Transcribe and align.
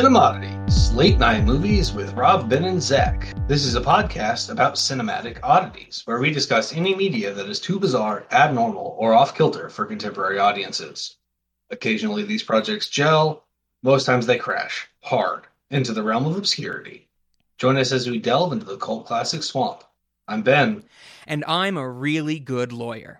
Cinemodities, 0.00 0.94
late 0.94 1.18
night 1.18 1.44
movies 1.44 1.92
with 1.92 2.14
Rob, 2.14 2.48
Ben, 2.48 2.64
and 2.64 2.82
Zach. 2.82 3.34
This 3.46 3.66
is 3.66 3.74
a 3.74 3.82
podcast 3.82 4.48
about 4.48 4.76
cinematic 4.76 5.38
oddities, 5.42 6.00
where 6.06 6.18
we 6.18 6.30
discuss 6.30 6.72
any 6.72 6.94
media 6.94 7.34
that 7.34 7.50
is 7.50 7.60
too 7.60 7.78
bizarre, 7.78 8.24
abnormal, 8.32 8.96
or 8.98 9.12
off 9.12 9.36
kilter 9.36 9.68
for 9.68 9.84
contemporary 9.84 10.38
audiences. 10.38 11.16
Occasionally, 11.68 12.22
these 12.22 12.42
projects 12.42 12.88
gel, 12.88 13.44
most 13.82 14.06
times 14.06 14.24
they 14.24 14.38
crash 14.38 14.88
hard 15.02 15.42
into 15.68 15.92
the 15.92 16.02
realm 16.02 16.24
of 16.24 16.38
obscurity. 16.38 17.06
Join 17.58 17.76
us 17.76 17.92
as 17.92 18.08
we 18.08 18.18
delve 18.18 18.54
into 18.54 18.64
the 18.64 18.78
cult 18.78 19.04
classic 19.04 19.42
swamp. 19.42 19.84
I'm 20.26 20.40
Ben. 20.40 20.82
And 21.26 21.44
I'm 21.46 21.76
a 21.76 21.86
really 21.86 22.38
good 22.38 22.72
lawyer. 22.72 23.19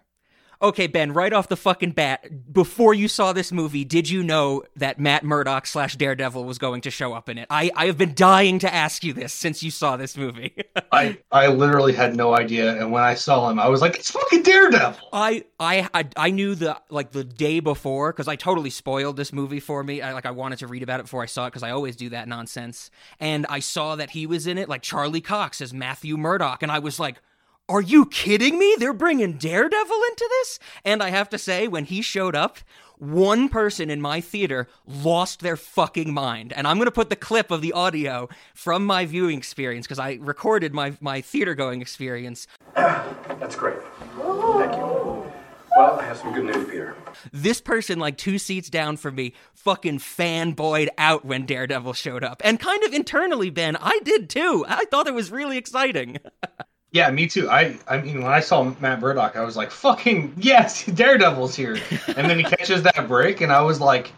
Okay, 0.62 0.88
Ben, 0.88 1.14
right 1.14 1.32
off 1.32 1.48
the 1.48 1.56
fucking 1.56 1.92
bat, 1.92 2.52
before 2.52 2.92
you 2.92 3.08
saw 3.08 3.32
this 3.32 3.50
movie, 3.50 3.82
did 3.82 4.10
you 4.10 4.22
know 4.22 4.62
that 4.76 5.00
Matt 5.00 5.24
Murdock 5.24 5.66
slash 5.66 5.96
Daredevil 5.96 6.44
was 6.44 6.58
going 6.58 6.82
to 6.82 6.90
show 6.90 7.14
up 7.14 7.30
in 7.30 7.38
it? 7.38 7.46
I, 7.48 7.70
I 7.74 7.86
have 7.86 7.96
been 7.96 8.12
dying 8.14 8.58
to 8.58 8.72
ask 8.72 9.02
you 9.02 9.14
this 9.14 9.32
since 9.32 9.62
you 9.62 9.70
saw 9.70 9.96
this 9.96 10.18
movie. 10.18 10.54
I, 10.92 11.16
I 11.32 11.46
literally 11.46 11.94
had 11.94 12.14
no 12.14 12.36
idea, 12.36 12.78
and 12.78 12.92
when 12.92 13.02
I 13.02 13.14
saw 13.14 13.48
him, 13.48 13.58
I 13.58 13.68
was 13.68 13.80
like, 13.80 13.96
"It's 13.96 14.10
fucking 14.10 14.42
Daredevil." 14.42 15.08
I 15.14 15.44
I 15.58 15.88
I, 15.94 16.08
I 16.16 16.30
knew 16.30 16.54
the 16.54 16.78
like 16.90 17.12
the 17.12 17.24
day 17.24 17.60
before 17.60 18.12
because 18.12 18.28
I 18.28 18.36
totally 18.36 18.70
spoiled 18.70 19.16
this 19.16 19.32
movie 19.32 19.60
for 19.60 19.82
me. 19.82 20.02
I 20.02 20.12
like 20.12 20.26
I 20.26 20.30
wanted 20.30 20.58
to 20.58 20.66
read 20.66 20.82
about 20.82 21.00
it 21.00 21.04
before 21.04 21.22
I 21.22 21.26
saw 21.26 21.46
it 21.46 21.50
because 21.50 21.62
I 21.62 21.70
always 21.70 21.96
do 21.96 22.10
that 22.10 22.28
nonsense. 22.28 22.90
And 23.18 23.46
I 23.48 23.60
saw 23.60 23.96
that 23.96 24.10
he 24.10 24.26
was 24.26 24.46
in 24.46 24.58
it, 24.58 24.68
like 24.68 24.82
Charlie 24.82 25.22
Cox 25.22 25.62
as 25.62 25.72
Matthew 25.72 26.18
Murdock, 26.18 26.62
and 26.62 26.70
I 26.70 26.80
was 26.80 27.00
like 27.00 27.22
are 27.70 27.80
you 27.80 28.06
kidding 28.06 28.58
me? 28.58 28.74
They're 28.78 28.92
bringing 28.92 29.34
Daredevil 29.34 30.00
into 30.10 30.28
this? 30.28 30.58
And 30.84 31.02
I 31.02 31.10
have 31.10 31.28
to 31.30 31.38
say, 31.38 31.68
when 31.68 31.84
he 31.84 32.02
showed 32.02 32.34
up, 32.34 32.58
one 32.98 33.48
person 33.48 33.90
in 33.90 34.00
my 34.00 34.20
theater 34.20 34.66
lost 34.86 35.40
their 35.40 35.56
fucking 35.56 36.12
mind. 36.12 36.52
And 36.52 36.66
I'm 36.66 36.76
going 36.76 36.86
to 36.86 36.92
put 36.92 37.10
the 37.10 37.16
clip 37.16 37.50
of 37.52 37.62
the 37.62 37.72
audio 37.72 38.28
from 38.54 38.84
my 38.84 39.06
viewing 39.06 39.38
experience 39.38 39.86
because 39.86 40.00
I 40.00 40.18
recorded 40.20 40.74
my, 40.74 40.94
my 41.00 41.20
theater 41.20 41.54
going 41.54 41.80
experience. 41.80 42.48
That's 42.74 43.54
great. 43.54 43.78
Thank 44.16 44.76
you. 44.76 45.32
Well, 45.76 46.00
I 46.00 46.02
have 46.02 46.18
some 46.18 46.34
good 46.34 46.44
news, 46.44 46.68
Peter. 46.68 46.96
This 47.32 47.60
person, 47.60 48.00
like 48.00 48.18
two 48.18 48.38
seats 48.38 48.68
down 48.68 48.96
from 48.96 49.14
me, 49.14 49.32
fucking 49.54 50.00
fanboyed 50.00 50.88
out 50.98 51.24
when 51.24 51.46
Daredevil 51.46 51.92
showed 51.92 52.24
up. 52.24 52.42
And 52.44 52.58
kind 52.58 52.82
of 52.82 52.92
internally, 52.92 53.50
Ben, 53.50 53.76
I 53.76 54.00
did 54.04 54.28
too. 54.28 54.64
I 54.68 54.84
thought 54.86 55.06
it 55.06 55.14
was 55.14 55.30
really 55.30 55.56
exciting. 55.56 56.18
Yeah, 56.92 57.10
me 57.10 57.28
too. 57.28 57.48
I 57.48 57.78
I 57.86 57.98
mean, 58.00 58.22
when 58.22 58.32
I 58.32 58.40
saw 58.40 58.64
Matt 58.80 59.00
Murdock, 59.00 59.36
I 59.36 59.42
was 59.44 59.56
like, 59.56 59.70
"Fucking 59.70 60.34
yes, 60.38 60.84
Daredevil's 60.94 61.54
here!" 61.54 61.78
And 62.16 62.28
then 62.28 62.38
he 62.38 62.44
catches 62.56 62.82
that 62.82 63.06
break, 63.06 63.40
and 63.40 63.52
I 63.52 63.62
was 63.62 63.80
like, 63.80 64.12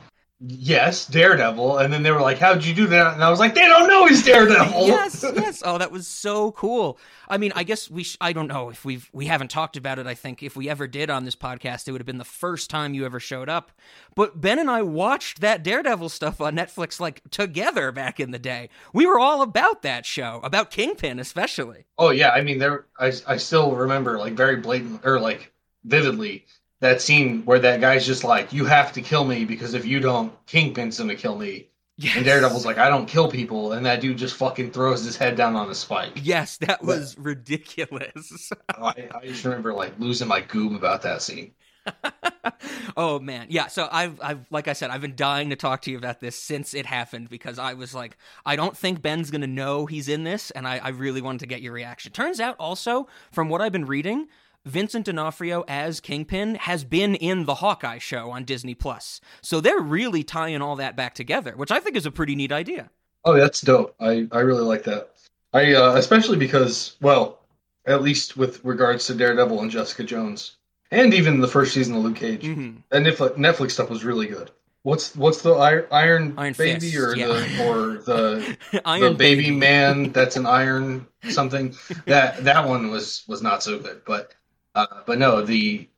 "Yes, 0.45 1.07
Daredevil." 1.07 1.79
And 1.79 1.93
then 1.93 2.03
they 2.03 2.11
were 2.11 2.21
like, 2.21 2.39
"How'd 2.39 2.65
you 2.65 2.75
do 2.75 2.87
that?" 2.89 3.15
And 3.15 3.23
I 3.23 3.31
was 3.31 3.39
like, 3.39 3.55
"They 3.55 3.67
don't 3.67 3.89
know 3.89 4.07
he's 4.07 4.23
Daredevil." 4.25 4.87
yes, 4.87 5.25
yes. 5.37 5.63
Oh, 5.65 5.79
that 5.79 5.93
was 5.93 6.07
so 6.07 6.53
cool. 6.53 6.99
I 7.29 7.39
mean, 7.39 7.53
I 7.55 7.63
guess 7.63 7.91
we. 7.91 8.03
Sh- 8.03 8.17
I 8.21 8.33
don't 8.33 8.49
know 8.49 8.71
if 8.71 8.85
we've 8.85 9.09
we 9.13 9.27
haven't 9.27 9.51
talked 9.51 9.77
about 9.77 9.99
it. 9.99 10.07
I 10.07 10.15
think 10.15 10.43
if 10.43 10.57
we 10.57 10.69
ever 10.69 10.87
did 10.87 11.11
on 11.11 11.25
this 11.25 11.37
podcast, 11.37 11.87
it 11.87 11.93
would 11.93 12.01
have 12.01 12.07
been 12.07 12.19
the 12.19 12.25
first 12.25 12.69
time 12.71 12.95
you 12.95 13.05
ever 13.07 13.21
showed 13.21 13.49
up. 13.49 13.73
But 14.15 14.41
Ben 14.41 14.59
and 14.59 14.71
I 14.71 14.83
watched 14.83 15.41
that 15.41 15.63
Daredevil 15.63 16.09
stuff 16.09 16.41
on 16.41 16.57
Netflix 16.57 16.99
like 16.99 17.23
together 17.31 17.93
back 17.93 18.19
in 18.19 18.33
the 18.33 18.39
day. 18.39 18.69
We 18.93 19.07
were 19.07 19.21
all 19.21 19.43
about 19.43 19.83
that 19.83 20.05
show, 20.05 20.41
about 20.43 20.71
Kingpin 20.71 21.19
especially. 21.19 21.87
Oh 21.99 22.11
yeah, 22.11 22.31
I 22.31 22.43
mean, 22.43 22.59
there. 22.59 22.87
I 22.99 23.13
I 23.27 23.37
still 23.37 23.77
remember 23.77 24.19
like 24.19 24.35
very 24.35 24.57
blatant 24.57 25.03
or 25.05 25.21
like 25.21 25.53
vividly 25.85 26.47
that 26.83 27.01
scene 27.01 27.43
where 27.45 27.61
that 27.61 27.81
guy's 27.81 28.05
just 28.05 28.25
like, 28.25 28.53
"You 28.53 28.67
have 28.67 28.93
to 28.93 29.01
kill 29.01 29.25
me 29.25 29.45
because 29.45 29.73
if 29.73 29.87
you 29.87 30.01
don't, 30.01 30.33
Kingpin's 30.47 30.99
gonna 30.99 31.15
kill 31.15 31.39
me." 31.39 31.69
Yes. 31.99 32.17
And 32.17 32.25
Daredevil's 32.25 32.67
like, 32.67 32.79
I 32.79 32.89
don't 32.89 33.07
kill 33.07 33.31
people, 33.31 33.73
and 33.73 33.87
that 33.87 34.01
dude 34.01 34.17
just 34.17 34.35
fucking 34.35 34.73
throws 34.73 35.05
his 35.05 35.17
head 35.17 35.37
down 35.37 35.55
on 35.55 35.71
a 35.71 35.75
spike. 35.75 36.13
Yes, 36.17 36.57
that 36.59 36.83
was 36.83 37.15
but, 37.15 37.25
ridiculous. 37.25 38.51
Oh, 38.79 38.87
I, 38.87 39.09
I 39.15 39.27
just 39.27 39.45
remember 39.45 39.73
like 39.75 39.99
losing 39.99 40.27
my 40.27 40.41
goom 40.41 40.75
about 40.75 41.03
that 41.03 41.23
scene. 41.23 41.53
oh 42.97 43.19
man, 43.21 43.47
yeah. 43.51 43.67
So 43.67 43.89
I've, 43.93 44.19
I've, 44.23 44.47
like 44.51 44.67
I 44.67 44.73
said, 44.73 44.91
I've 44.91 45.01
been 45.01 45.15
dying 45.15 45.51
to 45.51 45.57
talk 45.57 45.83
to 45.83 45.91
you 45.91 45.99
about 45.99 46.21
this 46.21 46.35
since 46.37 46.75
it 46.75 46.87
happened 46.87 47.29
because 47.29 47.59
I 47.59 47.75
was 47.75 47.95
like, 47.95 48.17
I 48.47 48.57
don't 48.57 48.77
think 48.77 49.03
Ben's 49.03 49.31
gonna 49.31 49.47
know 49.47 49.87
he's 49.87 50.09
in 50.09 50.25
this, 50.25 50.51
and 50.53 50.67
I, 50.67 50.79
I 50.79 50.89
really 50.89 51.21
wanted 51.21 51.41
to 51.41 51.47
get 51.47 51.61
your 51.61 51.73
reaction. 51.73 52.13
Turns 52.13 52.41
out, 52.41 52.57
also 52.59 53.07
from 53.31 53.49
what 53.49 53.61
I've 53.61 53.73
been 53.73 53.87
reading, 53.87 54.29
Vincent 54.65 55.07
D'Onofrio 55.07 55.65
as 55.67 56.01
Kingpin 56.01 56.55
has 56.55 56.85
been 56.85 57.15
in 57.15 57.45
the 57.47 57.57
Hawkeye 57.57 57.99
show 57.99 58.31
on 58.31 58.45
Disney 58.45 58.75
Plus. 58.75 59.21
So 59.41 59.61
they're 59.61 59.81
really 59.81 60.23
tying 60.23 60.63
all 60.63 60.77
that 60.77 60.97
back 60.97 61.15
together, 61.15 61.55
which 61.57 61.71
I 61.71 61.81
think 61.81 61.97
is 61.97 62.07
a 62.07 62.11
pretty 62.11 62.35
neat 62.37 62.53
idea. 62.53 62.91
Oh, 63.25 63.35
that's 63.35 63.61
dope. 63.61 63.95
I, 64.01 64.29
I 64.33 64.41
really 64.41 64.63
like 64.63 64.85
that. 64.85 65.11
I 65.53 65.75
uh, 65.75 65.95
especially 65.97 66.39
because, 66.39 66.97
well, 67.01 67.41
at 67.87 68.03
least 68.03 68.37
with 68.37 68.65
regards 68.65 69.07
to 69.07 69.15
Daredevil 69.15 69.61
and 69.61 69.71
Jessica 69.71 70.05
Jones, 70.05 70.57
and 70.91 71.13
even 71.13 71.41
the 71.41 71.49
first 71.49 71.75
season 71.75 71.97
of 71.97 72.03
Luke 72.03 72.17
Cage, 72.17 72.43
mm-hmm. 72.43 72.79
and 72.91 73.07
Netflix, 73.07 73.37
Netflix 73.37 73.73
stuff 73.73 73.91
was 73.91 74.05
really 74.05 74.27
good. 74.27 74.51
What's 74.85 75.15
what's 75.15 75.43
the 75.43 75.53
Iron, 75.53 75.87
iron, 75.93 76.35
iron 76.37 76.55
Baby 76.55 76.81
Fist, 76.81 76.97
or 76.97 77.17
yeah. 77.17 77.27
the 77.27 77.69
or 77.69 77.99
the 77.99 78.57
the 78.73 79.15
baby, 79.17 79.43
baby 79.45 79.51
man 79.53 80.11
that's 80.11 80.37
an 80.37 80.47
iron 80.47 81.07
something 81.29 81.75
that 82.07 82.43
that 82.45 82.67
one 82.69 82.91
was 82.91 83.25
was 83.29 83.43
not 83.43 83.63
so 83.63 83.79
good, 83.79 84.03
but 84.05 84.35
uh, 84.75 84.87
but 85.07 85.19
no, 85.19 85.43
the 85.43 85.89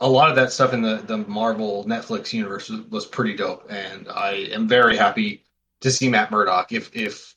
a 0.00 0.08
lot 0.08 0.28
of 0.30 0.36
that 0.36 0.52
stuff 0.52 0.72
in 0.72 0.82
the 0.82 0.96
the 0.96 1.18
Marvel 1.18 1.84
Netflix 1.84 2.32
universe 2.32 2.68
was, 2.68 2.80
was 2.82 3.06
pretty 3.06 3.36
dope, 3.36 3.66
and 3.70 4.08
I 4.08 4.32
am 4.52 4.68
very 4.68 4.96
happy 4.96 5.44
to 5.80 5.90
see 5.90 6.08
Matt 6.08 6.30
Murdock. 6.30 6.72
If 6.72 6.94
if 6.94 7.34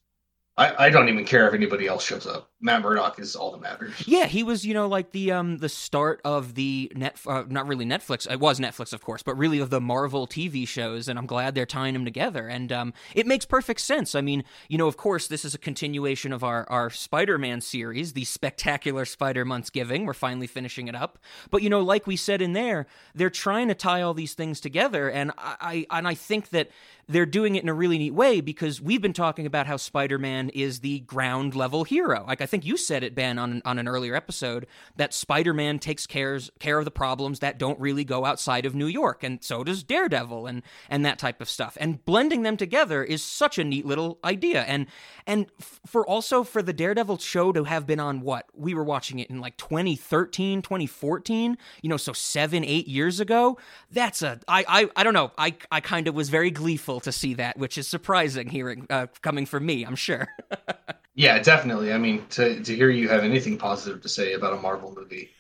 I, 0.57 0.87
I 0.87 0.89
don't 0.89 1.09
even 1.09 1.25
care 1.25 1.47
if 1.47 1.53
anybody 1.53 1.87
else 1.87 2.03
shows 2.03 2.27
up. 2.27 2.51
Matt 2.61 2.81
Murdock 2.81 3.19
is 3.19 3.35
all 3.37 3.51
that 3.51 3.61
matters. 3.61 3.93
Yeah, 4.05 4.25
he 4.25 4.43
was, 4.43 4.65
you 4.65 4.73
know, 4.73 4.87
like 4.87 5.11
the 5.11 5.31
um 5.31 5.59
the 5.59 5.69
start 5.69 6.19
of 6.25 6.55
the 6.55 6.91
net, 6.93 7.17
uh, 7.25 7.43
not 7.47 7.67
really 7.67 7.85
Netflix. 7.85 8.29
It 8.29 8.39
was 8.39 8.59
Netflix, 8.59 8.91
of 8.91 9.01
course, 9.01 9.23
but 9.23 9.37
really 9.37 9.59
of 9.59 9.69
the 9.69 9.79
Marvel 9.79 10.27
TV 10.27 10.67
shows, 10.67 11.07
and 11.07 11.17
I'm 11.17 11.25
glad 11.25 11.55
they're 11.55 11.65
tying 11.65 11.93
them 11.93 12.03
together. 12.03 12.47
And 12.47 12.71
um, 12.71 12.93
it 13.15 13.25
makes 13.25 13.45
perfect 13.45 13.79
sense. 13.79 14.13
I 14.13 14.21
mean, 14.21 14.43
you 14.67 14.77
know, 14.77 14.87
of 14.87 14.97
course, 14.97 15.27
this 15.27 15.45
is 15.45 15.55
a 15.55 15.57
continuation 15.57 16.33
of 16.33 16.43
our 16.43 16.69
our 16.69 16.89
Spider-Man 16.89 17.61
series, 17.61 18.13
the 18.13 18.25
spectacular 18.25 19.05
Spider 19.05 19.45
Months 19.45 19.69
Giving. 19.69 20.05
We're 20.05 20.13
finally 20.13 20.47
finishing 20.47 20.89
it 20.89 20.95
up. 20.95 21.17
But 21.49 21.63
you 21.63 21.69
know, 21.69 21.81
like 21.81 22.07
we 22.07 22.17
said 22.17 22.41
in 22.41 22.53
there, 22.53 22.87
they're 23.15 23.29
trying 23.29 23.69
to 23.69 23.75
tie 23.75 24.01
all 24.01 24.13
these 24.13 24.33
things 24.33 24.59
together, 24.59 25.09
and 25.09 25.31
I, 25.37 25.85
I 25.89 25.97
and 25.97 26.07
I 26.07 26.13
think 26.13 26.49
that 26.49 26.69
they're 27.07 27.25
doing 27.25 27.55
it 27.55 27.63
in 27.63 27.69
a 27.69 27.73
really 27.73 27.97
neat 27.97 28.13
way 28.13 28.39
because 28.39 28.79
we've 28.79 29.01
been 29.01 29.13
talking 29.13 29.47
about 29.47 29.65
how 29.65 29.77
Spider-Man 29.77 30.49
is 30.49 30.81
the 30.81 30.99
ground 30.99 31.55
level 31.55 31.83
hero. 31.83 32.23
Like 32.27 32.39
I 32.39 32.45
think 32.49 32.65
you 32.65 32.77
said 32.77 33.03
it, 33.03 33.15
Ben, 33.15 33.37
on 33.37 33.61
on 33.65 33.79
an 33.79 33.87
earlier 33.87 34.15
episode, 34.15 34.67
that 34.95 35.13
Spider-Man 35.13 35.79
takes 35.79 36.05
cares 36.05 36.51
care 36.59 36.79
of 36.79 36.85
the 36.85 36.91
problems 36.91 37.39
that 37.39 37.57
don't 37.57 37.79
really 37.79 38.03
go 38.03 38.25
outside 38.25 38.65
of 38.65 38.75
New 38.75 38.87
York, 38.87 39.23
and 39.23 39.43
so 39.43 39.63
does 39.63 39.83
Daredevil 39.83 40.47
and 40.47 40.63
and 40.89 41.05
that 41.05 41.19
type 41.19 41.41
of 41.41 41.49
stuff. 41.49 41.77
And 41.79 42.03
blending 42.05 42.43
them 42.43 42.57
together 42.57 43.03
is 43.03 43.23
such 43.23 43.57
a 43.57 43.63
neat 43.63 43.85
little 43.85 44.19
idea. 44.23 44.63
And 44.63 44.87
and 45.25 45.47
for 45.85 46.05
also 46.05 46.43
for 46.43 46.61
the 46.61 46.73
Daredevil 46.73 47.19
show 47.19 47.51
to 47.51 47.63
have 47.63 47.85
been 47.85 47.99
on 47.99 48.21
what 48.21 48.45
we 48.53 48.73
were 48.73 48.83
watching 48.83 49.19
it 49.19 49.29
in 49.29 49.39
like 49.39 49.57
2013, 49.57 50.61
2014, 50.61 51.57
you 51.81 51.89
know, 51.89 51.97
so 51.97 52.13
seven, 52.13 52.63
eight 52.63 52.87
years 52.87 53.19
ago. 53.19 53.57
That's 53.91 54.21
a 54.21 54.39
I 54.47 54.65
I 54.67 54.89
I 54.95 55.03
don't 55.03 55.13
know. 55.13 55.31
I 55.37 55.55
I 55.71 55.79
kind 55.81 56.07
of 56.07 56.15
was 56.15 56.29
very 56.29 56.51
gleeful 56.51 56.99
to 57.01 57.11
see 57.11 57.35
that, 57.35 57.57
which 57.57 57.77
is 57.77 57.87
surprising 57.87 58.49
hearing 58.49 58.87
uh, 58.89 59.07
coming 59.21 59.45
from 59.45 59.65
me. 59.65 59.85
I'm 59.85 59.95
sure. 59.95 60.27
yeah, 61.19 61.37
definitely. 61.37 61.91
I 61.91 61.97
mean, 61.97 62.25
to 62.29 62.63
to 62.63 62.73
hear 62.73 62.89
you 62.89 63.09
have 63.09 63.25
anything 63.25 63.57
positive 63.57 64.01
to 64.03 64.07
say 64.07 64.33
about 64.33 64.53
a 64.53 64.61
Marvel 64.61 64.93
movie, 64.95 65.31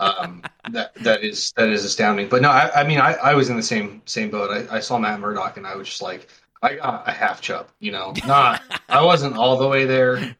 um, 0.00 0.42
that 0.70 0.94
that 1.02 1.22
is 1.22 1.52
that 1.58 1.68
is 1.68 1.84
astounding. 1.84 2.30
But 2.30 2.40
no, 2.40 2.48
I, 2.50 2.80
I 2.80 2.84
mean, 2.84 2.98
I, 2.98 3.12
I 3.12 3.34
was 3.34 3.50
in 3.50 3.56
the 3.56 3.62
same 3.62 4.00
same 4.06 4.30
boat. 4.30 4.50
I, 4.50 4.76
I 4.76 4.80
saw 4.80 4.98
Matt 4.98 5.20
Murdock, 5.20 5.58
and 5.58 5.66
I 5.66 5.76
was 5.76 5.88
just 5.88 6.00
like, 6.00 6.30
I 6.62 6.76
got 6.76 7.06
a 7.06 7.12
half 7.12 7.42
chub. 7.42 7.68
You 7.80 7.92
know, 7.92 8.14
not 8.26 8.62
I 8.88 9.04
wasn't 9.04 9.36
all 9.36 9.58
the 9.58 9.68
way 9.68 9.84
there. 9.84 10.34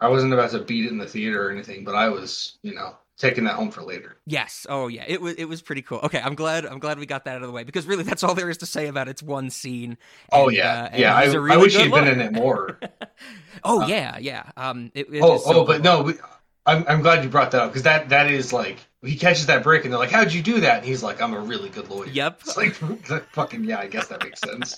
I 0.00 0.08
wasn't 0.08 0.32
about 0.32 0.50
to 0.52 0.60
beat 0.60 0.86
it 0.86 0.92
in 0.92 0.98
the 0.98 1.06
theater 1.06 1.46
or 1.46 1.50
anything, 1.50 1.84
but 1.84 1.94
I 1.94 2.08
was, 2.08 2.56
you 2.62 2.74
know, 2.74 2.96
taking 3.18 3.44
that 3.44 3.54
home 3.54 3.70
for 3.70 3.82
later. 3.82 4.16
Yes. 4.26 4.66
Oh 4.68 4.88
yeah. 4.88 5.04
It 5.06 5.20
was 5.20 5.34
it 5.34 5.44
was 5.46 5.60
pretty 5.60 5.82
cool. 5.82 5.98
Okay, 6.04 6.20
I'm 6.20 6.34
glad 6.34 6.64
I'm 6.64 6.78
glad 6.78 6.98
we 6.98 7.06
got 7.06 7.24
that 7.24 7.36
out 7.36 7.42
of 7.42 7.48
the 7.48 7.52
way 7.52 7.64
because 7.64 7.86
really 7.86 8.04
that's 8.04 8.22
all 8.22 8.34
there 8.34 8.48
is 8.48 8.58
to 8.58 8.66
say 8.66 8.86
about 8.86 9.08
it's 9.08 9.22
one 9.22 9.50
scene. 9.50 9.98
Oh, 10.32 10.40
and, 10.40 10.46
oh 10.46 10.48
yeah, 10.50 10.90
uh, 10.92 10.96
yeah. 10.96 11.16
I, 11.16 11.24
really 11.26 11.52
I, 11.52 11.56
wish 11.56 11.76
he'd 11.76 11.90
been 11.90 12.08
in 12.08 12.20
it 12.20 12.32
more. 12.32 12.78
oh 13.64 13.82
uh, 13.82 13.86
yeah, 13.86 14.18
yeah. 14.18 14.50
Um. 14.56 14.90
It, 14.94 15.12
it 15.12 15.20
oh 15.22 15.38
so 15.38 15.60
oh, 15.60 15.64
but 15.64 15.82
no. 15.82 16.02
We, 16.02 16.14
I'm 16.68 16.84
I'm 16.86 17.00
glad 17.00 17.24
you 17.24 17.30
brought 17.30 17.50
that 17.52 17.62
up 17.62 17.70
because 17.70 17.82
that 17.84 18.10
that 18.10 18.30
is 18.30 18.52
like 18.52 18.78
he 19.02 19.16
catches 19.16 19.46
that 19.46 19.62
break 19.62 19.84
and 19.84 19.92
they're 19.92 19.98
like, 19.98 20.10
"How'd 20.10 20.32
you 20.32 20.42
do 20.42 20.60
that?" 20.60 20.78
And 20.78 20.86
he's 20.86 21.02
like, 21.02 21.22
"I'm 21.22 21.32
a 21.32 21.40
really 21.40 21.70
good 21.70 21.88
lawyer." 21.88 22.08
Yep. 22.08 22.40
It's 22.42 22.56
like 22.56 22.74
fucking 23.32 23.64
yeah. 23.64 23.78
I 23.78 23.86
guess 23.86 24.08
that 24.08 24.22
makes 24.22 24.40
sense. 24.40 24.76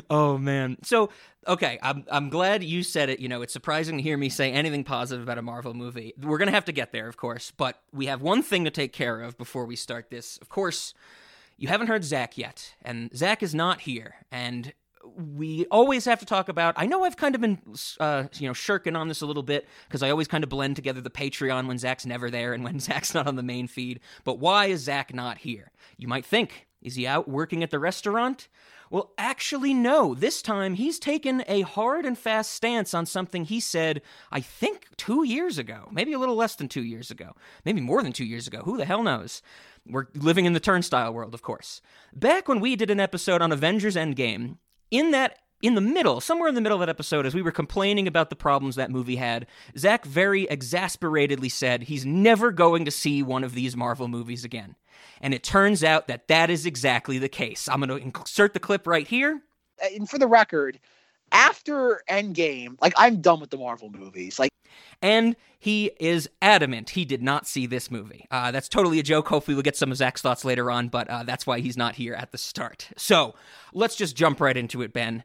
oh 0.10 0.38
man. 0.38 0.76
So 0.84 1.10
okay, 1.48 1.80
I'm 1.82 2.04
I'm 2.10 2.28
glad 2.28 2.62
you 2.62 2.84
said 2.84 3.08
it. 3.08 3.18
You 3.18 3.28
know, 3.28 3.42
it's 3.42 3.52
surprising 3.52 3.96
to 3.96 4.02
hear 4.02 4.16
me 4.16 4.28
say 4.28 4.52
anything 4.52 4.84
positive 4.84 5.24
about 5.24 5.38
a 5.38 5.42
Marvel 5.42 5.74
movie. 5.74 6.14
We're 6.20 6.38
gonna 6.38 6.52
have 6.52 6.66
to 6.66 6.72
get 6.72 6.92
there, 6.92 7.08
of 7.08 7.16
course, 7.16 7.50
but 7.50 7.80
we 7.92 8.06
have 8.06 8.22
one 8.22 8.42
thing 8.44 8.64
to 8.64 8.70
take 8.70 8.92
care 8.92 9.20
of 9.20 9.36
before 9.36 9.64
we 9.64 9.74
start 9.74 10.10
this. 10.10 10.38
Of 10.38 10.48
course, 10.48 10.94
you 11.56 11.66
haven't 11.66 11.88
heard 11.88 12.04
Zach 12.04 12.38
yet, 12.38 12.74
and 12.82 13.10
Zach 13.16 13.42
is 13.42 13.52
not 13.52 13.80
here, 13.80 14.14
and 14.30 14.72
we 15.16 15.66
always 15.66 16.04
have 16.04 16.20
to 16.20 16.26
talk 16.26 16.48
about. 16.48 16.74
I 16.76 16.86
know 16.86 17.04
I've 17.04 17.16
kind 17.16 17.34
of 17.34 17.40
been, 17.40 17.58
uh, 18.00 18.24
you 18.34 18.48
know, 18.48 18.52
shirking 18.52 18.96
on 18.96 19.08
this 19.08 19.20
a 19.20 19.26
little 19.26 19.42
bit 19.42 19.68
because 19.88 20.02
I 20.02 20.10
always 20.10 20.28
kind 20.28 20.44
of 20.44 20.50
blend 20.50 20.76
together 20.76 21.00
the 21.00 21.10
Patreon 21.10 21.66
when 21.66 21.78
Zach's 21.78 22.06
never 22.06 22.30
there 22.30 22.52
and 22.52 22.64
when 22.64 22.80
Zach's 22.80 23.14
not 23.14 23.26
on 23.26 23.36
the 23.36 23.42
main 23.42 23.66
feed. 23.66 24.00
But 24.24 24.38
why 24.38 24.66
is 24.66 24.82
Zach 24.82 25.14
not 25.14 25.38
here? 25.38 25.72
You 25.96 26.08
might 26.08 26.24
think, 26.24 26.66
is 26.80 26.94
he 26.94 27.06
out 27.06 27.28
working 27.28 27.62
at 27.62 27.70
the 27.70 27.78
restaurant? 27.78 28.48
Well, 28.90 29.12
actually, 29.16 29.72
no. 29.72 30.14
This 30.14 30.42
time 30.42 30.74
he's 30.74 30.98
taken 30.98 31.42
a 31.48 31.62
hard 31.62 32.04
and 32.04 32.16
fast 32.16 32.52
stance 32.52 32.92
on 32.92 33.06
something 33.06 33.44
he 33.44 33.58
said, 33.58 34.02
I 34.30 34.40
think, 34.40 34.86
two 34.98 35.24
years 35.24 35.56
ago. 35.56 35.88
Maybe 35.90 36.12
a 36.12 36.18
little 36.18 36.36
less 36.36 36.56
than 36.56 36.68
two 36.68 36.84
years 36.84 37.10
ago. 37.10 37.34
Maybe 37.64 37.80
more 37.80 38.02
than 38.02 38.12
two 38.12 38.26
years 38.26 38.46
ago. 38.46 38.60
Who 38.64 38.76
the 38.76 38.84
hell 38.84 39.02
knows? 39.02 39.40
We're 39.86 40.08
living 40.14 40.44
in 40.44 40.52
the 40.52 40.60
turnstile 40.60 41.14
world, 41.14 41.32
of 41.32 41.40
course. 41.40 41.80
Back 42.12 42.48
when 42.48 42.60
we 42.60 42.76
did 42.76 42.90
an 42.90 43.00
episode 43.00 43.40
on 43.40 43.50
Avengers 43.50 43.96
Endgame, 43.96 44.58
in 44.92 45.10
that 45.10 45.38
in 45.62 45.76
the 45.76 45.80
middle, 45.80 46.20
somewhere 46.20 46.48
in 46.48 46.56
the 46.56 46.60
middle 46.60 46.76
of 46.76 46.80
that 46.80 46.88
episode, 46.88 47.24
as 47.24 47.36
we 47.36 47.42
were 47.42 47.52
complaining 47.52 48.08
about 48.08 48.30
the 48.30 48.36
problems 48.36 48.74
that 48.74 48.90
movie 48.90 49.16
had, 49.16 49.46
Zach 49.78 50.04
very 50.04 50.44
exasperatedly 50.48 51.48
said 51.48 51.84
he's 51.84 52.04
never 52.04 52.50
going 52.50 52.84
to 52.84 52.90
see 52.90 53.22
one 53.22 53.44
of 53.44 53.54
these 53.54 53.76
Marvel 53.76 54.08
movies 54.08 54.44
again. 54.44 54.74
And 55.20 55.32
it 55.32 55.44
turns 55.44 55.84
out 55.84 56.08
that 56.08 56.26
that 56.26 56.50
is 56.50 56.66
exactly 56.66 57.18
the 57.18 57.28
case. 57.28 57.68
I'm 57.68 57.80
going 57.80 57.88
to 57.90 58.20
insert 58.20 58.54
the 58.54 58.60
clip 58.60 58.88
right 58.88 59.06
here. 59.06 59.40
Uh, 59.80 59.86
and 59.94 60.10
for 60.10 60.18
the 60.18 60.26
record, 60.26 60.80
after 61.32 62.02
Endgame, 62.08 62.76
like 62.80 62.92
I'm 62.96 63.20
done 63.20 63.40
with 63.40 63.50
the 63.50 63.56
Marvel 63.56 63.90
movies. 63.90 64.38
Like, 64.38 64.50
and 65.00 65.36
he 65.58 65.90
is 65.98 66.28
adamant 66.40 66.90
he 66.90 67.04
did 67.04 67.22
not 67.22 67.46
see 67.46 67.66
this 67.66 67.90
movie. 67.90 68.26
Uh, 68.30 68.50
that's 68.50 68.68
totally 68.68 68.98
a 68.98 69.02
joke. 69.02 69.28
Hopefully, 69.28 69.54
we'll 69.54 69.62
get 69.62 69.76
some 69.76 69.90
of 69.90 69.96
Zach's 69.96 70.22
thoughts 70.22 70.44
later 70.44 70.70
on, 70.70 70.88
but 70.88 71.08
uh, 71.08 71.22
that's 71.24 71.46
why 71.46 71.60
he's 71.60 71.76
not 71.76 71.96
here 71.96 72.14
at 72.14 72.32
the 72.32 72.38
start. 72.38 72.88
So 72.96 73.34
let's 73.72 73.96
just 73.96 74.16
jump 74.16 74.40
right 74.40 74.56
into 74.56 74.82
it, 74.82 74.92
Ben. 74.92 75.24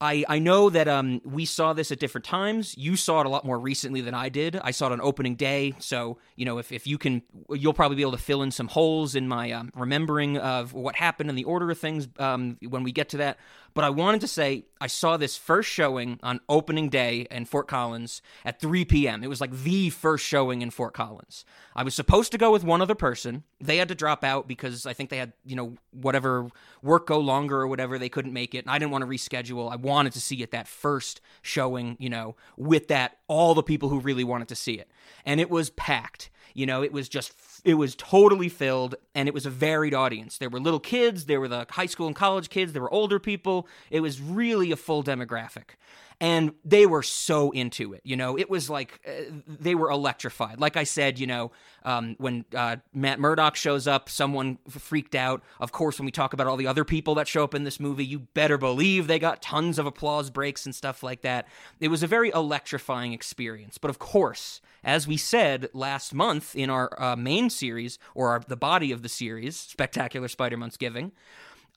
I, 0.00 0.24
I 0.28 0.38
know 0.38 0.70
that 0.70 0.86
um, 0.86 1.20
we 1.24 1.44
saw 1.44 1.72
this 1.72 1.90
at 1.90 1.98
different 1.98 2.24
times. 2.24 2.76
You 2.78 2.94
saw 2.94 3.20
it 3.20 3.26
a 3.26 3.28
lot 3.28 3.44
more 3.44 3.58
recently 3.58 4.00
than 4.00 4.14
I 4.14 4.28
did. 4.28 4.56
I 4.62 4.70
saw 4.70 4.86
it 4.86 4.92
on 4.92 5.00
opening 5.00 5.34
day. 5.34 5.74
So, 5.80 6.18
you 6.36 6.44
know, 6.44 6.58
if, 6.58 6.70
if 6.70 6.86
you 6.86 6.98
can, 6.98 7.22
you'll 7.50 7.74
probably 7.74 7.96
be 7.96 8.02
able 8.02 8.12
to 8.12 8.18
fill 8.18 8.42
in 8.42 8.52
some 8.52 8.68
holes 8.68 9.16
in 9.16 9.26
my 9.26 9.50
um, 9.50 9.72
remembering 9.74 10.38
of 10.38 10.72
what 10.72 10.94
happened 10.94 11.30
and 11.30 11.38
the 11.38 11.44
order 11.44 11.68
of 11.70 11.78
things 11.78 12.06
um, 12.20 12.58
when 12.68 12.84
we 12.84 12.92
get 12.92 13.08
to 13.10 13.16
that. 13.16 13.38
But 13.78 13.84
I 13.84 13.90
wanted 13.90 14.22
to 14.22 14.26
say 14.26 14.64
I 14.80 14.88
saw 14.88 15.16
this 15.16 15.36
first 15.36 15.70
showing 15.70 16.18
on 16.20 16.40
opening 16.48 16.88
day 16.88 17.28
in 17.30 17.44
Fort 17.44 17.68
Collins 17.68 18.22
at 18.44 18.60
3 18.60 18.84
p.m. 18.84 19.22
It 19.22 19.28
was 19.28 19.40
like 19.40 19.52
the 19.52 19.90
first 19.90 20.24
showing 20.24 20.62
in 20.62 20.70
Fort 20.70 20.94
Collins. 20.94 21.44
I 21.76 21.84
was 21.84 21.94
supposed 21.94 22.32
to 22.32 22.38
go 22.38 22.50
with 22.50 22.64
one 22.64 22.82
other 22.82 22.96
person. 22.96 23.44
They 23.60 23.76
had 23.76 23.86
to 23.86 23.94
drop 23.94 24.24
out 24.24 24.48
because 24.48 24.84
I 24.84 24.94
think 24.94 25.10
they 25.10 25.18
had, 25.18 25.32
you 25.44 25.54
know, 25.54 25.76
whatever 25.92 26.48
work 26.82 27.06
go 27.06 27.20
longer 27.20 27.60
or 27.60 27.68
whatever. 27.68 28.00
They 28.00 28.08
couldn't 28.08 28.32
make 28.32 28.52
it. 28.52 28.64
And 28.64 28.70
I 28.70 28.80
didn't 28.80 28.90
want 28.90 29.02
to 29.02 29.08
reschedule. 29.08 29.70
I 29.70 29.76
wanted 29.76 30.12
to 30.14 30.20
see 30.20 30.42
it 30.42 30.50
that 30.50 30.66
first 30.66 31.20
showing, 31.42 31.96
you 32.00 32.10
know, 32.10 32.34
with 32.56 32.88
that, 32.88 33.18
all 33.28 33.54
the 33.54 33.62
people 33.62 33.90
who 33.90 34.00
really 34.00 34.24
wanted 34.24 34.48
to 34.48 34.56
see 34.56 34.74
it. 34.74 34.90
And 35.24 35.40
it 35.40 35.50
was 35.50 35.70
packed. 35.70 36.30
You 36.54 36.66
know, 36.66 36.82
it 36.82 36.92
was 36.92 37.08
just 37.08 37.32
it 37.64 37.74
was 37.74 37.94
totally 37.96 38.48
filled 38.48 38.94
and 39.14 39.28
it 39.28 39.34
was 39.34 39.46
a 39.46 39.50
varied 39.50 39.94
audience. 39.94 40.38
There 40.38 40.48
were 40.48 40.60
little 40.60 40.80
kids, 40.80 41.26
there 41.26 41.40
were 41.40 41.48
the 41.48 41.66
high 41.70 41.86
school 41.86 42.06
and 42.06 42.16
college 42.16 42.50
kids, 42.50 42.72
there 42.72 42.82
were 42.82 42.92
older 42.92 43.18
people. 43.18 43.66
It 43.90 44.00
was 44.00 44.20
really 44.20 44.70
a 44.72 44.76
full 44.76 45.02
demographic. 45.02 45.76
And 46.20 46.54
they 46.64 46.84
were 46.84 47.04
so 47.04 47.52
into 47.52 47.92
it. 47.92 48.00
You 48.02 48.16
know, 48.16 48.36
it 48.36 48.50
was 48.50 48.68
like 48.68 49.00
uh, 49.06 49.30
they 49.46 49.76
were 49.76 49.88
electrified. 49.88 50.58
Like 50.58 50.76
I 50.76 50.82
said, 50.82 51.20
you 51.20 51.28
know, 51.28 51.52
um, 51.84 52.16
when 52.18 52.44
uh, 52.56 52.78
Matt 52.92 53.20
Murdock 53.20 53.54
shows 53.54 53.86
up, 53.86 54.08
someone 54.08 54.58
freaked 54.68 55.14
out. 55.14 55.44
Of 55.60 55.70
course, 55.70 55.96
when 55.96 56.06
we 56.06 56.10
talk 56.10 56.32
about 56.32 56.48
all 56.48 56.56
the 56.56 56.66
other 56.66 56.84
people 56.84 57.14
that 57.14 57.28
show 57.28 57.44
up 57.44 57.54
in 57.54 57.62
this 57.62 57.78
movie, 57.78 58.04
you 58.04 58.18
better 58.34 58.58
believe 58.58 59.06
they 59.06 59.20
got 59.20 59.40
tons 59.42 59.78
of 59.78 59.86
applause 59.86 60.28
breaks 60.28 60.66
and 60.66 60.74
stuff 60.74 61.04
like 61.04 61.22
that. 61.22 61.46
It 61.78 61.86
was 61.86 62.02
a 62.02 62.08
very 62.08 62.30
electrifying 62.30 63.12
experience. 63.12 63.78
But 63.78 63.90
of 63.90 64.00
course, 64.00 64.60
as 64.82 65.06
we 65.06 65.16
said 65.16 65.68
last 65.72 66.12
month 66.12 66.56
in 66.56 66.68
our 66.68 67.00
uh, 67.00 67.14
main 67.14 67.48
series, 67.48 67.96
or 68.16 68.30
our, 68.30 68.40
the 68.40 68.56
body 68.56 68.90
of 68.90 69.02
the 69.02 69.08
series, 69.08 69.56
Spectacular 69.56 70.26
Spider-Man's 70.26 70.76
Giving, 70.76 71.12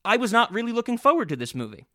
I 0.03 0.17
was 0.17 0.31
not 0.31 0.51
really 0.51 0.71
looking 0.71 0.97
forward 0.97 1.29
to 1.29 1.35
this 1.35 1.53
movie. 1.53 1.85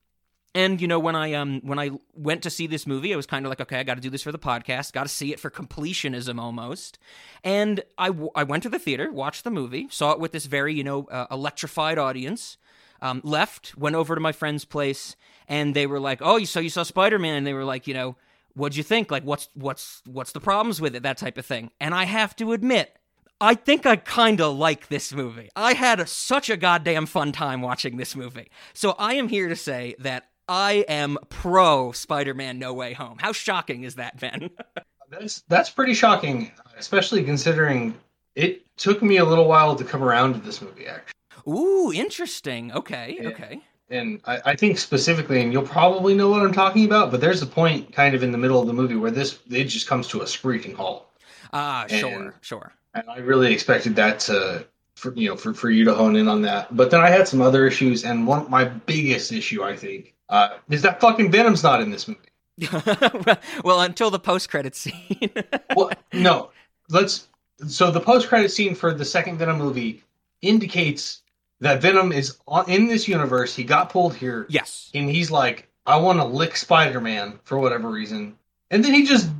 And 0.56 0.80
you 0.80 0.88
know 0.88 0.98
when 0.98 1.14
I 1.14 1.34
um 1.34 1.60
when 1.62 1.78
I 1.78 1.90
went 2.14 2.42
to 2.44 2.50
see 2.50 2.66
this 2.66 2.86
movie, 2.86 3.12
I 3.12 3.16
was 3.16 3.26
kind 3.26 3.44
of 3.44 3.50
like, 3.50 3.60
okay, 3.60 3.78
I 3.78 3.82
got 3.82 3.96
to 3.96 4.00
do 4.00 4.08
this 4.08 4.22
for 4.22 4.32
the 4.32 4.38
podcast, 4.38 4.94
got 4.94 5.02
to 5.02 5.08
see 5.10 5.30
it 5.30 5.38
for 5.38 5.50
completionism 5.50 6.40
almost. 6.40 6.98
And 7.44 7.82
I, 7.98 8.06
w- 8.06 8.30
I 8.34 8.42
went 8.42 8.62
to 8.62 8.70
the 8.70 8.78
theater, 8.78 9.12
watched 9.12 9.44
the 9.44 9.50
movie, 9.50 9.86
saw 9.90 10.12
it 10.12 10.18
with 10.18 10.32
this 10.32 10.46
very 10.46 10.72
you 10.72 10.82
know 10.82 11.04
uh, 11.10 11.26
electrified 11.30 11.98
audience. 11.98 12.56
Um, 13.02 13.20
left, 13.22 13.76
went 13.76 13.96
over 13.96 14.14
to 14.14 14.20
my 14.22 14.32
friend's 14.32 14.64
place, 14.64 15.14
and 15.46 15.76
they 15.76 15.86
were 15.86 16.00
like, 16.00 16.20
"Oh, 16.22 16.38
you 16.38 16.46
saw 16.46 16.60
you 16.60 16.70
saw 16.70 16.84
Spider 16.84 17.18
Man?" 17.18 17.36
And 17.36 17.46
they 17.46 17.52
were 17.52 17.64
like, 17.64 17.86
you 17.86 17.92
know, 17.92 18.16
what'd 18.54 18.78
you 18.78 18.82
think? 18.82 19.10
Like, 19.10 19.24
what's 19.24 19.50
what's 19.52 20.00
what's 20.06 20.32
the 20.32 20.40
problems 20.40 20.80
with 20.80 20.96
it? 20.96 21.02
That 21.02 21.18
type 21.18 21.36
of 21.36 21.44
thing. 21.44 21.70
And 21.78 21.94
I 21.94 22.04
have 22.04 22.34
to 22.36 22.52
admit, 22.52 22.96
I 23.42 23.54
think 23.54 23.84
I 23.84 23.96
kind 23.96 24.40
of 24.40 24.56
like 24.56 24.88
this 24.88 25.12
movie. 25.12 25.50
I 25.54 25.74
had 25.74 26.00
a, 26.00 26.06
such 26.06 26.48
a 26.48 26.56
goddamn 26.56 27.04
fun 27.04 27.32
time 27.32 27.60
watching 27.60 27.98
this 27.98 28.16
movie. 28.16 28.50
So 28.72 28.92
I 28.98 29.16
am 29.16 29.28
here 29.28 29.50
to 29.50 29.56
say 29.56 29.94
that 29.98 30.30
I 30.48 30.84
am 30.88 31.18
pro 31.28 31.92
Spider-Man 31.92 32.58
No 32.58 32.72
Way 32.72 32.92
Home. 32.94 33.18
How 33.18 33.32
shocking 33.32 33.84
is 33.84 33.96
that, 33.96 34.18
Ben? 34.18 34.50
that's 35.10 35.42
that's 35.48 35.70
pretty 35.70 35.94
shocking, 35.94 36.52
especially 36.78 37.24
considering 37.24 37.94
it 38.34 38.64
took 38.76 39.02
me 39.02 39.16
a 39.16 39.24
little 39.24 39.46
while 39.46 39.76
to 39.76 39.84
come 39.84 40.02
around 40.02 40.34
to 40.34 40.40
this 40.40 40.60
movie. 40.60 40.86
Actually. 40.86 41.52
Ooh, 41.52 41.92
interesting. 41.92 42.72
Okay, 42.72 43.18
yeah. 43.20 43.28
okay 43.28 43.62
and 43.90 44.20
I, 44.24 44.40
I, 44.44 44.56
think 44.56 44.78
specifically, 44.78 45.40
and 45.40 45.52
you'll 45.52 45.62
probably 45.62 46.14
know 46.14 46.28
what 46.28 46.42
I'm 46.42 46.52
talking 46.52 46.84
about, 46.84 47.10
but 47.10 47.20
there's 47.20 47.42
a 47.42 47.46
point 47.46 47.92
kind 47.92 48.14
of 48.14 48.22
in 48.22 48.32
the 48.32 48.38
middle 48.38 48.60
of 48.60 48.66
the 48.66 48.72
movie 48.72 48.96
where 48.96 49.10
this 49.10 49.38
it 49.50 49.64
just 49.64 49.86
comes 49.86 50.08
to 50.08 50.22
a 50.22 50.26
screeching 50.26 50.74
halt. 50.74 51.08
Ah, 51.52 51.84
uh, 51.84 51.88
sure, 51.88 52.34
sure. 52.40 52.72
And 52.94 53.08
I 53.08 53.18
really 53.18 53.52
expected 53.52 53.94
that 53.96 54.20
to, 54.20 54.66
for, 54.96 55.14
you 55.14 55.28
know, 55.28 55.36
for, 55.36 55.54
for 55.54 55.70
you 55.70 55.84
to 55.84 55.94
hone 55.94 56.16
in 56.16 56.28
on 56.28 56.42
that. 56.42 56.74
But 56.74 56.90
then 56.90 57.00
I 57.00 57.10
had 57.10 57.28
some 57.28 57.40
other 57.40 57.66
issues, 57.66 58.04
and 58.04 58.26
one 58.26 58.50
my 58.50 58.64
biggest 58.64 59.32
issue, 59.32 59.62
I 59.62 59.76
think, 59.76 60.14
uh, 60.28 60.58
is 60.70 60.82
that 60.82 61.00
fucking 61.00 61.30
Venom's 61.30 61.62
not 61.62 61.80
in 61.80 61.90
this 61.90 62.08
movie. 62.08 62.20
well, 63.64 63.82
until 63.82 64.10
the 64.10 64.18
post 64.18 64.50
credit 64.50 64.74
scene. 64.74 65.30
well, 65.76 65.92
no, 66.12 66.50
let's. 66.88 67.28
So 67.66 67.90
the 67.90 68.00
post 68.00 68.28
credit 68.28 68.50
scene 68.50 68.74
for 68.74 68.92
the 68.92 69.04
second 69.04 69.38
Venom 69.38 69.58
movie 69.58 70.02
indicates 70.42 71.22
that 71.60 71.80
Venom 71.80 72.12
is 72.12 72.38
in 72.66 72.86
this 72.86 73.08
universe. 73.08 73.54
He 73.54 73.64
got 73.64 73.90
pulled 73.90 74.14
here. 74.14 74.46
Yes. 74.48 74.90
And 74.94 75.08
he's 75.08 75.30
like, 75.30 75.68
I 75.86 75.96
want 75.96 76.18
to 76.18 76.24
lick 76.24 76.56
Spider 76.56 77.00
Man 77.00 77.38
for 77.44 77.58
whatever 77.58 77.90
reason. 77.90 78.36
And 78.70 78.84
then 78.84 78.92
he 78.92 79.04
just 79.04 79.30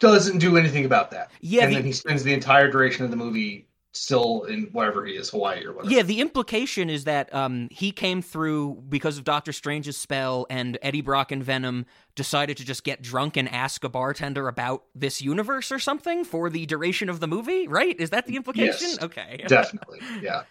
doesn't 0.00 0.38
do 0.38 0.56
anything 0.56 0.84
about 0.84 1.10
that. 1.12 1.30
Yeah. 1.40 1.62
And 1.64 1.72
the, 1.72 1.76
then 1.76 1.84
he 1.84 1.92
spends 1.92 2.24
the 2.24 2.32
entire 2.32 2.70
duration 2.70 3.04
of 3.04 3.10
the 3.10 3.16
movie 3.16 3.66
still 3.92 4.44
in 4.44 4.64
wherever 4.72 5.04
he 5.04 5.14
is, 5.14 5.30
Hawaii 5.30 5.64
or 5.64 5.72
whatever. 5.72 5.94
Yeah, 5.94 6.02
the 6.02 6.20
implication 6.20 6.88
is 6.90 7.04
that 7.04 7.32
um, 7.34 7.68
he 7.70 7.92
came 7.92 8.22
through 8.22 8.82
because 8.88 9.18
of 9.18 9.24
Doctor 9.24 9.52
Strange's 9.52 9.96
spell, 9.96 10.46
and 10.50 10.78
Eddie 10.82 11.02
Brock 11.02 11.30
and 11.30 11.44
Venom 11.44 11.86
decided 12.14 12.56
to 12.56 12.64
just 12.64 12.84
get 12.84 13.02
drunk 13.02 13.36
and 13.36 13.48
ask 13.48 13.84
a 13.84 13.88
bartender 13.88 14.48
about 14.48 14.84
this 14.94 15.20
universe 15.20 15.70
or 15.70 15.78
something 15.78 16.24
for 16.24 16.50
the 16.50 16.66
duration 16.66 17.08
of 17.08 17.20
the 17.20 17.28
movie, 17.28 17.68
right? 17.68 17.98
Is 18.00 18.10
that 18.10 18.26
the 18.26 18.36
implication? 18.36 18.88
Yes, 18.88 19.02
okay. 19.02 19.44
Definitely. 19.48 20.00
Yeah. 20.20 20.44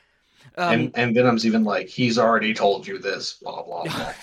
Um, 0.58 0.74
and 0.74 0.92
and 0.96 1.16
Venom's 1.16 1.46
even 1.46 1.64
like, 1.64 1.88
he's 1.88 2.18
already 2.18 2.54
told 2.54 2.86
you 2.86 2.98
this, 2.98 3.34
blah 3.42 3.64
blah 3.64 3.84
blah. 3.84 4.14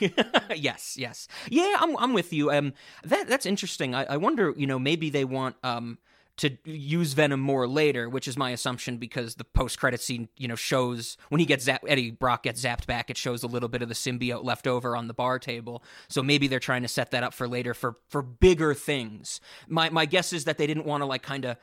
yes, 0.54 0.96
yes, 0.98 1.28
yeah, 1.48 1.76
I'm 1.78 1.96
I'm 1.98 2.12
with 2.12 2.32
you. 2.32 2.50
Um, 2.50 2.72
that 3.04 3.28
that's 3.28 3.46
interesting. 3.46 3.94
I, 3.94 4.04
I 4.04 4.16
wonder, 4.16 4.52
you 4.56 4.66
know, 4.66 4.78
maybe 4.78 5.10
they 5.10 5.24
want 5.24 5.54
um 5.62 5.98
to 6.38 6.56
use 6.64 7.14
Venom 7.14 7.40
more 7.40 7.66
later, 7.66 8.08
which 8.08 8.28
is 8.28 8.36
my 8.36 8.50
assumption 8.50 8.98
because 8.98 9.36
the 9.36 9.44
post 9.44 9.78
credit 9.78 10.00
scene, 10.00 10.28
you 10.36 10.46
know, 10.48 10.54
shows 10.54 11.16
when 11.30 11.38
he 11.38 11.46
gets 11.46 11.66
zapped, 11.66 11.84
Eddie 11.86 12.10
Brock 12.10 12.42
gets 12.42 12.62
zapped 12.62 12.86
back, 12.86 13.08
it 13.08 13.16
shows 13.16 13.42
a 13.42 13.46
little 13.46 13.68
bit 13.68 13.82
of 13.82 13.88
the 13.88 13.94
symbiote 13.94 14.44
left 14.44 14.66
over 14.66 14.96
on 14.96 15.08
the 15.08 15.14
bar 15.14 15.38
table. 15.38 15.82
So 16.08 16.22
maybe 16.22 16.46
they're 16.46 16.60
trying 16.60 16.82
to 16.82 16.88
set 16.88 17.10
that 17.12 17.22
up 17.22 17.32
for 17.32 17.48
later 17.48 17.72
for 17.72 17.96
for 18.08 18.22
bigger 18.22 18.74
things. 18.74 19.40
My 19.66 19.88
my 19.90 20.04
guess 20.04 20.32
is 20.32 20.44
that 20.44 20.58
they 20.58 20.66
didn't 20.66 20.86
want 20.86 21.00
to 21.00 21.06
like 21.06 21.22
kind 21.22 21.46
of 21.46 21.56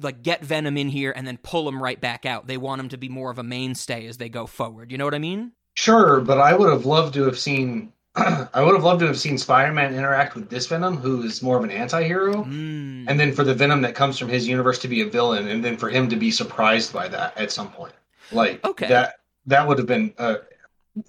like 0.00 0.22
get 0.22 0.44
Venom 0.44 0.76
in 0.76 0.88
here 0.88 1.12
and 1.16 1.26
then 1.26 1.38
pull 1.38 1.68
him 1.68 1.82
right 1.82 2.00
back 2.00 2.26
out. 2.26 2.46
They 2.46 2.56
want 2.56 2.80
him 2.80 2.88
to 2.90 2.98
be 2.98 3.08
more 3.08 3.30
of 3.30 3.38
a 3.38 3.42
mainstay 3.42 4.06
as 4.06 4.18
they 4.18 4.28
go 4.28 4.46
forward. 4.46 4.92
You 4.92 4.98
know 4.98 5.04
what 5.04 5.14
I 5.14 5.18
mean? 5.18 5.52
Sure, 5.74 6.20
but 6.20 6.38
I 6.38 6.54
would 6.54 6.70
have 6.70 6.86
loved 6.86 7.14
to 7.14 7.24
have 7.24 7.38
seen 7.38 7.92
I 8.54 8.62
would 8.62 8.74
have 8.74 8.84
loved 8.84 9.00
to 9.00 9.06
have 9.06 9.18
seen 9.18 9.38
Spider-Man 9.38 9.94
interact 9.94 10.34
with 10.34 10.48
this 10.50 10.66
Venom, 10.66 10.96
who 10.96 11.22
is 11.22 11.42
more 11.42 11.56
of 11.56 11.64
an 11.64 11.70
anti-hero, 11.70 12.44
mm. 12.44 13.04
and 13.08 13.20
then 13.20 13.32
for 13.32 13.44
the 13.44 13.54
Venom 13.54 13.82
that 13.82 13.94
comes 13.94 14.18
from 14.18 14.28
his 14.28 14.46
universe 14.46 14.78
to 14.80 14.88
be 14.88 15.02
a 15.02 15.06
villain, 15.06 15.48
and 15.48 15.64
then 15.64 15.76
for 15.76 15.88
him 15.88 16.08
to 16.08 16.16
be 16.16 16.30
surprised 16.30 16.92
by 16.92 17.08
that 17.08 17.36
at 17.36 17.52
some 17.52 17.70
point. 17.70 17.92
Like 18.32 18.64
okay. 18.64 18.88
that 18.88 19.20
that 19.46 19.66
would 19.66 19.78
have 19.78 19.86
been 19.86 20.14
uh, 20.18 20.36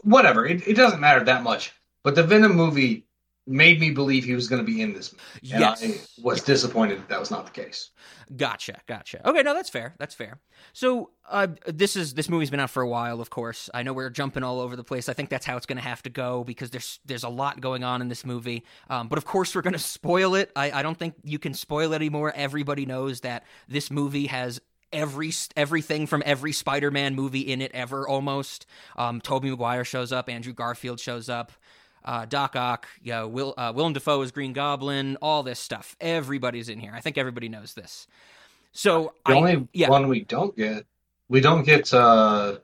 whatever. 0.04 0.46
It, 0.46 0.68
it 0.68 0.76
doesn't 0.76 1.00
matter 1.00 1.24
that 1.26 1.44
much. 1.44 1.74
But 2.04 2.16
the 2.16 2.24
Venom 2.24 2.56
movie 2.56 3.06
made 3.50 3.80
me 3.80 3.90
believe 3.90 4.24
he 4.24 4.36
was 4.36 4.48
going 4.48 4.64
to 4.64 4.66
be 4.66 4.82
in 4.82 4.94
this. 4.94 5.12
And 5.12 5.60
yes. 5.60 5.84
I 5.84 6.22
was 6.22 6.44
disappointed 6.44 7.00
that 7.00 7.10
that 7.10 7.20
was 7.20 7.32
not 7.32 7.46
the 7.46 7.52
case. 7.52 7.90
Gotcha, 8.38 8.80
gotcha. 8.88 9.28
Okay, 9.28 9.42
no, 9.42 9.56
that's 9.56 9.72
fair. 9.72 9.96
That's 9.98 10.14
fair. 10.14 10.40
So, 10.72 11.10
uh, 11.28 11.48
this 11.66 11.96
is 11.96 12.14
this 12.14 12.30
movie's 12.30 12.52
been 12.52 12.60
out 12.60 12.70
for 12.70 12.84
a 12.84 12.88
while, 12.88 13.20
of 13.22 13.32
course. 13.32 13.70
I 13.74 13.82
know 13.82 13.92
we're 13.92 14.12
jumping 14.12 14.44
all 14.44 14.60
over 14.60 14.76
the 14.76 14.84
place. 14.84 15.10
I 15.10 15.14
think 15.14 15.30
that's 15.30 15.48
how 15.48 15.58
it's 15.58 15.66
going 15.66 15.78
to 15.78 15.84
have 15.84 16.04
to 16.04 16.12
go 16.12 16.44
because 16.44 16.70
there's 16.70 17.00
there's 17.06 17.24
a 17.24 17.30
lot 17.30 17.60
going 17.60 17.84
on 17.84 18.02
in 18.02 18.08
this 18.08 18.24
movie. 18.24 18.64
Um, 18.88 19.08
but 19.08 19.18
of 19.18 19.26
course, 19.26 19.56
we're 19.56 19.64
going 19.64 19.74
to 19.74 19.80
spoil 19.80 20.36
it. 20.36 20.52
I, 20.56 20.72
I 20.72 20.84
don't 20.84 20.98
think 20.98 21.16
you 21.24 21.40
can 21.40 21.56
spoil 21.56 21.94
it 21.94 21.96
anymore. 21.96 22.32
Everybody 22.36 22.86
knows 22.86 23.22
that 23.22 23.46
this 23.68 23.90
movie 23.90 24.28
has 24.28 24.62
every 24.94 25.32
everything 25.56 26.06
from 26.06 26.22
every 26.24 26.52
Spider-Man 26.52 27.16
movie 27.16 27.42
in 27.42 27.62
it 27.62 27.72
ever 27.74 28.08
almost. 28.08 28.68
Um, 28.96 29.22
Tobey 29.22 29.50
Maguire 29.50 29.84
shows 29.86 30.12
up, 30.12 30.30
Andrew 30.30 30.54
Garfield 30.54 31.00
shows 31.00 31.30
up 31.30 31.52
uh, 32.06 32.26
Doc 32.26 32.56
Ock, 32.56 32.88
yeah, 33.04 33.24
Will, 33.24 33.54
uh, 33.58 33.72
Willem 33.76 33.94
Dafoe 33.94 34.22
is 34.22 34.32
Green 34.32 34.54
Goblin, 34.54 35.18
all 35.22 35.44
this 35.44 35.60
stuff. 35.60 35.96
Everybody's 36.00 36.70
in 36.70 36.80
here. 36.80 36.92
I 36.94 37.02
think 37.02 37.18
everybody 37.18 37.50
knows 37.50 37.74
this. 37.74 38.08
So 38.72 39.14
the 39.26 39.34
I, 39.34 39.36
only 39.36 39.68
yeah. 39.74 39.90
one 39.90 40.08
we 40.08 40.22
don't 40.22 40.56
get, 40.56 40.86
we 41.28 41.42
don't 41.42 41.64
get 41.64 41.94
uh, 41.94 42.58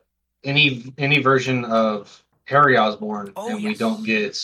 any 0.44 0.94
any 0.98 1.20
version 1.20 1.65
of 1.65 2.24
Harry 2.46 2.77
Osborn, 2.77 3.34
Oh, 3.36 3.50
and 3.50 3.63
we 3.63 3.74
don't 3.75 4.06
get 4.06 4.38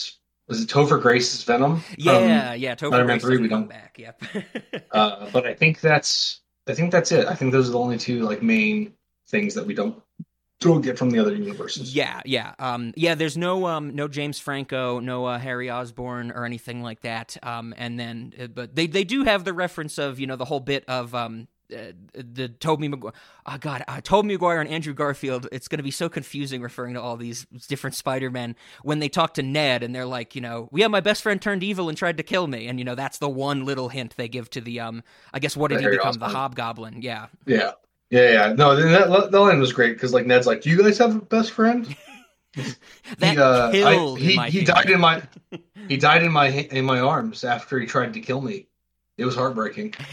was 0.48 0.60
it 0.62 0.68
Topher 0.68 1.00
Grace's 1.00 1.44
Venom? 1.44 1.82
yeah, 1.96 2.12
Um, 2.52 2.60
yeah, 2.60 2.74
Topher 2.74 2.88
Spider-Man 2.88 3.18
Grace 3.18 3.22
3 3.22 3.38
we 3.38 3.48
don't- 3.48 3.68
back. 3.68 3.96
Yep. 3.98 4.22
uh, 4.90 5.30
but 5.32 5.46
I 5.46 5.54
think 5.54 5.80
that's 5.80 6.40
I 6.66 6.74
think 6.74 6.90
that's 6.92 7.12
it. 7.12 7.26
I 7.26 7.34
think 7.34 7.52
those 7.52 7.68
are 7.68 7.72
the 7.72 7.78
only 7.78 7.98
two 7.98 8.20
like 8.22 8.42
main 8.42 8.92
things 9.28 9.54
that 9.54 9.66
we 9.66 9.74
don't 9.74 10.02
don't 10.62 10.80
get 10.80 10.98
from 10.98 11.10
the 11.10 11.18
other 11.18 11.34
universes. 11.34 11.94
Yeah, 11.94 12.20
yeah, 12.24 12.54
um, 12.58 12.92
yeah. 12.96 13.14
There's 13.14 13.36
no, 13.36 13.66
um, 13.66 13.94
no 13.94 14.08
James 14.08 14.38
Franco, 14.38 15.00
no 15.00 15.26
uh, 15.26 15.38
Harry 15.38 15.70
Osborn 15.70 16.30
or 16.32 16.44
anything 16.44 16.82
like 16.82 17.02
that. 17.02 17.36
Um, 17.42 17.74
and 17.76 17.98
then, 17.98 18.32
uh, 18.40 18.46
but 18.46 18.74
they 18.74 18.86
they 18.86 19.04
do 19.04 19.24
have 19.24 19.44
the 19.44 19.52
reference 19.52 19.98
of 19.98 20.18
you 20.18 20.26
know 20.26 20.36
the 20.36 20.44
whole 20.44 20.60
bit 20.60 20.84
of 20.88 21.14
um, 21.14 21.48
uh, 21.72 21.92
the 22.14 22.48
Tobey 22.48 22.88
Maguire. 22.88 23.12
Oh 23.46 23.56
God, 23.58 23.84
uh, 23.88 24.00
Tobey 24.00 24.28
Maguire 24.28 24.60
and 24.60 24.68
Andrew 24.68 24.94
Garfield. 24.94 25.48
It's 25.52 25.68
going 25.68 25.78
to 25.78 25.84
be 25.84 25.90
so 25.90 26.08
confusing 26.08 26.62
referring 26.62 26.94
to 26.94 27.00
all 27.00 27.16
these 27.16 27.46
different 27.68 27.96
Spider 27.96 28.30
Men 28.30 28.56
when 28.82 28.98
they 28.98 29.08
talk 29.08 29.34
to 29.34 29.42
Ned 29.42 29.82
and 29.82 29.94
they're 29.94 30.06
like, 30.06 30.34
you 30.34 30.40
know, 30.40 30.68
yeah, 30.72 30.88
my 30.88 31.00
best 31.00 31.22
friend 31.22 31.40
turned 31.40 31.62
evil 31.62 31.88
and 31.88 31.96
tried 31.96 32.16
to 32.18 32.22
kill 32.22 32.46
me, 32.46 32.68
and 32.68 32.78
you 32.78 32.84
know 32.84 32.94
that's 32.94 33.18
the 33.18 33.28
one 33.28 33.64
little 33.64 33.88
hint 33.88 34.14
they 34.16 34.28
give 34.28 34.50
to 34.50 34.60
the 34.60 34.80
um, 34.80 35.02
I 35.32 35.38
guess 35.38 35.56
what 35.56 35.68
did 35.68 35.78
The 35.78 35.80
he 35.80 35.84
Harry 35.84 35.96
become? 35.96 36.18
The 36.18 36.28
Hobgoblin. 36.28 37.02
Yeah. 37.02 37.26
yeah, 37.46 37.72
yeah, 38.12 38.30
yeah. 38.30 38.52
No, 38.52 38.76
that 38.76 39.30
that 39.32 39.40
line 39.40 39.58
was 39.58 39.72
great 39.72 39.94
because 39.94 40.12
like 40.12 40.26
Ned's 40.26 40.46
like, 40.46 40.60
"Do 40.60 40.68
you 40.70 40.80
guys 40.80 40.98
have 40.98 41.16
a 41.16 41.20
best 41.20 41.50
friend?" 41.50 41.96
That 43.18 43.32
he, 43.32 43.38
uh, 43.38 43.68
I- 43.68 43.94
killed 43.94 44.18
he, 44.18 44.36
my 44.36 44.50
he 44.50 44.58
theory. 44.64 44.64
died 44.66 44.90
in 44.90 45.00
my 45.00 45.22
he 45.88 45.96
died 45.96 46.22
in 46.22 46.30
my 46.30 46.48
in 46.48 46.84
my 46.84 47.00
arms 47.00 47.44
after 47.44 47.80
he 47.80 47.86
tried 47.86 48.12
to 48.12 48.20
kill 48.20 48.42
me. 48.42 48.68
It 49.16 49.24
was 49.24 49.34
heartbreaking. 49.34 49.94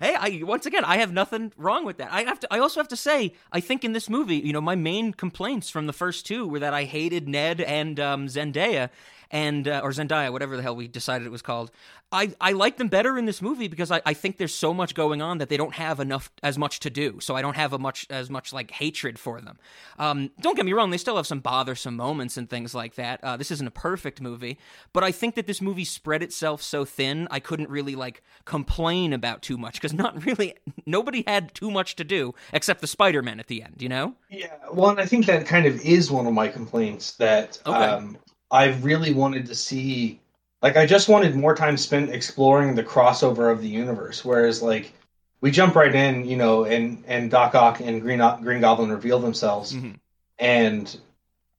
hey, 0.00 0.14
I 0.14 0.40
once 0.42 0.66
again, 0.66 0.84
I 0.84 0.98
have 0.98 1.12
nothing 1.12 1.52
wrong 1.56 1.84
with 1.84 1.98
that. 1.98 2.12
I 2.12 2.22
have 2.22 2.40
to. 2.40 2.52
I 2.52 2.58
also 2.58 2.80
have 2.80 2.88
to 2.88 2.96
say, 2.96 3.34
I 3.52 3.60
think 3.60 3.84
in 3.84 3.92
this 3.92 4.08
movie, 4.10 4.36
you 4.36 4.52
know, 4.52 4.60
my 4.60 4.74
main 4.74 5.12
complaints 5.12 5.70
from 5.70 5.86
the 5.86 5.92
first 5.92 6.26
two 6.26 6.46
were 6.48 6.58
that 6.58 6.74
I 6.74 6.84
hated 6.84 7.28
Ned 7.28 7.60
and 7.60 7.98
um, 8.00 8.26
Zendaya, 8.26 8.90
and 9.30 9.66
uh, 9.66 9.80
or 9.82 9.90
Zendaya, 9.90 10.30
whatever 10.32 10.56
the 10.56 10.62
hell 10.62 10.76
we 10.76 10.88
decided 10.88 11.26
it 11.26 11.30
was 11.30 11.42
called. 11.42 11.70
I 12.12 12.34
I 12.40 12.52
like 12.52 12.76
them 12.76 12.88
better 12.88 13.18
in 13.18 13.24
this 13.24 13.42
movie 13.42 13.66
because 13.68 13.90
I, 13.90 14.00
I 14.06 14.14
think 14.14 14.36
there's 14.36 14.54
so 14.54 14.72
much 14.72 14.94
going 14.94 15.20
on 15.22 15.38
that 15.38 15.48
they 15.48 15.56
don't 15.56 15.74
have 15.74 15.98
enough 15.98 16.30
as 16.42 16.56
much 16.56 16.80
to 16.80 16.90
do. 16.90 17.18
So 17.20 17.34
I 17.34 17.42
don't 17.42 17.56
have 17.56 17.72
a 17.72 17.78
much 17.78 18.06
as 18.10 18.30
much 18.30 18.52
like 18.52 18.70
hatred 18.70 19.18
for 19.18 19.40
them. 19.40 19.58
Um, 19.98 20.30
don't 20.40 20.54
get 20.56 20.64
me 20.64 20.72
wrong, 20.72 20.90
they 20.90 20.98
still 20.98 21.16
have 21.16 21.26
some 21.26 21.40
bothersome 21.40 21.96
moments 21.96 22.36
and 22.36 22.48
things 22.48 22.74
like 22.74 22.94
that. 22.94 23.22
Uh, 23.24 23.36
this 23.36 23.50
isn't 23.50 23.66
a 23.66 23.72
perfect 23.72 24.20
movie, 24.20 24.58
but 24.92 25.02
I 25.02 25.10
think 25.10 25.34
that 25.34 25.46
this 25.46 25.60
movie 25.60 25.84
spread 25.84 26.22
itself 26.22 26.62
so 26.62 26.84
thin, 26.84 27.26
I 27.30 27.40
couldn't 27.40 27.70
really 27.70 27.96
like 27.96 28.22
complain 28.44 29.12
about 29.12 29.42
too 29.42 29.58
much 29.58 29.74
because 29.74 29.92
not 30.04 30.24
really 30.24 30.54
nobody 30.86 31.24
had 31.26 31.54
too 31.54 31.70
much 31.70 31.96
to 31.96 32.04
do 32.04 32.34
except 32.52 32.80
the 32.80 32.86
Spider-Man 32.86 33.40
at 33.40 33.48
the 33.48 33.62
end. 33.62 33.76
You 33.78 33.88
know? 33.88 34.14
Yeah, 34.30 34.54
well, 34.72 34.90
and 34.90 35.00
I 35.00 35.06
think 35.06 35.26
that 35.26 35.46
kind 35.46 35.66
of 35.66 35.80
is 35.84 36.10
one 36.10 36.26
of 36.26 36.32
my 36.32 36.48
complaints 36.48 37.12
that 37.14 37.58
Okay. 37.66 37.76
um, 37.76 38.16
I 38.50 38.66
really 38.66 39.12
wanted 39.12 39.46
to 39.46 39.54
see. 39.54 40.20
Like, 40.62 40.76
I 40.76 40.86
just 40.86 41.08
wanted 41.08 41.34
more 41.34 41.54
time 41.54 41.76
spent 41.76 42.10
exploring 42.10 42.74
the 42.74 42.84
crossover 42.84 43.52
of 43.52 43.60
the 43.60 43.68
universe. 43.68 44.24
Whereas, 44.24 44.62
like, 44.62 44.92
we 45.40 45.50
jump 45.50 45.74
right 45.74 45.94
in, 45.94 46.24
you 46.24 46.36
know, 46.36 46.64
and 46.64 47.04
and 47.06 47.30
Doc 47.30 47.54
Ock 47.54 47.80
and 47.80 48.00
Green 48.00 48.22
Green 48.42 48.60
Goblin 48.60 48.90
reveal 48.90 49.18
themselves, 49.18 49.72
Mhm. 49.74 49.96
and 50.38 50.96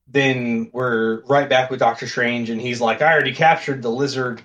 then 0.08 0.70
we're 0.74 1.22
right 1.26 1.48
back 1.50 1.70
with 1.70 1.80
Doctor 1.80 2.08
Strange, 2.08 2.50
and 2.50 2.60
he's 2.60 2.82
like, 2.82 3.02
"I 3.02 3.12
already 3.12 3.34
captured 3.34 3.82
the 3.82 3.92
lizard." 3.92 4.42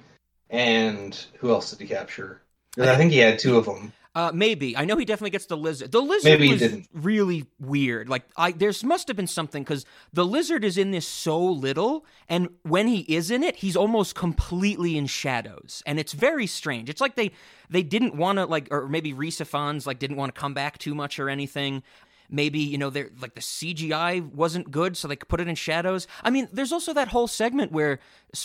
And 0.51 1.19
who 1.39 1.51
else 1.51 1.71
did 1.71 1.81
he 1.81 1.87
capture? 1.87 2.43
'Cause 2.77 2.89
I 2.89 2.97
think 2.97 3.13
he 3.13 3.19
had 3.19 3.39
two 3.39 3.57
of 3.57 3.65
them. 3.65 3.93
Uh, 4.15 4.31
maybe 4.35 4.77
I 4.77 4.85
know 4.85 4.99
he 4.99 5.07
definitely 5.07 5.31
gets 5.31 5.47
the 5.47 5.57
lizard. 5.57 5.91
The 5.91 6.03
lizard 6.03 6.39
Maybe 6.39 6.53
was 6.53 6.89
really 6.93 7.47
weird. 7.59 8.11
Like 8.11 8.25
I, 8.37 8.53
there's 8.53 8.85
must 8.85 9.09
have 9.09 9.17
been 9.17 9.27
something 9.27 9.63
because 9.63 9.87
the 10.13 10.27
lizard 10.27 10.65
is 10.65 10.77
in 10.77 10.91
this 10.91 11.07
so 11.07 11.43
little, 11.43 12.05
and 12.29 12.51
when 12.63 12.89
he 12.89 13.01
is 13.01 13.31
in 13.31 13.43
it, 13.43 13.57
he's 13.57 13.75
almost 13.75 14.15
completely 14.15 14.99
in 14.99 15.07
shadows, 15.07 15.83
and 15.87 15.99
it's 15.99 16.13
very 16.13 16.47
strange. 16.47 16.91
It's 16.91 17.01
like 17.01 17.15
they 17.15 17.31
they 17.71 17.83
didn't 17.83 18.15
want 18.15 18.37
to 18.37 18.45
like, 18.45 18.69
or 18.71 18.87
maybe 18.87 19.15
Rhys 19.15 19.39
Ifans 19.39 19.87
like 19.87 19.99
didn't 19.99 20.17
want 20.17 20.35
to 20.35 20.39
come 20.39 20.53
back 20.53 20.77
too 20.77 20.95
much 20.95 21.19
or 21.19 21.31
anything. 21.31 21.83
Maybe 22.29 22.59
you 22.59 22.77
know 22.77 22.91
they're 22.91 23.11
like 23.19 23.35
the 23.35 23.41
CGI 23.41 24.31
wasn't 24.31 24.71
good, 24.71 24.95
so 24.95 25.09
they 25.09 25.17
could 25.17 25.29
put 25.31 25.41
it 25.41 25.49
in 25.49 25.55
shadows. 25.55 26.07
I 26.23 26.29
mean, 26.29 26.49
there's 26.53 26.73
also 26.73 26.93
that 26.93 27.09
whole 27.09 27.29
segment 27.29 27.73
where 27.73 27.99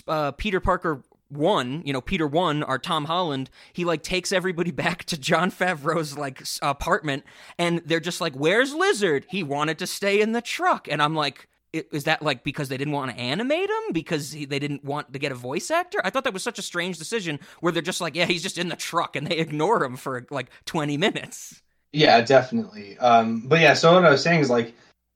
uh, 0.07 0.31
Peter 0.31 0.61
Parker 0.61 1.03
one, 1.29 1.81
you 1.85 1.93
know, 1.93 2.01
Peter 2.01 2.27
one, 2.27 2.63
our 2.63 2.79
Tom 2.79 3.05
Holland, 3.05 3.49
he 3.73 3.85
like 3.85 4.03
takes 4.03 4.31
everybody 4.31 4.71
back 4.85 5.03
to 5.05 5.17
Jon 5.17 5.51
Favreau's 5.51 6.17
like 6.17 6.43
apartment, 6.61 7.23
and 7.57 7.81
they're 7.85 7.99
just 7.99 8.21
like, 8.21 8.33
"Where's 8.33 8.73
Lizard? 8.73 9.25
He 9.29 9.43
wanted 9.43 9.79
to 9.79 9.87
stay 9.87 10.21
in 10.21 10.31
the 10.31 10.41
truck," 10.41 10.87
and 10.89 11.01
I'm 11.01 11.15
like. 11.15 11.47
Is 11.73 12.05
that 12.05 12.23
like 12.23 12.45
because 12.45 12.69
they 12.69 12.77
didn't 12.77 12.93
want 12.93 13.11
to 13.11 13.17
animate 13.19 13.69
him 13.69 13.91
because 13.91 14.31
he, 14.31 14.45
they 14.45 14.57
didn't 14.57 14.85
want 14.85 15.11
to 15.13 15.19
get 15.19 15.33
a 15.33 15.35
voice 15.35 15.69
actor? 15.69 15.99
I 16.03 16.09
thought 16.09 16.23
that 16.23 16.33
was 16.33 16.41
such 16.41 16.57
a 16.57 16.61
strange 16.63 16.97
decision 16.97 17.39
where 17.59 17.73
they're 17.73 17.83
just 17.83 17.99
like, 17.99 18.15
yeah, 18.15 18.25
he's 18.25 18.41
just 18.41 18.57
in 18.57 18.69
the 18.69 18.75
truck, 18.77 19.17
and 19.17 19.27
they 19.27 19.37
ignore 19.37 19.83
him 19.83 19.97
for 19.97 20.25
like 20.31 20.49
20 20.65 20.95
minutes. 20.95 21.61
Yeah, 21.91 22.21
definitely. 22.21 22.97
Um, 22.97 23.41
but 23.45 23.59
yeah, 23.59 23.73
so 23.73 23.93
what 23.93 24.05
I 24.05 24.09
was 24.09 24.23
saying 24.23 24.39
is 24.39 24.49
like, 24.49 24.67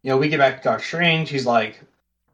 you 0.04 0.10
know, 0.10 0.18
we 0.18 0.30
get 0.30 0.40
back 0.40 0.58
to 0.58 0.64
Doctor 0.70 0.84
Strange. 0.84 1.30
He's 1.30 1.46
like, 1.46 1.82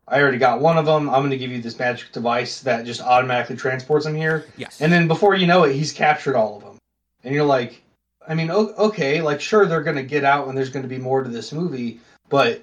I 0.07 0.21
already 0.21 0.37
got 0.37 0.61
one 0.61 0.77
of 0.77 0.85
them. 0.85 1.09
I'm 1.09 1.19
going 1.21 1.31
to 1.31 1.37
give 1.37 1.51
you 1.51 1.61
this 1.61 1.77
magic 1.77 2.11
device 2.13 2.61
that 2.61 2.85
just 2.85 3.01
automatically 3.01 3.57
transports 3.57 4.05
him 4.05 4.15
here. 4.15 4.45
Yes. 4.55 4.79
And 4.81 4.91
then 4.91 5.07
before 5.07 5.35
you 5.35 5.47
know 5.47 5.63
it, 5.63 5.73
he's 5.73 5.91
captured 5.91 6.35
all 6.35 6.57
of 6.57 6.63
them. 6.63 6.77
And 7.23 7.35
you're 7.35 7.45
like, 7.45 7.81
I 8.27 8.33
mean, 8.33 8.49
okay, 8.51 9.21
like 9.21 9.41
sure 9.41 9.65
they're 9.65 9.83
going 9.83 9.97
to 9.97 10.03
get 10.03 10.23
out 10.23 10.47
and 10.47 10.57
there's 10.57 10.69
going 10.69 10.83
to 10.83 10.89
be 10.89 10.97
more 10.97 11.23
to 11.23 11.29
this 11.29 11.51
movie, 11.51 11.99
but 12.29 12.61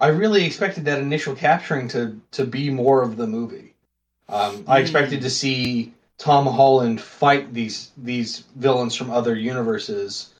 I 0.00 0.08
really 0.08 0.44
expected 0.44 0.84
that 0.86 0.98
initial 1.00 1.34
capturing 1.36 1.88
to 1.88 2.20
to 2.32 2.44
be 2.44 2.70
more 2.70 3.02
of 3.02 3.16
the 3.16 3.26
movie. 3.26 3.74
Um, 4.28 4.64
I 4.66 4.78
Hmm. 4.78 4.82
expected 4.82 5.20
to 5.22 5.30
see 5.30 5.92
Tom 6.18 6.46
Holland 6.46 7.00
fight 7.00 7.52
these 7.54 7.90
these 7.96 8.44
villains 8.56 8.94
from 8.96 9.10
other 9.10 9.34
universes 9.36 10.32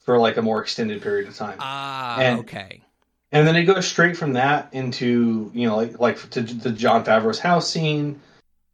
for 0.00 0.18
like 0.18 0.36
a 0.38 0.42
more 0.42 0.60
extended 0.62 1.02
period 1.02 1.28
of 1.28 1.36
time. 1.36 1.56
Ah, 1.60 2.18
And- 2.18 2.40
okay. 2.40 2.80
And 3.32 3.46
then 3.46 3.56
it 3.56 3.64
goes 3.64 3.86
straight 3.86 4.16
from 4.16 4.34
that 4.34 4.68
into 4.72 5.50
you 5.54 5.66
know 5.66 5.76
like 5.76 5.98
like 5.98 6.30
to 6.30 6.42
the 6.42 6.70
Jon 6.70 7.04
Favreau's 7.04 7.38
house 7.38 7.68
scene 7.68 8.20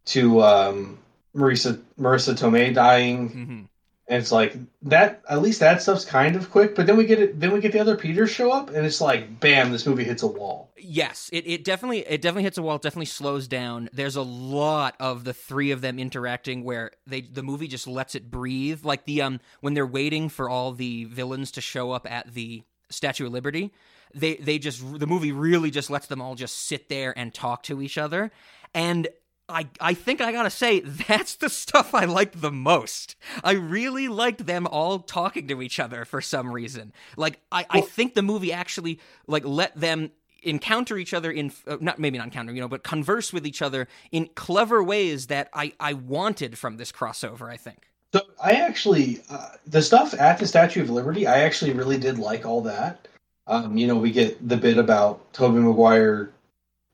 to 0.06 0.42
um, 0.42 0.98
Marisa 1.34 1.80
Marissa 1.98 2.34
Tomei 2.34 2.74
dying, 2.74 3.28
hmm 3.28 3.64
and 4.08 4.22
it's 4.22 4.32
like 4.32 4.56
that. 4.82 5.22
At 5.28 5.42
least 5.42 5.60
that 5.60 5.82
stuff's 5.82 6.06
kind 6.06 6.34
of 6.34 6.50
quick. 6.50 6.74
But 6.74 6.86
then 6.86 6.96
we 6.96 7.04
get 7.04 7.20
it. 7.20 7.38
Then 7.38 7.52
we 7.52 7.60
get 7.60 7.72
the 7.72 7.78
other 7.78 7.94
Peters 7.94 8.30
show 8.30 8.50
up, 8.50 8.70
and 8.70 8.86
it's 8.86 9.02
like 9.02 9.38
bam, 9.38 9.70
this 9.70 9.86
movie 9.86 10.04
hits 10.04 10.22
a 10.22 10.26
wall. 10.26 10.70
Yes, 10.78 11.28
it, 11.30 11.46
it 11.46 11.62
definitely 11.62 11.98
it 12.00 12.22
definitely 12.22 12.44
hits 12.44 12.56
a 12.56 12.62
wall. 12.62 12.76
It 12.76 12.82
definitely 12.82 13.04
slows 13.06 13.46
down. 13.48 13.90
There's 13.92 14.16
a 14.16 14.22
lot 14.22 14.96
of 14.98 15.24
the 15.24 15.34
three 15.34 15.72
of 15.72 15.82
them 15.82 15.98
interacting 15.98 16.64
where 16.64 16.92
they 17.06 17.20
the 17.20 17.42
movie 17.42 17.68
just 17.68 17.86
lets 17.86 18.14
it 18.14 18.30
breathe. 18.30 18.82
Like 18.82 19.04
the 19.04 19.20
um 19.20 19.40
when 19.60 19.74
they're 19.74 19.86
waiting 19.86 20.30
for 20.30 20.48
all 20.48 20.72
the 20.72 21.04
villains 21.04 21.50
to 21.52 21.60
show 21.60 21.92
up 21.92 22.10
at 22.10 22.32
the 22.32 22.62
Statue 22.90 23.26
of 23.26 23.32
Liberty, 23.32 23.74
they 24.14 24.36
they 24.36 24.58
just 24.58 24.98
the 24.98 25.06
movie 25.06 25.32
really 25.32 25.70
just 25.70 25.90
lets 25.90 26.06
them 26.06 26.20
all 26.20 26.34
just 26.34 26.66
sit 26.66 26.88
there 26.88 27.16
and 27.16 27.32
talk 27.32 27.62
to 27.64 27.82
each 27.82 27.98
other. 27.98 28.30
And 28.74 29.08
I 29.48 29.68
I 29.80 29.94
think 29.94 30.20
I 30.20 30.32
gotta 30.32 30.50
say 30.50 30.80
that's 31.08 31.36
the 31.36 31.48
stuff 31.48 31.94
I 31.94 32.04
liked 32.04 32.40
the 32.40 32.52
most. 32.52 33.16
I 33.42 33.52
really 33.52 34.08
liked 34.08 34.46
them 34.46 34.66
all 34.66 35.00
talking 35.00 35.48
to 35.48 35.62
each 35.62 35.80
other 35.80 36.04
for 36.04 36.20
some 36.20 36.52
reason. 36.52 36.92
Like 37.16 37.40
I, 37.50 37.66
I 37.70 37.80
think 37.80 38.14
the 38.14 38.22
movie 38.22 38.52
actually 38.52 39.00
like 39.26 39.44
let 39.44 39.74
them 39.78 40.10
encounter 40.42 40.96
each 40.96 41.14
other 41.14 41.30
in 41.30 41.52
uh, 41.66 41.78
not 41.80 41.98
maybe 41.98 42.16
not 42.16 42.28
encounter 42.28 42.52
you 42.52 42.60
know 42.60 42.68
but 42.68 42.84
converse 42.84 43.32
with 43.32 43.44
each 43.44 43.60
other 43.60 43.88
in 44.12 44.28
clever 44.36 44.82
ways 44.82 45.26
that 45.26 45.48
I 45.52 45.72
I 45.80 45.94
wanted 45.94 46.58
from 46.58 46.76
this 46.76 46.92
crossover. 46.92 47.50
I 47.50 47.56
think. 47.56 47.88
So 48.12 48.22
I 48.42 48.52
actually 48.52 49.20
uh, 49.30 49.50
the 49.66 49.82
stuff 49.82 50.14
at 50.14 50.38
the 50.38 50.46
Statue 50.46 50.82
of 50.82 50.90
Liberty, 50.90 51.26
I 51.26 51.40
actually 51.40 51.72
really 51.72 51.98
did 51.98 52.18
like 52.18 52.46
all 52.46 52.62
that. 52.62 53.08
Um, 53.48 53.76
you 53.78 53.86
know, 53.86 53.96
we 53.96 54.10
get 54.12 54.46
the 54.46 54.56
bit 54.56 54.76
about 54.78 55.32
Tobey 55.32 55.58
Maguire 55.58 56.30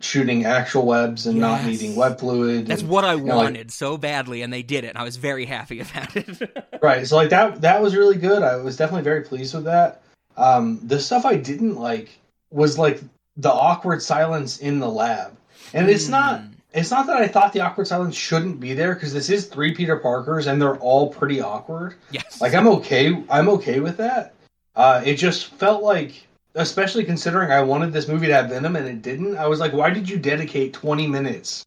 shooting 0.00 0.44
actual 0.44 0.86
webs 0.86 1.26
and 1.26 1.38
not 1.38 1.64
needing 1.64 1.96
web 1.96 2.18
fluid. 2.18 2.66
That's 2.66 2.82
and, 2.82 2.90
what 2.90 3.04
I 3.04 3.14
you 3.14 3.24
know, 3.24 3.36
like- 3.36 3.44
wanted 3.44 3.70
so 3.70 3.98
badly, 3.98 4.42
and 4.42 4.52
they 4.52 4.62
did 4.62 4.84
it. 4.84 4.88
And 4.88 4.98
I 4.98 5.02
was 5.02 5.16
very 5.16 5.46
happy 5.46 5.80
about 5.80 6.16
it. 6.16 6.78
right. 6.82 7.06
So 7.06 7.16
like 7.16 7.30
that 7.30 7.60
that 7.62 7.82
was 7.82 7.96
really 7.96 8.16
good. 8.16 8.42
I 8.42 8.56
was 8.56 8.76
definitely 8.76 9.02
very 9.02 9.22
pleased 9.22 9.54
with 9.54 9.64
that. 9.64 10.02
Um, 10.36 10.80
the 10.82 11.00
stuff 11.00 11.24
I 11.24 11.36
didn't 11.36 11.76
like 11.76 12.18
was 12.50 12.78
like 12.78 13.02
the 13.36 13.52
awkward 13.52 14.02
silence 14.02 14.58
in 14.58 14.78
the 14.78 14.88
lab, 14.88 15.36
and 15.72 15.88
it's 15.90 16.08
not. 16.08 16.40
Hmm. 16.40 16.46
It's 16.72 16.90
not 16.90 17.06
that 17.06 17.18
I 17.18 17.28
thought 17.28 17.52
the 17.52 17.60
awkward 17.60 17.86
silence 17.86 18.16
shouldn't 18.16 18.58
be 18.58 18.74
there 18.74 18.94
because 18.94 19.12
this 19.12 19.30
is 19.30 19.46
three 19.46 19.72
Peter 19.74 19.96
Parkers 19.96 20.48
and 20.48 20.60
they're 20.60 20.76
all 20.78 21.08
pretty 21.08 21.40
awkward. 21.40 21.94
yes. 22.10 22.40
Like 22.40 22.52
I'm 22.52 22.66
okay. 22.66 23.22
I'm 23.30 23.48
okay 23.50 23.78
with 23.78 23.98
that. 23.98 24.34
Uh, 24.74 25.00
it 25.04 25.14
just 25.14 25.54
felt 25.54 25.84
like, 25.84 26.26
especially 26.54 27.04
considering 27.04 27.50
I 27.50 27.62
wanted 27.62 27.92
this 27.92 28.08
movie 28.08 28.26
to 28.28 28.34
have 28.34 28.48
Venom 28.50 28.76
and 28.76 28.86
it 28.86 29.02
didn't. 29.02 29.36
I 29.36 29.46
was 29.46 29.60
like, 29.60 29.72
why 29.72 29.90
did 29.90 30.08
you 30.08 30.18
dedicate 30.18 30.72
20 30.72 31.06
minutes 31.06 31.64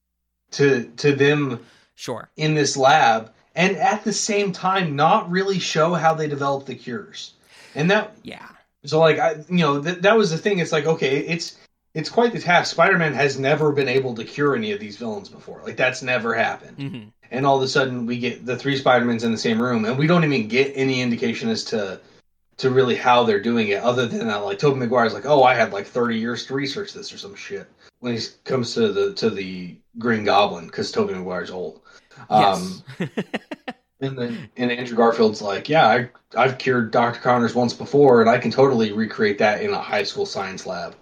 to 0.52 0.86
to 0.98 1.14
them 1.14 1.66
sure. 1.96 2.30
in 2.38 2.54
this 2.54 2.78
lab 2.78 3.32
and 3.56 3.76
at 3.78 4.04
the 4.04 4.14
same 4.14 4.52
time 4.52 4.96
not 4.96 5.30
really 5.30 5.60
show 5.60 5.94
how 5.94 6.14
they 6.14 6.28
develop 6.28 6.66
the 6.66 6.76
cures? 6.76 7.34
And 7.76 7.92
that 7.92 8.16
Yeah. 8.24 8.48
so 8.86 9.00
like 9.00 9.20
I 9.20 9.36
you 9.50 9.58
know 9.58 9.82
th- 9.82 10.00
that 10.00 10.18
was 10.18 10.32
the 10.32 10.38
thing. 10.38 10.60
It's 10.60 10.72
like 10.72 10.86
okay, 10.86 11.20
it's 11.20 11.58
it's 11.94 12.10
quite 12.10 12.32
the 12.32 12.40
task. 12.40 12.72
Spider-Man 12.72 13.14
has 13.14 13.40
never 13.40 13.72
been 13.72 13.88
able 13.88 14.14
to 14.16 14.24
cure 14.24 14.56
any 14.56 14.72
of 14.72 14.80
these 14.80 14.98
villains 14.98 15.30
before. 15.30 15.62
Like 15.64 15.78
that's 15.78 16.02
never 16.02 16.34
happened 16.34 16.78
hmm 16.78 17.04
and 17.32 17.46
all 17.46 17.58
of 17.58 17.64
a 17.64 17.68
sudden 17.68 18.06
we 18.06 18.18
get 18.18 18.46
the 18.46 18.56
three 18.56 18.78
Spider-Mans 18.78 19.24
in 19.24 19.32
the 19.32 19.38
same 19.38 19.62
room, 19.62 19.86
and 19.86 19.98
we 19.98 20.08
don't 20.08 20.24
even 20.24 20.48
get 20.48 20.72
any 20.76 21.02
indication 21.02 21.50
as 21.50 21.64
to 21.66 22.00
to 22.58 22.70
really 22.72 22.96
how 22.96 23.24
they're 23.24 23.42
doing 23.42 23.70
it, 23.70 23.84
other 23.84 24.06
than 24.06 24.28
that, 24.28 24.44
like 24.44 24.60
Tobey 24.60 24.80
Maguire's 24.80 25.14
like, 25.14 25.26
oh, 25.26 25.44
I 25.44 25.54
had 25.54 25.74
like 25.74 25.86
thirty 25.86 26.18
years 26.18 26.46
to 26.48 26.54
research 26.54 26.94
this 26.94 27.14
or 27.14 27.18
some 27.18 27.36
shit 27.36 27.70
when 28.00 28.16
he 28.16 28.24
comes 28.44 28.74
to 28.74 28.92
the 28.92 29.14
to 29.14 29.30
the 29.30 29.76
Green 29.98 30.24
Goblin 30.24 30.66
because 30.68 30.92
Tobey 30.92 31.14
Maguire's 31.14 31.52
old. 31.52 31.82
Um, 32.30 32.84
Yes. 33.00 33.10
and 34.00 34.18
then 34.18 34.50
and 34.58 34.72
Andrew 34.72 34.98
Garfield's 34.98 35.42
like, 35.42 35.70
yeah, 35.70 35.88
I 35.88 36.10
I've 36.36 36.58
cured 36.58 36.92
Doctor 36.92 37.20
Connors 37.20 37.56
once 37.56 37.74
before, 37.74 38.22
and 38.22 38.30
I 38.30 38.38
can 38.38 38.52
totally 38.52 38.92
recreate 38.92 39.38
that 39.40 39.62
in 39.62 39.72
a 39.72 39.82
high 39.82 40.04
school 40.04 40.26
science 40.26 40.66
lab. 40.66 40.96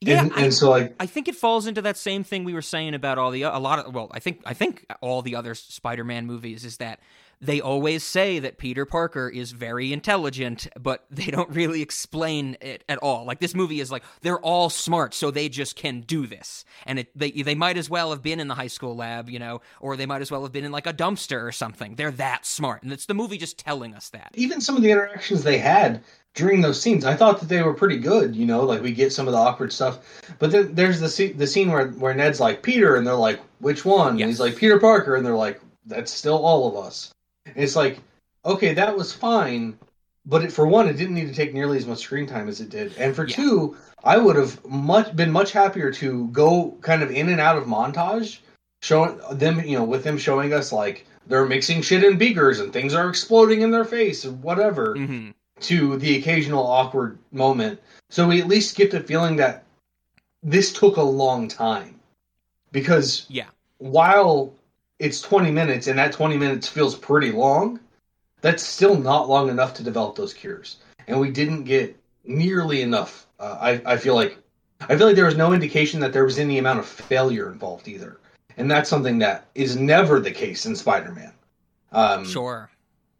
yeah. 0.00 0.22
and, 0.22 0.32
I, 0.34 0.42
and 0.44 0.54
so 0.54 0.70
like 0.70 0.94
I 1.00 1.06
think 1.06 1.28
it 1.28 1.34
falls 1.34 1.66
into 1.66 1.82
that 1.82 1.96
same 1.96 2.24
thing 2.24 2.44
we 2.44 2.54
were 2.54 2.62
saying 2.62 2.94
about 2.94 3.18
all 3.18 3.30
the 3.30 3.42
a 3.42 3.58
lot 3.58 3.80
of 3.80 3.94
well, 3.94 4.10
I 4.12 4.20
think 4.20 4.42
I 4.44 4.54
think 4.54 4.86
all 5.00 5.22
the 5.22 5.36
other 5.36 5.54
Spider-Man 5.54 6.26
movies 6.26 6.64
is 6.64 6.78
that 6.78 7.00
they 7.40 7.60
always 7.60 8.02
say 8.02 8.38
that 8.38 8.58
Peter 8.58 8.86
Parker 8.86 9.28
is 9.28 9.52
very 9.52 9.92
intelligent, 9.92 10.66
but 10.80 11.04
they 11.10 11.26
don't 11.26 11.50
really 11.50 11.82
explain 11.82 12.56
it 12.60 12.84
at 12.88 12.98
all. 12.98 13.24
Like 13.24 13.40
this 13.40 13.54
movie 13.54 13.80
is 13.80 13.90
like 13.90 14.04
they're 14.22 14.40
all 14.40 14.70
smart, 14.70 15.14
so 15.14 15.30
they 15.30 15.48
just 15.48 15.76
can 15.76 16.00
do 16.00 16.26
this, 16.26 16.64
and 16.84 17.00
it, 17.00 17.18
they 17.18 17.30
they 17.30 17.54
might 17.54 17.76
as 17.76 17.90
well 17.90 18.10
have 18.10 18.22
been 18.22 18.40
in 18.40 18.48
the 18.48 18.54
high 18.54 18.66
school 18.66 18.96
lab, 18.96 19.28
you 19.28 19.38
know, 19.38 19.60
or 19.80 19.96
they 19.96 20.06
might 20.06 20.22
as 20.22 20.30
well 20.30 20.42
have 20.42 20.52
been 20.52 20.64
in 20.64 20.72
like 20.72 20.86
a 20.86 20.94
dumpster 20.94 21.42
or 21.42 21.52
something. 21.52 21.94
They're 21.96 22.10
that 22.12 22.46
smart, 22.46 22.82
and 22.82 22.92
it's 22.92 23.06
the 23.06 23.14
movie 23.14 23.38
just 23.38 23.58
telling 23.58 23.94
us 23.94 24.10
that. 24.10 24.32
even 24.34 24.60
some 24.60 24.76
of 24.76 24.82
the 24.82 24.90
interactions 24.90 25.42
they 25.42 25.58
had 25.58 26.02
during 26.34 26.60
those 26.60 26.80
scenes, 26.80 27.04
I 27.04 27.16
thought 27.16 27.40
that 27.40 27.48
they 27.48 27.62
were 27.62 27.74
pretty 27.74 27.98
good. 27.98 28.36
You 28.36 28.46
know, 28.46 28.62
like 28.62 28.82
we 28.82 28.92
get 28.92 29.12
some 29.12 29.26
of 29.26 29.32
the 29.32 29.38
awkward 29.38 29.72
stuff, 29.72 29.98
but 30.38 30.50
then 30.52 30.74
there's 30.74 31.00
the 31.00 31.08
scene, 31.08 31.36
the 31.36 31.46
scene 31.46 31.70
where 31.70 31.88
where 31.88 32.14
Ned's 32.14 32.40
like 32.40 32.62
Peter, 32.62 32.96
and 32.96 33.06
they're 33.06 33.14
like, 33.14 33.40
"Which 33.58 33.84
one?" 33.84 34.20
And 34.20 34.30
he's 34.30 34.40
like 34.40 34.56
Peter 34.56 34.78
Parker, 34.78 35.16
and 35.16 35.26
they're 35.26 35.34
like, 35.34 35.60
"That's 35.86 36.12
still 36.12 36.44
all 36.44 36.68
of 36.68 36.86
us." 36.86 37.12
And 37.46 37.56
it's 37.56 37.76
like, 37.76 38.00
okay, 38.44 38.74
that 38.74 38.96
was 38.96 39.12
fine, 39.12 39.78
but 40.24 40.44
it, 40.44 40.52
for 40.52 40.66
one, 40.66 40.88
it 40.88 40.94
didn't 40.96 41.14
need 41.14 41.28
to 41.28 41.34
take 41.34 41.54
nearly 41.54 41.78
as 41.78 41.86
much 41.86 41.98
screen 42.00 42.26
time 42.26 42.48
as 42.48 42.60
it 42.60 42.68
did, 42.68 42.92
and 42.98 43.14
for 43.14 43.26
Yeah. 43.26 43.36
two, 43.36 43.76
I 44.04 44.18
would 44.18 44.36
have 44.36 44.64
much 44.64 45.14
been 45.16 45.30
much 45.30 45.52
happier 45.52 45.90
to 45.92 46.28
go 46.28 46.76
kind 46.80 47.02
of 47.02 47.10
in 47.10 47.28
and 47.28 47.40
out 47.40 47.56
of 47.58 47.64
montage, 47.64 48.38
showing 48.82 49.18
them, 49.32 49.60
you 49.60 49.76
know, 49.78 49.84
with 49.84 50.04
them 50.04 50.18
showing 50.18 50.52
us 50.52 50.72
like 50.72 51.06
they're 51.26 51.46
mixing 51.46 51.82
shit 51.82 52.04
in 52.04 52.18
beakers 52.18 52.60
and 52.60 52.72
things 52.72 52.94
are 52.94 53.08
exploding 53.08 53.62
in 53.62 53.70
their 53.70 53.84
face 53.84 54.24
and 54.24 54.42
whatever 54.42 54.94
hmm 54.96 55.30
to 55.58 55.96
the 55.96 56.18
occasional 56.18 56.66
awkward 56.66 57.18
moment. 57.32 57.80
So 58.10 58.28
we 58.28 58.42
at 58.42 58.46
least 58.46 58.76
get 58.76 58.90
the 58.90 59.00
feeling 59.00 59.36
that 59.36 59.64
this 60.42 60.70
took 60.70 60.98
a 60.98 61.02
long 61.02 61.48
time. 61.48 61.98
Because 62.72 63.24
Yeah. 63.30 63.46
while 63.78 64.52
it's 64.98 65.20
20 65.20 65.50
minutes 65.50 65.86
and 65.86 65.98
that 65.98 66.12
20 66.12 66.36
minutes 66.36 66.68
feels 66.68 66.94
pretty 66.94 67.32
long, 67.32 67.80
that's 68.40 68.62
still 68.62 68.96
not 68.96 69.28
long 69.28 69.48
enough 69.48 69.74
to 69.74 69.82
develop 69.82 70.16
those 70.16 70.32
cures. 70.34 70.76
And 71.06 71.20
we 71.20 71.30
didn't 71.30 71.64
get 71.64 71.96
nearly 72.24 72.82
enough. 72.82 73.26
Uh, 73.38 73.56
I, 73.60 73.94
I 73.94 73.96
feel 73.96 74.14
like 74.14 74.38
I 74.80 74.96
feel 74.96 75.06
like 75.06 75.16
there 75.16 75.24
was 75.26 75.36
no 75.36 75.52
indication 75.54 76.00
that 76.00 76.12
there 76.12 76.24
was 76.24 76.38
any 76.38 76.58
amount 76.58 76.80
of 76.80 76.86
failure 76.86 77.50
involved 77.50 77.88
either. 77.88 78.18
And 78.58 78.70
that's 78.70 78.90
something 78.90 79.18
that 79.18 79.46
is 79.54 79.76
never 79.76 80.20
the 80.20 80.30
case 80.30 80.66
in 80.66 80.76
Spider-Man. 80.76 81.32
Um, 81.92 82.24
Sure. 82.24 82.70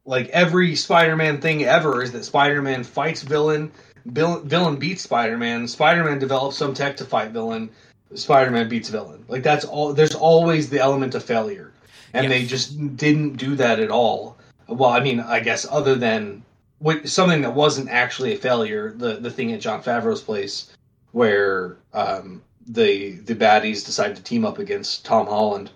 like 0.04 0.28
every 0.28 0.74
Spider-Man 0.76 1.40
thing 1.40 1.64
ever 1.64 2.02
is 2.02 2.12
that 2.12 2.24
Spider-Man 2.24 2.84
fights 2.84 3.22
villain, 3.22 3.72
villain 4.04 4.76
beats 4.76 5.02
Spider-Man, 5.02 5.66
Spider-Man 5.66 6.18
develops 6.18 6.56
some 6.56 6.74
tech 6.74 6.96
to 6.98 7.04
fight 7.04 7.30
villain, 7.30 7.70
Spider-Man 8.14 8.68
beats 8.68 8.88
villain. 8.88 9.24
Like 9.28 9.42
that's 9.42 9.64
all. 9.64 9.92
There's 9.92 10.14
always 10.14 10.70
the 10.70 10.78
element 10.78 11.14
of 11.14 11.24
failure, 11.24 11.72
and 12.12 12.30
they 12.30 12.46
just 12.46 12.96
didn't 12.96 13.34
do 13.34 13.56
that 13.56 13.80
at 13.80 13.90
all. 13.90 14.38
Well, 14.68 14.90
I 14.90 15.00
mean, 15.00 15.20
I 15.20 15.40
guess 15.40 15.66
other 15.70 15.94
than 15.94 16.42
what, 16.78 17.08
something 17.08 17.42
that 17.42 17.54
wasn't 17.54 17.88
actually 17.88 18.34
a 18.34 18.38
failure, 18.38 18.92
the 18.92 19.16
the 19.16 19.30
thing 19.30 19.52
at 19.52 19.60
Jon 19.60 19.82
Favreau's 19.82 20.22
place 20.22 20.72
where 21.12 21.76
um, 21.92 22.42
the 22.66 23.12
the 23.16 23.34
baddies 23.34 23.84
decide 23.84 24.16
to 24.16 24.22
team 24.22 24.44
up 24.44 24.58
against 24.58 25.04
Tom 25.04 25.26
Holland. 25.26 25.70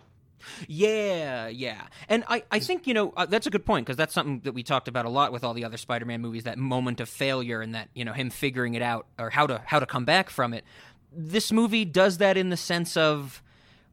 Yeah, 0.69 1.49
yeah. 1.49 1.87
And 2.09 2.25
I, 2.29 2.43
I 2.51 2.59
think, 2.59 2.87
you 2.87 2.93
know, 2.93 3.13
uh, 3.17 3.25
that's 3.25 3.47
a 3.47 3.51
good 3.51 3.65
point 3.65 3.87
because 3.87 3.97
that's 3.97 4.13
something 4.13 4.41
that 4.41 4.53
we 4.53 4.63
talked 4.63 4.89
about 4.89 5.07
a 5.07 5.09
lot 5.09 5.33
with 5.33 5.45
all 5.45 5.55
the 5.55 5.65
other 5.65 5.77
Spider-Man 5.77 6.21
movies, 6.21 6.45
that 6.45 6.59
moment 6.59 7.01
of 7.01 7.09
failure 7.09 7.63
and 7.63 7.75
that, 7.75 7.89
you 7.95 8.05
know, 8.05 8.13
him 8.13 8.29
figuring 8.29 8.75
it 8.75 8.83
out 8.83 9.07
or 9.19 9.31
how 9.31 9.47
to 9.47 9.63
how 9.65 9.79
to 9.79 9.87
come 9.87 10.05
back 10.05 10.29
from 10.29 10.53
it. 10.53 10.65
This 11.13 11.53
movie 11.53 11.85
does 11.85 12.19
that 12.19 12.37
in 12.37 12.51
the 12.51 12.57
sense 12.57 12.97
of 12.97 13.43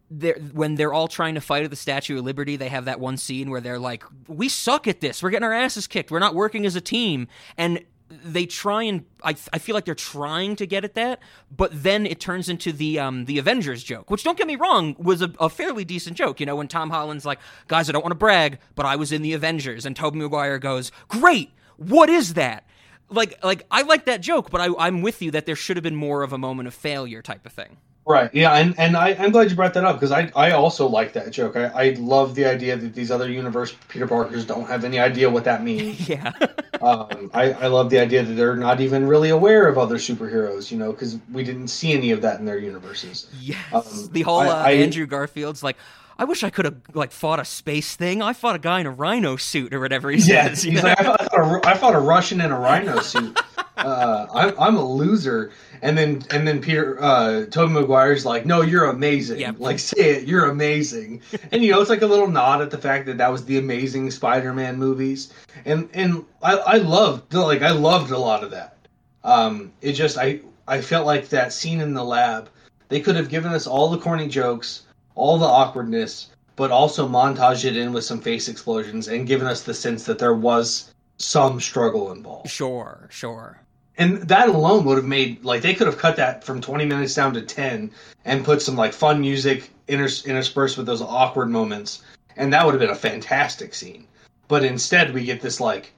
they're, 0.09 0.37
when 0.53 0.75
they're 0.75 0.93
all 0.93 1.07
trying 1.07 1.35
to 1.35 1.41
fight 1.41 1.63
at 1.63 1.69
the 1.69 1.75
Statue 1.75 2.19
of 2.19 2.25
Liberty, 2.25 2.55
they 2.55 2.69
have 2.69 2.85
that 2.85 2.99
one 2.99 3.17
scene 3.17 3.49
where 3.49 3.59
they're 3.61 3.79
like, 3.79 4.03
"We 4.27 4.47
suck 4.49 4.87
at 4.87 5.01
this. 5.01 5.21
We're 5.21 5.31
getting 5.31 5.43
our 5.43 5.53
asses 5.53 5.87
kicked. 5.87 6.11
We're 6.11 6.19
not 6.19 6.35
working 6.35 6.65
as 6.65 6.75
a 6.75 6.81
team." 6.81 7.27
And 7.57 7.83
they 8.09 8.45
try 8.45 8.83
and 8.83 9.05
I, 9.21 9.35
I 9.51 9.59
feel 9.59 9.75
like 9.75 9.85
they're 9.85 9.95
trying 9.95 10.55
to 10.57 10.65
get 10.65 10.85
at 10.85 10.93
that, 10.95 11.19
but 11.55 11.71
then 11.83 12.05
it 12.05 12.19
turns 12.19 12.47
into 12.47 12.71
the 12.71 12.99
um 12.99 13.25
the 13.25 13.37
Avengers 13.37 13.83
joke, 13.83 14.09
which 14.09 14.23
don't 14.23 14.37
get 14.37 14.47
me 14.47 14.55
wrong 14.55 14.95
was 14.97 15.21
a, 15.21 15.33
a 15.39 15.49
fairly 15.49 15.83
decent 15.83 16.15
joke. 16.15 16.39
You 16.39 16.45
know, 16.45 16.55
when 16.55 16.67
Tom 16.67 16.89
Holland's 16.89 17.25
like, 17.25 17.39
"Guys, 17.67 17.89
I 17.89 17.91
don't 17.91 18.03
want 18.03 18.11
to 18.11 18.17
brag, 18.17 18.59
but 18.75 18.85
I 18.85 18.95
was 18.95 19.11
in 19.11 19.23
the 19.23 19.33
Avengers," 19.33 19.85
and 19.85 19.95
Tobey 19.95 20.19
Maguire 20.19 20.59
goes, 20.59 20.91
"Great, 21.09 21.51
what 21.75 22.09
is 22.09 22.35
that?" 22.35 22.65
Like, 23.09 23.43
like 23.43 23.65
I 23.71 23.83
like 23.83 24.05
that 24.05 24.21
joke, 24.21 24.49
but 24.49 24.61
I, 24.61 24.69
I'm 24.77 25.01
with 25.01 25.21
you 25.21 25.31
that 25.31 25.45
there 25.45 25.55
should 25.55 25.77
have 25.77 25.83
been 25.83 25.95
more 25.95 26.23
of 26.23 26.33
a 26.33 26.37
moment 26.37 26.67
of 26.67 26.73
failure 26.73 27.21
type 27.21 27.45
of 27.45 27.53
thing. 27.53 27.77
Right. 28.07 28.33
Yeah, 28.33 28.53
and, 28.53 28.73
and 28.79 28.95
I, 28.95 29.09
I'm 29.19 29.31
glad 29.31 29.49
you 29.49 29.55
brought 29.57 29.73
that 29.73 29.83
up 29.83 29.97
because 29.97 30.13
I, 30.13 30.31
I 30.33 30.51
also 30.51 30.87
like 30.87 31.11
that 31.13 31.29
joke. 31.31 31.57
I, 31.57 31.65
I 31.65 31.89
love 31.99 32.35
the 32.35 32.45
idea 32.45 32.77
that 32.77 32.93
these 32.93 33.11
other 33.11 33.29
universe 33.29 33.75
Peter 33.89 34.07
Parkers 34.07 34.45
don't 34.45 34.65
have 34.65 34.85
any 34.85 34.97
idea 34.97 35.29
what 35.29 35.43
that 35.43 35.61
means. 35.61 35.97
Yeah. 36.09 36.31
um, 36.81 37.29
I, 37.33 37.51
I 37.51 37.67
love 37.67 37.89
the 37.89 37.99
idea 37.99 38.23
that 38.23 38.33
they're 38.33 38.55
not 38.55 38.79
even 38.79 39.07
really 39.07 39.29
aware 39.29 39.67
of 39.67 39.77
other 39.77 39.95
superheroes, 39.97 40.71
you 40.71 40.77
know, 40.77 40.91
because 40.93 41.17
we 41.33 41.43
didn't 41.43 41.67
see 41.67 41.91
any 41.91 42.11
of 42.11 42.21
that 42.21 42.39
in 42.39 42.45
their 42.45 42.59
universes. 42.59 43.27
Yes. 43.41 43.57
Um, 43.73 44.09
the 44.13 44.21
whole 44.21 44.39
I- 44.39 44.47
uh, 44.47 44.55
I- 44.55 44.71
Andrew 44.71 45.05
Garfield's 45.05 45.61
like, 45.61 45.75
I 46.19 46.23
wish 46.25 46.43
I 46.43 46.49
could 46.49 46.65
have 46.65 46.77
like 46.93 47.11
fought 47.11 47.39
a 47.39 47.45
space 47.45 47.95
thing. 47.95 48.21
I 48.21 48.33
fought 48.33 48.55
a 48.55 48.59
guy 48.59 48.79
in 48.79 48.87
a 48.87 48.91
rhino 48.91 49.35
suit 49.35 49.73
or 49.73 49.79
whatever 49.79 50.09
he 50.09 50.17
Yeah, 50.19 50.53
says. 50.53 50.65
know? 50.65 50.81
like, 50.81 50.99
I 50.99 51.03
fought, 51.03 51.21
a, 51.21 51.61
I 51.67 51.73
fought 51.77 51.95
a 51.95 51.99
Russian 51.99 52.41
in 52.41 52.51
a 52.51 52.59
rhino 52.59 52.99
suit. 53.01 53.39
uh, 53.77 54.25
I'm, 54.33 54.59
I'm 54.59 54.75
a 54.77 54.83
loser. 54.83 55.51
And 55.83 55.95
then 55.95 56.23
and 56.31 56.47
then 56.47 56.59
Peter 56.59 56.97
uh, 56.99 57.45
Tobey 57.51 57.73
Maguire's 57.73 58.25
like, 58.25 58.45
no, 58.47 58.61
you're 58.61 58.85
amazing. 58.85 59.39
Yep. 59.39 59.55
Like 59.59 59.77
say 59.77 60.15
it, 60.17 60.27
you're 60.27 60.49
amazing. 60.49 61.21
and 61.51 61.63
you 61.63 61.71
know, 61.71 61.81
it's 61.81 61.89
like 61.91 62.01
a 62.01 62.07
little 62.07 62.27
nod 62.27 62.61
at 62.61 62.71
the 62.71 62.79
fact 62.79 63.05
that 63.05 63.19
that 63.19 63.31
was 63.31 63.45
the 63.45 63.59
amazing 63.59 64.09
Spider-Man 64.09 64.77
movies. 64.77 65.31
And 65.65 65.87
and 65.93 66.25
I, 66.41 66.55
I 66.57 66.77
loved 66.77 67.31
like 67.33 67.61
I 67.61 67.71
loved 67.71 68.09
a 68.11 68.17
lot 68.17 68.43
of 68.43 68.51
that. 68.51 68.75
Um, 69.23 69.71
it 69.81 69.93
just 69.93 70.17
I 70.17 70.39
I 70.67 70.81
felt 70.81 71.05
like 71.05 71.29
that 71.29 71.53
scene 71.53 71.79
in 71.79 71.93
the 71.93 72.03
lab. 72.03 72.49
They 72.89 73.01
could 73.01 73.15
have 73.17 73.29
given 73.29 73.51
us 73.53 73.67
all 73.67 73.89
the 73.89 73.97
corny 73.97 74.29
jokes, 74.29 74.83
all 75.17 75.37
the 75.37 75.45
awkwardness, 75.45 76.27
but 76.55 76.71
also 76.71 77.07
montage 77.07 77.65
it 77.65 77.75
in 77.75 77.91
with 77.91 78.03
some 78.03 78.21
face 78.21 78.47
explosions 78.47 79.07
and 79.07 79.27
given 79.27 79.47
us 79.47 79.63
the 79.63 79.73
sense 79.73 80.05
that 80.05 80.19
there 80.19 80.33
was 80.33 80.93
some 81.17 81.59
struggle 81.59 82.11
involved. 82.11 82.49
Sure, 82.49 83.07
sure. 83.09 83.59
And 83.97 84.17
that 84.23 84.49
alone 84.49 84.85
would 84.85 84.97
have 84.97 85.05
made 85.05 85.43
like 85.43 85.63
they 85.63 85.73
could 85.73 85.87
have 85.87 85.97
cut 85.97 86.17
that 86.17 86.43
from 86.43 86.61
20 86.61 86.85
minutes 86.85 87.15
down 87.15 87.33
to 87.33 87.41
10 87.41 87.91
and 88.25 88.45
put 88.45 88.61
some 88.61 88.75
like 88.75 88.93
fun 88.93 89.19
music 89.19 89.71
inters- 89.87 90.25
interspersed 90.25 90.77
with 90.77 90.85
those 90.85 91.01
awkward 91.01 91.49
moments 91.49 92.03
and 92.35 92.53
that 92.53 92.63
would 92.63 92.73
have 92.73 92.81
been 92.81 92.91
a 92.91 92.95
fantastic 92.95 93.73
scene. 93.73 94.07
But 94.47 94.63
instead 94.63 95.13
we 95.13 95.25
get 95.25 95.41
this 95.41 95.59
like 95.59 95.93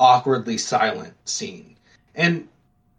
awkwardly 0.00 0.58
silent 0.58 1.14
scene. 1.24 1.76
And 2.16 2.48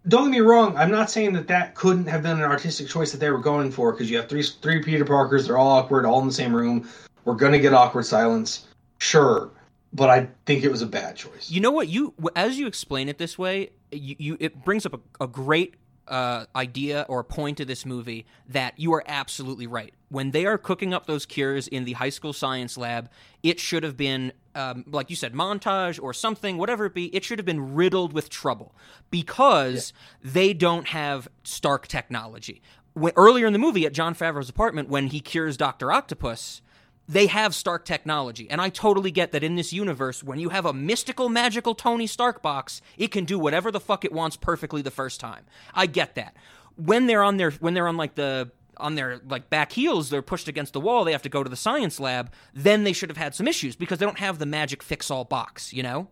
don't 0.08 0.32
get 0.32 0.32
me 0.32 0.40
wrong. 0.42 0.76
I'm 0.78 0.92
not 0.92 1.10
saying 1.10 1.34
that 1.34 1.48
that 1.48 1.76
couldn't 1.76 2.08
have 2.08 2.24
been 2.24 2.38
an 2.38 2.44
artistic 2.44 2.88
choice 2.88 3.12
that 3.12 3.20
they 3.20 3.30
were 3.30 3.40
going 3.40 3.72
for 3.72 3.92
because 3.92 4.10
you 4.10 4.18
have 4.18 4.30
three 4.30 4.44
three 4.44 4.84
Peter 4.84 5.06
Parkers. 5.06 5.48
They're 5.48 5.58
all 5.58 5.80
awkward, 5.80 6.06
all 6.06 6.22
in 6.22 6.28
the 6.28 6.34
same 6.34 6.56
room. 6.56 6.88
We're 7.24 7.36
gonna 7.36 7.60
get 7.60 7.74
awkward 7.74 8.06
silence. 8.06 8.68
Sure, 9.00 9.50
but 9.94 10.10
I 10.10 10.28
think 10.46 10.64
it 10.64 10.70
was 10.70 10.82
a 10.82 10.88
bad 10.88 11.16
choice. 11.16 11.50
You 11.50 11.62
know 11.62 11.72
what? 11.72 11.88
You 11.88 12.14
as 12.36 12.58
you 12.60 12.68
explain 12.68 13.10
it 13.10 13.18
this 13.18 13.38
way, 13.38 13.72
you, 13.92 14.16
you 14.20 14.38
it 14.40 14.64
brings 14.64 14.86
up 14.86 14.94
a, 14.94 15.24
a 15.24 15.28
great 15.28 15.76
uh, 16.08 16.46
idea 16.56 17.06
or 17.10 17.24
point 17.24 17.60
of 17.60 17.68
this 17.68 17.86
movie 17.86 18.26
that 18.50 18.80
you 18.80 18.94
are 18.94 19.04
absolutely 19.08 19.68
right. 19.68 19.94
When 20.10 20.32
they 20.32 20.46
are 20.46 20.58
cooking 20.58 20.94
up 20.94 21.08
those 21.08 21.26
cures 21.26 21.68
in 21.68 21.86
the 21.86 21.94
high 21.94 22.10
school 22.10 22.34
science 22.34 22.78
lab, 22.78 23.10
it 23.44 23.60
should 23.60 23.84
have 23.84 23.98
been, 23.98 24.32
um, 24.56 24.86
like 24.88 25.10
you 25.10 25.16
said, 25.16 25.34
montage 25.34 26.02
or 26.02 26.14
something, 26.14 26.58
whatever 26.58 26.86
it 26.86 26.94
be. 26.94 27.14
It 27.16 27.24
should 27.24 27.38
have 27.38 27.46
been 27.46 27.76
riddled 27.76 28.14
with 28.14 28.30
trouble 28.30 28.74
because 29.12 29.94
yeah. 30.24 30.32
they 30.34 30.54
don't 30.54 30.88
have 30.88 31.28
Stark 31.44 31.88
technology. 31.88 32.62
When, 32.94 33.14
earlier 33.16 33.46
in 33.46 33.54
the 33.54 33.60
movie, 33.60 33.86
at 33.86 33.94
Jon 33.94 34.16
Favreau's 34.16 34.50
apartment, 34.50 34.90
when 34.90 35.08
he 35.08 35.20
cures 35.20 35.58
Doctor 35.58 35.92
Octopus, 35.92 36.62
they 37.08 37.28
have 37.28 37.54
Stark 37.54 37.86
technology. 37.86 38.50
And 38.50 38.62
I 38.62 38.70
totally 38.70 39.12
get 39.12 39.32
that 39.34 39.44
in 39.44 39.56
this 39.56 39.74
universe, 39.74 40.24
when 40.24 40.40
you 40.40 40.50
have 40.50 40.66
a 40.66 40.74
mystical, 40.74 41.30
magical 41.30 41.76
Tony 41.76 42.08
Stark 42.08 42.42
box, 42.42 42.82
it 42.98 43.12
can 43.12 43.26
do 43.26 43.38
whatever 43.38 43.72
the 43.72 43.80
fuck 43.80 44.06
it 44.06 44.12
wants 44.12 44.38
perfectly 44.38 44.82
the 44.82 44.92
first 44.92 45.20
time. 45.20 45.46
I 45.74 45.86
get 45.86 46.16
that. 46.16 46.36
When 46.78 47.08
they're 47.08 47.24
on 47.24 47.38
their 47.38 47.52
when 47.52 47.74
they're 47.74 47.88
on 47.88 47.96
like 47.96 48.16
the 48.16 48.52
on 48.78 48.96
their 48.96 49.20
like 49.28 49.50
back 49.50 49.72
heels, 49.72 50.10
they're 50.10 50.22
pushed 50.22 50.48
against 50.48 50.74
the 50.74 50.80
wall, 50.80 51.04
they 51.04 51.12
have 51.12 51.22
to 51.24 51.30
go 51.30 51.44
to 51.44 51.50
the 51.50 51.56
science 51.56 52.00
lab, 52.00 52.32
then 52.54 52.84
they 52.84 52.94
should 52.94 53.10
have 53.10 53.18
had 53.18 53.36
some 53.36 53.48
issues 53.48 53.76
because 53.76 54.00
they 54.00 54.06
don't 54.06 54.20
have 54.20 54.40
the 54.40 54.46
magic 54.46 54.84
fix 54.84 55.10
all 55.10 55.24
box, 55.24 55.74
you 55.74 55.84
know? 55.84 56.08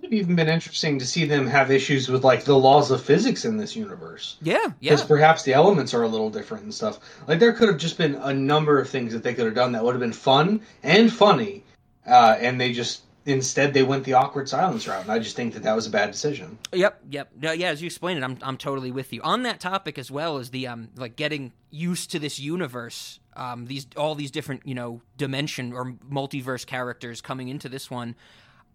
It'd 0.00 0.12
have 0.12 0.20
even 0.20 0.36
been 0.36 0.48
interesting 0.48 0.98
to 1.00 1.06
see 1.06 1.24
them 1.24 1.46
have 1.48 1.70
issues 1.72 2.08
with 2.08 2.22
like 2.22 2.44
the 2.44 2.56
laws 2.56 2.90
of 2.90 3.02
physics 3.02 3.44
in 3.44 3.56
this 3.56 3.74
universe. 3.74 4.36
Yeah, 4.40 4.58
yeah. 4.78 4.92
Because 4.92 5.04
perhaps 5.04 5.42
the 5.42 5.54
elements 5.54 5.92
are 5.92 6.02
a 6.02 6.08
little 6.08 6.30
different 6.30 6.62
and 6.62 6.72
stuff. 6.72 7.00
Like 7.26 7.40
there 7.40 7.52
could 7.52 7.68
have 7.68 7.78
just 7.78 7.98
been 7.98 8.14
a 8.14 8.32
number 8.32 8.78
of 8.78 8.88
things 8.88 9.12
that 9.12 9.24
they 9.24 9.34
could 9.34 9.46
have 9.46 9.56
done 9.56 9.72
that 9.72 9.82
would 9.82 9.94
have 9.94 10.00
been 10.00 10.12
fun 10.12 10.60
and 10.84 11.12
funny, 11.12 11.64
uh, 12.06 12.36
and 12.38 12.60
they 12.60 12.72
just 12.72 13.02
instead 13.28 13.74
they 13.74 13.82
went 13.82 14.04
the 14.04 14.14
awkward 14.14 14.48
silence 14.48 14.88
route, 14.88 15.02
and 15.02 15.12
I 15.12 15.18
just 15.18 15.36
think 15.36 15.54
that 15.54 15.62
that 15.62 15.76
was 15.76 15.86
a 15.86 15.90
bad 15.90 16.10
decision. 16.10 16.58
Yep, 16.72 17.02
yep, 17.10 17.30
yeah. 17.40 17.68
As 17.68 17.82
you 17.82 17.86
explained 17.86 18.18
it, 18.18 18.24
I'm 18.24 18.38
I'm 18.42 18.56
totally 18.56 18.90
with 18.90 19.12
you 19.12 19.20
on 19.22 19.42
that 19.42 19.60
topic 19.60 19.98
as 19.98 20.10
well 20.10 20.38
as 20.38 20.50
the 20.50 20.66
um 20.66 20.88
like 20.96 21.16
getting 21.16 21.52
used 21.70 22.10
to 22.12 22.18
this 22.18 22.38
universe. 22.38 23.20
Um, 23.36 23.66
these 23.66 23.86
all 23.96 24.14
these 24.14 24.30
different 24.30 24.66
you 24.66 24.74
know 24.74 25.02
dimension 25.16 25.72
or 25.72 25.92
multiverse 26.10 26.66
characters 26.66 27.20
coming 27.20 27.48
into 27.48 27.68
this 27.68 27.90
one. 27.90 28.16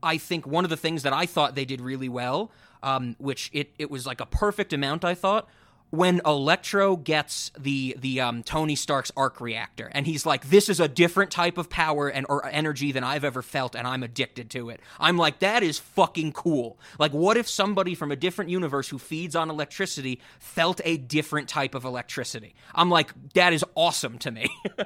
I 0.01 0.17
think 0.17 0.45
one 0.45 0.65
of 0.65 0.69
the 0.69 0.77
things 0.77 1.03
that 1.03 1.13
I 1.13 1.25
thought 1.25 1.55
they 1.55 1.65
did 1.65 1.79
really 1.79 2.09
well, 2.09 2.51
um, 2.83 3.15
which 3.19 3.49
it, 3.53 3.71
it 3.79 3.89
was 3.89 4.05
like 4.05 4.19
a 4.19 4.25
perfect 4.25 4.73
amount, 4.73 5.05
I 5.05 5.15
thought, 5.15 5.47
when 5.93 6.21
Electro 6.25 6.95
gets 6.95 7.51
the 7.55 7.95
the 7.99 8.19
um, 8.19 8.41
Tony 8.41 8.75
Stark's 8.75 9.11
arc 9.15 9.39
reactor, 9.39 9.91
and 9.91 10.07
he's 10.07 10.25
like, 10.25 10.49
"This 10.49 10.67
is 10.67 10.79
a 10.79 10.87
different 10.87 11.29
type 11.29 11.59
of 11.59 11.69
power 11.69 12.09
and 12.09 12.25
or 12.29 12.43
energy 12.47 12.91
than 12.91 13.03
I've 13.03 13.23
ever 13.23 13.43
felt, 13.43 13.75
and 13.75 13.85
I'm 13.85 14.01
addicted 14.01 14.49
to 14.51 14.71
it." 14.71 14.79
I'm 14.99 15.17
like, 15.17 15.37
"That 15.37 15.61
is 15.61 15.77
fucking 15.77 16.31
cool." 16.31 16.79
Like, 16.97 17.11
what 17.11 17.37
if 17.37 17.47
somebody 17.47 17.93
from 17.93 18.11
a 18.11 18.15
different 18.15 18.49
universe 18.49 18.89
who 18.89 18.97
feeds 18.97 19.35
on 19.35 19.51
electricity 19.51 20.19
felt 20.39 20.81
a 20.83 20.97
different 20.97 21.47
type 21.47 21.75
of 21.75 21.85
electricity? 21.85 22.55
I'm 22.73 22.89
like, 22.89 23.11
that 23.35 23.53
is 23.53 23.63
awesome 23.75 24.17
to 24.17 24.31
me. 24.31 24.47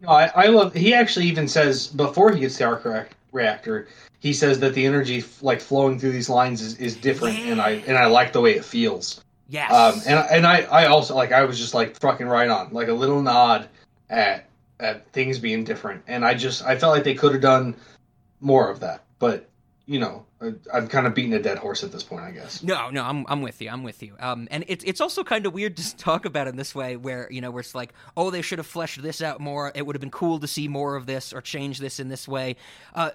no, 0.00 0.08
I, 0.08 0.30
I 0.34 0.46
love. 0.46 0.72
He 0.72 0.94
actually 0.94 1.26
even 1.26 1.46
says 1.46 1.88
before 1.88 2.32
he 2.32 2.40
gets 2.40 2.56
the 2.56 2.64
arc 2.64 2.86
reactor, 3.32 3.86
he 4.20 4.32
says 4.32 4.60
that 4.60 4.72
the 4.72 4.86
energy 4.86 5.22
like 5.42 5.60
flowing 5.60 5.98
through 5.98 6.12
these 6.12 6.30
lines 6.30 6.62
is, 6.62 6.78
is 6.78 6.96
different, 6.96 7.38
yeah. 7.38 7.52
and 7.52 7.60
I 7.60 7.70
and 7.86 7.98
I 7.98 8.06
like 8.06 8.32
the 8.32 8.40
way 8.40 8.54
it 8.54 8.64
feels. 8.64 9.22
Yes. 9.52 9.70
Um, 9.70 10.00
and 10.06 10.26
and 10.30 10.46
I, 10.46 10.62
I 10.62 10.86
also 10.86 11.14
like 11.14 11.30
I 11.30 11.44
was 11.44 11.58
just 11.58 11.74
like 11.74 12.00
fucking 12.00 12.26
right 12.26 12.48
on, 12.48 12.72
like 12.72 12.88
a 12.88 12.94
little 12.94 13.20
nod 13.20 13.68
at 14.08 14.48
at 14.80 15.06
things 15.12 15.38
being 15.38 15.62
different, 15.62 16.02
and 16.06 16.24
I 16.24 16.32
just 16.32 16.64
I 16.64 16.78
felt 16.78 16.94
like 16.94 17.04
they 17.04 17.14
could 17.14 17.32
have 17.32 17.42
done 17.42 17.76
more 18.40 18.70
of 18.70 18.80
that, 18.80 19.04
but 19.18 19.50
you 19.84 20.00
know 20.00 20.24
I've 20.72 20.88
kind 20.88 21.06
of 21.06 21.14
beaten 21.14 21.34
a 21.34 21.38
dead 21.38 21.58
horse 21.58 21.84
at 21.84 21.92
this 21.92 22.02
point, 22.02 22.22
I 22.24 22.30
guess. 22.30 22.62
No, 22.62 22.88
no, 22.88 23.02
I'm 23.02 23.26
I'm 23.28 23.42
with 23.42 23.60
you. 23.60 23.68
I'm 23.68 23.82
with 23.82 24.02
you. 24.02 24.16
Um, 24.18 24.48
and 24.50 24.64
it's 24.68 24.84
it's 24.84 25.02
also 25.02 25.22
kind 25.22 25.44
of 25.44 25.52
weird 25.52 25.76
to 25.76 25.96
talk 25.98 26.24
about 26.24 26.48
in 26.48 26.56
this 26.56 26.74
way, 26.74 26.96
where 26.96 27.28
you 27.30 27.42
know, 27.42 27.50
where 27.50 27.60
it's 27.60 27.74
like, 27.74 27.92
oh, 28.16 28.30
they 28.30 28.40
should 28.40 28.58
have 28.58 28.66
fleshed 28.66 29.02
this 29.02 29.20
out 29.20 29.38
more. 29.38 29.70
It 29.74 29.84
would 29.86 29.94
have 29.94 30.00
been 30.00 30.10
cool 30.10 30.38
to 30.38 30.46
see 30.46 30.66
more 30.66 30.96
of 30.96 31.04
this 31.04 31.34
or 31.34 31.42
change 31.42 31.78
this 31.78 32.00
in 32.00 32.08
this 32.08 32.26
way. 32.26 32.56
Uh, 32.94 33.10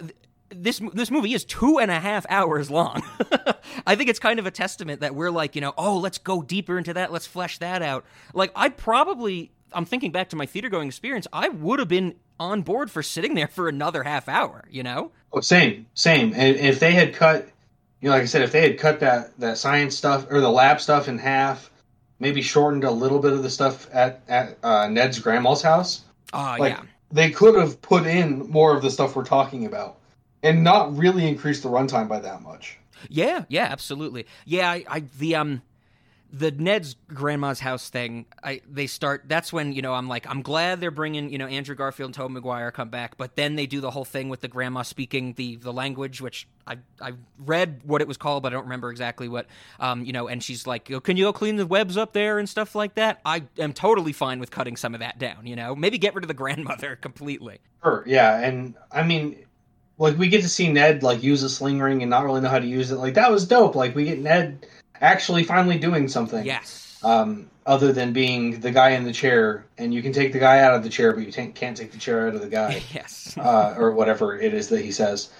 this 0.50 0.80
this 0.94 1.10
movie 1.10 1.34
is 1.34 1.44
two 1.44 1.78
and 1.78 1.90
a 1.90 2.00
half 2.00 2.26
hours 2.28 2.70
long. 2.70 3.02
I 3.86 3.94
think 3.94 4.08
it's 4.08 4.18
kind 4.18 4.38
of 4.38 4.46
a 4.46 4.50
testament 4.50 5.00
that 5.00 5.14
we're 5.14 5.30
like, 5.30 5.54
you 5.54 5.60
know, 5.60 5.74
oh, 5.76 5.98
let's 5.98 6.18
go 6.18 6.42
deeper 6.42 6.78
into 6.78 6.94
that, 6.94 7.12
let's 7.12 7.26
flesh 7.26 7.58
that 7.58 7.82
out. 7.82 8.04
Like, 8.34 8.52
I 8.56 8.68
probably, 8.68 9.50
I'm 9.72 9.84
thinking 9.84 10.12
back 10.12 10.30
to 10.30 10.36
my 10.36 10.46
theater 10.46 10.68
going 10.68 10.88
experience, 10.88 11.26
I 11.32 11.48
would 11.48 11.78
have 11.78 11.88
been 11.88 12.16
on 12.40 12.62
board 12.62 12.90
for 12.90 13.02
sitting 13.02 13.34
there 13.34 13.48
for 13.48 13.68
another 13.68 14.02
half 14.02 14.28
hour. 14.28 14.64
You 14.70 14.82
know? 14.82 15.12
Oh, 15.32 15.40
same, 15.40 15.86
same. 15.94 16.32
And 16.34 16.56
if 16.56 16.80
they 16.80 16.92
had 16.92 17.14
cut, 17.14 17.48
you 18.00 18.08
know, 18.08 18.14
like 18.14 18.22
I 18.22 18.26
said, 18.26 18.42
if 18.42 18.52
they 18.52 18.62
had 18.62 18.78
cut 18.78 19.00
that 19.00 19.38
that 19.38 19.58
science 19.58 19.96
stuff 19.96 20.26
or 20.30 20.40
the 20.40 20.50
lab 20.50 20.80
stuff 20.80 21.08
in 21.08 21.18
half, 21.18 21.70
maybe 22.18 22.42
shortened 22.42 22.84
a 22.84 22.90
little 22.90 23.18
bit 23.18 23.32
of 23.32 23.42
the 23.42 23.50
stuff 23.50 23.88
at 23.92 24.22
at 24.28 24.58
uh, 24.62 24.88
Ned's 24.88 25.18
grandma's 25.18 25.62
house. 25.62 26.02
Oh, 26.32 26.38
uh, 26.38 26.56
like, 26.58 26.74
yeah. 26.74 26.82
They 27.10 27.30
could 27.30 27.54
have 27.54 27.80
put 27.80 28.06
in 28.06 28.50
more 28.50 28.76
of 28.76 28.82
the 28.82 28.90
stuff 28.90 29.16
we're 29.16 29.24
talking 29.24 29.64
about 29.64 29.97
and 30.42 30.62
not 30.62 30.96
really 30.96 31.26
increase 31.26 31.60
the 31.60 31.68
runtime 31.68 32.08
by 32.08 32.20
that 32.20 32.42
much. 32.42 32.78
Yeah, 33.08 33.44
yeah, 33.48 33.64
absolutely. 33.64 34.26
Yeah, 34.44 34.70
I, 34.70 34.84
I 34.88 35.00
the 35.18 35.36
um 35.36 35.62
the 36.30 36.50
Ned's 36.50 36.94
grandma's 37.08 37.60
house 37.60 37.88
thing, 37.88 38.26
I 38.42 38.60
they 38.70 38.86
start. 38.86 39.24
That's 39.28 39.52
when 39.52 39.72
you 39.72 39.80
know 39.80 39.94
I'm 39.94 40.08
like 40.08 40.28
I'm 40.28 40.42
glad 40.42 40.80
they're 40.80 40.90
bringing 40.90 41.30
you 41.30 41.38
know 41.38 41.46
Andrew 41.46 41.74
Garfield 41.74 42.08
and 42.08 42.14
Tobey 42.14 42.34
Maguire 42.34 42.70
come 42.70 42.90
back, 42.90 43.16
but 43.16 43.36
then 43.36 43.56
they 43.56 43.66
do 43.66 43.80
the 43.80 43.90
whole 43.90 44.04
thing 44.04 44.28
with 44.28 44.40
the 44.42 44.48
grandma 44.48 44.82
speaking 44.82 45.32
the 45.34 45.56
the 45.56 45.72
language, 45.72 46.20
which 46.20 46.46
I 46.66 46.78
I 47.00 47.14
read 47.38 47.80
what 47.84 48.02
it 48.02 48.08
was 48.08 48.18
called, 48.18 48.42
but 48.42 48.52
I 48.52 48.56
don't 48.56 48.64
remember 48.64 48.90
exactly 48.90 49.28
what. 49.28 49.46
Um, 49.80 50.04
you 50.04 50.12
know, 50.12 50.28
and 50.28 50.42
she's 50.42 50.66
like, 50.66 50.84
"Can 50.84 51.16
you 51.16 51.24
go 51.24 51.32
clean 51.32 51.56
the 51.56 51.66
webs 51.66 51.96
up 51.96 52.12
there 52.12 52.38
and 52.38 52.48
stuff 52.48 52.74
like 52.74 52.94
that?" 52.96 53.20
I 53.24 53.44
am 53.58 53.72
totally 53.72 54.12
fine 54.12 54.38
with 54.38 54.50
cutting 54.50 54.76
some 54.76 54.94
of 54.94 55.00
that 55.00 55.18
down. 55.18 55.46
You 55.46 55.56
know, 55.56 55.74
maybe 55.74 55.96
get 55.96 56.14
rid 56.14 56.24
of 56.24 56.28
the 56.28 56.34
grandmother 56.42 56.96
completely. 56.96 57.58
Sure, 57.82 58.04
yeah, 58.06 58.38
and 58.40 58.74
I 58.92 59.02
mean 59.02 59.44
like 59.98 60.16
we 60.16 60.28
get 60.28 60.42
to 60.42 60.48
see 60.48 60.72
Ned 60.72 61.02
like 61.02 61.22
use 61.22 61.42
a 61.42 61.48
sling 61.48 61.80
ring 61.80 62.02
and 62.02 62.10
not 62.10 62.24
really 62.24 62.40
know 62.40 62.48
how 62.48 62.58
to 62.58 62.66
use 62.66 62.90
it. 62.90 62.96
Like 62.96 63.14
that 63.14 63.30
was 63.30 63.46
dope. 63.46 63.74
Like 63.74 63.94
we 63.94 64.04
get 64.04 64.18
Ned 64.18 64.66
actually 65.00 65.44
finally 65.44 65.78
doing 65.78 66.08
something. 66.08 66.44
Yes. 66.44 66.98
Um, 67.02 67.50
other 67.66 67.92
than 67.92 68.12
being 68.12 68.60
the 68.60 68.70
guy 68.70 68.90
in 68.90 69.04
the 69.04 69.12
chair, 69.12 69.66
and 69.76 69.92
you 69.92 70.02
can 70.02 70.12
take 70.12 70.32
the 70.32 70.38
guy 70.38 70.60
out 70.60 70.74
of 70.74 70.82
the 70.82 70.88
chair, 70.88 71.12
but 71.12 71.24
you 71.24 71.30
t- 71.30 71.48
can't 71.48 71.76
take 71.76 71.92
the 71.92 71.98
chair 71.98 72.26
out 72.26 72.34
of 72.34 72.40
the 72.40 72.48
guy. 72.48 72.82
yes. 72.94 73.36
uh, 73.36 73.74
or 73.76 73.92
whatever 73.92 74.38
it 74.38 74.54
is 74.54 74.68
that 74.68 74.82
he 74.82 74.90
says. 74.90 75.30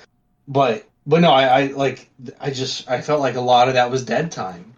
But 0.46 0.86
but 1.06 1.20
no, 1.20 1.32
I, 1.32 1.44
I 1.44 1.66
like 1.68 2.10
I 2.40 2.50
just 2.50 2.88
I 2.90 3.00
felt 3.00 3.20
like 3.20 3.36
a 3.36 3.40
lot 3.40 3.68
of 3.68 3.74
that 3.74 3.90
was 3.90 4.04
dead 4.04 4.30
time, 4.30 4.74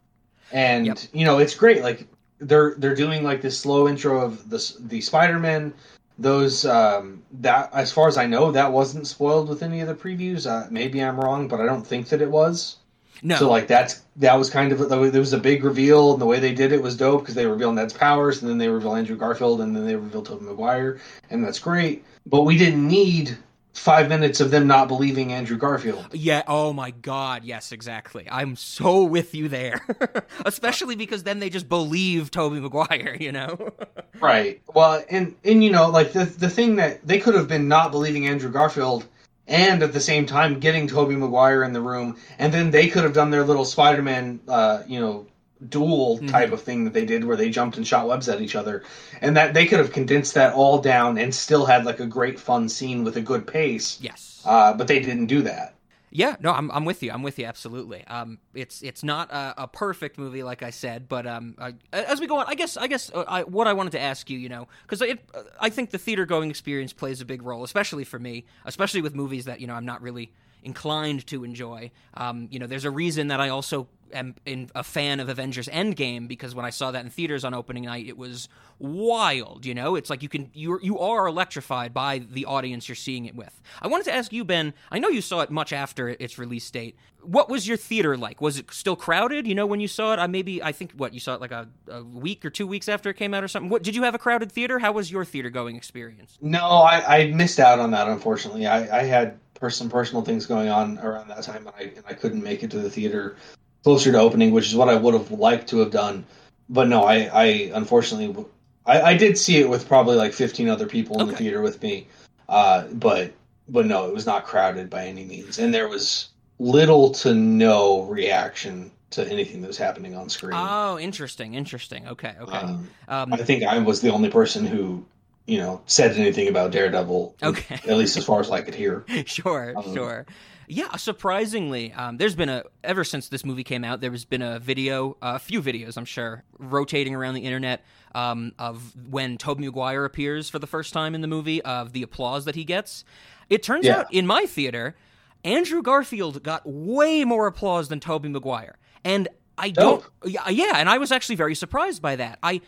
and 0.53 0.87
yep. 0.87 0.99
you 1.13 1.25
know 1.25 1.39
it's 1.39 1.55
great. 1.55 1.83
Like 1.83 2.07
they're 2.39 2.75
they're 2.79 2.95
doing 2.95 3.25
like 3.25 3.43
this 3.43 3.59
slow 3.59 3.89
intro 3.89 4.21
of 4.21 4.49
the 4.49 4.75
the 4.81 5.01
Spider 5.01 5.39
Man 5.39 5.73
those 6.21 6.65
um, 6.67 7.23
that 7.41 7.71
as 7.73 7.91
far 7.91 8.07
as 8.07 8.17
I 8.17 8.27
know, 8.27 8.53
that 8.53 8.73
wasn't 8.73 9.07
spoiled 9.07 9.49
with 9.49 9.63
any 9.63 9.81
of 9.81 9.89
the 9.89 9.95
previews. 9.95 10.49
Uh, 10.49 10.69
maybe 10.71 11.03
I'm 11.03 11.19
wrong, 11.19 11.49
but 11.49 11.61
I 11.61 11.67
don't 11.67 11.87
think 11.87 12.09
that 12.09 12.21
it 12.21 12.31
was. 12.31 12.77
No. 13.23 13.37
So 13.37 13.51
like 13.51 13.67
that's 13.67 14.03
that 14.17 14.35
was 14.35 14.49
kind 14.51 14.73
of 14.73 14.89
there 14.89 15.21
was 15.21 15.33
a 15.33 15.39
big 15.39 15.65
reveal, 15.65 16.13
and 16.13 16.23
the 16.23 16.27
way 16.27 16.39
they 16.39 16.55
did 16.55 16.73
it 16.73 16.83
was 16.83 16.97
dope 16.97 17.23
because 17.23 17.35
they 17.35 17.47
reveal 17.47 17.73
Ned's 17.73 17.93
powers, 17.93 18.41
and 18.41 18.51
then 18.51 18.59
they 18.59 18.69
reveal 18.69 18.95
Andrew 18.95 19.17
Garfield, 19.17 19.61
and 19.61 19.75
then 19.75 19.87
they 19.87 19.97
reveal 19.97 20.23
Tobey 20.23 20.45
Maguire, 20.45 21.01
and 21.31 21.45
that's 21.45 21.59
great. 21.59 22.05
But 22.27 22.43
we 22.43 22.57
didn't 22.57 22.87
need 22.87 23.37
five 23.73 24.09
minutes 24.09 24.41
of 24.41 24.51
them 24.51 24.67
not 24.67 24.89
believing 24.89 25.33
Andrew 25.33 25.57
Garfield. 25.57 26.07
Yeah. 26.13 26.43
Oh 26.47 26.73
my 26.73 26.91
God. 26.91 27.45
Yes. 27.45 27.73
Exactly. 27.73 28.27
I'm 28.31 28.57
so 28.57 29.05
with 29.05 29.35
you 29.35 29.49
there. 29.49 29.81
Especially 30.45 30.97
because 30.97 31.23
then 31.23 31.39
they 31.39 31.51
just 31.51 31.69
believe 31.69 32.31
Tobey 32.31 32.61
Maguire. 32.61 33.17
You 33.19 33.33
know. 33.33 33.71
right. 34.21 34.61
Well, 34.73 35.05
and 35.11 35.35
and 35.45 35.63
you 35.63 35.71
know, 35.71 35.89
like 35.91 36.13
the 36.13 36.25
the 36.25 36.51
thing 36.51 36.77
that 36.77 37.07
they 37.07 37.19
could 37.21 37.35
have 37.35 37.49
been 37.49 37.69
not 37.69 37.91
believing 37.93 38.27
Andrew 38.27 38.51
Garfield. 38.51 39.07
And 39.47 39.83
at 39.83 39.93
the 39.93 40.01
same 40.01 40.27
time, 40.27 40.61
getting 40.61 40.87
Tobey 40.87 41.17
Maguire 41.17 41.65
in 41.65 41.73
the 41.73 41.81
room, 41.81 42.19
and 42.39 42.55
then 42.55 42.71
they 42.71 42.87
could 42.87 43.03
have 43.03 43.13
done 43.13 43.33
their 43.33 43.43
little 43.43 43.65
Spider-Man, 43.65 44.39
uh, 44.47 44.85
you 44.87 45.01
know, 45.01 45.27
duel 45.69 46.17
mm-hmm. 46.17 46.27
type 46.27 46.53
of 46.53 46.63
thing 46.63 46.85
that 46.85 46.93
they 46.93 47.05
did 47.05 47.25
where 47.25 47.37
they 47.37 47.51
jumped 47.51 47.77
and 47.77 47.87
shot 47.87 48.07
webs 48.07 48.29
at 48.29 48.41
each 48.41 48.57
other. 48.57 48.83
And 49.21 49.37
that 49.37 49.55
they 49.55 49.67
could 49.67 49.79
have 49.79 49.93
condensed 49.93 50.35
that 50.35 50.55
all 50.55 50.81
down 50.81 51.19
and 51.19 51.35
still 51.35 51.67
had 51.67 51.85
like 51.85 52.01
a 52.01 52.07
great 52.07 52.41
fun 52.41 52.69
scene 52.69 53.05
with 53.05 53.17
a 53.17 53.21
good 53.21 53.47
pace. 53.47 53.99
Yes. 54.01 54.43
Uh, 54.45 54.73
but 54.73 54.89
they 54.89 55.01
didn't 55.01 55.27
do 55.27 55.43
that. 55.43 55.75
Yeah 56.13 56.35
no 56.41 56.51
i'm, 56.51 56.73
I'm 56.73 56.85
with 56.85 57.05
you. 57.05 57.13
I'm 57.13 57.23
with 57.23 57.39
you 57.39 57.47
absolutely. 57.47 58.05
Um, 58.09 58.39
it's 58.53 58.83
it's 58.83 59.05
not 59.05 59.31
a, 59.31 59.63
a, 59.63 59.69
perfect 59.69 60.19
movie 60.19 60.43
like 60.43 60.65
i 60.65 60.71
said 60.71 61.09
but 61.09 61.25
um, 61.25 61.55
I, 61.57 61.75
as 61.93 62.19
we 62.19 62.27
go 62.27 62.39
on 62.39 62.47
i 62.49 62.57
guess 62.57 62.77
i 62.77 62.89
guess 62.89 63.13
uh, 63.15 63.25
I, 63.29 63.45
what 63.45 63.69
i 63.69 63.73
wanted 63.73 63.93
to 63.93 64.01
ask 64.01 64.29
you 64.29 64.37
you 64.37 64.49
know 64.49 64.67
because 64.83 65.01
it, 65.03 65.21
i 65.61 65.71
think 65.71 65.91
the 65.91 65.99
theater 65.99 66.27
going 66.27 66.51
experience 66.51 66.93
plays 66.93 67.21
a 67.21 67.25
big 67.25 67.43
role 67.43 67.63
especially 67.63 68.03
for 68.03 68.19
me 68.19 68.45
especially 68.65 69.03
with 69.03 69.15
movies 69.15 69.45
that 69.45 69.61
you 69.61 69.69
know 69.69 69.75
i'm 69.75 69.87
not 69.87 70.03
really 70.03 70.33
inclined 70.63 71.27
to 71.29 71.45
enjoy. 71.45 71.91
Um, 72.15 72.49
you 72.51 72.59
know, 72.59 72.67
there's 72.67 72.85
a 72.85 72.91
reason 72.91 73.29
that 73.29 73.41
I 73.41 73.49
also 73.49 73.89
am 74.13 74.35
a 74.75 74.83
fan 74.83 75.21
of 75.21 75.29
Avengers 75.29 75.69
Endgame 75.69 76.29
because 76.29 76.55
when 76.55 76.65
I 76.65 76.71
saw 76.71 76.91
that 76.91 77.05
in 77.05 77.11
theaters 77.11 77.45
on 77.45 77.55
opening 77.55 77.85
night, 77.85 78.07
it 78.07 78.17
was 78.17 78.49
wild. 78.79 79.67
You 79.67 79.75
know, 79.75 79.95
it's 79.95 80.11
like 80.11 80.23
you 80.23 80.29
can 80.29 80.51
you 80.55 80.79
you 80.83 80.99
are 80.99 81.27
electrified 81.27 81.93
by 81.95 82.19
the 82.19 82.47
audience 82.47 82.89
you're 82.89 82.97
seeing 82.97 83.27
it 83.27 83.35
with. 83.35 83.61
I 83.81 83.89
wanted 83.89 84.05
to 84.05 84.15
ask 84.15 84.33
you, 84.33 84.45
Ben. 84.45 84.75
I 84.91 84.99
know 84.99 85.09
you 85.09 85.21
saw 85.21 85.41
it 85.41 85.51
much 85.51 85.73
after 85.73 86.09
its 86.09 86.39
release 86.39 86.71
date. 86.71 86.97
What 87.23 87.51
was 87.51 87.69
your 87.69 87.77
theater 87.77 88.17
like? 88.17 88.41
Was 88.41 88.59
it 88.59 88.73
still 88.73 88.97
crowded? 88.97 89.47
You 89.47 89.55
know, 89.55 89.67
when 89.67 89.81
you 89.81 89.89
saw 89.89 90.15
it, 90.15 90.19
I 90.19 90.27
maybe 90.27 90.63
I 90.63 90.73
think 90.73 90.93
what 90.93 91.13
you 91.13 91.21
saw 91.21 91.35
it 91.35 91.41
like 91.41 91.53
a, 91.53 91.69
a 91.89 92.03
week 92.03 92.45
or 92.45 92.51
two 92.51 92.67
weeks 92.67 92.89
after 92.89 93.11
it 93.11 93.15
came 93.15 93.35
out 93.35 93.45
or 93.45 93.49
something. 93.49 93.69
What 93.69 93.83
did 93.83 93.95
you 93.95 94.03
have 94.05 94.15
a 94.15 94.19
crowded 94.19 94.51
theater? 94.51 94.79
How 94.79 94.93
was 94.93 95.11
your 95.11 95.25
theater 95.25 95.51
going 95.51 95.77
experience? 95.77 96.39
No, 96.41 96.67
I, 96.67 97.19
I 97.19 97.27
missed 97.33 97.61
out 97.61 97.79
on 97.79 97.91
that. 97.91 98.09
Unfortunately, 98.09 98.67
I, 98.67 99.01
I 99.01 99.03
had 99.03 99.39
some 99.69 99.91
personal 99.91 100.23
things 100.23 100.47
going 100.47 100.71
on 100.71 100.99
around 101.01 101.29
that 101.29 101.43
time, 101.43 101.67
and 101.67 101.77
I, 101.77 101.83
and 101.97 102.05
I 102.07 102.15
couldn't 102.15 102.43
make 102.43 102.63
it 102.63 102.71
to 102.71 102.79
the 102.79 102.89
theater 102.89 103.37
closer 103.83 104.13
to 104.13 104.19
opening, 104.19 104.53
which 104.53 104.67
is 104.67 104.75
what 104.75 104.89
I 104.89 104.95
would 104.95 105.15
have 105.15 105.31
liked 105.31 105.69
to 105.71 105.79
have 105.79 105.91
done. 105.91 106.25
But 106.69 106.89
no, 106.89 107.03
I, 107.03 107.31
I 107.33 107.45
unfortunately 107.75 108.45
I, 108.87 109.01
I 109.03 109.17
did 109.17 109.37
see 109.39 109.59
it 109.59 109.69
with 109.69 109.89
probably 109.89 110.17
like 110.17 110.33
15 110.33 110.69
other 110.69 110.87
people 110.87 111.17
in 111.17 111.23
okay. 111.23 111.31
the 111.31 111.37
theater 111.37 111.63
with 111.63 111.83
me, 111.83 112.07
uh, 112.49 112.87
but 112.93 113.33
but 113.69 113.87
no, 113.87 114.07
it 114.07 114.15
was 114.15 114.27
not 114.27 114.45
crowded 114.47 114.91
by 114.91 115.07
any 115.07 115.25
means, 115.25 115.59
and 115.59 115.73
there 115.73 115.89
was 115.89 116.31
little 116.59 117.11
to 117.11 117.35
no 117.35 118.03
reaction 118.03 118.91
to 119.11 119.29
anything 119.29 119.61
that 119.63 119.69
was 119.69 119.79
happening 119.79 120.15
on 120.15 120.29
screen. 120.29 120.55
Oh, 120.55 120.99
interesting, 120.99 121.55
interesting. 121.55 122.07
Okay, 122.07 122.35
okay. 122.41 122.57
Um, 122.57 122.89
um, 123.09 123.33
I 123.33 123.39
think 123.39 123.65
I 123.65 123.79
was 123.79 124.01
the 124.01 124.11
only 124.11 124.31
person 124.31 124.67
who 124.67 125.05
you 125.47 125.59
know 125.59 125.81
said 125.87 126.17
anything 126.17 126.49
about 126.49 126.71
Daredevil. 126.71 127.37
Okay, 127.43 127.75
at 127.75 127.97
least 127.97 128.17
as 128.17 128.25
far 128.25 128.41
as 128.41 128.51
I 128.51 128.61
could 128.63 128.75
hear. 128.75 129.05
sure, 129.27 129.75
um, 129.77 129.95
sure. 129.95 130.27
Yeah, 130.73 130.95
surprisingly, 130.97 131.93
um, 131.93 132.17
there's 132.17 132.37
been 132.37 132.49
a 132.49 132.63
ever 132.85 133.03
since 133.03 133.29
this 133.29 133.45
movie 133.45 133.65
came 133.65 133.83
out, 133.83 134.01
there's 134.01 134.25
been 134.25 134.41
a 134.41 134.61
video, 134.61 135.17
uh, 135.21 135.33
a 135.35 135.39
few 135.41 135.61
videos, 135.61 135.97
I'm 135.97 136.05
sure, 136.05 136.45
rotating 136.61 137.13
around 137.13 137.35
the 137.35 137.41
internet 137.41 137.85
um, 138.15 138.53
of 138.57 138.95
when 139.11 139.37
Tobey 139.37 139.65
Maguire 139.65 140.05
appears 140.05 140.49
for 140.49 140.61
the 140.61 140.69
first 140.69 140.93
time 140.93 141.17
in 141.17 141.23
the 141.23 141.27
movie, 141.27 141.61
of 141.63 141.93
the 141.93 142.05
applause 142.05 142.45
that 142.45 142.55
he 142.55 142.63
gets. 142.63 143.05
It 143.49 143.65
turns 143.65 143.85
yeah. 143.85 143.99
out 143.99 144.15
in 144.15 144.29
my 144.29 144.47
theater, 144.47 144.95
Andrew 145.43 145.83
Garfield 145.83 146.41
got 146.45 146.63
way 146.65 147.25
more 147.25 147.49
applause 147.49 147.89
than 147.89 147.99
Tobey 147.99 148.29
Maguire, 148.29 148.79
and 149.03 149.27
I 149.59 149.71
don't. 149.71 150.05
Oh. 150.23 150.29
Yeah, 150.29 150.49
yeah, 150.51 150.75
and 150.77 150.89
I 150.89 150.99
was 150.99 151.11
actually 151.11 151.35
very 151.35 151.57
surprised 151.57 152.01
by 152.01 152.15
that. 152.15 152.39
I 152.45 152.61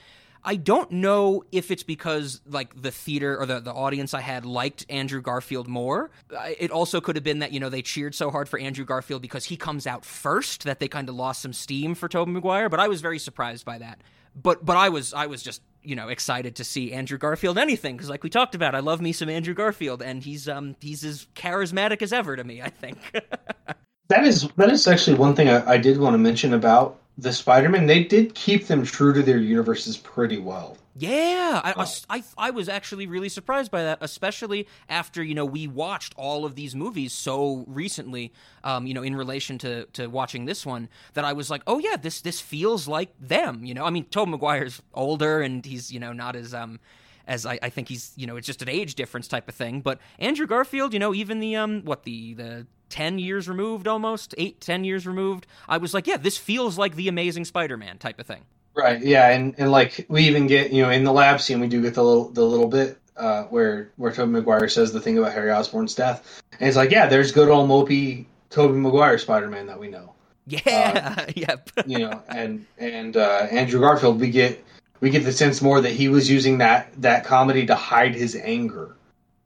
I 0.45 0.57
don't 0.57 0.91
know 0.91 1.45
if 1.53 1.71
it's 1.71 1.85
because 1.85 2.41
like 2.47 2.81
the 2.81 2.91
theater 2.91 3.39
or 3.39 3.47
the, 3.47 3.61
the 3.61 3.73
audience 3.73 4.13
I 4.13 4.21
had 4.21 4.45
liked 4.45 4.85
Andrew 4.89 5.21
Garfield 5.21 5.69
more. 5.69 6.11
It 6.59 6.71
also 6.73 7.01
could 7.01 7.17
have 7.17 7.25
been 7.25 7.39
that, 7.41 7.53
you 7.53 7.61
know, 7.61 7.69
they 7.69 7.83
cheered 7.83 8.15
so 8.15 8.31
hard 8.31 8.49
for 8.49 8.59
Andrew 8.59 8.85
Garfield 8.85 9.23
because 9.23 9.45
he 9.45 9.57
comes 9.57 9.87
out 9.87 10.05
first 10.05 10.65
that 10.65 10.81
they 10.81 10.89
kind 10.89 11.09
of 11.09 11.15
lost 11.15 11.43
some 11.43 11.53
steam 11.53 11.95
for 11.95 12.09
Tobey 12.09 12.33
Maguire, 12.33 12.69
but 12.69 12.81
I 12.81 12.89
was 12.89 13.01
very 13.01 13.21
surprised 13.21 13.65
by 13.65 13.79
that. 13.79 14.01
But 14.35 14.65
but 14.65 14.77
I 14.77 14.89
was 14.89 15.13
I 15.13 15.27
was 15.27 15.43
just, 15.43 15.63
you 15.83 15.95
know, 15.95 16.09
excited 16.09 16.57
to 16.57 16.65
see 16.65 16.93
Andrew 16.93 17.19
Garfield 17.19 17.59
anything 17.59 17.97
because 17.97 18.09
like 18.09 18.25
we 18.25 18.31
talked 18.31 18.55
about, 18.55 18.75
I 18.75 18.81
love 18.81 19.01
me 19.01 19.13
some 19.13 19.29
Andrew 19.29 19.55
Garfield 19.55 20.03
and 20.03 20.25
he's 20.25 20.49
um 20.49 20.75
he's 20.81 21.05
as 21.05 21.27
charismatic 21.37 22.03
as 22.03 22.13
ever 22.13 22.35
to 22.35 22.43
me, 22.43 22.63
I 22.63 22.71
think. 22.71 22.99
that 24.09 24.25
is 24.25 24.49
that 24.57 24.71
is 24.71 24.89
actually 24.89 25.19
one 25.19 25.37
thing 25.37 25.51
I, 25.51 25.73
I 25.73 25.77
did 25.77 25.99
want 25.99 26.15
to 26.15 26.19
mention 26.19 26.55
about 26.55 27.02
the 27.19 27.33
Spider-Man, 27.33 27.87
they 27.87 28.05
did 28.05 28.35
keep 28.35 28.67
them 28.67 28.85
true 28.85 29.13
to 29.13 29.23
their 29.23 29.39
universes 29.39 29.97
pretty 29.97 30.39
well. 30.39 30.79
Yeah, 30.95 31.61
I, 31.65 31.73
oh. 31.77 31.87
I, 32.11 32.23
I, 32.37 32.51
was 32.51 32.69
actually 32.69 33.07
really 33.07 33.31
surprised 33.31 33.71
by 33.71 33.83
that, 33.83 33.99
especially 34.03 34.69
after 34.91 35.23
you 35.23 35.35
know 35.35 35.47
we 35.47 35.67
watched 35.67 36.13
all 36.19 36.45
of 36.45 36.55
these 36.55 36.75
movies 36.75 37.15
so 37.15 37.65
recently. 37.67 38.31
Um, 38.63 38.87
you 38.87 38.93
know, 38.93 39.03
in 39.03 39.17
relation 39.17 39.57
to 39.59 39.87
to 39.95 40.09
watching 40.09 40.45
this 40.45 40.67
one, 40.67 40.91
that 41.15 41.25
I 41.25 41.33
was 41.33 41.49
like, 41.49 41.63
oh 41.67 41.79
yeah, 41.79 41.97
this 41.97 42.21
this 42.21 42.43
feels 42.43 42.89
like 42.89 43.15
them. 43.19 43.65
You 43.65 43.73
know, 43.73 43.87
I 43.87 43.91
mean, 43.91 44.05
Tobey 44.05 44.33
Maguire's 44.33 44.83
older 44.93 45.41
and 45.41 45.65
he's 45.65 45.91
you 45.91 45.99
know 45.99 46.13
not 46.13 46.37
as 46.37 46.53
um 46.53 46.79
as 47.27 47.47
I, 47.47 47.59
I 47.63 47.69
think 47.71 47.89
he's 47.89 48.13
you 48.17 48.27
know 48.27 48.37
it's 48.37 48.47
just 48.47 48.63
an 48.63 48.69
age 48.69 48.95
difference 48.95 49.29
type 49.29 49.49
of 49.49 49.55
thing. 49.55 49.81
But 49.81 49.99
Andrew 50.19 50.47
Garfield, 50.47 50.93
you 50.93 50.99
know, 50.99 51.15
even 51.15 51.41
the 51.41 51.57
um 51.57 51.83
what 51.83 52.05
the 52.05 52.35
the 52.35 52.67
10 52.93 53.19
years 53.19 53.49
removed 53.49 53.89
almost, 53.89 54.35
eight, 54.37 54.61
10 54.61 54.85
years 54.85 55.07
removed, 55.07 55.47
I 55.67 55.79
was 55.79 55.95
like, 55.95 56.07
yeah, 56.07 56.19
this 56.19 56.37
feels 56.37 56.77
like 56.77 56.95
the 56.95 57.09
amazing 57.09 57.47
Spider 57.47 57.79
Man 57.79 57.97
type 57.97 58.21
of 58.21 58.27
thing. 58.27 58.45
Right. 58.75 59.01
Yeah. 59.03 59.31
And, 59.31 59.55
and 59.57 59.73
like 59.73 60.05
we 60.09 60.25
even 60.25 60.47
get, 60.47 60.73
you 60.73 60.83
know, 60.83 60.91
in 60.91 61.03
the 61.03 61.13
lab 61.13 61.41
scene, 61.41 61.59
we 61.59 61.69
do 61.69 61.81
get 61.81 61.95
the 61.95 62.05
little, 62.05 62.29
the 62.29 62.45
little 62.45 62.69
bit 62.69 62.99
uh, 63.17 63.45
where, 63.45 63.91
where 63.97 64.13
Tobey 64.13 64.33
Maguire 64.33 64.69
says 64.69 64.93
the 64.93 65.01
thing 65.01 65.17
about 65.17 65.33
Harry 65.33 65.51
Osborn's 65.51 65.95
death. 65.95 66.43
And 66.61 66.69
it's 66.69 66.77
like, 66.77 66.91
yeah, 66.91 67.07
there's 67.07 67.33
good 67.33 67.49
old 67.49 67.69
mopey 67.69 68.27
Tobey 68.51 68.79
Maguire 68.79 69.17
Spider 69.17 69.49
Man 69.49 69.67
that 69.67 69.81
we 69.81 69.89
know. 69.89 70.13
Yeah. 70.47 71.15
Uh, 71.17 71.33
yep. 71.35 71.71
you 71.87 71.99
know, 71.99 72.23
and, 72.29 72.67
and 72.77 73.17
uh, 73.17 73.47
Andrew 73.51 73.81
Garfield, 73.81 74.21
we 74.21 74.29
get, 74.29 74.63
we 75.03 75.11
get 75.11 75.25
the 75.25 75.33
sense 75.33 75.61
more 75.61 75.83
that 75.83 75.93
he 75.93 76.09
was 76.09 76.31
using 76.31 76.59
that, 76.59 76.91
that 77.03 77.25
comedy 77.25 77.67
to 77.67 77.75
hide 77.75 78.15
his 78.15 78.35
anger 78.35 78.97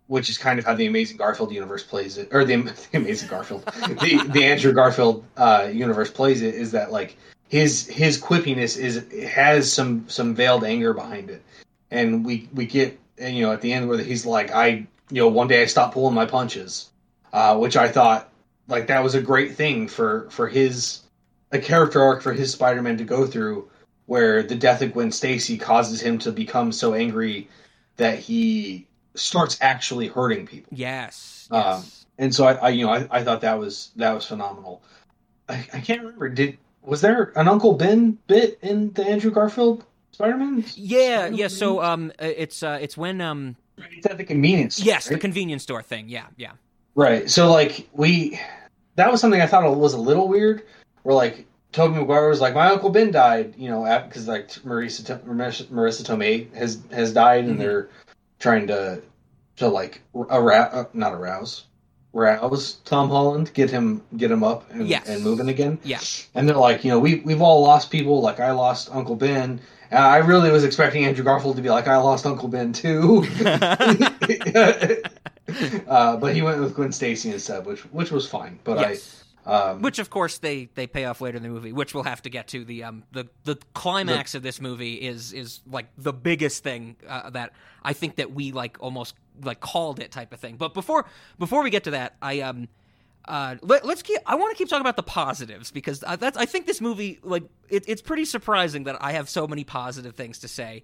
which 0.07 0.31
is 0.31 0.39
kind 0.39 0.59
of 0.59 0.65
how 0.65 0.75
the 0.75 0.87
Amazing 0.87 1.17
Garfield 1.17 1.53
universe 1.53 1.83
plays 1.83 2.17
it, 2.17 2.29
or 2.33 2.45
the, 2.45 2.57
the 2.93 2.99
Amazing 2.99 3.29
Garfield, 3.29 3.65
the 3.89 4.23
the 4.29 4.45
Andrew 4.45 4.73
Garfield 4.73 5.25
uh, 5.37 5.69
universe 5.73 6.11
plays 6.11 6.43
it. 6.43 6.55
Is 6.55 6.73
that 6.73 6.93
like 6.93 7.17
his 7.49 7.87
his 7.87 8.21
quippiness 8.21 8.79
is 8.79 9.05
has 9.29 9.73
some 9.73 10.09
some 10.09 10.35
veiled 10.35 10.65
anger 10.65 10.93
behind 10.93 11.31
it, 11.31 11.43
and 11.91 12.25
we 12.25 12.49
we 12.55 12.67
get 12.67 12.99
you 13.19 13.43
know 13.43 13.53
at 13.53 13.61
the 13.61 13.73
end 13.73 13.89
where 13.89 13.99
he's 13.99 14.27
like 14.27 14.51
I 14.53 14.87
you 15.11 15.23
know 15.23 15.29
one 15.29 15.49
day 15.49 15.63
I 15.63 15.67
stopped 15.67 15.95
pulling 15.95 16.15
my 16.15 16.27
punches, 16.27 16.91
uh, 17.33 17.57
which 17.59 17.77
I 17.77 17.89
thought 17.89 18.31
like 18.69 18.89
that 18.89 19.03
was 19.03 19.15
a 19.15 19.23
great 19.23 19.57
thing 19.57 19.89
for 19.89 20.29
for 20.31 20.49
his 20.49 21.01
a 21.53 21.59
character 21.59 22.03
arc 22.03 22.23
for 22.23 22.33
his 22.33 22.53
Spider 22.53 22.83
Man 22.83 22.99
to 22.99 23.05
go 23.05 23.27
through, 23.27 23.71
where 24.07 24.43
the 24.43 24.55
death 24.55 24.83
of 24.83 24.93
Gwen 24.93 25.13
Stacy 25.13 25.59
causes 25.59 26.01
him 26.01 26.19
to 26.19 26.33
become 26.33 26.73
so 26.73 26.95
angry 26.95 27.49
that 27.97 28.19
he 28.19 28.87
starts 29.15 29.59
actually 29.61 30.09
hurting 30.09 30.47
people. 30.47 30.73
Yes. 30.77 31.49
Um, 31.51 31.63
yes. 31.63 32.07
and 32.19 32.35
so 32.35 32.47
I, 32.47 32.53
I, 32.55 32.69
you 32.71 32.87
know, 32.87 32.93
I, 32.93 33.09
I 33.11 33.25
thought 33.25 33.41
that 33.43 33.59
was 33.59 33.91
that 33.97 34.13
was 34.13 34.27
phenomenal. 34.27 34.83
I, 35.49 35.67
I 35.73 35.81
can't 35.81 36.03
remember. 36.03 36.29
Did 36.29 36.59
was 36.83 37.01
there 37.01 37.33
an 37.37 37.49
Uncle 37.49 37.75
Ben 37.75 38.19
bit 38.27 38.59
in 38.63 38.93
the 38.93 39.05
Andrew 39.05 39.31
Garfield 39.31 39.85
Spider-Man? 40.13 40.65
Yeah, 40.75 41.19
Spider-Man? 41.19 41.35
yeah. 41.35 41.49
So 41.49 41.83
um, 41.83 42.13
uh, 42.21 42.25
it's 42.25 42.63
uh, 42.63 42.79
it's 42.81 42.97
when 42.97 43.21
um, 43.21 43.57
it's 43.93 44.07
at 44.07 44.19
the 44.19 44.25
convenience. 44.25 44.77
Store, 44.77 44.87
yes, 44.87 45.07
right? 45.07 45.15
the 45.15 45.21
convenience 45.21 45.63
store 45.63 45.83
thing. 45.83 46.09
Yeah, 46.09 46.27
yeah. 46.37 46.53
Right. 46.95 47.29
So 47.29 47.51
like 47.51 47.89
we, 47.93 48.41
that 48.95 49.11
was 49.11 49.21
something 49.21 49.41
I 49.41 49.47
thought 49.47 49.77
was 49.77 49.95
a 49.95 50.01
little 50.01 50.29
weird. 50.29 50.63
Where 51.03 51.15
like 51.15 51.47
Tobey 51.77 51.99
Maguire 51.99 52.31
was 52.31 52.41
like, 52.41 52.55
my 52.55 52.69
Uncle 52.69 52.89
Ben 52.89 53.11
died, 53.11 53.55
you 53.59 53.69
know, 53.69 53.85
because 54.07 54.27
like 54.27 54.49
Marisa 54.49 55.03
Marisa 55.19 56.03
Tomei 56.03 56.51
has 56.55 56.81
has 56.91 57.13
died, 57.13 57.45
and 57.45 57.51
mm-hmm. 57.51 57.61
they're 57.61 57.91
trying 58.39 58.67
to 58.69 59.03
to 59.57 59.69
like 59.69 60.01
arouse, 60.15 60.73
uh, 60.73 60.85
not 60.95 61.13
arouse, 61.13 61.67
rouse 62.15 62.79
Tom 62.87 63.11
Holland, 63.11 63.51
get 63.53 63.69
him 63.69 64.01
get 64.17 64.31
him 64.31 64.43
up 64.43 64.71
and, 64.71 64.89
yes. 64.89 65.07
and 65.07 65.23
moving 65.23 65.51
again. 65.51 65.79
Yeah. 65.85 66.01
And 66.35 66.49
they're 66.49 66.57
like, 66.57 66.83
you 66.83 66.91
know, 66.91 66.99
we 66.99 67.17
we've 67.17 67.43
all 67.43 67.61
lost 67.61 67.91
people. 67.91 68.23
Like 68.23 68.41
I 68.41 68.53
lost 68.53 68.89
Uncle 68.91 69.17
Ben. 69.17 69.61
And 69.91 70.03
I 70.03 70.17
really 70.17 70.51
was 70.51 70.65
expecting 70.65 71.05
Andrew 71.05 71.25
Garfield 71.25 71.57
to 71.57 71.63
be 71.63 71.69
like, 71.69 71.89
I 71.89 71.99
lost 71.99 72.25
Uncle 72.25 72.49
Ben 72.49 72.73
too. 72.73 73.27
uh, 75.87 76.17
but 76.17 76.35
he 76.35 76.41
went 76.41 76.59
with 76.59 76.75
Gwen 76.75 76.91
Stacy 76.91 77.33
instead, 77.33 77.67
which 77.67 77.81
which 77.93 78.11
was 78.11 78.27
fine. 78.27 78.59
But 78.65 78.81
yes. 78.81 79.25
Um, 79.47 79.81
which, 79.81 80.01
of 80.01 80.11
course, 80.11 80.39
they, 80.39 80.69
they 80.75 80.89
pay 80.89 81.05
off 81.05 81.21
later 81.21 81.37
in 81.37 81.43
the 81.43 81.49
movie, 81.49 81.73
which 81.73 81.95
we'll 81.95 82.03
have 82.05 82.21
to 82.23 82.31
get 82.31 82.49
to. 82.49 82.65
The 82.65 82.85
um 82.85 83.05
the 83.13 83.29
the 83.45 83.57
climax 83.75 84.33
the, 84.33 84.39
of 84.39 84.43
this 84.43 84.61
movie 84.61 84.95
is 84.95 85.33
is 85.33 85.61
like 85.71 85.87
the 85.97 86.13
biggest 86.13 86.65
thing 86.65 86.97
uh, 87.09 87.31
that 87.31 87.53
I 87.83 87.93
think 87.93 88.17
that 88.17 88.33
we 88.33 88.51
like 88.53 88.77
almost 88.81 89.15
like 89.43 89.61
called 89.61 90.01
it 90.01 90.11
type 90.11 90.33
of 90.33 90.41
thing. 90.41 90.57
But 90.57 90.75
before 90.75 91.07
before 91.39 91.63
we 91.63 91.71
get 91.71 91.85
to 91.85 91.93
that, 91.93 92.17
I 92.21 92.41
um 92.41 92.69
uh 93.27 93.57
let, 93.63 93.85
us 93.85 94.03
keep 94.03 94.19
I 94.27 94.35
want 94.35 94.57
to 94.57 94.59
keep 94.59 94.69
talking 94.69 94.83
about 94.83 94.97
the 94.97 95.05
positives 95.05 95.71
because 95.71 96.03
I, 96.03 96.17
that's 96.17 96.37
I 96.37 96.47
think 96.47 96.67
this 96.67 96.81
movie 96.81 97.21
like 97.23 97.45
it, 97.69 97.85
it's 97.87 98.03
pretty 98.03 98.25
surprising 98.25 98.85
that 98.85 98.97
I 99.01 99.13
have 99.13 99.29
so 99.29 99.47
many 99.47 99.63
positive 99.63 100.17
things 100.17 100.41
to 100.41 100.49
say 100.49 100.83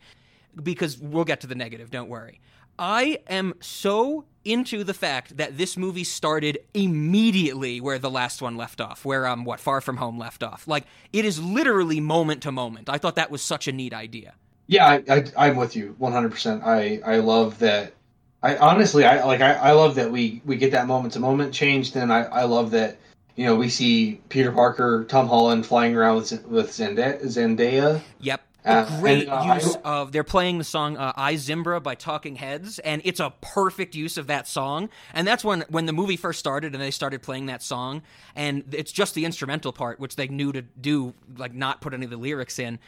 because 0.62 0.98
we'll 0.98 1.25
get 1.25 1.40
to 1.40 1.46
the 1.46 1.55
negative. 1.55 1.90
Don't 1.90 2.09
worry. 2.09 2.40
I 2.79 3.19
am 3.29 3.55
so 3.61 4.25
into 4.45 4.85
the 4.85 4.95
fact 4.95 5.37
that 5.37 5.57
this 5.57 5.77
movie 5.77 6.05
started 6.05 6.59
immediately 6.75 7.81
where 7.81 7.99
the 7.99 8.11
last 8.11 8.43
one 8.43 8.57
left 8.57 8.81
off, 8.81 9.05
where 9.05 9.27
um 9.27 9.45
what 9.45 9.61
Far 9.61 9.81
From 9.81 9.99
Home 9.99 10.19
left 10.19 10.43
off. 10.43 10.67
Like 10.67 10.85
it 11.13 11.25
is 11.25 11.41
literally 11.43 12.01
moment 12.01 12.43
to 12.43 12.53
moment. 12.53 12.89
I 12.89 12.99
thought 12.99 13.17
that 13.17 13.31
was 13.31 13.43
such 13.43 13.69
a 13.69 13.73
neat 13.73 13.95
idea. 13.95 14.35
Yeah, 14.67 15.01
I, 15.37 15.49
am 15.49 15.57
with 15.57 15.77
you 15.77 15.95
100. 15.99 16.31
percent 16.31 16.63
I 16.65 17.01
I 17.05 17.17
love 17.17 17.59
that. 17.61 17.95
I 18.43 18.57
honestly 18.57 19.05
I 19.05 19.25
like 19.25 19.41
I, 19.41 19.53
I 19.53 19.73
love 19.73 19.95
that 19.97 20.11
we 20.11 20.43
we 20.45 20.57
get 20.57 20.73
that 20.73 20.87
moment 20.87 21.15
to 21.15 21.21
moment 21.21 21.55
change. 21.55 21.93
Then 21.93 22.11
I 22.11 22.25
I 22.25 22.45
love 22.45 22.73
that 22.73 22.97
you 23.37 23.47
know 23.47 23.55
we 23.55 23.69
see 23.69 24.21
Peter 24.29 24.51
Parker, 24.51 25.05
Tom 25.05 25.29
Holland 25.29 25.67
flying 25.67 25.95
around 25.95 26.17
with 26.17 26.47
with 26.47 26.71
Zendaya. 26.71 27.23
Zendaya 27.25 28.01
yep 28.21 28.43
Uh, 28.64 29.01
great 29.01 29.29
and, 29.29 29.31
uh, 29.31 29.55
use 29.55 29.77
I, 29.77 29.81
of 30.01 30.12
they're 30.12 30.22
playing 30.22 30.59
the 30.59 30.64
song 30.64 30.96
uh, 30.96 31.12
"I 31.16 31.37
Zimbra" 31.37 31.81
by 31.81 31.94
Talking 31.94 32.37
Heads, 32.37 32.79
and 32.79 33.03
it's 33.05 33.18
a 33.18 33.33
perfect 33.40 33.94
use 33.94 34.16
of 34.16 34.29
that 34.29 34.46
song. 34.46 34.88
And 35.12 35.27
that's 35.27 35.44
when 35.44 35.64
when 35.68 35.87
the 35.87 35.92
movie 35.92 36.16
first 36.16 36.38
started, 36.38 36.72
and 36.72 36.83
they 36.83 36.92
started 36.92 37.22
playing 37.22 37.46
that 37.46 37.62
song, 37.62 38.03
and 38.37 38.62
it's 38.72 38.92
just 38.92 39.14
the 39.14 39.25
instrumental 39.25 39.72
part, 39.72 39.98
which 39.98 40.16
they 40.16 40.29
knew 40.29 40.53
to 40.53 40.62
do, 40.62 41.14
like 41.37 41.55
not 41.55 41.81
put 41.81 41.92
any 41.92 42.05
of 42.05 42.11
the 42.11 42.16
lyrics 42.16 42.59
in. 42.59 42.79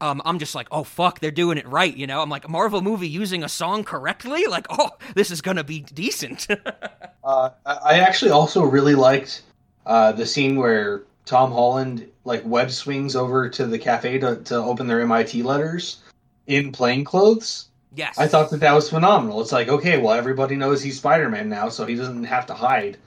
Um, 0.00 0.22
I'm 0.24 0.38
just 0.38 0.54
like, 0.54 0.68
oh 0.70 0.84
fuck, 0.84 1.20
they're 1.20 1.30
doing 1.30 1.58
it 1.58 1.66
right, 1.68 1.94
you 1.94 2.06
know. 2.06 2.22
I'm 2.22 2.30
like, 2.30 2.48
Marvel 2.48 2.80
movie 2.80 3.08
using 3.08 3.42
a 3.42 3.48
song 3.48 3.84
correctly, 3.84 4.46
like, 4.46 4.66
oh, 4.70 4.90
this 5.14 5.30
is 5.30 5.40
gonna 5.40 5.64
be 5.64 5.80
decent. 5.80 6.46
uh, 7.24 7.50
I 7.66 8.00
actually 8.00 8.30
also 8.30 8.64
really 8.64 8.94
liked 8.94 9.42
uh, 9.86 10.12
the 10.12 10.26
scene 10.26 10.56
where 10.56 11.02
Tom 11.24 11.52
Holland 11.52 12.08
like 12.24 12.42
web 12.44 12.70
swings 12.70 13.16
over 13.16 13.48
to 13.48 13.66
the 13.66 13.78
cafe 13.78 14.18
to, 14.18 14.36
to 14.36 14.56
open 14.56 14.86
their 14.86 15.00
MIT 15.00 15.42
letters 15.42 15.98
in 16.46 16.72
plain 16.72 17.04
clothes. 17.04 17.68
Yes, 17.94 18.18
I 18.18 18.28
thought 18.28 18.50
that 18.50 18.60
that 18.60 18.72
was 18.72 18.88
phenomenal. 18.88 19.40
It's 19.40 19.52
like, 19.52 19.68
okay, 19.68 19.98
well, 19.98 20.14
everybody 20.14 20.56
knows 20.56 20.82
he's 20.82 20.98
Spider 20.98 21.28
Man 21.28 21.48
now, 21.48 21.68
so 21.68 21.86
he 21.86 21.96
doesn't 21.96 22.24
have 22.24 22.46
to 22.46 22.54
hide 22.54 22.98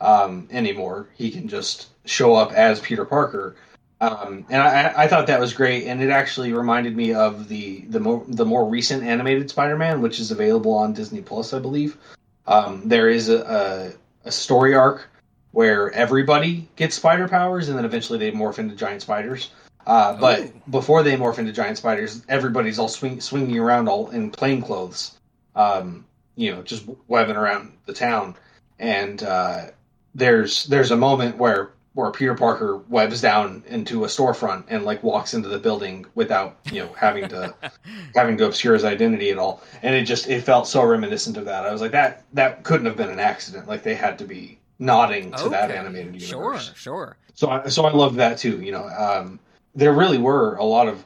um, 0.00 0.48
anymore. 0.50 1.08
He 1.14 1.30
can 1.30 1.48
just 1.48 1.88
show 2.04 2.34
up 2.34 2.52
as 2.52 2.80
Peter 2.80 3.04
Parker. 3.04 3.56
Um, 4.00 4.46
and 4.48 4.62
I, 4.62 4.92
I, 4.96 5.08
thought 5.08 5.26
that 5.26 5.38
was 5.38 5.52
great, 5.52 5.86
and 5.86 6.02
it 6.02 6.08
actually 6.08 6.54
reminded 6.54 6.96
me 6.96 7.12
of 7.12 7.48
the 7.48 7.80
the 7.82 8.00
more 8.00 8.24
the 8.28 8.46
more 8.46 8.66
recent 8.66 9.02
animated 9.02 9.50
Spider-Man, 9.50 10.00
which 10.00 10.18
is 10.18 10.30
available 10.30 10.72
on 10.72 10.94
Disney 10.94 11.20
Plus, 11.20 11.52
I 11.52 11.58
believe. 11.58 11.98
Um, 12.46 12.88
there 12.88 13.10
is 13.10 13.28
a, 13.28 13.92
a, 14.24 14.28
a, 14.28 14.32
story 14.32 14.74
arc 14.74 15.08
where 15.52 15.90
everybody 15.92 16.66
gets 16.76 16.96
spider 16.96 17.28
powers, 17.28 17.68
and 17.68 17.76
then 17.76 17.84
eventually 17.84 18.18
they 18.18 18.32
morph 18.32 18.58
into 18.58 18.74
giant 18.74 19.02
spiders. 19.02 19.50
Uh, 19.86 20.16
but 20.16 20.40
Ooh. 20.40 20.52
before 20.70 21.02
they 21.02 21.16
morph 21.16 21.38
into 21.38 21.52
giant 21.52 21.76
spiders, 21.76 22.24
everybody's 22.28 22.78
all 22.78 22.88
swing, 22.88 23.20
swinging 23.20 23.58
around 23.58 23.88
all 23.88 24.08
in 24.10 24.30
plain 24.30 24.62
clothes, 24.62 25.18
um, 25.54 26.06
you 26.36 26.54
know, 26.54 26.62
just 26.62 26.86
webbing 27.06 27.36
around 27.36 27.72
the 27.84 27.92
town. 27.92 28.34
And 28.78 29.22
uh, 29.22 29.66
there's 30.14 30.64
there's 30.64 30.90
a 30.90 30.96
moment 30.96 31.36
where 31.36 31.72
where 32.00 32.10
Peter 32.10 32.34
Parker 32.34 32.78
webs 32.88 33.20
down 33.20 33.62
into 33.66 34.04
a 34.04 34.06
storefront 34.06 34.64
and 34.68 34.84
like 34.84 35.02
walks 35.02 35.34
into 35.34 35.48
the 35.48 35.58
building 35.58 36.06
without 36.14 36.56
you 36.72 36.80
know 36.80 36.92
having 36.94 37.28
to 37.28 37.54
having 38.14 38.36
to 38.38 38.46
obscure 38.46 38.74
his 38.74 38.84
identity 38.84 39.30
at 39.30 39.38
all. 39.38 39.62
And 39.82 39.94
it 39.94 40.04
just 40.04 40.28
it 40.28 40.42
felt 40.42 40.66
so 40.66 40.84
reminiscent 40.84 41.36
of 41.36 41.44
that. 41.44 41.66
I 41.66 41.72
was 41.72 41.80
like 41.80 41.92
that 41.92 42.24
that 42.32 42.64
couldn't 42.64 42.86
have 42.86 42.96
been 42.96 43.10
an 43.10 43.20
accident. 43.20 43.68
Like 43.68 43.82
they 43.82 43.94
had 43.94 44.18
to 44.18 44.24
be 44.24 44.58
nodding 44.78 45.30
to 45.32 45.40
okay. 45.42 45.50
that 45.50 45.70
animated 45.70 46.20
universe. 46.20 46.66
Sure, 46.66 46.74
sure. 46.74 47.16
So 47.34 47.48
I 47.50 47.68
so 47.68 47.84
I 47.84 47.92
love 47.92 48.16
that 48.16 48.38
too. 48.38 48.60
You 48.60 48.72
know, 48.72 48.88
um, 48.88 49.38
there 49.74 49.92
really 49.92 50.18
were 50.18 50.56
a 50.56 50.64
lot 50.64 50.88
of 50.88 51.04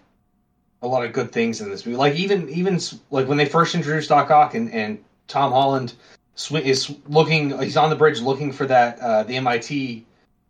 a 0.82 0.86
lot 0.86 1.04
of 1.04 1.12
good 1.12 1.32
things 1.32 1.60
in 1.60 1.70
this 1.70 1.84
movie. 1.84 1.96
Like 1.96 2.14
even 2.14 2.48
even 2.48 2.78
like 3.10 3.28
when 3.28 3.38
they 3.38 3.46
first 3.46 3.74
introduced 3.74 4.08
Doc 4.08 4.30
Ock 4.30 4.54
and 4.54 4.72
and 4.72 5.02
Tom 5.26 5.52
Holland 5.52 5.94
is 6.52 6.94
looking 7.08 7.58
he's 7.60 7.76
on 7.76 7.90
the 7.90 7.96
bridge 7.96 8.20
looking 8.20 8.52
for 8.52 8.66
that 8.66 8.98
uh, 9.00 9.22
the 9.22 9.36
MIT 9.36 10.04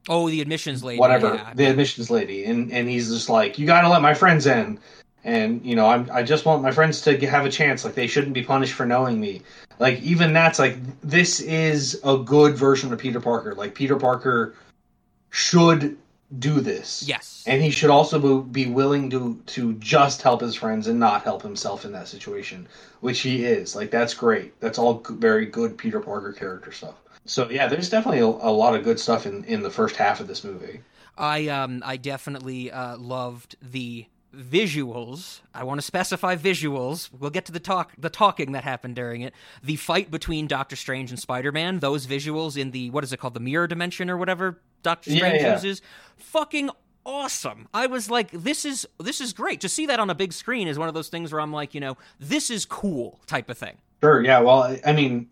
Oh, 0.09 0.29
the 0.29 0.41
admissions 0.41 0.85
lady. 0.85 0.99
Whatever, 0.99 1.35
yeah. 1.35 1.53
the 1.55 1.67
admissions 1.67 2.11
lady, 2.11 2.45
and 2.45 2.71
and 2.73 2.89
he's 2.89 3.09
just 3.09 3.29
like, 3.29 3.59
you 3.59 3.67
got 3.67 3.83
to 3.83 3.89
let 3.89 4.03
my 4.03 4.15
friends 4.15 4.47
in, 4.47 4.79
and 5.25 5.65
you 5.65 5.75
know, 5.75 5.87
I'm 5.87 6.09
I 6.13 6.23
just 6.23 6.45
want 6.45 6.63
my 6.63 6.71
friends 6.71 7.01
to 7.03 7.27
have 7.27 7.47
a 7.47 7.51
chance. 7.51 7.85
Like 7.85 7.95
they 7.95 8.07
shouldn't 8.07 8.35
be 8.35 8.43
punished 8.43 8.75
for 8.75 8.85
knowing 8.85 9.21
me. 9.21 9.43
Like 9.79 10.01
even 10.03 10.33
that's 10.33 10.59
like 10.59 10.77
this 11.01 11.41
is 11.41 12.01
a 12.05 12.19
good 12.19 12.57
version 12.57 12.93
of 12.93 12.99
Peter 12.99 13.21
Parker. 13.21 13.55
Like 13.55 13.75
Peter 13.75 13.97
Parker 13.97 14.55
should 15.31 15.97
do 16.39 16.61
this. 16.61 17.05
Yes, 17.07 17.43
and 17.47 17.63
he 17.63 17.71
should 17.71 17.91
also 17.91 18.43
be 18.43 18.67
willing 18.67 19.09
to 19.11 19.41
to 19.47 19.73
just 19.75 20.21
help 20.21 20.43
his 20.43 20.55
friends 20.55 20.87
and 20.87 21.01
not 21.01 21.23
help 21.23 21.43
himself 21.43 21.87
in 21.87 21.93
that 21.93 22.09
situation, 22.09 22.69
which 23.01 23.21
he 23.21 23.45
is. 23.45 23.75
Like 23.75 23.91
that's 23.91 24.13
great. 24.13 24.61
That's 24.61 24.79
all 24.79 25.03
very 25.09 25.47
good 25.47 25.79
Peter 25.79 26.01
Parker 26.01 26.33
character 26.33 26.73
stuff. 26.73 26.97
So 27.27 27.49
yeah, 27.49 27.67
there's 27.67 27.89
definitely 27.89 28.21
a, 28.21 28.27
a, 28.27 28.53
lot 28.53 28.75
of 28.75 28.85
good 28.85 29.01
stuff 29.01 29.27
in 29.27 29.45
in 29.45 29.63
the 29.63 29.71
first 29.71 29.97
half 29.97 30.21
of 30.21 30.27
this 30.27 30.45
movie. 30.45 30.81
I 31.17 31.49
um 31.49 31.83
I 31.85 31.97
definitely 31.97 32.71
uh, 32.71 32.97
loved 32.99 33.57
the 33.63 34.07
visuals. 34.35 35.41
I 35.55 35.65
want 35.65 35.81
to 35.81 35.87
specify 35.87 36.37
visuals. 36.37 37.11
We'll 37.13 37.31
get 37.31 37.47
to 37.47 37.53
the 37.53 37.61
talk 37.61 37.93
the 37.97 38.11
talking 38.11 38.53
that 38.53 38.65
happened 38.65 38.97
during 38.97 39.23
it. 39.23 39.33
The 39.63 39.77
fight 39.77 40.11
between 40.11 40.47
Doctor 40.47 40.77
Strange 40.77 41.11
and 41.11 41.19
Spider-Man, 41.19 41.79
those 41.79 42.07
visuals 42.07 42.57
in 42.57 42.73
the 42.73 42.91
what 42.91 43.05
is 43.05 43.13
it 43.13 43.19
called? 43.19 43.35
The 43.35 43.41
mirror 43.41 43.67
dimension 43.67 44.11
or 44.11 44.17
whatever 44.17 44.61
Doctor 44.83 45.11
Strange 45.11 45.41
yeah, 45.41 45.49
yeah. 45.49 45.55
uses. 45.55 45.83
Fucking 46.17 46.71
awesome. 47.07 47.69
I 47.73 47.87
was 47.87 48.11
like 48.11 48.31
this 48.33 48.65
is 48.65 48.87
this 48.99 49.21
is 49.21 49.33
great. 49.33 49.61
To 49.63 49.69
see 49.69 49.87
that 49.87 50.01
on 50.01 50.11
a 50.11 50.15
big 50.15 50.33
screen 50.33 50.69
is 50.69 50.79
one 50.79 50.89
of 50.89 50.95
those 50.95 51.09
things 51.09 51.33
where 51.33 51.41
I'm 51.41 51.53
like, 51.53 51.75
you 51.75 51.81
know, 51.81 51.97
this 52.19 52.51
is 52.51 52.65
cool 52.65 53.21
type 53.27 53.49
of 53.49 53.59
thing. 53.59 53.79
Sure, 54.03 54.23
yeah. 54.23 54.41
Well, 54.41 54.77
I 54.85 54.93
mean, 54.93 55.29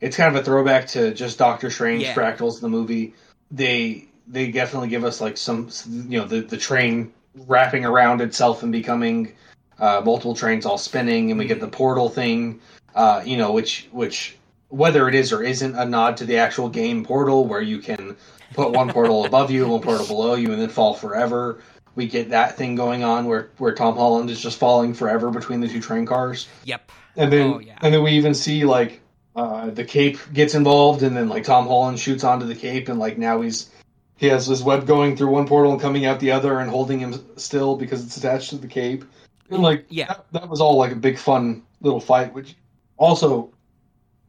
it's 0.00 0.16
kind 0.16 0.34
of 0.34 0.40
a 0.40 0.44
throwback 0.44 0.88
to 0.88 1.14
just 1.14 1.38
Doctor 1.38 1.70
Strange 1.70 2.02
yeah. 2.02 2.14
fractals 2.14 2.60
the 2.60 2.68
movie. 2.68 3.14
They 3.50 4.08
they 4.26 4.50
definitely 4.50 4.88
give 4.88 5.04
us 5.04 5.20
like 5.20 5.36
some 5.36 5.70
you 5.86 6.18
know 6.20 6.26
the 6.26 6.40
the 6.40 6.56
train 6.56 7.12
wrapping 7.46 7.84
around 7.84 8.20
itself 8.20 8.62
and 8.62 8.72
becoming 8.72 9.34
uh, 9.78 10.02
multiple 10.04 10.34
trains 10.34 10.66
all 10.66 10.78
spinning, 10.78 11.30
and 11.30 11.38
we 11.38 11.46
get 11.46 11.60
the 11.60 11.68
portal 11.68 12.08
thing. 12.08 12.60
Uh, 12.94 13.22
you 13.24 13.36
know, 13.36 13.52
which 13.52 13.88
which 13.92 14.36
whether 14.68 15.08
it 15.08 15.14
is 15.14 15.32
or 15.32 15.42
isn't 15.42 15.74
a 15.76 15.84
nod 15.84 16.16
to 16.18 16.24
the 16.24 16.38
actual 16.38 16.68
game 16.68 17.04
portal, 17.04 17.46
where 17.46 17.60
you 17.60 17.78
can 17.78 18.16
put 18.54 18.72
one 18.72 18.90
portal 18.90 19.24
above 19.26 19.50
you, 19.50 19.68
one 19.68 19.80
portal 19.80 20.06
below 20.06 20.34
you, 20.34 20.52
and 20.52 20.60
then 20.60 20.68
fall 20.68 20.94
forever. 20.94 21.60
We 21.94 22.08
get 22.08 22.30
that 22.30 22.56
thing 22.56 22.74
going 22.74 23.04
on 23.04 23.26
where 23.26 23.50
where 23.58 23.74
Tom 23.74 23.96
Holland 23.96 24.28
is 24.28 24.40
just 24.40 24.58
falling 24.58 24.92
forever 24.92 25.30
between 25.30 25.60
the 25.60 25.68
two 25.68 25.80
train 25.80 26.04
cars. 26.04 26.46
Yep. 26.64 26.92
And 27.16 27.32
then 27.32 27.52
oh, 27.54 27.58
yeah. 27.60 27.78
and 27.80 27.94
then 27.94 28.02
we 28.02 28.12
even 28.12 28.34
see 28.34 28.64
like 28.64 29.00
uh, 29.36 29.68
the 29.68 29.84
cape 29.84 30.18
gets 30.32 30.54
involved, 30.54 31.02
and 31.02 31.14
then 31.14 31.28
like 31.28 31.44
Tom 31.44 31.66
Holland 31.66 32.00
shoots 32.00 32.24
onto 32.24 32.46
the 32.46 32.54
cape, 32.54 32.88
and 32.88 32.98
like 32.98 33.18
now 33.18 33.42
he's 33.42 33.70
he 34.16 34.26
has 34.28 34.46
his 34.46 34.62
web 34.62 34.86
going 34.86 35.14
through 35.14 35.28
one 35.28 35.46
portal 35.46 35.72
and 35.72 35.80
coming 35.80 36.06
out 36.06 36.20
the 36.20 36.32
other, 36.32 36.58
and 36.58 36.70
holding 36.70 36.98
him 36.98 37.22
still 37.36 37.76
because 37.76 38.02
it's 38.02 38.16
attached 38.16 38.50
to 38.50 38.56
the 38.56 38.66
cape. 38.66 39.04
And 39.50 39.62
like 39.62 39.84
yeah, 39.90 40.06
that, 40.06 40.26
that 40.32 40.48
was 40.48 40.62
all 40.62 40.78
like 40.78 40.90
a 40.90 40.96
big 40.96 41.18
fun 41.18 41.62
little 41.82 42.00
fight. 42.00 42.32
Which 42.32 42.56
also, 42.96 43.52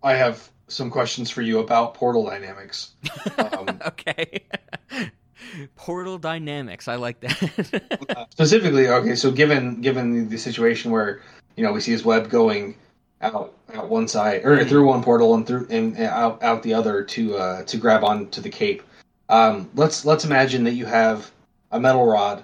I 0.04 0.14
have 0.16 0.52
some 0.68 0.92
questions 0.92 1.32
for 1.32 1.42
you 1.42 1.60
about 1.60 1.94
portal 1.94 2.26
dynamics. 2.26 2.92
Um, 3.38 3.80
okay. 3.88 4.44
portal 5.78 6.18
dynamics. 6.18 6.90
I 6.90 6.96
like 6.96 7.22
that. 7.22 8.10
uh, 8.18 8.26
specifically, 8.30 8.90
okay. 8.90 9.16
So 9.16 9.32
given 9.32 9.80
given 9.80 10.28
the 10.28 10.38
situation 10.38 10.92
where 10.92 11.22
you 11.56 11.64
know 11.64 11.72
we 11.72 11.80
see 11.80 11.92
his 11.92 12.04
web 12.04 12.30
going 12.30 12.76
out 13.22 13.54
out 13.74 13.90
one 13.90 14.08
side 14.08 14.46
or 14.46 14.64
through 14.64 14.86
one 14.86 15.04
portal 15.04 15.34
and 15.34 15.48
through 15.48 15.68
and, 15.70 15.98
out 15.98 16.42
out 16.44 16.64
the 16.64 16.74
other 16.74 17.04
to 17.04 17.36
uh, 17.36 17.64
to 17.64 17.78
grab 17.78 18.04
onto 18.04 18.42
the 18.42 18.50
cape. 18.50 18.84
Um, 19.30 19.70
let's 19.76 20.06
let's 20.06 20.26
imagine 20.26 20.64
that 20.66 20.74
you 20.74 20.86
have 20.86 21.32
a 21.72 21.80
metal 21.80 22.06
rod 22.06 22.44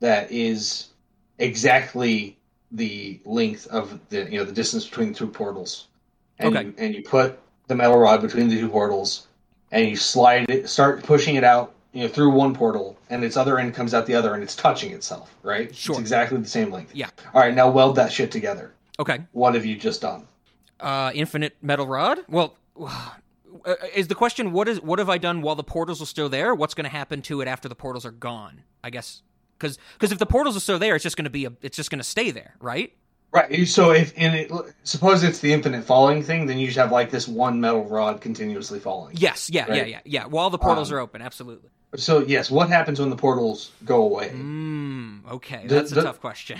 that 0.00 0.30
is 0.30 0.88
exactly 1.38 2.36
the 2.72 3.20
length 3.24 3.66
of 3.68 3.98
the 4.08 4.30
you 4.30 4.38
know 4.38 4.44
the 4.44 4.52
distance 4.52 4.86
between 4.86 5.12
the 5.12 5.14
two 5.14 5.26
portals, 5.26 5.86
and 6.38 6.56
okay. 6.56 6.66
you, 6.66 6.74
and 6.78 6.94
you 6.94 7.02
put 7.02 7.38
the 7.66 7.74
metal 7.74 7.98
rod 7.98 8.20
between 8.20 8.48
the 8.48 8.58
two 8.58 8.68
portals, 8.68 9.26
and 9.70 9.88
you 9.88 9.96
slide 9.96 10.48
it, 10.50 10.68
start 10.68 11.02
pushing 11.02 11.36
it 11.36 11.44
out, 11.44 11.74
you 11.92 12.02
know, 12.02 12.08
through 12.08 12.30
one 12.30 12.54
portal, 12.54 12.96
and 13.10 13.24
its 13.24 13.36
other 13.36 13.58
end 13.58 13.74
comes 13.74 13.94
out 13.94 14.06
the 14.06 14.14
other, 14.14 14.34
and 14.34 14.42
it's 14.42 14.56
touching 14.56 14.92
itself, 14.92 15.34
right? 15.42 15.74
Sure. 15.74 15.94
It's 15.94 16.00
exactly 16.00 16.38
the 16.38 16.48
same 16.48 16.70
length. 16.70 16.94
Yeah. 16.94 17.08
All 17.32 17.40
right, 17.40 17.54
now 17.54 17.70
weld 17.70 17.96
that 17.96 18.12
shit 18.12 18.30
together. 18.30 18.72
Okay. 18.98 19.20
What 19.32 19.54
have 19.54 19.64
you 19.64 19.76
just 19.76 20.00
done? 20.02 20.26
Uh, 20.80 21.10
infinite 21.14 21.56
metal 21.62 21.86
rod. 21.86 22.18
Well, 22.28 22.56
uh, 22.80 23.74
is 23.94 24.08
the 24.08 24.14
question 24.14 24.52
what 24.52 24.68
is 24.68 24.80
what 24.80 24.98
have 24.98 25.08
I 25.08 25.18
done 25.18 25.42
while 25.42 25.54
the 25.54 25.64
portals 25.64 26.02
are 26.02 26.06
still 26.06 26.28
there? 26.28 26.54
What's 26.54 26.74
going 26.74 26.84
to 26.84 26.90
happen 26.90 27.22
to 27.22 27.40
it 27.40 27.48
after 27.48 27.68
the 27.68 27.74
portals 27.74 28.04
are 28.04 28.12
gone? 28.12 28.62
I 28.82 28.90
guess 28.90 29.22
because 29.58 29.78
because 29.94 30.12
if 30.12 30.18
the 30.18 30.26
portals 30.26 30.56
are 30.56 30.60
still 30.60 30.78
there, 30.78 30.94
it's 30.94 31.02
just 31.02 31.16
going 31.16 31.24
to 31.24 31.30
be 31.30 31.46
a 31.46 31.52
it's 31.62 31.76
just 31.76 31.90
going 31.90 31.98
to 32.00 32.04
stay 32.04 32.30
there, 32.30 32.54
right? 32.60 32.92
Right. 33.32 33.66
So 33.66 33.90
if 33.90 34.12
and 34.16 34.34
it, 34.36 34.52
suppose 34.84 35.24
it's 35.24 35.40
the 35.40 35.52
infinite 35.52 35.84
falling 35.84 36.22
thing, 36.22 36.46
then 36.46 36.56
you 36.58 36.66
just 36.66 36.78
have 36.78 36.92
like 36.92 37.10
this 37.10 37.26
one 37.26 37.60
metal 37.60 37.84
rod 37.84 38.20
continuously 38.20 38.78
falling. 38.78 39.16
Yes. 39.18 39.50
Yeah. 39.50 39.66
Right? 39.66 39.78
Yeah. 39.78 39.84
Yeah. 39.86 40.00
Yeah. 40.04 40.26
While 40.26 40.50
the 40.50 40.58
portals 40.58 40.92
um, 40.92 40.98
are 40.98 41.00
open, 41.00 41.20
absolutely. 41.20 41.70
So 41.96 42.20
yes, 42.20 42.50
what 42.50 42.68
happens 42.68 43.00
when 43.00 43.10
the 43.10 43.16
portals 43.16 43.72
go 43.84 44.02
away? 44.02 44.28
Mm, 44.28 45.30
okay, 45.32 45.64
that's 45.66 45.90
the, 45.90 46.00
a 46.00 46.04
tough 46.04 46.20
question. 46.20 46.58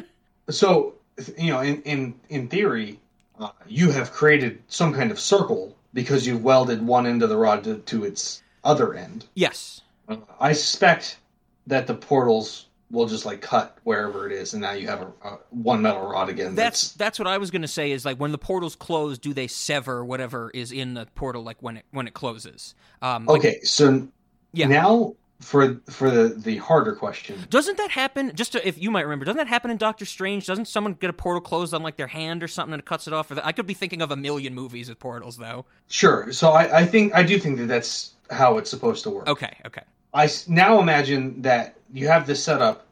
so 0.50 0.94
you 1.38 1.52
know, 1.52 1.60
in 1.60 1.82
in 1.82 2.14
in 2.28 2.48
theory, 2.48 3.00
uh, 3.38 3.50
you 3.66 3.90
have 3.90 4.12
created 4.12 4.62
some 4.68 4.92
kind 4.92 5.10
of 5.10 5.20
circle 5.20 5.76
because 5.94 6.26
you've 6.26 6.42
welded 6.44 6.84
one 6.86 7.06
end 7.06 7.22
of 7.22 7.28
the 7.28 7.36
rod 7.36 7.64
to, 7.64 7.78
to 7.78 8.04
its 8.04 8.42
other 8.64 8.94
end. 8.94 9.26
Yes. 9.34 9.80
Uh, 10.08 10.16
I 10.38 10.52
suspect 10.52 11.18
that 11.66 11.86
the 11.86 11.94
portals 11.94 12.66
will 12.90 13.06
just 13.06 13.24
like 13.24 13.40
cut 13.40 13.78
wherever 13.84 14.26
it 14.26 14.32
is, 14.32 14.52
and 14.54 14.62
now 14.62 14.72
you 14.72 14.88
have 14.88 15.02
a, 15.02 15.12
a 15.28 15.38
one 15.50 15.82
metal 15.82 16.08
rod 16.08 16.28
again. 16.28 16.54
That's 16.54 16.92
that's 16.94 17.18
what 17.18 17.28
I 17.28 17.38
was 17.38 17.50
going 17.50 17.62
to 17.62 17.68
say. 17.68 17.92
Is 17.92 18.04
like 18.04 18.18
when 18.18 18.32
the 18.32 18.38
portals 18.38 18.76
close, 18.76 19.18
do 19.18 19.32
they 19.32 19.46
sever 19.46 20.04
whatever 20.04 20.50
is 20.52 20.72
in 20.72 20.94
the 20.94 21.06
portal? 21.14 21.42
Like 21.42 21.58
when 21.60 21.76
it 21.78 21.84
when 21.92 22.06
it 22.06 22.14
closes. 22.14 22.74
Um, 23.02 23.26
like- 23.26 23.38
okay. 23.40 23.60
So 23.62 24.08
Yeah. 24.52 24.66
now 24.66 25.14
for 25.40 25.80
for 25.88 26.10
the 26.10 26.28
the 26.28 26.58
harder 26.58 26.94
question. 26.94 27.44
Doesn't 27.48 27.78
that 27.78 27.90
happen? 27.90 28.32
Just 28.34 28.52
to, 28.52 28.66
if 28.66 28.80
you 28.80 28.90
might 28.90 29.02
remember, 29.02 29.24
doesn't 29.24 29.38
that 29.38 29.48
happen 29.48 29.70
in 29.70 29.78
Doctor 29.78 30.04
Strange? 30.04 30.46
Doesn't 30.46 30.66
someone 30.66 30.94
get 30.94 31.10
a 31.10 31.14
portal 31.14 31.40
closed 31.40 31.72
on 31.74 31.82
like 31.82 31.96
their 31.96 32.06
hand 32.06 32.42
or 32.42 32.48
something 32.48 32.74
and 32.74 32.80
it 32.80 32.86
cuts 32.86 33.06
it 33.06 33.14
off? 33.14 33.30
Or? 33.30 33.40
I 33.42 33.52
could 33.52 33.66
be 33.66 33.74
thinking 33.74 34.02
of 34.02 34.10
a 34.10 34.16
million 34.16 34.54
movies 34.54 34.88
with 34.88 34.98
portals, 34.98 35.38
though. 35.38 35.64
Sure. 35.88 36.30
So 36.32 36.50
I, 36.50 36.80
I 36.80 36.86
think 36.86 37.14
I 37.14 37.22
do 37.22 37.38
think 37.38 37.58
that 37.58 37.66
that's 37.66 38.12
how 38.30 38.58
it's 38.58 38.70
supposed 38.70 39.02
to 39.04 39.10
work. 39.10 39.28
Okay, 39.28 39.56
okay. 39.66 39.82
i 40.14 40.30
now 40.46 40.78
imagine 40.80 41.40
that 41.42 41.76
you 41.92 42.06
have 42.06 42.26
this 42.26 42.42
set 42.42 42.60
up, 42.60 42.86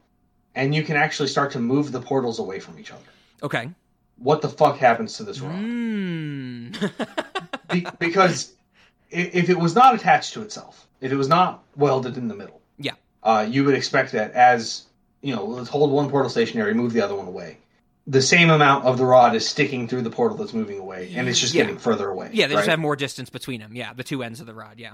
and 0.55 0.75
you 0.75 0.83
can 0.83 0.97
actually 0.97 1.29
start 1.29 1.53
to 1.53 1.61
move 1.61 1.93
the 1.93 2.01
portals 2.01 2.39
away 2.39 2.59
from 2.59 2.79
each 2.79 2.91
other. 2.91 3.03
Okay. 3.43 3.71
What 4.17 4.43
the 4.43 4.49
fuck 4.49 4.79
happens 4.79 5.17
to 5.19 5.23
this 5.23 5.41
rod? 5.41 5.55
Mm. 5.55 6.91
Be- 7.71 7.87
because 8.01 8.55
if 9.11 9.49
it 9.49 9.57
was 9.57 9.75
not 9.77 9.95
attached 9.95 10.33
to 10.35 10.43
itself, 10.43 10.88
if 11.01 11.13
it 11.13 11.17
was 11.17 11.29
not 11.29 11.63
welded 11.77 12.17
in 12.17 12.29
the 12.29 12.35
middle, 12.35 12.61
Yeah. 12.79 12.93
uh, 13.23 13.47
you 13.49 13.65
would 13.65 13.75
expect 13.75 14.13
that 14.13 14.33
as 14.33 14.85
you 15.21 15.35
know, 15.35 15.45
let's 15.45 15.69
hold 15.69 15.91
one 15.91 16.09
portal 16.09 16.31
stationary, 16.31 16.75
move 16.75 16.93
the 16.93 17.01
other 17.01 17.15
one 17.17 17.27
away. 17.27 17.59
The 18.07 18.23
same 18.23 18.51
amount 18.51 18.85
of 18.85 18.99
the 18.99 19.05
rod 19.05 19.35
is 19.35 19.47
sticking 19.49 19.89
through 19.89 20.03
the 20.03 20.11
portal 20.11 20.37
that's 20.39 20.53
moving 20.55 20.79
away, 20.79 21.13
and 21.17 21.29
it's 21.29 21.41
just 21.41 21.55
Yeah. 21.55 21.65
getting 21.65 21.79
further 21.79 22.09
away. 22.09 22.31
yeah, 22.33 22.47
they 22.47 22.55
just 22.55 22.69
have 22.69 22.79
more 22.79 22.95
distance 22.97 23.29
between 23.29 23.61
them. 23.61 23.75
Yeah, 23.75 23.93
the 23.95 24.05
two 24.05 24.23
ends 24.23 24.41
of 24.41 24.47
the 24.47 24.55
rod. 24.55 24.75
Yeah. 24.79 24.93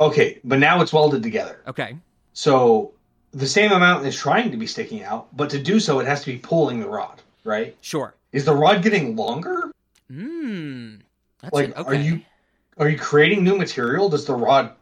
Okay, 0.00 0.40
but 0.44 0.58
now 0.58 0.80
it's 0.82 0.92
welded 0.92 1.22
together. 1.22 1.60
Okay. 1.68 1.96
So 2.32 2.92
the 3.32 3.46
same 3.46 3.70
amount 3.70 4.06
is 4.06 4.16
trying 4.16 4.50
to 4.50 4.56
be 4.56 4.66
sticking 4.66 5.02
out, 5.04 5.28
but 5.36 5.50
to 5.50 5.62
do 5.62 5.78
so, 5.78 6.00
it 6.00 6.06
has 6.06 6.20
to 6.24 6.32
be 6.32 6.38
pulling 6.38 6.80
the 6.80 6.88
rod, 6.88 7.20
right? 7.44 7.76
Sure. 7.82 8.14
Is 8.32 8.44
the 8.46 8.54
rod 8.54 8.82
getting 8.82 9.14
longer? 9.16 9.70
Hmm. 10.10 10.96
Like. 11.52 11.76
Okay. 11.76 11.82
are 11.88 11.94
you 11.94 12.22
are 12.78 12.88
you 12.88 12.98
creating 12.98 13.44
new 13.44 13.56
material? 13.56 14.08
Does 14.08 14.24
the 14.24 14.34
rod 14.34 14.72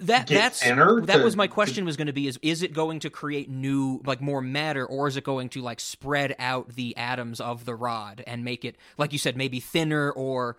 that 0.00 0.26
that's 0.26 0.60
that 0.60 1.06
to- 1.06 1.24
was 1.24 1.36
my 1.36 1.46
to- 1.46 1.52
question 1.52 1.84
was 1.84 1.96
going 1.96 2.06
to 2.06 2.12
be 2.12 2.26
is 2.28 2.38
is 2.42 2.62
it 2.62 2.72
going 2.72 3.00
to 3.00 3.10
create 3.10 3.50
new 3.50 4.00
like 4.04 4.20
more 4.20 4.40
matter 4.40 4.86
or 4.86 5.08
is 5.08 5.16
it 5.16 5.24
going 5.24 5.48
to 5.48 5.60
like 5.60 5.80
spread 5.80 6.34
out 6.38 6.68
the 6.76 6.96
atoms 6.96 7.40
of 7.40 7.64
the 7.64 7.74
rod 7.74 8.22
and 8.26 8.44
make 8.44 8.64
it 8.64 8.76
like 8.96 9.12
you 9.12 9.18
said 9.18 9.36
maybe 9.36 9.58
thinner 9.58 10.10
or 10.12 10.56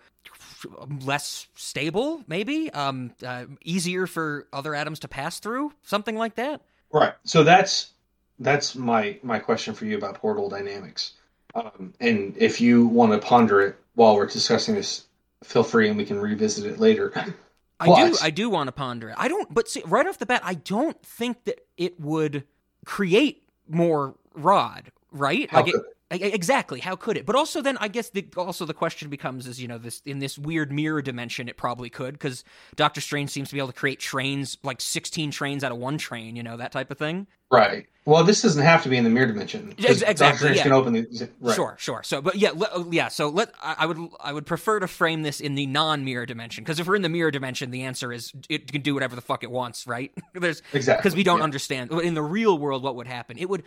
less 1.04 1.46
stable 1.54 2.22
maybe 2.26 2.70
um 2.72 3.12
uh, 3.26 3.46
easier 3.64 4.06
for 4.06 4.46
other 4.52 4.74
atoms 4.74 4.98
to 4.98 5.08
pass 5.08 5.40
through 5.40 5.72
something 5.82 6.16
like 6.16 6.34
that 6.34 6.60
Right. 6.92 7.14
So 7.24 7.44
that's 7.44 7.92
that's 8.38 8.74
my 8.74 9.18
my 9.22 9.38
question 9.38 9.74
for 9.74 9.84
you 9.84 9.96
about 9.96 10.16
portal 10.16 10.48
dynamics. 10.48 11.12
Um, 11.54 11.94
and 12.00 12.36
if 12.36 12.60
you 12.60 12.86
want 12.86 13.12
to 13.12 13.18
ponder 13.18 13.60
it 13.60 13.76
while 13.94 14.16
we're 14.16 14.26
discussing 14.26 14.74
this, 14.74 15.04
feel 15.44 15.62
free, 15.62 15.88
and 15.88 15.96
we 15.96 16.04
can 16.04 16.18
revisit 16.18 16.66
it 16.66 16.78
later. 16.78 17.12
I 17.80 18.08
do 18.08 18.16
I 18.22 18.30
do 18.30 18.50
want 18.50 18.68
to 18.68 18.72
ponder 18.72 19.08
it. 19.08 19.16
I 19.18 19.28
don't 19.28 19.52
but 19.52 19.68
see 19.68 19.82
right 19.86 20.06
off 20.06 20.18
the 20.18 20.26
bat 20.26 20.42
I 20.44 20.54
don't 20.54 21.00
think 21.02 21.44
that 21.44 21.60
it 21.76 21.98
would 21.98 22.44
create 22.84 23.44
more 23.68 24.14
rod, 24.34 24.92
right? 25.10 25.52
Like 25.52 25.68
it, 25.68 25.74
Exactly. 26.10 26.80
How 26.80 26.96
could 26.96 27.16
it? 27.16 27.24
But 27.24 27.36
also, 27.36 27.62
then 27.62 27.76
I 27.78 27.86
guess 27.88 28.10
the, 28.10 28.26
also 28.36 28.66
the 28.66 28.74
question 28.74 29.08
becomes: 29.10 29.46
is 29.46 29.60
you 29.60 29.68
know 29.68 29.78
this 29.78 30.02
in 30.04 30.18
this 30.18 30.36
weird 30.36 30.72
mirror 30.72 31.02
dimension, 31.02 31.48
it 31.48 31.56
probably 31.56 31.88
could 31.88 32.14
because 32.14 32.42
Doctor 32.74 33.00
Strange 33.00 33.30
seems 33.30 33.48
to 33.50 33.54
be 33.54 33.60
able 33.60 33.68
to 33.68 33.78
create 33.78 34.00
trains 34.00 34.58
like 34.64 34.80
sixteen 34.80 35.30
trains 35.30 35.62
out 35.62 35.70
of 35.70 35.78
one 35.78 35.98
train. 35.98 36.34
You 36.34 36.42
know 36.42 36.56
that 36.56 36.72
type 36.72 36.90
of 36.90 36.98
thing. 36.98 37.28
Right. 37.50 37.86
Well, 38.04 38.24
this 38.24 38.42
doesn't 38.42 38.62
have 38.62 38.82
to 38.84 38.88
be 38.88 38.96
in 38.96 39.04
the 39.04 39.10
mirror 39.10 39.26
dimension. 39.26 39.74
Ex- 39.78 40.00
Doctor 40.00 40.36
Strange 40.36 40.56
yeah. 40.56 40.62
can 40.62 40.72
open 40.72 40.92
the 40.92 41.28
right. 41.40 41.54
Sure, 41.54 41.76
sure. 41.78 42.02
So, 42.02 42.22
but 42.22 42.36
yeah, 42.36 42.50
let, 42.54 42.70
oh, 42.72 42.88
yeah. 42.90 43.08
So 43.08 43.28
let 43.28 43.52
I, 43.62 43.76
I 43.78 43.86
would 43.86 43.98
I 44.20 44.32
would 44.32 44.46
prefer 44.46 44.80
to 44.80 44.88
frame 44.88 45.22
this 45.22 45.40
in 45.40 45.54
the 45.54 45.66
non-mirror 45.66 46.26
dimension 46.26 46.64
because 46.64 46.80
if 46.80 46.86
we're 46.86 46.96
in 46.96 47.02
the 47.02 47.08
mirror 47.08 47.30
dimension, 47.30 47.70
the 47.70 47.82
answer 47.82 48.12
is 48.12 48.32
it 48.48 48.70
can 48.72 48.82
do 48.82 48.94
whatever 48.94 49.14
the 49.14 49.22
fuck 49.22 49.44
it 49.44 49.50
wants, 49.50 49.86
right? 49.86 50.12
There's 50.34 50.62
Exactly. 50.72 51.02
because 51.02 51.16
we 51.16 51.22
don't 51.22 51.38
yeah. 51.38 51.44
understand 51.44 51.92
in 51.92 52.14
the 52.14 52.22
real 52.22 52.58
world 52.58 52.82
what 52.82 52.96
would 52.96 53.06
happen. 53.06 53.36
It 53.38 53.48
would. 53.48 53.64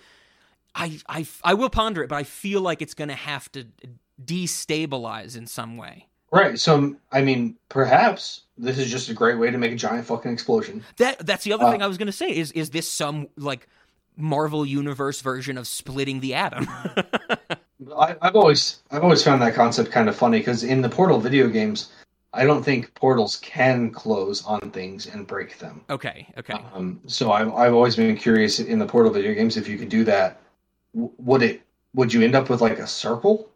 I, 0.75 0.99
I, 1.07 1.25
I 1.43 1.53
will 1.53 1.69
ponder 1.69 2.03
it, 2.03 2.09
but 2.09 2.15
I 2.15 2.23
feel 2.23 2.61
like 2.61 2.81
it's 2.81 2.93
going 2.93 3.09
to 3.09 3.15
have 3.15 3.51
to 3.53 3.65
destabilize 4.23 5.37
in 5.37 5.47
some 5.47 5.77
way. 5.77 6.07
Right. 6.31 6.57
So, 6.57 6.95
I 7.11 7.21
mean, 7.21 7.55
perhaps 7.69 8.41
this 8.57 8.79
is 8.79 8.89
just 8.89 9.09
a 9.09 9.13
great 9.13 9.37
way 9.37 9.51
to 9.51 9.57
make 9.57 9.71
a 9.71 9.75
giant 9.75 10.05
fucking 10.07 10.31
explosion. 10.31 10.83
That 10.97 11.25
that's 11.25 11.43
the 11.43 11.53
other 11.53 11.65
Uh, 11.65 11.71
thing 11.71 11.83
I 11.83 11.87
was 11.87 11.97
going 11.97 12.07
to 12.07 12.11
say 12.11 12.35
is 12.35 12.51
is 12.53 12.71
this 12.71 12.89
some 12.89 13.27
like 13.37 13.67
Marvel 14.17 14.65
universe 14.65 15.21
version 15.21 15.57
of 15.59 15.67
splitting 15.67 16.21
the 16.21 16.33
atom? 16.33 16.67
I, 17.97 18.15
I've 18.21 18.35
always 18.35 18.81
I've 18.89 19.03
always 19.03 19.23
found 19.23 19.41
that 19.43 19.53
concept 19.53 19.91
kind 19.91 20.09
of 20.09 20.15
funny 20.15 20.39
because 20.39 20.63
in 20.63 20.81
the 20.81 20.89
Portal 20.89 21.19
video 21.19 21.47
games, 21.49 21.91
I 22.33 22.45
don't 22.45 22.63
think 22.63 22.93
portals 22.95 23.37
can 23.37 23.91
close 23.91 24.43
on 24.45 24.71
things 24.71 25.05
and 25.05 25.27
break 25.27 25.59
them. 25.59 25.81
okay, 25.91 26.27
okay. 26.37 26.55
Um, 26.73 26.99
so 27.05 27.31
I've 27.31 27.53
I've 27.53 27.73
always 27.75 27.95
been 27.95 28.15
curious 28.17 28.59
in 28.59 28.79
the 28.79 28.87
Portal 28.87 29.11
video 29.11 29.35
games 29.35 29.55
if 29.55 29.67
you 29.67 29.77
could 29.77 29.89
do 29.89 30.03
that, 30.05 30.41
would 30.93 31.43
it 31.43 31.61
would 31.93 32.13
you 32.13 32.21
end 32.21 32.35
up 32.35 32.49
with 32.49 32.61
like 32.61 32.79
a 32.79 32.87
circle? 32.87 33.49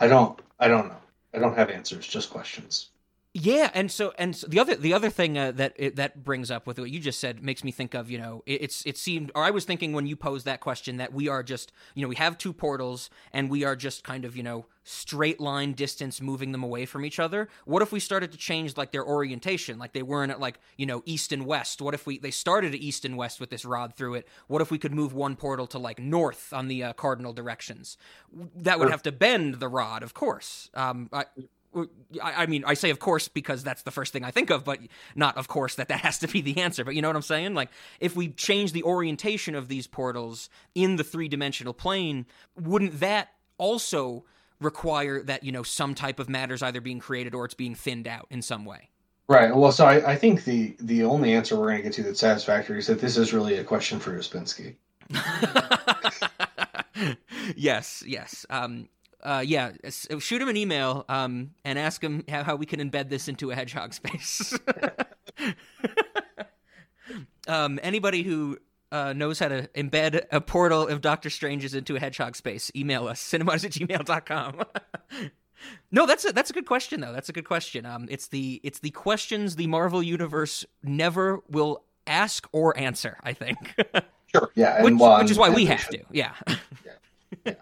I 0.00 0.08
don't 0.08 0.38
I 0.58 0.68
don't 0.68 0.88
know. 0.88 1.00
I 1.34 1.38
don't 1.38 1.56
have 1.56 1.70
answers, 1.70 2.06
just 2.06 2.30
questions. 2.30 2.90
Yeah, 3.36 3.68
and 3.74 3.90
so 3.90 4.12
and 4.16 4.36
so 4.36 4.46
the 4.46 4.60
other 4.60 4.76
the 4.76 4.94
other 4.94 5.10
thing 5.10 5.36
uh, 5.36 5.50
that 5.52 5.72
it, 5.74 5.96
that 5.96 6.22
brings 6.22 6.52
up 6.52 6.68
with 6.68 6.78
what 6.78 6.88
you 6.90 7.00
just 7.00 7.18
said 7.18 7.42
makes 7.42 7.64
me 7.64 7.72
think 7.72 7.92
of 7.92 8.08
you 8.08 8.16
know 8.16 8.44
it, 8.46 8.62
it's 8.62 8.86
it 8.86 8.96
seemed 8.96 9.32
or 9.34 9.42
I 9.42 9.50
was 9.50 9.64
thinking 9.64 9.92
when 9.92 10.06
you 10.06 10.14
posed 10.14 10.44
that 10.46 10.60
question 10.60 10.98
that 10.98 11.12
we 11.12 11.26
are 11.26 11.42
just 11.42 11.72
you 11.96 12.02
know 12.02 12.08
we 12.08 12.14
have 12.14 12.38
two 12.38 12.52
portals 12.52 13.10
and 13.32 13.50
we 13.50 13.64
are 13.64 13.74
just 13.74 14.04
kind 14.04 14.24
of 14.24 14.36
you 14.36 14.44
know 14.44 14.66
straight 14.84 15.40
line 15.40 15.72
distance 15.72 16.20
moving 16.20 16.52
them 16.52 16.62
away 16.62 16.86
from 16.86 17.04
each 17.04 17.18
other. 17.18 17.48
What 17.64 17.82
if 17.82 17.90
we 17.90 17.98
started 17.98 18.30
to 18.30 18.38
change 18.38 18.76
like 18.76 18.92
their 18.92 19.04
orientation, 19.04 19.80
like 19.80 19.94
they 19.94 20.02
weren't 20.02 20.30
at 20.30 20.38
like 20.38 20.60
you 20.76 20.86
know 20.86 21.02
east 21.04 21.32
and 21.32 21.44
west? 21.44 21.82
What 21.82 21.92
if 21.94 22.06
we 22.06 22.18
they 22.20 22.30
started 22.30 22.72
at 22.72 22.80
east 22.80 23.04
and 23.04 23.16
west 23.16 23.40
with 23.40 23.50
this 23.50 23.64
rod 23.64 23.96
through 23.96 24.14
it? 24.14 24.28
What 24.46 24.62
if 24.62 24.70
we 24.70 24.78
could 24.78 24.92
move 24.94 25.12
one 25.12 25.34
portal 25.34 25.66
to 25.68 25.78
like 25.80 25.98
north 25.98 26.52
on 26.52 26.68
the 26.68 26.84
uh, 26.84 26.92
cardinal 26.92 27.32
directions? 27.32 27.96
That 28.54 28.78
would 28.78 28.90
have 28.90 29.02
to 29.02 29.12
bend 29.12 29.54
the 29.56 29.68
rod, 29.68 30.04
of 30.04 30.14
course. 30.14 30.70
Um, 30.74 31.08
I, 31.12 31.24
I 32.22 32.42
I 32.42 32.46
mean, 32.46 32.64
I 32.66 32.74
say 32.74 32.90
of 32.90 32.98
course 32.98 33.28
because 33.28 33.62
that's 33.62 33.82
the 33.82 33.90
first 33.90 34.12
thing 34.12 34.24
I 34.24 34.30
think 34.30 34.50
of, 34.50 34.64
but 34.64 34.80
not 35.14 35.36
of 35.36 35.48
course 35.48 35.74
that 35.76 35.88
that 35.88 36.00
has 36.00 36.18
to 36.20 36.28
be 36.28 36.40
the 36.40 36.60
answer. 36.60 36.84
But 36.84 36.94
you 36.94 37.02
know 37.02 37.08
what 37.08 37.16
I'm 37.16 37.22
saying? 37.22 37.54
Like, 37.54 37.70
if 38.00 38.16
we 38.16 38.28
change 38.28 38.72
the 38.72 38.82
orientation 38.82 39.54
of 39.54 39.68
these 39.68 39.86
portals 39.86 40.48
in 40.74 40.96
the 40.96 41.04
three 41.04 41.28
dimensional 41.28 41.74
plane, 41.74 42.26
wouldn't 42.60 43.00
that 43.00 43.28
also 43.58 44.24
require 44.60 45.22
that 45.22 45.44
you 45.44 45.52
know 45.52 45.62
some 45.62 45.94
type 45.94 46.18
of 46.18 46.28
matter's 46.28 46.62
either 46.62 46.80
being 46.80 47.00
created 47.00 47.34
or 47.34 47.44
it's 47.44 47.54
being 47.54 47.74
thinned 47.74 48.08
out 48.08 48.26
in 48.30 48.42
some 48.42 48.64
way? 48.64 48.90
Right. 49.26 49.54
Well, 49.54 49.72
so 49.72 49.86
I, 49.86 50.12
I 50.12 50.16
think 50.16 50.44
the 50.44 50.76
the 50.80 51.04
only 51.04 51.32
answer 51.32 51.56
we're 51.56 51.68
going 51.68 51.78
to 51.78 51.82
get 51.82 51.92
to 51.94 52.02
that's 52.02 52.20
satisfactory 52.20 52.78
is 52.78 52.86
that 52.88 53.00
this 53.00 53.16
is 53.16 53.32
really 53.32 53.56
a 53.56 53.64
question 53.64 53.98
for 53.98 54.12
Uspensky. 54.12 54.74
yes, 57.56 58.02
yes. 58.06 58.44
Um, 58.50 58.88
uh, 59.24 59.42
yeah, 59.44 59.72
shoot 60.18 60.42
him 60.42 60.48
an 60.48 60.56
email 60.56 61.04
um, 61.08 61.50
and 61.64 61.78
ask 61.78 62.02
him 62.02 62.24
how, 62.28 62.56
we 62.56 62.66
can 62.66 62.78
embed 62.78 63.08
this 63.08 63.28
into 63.28 63.50
a 63.50 63.54
hedgehog 63.54 63.94
space. 63.94 64.56
um, 67.48 67.80
anybody 67.82 68.22
who 68.22 68.58
uh, 68.92 69.12
knows 69.12 69.38
how 69.38 69.48
to 69.48 69.68
embed 69.74 70.24
a 70.30 70.40
portal 70.40 70.86
of 70.86 71.00
Doctor 71.00 71.28
Strange's 71.28 71.74
into 71.74 71.96
a 71.96 72.00
hedgehog 72.00 72.36
space, 72.36 72.70
email 72.76 73.08
us, 73.08 73.20
cinemas 73.20 73.64
at 73.64 73.72
gmail.com. 73.72 74.62
no, 75.90 76.06
that's 76.06 76.24
a, 76.24 76.32
that's 76.32 76.50
a 76.50 76.52
good 76.52 76.66
question, 76.66 77.00
though. 77.00 77.12
That's 77.12 77.28
a 77.28 77.32
good 77.32 77.46
question. 77.46 77.86
Um, 77.86 78.06
it's 78.08 78.28
the 78.28 78.60
it's 78.62 78.78
the 78.78 78.90
questions 78.90 79.56
the 79.56 79.66
Marvel 79.66 80.02
Universe 80.02 80.64
never 80.82 81.40
will 81.48 81.82
ask 82.06 82.46
or 82.52 82.78
answer, 82.78 83.18
I 83.22 83.32
think. 83.32 83.58
Sure. 84.34 84.50
Yeah. 84.56 84.82
Which, 84.82 84.94
well, 84.94 85.20
which 85.20 85.30
is 85.30 85.38
why 85.38 85.50
we 85.50 85.64
have 85.66 85.78
should. 85.78 85.92
to. 85.92 86.04
Yeah. 86.10 86.32
Yeah. 87.46 87.54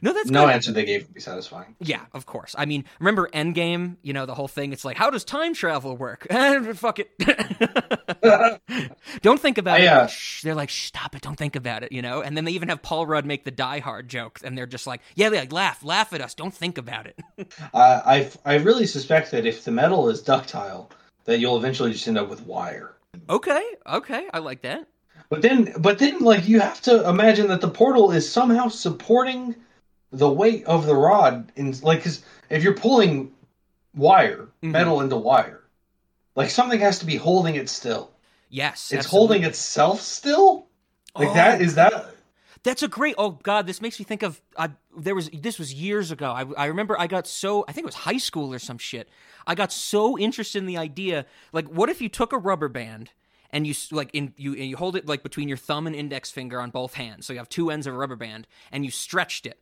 No, 0.00 0.12
that's 0.12 0.30
No 0.30 0.46
good. 0.46 0.54
answer 0.54 0.72
they 0.72 0.84
gave 0.84 1.02
would 1.02 1.14
be 1.14 1.20
satisfying. 1.20 1.74
Yeah, 1.80 2.00
of 2.14 2.24
course. 2.26 2.54
I 2.56 2.64
mean, 2.64 2.84
remember 3.00 3.28
Endgame? 3.34 3.96
You 4.02 4.12
know 4.12 4.24
the 4.26 4.34
whole 4.34 4.48
thing. 4.48 4.72
It's 4.72 4.84
like, 4.84 4.96
how 4.96 5.10
does 5.10 5.24
time 5.24 5.54
travel 5.54 5.96
work? 5.96 6.26
Fuck 6.74 6.98
it. 7.00 7.10
don't 9.22 9.40
think 9.40 9.58
about 9.58 9.80
I, 9.80 9.84
it. 9.84 9.88
uh. 9.88 10.08
They're 10.42 10.54
like, 10.54 10.70
stop 10.70 11.14
it. 11.14 11.22
Don't 11.22 11.36
think 11.36 11.56
about 11.56 11.82
it. 11.82 11.92
You 11.92 12.02
know. 12.02 12.22
And 12.22 12.36
then 12.36 12.44
they 12.44 12.52
even 12.52 12.68
have 12.68 12.82
Paul 12.82 13.06
Rudd 13.06 13.26
make 13.26 13.44
the 13.44 13.50
Die 13.50 13.78
Hard 13.80 14.08
joke, 14.08 14.40
and 14.44 14.56
they're 14.56 14.66
just 14.66 14.86
like, 14.86 15.00
yeah, 15.14 15.28
they 15.28 15.38
like 15.40 15.52
laugh, 15.52 15.82
laugh 15.84 16.12
at 16.12 16.20
us. 16.20 16.34
Don't 16.34 16.54
think 16.54 16.78
about 16.78 17.06
it. 17.06 17.18
Uh, 17.74 18.00
I 18.04 18.30
I 18.44 18.56
really 18.56 18.86
suspect 18.86 19.30
that 19.30 19.46
if 19.46 19.64
the 19.64 19.70
metal 19.70 20.08
is 20.08 20.22
ductile, 20.22 20.90
that 21.24 21.38
you'll 21.38 21.56
eventually 21.56 21.92
just 21.92 22.06
end 22.06 22.18
up 22.18 22.28
with 22.28 22.44
wire. 22.46 22.94
okay, 23.28 23.62
okay, 23.86 24.28
I 24.32 24.38
like 24.38 24.62
that. 24.62 24.86
But 25.28 25.42
then, 25.42 25.72
but 25.78 25.98
then, 25.98 26.20
like 26.20 26.46
you 26.48 26.60
have 26.60 26.80
to 26.82 27.08
imagine 27.08 27.48
that 27.48 27.60
the 27.60 27.68
portal 27.70 28.10
is 28.12 28.30
somehow 28.30 28.68
supporting 28.68 29.54
the 30.12 30.28
weight 30.30 30.64
of 30.66 30.86
the 30.86 30.94
rod. 30.94 31.50
In 31.56 31.72
like, 31.82 31.98
because 31.98 32.22
if 32.50 32.62
you're 32.62 32.74
pulling 32.76 33.32
wire, 33.94 34.48
Mhm. 34.62 34.70
metal 34.72 35.00
into 35.00 35.16
wire, 35.16 35.62
like 36.36 36.50
something 36.50 36.80
has 36.80 36.98
to 37.00 37.06
be 37.06 37.16
holding 37.16 37.54
it 37.56 37.68
still. 37.68 38.10
Yes, 38.48 38.92
it's 38.92 39.06
absolutely. 39.06 39.18
holding 39.18 39.44
itself 39.44 40.00
still. 40.00 40.66
Like 41.16 41.28
Oh. 41.28 41.34
that 41.34 41.60
is 41.60 41.74
that 41.76 42.06
That's 42.64 42.82
a 42.84 42.88
great. 42.88 43.16
Oh 43.18 43.30
God, 43.42 43.66
this 43.66 43.80
makes 43.80 43.98
me 43.98 44.04
think 44.04 44.22
of. 44.22 44.40
I 44.56 44.70
there 44.96 45.14
was 45.16 45.28
this 45.32 45.58
was 45.58 45.74
years 45.74 46.10
ago. 46.12 46.30
I, 46.30 46.44
I 46.56 46.66
remember 46.66 46.98
I 46.98 47.06
got 47.08 47.26
so 47.26 47.64
I 47.66 47.72
think 47.72 47.84
it 47.84 47.86
was 47.86 47.94
high 47.96 48.18
school 48.18 48.54
or 48.54 48.58
some 48.60 48.78
shit. 48.78 49.08
I 49.48 49.56
got 49.56 49.72
so 49.72 50.16
interested 50.16 50.58
in 50.58 50.66
the 50.66 50.76
idea. 50.78 51.26
Like, 51.52 51.66
what 51.66 51.88
if 51.88 52.00
you 52.00 52.08
took 52.08 52.32
a 52.32 52.38
rubber 52.38 52.68
band 52.68 53.10
and 53.50 53.66
you 53.66 53.74
like 53.90 54.10
in 54.12 54.32
you 54.36 54.52
and 54.52 54.66
you 54.66 54.76
hold 54.76 54.94
it 54.94 55.06
like 55.06 55.24
between 55.24 55.48
your 55.48 55.56
thumb 55.56 55.88
and 55.88 55.96
index 55.96 56.30
finger 56.30 56.60
on 56.60 56.70
both 56.70 56.94
hands, 56.94 57.26
so 57.26 57.32
you 57.32 57.40
have 57.40 57.48
two 57.48 57.68
ends 57.70 57.86
of 57.88 57.94
a 57.94 57.96
rubber 57.96 58.16
band, 58.16 58.46
and 58.70 58.84
you 58.84 58.90
stretched 58.92 59.44
it. 59.44 59.58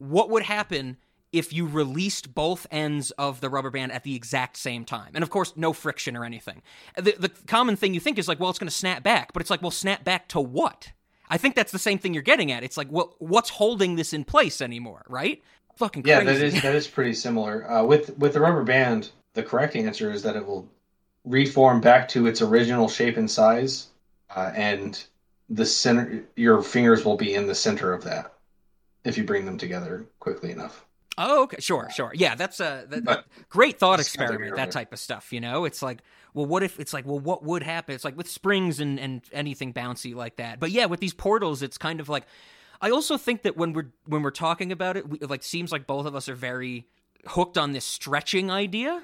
What 0.00 0.30
would 0.30 0.42
happen? 0.42 0.96
If 1.30 1.52
you 1.52 1.66
released 1.66 2.34
both 2.34 2.66
ends 2.72 3.12
of 3.12 3.40
the 3.40 3.48
rubber 3.48 3.70
band 3.70 3.92
at 3.92 4.02
the 4.02 4.16
exact 4.16 4.56
same 4.56 4.84
time, 4.84 5.12
and 5.14 5.22
of 5.22 5.30
course, 5.30 5.52
no 5.54 5.72
friction 5.72 6.16
or 6.16 6.24
anything, 6.24 6.60
the, 6.96 7.14
the 7.16 7.28
common 7.46 7.76
thing 7.76 7.94
you 7.94 8.00
think 8.00 8.18
is 8.18 8.26
like, 8.26 8.40
well, 8.40 8.50
it's 8.50 8.58
going 8.58 8.66
to 8.66 8.74
snap 8.74 9.04
back, 9.04 9.32
but 9.32 9.40
it's 9.40 9.50
like, 9.50 9.62
well, 9.62 9.70
snap 9.70 10.02
back 10.02 10.26
to 10.28 10.40
what? 10.40 10.90
I 11.28 11.36
think 11.36 11.54
that's 11.54 11.70
the 11.70 11.78
same 11.78 11.98
thing 11.98 12.14
you're 12.14 12.24
getting 12.24 12.50
at. 12.50 12.64
It's 12.64 12.76
like, 12.76 12.88
well, 12.90 13.14
what's 13.20 13.50
holding 13.50 13.94
this 13.94 14.12
in 14.12 14.24
place 14.24 14.60
anymore, 14.60 15.04
right? 15.08 15.40
Fucking 15.76 16.02
yeah 16.04 16.24
that 16.24 16.36
is 16.36 16.60
that 16.62 16.74
is 16.74 16.88
pretty 16.88 17.14
similar. 17.14 17.70
Uh, 17.70 17.84
with 17.84 18.18
with 18.18 18.32
the 18.32 18.40
rubber 18.40 18.64
band, 18.64 19.10
the 19.34 19.42
correct 19.42 19.76
answer 19.76 20.10
is 20.10 20.24
that 20.24 20.34
it 20.34 20.44
will 20.44 20.68
reform 21.24 21.80
back 21.80 22.08
to 22.08 22.26
its 22.26 22.42
original 22.42 22.88
shape 22.88 23.16
and 23.16 23.30
size, 23.30 23.86
uh, 24.34 24.50
and 24.54 25.02
the 25.48 25.64
center 25.64 26.24
your 26.34 26.60
fingers 26.62 27.04
will 27.04 27.16
be 27.16 27.34
in 27.34 27.46
the 27.46 27.54
center 27.54 27.92
of 27.92 28.04
that 28.04 28.34
if 29.04 29.16
you 29.16 29.24
bring 29.24 29.44
them 29.46 29.58
together 29.58 30.06
quickly 30.18 30.50
enough. 30.50 30.84
oh, 31.18 31.42
okay, 31.44 31.60
sure, 31.60 31.88
sure. 31.94 32.12
Yeah, 32.14 32.34
that's 32.34 32.60
a 32.60 32.86
that, 32.88 33.04
But- 33.04 33.26
great 33.48 33.78
thought 33.78 33.98
This 33.98 34.08
sounds 34.08 34.18
like 34.18 34.30
experiment. 34.30 34.56
That 34.56 34.70
type 34.70 34.92
of 34.92 34.98
stuff, 34.98 35.32
you 35.32 35.40
know. 35.40 35.64
It's 35.64 35.82
like, 35.82 36.00
well, 36.34 36.46
what 36.46 36.62
if 36.62 36.78
it's 36.78 36.92
like, 36.92 37.06
well, 37.06 37.18
what 37.18 37.42
would 37.42 37.62
happen? 37.62 37.94
It's 37.94 38.04
like 38.04 38.16
with 38.16 38.28
springs 38.28 38.80
and 38.80 38.98
and 39.00 39.22
anything 39.32 39.72
bouncy 39.74 40.14
like 40.14 40.36
that. 40.36 40.60
But 40.60 40.70
yeah, 40.70 40.86
with 40.86 41.00
these 41.00 41.14
portals, 41.14 41.62
it's 41.62 41.78
kind 41.78 42.00
of 42.00 42.08
like. 42.08 42.24
I 42.82 42.90
also 42.90 43.18
think 43.18 43.42
that 43.42 43.58
when 43.58 43.74
we're 43.74 43.90
when 44.06 44.22
we're 44.22 44.30
talking 44.30 44.72
about 44.72 44.96
it, 44.96 45.06
we, 45.06 45.18
like 45.18 45.42
seems 45.42 45.70
like 45.72 45.86
both 45.86 46.06
of 46.06 46.14
us 46.14 46.30
are 46.30 46.34
very 46.34 46.86
hooked 47.26 47.58
on 47.58 47.72
this 47.72 47.84
stretching 47.84 48.50
idea, 48.50 49.02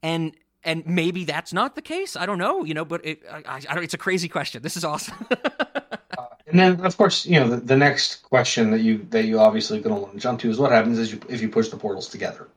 and 0.00 0.36
and 0.62 0.86
maybe 0.86 1.24
that's 1.24 1.52
not 1.52 1.74
the 1.74 1.82
case. 1.82 2.14
I 2.14 2.24
don't 2.26 2.38
know, 2.38 2.62
you 2.62 2.74
know. 2.74 2.84
But 2.84 3.04
it, 3.04 3.22
I, 3.28 3.38
I, 3.38 3.56
I 3.68 3.74
don't. 3.74 3.82
It's 3.82 3.94
a 3.94 3.98
crazy 3.98 4.28
question. 4.28 4.62
This 4.62 4.76
is 4.76 4.84
awesome. 4.84 5.26
And 6.56 6.78
then, 6.78 6.86
of 6.86 6.96
course, 6.96 7.26
you 7.26 7.38
know 7.40 7.48
the, 7.48 7.56
the 7.56 7.76
next 7.76 8.22
question 8.22 8.70
that 8.70 8.80
you 8.80 9.06
that 9.10 9.24
you 9.26 9.38
obviously 9.40 9.80
going 9.80 9.94
to 9.94 10.00
want 10.00 10.14
to 10.14 10.20
jump 10.20 10.40
to 10.40 10.50
is 10.50 10.58
what 10.58 10.72
happens 10.72 10.98
is 10.98 11.12
you, 11.12 11.20
if 11.28 11.40
you 11.42 11.48
push 11.50 11.68
the 11.68 11.76
portals 11.76 12.08
together. 12.08 12.48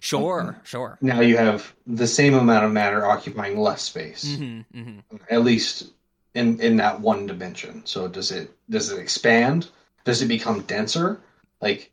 sure, 0.00 0.60
sure. 0.64 0.98
Now 1.00 1.20
you 1.20 1.36
have 1.36 1.74
the 1.86 2.06
same 2.06 2.34
amount 2.34 2.64
of 2.64 2.72
matter 2.72 3.06
occupying 3.06 3.58
less 3.58 3.82
space, 3.82 4.36
hmm 4.36 4.60
hmm 4.72 4.98
at 5.30 5.42
least 5.44 5.92
in 6.34 6.60
in 6.60 6.76
that 6.78 7.00
one 7.00 7.26
dimension. 7.26 7.84
So 7.86 8.08
does 8.08 8.30
it 8.32 8.50
does 8.70 8.90
it 8.90 8.98
expand? 8.98 9.68
Does 10.04 10.22
it 10.22 10.28
become 10.28 10.62
denser? 10.62 11.20
Like 11.60 11.92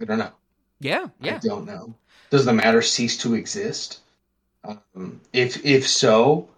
I 0.00 0.04
don't 0.06 0.18
know. 0.18 0.32
Yeah, 0.80 1.08
yeah. 1.20 1.36
I 1.36 1.38
don't 1.38 1.66
know. 1.66 1.94
Does 2.30 2.44
the 2.46 2.52
matter 2.52 2.82
cease 2.82 3.18
to 3.18 3.34
exist? 3.34 4.00
Um, 4.64 5.20
if 5.32 5.64
if 5.64 5.88
so, 5.88 6.48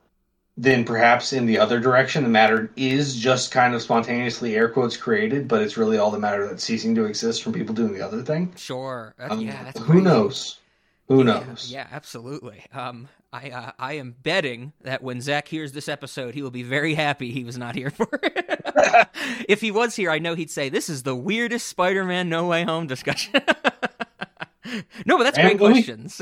then 0.59 0.85
perhaps 0.85 1.33
in 1.33 1.47
the 1.47 1.59
other 1.59 1.81
direction, 1.81 2.25
the 2.25 2.29
matter 2.31 2.71
is 2.77 3.17
just 3.17 3.51
kind 3.53 3.75
of 3.75 3.83
spontaneously 3.83 4.57
air 4.57 4.69
quotes 4.69 4.97
created, 4.97 5.49
but 5.49 5.63
it's 5.63 5.79
really 5.79 5.99
all 5.99 6.11
the 6.11 6.19
matter 6.21 6.47
that's 6.47 6.65
ceasing 6.65 6.95
to 6.97 7.07
exist 7.07 7.43
from 7.43 7.55
people 7.55 7.75
doing 7.75 7.95
the 7.95 8.03
other 8.03 8.23
thing. 8.23 8.57
Sure. 8.57 9.15
Um, 9.19 9.41
yeah, 9.41 9.73
who 9.87 10.01
crazy. 10.01 10.03
knows? 10.03 10.61
Who 11.09 11.25
Yeah, 11.25 11.45
knows? 11.47 11.67
Yeah, 11.67 11.87
absolutely. 11.91 12.65
Um, 12.73 13.09
I 13.33 13.51
uh, 13.51 13.73
I 13.79 13.95
am 13.95 14.13
betting 14.23 14.73
that 14.83 15.03
when 15.03 15.21
Zach 15.21 15.49
hears 15.49 15.73
this 15.73 15.89
episode, 15.89 16.35
he 16.35 16.43
will 16.43 16.51
be 16.51 16.63
very 16.63 16.95
happy 16.95 17.31
he 17.33 17.45
was 17.45 17.59
not 17.59 17.75
here 17.75 17.91
for 17.93 18.09
it. 18.23 18.63
if 19.49 19.61
he 19.61 19.71
was 19.71 19.97
here, 19.97 20.11
I 20.11 20.19
know 20.19 20.35
he'd 20.35 20.51
say, 20.51 20.69
"This 20.69 20.89
is 20.89 21.03
the 21.05 21.17
weirdest 21.17 21.67
Spider-Man 21.69 22.29
No 22.29 22.49
Way 22.49 22.65
Home 22.65 22.87
discussion." 22.87 23.35
no, 25.07 25.17
but 25.19 25.25
that's 25.25 25.39
And 25.39 25.47
great 25.49 25.59
questions. 25.59 26.21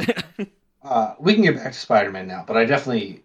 Uh, 0.83 1.15
we 1.19 1.35
can 1.35 1.43
get 1.43 1.57
back 1.57 1.73
to 1.73 1.79
Spider-Man 1.79 2.29
now, 2.29 2.45
but 2.47 2.57
I 2.57 2.65
definitely, 2.65 3.25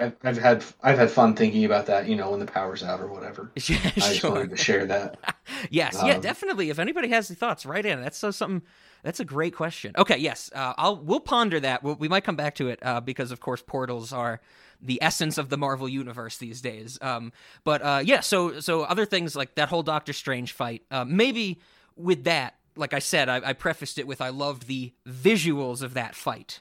I've, 0.00 0.16
I've 0.22 0.38
had 0.38 0.64
I've 0.82 0.98
had 0.98 1.10
fun 1.10 1.34
thinking 1.34 1.64
about 1.64 1.86
that. 1.86 2.08
You 2.08 2.16
know, 2.16 2.30
when 2.30 2.40
the 2.40 2.46
power's 2.46 2.82
out 2.82 3.00
or 3.00 3.08
whatever. 3.08 3.50
yeah, 3.66 3.78
I 3.84 3.90
just 3.90 4.16
sure. 4.16 4.30
wanted 4.32 4.50
to 4.50 4.56
share 4.56 4.86
that. 4.86 5.18
Yes, 5.68 6.00
yeah, 6.04 6.14
Um, 6.14 6.20
definitely. 6.20 6.70
If 6.70 6.78
anybody 6.78 7.08
has 7.08 7.28
any 7.28 7.36
thoughts, 7.36 7.66
write 7.66 7.84
in. 7.84 8.00
That's 8.00 8.16
so 8.16 8.30
something. 8.30 8.62
That's 9.02 9.20
a 9.20 9.24
great 9.24 9.54
question. 9.54 9.92
Okay, 9.98 10.16
yes, 10.16 10.50
uh, 10.54 10.74
I'll 10.78 10.96
we'll 10.96 11.20
ponder 11.20 11.58
that. 11.60 11.82
We'll, 11.82 11.96
we 11.96 12.08
might 12.08 12.24
come 12.24 12.36
back 12.36 12.54
to 12.56 12.68
it 12.68 12.78
uh, 12.82 13.00
because, 13.00 13.30
of 13.32 13.40
course, 13.40 13.62
portals 13.66 14.12
are 14.12 14.40
the 14.80 15.02
essence 15.02 15.38
of 15.38 15.48
the 15.48 15.56
Marvel 15.58 15.88
universe 15.88 16.38
these 16.38 16.60
days. 16.60 16.98
Um, 17.02 17.32
but 17.64 17.82
uh, 17.82 18.00
yeah, 18.04 18.20
so 18.20 18.60
so 18.60 18.82
other 18.82 19.04
things 19.04 19.34
like 19.36 19.56
that 19.56 19.68
whole 19.68 19.82
Doctor 19.82 20.12
Strange 20.12 20.52
fight. 20.52 20.82
Uh, 20.90 21.04
maybe 21.04 21.60
with 21.96 22.24
that, 22.24 22.54
like 22.76 22.94
I 22.94 23.00
said, 23.00 23.28
I, 23.28 23.40
I 23.50 23.52
prefaced 23.52 23.98
it 23.98 24.06
with 24.06 24.20
I 24.20 24.28
loved 24.30 24.66
the 24.66 24.92
visuals 25.06 25.82
of 25.82 25.94
that 25.94 26.14
fight. 26.14 26.60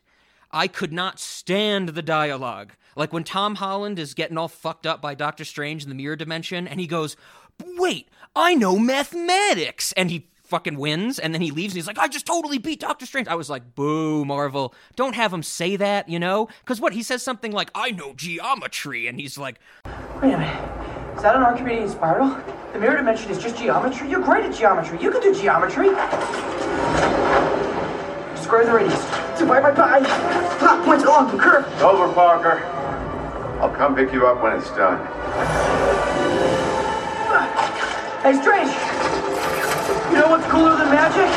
I 0.51 0.67
could 0.67 0.91
not 0.91 1.19
stand 1.19 1.89
the 1.89 2.01
dialogue. 2.01 2.73
Like 2.95 3.13
when 3.13 3.23
Tom 3.23 3.55
Holland 3.55 3.99
is 3.99 4.13
getting 4.13 4.37
all 4.37 4.47
fucked 4.47 4.87
up 4.87 5.01
by 5.01 5.15
Doctor 5.15 5.45
Strange 5.45 5.83
in 5.83 5.89
the 5.89 5.95
mirror 5.95 6.15
dimension, 6.15 6.67
and 6.67 6.79
he 6.79 6.87
goes, 6.87 7.15
Wait, 7.77 8.09
I 8.35 8.55
know 8.55 8.79
mathematics! 8.79 9.91
And 9.93 10.09
he 10.09 10.29
fucking 10.43 10.77
wins, 10.77 11.19
and 11.19 11.33
then 11.33 11.41
he 11.41 11.51
leaves, 11.51 11.73
and 11.73 11.77
he's 11.77 11.87
like, 11.87 11.99
I 11.99 12.07
just 12.07 12.25
totally 12.25 12.57
beat 12.57 12.79
Doctor 12.79 13.05
Strange. 13.05 13.27
I 13.27 13.35
was 13.35 13.49
like, 13.49 13.75
Boo, 13.75 14.25
Marvel. 14.25 14.73
Don't 14.95 15.15
have 15.15 15.31
him 15.31 15.43
say 15.43 15.75
that, 15.75 16.09
you 16.09 16.19
know? 16.19 16.47
Because 16.61 16.81
what? 16.81 16.93
He 16.93 17.03
says 17.03 17.21
something 17.21 17.51
like, 17.51 17.69
I 17.75 17.91
know 17.91 18.13
geometry, 18.15 19.07
and 19.07 19.19
he's 19.19 19.37
like, 19.37 19.59
Wait 20.21 20.33
a 20.33 20.37
minute. 20.37 21.15
Is 21.15 21.23
that 21.23 21.35
an 21.35 21.43
Archimedes 21.43 21.91
spiral? 21.91 22.35
The 22.73 22.79
mirror 22.79 22.97
dimension 22.97 23.29
is 23.29 23.37
just 23.37 23.57
geometry? 23.57 24.09
You're 24.09 24.21
great 24.21 24.45
at 24.45 24.55
geometry. 24.55 24.99
You 25.01 25.11
can 25.11 25.21
do 25.21 25.33
geometry. 25.35 25.89
Square 28.49 28.65
the 28.65 28.73
radius. 28.73 28.99
Divide 29.37 29.61
by 29.61 29.71
pi. 29.71 29.99
Plot 30.57 30.83
points 30.83 31.03
along 31.03 31.29
the 31.29 31.37
curve. 31.37 31.67
Over, 31.83 32.11
Parker. 32.11 32.65
I'll 33.61 33.69
come 33.69 33.95
pick 33.95 34.11
you 34.11 34.25
up 34.25 34.41
when 34.41 34.53
it's 34.57 34.71
done. 34.71 34.97
Hey, 38.23 38.33
Strange. 38.41 38.71
You 40.09 40.17
know 40.17 40.29
what's 40.31 40.47
cooler 40.47 40.75
than 40.77 40.89
magic? 40.89 41.29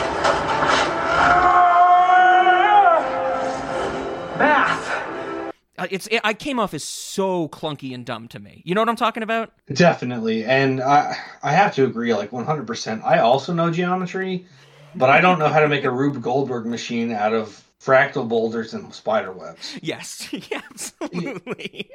Math. 4.38 5.52
uh, 5.76 5.86
it's, 5.90 6.06
it, 6.06 6.22
I 6.24 6.32
came 6.32 6.58
off 6.58 6.72
as 6.72 6.82
so 6.82 7.46
clunky 7.48 7.92
and 7.94 8.06
dumb 8.06 8.26
to 8.28 8.38
me. 8.38 8.62
You 8.64 8.74
know 8.74 8.80
what 8.80 8.88
I'm 8.88 8.96
talking 8.96 9.22
about? 9.22 9.52
Definitely, 9.70 10.46
and 10.46 10.82
I 10.82 11.14
I 11.42 11.52
have 11.52 11.74
to 11.74 11.84
agree, 11.84 12.14
like 12.14 12.32
one 12.32 12.46
hundred 12.46 12.66
percent. 12.66 13.02
I 13.04 13.18
also 13.18 13.52
know 13.52 13.70
geometry, 13.70 14.46
but 14.94 15.10
I 15.10 15.20
don't 15.20 15.38
know 15.38 15.48
how 15.48 15.60
to 15.60 15.68
make 15.68 15.84
a 15.84 15.90
Rube 15.90 16.22
Goldberg 16.22 16.66
machine 16.66 17.12
out 17.12 17.32
of 17.32 17.62
fractal 17.80 18.28
boulders 18.28 18.74
and 18.74 18.92
spider 18.94 19.32
webs. 19.32 19.76
Yes, 19.82 20.28
yeah, 20.50 20.60
absolutely. 20.70 21.90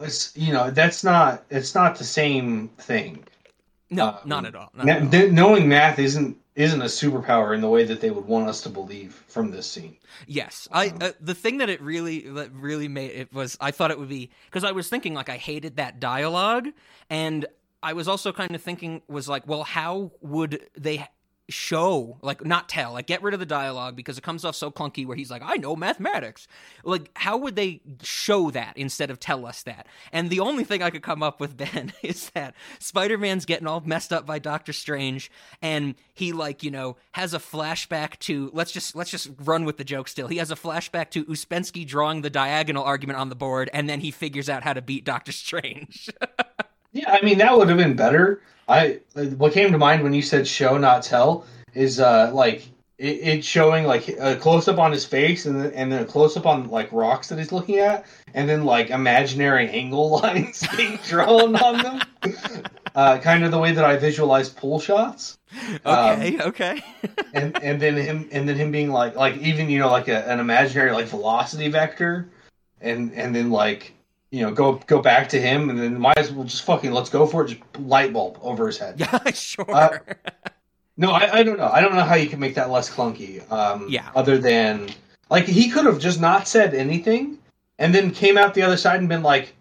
It's 0.00 0.36
you 0.36 0.52
know 0.52 0.70
that's 0.70 1.02
not 1.02 1.44
it's 1.50 1.74
not 1.74 1.96
the 1.96 2.04
same 2.04 2.68
thing. 2.78 3.24
No, 3.90 4.08
Um, 4.08 4.18
not 4.26 4.44
at 4.46 4.54
all. 4.54 4.70
Not 4.74 4.88
at 4.88 5.02
all. 5.02 5.10
th- 5.10 5.32
knowing 5.32 5.68
math 5.68 5.98
isn't 5.98 6.36
isn't 6.54 6.82
a 6.82 6.86
superpower 6.86 7.54
in 7.54 7.60
the 7.60 7.68
way 7.68 7.84
that 7.84 8.00
they 8.00 8.10
would 8.10 8.24
want 8.26 8.48
us 8.48 8.60
to 8.62 8.68
believe 8.68 9.12
from 9.28 9.50
this 9.50 9.66
scene. 9.66 9.96
Yes, 10.26 10.68
I 10.72 10.92
uh, 11.00 11.12
the 11.20 11.34
thing 11.34 11.58
that 11.58 11.68
it 11.68 11.80
really 11.80 12.20
that 12.30 12.52
really 12.52 12.88
made 12.88 13.10
it 13.12 13.32
was 13.32 13.56
I 13.60 13.70
thought 13.70 13.90
it 13.90 13.98
would 13.98 14.08
be 14.08 14.30
because 14.46 14.62
I 14.64 14.72
was 14.72 14.88
thinking 14.88 15.14
like 15.14 15.28
I 15.28 15.36
hated 15.36 15.76
that 15.76 15.98
dialogue, 16.00 16.68
and 17.10 17.46
I 17.82 17.92
was 17.92 18.06
also 18.08 18.32
kind 18.32 18.54
of 18.54 18.62
thinking 18.62 19.02
was 19.08 19.28
like, 19.28 19.46
well, 19.46 19.62
how 19.64 20.12
would 20.20 20.68
they 20.76 21.06
show 21.48 22.18
like 22.20 22.44
not 22.44 22.68
tell 22.68 22.92
like 22.92 23.06
get 23.06 23.22
rid 23.22 23.32
of 23.32 23.40
the 23.40 23.46
dialogue 23.46 23.96
because 23.96 24.18
it 24.18 24.24
comes 24.24 24.44
off 24.44 24.54
so 24.54 24.70
clunky 24.70 25.06
where 25.06 25.16
he's 25.16 25.30
like 25.30 25.42
I 25.44 25.56
know 25.56 25.74
mathematics. 25.76 26.46
Like 26.84 27.10
how 27.16 27.36
would 27.38 27.56
they 27.56 27.80
show 28.02 28.50
that 28.50 28.76
instead 28.76 29.10
of 29.10 29.18
tell 29.18 29.46
us 29.46 29.62
that? 29.62 29.86
And 30.12 30.30
the 30.30 30.40
only 30.40 30.64
thing 30.64 30.82
I 30.82 30.90
could 30.90 31.02
come 31.02 31.22
up 31.22 31.40
with 31.40 31.56
Ben 31.56 31.92
is 32.02 32.30
that 32.30 32.54
Spider-Man's 32.78 33.46
getting 33.46 33.66
all 33.66 33.80
messed 33.80 34.12
up 34.12 34.26
by 34.26 34.38
Doctor 34.38 34.72
Strange 34.72 35.30
and 35.62 35.94
he 36.14 36.32
like 36.32 36.62
you 36.62 36.70
know 36.70 36.96
has 37.12 37.34
a 37.34 37.38
flashback 37.38 38.18
to 38.20 38.50
let's 38.52 38.72
just 38.72 38.94
let's 38.94 39.10
just 39.10 39.30
run 39.38 39.64
with 39.64 39.78
the 39.78 39.84
joke 39.84 40.08
still. 40.08 40.28
He 40.28 40.36
has 40.38 40.50
a 40.50 40.56
flashback 40.56 41.10
to 41.10 41.24
Uspensky 41.24 41.86
drawing 41.86 42.22
the 42.22 42.30
diagonal 42.30 42.84
argument 42.84 43.18
on 43.18 43.28
the 43.28 43.36
board 43.36 43.70
and 43.72 43.88
then 43.88 44.00
he 44.00 44.10
figures 44.10 44.48
out 44.48 44.64
how 44.64 44.74
to 44.74 44.82
beat 44.82 45.04
Doctor 45.04 45.32
Strange. 45.32 46.10
Yeah, 46.92 47.12
I 47.12 47.20
mean 47.20 47.38
that 47.38 47.56
would 47.56 47.68
have 47.68 47.78
been 47.78 47.96
better. 47.96 48.40
I 48.68 49.00
what 49.14 49.52
came 49.52 49.72
to 49.72 49.78
mind 49.78 50.02
when 50.02 50.12
you 50.12 50.22
said 50.22 50.46
show 50.46 50.76
not 50.76 51.02
tell 51.02 51.46
is 51.74 52.00
uh 52.00 52.30
like 52.32 52.68
it, 52.98 53.06
it 53.06 53.44
showing 53.44 53.84
like 53.84 54.08
a 54.08 54.36
close 54.36 54.68
up 54.68 54.78
on 54.78 54.92
his 54.92 55.04
face 55.04 55.46
and 55.46 55.60
then, 55.60 55.72
and 55.72 55.92
then 55.92 56.02
a 56.02 56.04
close 56.04 56.36
up 56.36 56.46
on 56.46 56.68
like 56.68 56.92
rocks 56.92 57.28
that 57.28 57.38
he's 57.38 57.52
looking 57.52 57.78
at 57.78 58.04
and 58.34 58.48
then 58.48 58.64
like 58.64 58.90
imaginary 58.90 59.68
angle 59.70 60.10
lines 60.22 60.66
being 60.76 60.98
drawn 61.06 61.56
on 61.56 61.78
them. 61.78 62.00
Uh, 62.94 63.16
kind 63.16 63.44
of 63.44 63.52
the 63.52 63.58
way 63.58 63.70
that 63.70 63.84
I 63.84 63.96
visualize 63.96 64.48
pool 64.48 64.80
shots. 64.80 65.38
okay 65.86 66.36
okay 66.40 66.82
and 67.32 67.56
and 67.62 67.80
then 67.80 67.94
him 67.94 68.28
and 68.32 68.48
then 68.48 68.56
him 68.56 68.72
being 68.72 68.90
like 68.90 69.14
like 69.14 69.36
even 69.36 69.70
you 69.70 69.78
know 69.78 69.88
like 69.88 70.08
a, 70.08 70.28
an 70.28 70.40
imaginary 70.40 70.90
like 70.90 71.06
velocity 71.06 71.68
vector 71.68 72.28
and 72.80 73.12
and 73.12 73.36
then 73.36 73.50
like 73.50 73.94
you 74.30 74.42
know, 74.42 74.50
go 74.52 74.74
go 74.86 75.00
back 75.00 75.28
to 75.30 75.40
him, 75.40 75.70
and 75.70 75.78
then 75.78 75.98
might 75.98 76.18
as 76.18 76.32
well 76.32 76.44
just 76.44 76.64
fucking 76.64 76.92
let's 76.92 77.10
go 77.10 77.26
for 77.26 77.44
it. 77.44 77.48
Just 77.48 77.60
light 77.78 78.12
bulb 78.12 78.38
over 78.42 78.66
his 78.66 78.78
head. 78.78 78.96
Yeah, 79.00 79.30
sure. 79.32 79.70
Uh, 79.70 79.98
no, 80.96 81.10
I, 81.10 81.38
I 81.38 81.42
don't 81.42 81.58
know. 81.58 81.68
I 81.68 81.80
don't 81.80 81.94
know 81.94 82.02
how 82.04 82.16
you 82.16 82.28
can 82.28 82.40
make 82.40 82.54
that 82.56 82.70
less 82.70 82.90
clunky. 82.90 83.50
Um, 83.50 83.86
Yeah. 83.88 84.08
Other 84.14 84.36
than 84.38 84.88
like 85.30 85.44
he 85.46 85.70
could 85.70 85.86
have 85.86 85.98
just 85.98 86.20
not 86.20 86.48
said 86.48 86.74
anything, 86.74 87.38
and 87.78 87.94
then 87.94 88.10
came 88.10 88.36
out 88.36 88.54
the 88.54 88.62
other 88.62 88.76
side 88.76 89.00
and 89.00 89.08
been 89.08 89.22
like, 89.22 89.54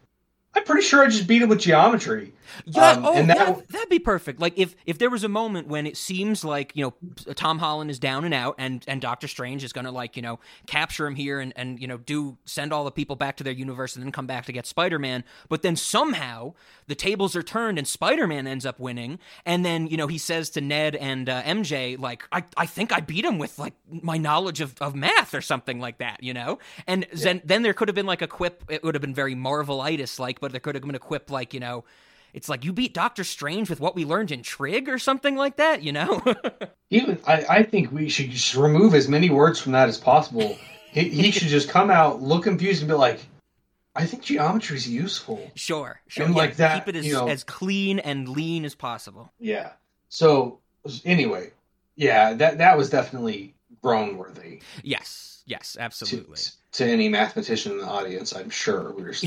"I'm 0.56 0.64
pretty 0.64 0.82
sure 0.82 1.04
I 1.04 1.08
just 1.08 1.28
beat 1.28 1.42
him 1.42 1.50
with 1.50 1.60
geometry." 1.60 2.34
Yeah, 2.66 2.92
Um, 2.92 3.06
oh, 3.06 3.14
and 3.14 3.30
that- 3.30 3.38
that, 3.38 3.68
that'd 3.70 3.90
be 3.90 4.00
perfect. 4.00 4.40
Like 4.40 4.54
if 4.58 4.76
if 4.86 4.98
there 4.98 5.10
was 5.10 5.24
a 5.24 5.30
moment 5.30 5.68
when 5.68 5.86
it 5.86 5.98
seems 5.98 6.44
like 6.44 6.72
you 6.76 6.84
know 6.84 7.34
Tom 7.36 7.60
Holland 7.60 7.90
is 7.92 8.00
down 8.00 8.26
and 8.26 8.34
out, 8.34 8.56
and 8.58 8.84
and 8.88 9.02
Doctor 9.02 9.28
Strange 9.28 9.64
is 9.64 9.74
gonna 9.74 9.92
like 9.92 10.16
you 10.16 10.22
know 10.22 10.40
capture 10.68 11.06
him 11.08 11.16
here 11.16 11.40
and 11.40 11.54
and 11.56 11.80
you 11.80 11.88
know 11.88 11.98
do 11.98 12.38
send 12.46 12.74
all 12.74 12.84
the 12.84 12.92
people 12.92 13.16
back 13.16 13.38
to 13.38 13.44
their 13.44 13.54
universe 13.54 13.96
and 13.96 14.04
then 14.04 14.12
come 14.12 14.28
back 14.28 14.46
to 14.46 14.52
get 14.52 14.66
Spider 14.66 15.00
Man, 15.00 15.24
but 15.50 15.62
then 15.62 15.76
somehow 15.76 16.54
the 16.88 16.96
tables 16.96 17.36
are 17.36 17.44
turned 17.44 17.78
and 17.78 17.88
Spider 17.88 18.28
Man 18.28 18.48
ends 18.48 18.66
up 18.66 18.80
winning, 18.80 19.20
and 19.46 19.66
then 19.66 19.88
you 19.88 19.98
know 19.98 20.08
he 20.08 20.18
says 20.18 20.50
to 20.52 20.62
Ned 20.62 20.96
and 20.96 21.30
uh, 21.30 21.42
MJ 21.44 21.98
like 22.00 22.24
I 22.32 22.44
I 22.56 22.66
think 22.66 22.92
I 22.92 23.00
beat 23.00 23.26
him 23.26 23.38
with 23.38 23.58
like 23.60 23.74
my 23.90 24.18
knowledge 24.18 24.62
of, 24.62 24.76
of 24.82 24.96
math 24.96 25.34
or 25.34 25.42
something 25.42 25.80
like 25.80 25.98
that, 26.00 26.24
you 26.24 26.34
know, 26.34 26.60
and 26.88 27.06
then 27.14 27.42
then 27.46 27.62
there 27.62 27.74
could 27.74 27.88
have 27.88 27.96
been 27.96 28.06
like 28.06 28.22
a 28.22 28.28
quip. 28.28 28.64
It 28.70 28.84
would 28.84 28.96
have 28.96 29.02
been 29.02 29.14
very 29.14 29.36
Marvelitis 29.36 30.20
like, 30.20 30.40
but 30.40 30.52
there 30.52 30.60
could 30.60 30.76
have 30.76 30.84
been 30.84 30.96
a 30.96 31.00
quip 31.00 31.30
like 31.32 31.54
you 31.54 31.60
know. 31.60 31.84
It's 32.34 32.50
like 32.50 32.64
you 32.66 32.74
beat 32.74 32.94
Doctor 32.94 33.24
Strange 33.24 33.70
with 33.70 33.80
what 33.80 33.96
we 33.96 34.06
learned 34.06 34.32
in 34.32 34.44
Trig 34.44 34.90
or 34.90 35.00
something 35.00 35.36
like 35.36 35.56
that, 35.58 35.82
you 35.84 35.92
know? 35.92 36.22
Even 36.90 37.20
I, 37.26 37.46
I 37.50 37.64
think 37.64 37.92
we 37.92 38.10
should 38.10 38.30
just 38.30 38.56
remove 38.56 38.94
as 38.94 39.08
many 39.08 39.30
words 39.30 39.60
from 39.60 39.72
that 39.72 39.90
as 39.90 39.98
possible. 39.98 40.58
he, 40.92 41.10
he 41.10 41.32
should 41.38 41.48
just 41.48 41.70
come 41.70 41.90
out, 41.90 42.22
look 42.22 42.44
confused, 42.44 42.82
and 42.82 42.90
be 42.90 42.96
like, 42.96 43.20
"I 43.96 44.06
think 44.06 44.24
geometry 44.24 44.78
is 44.78 44.88
useful." 44.88 45.52
sure, 45.56 46.00
sure. 46.08 46.26
And 46.26 46.36
yeah, 46.36 46.42
like 46.42 46.56
that, 46.58 46.86
keep 46.86 46.96
it 46.96 46.98
as, 47.00 47.06
you 47.06 47.14
know- 47.14 47.28
as 47.28 47.44
clean 47.44 48.00
and 48.00 48.30
lean 48.30 48.66
as 48.66 48.76
possible. 48.76 49.32
Yeah. 49.40 49.72
So 50.10 50.60
anyway, 51.04 51.52
yeah, 51.96 52.34
that 52.34 52.60
that 52.60 52.78
was 52.78 52.90
definitely 52.90 53.54
groan 53.82 54.18
worthy 54.18 54.62
Yes, 54.84 55.44
yes, 55.46 55.78
absolutely. 55.80 56.40
to 56.74 56.86
any 56.86 57.10
mathematician 57.10 57.74
in 57.74 57.78
the 57.80 57.86
audience. 57.88 58.36
I'm 58.36 58.50
sure 58.50 58.92
we 58.94 59.04
were. 59.04 59.14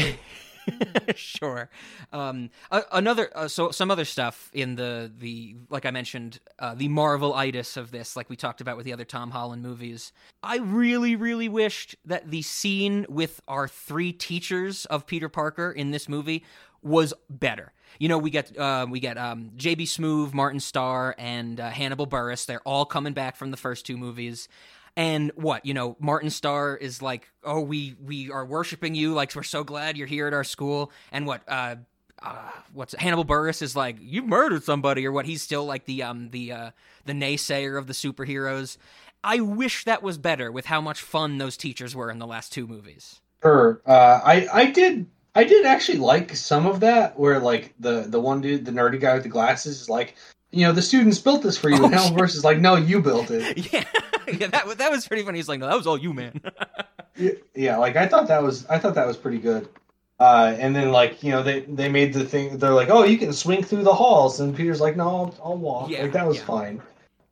sure. 1.14 1.70
Um, 2.12 2.50
a- 2.70 2.84
another, 2.92 3.30
uh, 3.34 3.48
so 3.48 3.70
some 3.70 3.90
other 3.90 4.04
stuff 4.04 4.50
in 4.52 4.76
the 4.76 5.10
the 5.18 5.56
like 5.68 5.86
I 5.86 5.90
mentioned, 5.90 6.40
uh, 6.58 6.74
the 6.74 6.88
Marvel 6.88 7.34
itis 7.34 7.76
of 7.76 7.90
this, 7.90 8.16
like 8.16 8.28
we 8.30 8.36
talked 8.36 8.60
about 8.60 8.76
with 8.76 8.86
the 8.86 8.92
other 8.92 9.04
Tom 9.04 9.30
Holland 9.30 9.62
movies. 9.62 10.12
I 10.42 10.58
really, 10.58 11.16
really 11.16 11.48
wished 11.48 11.96
that 12.04 12.30
the 12.30 12.42
scene 12.42 13.06
with 13.08 13.40
our 13.48 13.68
three 13.68 14.12
teachers 14.12 14.84
of 14.86 15.06
Peter 15.06 15.28
Parker 15.28 15.70
in 15.70 15.90
this 15.90 16.08
movie 16.08 16.44
was 16.82 17.12
better. 17.28 17.72
You 17.98 18.08
know, 18.08 18.18
we 18.18 18.30
get 18.30 18.56
uh, 18.56 18.86
we 18.88 19.00
get 19.00 19.18
um, 19.18 19.50
J.B. 19.56 19.84
Smoove, 19.84 20.32
Martin 20.32 20.60
Starr, 20.60 21.14
and 21.18 21.60
uh, 21.60 21.70
Hannibal 21.70 22.06
Buress. 22.06 22.46
They're 22.46 22.60
all 22.60 22.84
coming 22.84 23.12
back 23.12 23.36
from 23.36 23.50
the 23.50 23.56
first 23.56 23.84
two 23.84 23.96
movies. 23.96 24.48
And 25.00 25.32
what 25.34 25.64
you 25.64 25.72
know, 25.72 25.96
Martin 25.98 26.28
Starr 26.28 26.76
is 26.76 27.00
like, 27.00 27.26
"Oh, 27.42 27.62
we 27.62 27.96
we 28.04 28.30
are 28.30 28.44
worshiping 28.44 28.94
you. 28.94 29.14
Like, 29.14 29.34
we're 29.34 29.42
so 29.42 29.64
glad 29.64 29.96
you're 29.96 30.06
here 30.06 30.26
at 30.26 30.34
our 30.34 30.44
school." 30.44 30.92
And 31.10 31.26
what 31.26 31.40
uh, 31.48 31.76
uh 32.22 32.50
what's 32.74 32.94
Hannibal 32.94 33.24
Buress 33.24 33.62
is 33.62 33.74
like, 33.74 33.96
"You 33.98 34.20
murdered 34.20 34.62
somebody," 34.62 35.06
or 35.06 35.12
what? 35.12 35.24
He's 35.24 35.40
still 35.40 35.64
like 35.64 35.86
the 35.86 36.02
um 36.02 36.28
the 36.32 36.52
uh 36.52 36.70
the 37.06 37.14
naysayer 37.14 37.78
of 37.78 37.86
the 37.86 37.94
superheroes. 37.94 38.76
I 39.24 39.40
wish 39.40 39.84
that 39.84 40.02
was 40.02 40.18
better 40.18 40.52
with 40.52 40.66
how 40.66 40.82
much 40.82 41.00
fun 41.00 41.38
those 41.38 41.56
teachers 41.56 41.96
were 41.96 42.10
in 42.10 42.18
the 42.18 42.26
last 42.26 42.52
two 42.52 42.66
movies. 42.66 43.22
Sure. 43.42 43.80
Uh, 43.86 44.20
I 44.22 44.48
I 44.52 44.66
did 44.66 45.06
I 45.34 45.44
did 45.44 45.64
actually 45.64 45.96
like 45.96 46.36
some 46.36 46.66
of 46.66 46.80
that 46.80 47.18
where 47.18 47.40
like 47.40 47.72
the 47.80 48.02
the 48.02 48.20
one 48.20 48.42
dude, 48.42 48.66
the 48.66 48.70
nerdy 48.70 49.00
guy 49.00 49.14
with 49.14 49.22
the 49.22 49.30
glasses, 49.30 49.80
is 49.80 49.88
like, 49.88 50.14
you 50.52 50.66
know, 50.66 50.72
the 50.72 50.82
students 50.82 51.18
built 51.18 51.42
this 51.42 51.56
for 51.56 51.70
you, 51.70 51.76
and 51.84 51.94
Oh, 51.94 51.98
Hannibal 51.98 52.18
Buress 52.22 52.34
is 52.36 52.44
like, 52.44 52.58
no, 52.58 52.76
you 52.76 53.00
built 53.00 53.30
it. 53.30 53.56
Yeah, 53.72 53.84
yeah, 54.38 54.46
that 54.48 54.66
was 54.66 54.76
that 54.76 54.90
was 54.90 55.06
pretty 55.08 55.22
funny. 55.24 55.38
He's 55.38 55.48
like, 55.48 55.58
"No, 55.60 55.66
that 55.66 55.76
was 55.76 55.86
all 55.86 55.98
you, 55.98 56.12
man." 56.12 56.40
Yeah, 57.54 57.76
like 57.78 57.96
I 57.96 58.06
thought 58.06 58.28
that 58.28 58.42
was 58.42 58.64
I 58.66 58.78
thought 58.78 58.94
that 58.94 59.06
was 59.06 59.16
pretty 59.16 59.38
good. 59.38 59.68
Uh, 60.18 60.54
and 60.58 60.76
then 60.76 60.92
like 60.92 61.22
you 61.22 61.30
know 61.32 61.42
they 61.42 61.60
they 61.60 61.88
made 61.88 62.12
the 62.12 62.24
thing 62.24 62.58
they're 62.58 62.74
like 62.74 62.90
oh 62.90 63.04
you 63.04 63.16
can 63.18 63.32
swing 63.32 63.62
through 63.64 63.82
the 63.82 63.92
halls 63.94 64.38
and 64.40 64.54
Peter's 64.54 64.80
like 64.80 64.94
no 64.96 65.08
I'll, 65.08 65.34
I'll 65.42 65.56
walk 65.56 65.88
Yeah, 65.90 66.02
like 66.02 66.12
that 66.12 66.26
was 66.26 66.36
yeah. 66.36 66.44
fine, 66.44 66.82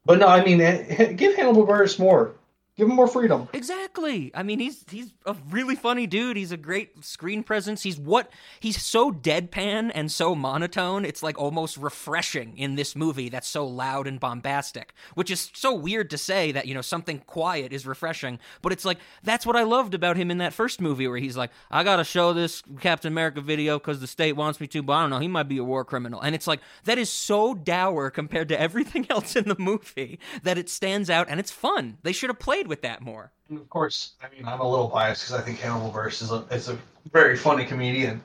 but 0.06 0.18
no 0.18 0.26
I 0.26 0.42
mean 0.44 0.60
eh, 0.60 1.12
give 1.12 1.36
Hannibal 1.36 1.66
Buress 1.66 1.98
more, 1.98 2.32
give 2.78 2.88
him 2.88 2.94
more 2.94 3.08
freedom. 3.08 3.48
Exactly. 3.52 4.30
I 4.34 4.42
mean, 4.44 4.60
he's 4.60 4.84
he's 4.88 5.12
a 5.26 5.36
really 5.50 5.74
funny 5.74 6.06
dude. 6.06 6.36
He's 6.36 6.52
a 6.52 6.56
great 6.56 7.04
screen 7.04 7.42
presence. 7.42 7.82
He's 7.82 7.98
what 7.98 8.30
he's 8.60 8.80
so 8.80 9.10
deadpan 9.10 9.90
and 9.94 10.10
so 10.10 10.34
monotone. 10.34 11.04
It's 11.04 11.22
like 11.22 11.38
almost 11.38 11.76
refreshing 11.76 12.56
in 12.56 12.76
this 12.76 12.94
movie 12.94 13.28
that's 13.28 13.48
so 13.48 13.66
loud 13.66 14.06
and 14.06 14.20
bombastic, 14.20 14.94
which 15.14 15.30
is 15.30 15.50
so 15.54 15.74
weird 15.74 16.08
to 16.10 16.18
say 16.18 16.52
that, 16.52 16.66
you 16.66 16.74
know, 16.74 16.80
something 16.80 17.18
quiet 17.26 17.72
is 17.72 17.84
refreshing, 17.84 18.38
but 18.62 18.72
it's 18.72 18.84
like 18.84 18.98
that's 19.24 19.44
what 19.44 19.56
I 19.56 19.64
loved 19.64 19.94
about 19.94 20.16
him 20.16 20.30
in 20.30 20.38
that 20.38 20.54
first 20.54 20.80
movie 20.80 21.08
where 21.08 21.18
he's 21.18 21.36
like, 21.36 21.50
"I 21.70 21.82
got 21.82 21.96
to 21.96 22.04
show 22.04 22.32
this 22.32 22.62
Captain 22.80 23.12
America 23.12 23.40
video 23.40 23.78
cuz 23.80 24.00
the 24.00 24.06
state 24.06 24.36
wants 24.36 24.60
me 24.60 24.68
to, 24.68 24.82
but 24.82 24.92
I 24.92 25.00
don't 25.02 25.10
know, 25.10 25.18
he 25.18 25.28
might 25.28 25.48
be 25.48 25.58
a 25.58 25.64
war 25.64 25.84
criminal." 25.84 26.20
And 26.20 26.34
it's 26.34 26.46
like 26.46 26.60
that 26.84 26.96
is 26.96 27.10
so 27.10 27.54
dour 27.54 28.10
compared 28.10 28.48
to 28.50 28.60
everything 28.60 29.06
else 29.10 29.34
in 29.34 29.48
the 29.48 29.56
movie 29.58 30.20
that 30.44 30.56
it 30.58 30.70
stands 30.70 31.10
out 31.10 31.26
and 31.28 31.40
it's 31.40 31.50
fun. 31.50 31.98
They 32.02 32.12
should 32.12 32.30
have 32.30 32.38
played 32.38 32.67
with 32.68 32.82
that 32.82 33.00
more. 33.00 33.32
And 33.48 33.58
of 33.58 33.68
course, 33.70 34.12
I 34.22 34.34
mean, 34.34 34.46
I'm 34.46 34.60
a 34.60 34.68
little 34.68 34.88
biased 34.88 35.24
because 35.24 35.40
I 35.40 35.44
think 35.44 35.58
Hannibal 35.58 35.90
Buress 35.90 36.22
is 36.22 36.30
a, 36.30 36.44
is 36.50 36.68
a 36.68 36.78
very 37.12 37.36
funny 37.36 37.64
comedian 37.64 38.20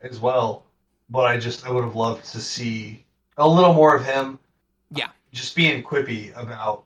as 0.00 0.20
well. 0.20 0.64
But 1.10 1.26
I 1.26 1.38
just, 1.38 1.66
I 1.66 1.70
would 1.70 1.84
have 1.84 1.96
loved 1.96 2.24
to 2.32 2.40
see 2.40 3.04
a 3.36 3.46
little 3.46 3.74
more 3.74 3.94
of 3.94 4.04
him. 4.04 4.38
Yeah. 4.90 5.08
Just 5.32 5.56
being 5.56 5.82
quippy 5.82 6.34
about 6.40 6.84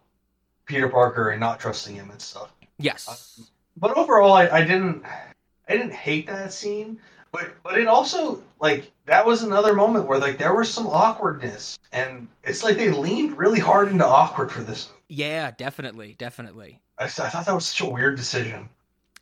Peter 0.65 0.89
Parker 0.89 1.31
and 1.31 1.39
not 1.39 1.61
trusting 1.61 1.95
him 1.95 2.11
and 2.11 2.21
stuff. 2.21 2.53
Yes. 2.79 3.39
Um, 3.39 3.47
but 3.77 3.97
overall, 3.97 4.33
I, 4.33 4.49
I 4.49 4.61
didn't, 4.65 5.05
I 5.69 5.77
didn't 5.77 5.93
hate 5.93 6.27
that 6.27 6.53
scene. 6.53 6.99
But, 7.33 7.51
but 7.63 7.79
it 7.79 7.87
also 7.87 8.43
like 8.61 8.91
that 9.05 9.27
was 9.27 9.43
another 9.43 9.75
moment 9.75 10.07
where 10.07 10.19
like 10.19 10.39
there 10.39 10.55
was 10.55 10.73
some 10.73 10.87
awkwardness, 10.87 11.79
and 11.93 12.29
it's 12.45 12.65
like 12.65 12.79
they 12.79 12.91
leaned 12.91 13.37
really 13.37 13.61
hard 13.61 13.89
into 13.89 14.07
awkward 14.07 14.51
for 14.51 14.63
this. 14.63 14.89
Yeah, 15.09 15.51
definitely, 15.53 16.15
definitely. 16.19 16.81
I, 16.99 17.05
I 17.05 17.09
thought 17.09 17.47
that 17.47 17.55
was 17.55 17.67
such 17.67 17.87
a 17.87 17.91
weird 17.91 18.17
decision. 18.17 18.69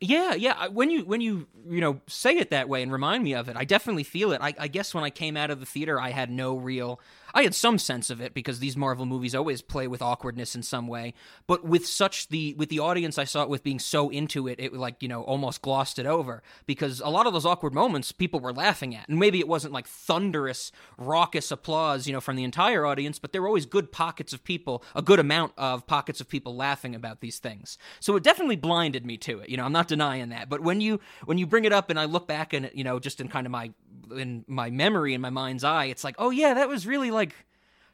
Yeah, 0.01 0.33
yeah. 0.33 0.67
When 0.67 0.89
you 0.89 1.05
when 1.05 1.21
you 1.21 1.47
you 1.69 1.79
know 1.79 2.01
say 2.07 2.37
it 2.37 2.49
that 2.49 2.67
way 2.67 2.83
and 2.83 2.91
remind 2.91 3.23
me 3.23 3.33
of 3.33 3.47
it, 3.47 3.55
I 3.55 3.63
definitely 3.63 4.03
feel 4.03 4.33
it. 4.33 4.41
I, 4.41 4.53
I 4.59 4.67
guess 4.67 4.93
when 4.93 5.03
I 5.03 5.09
came 5.09 5.37
out 5.37 5.51
of 5.51 5.59
the 5.59 5.65
theater, 5.65 5.99
I 5.99 6.09
had 6.09 6.29
no 6.29 6.57
real. 6.57 6.99
I 7.35 7.43
had 7.43 7.53
some 7.53 7.77
sense 7.77 8.09
of 8.09 8.21
it 8.21 8.33
because 8.33 8.59
these 8.59 8.77
Marvel 8.77 9.05
movies 9.05 9.35
always 9.35 9.61
play 9.61 9.89
with 9.89 10.01
awkwardness 10.01 10.55
in 10.55 10.63
some 10.63 10.87
way. 10.87 11.13
But 11.47 11.65
with 11.65 11.85
such 11.85 12.29
the 12.29 12.53
with 12.53 12.69
the 12.69 12.79
audience 12.79 13.17
I 13.17 13.25
saw 13.25 13.43
it 13.43 13.49
with 13.49 13.61
being 13.61 13.77
so 13.77 14.09
into 14.09 14.47
it, 14.47 14.57
it 14.57 14.73
like 14.73 15.03
you 15.03 15.09
know 15.09 15.21
almost 15.21 15.61
glossed 15.61 15.99
it 15.99 16.05
over 16.05 16.41
because 16.65 17.01
a 17.01 17.09
lot 17.09 17.27
of 17.27 17.33
those 17.33 17.45
awkward 17.45 17.73
moments 17.73 18.13
people 18.13 18.39
were 18.39 18.53
laughing 18.53 18.95
at, 18.95 19.09
and 19.09 19.19
maybe 19.19 19.39
it 19.41 19.49
wasn't 19.49 19.73
like 19.73 19.85
thunderous, 19.85 20.71
raucous 20.97 21.51
applause, 21.51 22.07
you 22.07 22.13
know, 22.13 22.21
from 22.21 22.37
the 22.37 22.45
entire 22.45 22.85
audience, 22.85 23.19
but 23.19 23.33
there 23.33 23.41
were 23.41 23.49
always 23.49 23.65
good 23.65 23.91
pockets 23.91 24.31
of 24.31 24.41
people, 24.45 24.81
a 24.95 25.01
good 25.01 25.19
amount 25.19 25.51
of 25.57 25.85
pockets 25.85 26.21
of 26.21 26.29
people 26.29 26.55
laughing 26.55 26.95
about 26.95 27.19
these 27.19 27.39
things. 27.39 27.77
So 27.99 28.15
it 28.15 28.23
definitely 28.23 28.55
blinded 28.55 29.05
me 29.05 29.17
to 29.17 29.39
it. 29.39 29.49
You 29.49 29.57
know, 29.57 29.65
I'm 29.65 29.73
not 29.73 29.89
denying 29.89 30.29
that. 30.29 30.47
But 30.47 30.61
when 30.61 30.79
you 30.79 31.01
when 31.25 31.37
you 31.37 31.45
bring 31.45 31.65
it 31.65 31.73
up 31.73 31.89
and 31.89 31.99
I 31.99 32.05
look 32.05 32.29
back 32.29 32.53
and 32.53 32.71
you 32.73 32.85
know 32.85 32.97
just 32.97 33.19
in 33.19 33.27
kind 33.27 33.45
of 33.45 33.51
my 33.51 33.71
in 34.15 34.45
my 34.47 34.69
memory 34.69 35.13
in 35.13 35.21
my 35.21 35.29
mind's 35.29 35.63
eye, 35.63 35.85
it's 35.85 36.03
like, 36.03 36.15
oh 36.19 36.29
yeah, 36.29 36.53
that 36.55 36.67
was 36.67 36.85
really 36.87 37.11
like 37.11 37.35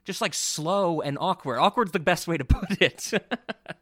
just 0.03 0.21
like 0.21 0.33
slow 0.33 1.01
and 1.01 1.17
awkward. 1.19 1.59
Awkward's 1.59 1.91
the 1.91 1.99
best 1.99 2.27
way 2.27 2.37
to 2.37 2.45
put 2.59 2.81
it. 2.81 3.11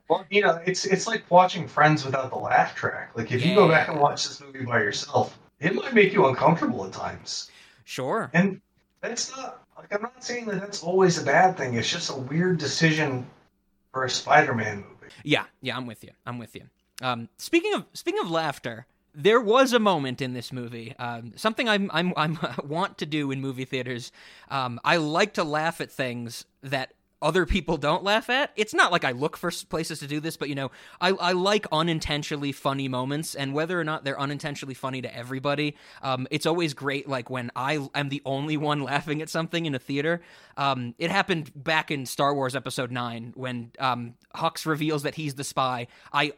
Well, 0.08 0.26
you 0.30 0.42
know, 0.42 0.62
it's 0.66 0.86
it's 0.86 1.08
like 1.08 1.30
watching 1.30 1.68
Friends 1.68 2.06
without 2.06 2.30
the 2.30 2.38
laugh 2.38 2.76
track. 2.76 3.12
Like 3.16 3.32
if 3.32 3.46
you 3.46 3.56
go 3.56 3.68
back 3.68 3.88
and 3.90 4.00
watch 4.00 4.28
this 4.28 4.42
movie 4.42 4.66
by 4.66 4.80
yourself, 4.80 5.38
it 5.60 5.76
might 5.76 5.94
make 5.94 6.14
you 6.14 6.28
uncomfortable 6.28 6.86
at 6.86 6.94
times. 6.94 7.52
sure. 7.86 8.30
And 8.34 8.62
that's 9.02 9.36
not 9.36 9.64
like 9.78 9.94
I'm 9.94 10.02
not 10.02 10.24
saying 10.24 10.46
that 10.48 10.60
that's 10.60 10.84
always 10.84 11.18
a 11.18 11.24
bad 11.24 11.58
thing. 11.58 11.76
It's 11.76 11.90
just 11.90 12.10
a 12.10 12.16
weird 12.16 12.58
decision 12.58 13.26
for 13.94 14.04
a 14.04 14.10
Spider-Man 14.10 14.78
movie. 14.78 15.14
Yeah, 15.24 15.46
yeah, 15.62 15.78
I'm 15.78 15.88
with 15.88 16.04
you. 16.04 16.12
I'm 16.26 16.38
with 16.38 16.56
you. 16.56 16.64
Um, 17.02 17.30
speaking 17.38 17.74
of 17.74 17.86
speaking 17.94 18.20
of 18.20 18.30
laughter, 18.30 18.86
there 19.14 19.42
was 19.42 19.74
a 19.74 19.80
moment 19.80 20.22
in 20.22 20.34
this 20.34 20.52
movie, 20.52 20.96
um, 21.00 21.34
something 21.36 21.68
I'm 21.68 21.90
I'm 21.94 22.14
I'm 22.16 22.38
want 22.64 22.98
to 23.00 23.06
do 23.06 23.32
in 23.32 23.42
movie 23.42 23.66
theaters. 23.66 24.12
Um, 24.50 24.80
I 24.84 24.98
like 24.98 25.34
to 25.36 25.44
laugh 25.44 25.82
at 25.82 25.92
things 25.92 26.46
that 26.62 26.94
other 27.22 27.46
people 27.46 27.78
don't 27.78 28.04
laugh 28.04 28.30
at. 28.30 28.52
It's 28.56 28.74
not 28.74 28.92
like 28.92 29.04
I 29.04 29.12
look 29.12 29.36
for 29.36 29.52
places 29.70 30.00
to 30.00 30.08
do 30.08 30.20
this, 30.20 30.38
but 30.38 30.48
you 30.48 30.56
know, 30.56 30.72
I, 31.02 31.10
I 31.10 31.32
like 31.34 31.68
unintentionally 31.72 32.52
funny 32.52 32.88
moments, 32.88 33.36
and 33.36 33.54
whether 33.54 33.80
or 33.80 33.84
not 33.84 34.04
they're 34.04 34.20
unintentionally 34.20 34.74
funny 34.74 35.02
to 35.02 35.16
everybody, 35.16 35.76
um, 36.02 36.28
it's 36.32 36.46
always 36.46 36.74
great. 36.74 37.10
Like 37.10 37.30
when 37.30 37.52
I 37.56 37.88
am 37.94 38.10
the 38.10 38.22
only 38.26 38.58
one 38.58 38.84
laughing 38.90 39.22
at 39.22 39.30
something 39.30 39.66
in 39.66 39.76
a 39.76 39.80
theater. 39.80 40.22
Um, 40.58 40.94
it 40.98 41.10
happened 41.10 41.52
back 41.56 41.90
in 41.90 42.06
Star 42.06 42.34
Wars 42.34 42.56
Episode 42.56 42.92
Nine 42.92 43.34
when 43.36 43.72
um, 43.80 44.16
Hux 44.36 44.66
reveals 44.66 45.04
that 45.04 45.16
he's 45.16 45.36
the 45.36 45.44
spy. 45.44 45.88
I 46.12 46.34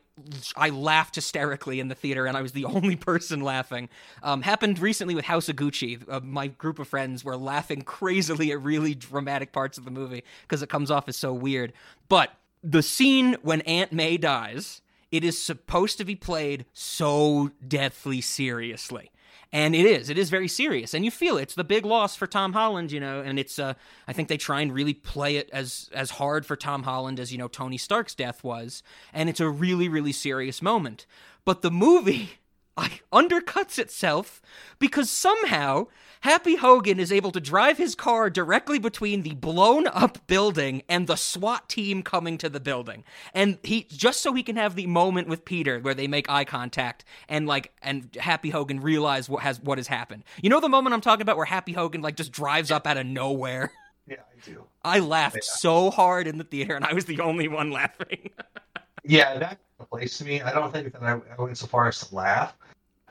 I 0.56 0.70
laughed 0.70 1.16
hysterically 1.16 1.80
in 1.80 1.88
the 1.88 1.96
theater, 1.96 2.26
and 2.26 2.38
I 2.38 2.42
was 2.42 2.52
the 2.52 2.66
only 2.66 2.96
person 2.96 3.42
laughing. 3.42 3.90
Um, 4.24 4.42
happened 4.42 4.80
recently 4.80 5.16
with 5.16 5.26
House 5.26 5.50
of 5.50 5.56
Gucci. 5.56 6.04
Uh, 6.08 6.20
my 6.22 6.48
group 6.48 6.80
of 6.80 6.88
friends 6.88 7.24
were 7.24 7.38
laughing 7.38 7.82
crazily 7.82 8.52
at 8.52 8.62
really 8.62 8.96
dramatic 8.96 9.52
parts 9.52 9.78
of 9.78 9.86
the 9.86 9.92
movie 9.92 10.24
because 10.44 10.62
it 10.62 10.70
comes 10.70 10.92
off 10.92 11.08
as 11.08 11.18
so 11.18 11.34
weird. 11.34 11.74
But 12.10 12.32
the 12.64 12.84
scene 12.84 13.38
when 13.42 13.62
Aunt 13.62 13.92
May 13.92 14.18
dies, 14.18 14.82
it 15.12 15.24
is 15.24 15.42
supposed 15.42 15.98
to 15.98 16.06
be 16.06 16.16
played 16.16 16.66
so 16.74 17.52
deathly 17.68 18.22
seriously 18.22 19.12
and 19.54 19.76
it 19.76 19.86
is. 19.86 20.10
It 20.10 20.18
is 20.18 20.30
very 20.30 20.48
serious. 20.48 20.94
And 20.94 21.04
you 21.04 21.12
feel 21.12 21.38
it. 21.38 21.44
it's 21.44 21.56
the 21.56 21.64
big 21.64 21.86
loss 21.86 22.16
for 22.16 22.28
tom 22.28 22.54
holland 22.54 22.92
you 22.92 23.00
know 23.00 23.22
and 23.22 23.38
it's 23.40 23.60
uh 23.60 23.74
i 24.08 24.14
think 24.14 24.28
they 24.28 24.38
try 24.38 24.62
and 24.62 24.74
really 24.74 24.94
play 24.94 25.36
it 25.36 25.50
as 25.52 25.90
as 25.94 26.12
hard 26.12 26.46
for 26.46 26.56
tom 26.56 26.84
holland 26.84 27.20
as 27.20 27.32
you 27.32 27.38
know 27.38 27.48
tony 27.48 27.78
stark's 27.78 28.16
death 28.16 28.44
was. 28.44 28.84
And 29.14 29.30
it's 29.30 29.40
a 29.40 29.50
really 29.50 29.90
really 29.90 30.12
serious 30.14 30.62
moment. 30.62 31.06
But 31.44 31.62
the 31.62 31.72
movie 31.72 32.32
I, 32.78 33.00
undercuts 33.12 33.78
itself 33.78 34.42
because 34.80 35.10
somehow 35.10 35.88
Happy 36.22 36.56
Hogan 36.56 37.00
is 37.00 37.12
able 37.12 37.32
to 37.32 37.40
drive 37.40 37.78
his 37.78 37.96
car 37.96 38.30
directly 38.30 38.78
between 38.78 39.24
the 39.24 39.34
blown 39.34 39.88
up 39.88 40.26
building 40.28 40.84
and 40.88 41.08
the 41.08 41.16
SWAT 41.16 41.68
team 41.68 42.04
coming 42.04 42.38
to 42.38 42.50
the 42.50 42.60
building. 42.60 43.04
And 43.34 43.58
he 43.64 43.88
just 43.90 44.22
so 44.22 44.34
he 44.34 44.44
can 44.44 44.56
have 44.56 44.76
the 44.76 44.86
moment 44.86 45.28
with 45.28 45.46
Peter 45.46 45.80
where 45.80 45.96
they 45.96 46.08
make 46.08 46.30
eye 46.30 46.46
contact 46.46 47.04
and 47.28 47.48
like 47.48 47.74
and 47.82 48.16
Happy 48.20 48.52
Hogan 48.52 48.82
realize 48.82 49.28
what 49.28 49.42
has 49.42 49.60
what 49.62 49.80
has 49.80 49.88
happened. 49.88 50.24
You 50.44 50.50
know 50.52 50.60
the 50.60 50.70
moment 50.70 50.94
I'm 50.94 51.02
talking 51.02 51.24
about 51.24 51.38
where 51.38 51.46
Happy 51.46 51.74
Hogan 51.74 52.02
like 52.02 52.16
just 52.16 52.32
drives 52.32 52.70
up 52.70 52.86
out 52.86 52.98
of 52.98 53.06
nowhere. 53.06 53.72
Yeah, 54.08 54.18
I 54.18 54.46
do. 54.46 54.64
I 54.84 55.00
laughed 55.00 55.38
yeah. 55.38 55.56
so 55.58 55.90
hard 55.90 56.28
in 56.28 56.38
the 56.38 56.44
theater 56.44 56.76
and 56.76 56.86
I 56.86 56.94
was 56.94 57.06
the 57.06 57.20
only 57.20 57.48
one 57.48 57.72
laughing. 57.72 58.30
yeah, 59.04 59.40
that 59.40 59.60
place 59.86 60.18
to 60.20 60.26
me. 60.26 60.42
I 60.42 60.52
don't 60.52 60.72
think 60.72 60.94
that 60.94 61.04
I, 61.04 61.20
I 61.38 61.42
went 61.42 61.58
so 61.58 61.68
far 61.68 61.88
as 61.88 62.00
to 62.08 62.16
laugh, 62.16 62.54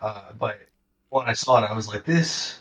uh, 0.01 0.33
but 0.39 0.61
when 1.09 1.27
I 1.27 1.33
saw 1.33 1.63
it, 1.63 1.69
I 1.69 1.75
was 1.75 1.89
like, 1.89 2.05
this, 2.05 2.61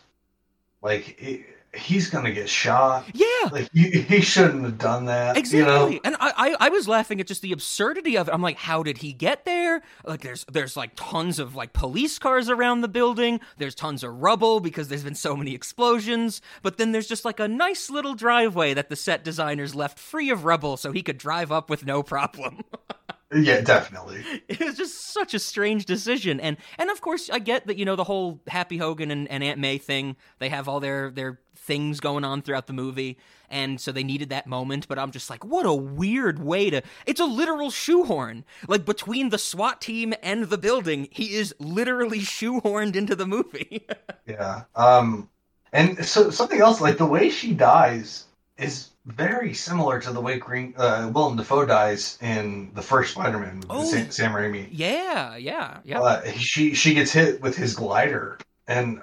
like, 0.82 1.22
it, 1.22 1.46
he's 1.74 2.10
gonna 2.10 2.32
get 2.32 2.50
shot. 2.50 3.06
Yeah, 3.14 3.50
like 3.52 3.70
he, 3.74 3.90
he 3.90 4.22
shouldn't 4.22 4.64
have 4.64 4.78
done 4.78 5.06
that. 5.06 5.38
Exactly. 5.38 5.60
You 5.60 5.66
know? 5.66 6.00
And 6.04 6.16
I, 6.20 6.34
I, 6.36 6.56
I 6.60 6.70
was 6.70 6.88
laughing 6.88 7.20
at 7.20 7.28
just 7.28 7.42
the 7.42 7.52
absurdity 7.52 8.18
of 8.18 8.28
it. 8.28 8.34
I'm 8.34 8.42
like, 8.42 8.58
how 8.58 8.84
did 8.84 9.00
he 9.00 9.14
get 9.14 9.46
there? 9.46 9.82
Like, 10.06 10.22
there's 10.22 10.46
there's 10.52 10.76
like 10.76 10.92
tons 10.96 11.40
of 11.40 11.56
like 11.56 11.74
police 11.74 12.18
cars 12.20 12.50
around 12.50 12.82
the 12.82 12.88
building. 12.88 13.40
There's 13.58 13.76
tons 13.76 14.04
of 14.04 14.22
rubble 14.22 14.60
because 14.60 14.88
there's 14.88 15.04
been 15.04 15.16
so 15.16 15.36
many 15.36 15.54
explosions. 15.54 16.42
But 16.62 16.78
then 16.78 16.92
there's 16.92 17.08
just 17.08 17.26
like 17.26 17.40
a 17.40 17.48
nice 17.48 17.90
little 17.90 18.16
driveway 18.16 18.74
that 18.74 18.90
the 18.90 18.96
set 18.96 19.24
designers 19.24 19.76
left 19.76 20.00
free 20.00 20.30
of 20.30 20.46
rubble 20.46 20.78
so 20.78 20.92
he 20.92 21.04
could 21.04 21.18
drive 21.18 21.52
up 21.52 21.70
with 21.70 21.86
no 21.86 22.04
problem. 22.04 22.62
Yeah, 23.34 23.62
definitely. 23.62 24.24
It 24.48 24.60
was 24.60 24.76
just 24.78 25.14
such 25.14 25.34
a 25.34 25.40
strange 25.40 25.86
decision, 25.86 26.40
and 26.40 26.58
and 26.80 26.90
of 26.90 27.02
course 27.02 27.30
I 27.30 27.38
get 27.40 27.68
that 27.68 27.78
you 27.78 27.86
know 27.86 27.96
the 27.96 28.04
whole 28.04 28.42
Happy 28.48 28.78
Hogan 28.78 29.12
and, 29.12 29.28
and 29.30 29.44
Aunt 29.44 29.60
May 29.60 29.78
thing. 29.78 30.16
They 30.40 30.50
have 30.50 30.68
all 30.68 30.80
their 30.80 31.12
their 31.12 31.40
things 31.56 32.00
going 32.00 32.24
on 32.24 32.42
throughout 32.42 32.66
the 32.66 32.74
movie, 32.74 33.20
and 33.48 33.80
so 33.80 33.92
they 33.92 34.04
needed 34.04 34.30
that 34.30 34.48
moment. 34.48 34.88
But 34.88 34.98
I'm 34.98 35.12
just 35.12 35.30
like, 35.30 35.46
what 35.46 35.68
a 35.68 35.74
weird 35.74 36.40
way 36.40 36.72
to. 36.72 36.82
It's 37.06 37.20
a 37.20 37.26
literal 37.26 37.70
shoehorn. 37.70 38.46
Like 38.68 38.86
between 38.86 39.30
the 39.30 39.38
SWAT 39.38 39.80
team 39.80 40.16
and 40.24 40.46
the 40.46 40.58
building, 40.58 41.08
he 41.12 41.36
is 41.36 41.54
literally 41.60 42.20
shoehorned 42.22 42.96
into 42.96 43.16
the 43.16 43.28
movie. 43.28 43.86
yeah. 44.26 44.64
Um. 44.76 45.30
And 45.72 46.04
so 46.04 46.32
something 46.32 46.60
else, 46.60 46.82
like 46.82 46.98
the 46.98 47.06
way 47.06 47.30
she 47.30 47.54
dies, 47.54 48.26
is 48.58 48.90
very 49.12 49.54
similar 49.54 50.00
to 50.00 50.12
the 50.12 50.22
way 50.22 50.38
Green 50.38 50.74
uh, 50.78 51.12
Willem 51.14 51.36
Dafoe 51.36 51.66
dies 51.66 52.18
in 52.22 52.72
the 52.74 52.82
first 52.82 53.12
Spider-Man 53.12 53.56
movie, 53.56 53.68
oh, 53.70 53.84
Sam, 53.84 54.12
Sam 54.12 54.32
Raimi. 54.32 54.68
Yeah, 54.72 55.36
yeah, 55.36 55.80
yeah. 55.84 56.02
Uh, 56.02 56.32
she 56.34 56.74
she 56.74 56.94
gets 56.94 57.12
hit 57.12 57.42
with 57.42 57.56
his 57.56 57.76
glider, 57.76 58.38
and 58.68 59.02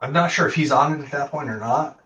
I'm 0.00 0.12
not 0.12 0.30
sure 0.30 0.46
if 0.46 0.54
he's 0.54 0.70
on 0.70 1.00
it 1.00 1.04
at 1.04 1.10
that 1.12 1.30
point 1.30 1.48
or 1.48 1.58
not. 1.58 1.98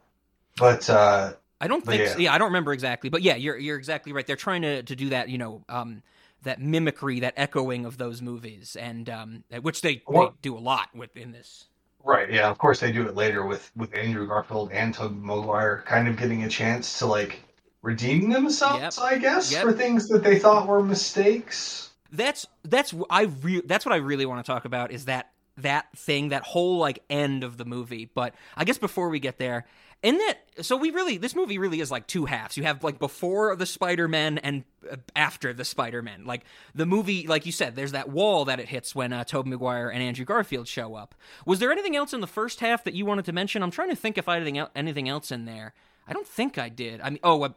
But 0.56 0.88
uh, 0.88 1.32
I 1.60 1.68
don't 1.68 1.84
think. 1.84 2.02
Yeah. 2.02 2.12
So. 2.12 2.18
yeah, 2.18 2.34
I 2.34 2.38
don't 2.38 2.48
remember 2.48 2.72
exactly. 2.72 3.10
But 3.10 3.22
yeah, 3.22 3.36
you're 3.36 3.56
you're 3.56 3.78
exactly 3.78 4.12
right. 4.12 4.26
They're 4.26 4.36
trying 4.36 4.62
to 4.62 4.82
to 4.82 4.96
do 4.96 5.10
that. 5.10 5.28
You 5.28 5.38
know. 5.38 5.64
Um, 5.68 6.02
that 6.42 6.58
mimicry, 6.58 7.20
that 7.20 7.34
echoing 7.36 7.84
of 7.84 7.98
those 7.98 8.22
movies, 8.22 8.74
and 8.74 9.10
um, 9.10 9.44
which 9.60 9.82
they, 9.82 10.02
they 10.10 10.28
do 10.40 10.56
a 10.56 10.58
lot 10.58 10.88
with 10.94 11.14
in 11.14 11.32
this. 11.32 11.66
Right. 12.04 12.30
Yeah. 12.30 12.48
Of 12.48 12.58
course, 12.58 12.80
they 12.80 12.92
do 12.92 13.06
it 13.06 13.14
later 13.14 13.44
with 13.44 13.70
with 13.76 13.94
Andrew 13.94 14.26
Garfield 14.26 14.72
and 14.72 14.94
Tobey 14.94 15.16
Maguire 15.20 15.84
kind 15.86 16.08
of 16.08 16.16
getting 16.16 16.44
a 16.44 16.48
chance 16.48 16.98
to 16.98 17.06
like 17.06 17.40
redeem 17.82 18.30
themselves, 18.30 18.98
yep. 18.98 19.06
I 19.12 19.18
guess, 19.18 19.50
yep. 19.50 19.62
for 19.62 19.72
things 19.72 20.08
that 20.08 20.22
they 20.22 20.38
thought 20.38 20.66
were 20.66 20.82
mistakes. 20.82 21.90
That's 22.12 22.46
that's 22.64 22.94
I 23.08 23.22
re- 23.22 23.62
that's 23.64 23.86
what 23.86 23.92
I 23.92 23.98
really 23.98 24.26
want 24.26 24.44
to 24.44 24.50
talk 24.50 24.64
about 24.64 24.90
is 24.90 25.04
that 25.06 25.30
that 25.58 25.86
thing 25.96 26.30
that 26.30 26.42
whole 26.42 26.78
like 26.78 27.02
end 27.08 27.44
of 27.44 27.56
the 27.56 27.64
movie. 27.64 28.10
But 28.12 28.34
I 28.56 28.64
guess 28.64 28.78
before 28.78 29.08
we 29.08 29.20
get 29.20 29.38
there, 29.38 29.66
in 30.02 30.16
that 30.18 30.38
so 30.60 30.76
we 30.76 30.90
really 30.90 31.16
this 31.18 31.34
movie 31.34 31.58
really 31.58 31.80
is 31.80 31.90
like 31.90 32.06
two 32.06 32.24
halves. 32.24 32.56
You 32.56 32.62
have 32.64 32.82
like 32.82 32.98
before 32.98 33.54
the 33.56 33.66
spider-man 33.66 34.38
and 34.38 34.64
uh, 34.90 34.96
after 35.14 35.52
the 35.52 35.64
spider-man. 35.64 36.24
Like 36.24 36.44
the 36.74 36.86
movie 36.86 37.26
like 37.26 37.46
you 37.46 37.52
said 37.52 37.76
there's 37.76 37.92
that 37.92 38.08
wall 38.08 38.46
that 38.46 38.60
it 38.60 38.68
hits 38.68 38.94
when 38.94 39.12
uh, 39.12 39.24
tobey 39.24 39.50
maguire 39.50 39.90
and 39.90 40.02
andrew 40.02 40.24
garfield 40.24 40.68
show 40.68 40.94
up. 40.94 41.14
Was 41.44 41.58
there 41.58 41.70
anything 41.70 41.96
else 41.96 42.12
in 42.12 42.20
the 42.20 42.26
first 42.26 42.60
half 42.60 42.84
that 42.84 42.94
you 42.94 43.04
wanted 43.04 43.24
to 43.26 43.32
mention? 43.32 43.62
I'm 43.62 43.70
trying 43.70 43.90
to 43.90 43.96
think 43.96 44.16
if 44.16 44.28
i 44.28 44.38
had 44.38 44.68
anything, 44.74 45.08
else 45.08 45.30
in 45.30 45.44
there. 45.44 45.74
I 46.06 46.12
don't 46.12 46.26
think 46.26 46.58
i 46.58 46.68
did. 46.68 47.00
I 47.00 47.10
mean 47.10 47.20
oh 47.22 47.44
I, 47.44 47.50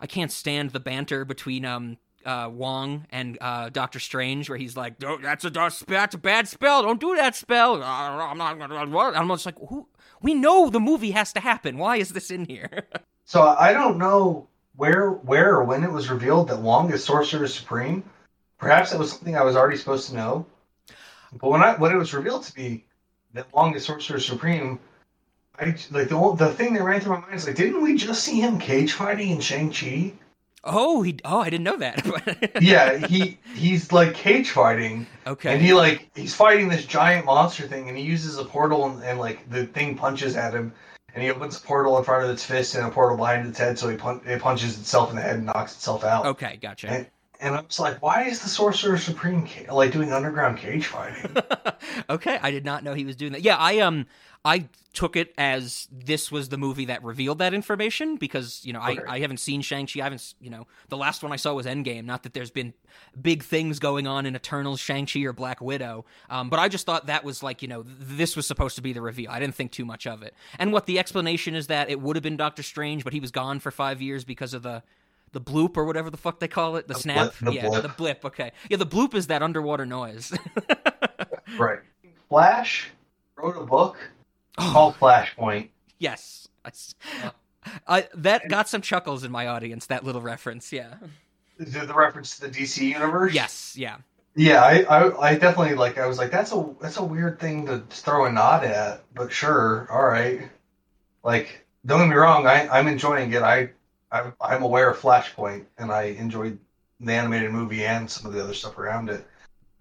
I 0.00 0.06
can't 0.06 0.32
stand 0.32 0.70
the 0.70 0.80
banter 0.80 1.24
between 1.24 1.64
um 1.64 1.98
uh, 2.24 2.48
Wong 2.52 3.06
and 3.10 3.38
uh, 3.40 3.68
Doctor 3.68 3.98
Strange, 3.98 4.48
where 4.48 4.58
he's 4.58 4.76
like, 4.76 4.94
oh, 5.04 5.18
"That's 5.22 5.44
a 5.44 5.50
that's 5.50 6.14
a 6.14 6.18
bad 6.18 6.48
spell. 6.48 6.82
Don't 6.82 7.00
do 7.00 7.16
that 7.16 7.34
spell." 7.36 7.82
I'm 7.82 8.38
not 8.38 8.72
I'm 9.16 9.28
just 9.28 9.46
like, 9.46 9.58
"Who? 9.68 9.88
We 10.22 10.34
know 10.34 10.70
the 10.70 10.80
movie 10.80 11.10
has 11.10 11.32
to 11.32 11.40
happen. 11.40 11.78
Why 11.78 11.96
is 11.96 12.10
this 12.10 12.30
in 12.30 12.44
here? 12.44 12.86
so 13.24 13.42
I 13.42 13.72
don't 13.72 13.98
know 13.98 14.48
where, 14.76 15.10
where 15.10 15.56
or 15.56 15.64
when 15.64 15.82
it 15.82 15.90
was 15.90 16.10
revealed 16.10 16.48
that 16.48 16.60
Wong 16.60 16.92
is 16.92 17.04
Sorcerer 17.04 17.48
Supreme. 17.48 18.04
Perhaps 18.58 18.90
that 18.90 18.98
was 18.98 19.10
something 19.10 19.36
I 19.36 19.42
was 19.42 19.56
already 19.56 19.76
supposed 19.76 20.08
to 20.10 20.14
know. 20.14 20.46
But 21.40 21.50
when 21.50 21.62
I 21.62 21.74
when 21.74 21.92
it 21.92 21.96
was 21.96 22.14
revealed 22.14 22.44
to 22.44 22.60
me 22.60 22.84
that 23.34 23.52
Wong 23.52 23.74
is 23.74 23.84
Sorcerer 23.84 24.20
Supreme, 24.20 24.78
I 25.58 25.66
like 25.66 25.88
the 25.88 26.34
the 26.36 26.52
thing 26.52 26.74
that 26.74 26.82
ran 26.82 27.00
through 27.00 27.14
my 27.14 27.20
mind 27.20 27.34
is 27.34 27.46
like, 27.46 27.56
didn't 27.56 27.82
we 27.82 27.96
just 27.96 28.22
see 28.22 28.40
him 28.40 28.58
cage 28.58 28.92
fighting 28.92 29.30
in 29.30 29.40
Shang 29.40 29.72
Chi? 29.72 30.12
Oh, 30.64 31.02
he. 31.02 31.18
Oh, 31.24 31.40
I 31.40 31.50
didn't 31.50 31.64
know 31.64 31.76
that. 31.78 32.58
yeah, 32.62 33.06
he 33.06 33.38
he's 33.54 33.90
like 33.90 34.14
cage 34.14 34.50
fighting. 34.50 35.06
Okay. 35.26 35.52
And 35.52 35.60
he 35.60 35.74
like 35.74 36.10
he's 36.14 36.34
fighting 36.34 36.68
this 36.68 36.84
giant 36.84 37.26
monster 37.26 37.66
thing, 37.66 37.88
and 37.88 37.98
he 37.98 38.04
uses 38.04 38.38
a 38.38 38.44
portal, 38.44 38.86
and, 38.86 39.02
and 39.02 39.18
like 39.18 39.48
the 39.50 39.66
thing 39.66 39.96
punches 39.96 40.36
at 40.36 40.54
him, 40.54 40.72
and 41.14 41.22
he 41.22 41.30
opens 41.30 41.58
a 41.58 41.60
portal 41.60 41.98
in 41.98 42.04
front 42.04 42.24
of 42.24 42.30
its 42.30 42.44
fist 42.44 42.74
and 42.76 42.86
a 42.86 42.90
portal 42.90 43.16
behind 43.16 43.46
its 43.48 43.58
head, 43.58 43.78
so 43.78 43.88
he 43.88 43.96
pun- 43.96 44.20
it 44.24 44.40
punches 44.40 44.78
itself 44.78 45.10
in 45.10 45.16
the 45.16 45.22
head 45.22 45.36
and 45.36 45.46
knocks 45.46 45.74
itself 45.74 46.04
out. 46.04 46.26
Okay, 46.26 46.58
gotcha. 46.62 46.88
And, 46.88 47.06
and 47.42 47.56
I 47.56 47.60
was 47.60 47.80
like, 47.80 48.00
why 48.00 48.22
is 48.22 48.40
the 48.40 48.48
Sorcerer 48.48 48.96
Supreme 48.96 49.48
like 49.68 49.90
doing 49.92 50.12
underground 50.12 50.58
cage 50.58 50.86
fighting? 50.86 51.36
okay, 52.10 52.38
I 52.40 52.52
did 52.52 52.64
not 52.64 52.84
know 52.84 52.94
he 52.94 53.04
was 53.04 53.16
doing 53.16 53.32
that. 53.32 53.42
Yeah, 53.42 53.56
I 53.56 53.80
um 53.80 54.06
I 54.44 54.68
took 54.92 55.16
it 55.16 55.34
as 55.36 55.88
this 55.90 56.30
was 56.30 56.50
the 56.50 56.58
movie 56.58 56.84
that 56.84 57.02
revealed 57.02 57.38
that 57.38 57.52
information 57.52 58.16
because 58.16 58.64
you 58.64 58.72
know 58.72 58.80
okay. 58.80 59.00
I, 59.08 59.16
I 59.16 59.20
haven't 59.20 59.38
seen 59.38 59.60
Shang 59.60 59.88
Chi. 59.88 59.98
I 60.00 60.04
haven't 60.04 60.34
you 60.40 60.50
know 60.50 60.68
the 60.88 60.96
last 60.96 61.24
one 61.24 61.32
I 61.32 61.36
saw 61.36 61.52
was 61.52 61.66
Endgame. 61.66 62.04
Not 62.04 62.22
that 62.22 62.32
there's 62.32 62.52
been 62.52 62.74
big 63.20 63.42
things 63.42 63.80
going 63.80 64.06
on 64.06 64.24
in 64.24 64.36
Eternals, 64.36 64.78
Shang 64.78 65.06
Chi, 65.06 65.22
or 65.22 65.32
Black 65.32 65.60
Widow. 65.60 66.04
Um, 66.30 66.48
but 66.48 66.60
I 66.60 66.68
just 66.68 66.86
thought 66.86 67.06
that 67.06 67.24
was 67.24 67.42
like 67.42 67.60
you 67.60 67.68
know 67.68 67.82
this 67.84 68.36
was 68.36 68.46
supposed 68.46 68.76
to 68.76 68.82
be 68.82 68.92
the 68.92 69.02
reveal. 69.02 69.32
I 69.32 69.40
didn't 69.40 69.56
think 69.56 69.72
too 69.72 69.84
much 69.84 70.06
of 70.06 70.22
it. 70.22 70.32
And 70.60 70.72
what 70.72 70.86
the 70.86 71.00
explanation 71.00 71.56
is 71.56 71.66
that 71.66 71.90
it 71.90 72.00
would 72.00 72.14
have 72.14 72.22
been 72.22 72.36
Doctor 72.36 72.62
Strange, 72.62 73.02
but 73.02 73.12
he 73.12 73.18
was 73.18 73.32
gone 73.32 73.58
for 73.58 73.72
five 73.72 74.00
years 74.00 74.24
because 74.24 74.54
of 74.54 74.62
the 74.62 74.84
the 75.32 75.40
bloop 75.40 75.76
or 75.76 75.84
whatever 75.84 76.10
the 76.10 76.16
fuck 76.16 76.40
they 76.40 76.48
call 76.48 76.76
it, 76.76 76.86
the, 76.88 76.94
the 76.94 77.00
snap. 77.00 77.34
Blip, 77.38 77.54
the 77.54 77.54
yeah, 77.54 77.68
blip. 77.68 77.82
the 77.82 77.88
blip. 77.88 78.24
Okay, 78.24 78.52
yeah, 78.68 78.76
the 78.76 78.86
bloop 78.86 79.14
is 79.14 79.26
that 79.28 79.42
underwater 79.42 79.86
noise. 79.86 80.32
right. 81.58 81.80
Flash 82.28 82.90
wrote 83.36 83.56
a 83.60 83.66
book 83.66 83.98
oh. 84.58 84.70
called 84.72 84.94
Flashpoint. 84.96 85.68
Yes. 85.98 86.48
I, 87.86 88.08
that 88.14 88.48
got 88.48 88.68
some 88.68 88.80
chuckles 88.80 89.24
in 89.24 89.30
my 89.30 89.48
audience. 89.48 89.86
That 89.86 90.04
little 90.04 90.22
reference, 90.22 90.72
yeah. 90.72 90.94
The, 91.58 91.86
the 91.86 91.94
reference 91.94 92.38
to 92.38 92.48
the 92.48 92.48
DC 92.48 92.82
universe. 92.82 93.34
Yes, 93.34 93.76
yeah. 93.76 93.98
Yeah, 94.34 94.62
I, 94.62 94.82
I, 94.84 95.30
I, 95.30 95.34
definitely 95.34 95.74
like. 95.74 95.98
I 95.98 96.06
was 96.06 96.16
like, 96.16 96.30
that's 96.30 96.52
a 96.52 96.74
that's 96.80 96.96
a 96.96 97.04
weird 97.04 97.38
thing 97.38 97.66
to 97.66 97.82
throw 97.90 98.24
a 98.24 98.32
nod 98.32 98.64
at, 98.64 99.04
but 99.14 99.30
sure, 99.30 99.86
all 99.90 100.06
right. 100.06 100.48
Like, 101.22 101.66
don't 101.84 102.00
get 102.00 102.08
me 102.08 102.14
wrong, 102.14 102.46
I, 102.46 102.66
I'm 102.68 102.88
enjoying 102.88 103.32
it. 103.32 103.42
I, 103.42 103.70
I'm, 104.12 104.34
I'm 104.40 104.62
aware 104.62 104.90
of 104.90 104.98
Flashpoint, 104.98 105.64
and 105.78 105.90
I 105.90 106.02
enjoyed 106.04 106.58
the 107.00 107.12
animated 107.12 107.50
movie 107.50 107.84
and 107.84 108.08
some 108.08 108.26
of 108.26 108.32
the 108.32 108.42
other 108.42 108.54
stuff 108.54 108.78
around 108.78 109.10
it. 109.10 109.26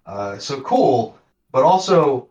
Uh, 0.05 0.37
so 0.37 0.61
cool, 0.61 1.19
but 1.51 1.63
also, 1.63 2.29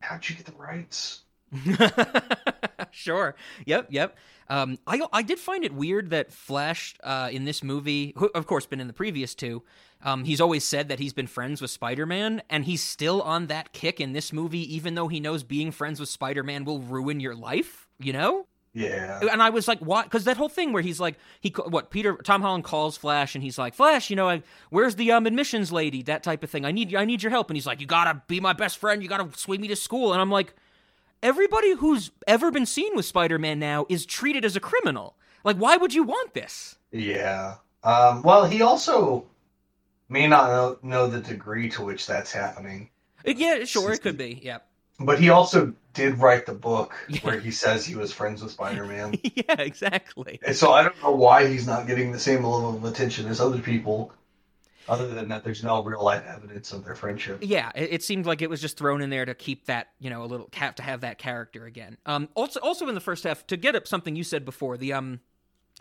how'd 0.00 0.28
you 0.28 0.36
get 0.36 0.46
the 0.46 0.52
rights? 0.52 1.22
sure. 2.90 3.34
Yep. 3.64 3.88
Yep. 3.90 4.16
Um, 4.48 4.78
I 4.86 5.00
I 5.12 5.22
did 5.22 5.40
find 5.40 5.64
it 5.64 5.72
weird 5.72 6.10
that 6.10 6.32
Flash 6.32 6.94
uh, 7.02 7.28
in 7.32 7.44
this 7.44 7.64
movie, 7.64 8.12
who, 8.16 8.30
of 8.34 8.46
course, 8.46 8.66
been 8.66 8.80
in 8.80 8.86
the 8.86 8.92
previous 8.92 9.34
two. 9.34 9.62
Um, 10.04 10.24
he's 10.24 10.40
always 10.40 10.62
said 10.62 10.88
that 10.88 10.98
he's 10.98 11.12
been 11.12 11.26
friends 11.26 11.60
with 11.60 11.70
Spider 11.70 12.06
Man, 12.06 12.42
and 12.48 12.64
he's 12.64 12.82
still 12.82 13.22
on 13.22 13.46
that 13.46 13.72
kick 13.72 14.00
in 14.00 14.12
this 14.12 14.32
movie, 14.32 14.72
even 14.74 14.94
though 14.94 15.08
he 15.08 15.18
knows 15.18 15.42
being 15.42 15.72
friends 15.72 15.98
with 15.98 16.08
Spider 16.08 16.42
Man 16.42 16.64
will 16.64 16.80
ruin 16.80 17.18
your 17.18 17.34
life. 17.34 17.88
You 17.98 18.12
know? 18.12 18.46
Yeah. 18.76 19.20
And 19.32 19.42
I 19.42 19.48
was 19.48 19.66
like, 19.66 19.78
what? 19.78 20.04
Because 20.04 20.24
that 20.24 20.36
whole 20.36 20.50
thing 20.50 20.74
where 20.74 20.82
he's 20.82 21.00
like, 21.00 21.16
he 21.40 21.48
what? 21.48 21.88
Peter 21.90 22.14
Tom 22.16 22.42
Holland 22.42 22.64
calls 22.64 22.98
Flash, 22.98 23.34
and 23.34 23.42
he's 23.42 23.56
like, 23.56 23.74
Flash, 23.74 24.10
you 24.10 24.16
know, 24.16 24.28
I, 24.28 24.42
where's 24.68 24.96
the 24.96 25.12
um, 25.12 25.26
admissions 25.26 25.72
lady? 25.72 26.02
That 26.02 26.22
type 26.22 26.44
of 26.44 26.50
thing. 26.50 26.66
I 26.66 26.72
need 26.72 26.94
I 26.94 27.06
need 27.06 27.22
your 27.22 27.30
help. 27.30 27.48
And 27.48 27.56
he's 27.56 27.66
like, 27.66 27.80
you 27.80 27.86
gotta 27.86 28.22
be 28.26 28.38
my 28.38 28.52
best 28.52 28.76
friend. 28.76 29.02
You 29.02 29.08
gotta 29.08 29.30
swing 29.38 29.62
me 29.62 29.68
to 29.68 29.76
school. 29.76 30.12
And 30.12 30.20
I'm 30.20 30.30
like 30.30 30.54
everybody 31.22 31.72
who's 31.72 32.10
ever 32.26 32.50
been 32.50 32.66
seen 32.66 32.94
with 32.94 33.06
Spider-Man 33.06 33.58
now 33.58 33.86
is 33.88 34.06
treated 34.06 34.44
as 34.44 34.56
a 34.56 34.60
criminal. 34.60 35.16
Like, 35.42 35.56
why 35.56 35.76
would 35.76 35.94
you 35.94 36.02
want 36.02 36.34
this? 36.34 36.76
Yeah. 36.92 37.54
Um, 37.82 38.22
well, 38.22 38.44
he 38.44 38.62
also 38.62 39.24
may 40.08 40.26
not 40.26 40.50
know, 40.50 40.78
know, 40.82 41.06
the 41.06 41.20
degree 41.20 41.68
to 41.70 41.82
which 41.82 42.06
that's 42.06 42.32
happening. 42.32 42.90
Yeah, 43.24 43.64
sure, 43.64 43.92
it 43.92 44.02
could 44.02 44.18
be. 44.18 44.40
Yeah. 44.42 44.58
But 44.98 45.20
he 45.20 45.28
also 45.30 45.74
did 45.92 46.18
write 46.18 46.46
the 46.46 46.54
book 46.54 46.94
yeah. 47.08 47.20
where 47.20 47.38
he 47.38 47.50
says 47.50 47.84
he 47.84 47.96
was 47.96 48.12
friends 48.12 48.42
with 48.42 48.52
Spider-Man. 48.52 49.18
yeah, 49.34 49.60
exactly. 49.60 50.40
And 50.44 50.56
so 50.56 50.72
I 50.72 50.82
don't 50.82 51.00
know 51.02 51.10
why 51.10 51.48
he's 51.48 51.66
not 51.66 51.86
getting 51.86 52.12
the 52.12 52.18
same 52.18 52.44
level 52.44 52.76
of 52.76 52.84
attention 52.84 53.26
as 53.26 53.40
other 53.40 53.58
people 53.58 54.12
other 54.88 55.08
than 55.08 55.28
that, 55.28 55.44
there's 55.44 55.64
no 55.64 55.82
real 55.82 56.02
life 56.02 56.24
evidence 56.26 56.72
of 56.72 56.84
their 56.84 56.94
friendship. 56.94 57.38
Yeah, 57.40 57.72
it, 57.74 57.94
it, 57.94 58.02
seemed 58.04 58.26
like 58.26 58.42
it 58.42 58.50
was 58.50 58.60
just 58.60 58.78
thrown 58.78 59.02
in 59.02 59.10
there 59.10 59.24
to 59.24 59.34
keep 59.34 59.66
that, 59.66 59.88
you 59.98 60.10
know, 60.10 60.22
a 60.22 60.26
little 60.26 60.46
cap 60.50 60.76
to 60.76 60.82
have 60.82 61.00
that 61.00 61.18
character 61.18 61.66
again. 61.66 61.98
Um, 62.06 62.28
also, 62.34 62.60
also 62.60 62.88
in 62.88 62.94
the 62.94 63.00
first 63.00 63.24
half, 63.24 63.46
to 63.48 63.56
get 63.56 63.74
up 63.74 63.86
something 63.86 64.14
you 64.14 64.24
said 64.24 64.44
before, 64.44 64.76
the 64.76 64.92
um, 64.92 65.20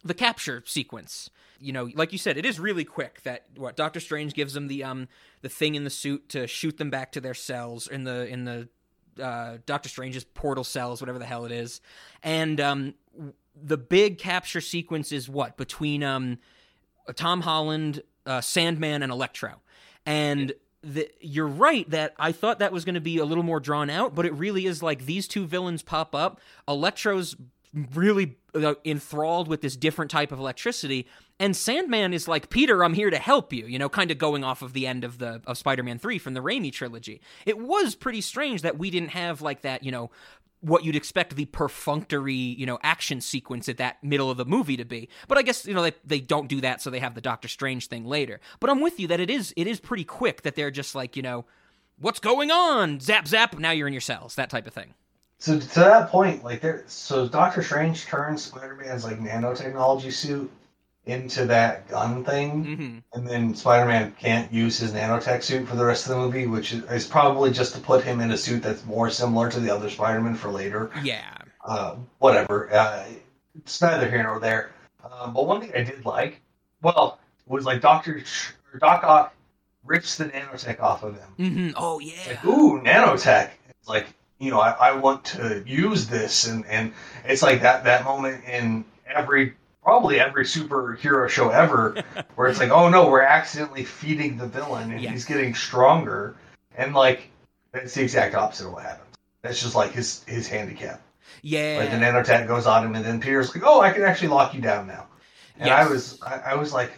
the 0.04 0.14
capture 0.14 0.64
sequence. 0.66 1.30
You 1.60 1.72
know, 1.72 1.90
like 1.96 2.12
you 2.12 2.18
said, 2.18 2.38
it 2.38 2.46
is 2.46 2.60
really 2.60 2.84
quick. 2.84 3.22
That 3.24 3.46
what 3.56 3.76
Doctor 3.76 4.00
Strange 4.00 4.34
gives 4.34 4.54
them 4.54 4.68
the 4.68 4.84
um 4.84 5.08
the 5.42 5.50
thing 5.50 5.76
in 5.76 5.84
the 5.84 5.90
suit 5.90 6.30
to 6.30 6.48
shoot 6.48 6.78
them 6.78 6.90
back 6.90 7.12
to 7.14 7.22
their 7.22 7.34
cells 7.34 7.88
in 7.88 8.04
the 8.04 8.28
in 8.28 8.46
the 8.46 8.70
uh, 9.22 9.58
Doctor 9.66 9.90
Strange's 9.90 10.24
portal 10.24 10.64
cells, 10.64 11.02
whatever 11.02 11.20
the 11.20 11.26
hell 11.26 11.46
it 11.46 11.52
is, 11.52 11.82
and 12.24 12.60
um 12.60 12.94
the 13.56 13.78
big 13.78 14.18
capture 14.18 14.62
sequence 14.62 15.12
is 15.12 15.30
what 15.30 15.58
between 15.58 16.04
um 16.04 16.38
Tom 17.16 17.42
Holland 17.42 18.02
uh, 18.26 18.42
Sandman 18.42 19.04
and 19.04 19.12
Electro. 19.12 19.62
And 20.06 20.54
the, 20.82 21.10
you're 21.20 21.48
right 21.48 21.90
that 21.90 22.14
I 22.18 22.32
thought 22.32 22.60
that 22.60 22.72
was 22.72 22.86
going 22.86 22.96
to 22.96 23.02
be 23.02 23.18
a 23.18 23.26
little 23.26 23.44
more 23.44 23.60
drawn 23.60 23.90
out, 23.90 24.14
but 24.14 24.26
it 24.26 24.34
really 24.34 24.66
is 24.66 24.84
like 24.84 25.06
these 25.06 25.28
two 25.28 25.46
villains 25.46 25.82
pop 25.82 26.14
up. 26.14 26.40
Electro's 26.68 27.36
really 27.94 28.38
uh, 28.54 28.76
enthralled 28.86 29.48
with 29.48 29.62
this 29.62 29.76
different 29.76 30.10
type 30.10 30.32
of 30.32 30.40
electricity 30.40 31.06
and 31.40 31.56
sandman 31.56 32.14
is 32.14 32.28
like 32.28 32.50
peter 32.50 32.84
i'm 32.84 32.94
here 32.94 33.10
to 33.10 33.18
help 33.18 33.52
you 33.52 33.66
you 33.66 33.78
know 33.78 33.90
kind 33.90 34.12
of 34.12 34.18
going 34.18 34.44
off 34.44 34.62
of 34.62 34.74
the 34.74 34.88
end 34.88 35.04
of 35.04 35.18
the 35.18 35.42
of 35.46 35.58
spider-man 35.58 36.00
3 36.00 36.18
from 36.18 36.34
the 36.34 36.40
Raimi 36.40 36.72
trilogy 36.72 37.22
it 37.46 37.58
was 37.58 37.96
pretty 37.96 38.22
strange 38.22 38.62
that 38.62 38.78
we 38.78 38.90
didn't 38.90 39.10
have 39.10 39.42
like 39.42 39.62
that 39.62 39.84
you 39.84 39.92
know 39.92 40.10
what 40.66 40.84
you'd 40.84 40.96
expect 40.96 41.36
the 41.36 41.46
perfunctory, 41.46 42.34
you 42.34 42.66
know, 42.66 42.80
action 42.82 43.22
sequence 43.22 43.70
at 43.70 43.78
that 43.78 44.04
middle 44.04 44.32
of 44.32 44.38
the 44.38 44.46
movie 44.46 44.78
to 44.78 44.86
be. 44.86 45.10
But 45.28 45.38
I 45.38 45.44
guess, 45.44 45.66
you 45.66 45.74
know, 45.74 45.84
they, 45.84 45.94
they 46.04 46.20
don't 46.20 46.48
do 46.48 46.62
that, 46.62 46.82
so 46.82 46.90
they 46.90 47.00
have 47.00 47.14
the 47.14 47.22
Doctor 47.22 47.48
Strange 47.48 47.88
thing 47.88 48.06
later. 48.06 48.40
But 48.60 48.72
I'm 48.72 48.82
with 48.82 49.00
you 49.00 49.08
that 49.10 49.20
it 49.20 49.30
is 49.30 49.54
it 49.56 49.68
is 49.68 49.80
pretty 49.80 50.04
quick 50.04 50.42
that 50.42 50.56
they're 50.56 50.72
just 50.72 50.96
like, 50.96 51.16
you 51.16 51.22
know, 51.22 51.46
what's 52.00 52.20
going 52.20 52.52
on? 52.52 53.00
Zap 53.00 53.28
zap, 53.28 53.60
now 53.60 53.72
you're 53.72 53.88
in 53.88 53.94
your 53.94 54.02
cells, 54.02 54.36
that 54.36 54.50
type 54.50 54.66
of 54.66 54.74
thing. 54.74 54.96
So 55.46 55.60
to 55.60 55.80
that 55.82 56.10
point, 56.10 56.44
like 56.44 56.62
there 56.62 56.84
so 56.88 57.28
Doctor 57.28 57.62
Strange 57.62 58.08
turns 58.08 58.46
Spider 58.46 58.74
Man's 58.74 59.04
like 59.04 59.20
nanotechnology 59.20 60.12
suit 60.12 60.52
into 61.06 61.46
that 61.46 61.88
gun 61.88 62.24
thing, 62.24 62.66
mm-hmm. 62.66 62.98
and 63.14 63.28
then 63.28 63.54
Spider-Man 63.54 64.16
can't 64.20 64.52
use 64.52 64.80
his 64.80 64.94
nanotech 64.94 65.44
suit 65.44 65.68
for 65.68 65.76
the 65.76 65.86
rest 65.86 66.08
of 66.08 66.14
the 66.14 66.18
movie, 66.18 66.48
which 66.48 66.74
is 66.74 67.06
probably 67.06 67.52
just 67.52 67.76
to 67.76 67.80
put 67.80 68.04
him 68.04 68.22
in 68.22 68.32
a 68.32 68.38
suit 68.40 68.64
that's 68.64 68.84
more 68.86 69.12
similar 69.12 69.48
to 69.52 69.60
the 69.60 69.70
other 69.70 69.88
Spider-Man 69.88 70.34
for 70.34 70.50
later. 70.50 70.90
Yeah. 71.04 71.38
Uh, 71.64 71.98
whatever. 72.18 72.74
Uh, 72.74 73.06
it's 73.56 73.80
neither 73.80 74.10
here 74.10 74.24
nor 74.24 74.40
there. 74.40 74.72
Uh, 75.04 75.28
but 75.28 75.46
one 75.46 75.62
thing 75.62 75.74
I 75.76 75.84
did 75.84 76.04
like, 76.06 76.42
well, 76.82 77.20
was 77.46 77.66
like 77.66 77.82
Doctor 77.82 78.24
Doc 78.80 79.04
Ock 79.04 79.36
rips 79.84 80.18
the 80.18 80.26
nanotech 80.26 80.80
off 80.80 81.04
of 81.04 81.20
him. 81.20 81.30
Mm-hmm. 81.38 81.70
Oh 81.76 82.00
yeah. 82.00 82.14
Like, 82.30 82.46
Ooh, 82.46 82.82
nanotech. 82.82 83.52
It's 83.70 83.88
like 83.88 84.08
you 84.40 84.52
know, 84.52 84.60
I, 84.60 84.72
I 84.72 84.92
want 84.96 85.26
to 85.26 85.64
use 85.66 86.08
this, 86.08 86.48
and 86.48 86.66
and 86.66 86.94
it's 87.24 87.42
like 87.42 87.62
that 87.62 87.86
that 87.86 88.04
moment 88.04 88.44
in 88.46 88.86
every 89.08 89.56
probably 89.84 90.20
every 90.20 90.44
superhero 90.44 91.30
show 91.30 91.50
ever 91.50 92.04
where 92.36 92.48
it's 92.48 92.60
like, 92.60 92.72
oh 92.72 92.90
no, 92.90 93.10
we're 93.10 93.22
accidentally 93.22 93.86
feeding 93.86 94.38
the 94.38 94.48
villain 94.48 94.92
and 94.92 95.02
yeah. 95.02 95.12
he's 95.12 95.26
getting 95.26 95.54
stronger. 95.54 96.36
And 96.76 96.94
like, 96.94 97.30
it's 97.74 97.94
the 97.94 98.02
exact 98.02 98.36
opposite 98.36 98.68
of 98.68 98.74
what 98.74 98.84
happens. 98.84 99.16
That's 99.42 99.62
just 99.62 99.76
like 99.76 99.92
his 99.92 100.24
his 100.24 100.48
handicap. 100.48 101.02
Yeah. 101.42 101.78
Like 101.80 101.92
the 101.92 101.98
nanotech 101.98 102.48
goes 102.48 102.66
on 102.66 102.86
him, 102.86 102.96
and 102.96 103.06
then 103.06 103.20
Peter's 103.20 103.54
like, 103.54 103.64
"Oh, 103.66 103.80
I 103.80 103.92
can 103.92 104.04
actually 104.04 104.30
lock 104.30 104.54
you 104.54 104.62
down 104.62 104.88
now." 104.88 105.08
And 105.58 105.68
yes. 105.68 105.88
I 105.88 105.90
was, 105.90 106.22
I, 106.22 106.52
I, 106.52 106.56
was 106.56 106.74
like, 106.74 106.92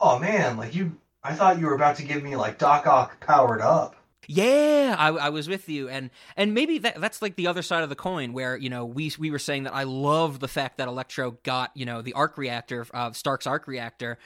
"Oh 0.00 0.18
man, 0.18 0.56
like 0.56 0.74
you, 0.74 0.96
I 1.22 1.34
thought 1.34 1.58
you 1.58 1.66
were 1.66 1.74
about 1.74 1.96
to 1.96 2.02
give 2.02 2.22
me 2.22 2.36
like 2.36 2.58
Doc 2.58 2.86
Ock 2.86 3.20
powered 3.20 3.60
up." 3.60 3.95
Yeah, 4.28 4.96
I, 4.98 5.08
I, 5.08 5.28
was 5.28 5.48
with 5.48 5.68
you, 5.68 5.88
and 5.88 6.10
and 6.36 6.52
maybe 6.52 6.78
that 6.78 7.00
that's 7.00 7.22
like 7.22 7.36
the 7.36 7.46
other 7.46 7.62
side 7.62 7.82
of 7.82 7.88
the 7.88 7.96
coin, 7.96 8.32
where 8.32 8.56
you 8.56 8.68
know 8.68 8.84
we 8.84 9.12
we 9.18 9.30
were 9.30 9.38
saying 9.38 9.64
that 9.64 9.74
I 9.74 9.84
love 9.84 10.40
the 10.40 10.48
fact 10.48 10.78
that 10.78 10.88
Electro 10.88 11.32
got 11.42 11.70
you 11.74 11.86
know 11.86 12.02
the 12.02 12.12
arc 12.14 12.36
reactor, 12.36 12.86
uh, 12.92 13.12
Stark's 13.12 13.46
arc 13.46 13.66
reactor. 13.66 14.18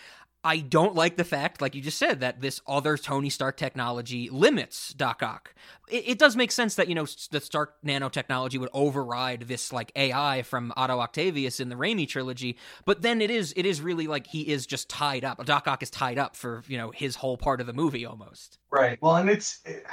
I 0.43 0.59
don't 0.59 0.95
like 0.95 1.17
the 1.17 1.25
fact, 1.25 1.61
like 1.61 1.75
you 1.75 1.83
just 1.83 1.99
said, 1.99 2.21
that 2.21 2.41
this 2.41 2.63
other 2.67 2.97
Tony 2.97 3.29
Stark 3.29 3.57
technology 3.59 4.31
limits 4.31 4.95
Doc 4.95 5.23
Ock. 5.23 5.55
It, 5.89 6.05
it, 6.09 6.19
does 6.19 6.35
make 6.35 6.51
sense 6.51 6.77
that 6.77 6.89
you 6.89 6.95
know 6.95 7.07
the 7.31 7.41
Stark 7.41 7.75
nanotechnology 7.85 8.59
would 8.59 8.71
override 8.73 9.43
this 9.43 9.73
like 9.73 9.93
AI 9.97 10.43
from 10.43 10.73
Otto 10.77 10.99
Octavius 10.99 11.61
in 11.61 11.69
the 11.69 11.75
Raimi 11.75 12.09
trilogy, 12.09 12.57
but 12.87 13.03
then 13.03 13.21
it 13.21 13.31
is 13.31 13.53
it 13.57 13.67
is 13.67 13.83
really 13.83 14.07
like 14.07 14.27
he 14.27 14.49
is 14.49 14.67
just 14.67 14.89
tied 14.89 15.25
up. 15.25 15.45
Doc 15.45 15.69
Ock 15.69 15.83
is 15.83 15.91
tied 15.91 16.19
up 16.19 16.37
for 16.37 16.63
you 16.69 16.79
know 16.79 16.91
his 16.91 17.17
whole 17.17 17.37
part 17.37 17.61
of 17.61 17.67
the 17.67 17.75
movie 17.75 18.07
almost. 18.07 18.59
Right. 18.71 18.99
Well, 19.03 19.17
and 19.17 19.29
it's. 19.29 19.59
It, 19.65 19.85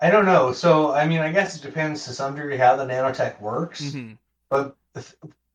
I 0.00 0.10
don't 0.10 0.26
know. 0.26 0.52
So, 0.52 0.92
I 0.92 1.06
mean, 1.06 1.20
I 1.20 1.32
guess 1.32 1.56
it 1.56 1.62
depends 1.62 2.04
to 2.04 2.12
some 2.12 2.34
degree 2.34 2.58
how 2.58 2.76
the 2.76 2.84
nanotech 2.84 3.40
works. 3.40 3.80
Mm-hmm. 3.80 4.14
But 4.50 4.76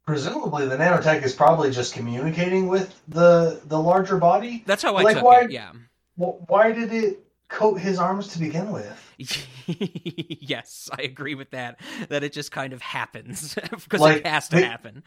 presumably 0.09 0.65
the 0.65 0.75
nanotech 0.75 1.23
is 1.23 1.33
probably 1.35 1.69
just 1.69 1.93
communicating 1.93 2.67
with 2.67 2.99
the 3.07 3.61
the 3.65 3.79
larger 3.79 4.17
body. 4.17 4.63
That's 4.65 4.81
how 4.81 4.95
I 4.95 5.03
like, 5.03 5.15
took 5.17 5.23
why, 5.23 5.41
it. 5.41 5.51
Yeah. 5.51 5.71
Why 6.15 6.71
did 6.71 6.91
it 6.91 7.23
coat 7.47 7.75
his 7.75 7.99
arms 7.99 8.29
to 8.29 8.39
begin 8.39 8.71
with? 8.71 9.15
yes, 9.67 10.89
I 10.91 11.03
agree 11.03 11.35
with 11.35 11.51
that. 11.51 11.79
That 12.09 12.23
it 12.23 12.33
just 12.33 12.51
kind 12.51 12.73
of 12.73 12.81
happens 12.81 13.53
because 13.71 14.01
like, 14.01 14.17
it 14.17 14.27
has 14.27 14.49
to 14.49 14.55
they, 14.55 14.63
happen. 14.63 15.03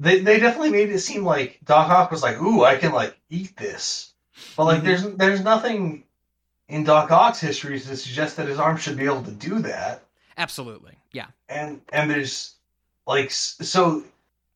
They 0.00 0.20
they 0.20 0.40
definitely 0.40 0.70
made 0.70 0.88
it 0.88 1.00
seem 1.00 1.22
like 1.22 1.60
Doc 1.62 1.90
Ock 1.90 2.10
was 2.10 2.22
like, 2.22 2.40
"Ooh, 2.40 2.64
I 2.64 2.76
can 2.76 2.92
like 2.92 3.14
eat 3.28 3.58
this," 3.58 4.14
but 4.56 4.64
like 4.64 4.78
mm-hmm. 4.78 4.86
there's 4.86 5.02
there's 5.16 5.44
nothing 5.44 6.04
in 6.68 6.84
Doc 6.84 7.10
Ock's 7.10 7.40
history 7.40 7.78
to 7.78 7.96
suggest 7.96 8.38
that 8.38 8.48
his 8.48 8.58
arm 8.58 8.78
should 8.78 8.96
be 8.96 9.04
able 9.04 9.22
to 9.22 9.32
do 9.32 9.58
that. 9.58 10.02
Absolutely, 10.38 10.94
yeah. 11.12 11.26
And 11.46 11.82
and 11.92 12.10
there's 12.10 12.54
like 13.06 13.30
so 13.30 14.02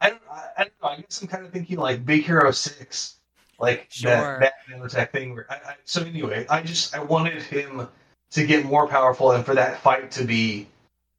I 0.01 0.11
don't, 0.11 0.23
I 0.31 0.65
don't 0.65 0.73
know. 0.83 0.89
I 0.89 0.97
guess 0.97 1.21
I'm 1.23 1.29
kind 1.29 1.45
of 1.45 1.53
thinking 1.53 1.79
like 1.79 2.05
Big 2.05 2.25
Hero 2.25 2.51
Six, 2.51 3.17
like 3.59 3.87
sure. 3.91 4.39
that, 4.41 4.41
that 4.41 4.79
nanotech 4.79 5.11
thing. 5.13 5.35
Where 5.35 5.47
I, 5.51 5.55
I, 5.55 5.75
so 5.85 6.03
anyway, 6.03 6.47
I 6.49 6.63
just 6.63 6.95
I 6.95 7.03
wanted 7.03 7.43
him 7.43 7.89
to 8.31 8.47
get 8.47 8.65
more 8.65 8.89
powerful 8.89 9.33
and 9.33 9.45
for 9.45 9.55
that 9.55 9.81
fight 9.81 10.11
to 10.13 10.25
be 10.25 10.67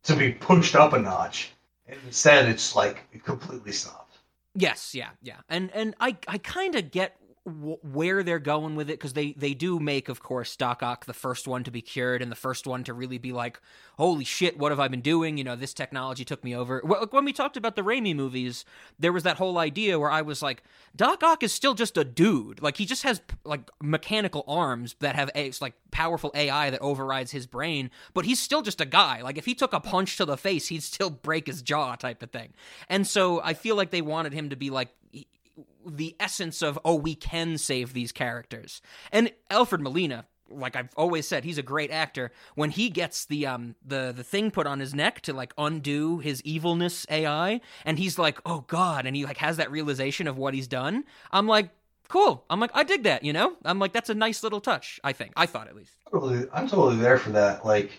to 0.04 0.16
be 0.16 0.32
pushed 0.32 0.76
up 0.76 0.94
a 0.94 1.00
notch. 1.00 1.52
And 1.88 2.00
instead, 2.06 2.48
it's 2.48 2.76
like 2.76 3.04
it 3.14 3.24
completely 3.24 3.72
stopped. 3.72 4.18
Yes, 4.56 4.96
yeah, 4.96 5.10
yeah, 5.22 5.38
and 5.48 5.72
and 5.74 5.96
I 6.00 6.18
I 6.28 6.38
kind 6.40 6.76
of 6.76 6.92
get 6.92 7.18
w- 7.46 7.78
where 7.82 8.24
they're 8.24 8.40
going 8.40 8.76
with 8.76 8.90
it 8.90 8.94
because 9.00 9.14
they 9.14 9.34
they 9.34 9.54
do 9.54 9.80
make, 9.80 10.10
of 10.10 10.22
course, 10.22 10.56
Doc 10.56 10.84
Ock 10.84 11.06
the 11.06 11.14
first 11.14 11.48
one 11.48 11.64
to 11.64 11.72
be 11.72 11.82
cured 11.82 12.22
and 12.22 12.32
the 12.32 12.36
first 12.36 12.68
one 12.68 12.84
to 12.84 12.94
really 12.94 13.18
be 13.18 13.32
like, 13.32 13.60
holy 13.98 14.24
shit, 14.24 14.58
what 14.58 14.72
have 14.72 14.80
I 14.80 14.88
been 14.88 15.02
doing? 15.02 15.38
You 15.38 15.44
know, 15.44 15.56
this 15.56 15.74
technology 15.74 16.24
took 16.26 16.44
me 16.44 16.56
over. 16.56 16.82
When 17.12 17.26
we 17.26 17.34
talked 17.34 17.58
about 17.58 17.76
the 17.76 17.82
Raimi 17.82 18.16
movies, 18.16 18.66
there 19.00 19.14
was 19.14 19.24
that 19.24 19.38
whole 19.38 19.58
idea 19.58 20.00
where 20.00 20.12
I 20.12 20.22
was 20.22 20.42
like, 20.42 20.64
Doc 20.96 21.24
Ock 21.24 21.44
is 21.44 21.54
still 21.54 21.74
just 21.74 21.98
a 21.98 22.04
dude. 22.04 22.62
Like 22.62 22.78
he 22.78 22.86
just 22.86 23.04
has 23.04 23.22
like 23.44 23.70
mechanical 23.82 24.44
arms 24.48 24.96
that 25.00 25.16
have 25.16 25.30
a, 25.36 25.52
like 25.62 25.74
powerful 25.92 26.32
AI 26.36 26.70
that 26.70 26.82
overrides 26.82 27.32
his 27.32 27.48
brain, 27.48 27.92
but 28.14 28.26
he's 28.26 28.40
still 28.40 28.62
just 28.62 28.82
a 28.82 28.86
guy. 28.86 29.22
Like 29.22 29.38
if 29.38 29.46
he 29.46 29.56
took 29.56 29.74
a 29.74 29.80
punch 29.80 30.18
to 30.18 30.26
the 30.26 30.38
face, 30.38 30.68
he'd 30.68 30.84
still 30.84 31.10
break 31.10 31.48
his 31.48 31.62
jaw, 31.62 31.96
type 31.96 32.24
of 32.24 32.32
thing. 32.32 32.54
And 32.90 33.06
so 33.06 33.42
I 33.42 33.54
feel 33.54 33.76
like 33.76 33.92
they 33.92 34.02
wanted 34.02 34.34
him 34.34 34.50
to 34.50 34.56
be 34.56 34.70
like 34.70 34.90
the 35.86 36.16
essence 36.20 36.62
of 36.62 36.78
oh 36.86 36.96
we 36.96 37.16
can 37.16 37.58
save 37.58 37.94
these 37.94 38.12
characters 38.12 38.82
and 39.12 39.32
alfred 39.50 39.82
molina 39.82 40.26
like 40.54 40.76
I've 40.76 40.90
always 40.96 41.28
said, 41.28 41.44
he's 41.44 41.58
a 41.58 41.64
great 41.64 41.92
actor. 41.92 42.32
When 42.56 42.72
he 42.72 42.90
gets 42.90 43.26
the 43.26 43.48
um 43.48 43.76
the 43.86 44.14
the 44.16 44.24
thing 44.24 44.52
put 44.52 44.68
on 44.68 44.80
his 44.80 44.94
neck 44.94 45.22
to 45.22 45.34
like 45.34 45.54
undo 45.58 46.20
his 46.20 46.42
evilness 46.44 47.06
AI, 47.10 47.62
and 47.86 47.98
he's 47.98 48.20
like, 48.20 48.40
oh 48.46 48.66
god, 48.68 49.06
and 49.06 49.16
he 49.16 49.26
like 49.26 49.38
has 49.38 49.58
that 49.58 49.72
realization 49.72 50.28
of 50.28 50.38
what 50.38 50.54
he's 50.54 50.68
done. 50.68 51.04
I'm 51.32 51.48
like, 51.48 51.70
cool. 52.08 52.46
I'm 52.50 52.60
like, 52.60 52.72
I 52.74 52.84
dig 52.84 53.04
that. 53.04 53.24
You 53.24 53.34
know, 53.34 53.56
I'm 53.64 53.80
like, 53.80 53.94
that's 53.94 54.10
a 54.10 54.16
nice 54.16 54.44
little 54.44 54.62
touch. 54.62 55.00
I 55.04 55.14
think 55.14 55.34
I 55.36 55.46
thought 55.46 55.68
at 55.68 55.76
least. 55.76 55.96
Totally, 56.12 56.48
I'm 56.54 56.68
totally 56.68 56.98
there 56.98 57.18
for 57.18 57.32
that. 57.32 57.66
Like 57.66 57.92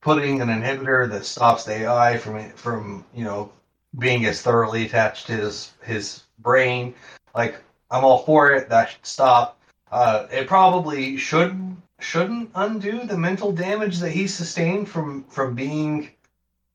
putting 0.00 0.40
an 0.40 0.48
inhibitor 0.48 1.10
that 1.10 1.24
stops 1.24 1.64
the 1.64 1.84
AI 1.84 2.18
from 2.18 2.50
from 2.50 3.04
you 3.14 3.24
know 3.24 3.52
being 3.98 4.26
as 4.26 4.42
thoroughly 4.42 4.86
attached 4.86 5.26
to 5.26 5.32
his 5.32 5.72
his 5.82 6.22
brain. 6.38 6.94
Like 7.34 7.56
I'm 7.90 8.04
all 8.04 8.18
for 8.18 8.52
it. 8.52 8.68
That 8.68 8.90
should 8.90 9.06
stop. 9.06 9.58
Uh, 9.90 10.26
it 10.30 10.46
probably 10.46 11.16
should 11.16 11.76
shouldn't 12.00 12.50
undo 12.54 13.04
the 13.04 13.18
mental 13.18 13.52
damage 13.52 13.98
that 13.98 14.10
he 14.10 14.26
sustained 14.26 14.88
from 14.88 15.24
from 15.24 15.54
being 15.54 16.10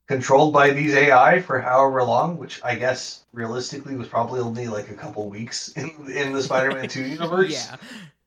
controlled 0.08 0.54
by 0.54 0.72
these 0.72 0.94
AI 0.94 1.42
for 1.42 1.60
however 1.60 2.04
long, 2.04 2.38
which 2.38 2.62
I 2.64 2.76
guess 2.76 3.24
realistically 3.32 3.96
was 3.96 4.08
probably 4.08 4.42
only 4.42 4.68
like 4.68 4.90
a 4.90 4.94
couple 4.94 5.30
weeks 5.30 5.70
in 5.76 5.92
in 6.12 6.34
the 6.34 6.44
Spider-Man 6.44 6.90
Two 6.90 7.04
universe. 7.18 7.52
yeah. 7.52 7.78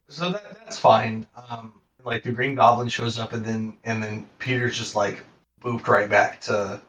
So 0.08 0.30
that, 0.30 0.58
that's 0.60 0.78
fine. 0.78 1.26
Um, 1.50 1.72
like 2.04 2.22
the 2.22 2.30
Green 2.30 2.54
Goblin 2.54 2.88
shows 2.88 3.18
up, 3.18 3.32
and 3.32 3.44
then 3.44 3.76
and 3.84 4.02
then 4.02 4.26
Peter's 4.38 4.78
just 4.78 4.94
like 4.94 5.24
moved 5.64 5.88
right 5.88 6.08
back 6.08 6.40
to. 6.42 6.80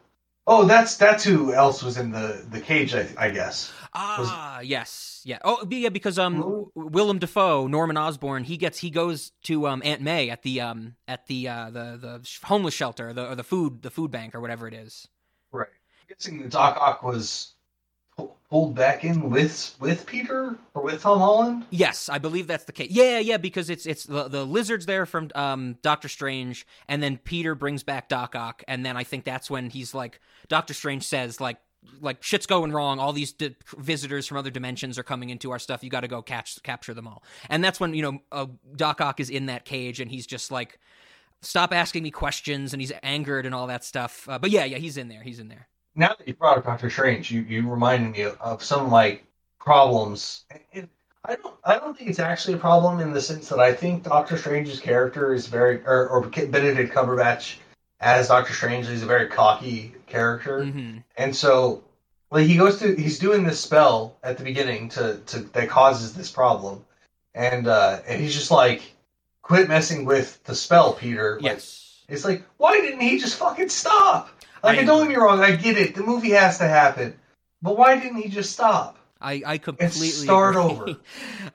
Oh, 0.50 0.64
that's 0.64 0.96
that's 0.96 1.26
who 1.26 1.54
else 1.54 1.84
was 1.84 1.98
in 1.98 2.12
the 2.12 2.46
the 2.50 2.62
cage. 2.62 2.96
I, 2.96 3.08
I 3.18 3.30
guess. 3.30 3.72
Ah, 3.94 4.62
yes, 4.62 5.22
yeah. 5.26 5.40
Oh, 5.44 5.66
yeah, 5.70 5.90
because 5.90 6.18
um, 6.18 6.68
Willem 6.76 7.20
Dafoe, 7.20 7.68
Norman 7.68 7.98
Osborn, 7.98 8.44
he 8.44 8.56
gets 8.56 8.80
he 8.80 8.90
goes 8.90 9.32
to 9.44 9.68
um 9.68 9.82
Aunt 9.84 10.02
May 10.02 10.30
at 10.30 10.44
the 10.44 10.62
um 10.62 10.96
at 11.08 11.28
the 11.28 11.50
uh 11.50 11.70
the 11.72 11.98
the 12.00 12.30
homeless 12.44 12.74
shelter, 12.74 13.12
the 13.12 13.28
or 13.30 13.36
the 13.36 13.44
food 13.44 13.82
the 13.82 13.90
food 13.90 14.10
bank 14.10 14.36
or 14.36 14.40
whatever 14.40 14.68
it 14.68 14.74
is. 14.74 15.08
Right. 15.52 15.68
I'm 15.68 16.16
guessing 16.16 16.42
the 16.42 16.48
Doc 16.48 16.78
Ock 16.80 17.04
was 17.04 17.54
pulled 18.50 18.76
back 18.76 19.04
in 19.04 19.30
with 19.30 19.76
with 19.80 20.06
Peter 20.06 20.58
or 20.74 20.82
with 20.84 21.02
Tom 21.02 21.20
Holland. 21.20 21.66
Yes, 21.70 22.10
I 22.10 22.18
believe 22.18 22.48
that's 22.48 22.64
the 22.64 22.72
case. 22.72 22.90
Yeah, 22.92 23.20
yeah, 23.20 23.38
because 23.38 23.70
it's 23.70 23.86
it's 23.86 24.06
the 24.06 24.28
the 24.28 24.46
lizards 24.46 24.86
there 24.86 25.06
from 25.06 25.30
um 25.36 25.78
Doctor 25.82 26.08
Strange, 26.08 26.66
and 26.88 27.02
then 27.04 27.18
Peter 27.18 27.56
brings 27.56 27.84
back 27.84 28.10
Doc 28.10 28.36
Ock, 28.36 28.64
and 28.68 28.86
then 28.86 28.96
I 28.98 29.04
think 29.04 29.26
that's 29.26 29.50
when 29.50 29.70
he's 29.70 29.94
like 29.94 30.20
Doctor 30.48 30.74
Strange 30.74 31.04
says 31.04 31.42
like 31.42 31.58
like 32.02 32.24
shit's 32.24 32.46
going 32.46 32.72
wrong. 32.72 33.00
All 33.00 33.14
these 33.14 33.34
di- 33.34 33.56
visitors 33.78 34.28
from 34.28 34.38
other 34.38 34.50
dimensions 34.50 34.98
are 34.98 35.04
coming 35.04 35.30
into 35.30 35.52
our 35.52 35.60
stuff. 35.60 35.84
You 35.84 35.90
got 35.90 36.02
to 36.02 36.08
go 36.08 36.22
catch 36.22 36.62
capture 36.64 36.94
them 36.94 37.08
all. 37.08 37.24
And 37.50 37.64
that's 37.64 37.80
when 37.80 37.94
you 37.94 38.02
know 38.02 38.20
uh, 38.32 38.48
Doc 38.76 39.02
Ock 39.02 39.20
is 39.20 39.30
in 39.30 39.48
that 39.48 39.66
cage, 39.66 40.00
and 40.00 40.10
he's 40.10 40.26
just 40.26 40.52
like, 40.52 40.80
"Stop 41.42 41.74
asking 41.74 42.04
me 42.04 42.12
questions," 42.12 42.74
and 42.74 42.82
he's 42.82 42.94
angered 43.04 43.46
and 43.46 43.54
all 43.54 43.68
that 43.68 43.84
stuff. 43.84 44.28
Uh, 44.30 44.40
but 44.40 44.52
yeah, 44.52 44.66
yeah, 44.66 44.78
he's 44.78 44.98
in 44.98 45.10
there. 45.10 45.24
He's 45.24 45.40
in 45.40 45.50
there. 45.50 45.68
Now 45.98 46.14
that 46.16 46.28
you 46.28 46.36
brought 46.36 46.60
up 46.60 46.66
Doctor 46.66 46.92
Strange, 46.92 47.32
you 47.32 47.42
you 47.42 47.68
reminded 47.68 48.12
me 48.12 48.22
of, 48.22 48.40
of 48.40 48.64
some 48.64 48.92
like 48.92 49.26
problems. 49.60 50.46
It, 50.72 50.88
I 51.26 51.36
don't 51.36 51.56
I 51.64 51.80
don't 51.80 51.98
think 51.98 52.12
it's 52.12 52.20
actually 52.20 52.54
a 52.54 52.58
problem 52.58 53.00
in 53.00 53.12
the 53.12 53.22
sense 53.22 53.50
that 53.50 53.60
I 53.60 53.74
think 53.74 54.04
Doctor 54.04 54.38
Strange's 54.38 54.80
character 54.80 55.34
is 55.34 55.48
very 55.48 55.84
or, 55.86 56.08
or 56.08 56.22
Benedict 56.22 56.94
Cumberbatch 56.94 57.56
as 58.00 58.28
Doctor 58.28 58.54
Strange 58.54 58.88
is 58.88 59.02
a 59.02 59.08
very 59.08 59.28
cocky 59.28 59.96
character, 60.06 60.60
mm-hmm. 60.60 61.00
and 61.18 61.36
so 61.36 61.84
like 62.30 62.46
he 62.46 62.58
goes 62.58 62.78
to 62.80 62.96
he's 62.96 63.18
doing 63.18 63.44
this 63.44 63.60
spell 63.60 64.18
at 64.22 64.38
the 64.38 64.44
beginning 64.44 64.90
to 64.90 65.18
to 65.26 65.40
that 65.40 65.68
causes 65.68 66.14
this 66.14 66.32
problem, 66.32 66.86
and 67.34 67.68
uh 67.68 68.02
and 68.08 68.22
he's 68.22 68.36
just 68.36 68.52
like, 68.52 68.84
quit 69.42 69.68
messing 69.68 70.06
with 70.06 70.44
the 70.44 70.54
spell, 70.54 70.94
Peter. 70.94 71.40
Yes, 71.42 72.04
like, 72.08 72.16
it's 72.16 72.24
like 72.24 72.44
why 72.58 72.80
didn't 72.80 73.02
he 73.02 73.18
just 73.18 73.38
fucking 73.38 73.70
stop? 73.70 74.30
Like, 74.68 74.80
I, 74.80 74.84
don't 74.84 75.08
get 75.08 75.10
me 75.10 75.16
wrong, 75.16 75.40
I 75.40 75.56
get 75.56 75.78
it. 75.78 75.96
The 75.96 76.04
movie 76.04 76.32
has 76.32 76.58
to 76.60 76.68
happen, 76.68 77.16
but 77.62 77.78
why 77.78 78.00
didn't 78.00 78.18
he 78.22 78.30
just 78.30 78.52
stop? 78.52 78.98
I, 79.20 79.42
I 79.46 79.58
completely 79.58 80.10
start 80.10 80.56
agree. 80.56 80.64
over. 80.64 80.96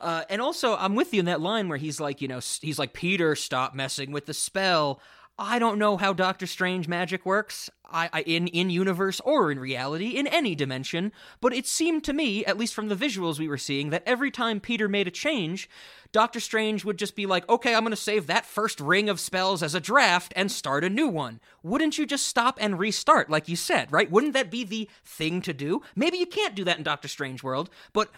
Uh, 0.00 0.24
and 0.28 0.42
also, 0.42 0.74
I'm 0.74 0.96
with 0.96 1.14
you 1.14 1.20
in 1.20 1.26
that 1.26 1.40
line 1.40 1.68
where 1.68 1.78
he's 1.78 2.00
like, 2.00 2.20
you 2.20 2.26
know, 2.26 2.40
he's 2.60 2.76
like, 2.76 2.92
Peter, 2.92 3.36
stop 3.36 3.72
messing 3.72 4.10
with 4.10 4.26
the 4.26 4.34
spell. 4.34 5.00
I 5.38 5.60
don't 5.60 5.78
know 5.78 5.96
how 5.96 6.12
Doctor 6.12 6.48
Strange 6.48 6.88
magic 6.88 7.24
works. 7.24 7.70
I, 7.92 8.08
I, 8.12 8.22
in 8.22 8.46
in 8.48 8.70
universe 8.70 9.20
or 9.24 9.50
in 9.50 9.58
reality 9.58 10.10
in 10.10 10.26
any 10.26 10.54
dimension, 10.54 11.12
but 11.40 11.52
it 11.52 11.66
seemed 11.66 12.04
to 12.04 12.12
me, 12.12 12.44
at 12.44 12.58
least 12.58 12.74
from 12.74 12.88
the 12.88 12.96
visuals 12.96 13.38
we 13.38 13.48
were 13.48 13.58
seeing, 13.58 13.90
that 13.90 14.02
every 14.06 14.30
time 14.30 14.60
Peter 14.60 14.88
made 14.88 15.06
a 15.08 15.10
change, 15.10 15.68
Doctor 16.12 16.40
Strange 16.40 16.84
would 16.84 16.98
just 16.98 17.14
be 17.16 17.26
like, 17.26 17.48
"Okay, 17.48 17.74
I'm 17.74 17.82
going 17.82 17.90
to 17.90 17.96
save 17.96 18.26
that 18.26 18.46
first 18.46 18.80
ring 18.80 19.08
of 19.08 19.20
spells 19.20 19.62
as 19.62 19.74
a 19.74 19.80
draft 19.80 20.32
and 20.36 20.50
start 20.50 20.84
a 20.84 20.90
new 20.90 21.08
one." 21.08 21.40
Wouldn't 21.62 21.98
you 21.98 22.06
just 22.06 22.26
stop 22.26 22.58
and 22.60 22.78
restart 22.78 23.30
like 23.30 23.48
you 23.48 23.56
said, 23.56 23.92
right? 23.92 24.10
Wouldn't 24.10 24.34
that 24.34 24.50
be 24.50 24.64
the 24.64 24.88
thing 25.04 25.40
to 25.42 25.52
do? 25.52 25.82
Maybe 25.94 26.18
you 26.18 26.26
can't 26.26 26.54
do 26.54 26.64
that 26.64 26.78
in 26.78 26.84
Doctor 26.84 27.08
Strange 27.08 27.42
world, 27.42 27.70
but 27.92 28.10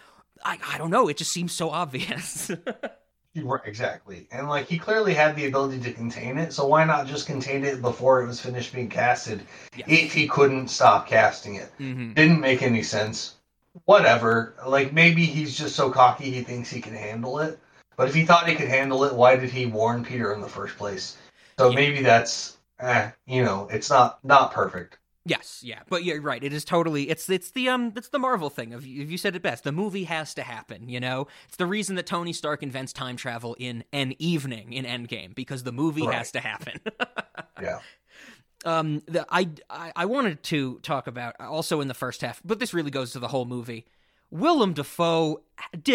I 0.43 0.57
I 0.67 0.77
don't 0.77 0.91
know, 0.91 1.07
it 1.07 1.17
just 1.17 1.31
seems 1.31 1.51
so 1.53 1.69
obvious. 1.69 2.51
Exactly. 3.65 4.27
And 4.31 4.47
like 4.47 4.67
he 4.67 4.77
clearly 4.77 5.13
had 5.13 5.35
the 5.35 5.47
ability 5.47 5.81
to 5.81 5.91
contain 5.93 6.37
it, 6.37 6.53
so 6.53 6.67
why 6.67 6.83
not 6.85 7.07
just 7.07 7.27
contain 7.27 7.63
it 7.65 7.81
before 7.81 8.21
it 8.21 8.27
was 8.27 8.39
finished 8.39 8.73
being 8.73 8.89
casted 8.89 9.45
Yes. 9.75 9.87
if 9.89 10.13
he 10.13 10.27
couldn't 10.27 10.69
stop 10.69 11.07
casting 11.07 11.55
it? 11.55 11.71
hmm 11.77 12.13
Didn't 12.13 12.39
make 12.39 12.61
any 12.61 12.83
sense. 12.83 13.35
Whatever. 13.85 14.53
Like 14.65 14.93
maybe 14.93 15.25
he's 15.25 15.57
just 15.57 15.75
so 15.75 15.91
cocky 15.91 16.31
he 16.31 16.43
thinks 16.43 16.69
he 16.69 16.79
can 16.81 16.95
handle 16.95 17.39
it. 17.39 17.59
But 17.97 18.07
if 18.07 18.15
he 18.15 18.25
thought 18.25 18.47
he 18.47 18.55
could 18.55 18.69
handle 18.69 19.03
it, 19.03 19.13
why 19.13 19.35
did 19.35 19.49
he 19.49 19.65
warn 19.65 20.03
Peter 20.03 20.33
in 20.33 20.41
the 20.41 20.47
first 20.49 20.77
place? 20.77 21.17
So 21.57 21.69
Yeah. 21.69 21.75
maybe 21.75 22.01
that's 22.01 22.57
eh, 22.79 23.11
you 23.25 23.43
know, 23.43 23.67
it's 23.71 23.89
not 23.89 24.19
not 24.23 24.51
perfect. 24.53 24.97
Yes, 25.27 25.61
yeah, 25.63 25.79
but 25.89 26.03
you're 26.03 26.21
right. 26.21 26.43
It 26.43 26.53
is 26.53 26.63
totally. 26.63 27.09
It's 27.09 27.27
it's 27.29 27.49
the 27.51 27.67
um 27.69 27.93
it's 27.95 28.09
the 28.09 28.19
Marvel 28.19 28.49
thing. 28.51 28.73
Of 28.73 28.85
you 28.85 29.03
you 29.03 29.17
said 29.17 29.35
it 29.35 29.41
best. 29.41 29.63
The 29.63 29.71
movie 29.71 30.03
has 30.03 30.35
to 30.35 30.43
happen. 30.43 30.87
You 30.87 30.99
know, 30.99 31.27
it's 31.47 31.57
the 31.57 31.65
reason 31.65 31.95
that 31.95 32.05
Tony 32.05 32.31
Stark 32.31 32.61
invents 32.61 32.93
time 32.93 33.15
travel 33.17 33.55
in 33.57 33.83
an 33.91 34.13
evening 34.19 34.73
in 34.73 34.85
Endgame 34.85 35.33
because 35.33 35.63
the 35.63 35.71
movie 35.71 36.05
Right. 36.05 36.15
has 36.15 36.31
to 36.33 36.39
happen. 36.41 36.79
Yeah. 37.61 37.79
um, 38.65 39.01
the, 39.07 39.25
I, 39.29 39.49
I 39.69 39.91
I 39.95 40.05
wanted 40.05 40.43
to 40.43 40.79
talk 40.83 41.07
about 41.07 41.39
also 41.39 41.79
in 41.81 41.87
the 41.87 41.93
first 41.93 42.21
half, 42.21 42.41
but 42.43 42.59
this 42.59 42.73
really 42.73 42.91
goes 42.91 43.11
to 43.13 43.19
the 43.19 43.29
whole 43.29 43.45
movie. 43.45 43.85
Willem 44.29 44.73
Dafoe 44.73 45.41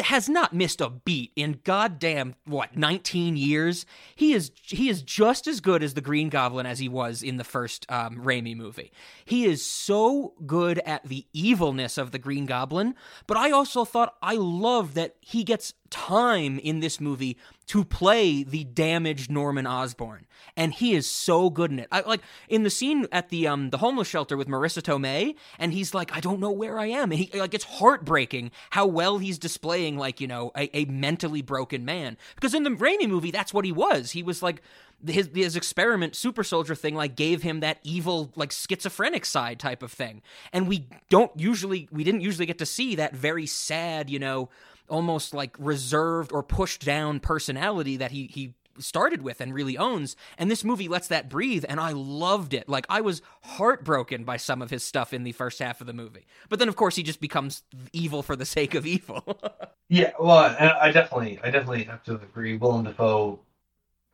has 0.04 0.28
not 0.28 0.52
missed 0.52 0.80
a 0.80 0.90
beat 0.90 1.32
in 1.36 1.60
goddamn 1.64 2.34
what 2.46 2.76
19 2.76 3.36
years. 3.36 3.86
He 4.14 4.32
is 4.32 4.50
he 4.62 4.88
is 4.88 5.02
just 5.02 5.46
as 5.46 5.60
good 5.60 5.82
as 5.82 5.94
the 5.94 6.00
Green 6.00 6.28
Goblin 6.28 6.66
as 6.66 6.78
he 6.78 6.88
was 6.88 7.22
in 7.22 7.36
the 7.36 7.44
first 7.44 7.86
um, 7.88 8.22
Raimi 8.24 8.56
movie. 8.56 8.92
He 9.24 9.44
is 9.46 9.64
so 9.64 10.34
good 10.46 10.78
at 10.80 11.04
the 11.04 11.26
evilness 11.32 11.98
of 11.98 12.10
the 12.10 12.18
Green 12.18 12.46
Goblin, 12.46 12.94
but 13.26 13.36
I 13.36 13.50
also 13.50 13.84
thought 13.84 14.16
I 14.22 14.34
love 14.34 14.94
that 14.94 15.16
he 15.20 15.44
gets 15.44 15.74
time 15.90 16.58
in 16.60 16.80
this 16.80 17.00
movie 17.00 17.36
to 17.66 17.84
play 17.84 18.42
the 18.42 18.64
damaged 18.64 19.30
Norman 19.30 19.66
Osborn, 19.66 20.26
and 20.56 20.72
he 20.72 20.94
is 20.94 21.08
so 21.08 21.50
good 21.50 21.70
in 21.70 21.78
it. 21.80 21.88
I 21.92 22.00
like 22.00 22.20
in 22.48 22.62
the 22.62 22.70
scene 22.70 23.06
at 23.12 23.28
the 23.28 23.46
um 23.46 23.70
the 23.70 23.78
homeless 23.78 24.08
shelter 24.08 24.36
with 24.36 24.48
Marisa 24.48 24.82
Tomei, 24.82 25.34
and 25.58 25.72
he's 25.72 25.94
like, 25.94 26.16
I 26.16 26.20
don't 26.20 26.40
know 26.40 26.50
where 26.50 26.78
I 26.78 26.86
am, 26.86 27.12
and 27.12 27.20
he 27.20 27.38
like 27.38 27.54
it's 27.54 27.64
heartbreaking 27.64 28.50
how 28.70 28.86
well 28.86 29.18
he's 29.18 29.38
displaying 29.50 29.98
like 29.98 30.20
you 30.20 30.28
know 30.28 30.52
a, 30.56 30.76
a 30.76 30.84
mentally 30.84 31.42
broken 31.42 31.84
man 31.84 32.16
because 32.36 32.54
in 32.54 32.62
the 32.62 32.70
Raimi 32.70 33.08
movie 33.08 33.32
that's 33.32 33.52
what 33.52 33.64
he 33.64 33.72
was. 33.72 34.12
He 34.12 34.22
was 34.22 34.42
like 34.42 34.62
his 35.04 35.28
his 35.34 35.56
experiment 35.56 36.14
super 36.14 36.44
soldier 36.44 36.76
thing 36.76 36.94
like 36.94 37.16
gave 37.16 37.42
him 37.42 37.60
that 37.60 37.78
evil 37.82 38.30
like 38.36 38.52
schizophrenic 38.52 39.24
side 39.24 39.58
type 39.58 39.82
of 39.82 39.90
thing, 39.90 40.22
and 40.52 40.68
we 40.68 40.86
don't 41.08 41.32
usually 41.38 41.88
we 41.90 42.04
didn't 42.04 42.20
usually 42.20 42.46
get 42.46 42.58
to 42.58 42.66
see 42.66 42.94
that 42.94 43.14
very 43.14 43.46
sad 43.46 44.08
you 44.08 44.20
know 44.20 44.48
almost 44.88 45.34
like 45.34 45.56
reserved 45.58 46.32
or 46.32 46.42
pushed 46.42 46.84
down 46.84 47.18
personality 47.18 47.96
that 47.96 48.12
he 48.12 48.26
he 48.26 48.54
started 48.80 49.22
with 49.22 49.40
and 49.40 49.54
really 49.54 49.76
owns 49.78 50.16
and 50.38 50.50
this 50.50 50.64
movie 50.64 50.88
lets 50.88 51.08
that 51.08 51.28
breathe 51.28 51.64
and 51.68 51.78
I 51.80 51.92
loved 51.92 52.54
it 52.54 52.68
like 52.68 52.86
I 52.88 53.00
was 53.00 53.22
heartbroken 53.42 54.24
by 54.24 54.36
some 54.36 54.62
of 54.62 54.70
his 54.70 54.82
stuff 54.84 55.12
in 55.12 55.24
the 55.24 55.32
first 55.32 55.58
half 55.58 55.80
of 55.80 55.86
the 55.86 55.92
movie 55.92 56.26
but 56.48 56.58
then 56.58 56.68
of 56.68 56.76
course 56.76 56.96
he 56.96 57.02
just 57.02 57.20
becomes 57.20 57.62
evil 57.92 58.22
for 58.22 58.36
the 58.36 58.46
sake 58.46 58.74
of 58.74 58.86
evil 58.86 59.40
Yeah, 59.92 60.12
well, 60.20 60.54
and 60.56 60.70
I 60.70 60.92
definitely, 60.92 61.40
I 61.42 61.50
definitely 61.50 61.82
have 61.82 62.04
to 62.04 62.14
agree. 62.14 62.56
Willem 62.56 62.84
Dafoe 62.84 63.40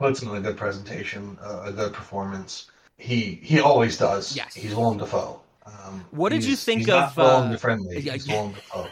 puts 0.01 0.23
in 0.23 0.31
a 0.35 0.41
good 0.41 0.57
presentation, 0.57 1.37
uh, 1.43 1.65
a 1.67 1.73
good 1.73 1.93
performance. 1.93 2.71
He 2.97 3.39
he 3.43 3.61
always 3.61 3.99
does. 3.99 4.35
Yes. 4.35 4.55
he's 4.55 4.75
Willem 4.75 4.97
Dafoe. 4.97 5.39
Um, 5.67 6.03
What 6.13 6.31
did 6.31 6.45
you 6.45 6.57
think 6.57 6.89
of, 6.89 7.15
Not 7.15 7.17
Willem 7.19 7.53
uh, 7.53 7.57
friendly. 7.59 8.01
yeah, 8.01 8.15
he's 8.15 8.27
yeah. 8.27 8.37
Willem 8.41 8.53
Dafoe. 8.55 8.89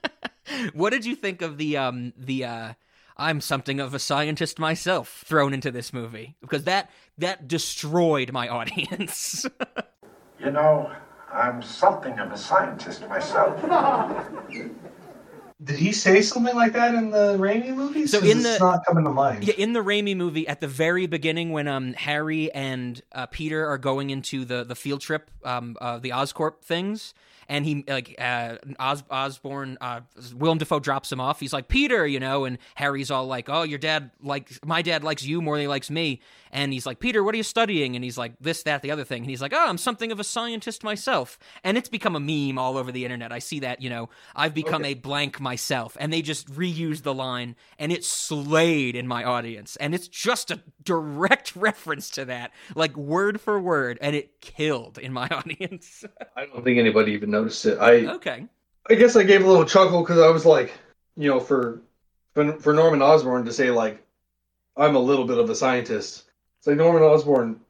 what 0.72 0.90
did 0.90 1.04
you 1.04 1.14
think 1.14 1.42
of 1.42 1.58
the 1.58 1.76
um 1.76 2.14
the 2.16 2.44
uh 2.46 2.72
I'm 3.16 3.40
something 3.40 3.78
of 3.80 3.94
a 3.94 3.98
scientist 3.98 4.58
myself 4.58 5.22
thrown 5.26 5.54
into 5.54 5.70
this 5.70 5.92
movie 5.92 6.34
because 6.40 6.64
that 6.64 6.90
that 7.18 7.46
destroyed 7.46 8.32
my 8.32 8.48
audience. 8.58 9.46
You 10.40 10.50
know, 10.50 10.90
I'm 11.32 11.62
something 11.62 12.18
of 12.18 12.32
a 12.32 12.36
scientist 12.36 13.08
myself. 13.08 13.60
did 15.62 15.78
he 15.78 15.92
say 15.92 16.20
something 16.20 16.54
like 16.56 16.72
that 16.72 16.94
in 16.94 17.10
the 17.10 17.36
Raimi 17.38 17.74
movies? 17.74 18.10
So 18.10 18.20
'Cause 18.20 18.28
in 18.30 18.38
it's 18.38 18.58
the- 18.58 18.64
not 18.64 18.84
coming 18.84 19.04
to 19.04 19.10
mind. 19.10 19.44
Yeah, 19.44 19.54
in 19.56 19.72
the 19.72 19.80
Raimi 19.80 20.16
movie, 20.16 20.46
at 20.48 20.60
the 20.60 20.68
very 20.68 21.06
beginning, 21.06 21.52
when 21.52 21.68
um 21.68 21.92
Harry 21.94 22.50
and 22.52 23.00
uh, 23.12 23.26
Peter 23.26 23.64
are 23.66 23.78
going 23.78 24.10
into 24.10 24.44
the 24.44 24.64
the 24.64 24.74
field 24.74 25.00
trip, 25.00 25.30
um, 25.44 25.76
uh, 25.80 25.98
the 25.98 26.10
Oscorp 26.10 26.62
things, 26.62 27.14
and 27.48 27.64
he 27.64 27.84
like 27.86 28.14
uh, 28.18 28.56
Os- 28.78 29.04
Osborn, 29.10 29.78
uh, 29.80 30.00
Willem 30.34 30.58
Dafoe 30.58 30.80
drops 30.80 31.10
him 31.10 31.20
off. 31.20 31.40
He's 31.40 31.52
like 31.52 31.68
Peter, 31.68 32.06
you 32.06 32.20
know, 32.20 32.44
and 32.44 32.58
Harry's 32.74 33.10
all 33.10 33.26
like, 33.26 33.48
"Oh, 33.48 33.62
your 33.62 33.78
dad 33.78 34.10
like 34.22 34.50
my 34.64 34.82
dad 34.82 35.04
likes 35.04 35.24
you 35.24 35.40
more 35.42 35.56
than 35.56 35.62
he 35.62 35.68
likes 35.68 35.90
me," 35.90 36.20
and 36.52 36.72
he's 36.72 36.86
like, 36.86 37.00
"Peter, 37.00 37.22
what 37.22 37.34
are 37.34 37.36
you 37.36 37.42
studying?" 37.42 37.94
And 37.96 38.04
he's 38.04 38.18
like, 38.18 38.34
"This, 38.40 38.62
that, 38.64 38.82
the 38.82 38.90
other 38.90 39.04
thing," 39.04 39.22
and 39.22 39.30
he's 39.30 39.42
like, 39.42 39.52
"Oh, 39.54 39.66
I'm 39.66 39.78
something 39.78 40.12
of 40.12 40.20
a 40.20 40.24
scientist 40.24 40.84
myself," 40.84 41.38
and 41.62 41.76
it's 41.76 41.88
become 41.88 42.16
a 42.16 42.20
meme 42.20 42.58
all 42.58 42.76
over 42.76 42.92
the 42.92 43.04
internet. 43.04 43.32
I 43.32 43.38
see 43.38 43.60
that, 43.60 43.80
you 43.82 43.90
know, 43.90 44.08
I've 44.34 44.54
become 44.54 44.84
a 44.84 44.94
blank 44.94 45.40
myself, 45.40 45.96
and 46.00 46.12
they 46.12 46.22
just 46.22 46.48
reuse 46.52 47.02
the 47.02 47.14
line, 47.14 47.56
and 47.78 47.92
it 47.92 48.04
slayed 48.04 48.96
in 48.96 49.06
my 49.06 49.24
audience, 49.24 49.76
and 49.76 49.94
it's 49.94 50.08
just 50.08 50.50
a 50.50 50.60
direct 50.82 51.54
reference 51.56 52.10
to 52.10 52.24
that, 52.26 52.52
like 52.74 52.96
word 52.96 53.40
for 53.40 53.60
word, 53.60 53.98
and 54.00 54.14
it 54.16 54.40
killed 54.40 54.98
in 54.98 55.12
my 55.12 55.28
audience. 55.30 56.04
I 56.36 56.46
don't 56.46 56.64
think 56.64 56.78
anybody 56.78 57.12
even 57.12 57.30
noticed 57.34 57.66
it. 57.66 57.78
I 57.78 58.06
okay. 58.14 58.46
I 58.90 58.94
guess 58.94 59.16
I 59.16 59.22
gave 59.22 59.44
a 59.44 59.48
little 59.48 59.64
chuckle 59.64 60.00
because 60.02 60.18
I 60.18 60.28
was 60.28 60.44
like, 60.46 60.72
you 61.16 61.28
know, 61.30 61.40
for 61.40 61.80
for 62.34 62.58
for 62.60 62.72
Norman 62.72 63.02
Osborn 63.02 63.44
to 63.44 63.52
say 63.52 63.70
like, 63.70 64.04
I'm 64.76 64.96
a 64.96 65.00
little 65.00 65.26
bit 65.26 65.38
of 65.38 65.48
a 65.50 65.54
scientist. 65.54 66.24
It's 66.58 66.66
like 66.66 66.76
Norman 66.76 67.02
Osborn 67.02 67.60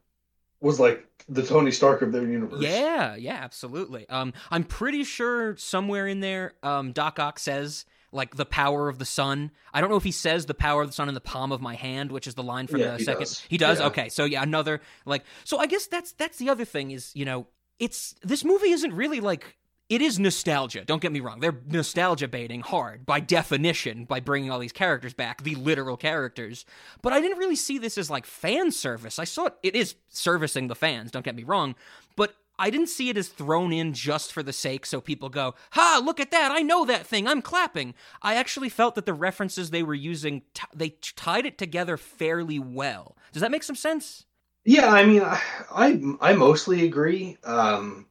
was 0.61 0.79
like 0.79 1.05
the 1.27 1.43
Tony 1.43 1.71
Stark 1.71 2.01
of 2.01 2.11
their 2.11 2.23
universe. 2.27 2.61
Yeah, 2.61 3.15
yeah, 3.15 3.39
absolutely. 3.41 4.07
Um, 4.09 4.33
I'm 4.51 4.63
pretty 4.63 5.03
sure 5.03 5.55
somewhere 5.57 6.07
in 6.07 6.19
there, 6.19 6.53
um, 6.63 6.91
Doc 6.91 7.19
Ock 7.19 7.39
says 7.39 7.85
like 8.11 8.35
the 8.35 8.45
power 8.45 8.87
of 8.87 8.97
the 8.97 9.05
sun. 9.05 9.51
I 9.73 9.81
don't 9.81 9.89
know 9.89 9.97
if 9.97 10.03
he 10.03 10.11
says 10.11 10.45
the 10.45 10.53
power 10.53 10.81
of 10.81 10.87
the 10.87 10.93
sun 10.93 11.09
in 11.09 11.13
the 11.15 11.21
palm 11.21 11.51
of 11.51 11.61
my 11.61 11.75
hand, 11.75 12.11
which 12.11 12.27
is 12.27 12.35
the 12.35 12.43
line 12.43 12.67
from 12.67 12.79
Yeah, 12.79 12.91
the 12.91 12.97
he 12.97 13.03
second. 13.03 13.19
does. 13.21 13.39
He 13.49 13.57
does. 13.57 13.79
Yeah. 13.79 13.87
Okay, 13.87 14.09
so 14.09 14.23
yeah, 14.25 14.41
another 14.41 14.79
like. 15.05 15.23
So 15.43 15.57
I 15.57 15.65
guess 15.65 15.87
that's 15.87 16.13
that's 16.13 16.37
the 16.37 16.49
other 16.49 16.63
thing 16.65 16.91
is 16.91 17.11
you 17.15 17.25
know 17.25 17.47
it's 17.79 18.15
this 18.21 18.43
movie 18.43 18.71
isn't 18.71 18.93
really 18.93 19.19
like. 19.19 19.57
It 19.87 20.01
is 20.01 20.17
nostalgia. 20.17 20.83
Don't 20.83 21.01
get 21.01 21.11
me 21.11 21.19
wrong. 21.19 21.41
They're 21.41 21.61
nostalgia 21.67 22.27
baiting 22.27 22.61
hard 22.61 23.05
by 23.05 23.19
definition 23.19 24.05
by 24.05 24.19
bringing 24.19 24.49
all 24.49 24.57
these 24.57 24.71
characters 24.71 25.13
back, 25.13 25.43
the 25.43 25.53
literal 25.53 25.95
characters. 25.95 26.65
But 27.03 27.13
I 27.13 27.21
didn't 27.21 27.37
really 27.37 27.55
see 27.55 27.77
this 27.77 27.95
as 27.99 28.09
like 28.09 28.25
fan 28.25 28.71
service. 28.71 29.19
I 29.19 29.25
saw 29.25 29.45
it. 29.45 29.55
It 29.61 29.75
is 29.75 29.95
servicing 30.09 30.67
the 30.67 30.75
fans. 30.75 31.11
Don't 31.11 31.23
get 31.23 31.35
me 31.35 31.43
wrong. 31.43 31.75
But 32.15 32.33
I 32.57 32.69
didn't 32.69 32.87
see 32.87 33.09
it 33.09 33.17
as 33.17 33.27
thrown 33.27 33.73
in 33.73 33.93
just 33.93 34.31
for 34.31 34.41
the 34.41 34.53
sake 34.53 34.85
so 34.85 35.01
people 35.01 35.29
go, 35.29 35.55
ha, 35.71 36.01
look 36.03 36.19
at 36.19 36.31
that. 36.31 36.51
I 36.51 36.61
know 36.61 36.85
that 36.85 37.05
thing. 37.05 37.27
I'm 37.27 37.41
clapping. 37.41 37.93
I 38.21 38.35
actually 38.35 38.69
felt 38.69 38.95
that 38.95 39.05
the 39.05 39.13
references 39.13 39.69
they 39.69 39.83
were 39.83 39.93
using, 39.93 40.41
t- 40.53 40.63
they 40.73 40.89
t- 40.89 41.11
tied 41.15 41.45
it 41.45 41.57
together 41.57 41.97
fairly 41.97 42.59
well. 42.59 43.17
Does 43.33 43.41
that 43.41 43.51
make 43.51 43.63
some 43.63 43.75
sense? 43.75 44.24
Yeah, 44.65 44.87
I 44.89 45.05
mean, 45.05 45.21
I 45.21 45.39
I, 45.71 46.01
I 46.21 46.33
mostly 46.33 46.85
agree. 46.85 47.37
Um, 47.43 48.07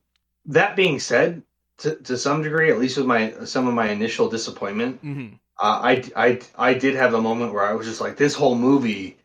that 0.47 0.77
being 0.77 0.99
said, 1.01 1.43
to 1.79 1.97
to 1.97 2.17
some 2.17 2.43
degree, 2.43 2.71
at 2.71 2.79
least 2.79 2.97
with 2.97 3.07
my 3.07 3.35
some 3.45 3.67
of 3.69 3.75
my 3.75 3.91
initial 3.91 4.29
disappointment, 4.29 5.03
Mm-hmm. 5.05 5.35
uh, 5.59 5.81
I 5.83 6.11
I 6.17 6.41
I 6.57 6.75
did 6.75 6.95
have 6.95 7.15
a 7.15 7.21
moment 7.21 7.53
where 7.53 7.65
I 7.65 7.73
was 7.75 7.87
just 7.87 8.01
like, 8.01 8.17
this 8.17 8.35
whole 8.35 8.55
movie 8.55 9.17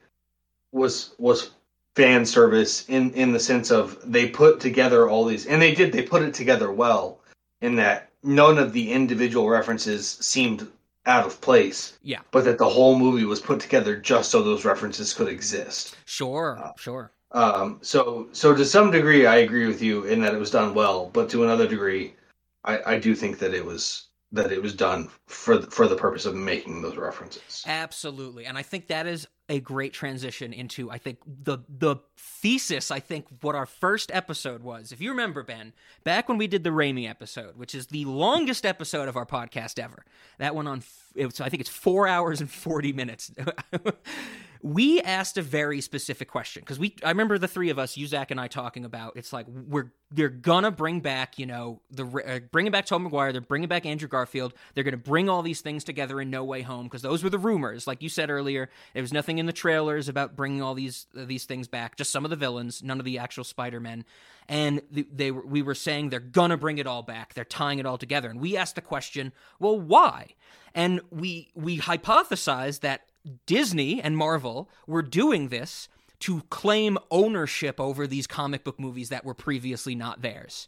was 0.72 1.14
was 1.18 1.52
fan 1.96 2.26
service 2.26 2.88
in 2.90 3.14
in 3.14 3.32
the 3.32 3.40
sense 3.40 3.72
of 3.72 4.00
they 4.12 4.28
put 4.30 4.60
together 4.60 5.08
all 5.10 5.26
these, 5.26 5.46
and 5.46 5.62
they 5.62 5.74
did 5.76 5.92
they 5.92 6.02
put 6.04 6.24
it 6.24 6.34
together 6.34 6.72
well 6.72 7.20
in 7.62 7.76
that 7.76 8.10
none 8.24 8.58
of 8.58 8.74
the 8.74 8.92
individual 8.92 9.50
references 9.50 10.08
seemed 10.22 10.68
out 11.06 11.26
of 11.26 11.40
place, 11.42 11.98
Yeah. 12.04 12.20
but 12.32 12.44
that 12.46 12.58
the 12.58 12.70
whole 12.70 12.98
movie 13.00 13.26
was 13.26 13.40
put 13.40 13.60
together 13.60 13.96
just 13.98 14.30
so 14.32 14.42
those 14.44 14.66
references 14.66 15.14
could 15.14 15.28
exist. 15.28 15.96
Sure, 16.06 16.58
Uh, 16.62 16.72
sure. 16.78 17.12
Um, 17.32 17.80
so, 17.82 18.28
so 18.32 18.56
to 18.56 18.66
some 18.66 18.92
degree, 18.92 19.28
I 19.28 19.38
agree 19.38 19.68
with 19.68 19.82
you 19.82 20.06
in 20.06 20.22
that 20.22 20.34
it 20.34 20.40
was 20.40 20.52
done 20.52 20.74
well, 20.74 21.10
but 21.14 21.30
to 21.30 21.44
another 21.44 21.68
degree, 21.68 22.16
I, 22.64 22.94
I 22.94 23.00
do 23.00 23.14
think 23.16 23.40
that 23.40 23.54
it 23.54 23.64
was 23.64 24.08
that 24.32 24.52
it 24.52 24.62
was 24.62 24.76
done 24.76 25.10
for 25.26 25.58
the, 25.58 25.72
for 25.72 25.88
the 25.88 25.96
purpose 25.96 26.26
of 26.26 26.36
making 26.36 26.82
those 26.82 26.98
references. 26.98 27.64
Absolutely. 27.66 28.46
And 28.46 28.58
I 28.58 28.62
think 28.62 28.88
that 28.88 29.08
is 29.08 29.28
a 29.50 29.60
great 29.60 29.94
transition 29.94 30.54
into 30.54 30.90
I 30.92 31.00
think 31.00 31.20
the 31.26 31.58
the 31.68 31.98
thesis 32.18 32.92
I 32.92 33.00
think 33.00 33.26
what 33.42 33.56
our 33.56 33.66
first 33.66 34.12
episode 34.14 34.62
was. 34.62 34.92
If 34.92 35.02
you 35.02 35.10
remember 35.10 35.44
Ben, 35.44 35.74
back 36.04 36.30
when 36.30 36.38
we 36.38 36.48
did 36.48 36.64
the 36.64 36.70
Raimi 36.70 37.10
episode, 37.10 37.58
which 37.58 37.74
is 37.74 37.88
the 37.88 38.06
longest 38.06 38.66
episode 38.66 39.08
of 39.08 39.18
our 39.18 39.26
podcast 39.26 39.80
ever. 39.80 40.06
That 40.38 40.56
went 40.56 40.68
on 40.68 40.84
was, 41.16 41.42
I 41.42 41.50
think 41.50 41.62
it's 41.62 41.70
4 41.70 42.08
hours 42.08 42.40
and 42.40 42.50
40 42.50 42.94
minutes. 42.94 43.32
we 44.62 45.02
asked 45.02 45.38
a 45.38 45.42
very 45.42 45.80
specific 45.80 46.28
question 46.28 46.62
because 46.62 46.78
we 46.78 46.94
I 47.04 47.10
remember 47.10 47.38
the 47.38 47.48
three 47.48 47.70
of 47.70 47.80
us, 47.80 47.96
you 47.96 48.08
Zach 48.08 48.32
and 48.32 48.40
I 48.40 48.48
talking 48.48 48.84
about 48.84 49.14
it's 49.16 49.32
like 49.32 49.48
we're 49.48 49.92
they're 50.12 50.28
gonna 50.30 50.72
bring 50.72 51.00
back 51.00 51.40
you 51.40 51.46
know 51.46 51.82
the 51.92 52.06
uh, 52.06 52.40
bringing 52.52 52.72
back 52.72 52.86
Tom 52.86 53.04
Maguire, 53.04 53.32
they're 53.32 53.42
bringing 53.42 53.70
back 53.70 53.86
Andrew 53.86 54.10
Garfield, 54.10 54.54
they're 54.74 54.84
gonna 54.84 54.98
bring 54.98 55.30
all 55.30 55.42
these 55.42 55.62
things 55.62 55.84
together 55.84 56.20
in 56.20 56.30
No 56.30 56.44
Way 56.44 56.62
Home 56.62 56.86
because 56.86 57.02
those 57.02 57.24
were 57.24 57.30
the 57.30 57.40
rumors, 57.40 57.88
like 57.88 58.04
you 58.04 58.10
said 58.10 58.30
earlier. 58.30 58.70
There 58.94 59.02
was 59.02 59.14
nothing 59.14 59.39
in 59.40 59.46
the 59.46 59.54
trailers 59.54 60.10
about 60.10 60.36
bringing 60.36 60.62
all 60.62 60.74
these 60.76 61.08
these 61.14 61.46
things 61.46 61.68
back, 61.68 61.96
just 61.96 62.12
some 62.12 62.26
of 62.26 62.30
the 62.30 62.36
villains, 62.36 62.84
none 62.84 63.00
of 63.00 63.06
the 63.06 63.18
actual 63.18 63.44
Spider 63.44 63.80
Men, 63.80 64.06
and 64.48 64.82
th- 64.94 65.08
they 65.12 65.32
were 65.32 65.46
we 65.46 65.62
were 65.62 65.76
saying 65.76 66.10
they're 66.10 66.20
gonna 66.20 66.58
bring 66.58 66.78
it 66.78 66.88
all 66.88 67.02
back, 67.02 67.34
they're 67.34 67.46
tying 67.46 67.80
it 67.80 67.86
all 67.86 67.98
together, 67.98 68.30
and 68.30 68.40
we 68.40 68.58
asked 68.58 68.76
the 68.76 68.82
question, 68.82 69.32
well, 69.60 69.80
why? 69.80 70.36
And 70.76 71.02
we 71.10 71.50
we 71.56 71.80
hypothesized 71.80 72.82
that 72.82 73.10
Disney 73.46 74.02
and 74.02 74.16
Marvel 74.16 74.70
were 74.86 75.02
doing 75.02 75.50
this 75.50 75.90
to 76.20 76.42
claim 76.50 76.98
ownership 77.10 77.80
over 77.80 78.06
these 78.06 78.28
comic 78.28 78.64
book 78.64 78.80
movies 78.80 79.10
that 79.10 79.26
were 79.26 79.34
previously 79.34 79.96
not 79.96 80.22
theirs. 80.22 80.68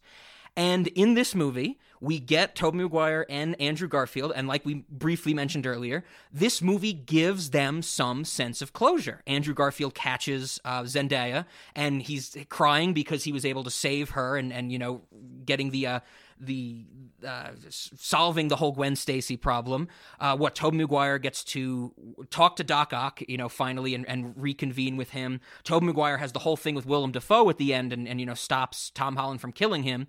And 0.56 0.88
in 0.88 1.14
this 1.14 1.36
movie, 1.36 1.80
we 2.02 2.20
get 2.20 2.56
Tobey 2.56 2.80
Maguire 2.80 3.28
and 3.30 3.60
Andrew 3.62 3.88
Garfield, 3.88 4.34
and 4.36 4.48
like 4.48 4.66
we 4.66 4.84
briefly 4.90 5.36
mentioned 5.36 5.68
earlier, 5.68 6.04
this 6.34 6.62
movie 6.62 6.94
gives 6.94 7.52
them 7.52 7.84
some 7.84 8.26
sense 8.26 8.62
of 8.62 8.74
closure. 8.74 9.22
Andrew 9.28 9.54
Garfield 9.54 9.94
catches 9.94 10.60
uh, 10.66 10.82
Zendaya, 10.82 11.46
and 11.76 12.02
he's 12.02 12.36
crying 12.50 12.94
because 12.94 13.24
he 13.24 13.32
was 13.32 13.46
able 13.46 13.64
to 13.64 13.70
save 13.70 14.12
her, 14.12 14.36
and 14.36 14.52
and 14.52 14.72
you 14.72 14.80
know, 14.80 15.02
getting 15.46 15.70
the 15.70 15.86
uh, 15.86 16.00
the 16.40 16.86
uh, 17.26 17.50
solving 17.70 18.48
the 18.48 18.56
whole 18.56 18.72
Gwen 18.72 18.96
Stacy 18.96 19.38
problem. 19.38 19.88
Uh, 20.20 20.36
what 20.36 20.56
Tobey 20.56 20.78
Maguire 20.78 21.20
gets 21.20 21.44
to 21.46 21.94
talk 22.32 22.56
to 22.56 22.64
Doc 22.64 22.94
Ock, 22.94 23.22
you 23.28 23.38
know, 23.38 23.48
finally 23.48 23.94
and, 23.94 24.10
and 24.10 24.34
reconvene 24.36 24.98
with 24.98 25.12
him. 25.12 25.40
Tobey 25.64 25.86
Maguire 25.86 26.18
has 26.18 26.32
the 26.32 26.40
whole 26.40 26.58
thing 26.58 26.74
with 26.74 26.88
Willem 26.88 27.12
Dafoe 27.12 27.48
at 27.50 27.58
the 27.58 27.76
end, 27.76 27.94
and, 27.94 28.08
and 28.08 28.20
you 28.20 28.26
know 28.26 28.34
stops 28.34 28.90
Tom 28.90 29.16
Holland 29.16 29.40
from 29.40 29.52
killing 29.52 29.84
him. 29.84 30.08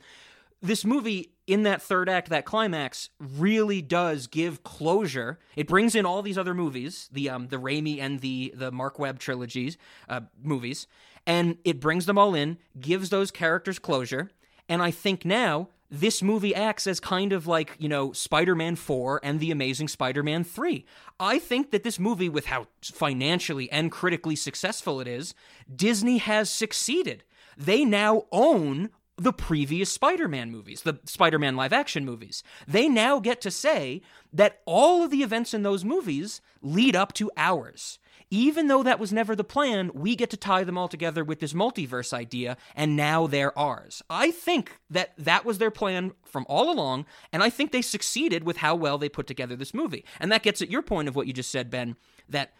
This 0.62 0.84
movie, 0.84 1.32
in 1.48 1.64
that 1.64 1.82
third 1.82 2.08
act, 2.08 2.28
that 2.28 2.44
climax, 2.44 3.10
really 3.18 3.82
does 3.82 4.28
give 4.28 4.62
closure. 4.62 5.40
It 5.56 5.66
brings 5.66 5.96
in 5.96 6.06
all 6.06 6.22
these 6.22 6.38
other 6.38 6.54
movies, 6.54 7.08
the 7.12 7.28
um, 7.30 7.48
the 7.48 7.56
Raimi 7.56 8.00
and 8.00 8.20
the 8.20 8.54
the 8.56 8.70
Marc 8.70 8.98
Webb 8.98 9.18
trilogies 9.18 9.76
uh, 10.08 10.20
movies, 10.40 10.86
and 11.26 11.58
it 11.64 11.80
brings 11.80 12.06
them 12.06 12.16
all 12.16 12.34
in, 12.34 12.58
gives 12.80 13.10
those 13.10 13.32
characters 13.32 13.80
closure. 13.80 14.30
And 14.68 14.80
I 14.80 14.92
think 14.92 15.24
now 15.24 15.68
this 15.90 16.22
movie 16.22 16.54
acts 16.54 16.86
as 16.86 17.00
kind 17.00 17.32
of 17.34 17.46
like, 17.46 17.76
you 17.78 17.88
know, 17.88 18.12
Spider 18.12 18.54
Man 18.54 18.76
4 18.76 19.20
and 19.22 19.40
The 19.40 19.50
Amazing 19.50 19.88
Spider 19.88 20.22
Man 20.22 20.44
3. 20.44 20.86
I 21.20 21.38
think 21.38 21.70
that 21.70 21.82
this 21.82 21.98
movie, 21.98 22.30
with 22.30 22.46
how 22.46 22.66
financially 22.80 23.70
and 23.70 23.92
critically 23.92 24.36
successful 24.36 25.00
it 25.00 25.06
is, 25.06 25.34
Disney 25.74 26.18
has 26.18 26.48
succeeded. 26.48 27.24
They 27.58 27.84
now 27.84 28.24
own 28.32 28.88
the 29.16 29.32
previous 29.32 29.92
Spider 29.92 30.28
Man 30.28 30.50
movies, 30.50 30.82
the 30.82 30.98
Spider 31.04 31.38
Man 31.38 31.56
live 31.56 31.72
action 31.72 32.04
movies. 32.04 32.42
They 32.66 32.88
now 32.88 33.20
get 33.20 33.40
to 33.42 33.50
say 33.50 34.02
that 34.32 34.60
all 34.64 35.02
of 35.02 35.10
the 35.10 35.22
events 35.22 35.52
in 35.52 35.62
those 35.62 35.84
movies 35.84 36.40
lead 36.62 36.96
up 36.96 37.12
to 37.14 37.30
ours. 37.36 37.98
Even 38.30 38.68
though 38.68 38.82
that 38.82 38.98
was 38.98 39.12
never 39.12 39.36
the 39.36 39.44
plan, 39.44 39.90
we 39.92 40.16
get 40.16 40.30
to 40.30 40.38
tie 40.38 40.64
them 40.64 40.78
all 40.78 40.88
together 40.88 41.22
with 41.22 41.40
this 41.40 41.52
multiverse 41.52 42.14
idea, 42.14 42.56
and 42.74 42.96
now 42.96 43.26
they're 43.26 43.56
ours. 43.58 44.02
I 44.08 44.30
think 44.30 44.78
that 44.88 45.12
that 45.18 45.44
was 45.44 45.58
their 45.58 45.70
plan 45.70 46.12
from 46.24 46.46
all 46.48 46.72
along, 46.72 47.04
and 47.30 47.42
I 47.42 47.50
think 47.50 47.72
they 47.72 47.82
succeeded 47.82 48.44
with 48.44 48.56
how 48.56 48.74
well 48.74 48.96
they 48.96 49.10
put 49.10 49.26
together 49.26 49.54
this 49.54 49.74
movie. 49.74 50.06
And 50.18 50.32
that 50.32 50.42
gets 50.42 50.62
at 50.62 50.70
your 50.70 50.80
point 50.80 51.08
of 51.08 51.14
what 51.14 51.26
you 51.26 51.34
just 51.34 51.50
said, 51.50 51.68
Ben, 51.68 51.96
that 52.26 52.54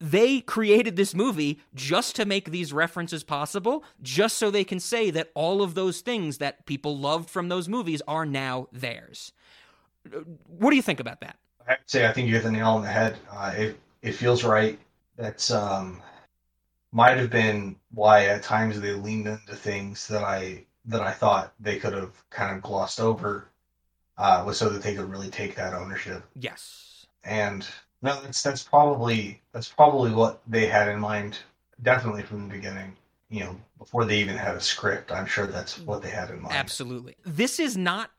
they 0.00 0.40
created 0.40 0.96
this 0.96 1.14
movie 1.14 1.60
just 1.74 2.16
to 2.16 2.24
make 2.24 2.50
these 2.50 2.72
references 2.72 3.24
possible, 3.24 3.84
just 4.02 4.36
so 4.36 4.50
they 4.50 4.64
can 4.64 4.80
say 4.80 5.10
that 5.10 5.30
all 5.34 5.62
of 5.62 5.74
those 5.74 6.00
things 6.00 6.38
that 6.38 6.66
people 6.66 6.98
loved 6.98 7.30
from 7.30 7.48
those 7.48 7.68
movies 7.68 8.02
are 8.06 8.26
now 8.26 8.68
theirs. 8.72 9.32
What 10.46 10.70
do 10.70 10.76
you 10.76 10.82
think 10.82 11.00
about 11.00 11.20
that? 11.20 11.36
I'd 11.66 11.78
say 11.86 12.06
I 12.06 12.12
think 12.12 12.28
you 12.28 12.34
hit 12.34 12.42
the 12.42 12.50
nail 12.52 12.70
on 12.70 12.82
the 12.82 12.88
head. 12.88 13.16
Uh, 13.32 13.52
it 13.56 13.78
it 14.02 14.12
feels 14.12 14.44
right. 14.44 14.78
That's 15.16 15.50
um, 15.50 16.02
might 16.92 17.16
have 17.16 17.30
been 17.30 17.76
why 17.92 18.26
at 18.26 18.42
times 18.42 18.80
they 18.80 18.92
leaned 18.92 19.26
into 19.26 19.56
things 19.56 20.06
that 20.08 20.22
I 20.22 20.64
that 20.86 21.00
I 21.00 21.12
thought 21.12 21.54
they 21.58 21.78
could 21.78 21.94
have 21.94 22.12
kind 22.30 22.54
of 22.54 22.62
glossed 22.62 23.00
over. 23.00 23.48
uh, 24.18 24.42
was 24.46 24.58
so 24.58 24.68
that 24.68 24.82
they 24.82 24.94
could 24.94 25.10
really 25.10 25.30
take 25.30 25.54
that 25.56 25.74
ownership. 25.74 26.22
Yes. 26.34 27.06
And 27.24 27.66
no, 28.04 28.20
that's 28.20 28.42
that's 28.42 28.62
probably 28.62 29.40
that's 29.52 29.68
probably 29.68 30.12
what 30.12 30.42
they 30.46 30.66
had 30.66 30.88
in 30.88 31.00
mind, 31.00 31.38
definitely 31.82 32.22
from 32.22 32.46
the 32.46 32.54
beginning. 32.54 32.94
You 33.30 33.44
know, 33.44 33.56
before 33.78 34.04
they 34.04 34.18
even 34.18 34.36
had 34.36 34.54
a 34.54 34.60
script, 34.60 35.10
I'm 35.10 35.24
sure 35.24 35.46
that's 35.46 35.78
mm. 35.78 35.86
what 35.86 36.02
they 36.02 36.10
had 36.10 36.28
in 36.28 36.42
mind. 36.42 36.54
Absolutely. 36.54 37.16
This 37.24 37.58
is 37.58 37.78
not 37.78 38.10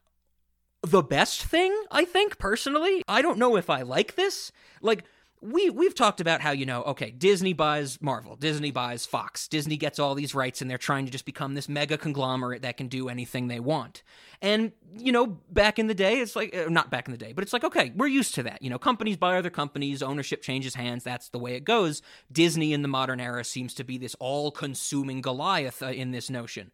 the 0.81 1.03
best 1.03 1.43
thing, 1.45 1.71
I 1.91 2.03
think, 2.03 2.39
personally. 2.39 3.03
I 3.07 3.21
don't 3.21 3.37
know 3.37 3.55
if 3.57 3.69
I 3.69 3.83
like 3.83 4.15
this. 4.15 4.51
Like, 4.81 5.03
we 5.51 5.69
we've 5.69 5.95
talked 5.95 6.21
about 6.21 6.41
how 6.41 6.51
you 6.51 6.65
know 6.65 6.83
okay 6.83 7.11
disney 7.11 7.53
buys 7.53 8.01
marvel 8.01 8.35
disney 8.35 8.71
buys 8.71 9.05
fox 9.05 9.47
disney 9.47 9.77
gets 9.77 9.99
all 9.99 10.15
these 10.15 10.33
rights 10.35 10.61
and 10.61 10.69
they're 10.69 10.77
trying 10.77 11.05
to 11.05 11.11
just 11.11 11.25
become 11.25 11.53
this 11.53 11.69
mega 11.69 11.97
conglomerate 11.97 12.61
that 12.61 12.77
can 12.77 12.87
do 12.87 13.09
anything 13.09 13.47
they 13.47 13.59
want. 13.59 14.03
And 14.41 14.71
you 14.97 15.11
know 15.11 15.27
back 15.27 15.79
in 15.79 15.87
the 15.87 15.93
day 15.93 16.19
it's 16.19 16.35
like 16.35 16.55
uh, 16.55 16.69
not 16.69 16.89
back 16.89 17.07
in 17.07 17.11
the 17.11 17.17
day 17.17 17.33
but 17.33 17.43
it's 17.43 17.53
like 17.53 17.63
okay 17.63 17.91
we're 17.95 18.07
used 18.07 18.35
to 18.35 18.43
that. 18.43 18.61
You 18.61 18.69
know 18.69 18.79
companies 18.79 19.17
buy 19.17 19.37
other 19.37 19.49
companies 19.49 20.01
ownership 20.01 20.41
changes 20.41 20.75
hands 20.75 21.03
that's 21.03 21.29
the 21.29 21.39
way 21.39 21.55
it 21.55 21.63
goes. 21.63 22.01
Disney 22.31 22.73
in 22.73 22.81
the 22.81 22.87
modern 22.87 23.19
era 23.19 23.43
seems 23.43 23.73
to 23.75 23.83
be 23.83 23.97
this 23.97 24.15
all 24.19 24.51
consuming 24.51 25.21
goliath 25.21 25.81
uh, 25.81 25.87
in 25.87 26.11
this 26.11 26.29
notion. 26.29 26.71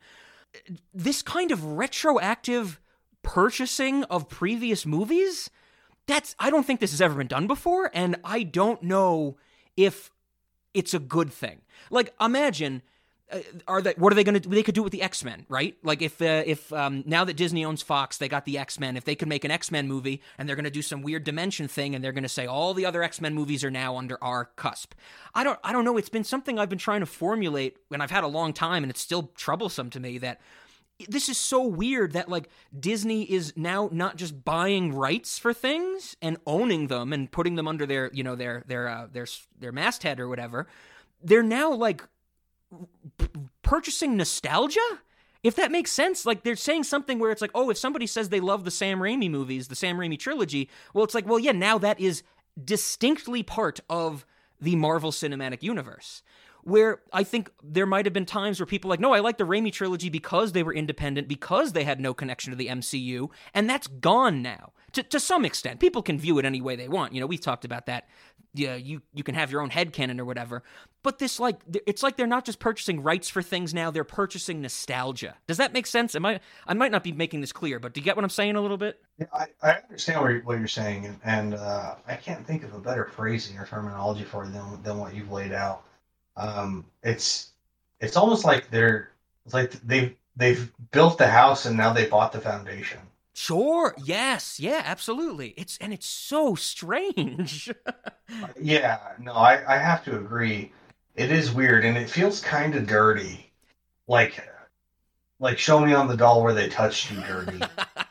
This 0.94 1.22
kind 1.22 1.52
of 1.52 1.64
retroactive 1.64 2.80
purchasing 3.24 4.04
of 4.06 4.28
previous 4.28 4.86
movies 4.86 5.50
that's 6.08 6.36
I 6.40 6.50
don't 6.50 6.66
think 6.66 6.80
this 6.80 6.92
has 6.92 7.02
ever 7.02 7.16
been 7.16 7.28
done 7.28 7.48
before, 7.48 7.90
and 7.94 8.18
I 8.24 8.44
don't 8.44 8.84
know 8.84 9.38
if 9.78 10.12
it's 10.74 10.94
a 10.94 11.00
good 11.00 11.32
thing. 11.32 11.62
Like 11.90 12.14
imagine. 12.20 12.82
Uh, 13.32 13.40
are 13.66 13.82
they? 13.82 13.94
What 13.96 14.12
are 14.12 14.16
they 14.16 14.26
going 14.26 14.42
to? 14.42 14.50
They 14.50 14.62
could 14.62 14.76
do 14.76 14.84
with 14.84 14.92
the 14.92 15.02
X 15.02 15.24
Men, 15.24 15.46
right? 15.48 15.78
Like 15.84 16.02
if 16.02 16.22
uh, 16.22 16.44
if 16.46 16.74
um, 16.74 17.02
now 17.06 17.24
that 17.24 17.38
Disney 17.38 17.64
owns 17.64 17.82
Fox, 17.82 18.18
they 18.18 18.28
got 18.28 18.44
the 18.44 18.58
X 18.58 18.78
Men. 18.78 18.98
If 18.98 19.06
they 19.06 19.16
could 19.16 19.30
make 19.30 19.46
an 19.46 19.52
X 19.52 19.72
Men 19.72 19.88
movie 19.88 20.22
and 20.38 20.50
they're 20.50 20.58
going 20.58 20.66
to 20.66 20.70
do 20.70 20.82
some 20.82 21.02
weird 21.02 21.24
dimension 21.24 21.70
thing, 21.70 21.96
and 21.96 22.04
they're 22.04 22.12
going 22.12 22.24
to 22.24 22.30
say 22.30 22.46
all 22.46 22.74
the 22.74 22.86
other 22.86 23.02
X 23.02 23.22
Men 23.22 23.34
movies 23.34 23.64
are 23.64 23.72
now 23.72 23.96
under 23.96 24.22
our 24.22 24.46
cusp. 24.58 24.96
I 25.34 25.46
don't. 25.46 25.58
I 25.64 25.72
don't 25.72 25.86
know. 25.86 25.96
It's 25.96 26.10
been 26.10 26.26
something 26.26 26.60
I've 26.60 26.68
been 26.68 26.78
trying 26.78 27.00
to 27.00 27.06
formulate, 27.06 27.78
and 27.90 28.04
I've 28.04 28.12
had 28.12 28.26
a 28.26 28.28
long 28.28 28.52
time, 28.52 28.84
and 28.84 28.92
it's 28.92 29.00
still 29.00 29.32
troublesome 29.36 29.90
to 29.92 30.02
me 30.02 30.18
that 30.18 30.42
this 31.10 31.30
is 31.30 31.38
so 31.38 31.64
weird 31.64 32.14
that 32.14 32.30
like 32.30 32.50
Disney 32.78 33.24
is 33.24 33.54
now 33.56 33.90
not 33.92 34.16
just 34.16 34.44
buying 34.44 34.94
rights 34.94 35.38
for 35.38 35.54
things 35.54 36.16
and 36.22 36.38
owning 36.46 36.88
them 36.88 37.14
and 37.14 37.32
putting 37.32 37.56
them 37.56 37.68
under 37.68 37.86
their 37.86 38.10
you 38.14 38.24
know 38.24 38.36
their 38.36 38.64
their 38.68 38.88
uh, 38.88 39.08
their 39.12 39.28
their 39.60 39.72
masthead 39.72 40.20
or 40.20 40.28
whatever. 40.28 40.68
They're 41.24 41.44
now 41.44 41.72
like 41.72 42.04
p- 43.18 43.28
purchasing 43.62 44.18
nostalgia. 44.18 44.80
If 45.44 45.56
that 45.56 45.72
makes 45.72 45.92
sense, 45.92 46.26
like 46.26 46.44
they're 46.44 46.56
saying 46.56 46.84
something 46.84 47.18
where 47.18 47.32
it's 47.32 47.42
like, 47.42 47.52
oh, 47.56 47.72
if 47.72 47.78
somebody 47.78 48.06
says 48.06 48.30
they 48.30 48.40
love 48.40 48.64
the 48.64 48.70
Sam 48.70 49.00
Raimi 49.00 49.30
movies, 49.30 49.70
the 49.70 49.76
Sam 49.76 49.98
Raimi 49.98 50.20
trilogy, 50.20 50.70
well, 50.94 51.04
it's 51.04 51.16
like, 51.16 51.26
well, 51.26 51.40
yeah, 51.40 51.52
now 51.52 51.80
that 51.80 52.00
is 52.00 52.22
distinctly 52.64 53.42
part 53.42 53.80
of 53.90 54.24
the 54.60 54.76
Marvel 54.76 55.12
Cinematic 55.12 55.64
Universe 55.64 56.22
where 56.64 57.02
I 57.12 57.24
think 57.24 57.52
there 57.64 57.86
might 57.86 58.06
have 58.06 58.14
been 58.14 58.26
times 58.26 58.60
where 58.60 58.66
people 58.68 58.90
like, 58.90 59.00
no, 59.00 59.14
I 59.14 59.20
like 59.20 59.38
the 59.38 59.46
Raimi 59.46 59.72
trilogy 59.72 60.10
because 60.10 60.52
they 60.52 60.64
were 60.64 60.74
independent, 60.74 61.28
because 61.28 61.74
they 61.74 61.84
had 61.84 62.00
no 62.00 62.14
connection 62.14 62.52
to 62.52 62.58
the 62.58 62.68
MCU, 62.68 63.30
and 63.54 63.70
that's 63.70 63.88
gone 63.88 64.42
now. 64.42 64.74
To, 64.94 65.04
to 65.04 65.20
some 65.20 65.46
extent, 65.46 65.80
people 65.80 66.02
can 66.02 66.20
view 66.20 66.38
it 66.38 66.46
any 66.46 66.62
way 66.62 66.76
they 66.76 66.90
want. 66.90 67.14
You 67.14 67.22
know, 67.22 67.28
we've 67.28 67.42
talked 67.42 67.64
about 67.64 67.86
that. 67.86 68.10
Yeah, 68.54 68.76
you 68.76 69.02
you 69.14 69.24
can 69.24 69.36
have 69.36 69.50
your 69.50 69.62
own 69.62 69.70
head 69.70 69.94
canon 69.94 70.20
or 70.20 70.26
whatever. 70.26 70.64
But 71.04 71.20
this 71.20 71.40
like 71.40 71.62
it's 71.88 72.04
like 72.04 72.18
they're 72.18 72.28
not 72.28 72.44
just 72.44 72.60
purchasing 72.60 73.02
rights 73.02 73.30
for 73.30 73.42
things 73.42 73.74
now; 73.74 73.90
they're 73.90 74.04
purchasing 74.04 74.60
nostalgia. 74.60 75.38
Does 75.48 75.56
that 75.58 75.72
make 75.72 75.88
sense? 75.88 76.14
Am 76.14 76.26
I 76.26 76.42
I 76.68 76.74
might 76.74 76.92
not 76.92 77.04
be 77.06 77.14
making 77.14 77.40
this 77.40 77.54
clear, 77.54 77.80
but 77.80 77.94
do 77.94 78.02
you 78.02 78.04
get 78.04 78.18
what 78.18 78.26
I'm 78.26 78.30
saying 78.30 78.58
a 78.58 78.62
little 78.62 78.76
bit? 78.76 79.02
I, 79.32 79.46
I 79.64 79.72
understand 79.84 80.20
what 80.22 80.32
you're, 80.32 80.42
what 80.42 80.60
you're 80.60 80.68
saying, 80.68 81.06
and, 81.06 81.20
and 81.24 81.54
uh, 81.54 81.96
I 82.06 82.16
can't 82.16 82.46
think 82.46 82.64
of 82.64 82.74
a 82.74 82.80
better 82.80 83.06
phrasing 83.06 83.58
or 83.58 83.66
terminology 83.66 84.26
for 84.26 84.44
it 84.44 84.52
than 84.52 84.84
than 84.84 84.98
what 84.98 85.16
you've 85.16 85.32
laid 85.32 85.54
out. 85.54 85.86
Um, 86.38 86.86
it's 87.04 87.52
it's 88.00 88.18
almost 88.18 88.46
like 88.46 88.70
they're 88.72 89.12
it's 89.46 89.54
like 89.54 89.72
they've 89.86 90.16
they've 90.36 90.72
built 90.92 91.18
the 91.18 91.28
house 91.28 91.66
and 91.66 91.78
now 91.78 91.94
they 91.94 92.08
bought 92.08 92.32
the 92.32 92.42
foundation. 92.42 93.00
Sure. 93.34 93.96
Yes. 93.98 94.60
Yeah. 94.60 94.82
Absolutely. 94.86 95.50
It's 95.58 95.78
and 95.80 95.94
it's 95.94 96.08
so 96.08 96.56
strange. 96.56 97.72
yeah. 98.62 99.00
No, 99.20 99.34
I 99.34 99.76
I 99.76 99.78
have 99.78 100.04
to 100.06 100.18
agree. 100.18 100.72
It 101.16 101.32
is 101.32 101.52
weird 101.52 101.86
and 101.86 101.98
it 101.98 102.10
feels 102.10 102.42
kind 102.42 102.76
of 102.76 102.88
dirty. 102.88 103.52
Like 104.08 104.48
like 105.40 105.58
show 105.58 105.80
me 105.80 105.94
on 105.94 106.08
the 106.08 106.16
doll 106.16 106.44
where 106.44 106.54
they 106.54 106.70
touched 106.70 107.12
you 107.12 107.20
dirty. 107.22 107.60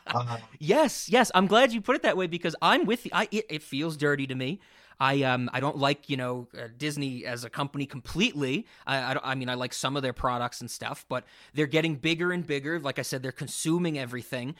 uh, 0.07 0.37
yes, 0.59 1.09
yes. 1.09 1.31
I'm 1.33 1.47
glad 1.47 1.71
you 1.71 1.81
put 1.81 1.95
it 1.95 2.03
that 2.03 2.17
way 2.17 2.27
because 2.27 2.55
I'm 2.61 2.85
with 2.85 3.05
you. 3.05 3.11
I, 3.13 3.27
it, 3.31 3.45
it 3.49 3.63
feels 3.63 3.97
dirty 3.97 4.27
to 4.27 4.35
me. 4.35 4.59
I 5.01 5.23
um 5.23 5.49
I 5.51 5.59
don't 5.59 5.77
like 5.77 6.09
you 6.09 6.15
know 6.15 6.47
uh, 6.55 6.67
Disney 6.77 7.25
as 7.25 7.43
a 7.43 7.49
company 7.49 7.87
completely. 7.87 8.67
I 8.85 8.97
I, 9.15 9.31
I, 9.31 9.35
mean 9.35 9.49
I 9.49 9.55
like 9.55 9.73
some 9.73 9.97
of 9.97 10.03
their 10.03 10.13
products 10.13 10.61
and 10.61 10.69
stuff, 10.69 11.05
but 11.09 11.25
they're 11.55 11.65
getting 11.65 11.95
bigger 11.95 12.31
and 12.31 12.45
bigger. 12.45 12.79
Like 12.79 12.99
I 12.99 13.01
said, 13.01 13.23
they're 13.23 13.31
consuming 13.31 13.97
everything. 13.97 14.55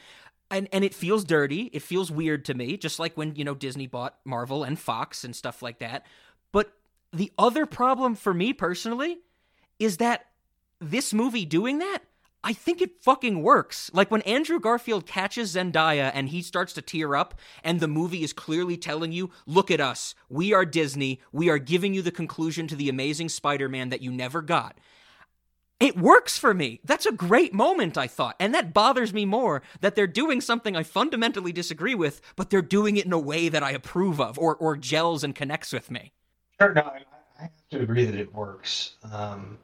And, 0.50 0.68
and 0.70 0.84
it 0.84 0.92
feels 0.92 1.24
dirty. 1.24 1.70
It 1.72 1.80
feels 1.80 2.10
weird 2.10 2.44
to 2.46 2.54
me, 2.54 2.76
just 2.76 2.98
like 2.98 3.16
when 3.16 3.36
you 3.36 3.44
know 3.44 3.54
Disney 3.54 3.86
bought 3.86 4.16
Marvel 4.24 4.64
and 4.64 4.78
Fox 4.78 5.22
and 5.22 5.34
stuff 5.34 5.62
like 5.62 5.78
that. 5.78 6.04
But 6.50 6.72
the 7.12 7.32
other 7.38 7.64
problem 7.64 8.16
for 8.16 8.34
me 8.34 8.52
personally 8.52 9.18
is 9.78 9.98
that 9.98 10.26
this 10.80 11.14
movie 11.14 11.46
doing 11.46 11.78
that 11.78 12.00
I 12.44 12.52
think 12.52 12.82
it 12.82 13.02
fucking 13.02 13.42
works. 13.42 13.90
Like 13.94 14.10
when 14.10 14.22
Andrew 14.22 14.58
Garfield 14.58 15.06
catches 15.06 15.54
Zendaya 15.54 16.10
and 16.12 16.28
he 16.28 16.42
starts 16.42 16.72
to 16.72 16.82
tear 16.82 17.14
up, 17.14 17.38
and 17.62 17.78
the 17.78 17.86
movie 17.86 18.24
is 18.24 18.32
clearly 18.32 18.76
telling 18.76 19.12
you, 19.12 19.30
look 19.46 19.70
at 19.70 19.80
us. 19.80 20.14
We 20.28 20.52
are 20.52 20.64
Disney. 20.64 21.20
We 21.30 21.48
are 21.50 21.58
giving 21.58 21.94
you 21.94 22.02
the 22.02 22.10
conclusion 22.10 22.66
to 22.68 22.76
the 22.76 22.88
amazing 22.88 23.28
Spider 23.28 23.68
Man 23.68 23.90
that 23.90 24.02
you 24.02 24.10
never 24.10 24.42
got. 24.42 24.76
It 25.78 25.96
works 25.96 26.38
for 26.38 26.54
me. 26.54 26.80
That's 26.84 27.06
a 27.06 27.12
great 27.12 27.52
moment, 27.52 27.98
I 27.98 28.06
thought. 28.06 28.36
And 28.38 28.54
that 28.54 28.72
bothers 28.72 29.12
me 29.12 29.24
more 29.24 29.62
that 29.80 29.96
they're 29.96 30.06
doing 30.06 30.40
something 30.40 30.76
I 30.76 30.84
fundamentally 30.84 31.52
disagree 31.52 31.96
with, 31.96 32.20
but 32.36 32.50
they're 32.50 32.62
doing 32.62 32.96
it 32.96 33.06
in 33.06 33.12
a 33.12 33.18
way 33.18 33.48
that 33.48 33.64
I 33.64 33.72
approve 33.72 34.20
of 34.20 34.38
or, 34.38 34.54
or 34.56 34.76
gels 34.76 35.24
and 35.24 35.34
connects 35.34 35.72
with 35.72 35.90
me. 35.90 36.12
Sure, 36.60 36.72
no, 36.72 36.82
I 36.82 37.42
have 37.42 37.68
to 37.70 37.80
agree 37.80 38.04
that 38.04 38.14
it 38.14 38.32
works. 38.32 38.94
Um, 39.12 39.58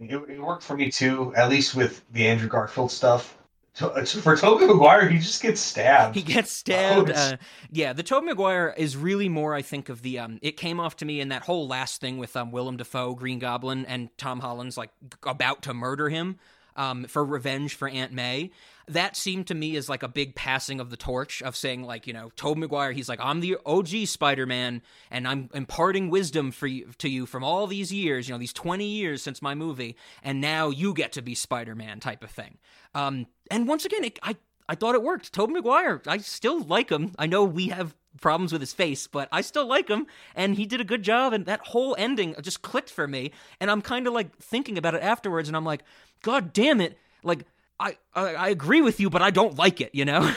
it, 0.00 0.16
it 0.28 0.40
worked 0.40 0.62
for 0.62 0.76
me 0.76 0.90
too, 0.90 1.34
at 1.36 1.48
least 1.48 1.74
with 1.74 2.02
the 2.12 2.26
Andrew 2.26 2.48
Garfield 2.48 2.90
stuff. 2.90 3.36
Uh, 3.80 4.04
for 4.04 4.36
Tobey 4.36 4.66
Maguire, 4.66 5.08
he 5.08 5.18
just 5.18 5.40
gets 5.40 5.60
stabbed. 5.60 6.16
He 6.16 6.22
gets 6.22 6.50
stabbed. 6.50 7.10
Oh, 7.10 7.14
uh, 7.14 7.36
yeah, 7.70 7.92
the 7.92 8.02
Tobey 8.02 8.26
Maguire 8.26 8.74
is 8.76 8.96
really 8.96 9.28
more, 9.28 9.54
I 9.54 9.62
think, 9.62 9.88
of 9.88 10.02
the. 10.02 10.18
Um, 10.18 10.38
it 10.42 10.56
came 10.56 10.80
off 10.80 10.96
to 10.96 11.04
me 11.04 11.20
in 11.20 11.28
that 11.28 11.42
whole 11.42 11.68
last 11.68 12.00
thing 12.00 12.18
with 12.18 12.36
um, 12.36 12.50
Willem 12.50 12.76
Dafoe, 12.76 13.14
Green 13.14 13.38
Goblin, 13.38 13.86
and 13.86 14.10
Tom 14.18 14.40
Holland's 14.40 14.76
like 14.76 14.90
about 15.22 15.62
to 15.62 15.72
murder 15.72 16.08
him 16.08 16.38
um, 16.76 17.04
for 17.04 17.24
revenge 17.24 17.74
for 17.74 17.88
Aunt 17.88 18.12
May. 18.12 18.50
That 18.90 19.16
seemed 19.16 19.46
to 19.48 19.54
me 19.54 19.76
as 19.76 19.88
like 19.88 20.02
a 20.02 20.08
big 20.08 20.34
passing 20.34 20.80
of 20.80 20.90
the 20.90 20.96
torch 20.96 21.42
of 21.42 21.56
saying 21.56 21.82
like 21.84 22.06
you 22.06 22.12
know 22.12 22.30
Tobey 22.36 22.60
Maguire 22.60 22.92
he's 22.92 23.08
like 23.08 23.20
I'm 23.22 23.40
the 23.40 23.56
OG 23.64 24.06
Spider 24.06 24.46
Man 24.46 24.82
and 25.10 25.26
I'm 25.26 25.48
imparting 25.54 26.10
wisdom 26.10 26.50
for 26.50 26.66
you, 26.66 26.90
to 26.98 27.08
you 27.08 27.26
from 27.26 27.44
all 27.44 27.66
these 27.66 27.92
years 27.92 28.28
you 28.28 28.34
know 28.34 28.38
these 28.38 28.52
20 28.52 28.84
years 28.84 29.22
since 29.22 29.40
my 29.40 29.54
movie 29.54 29.96
and 30.22 30.40
now 30.40 30.68
you 30.68 30.94
get 30.94 31.12
to 31.12 31.22
be 31.22 31.34
Spider 31.34 31.74
Man 31.74 32.00
type 32.00 32.22
of 32.22 32.30
thing. 32.30 32.58
Um, 32.94 33.26
and 33.50 33.66
once 33.68 33.84
again 33.84 34.04
it, 34.04 34.18
I 34.22 34.36
I 34.68 34.74
thought 34.76 34.94
it 34.94 35.02
worked. 35.02 35.32
Tobey 35.32 35.54
Maguire 35.54 36.02
I 36.06 36.18
still 36.18 36.62
like 36.62 36.90
him. 36.90 37.12
I 37.18 37.26
know 37.26 37.44
we 37.44 37.68
have 37.68 37.94
problems 38.20 38.52
with 38.52 38.60
his 38.60 38.72
face, 38.72 39.06
but 39.06 39.28
I 39.30 39.40
still 39.40 39.66
like 39.66 39.88
him, 39.88 40.06
and 40.34 40.56
he 40.56 40.66
did 40.66 40.80
a 40.80 40.84
good 40.84 41.02
job. 41.02 41.32
And 41.32 41.46
that 41.46 41.68
whole 41.68 41.94
ending 41.98 42.34
just 42.40 42.62
clicked 42.62 42.90
for 42.90 43.06
me. 43.06 43.32
And 43.60 43.70
I'm 43.70 43.82
kind 43.82 44.06
of 44.06 44.12
like 44.12 44.36
thinking 44.38 44.78
about 44.78 44.94
it 44.94 45.02
afterwards, 45.02 45.48
and 45.48 45.56
I'm 45.56 45.64
like, 45.64 45.82
God 46.22 46.52
damn 46.52 46.80
it! 46.80 46.98
Like 47.22 47.46
I 47.80 47.96
I, 48.14 48.34
I 48.34 48.48
agree 48.50 48.82
with 48.82 49.00
you, 49.00 49.10
but 49.10 49.22
I 49.22 49.30
don't 49.30 49.56
like 49.56 49.80
it. 49.80 49.94
You 49.94 50.04
know. 50.04 50.20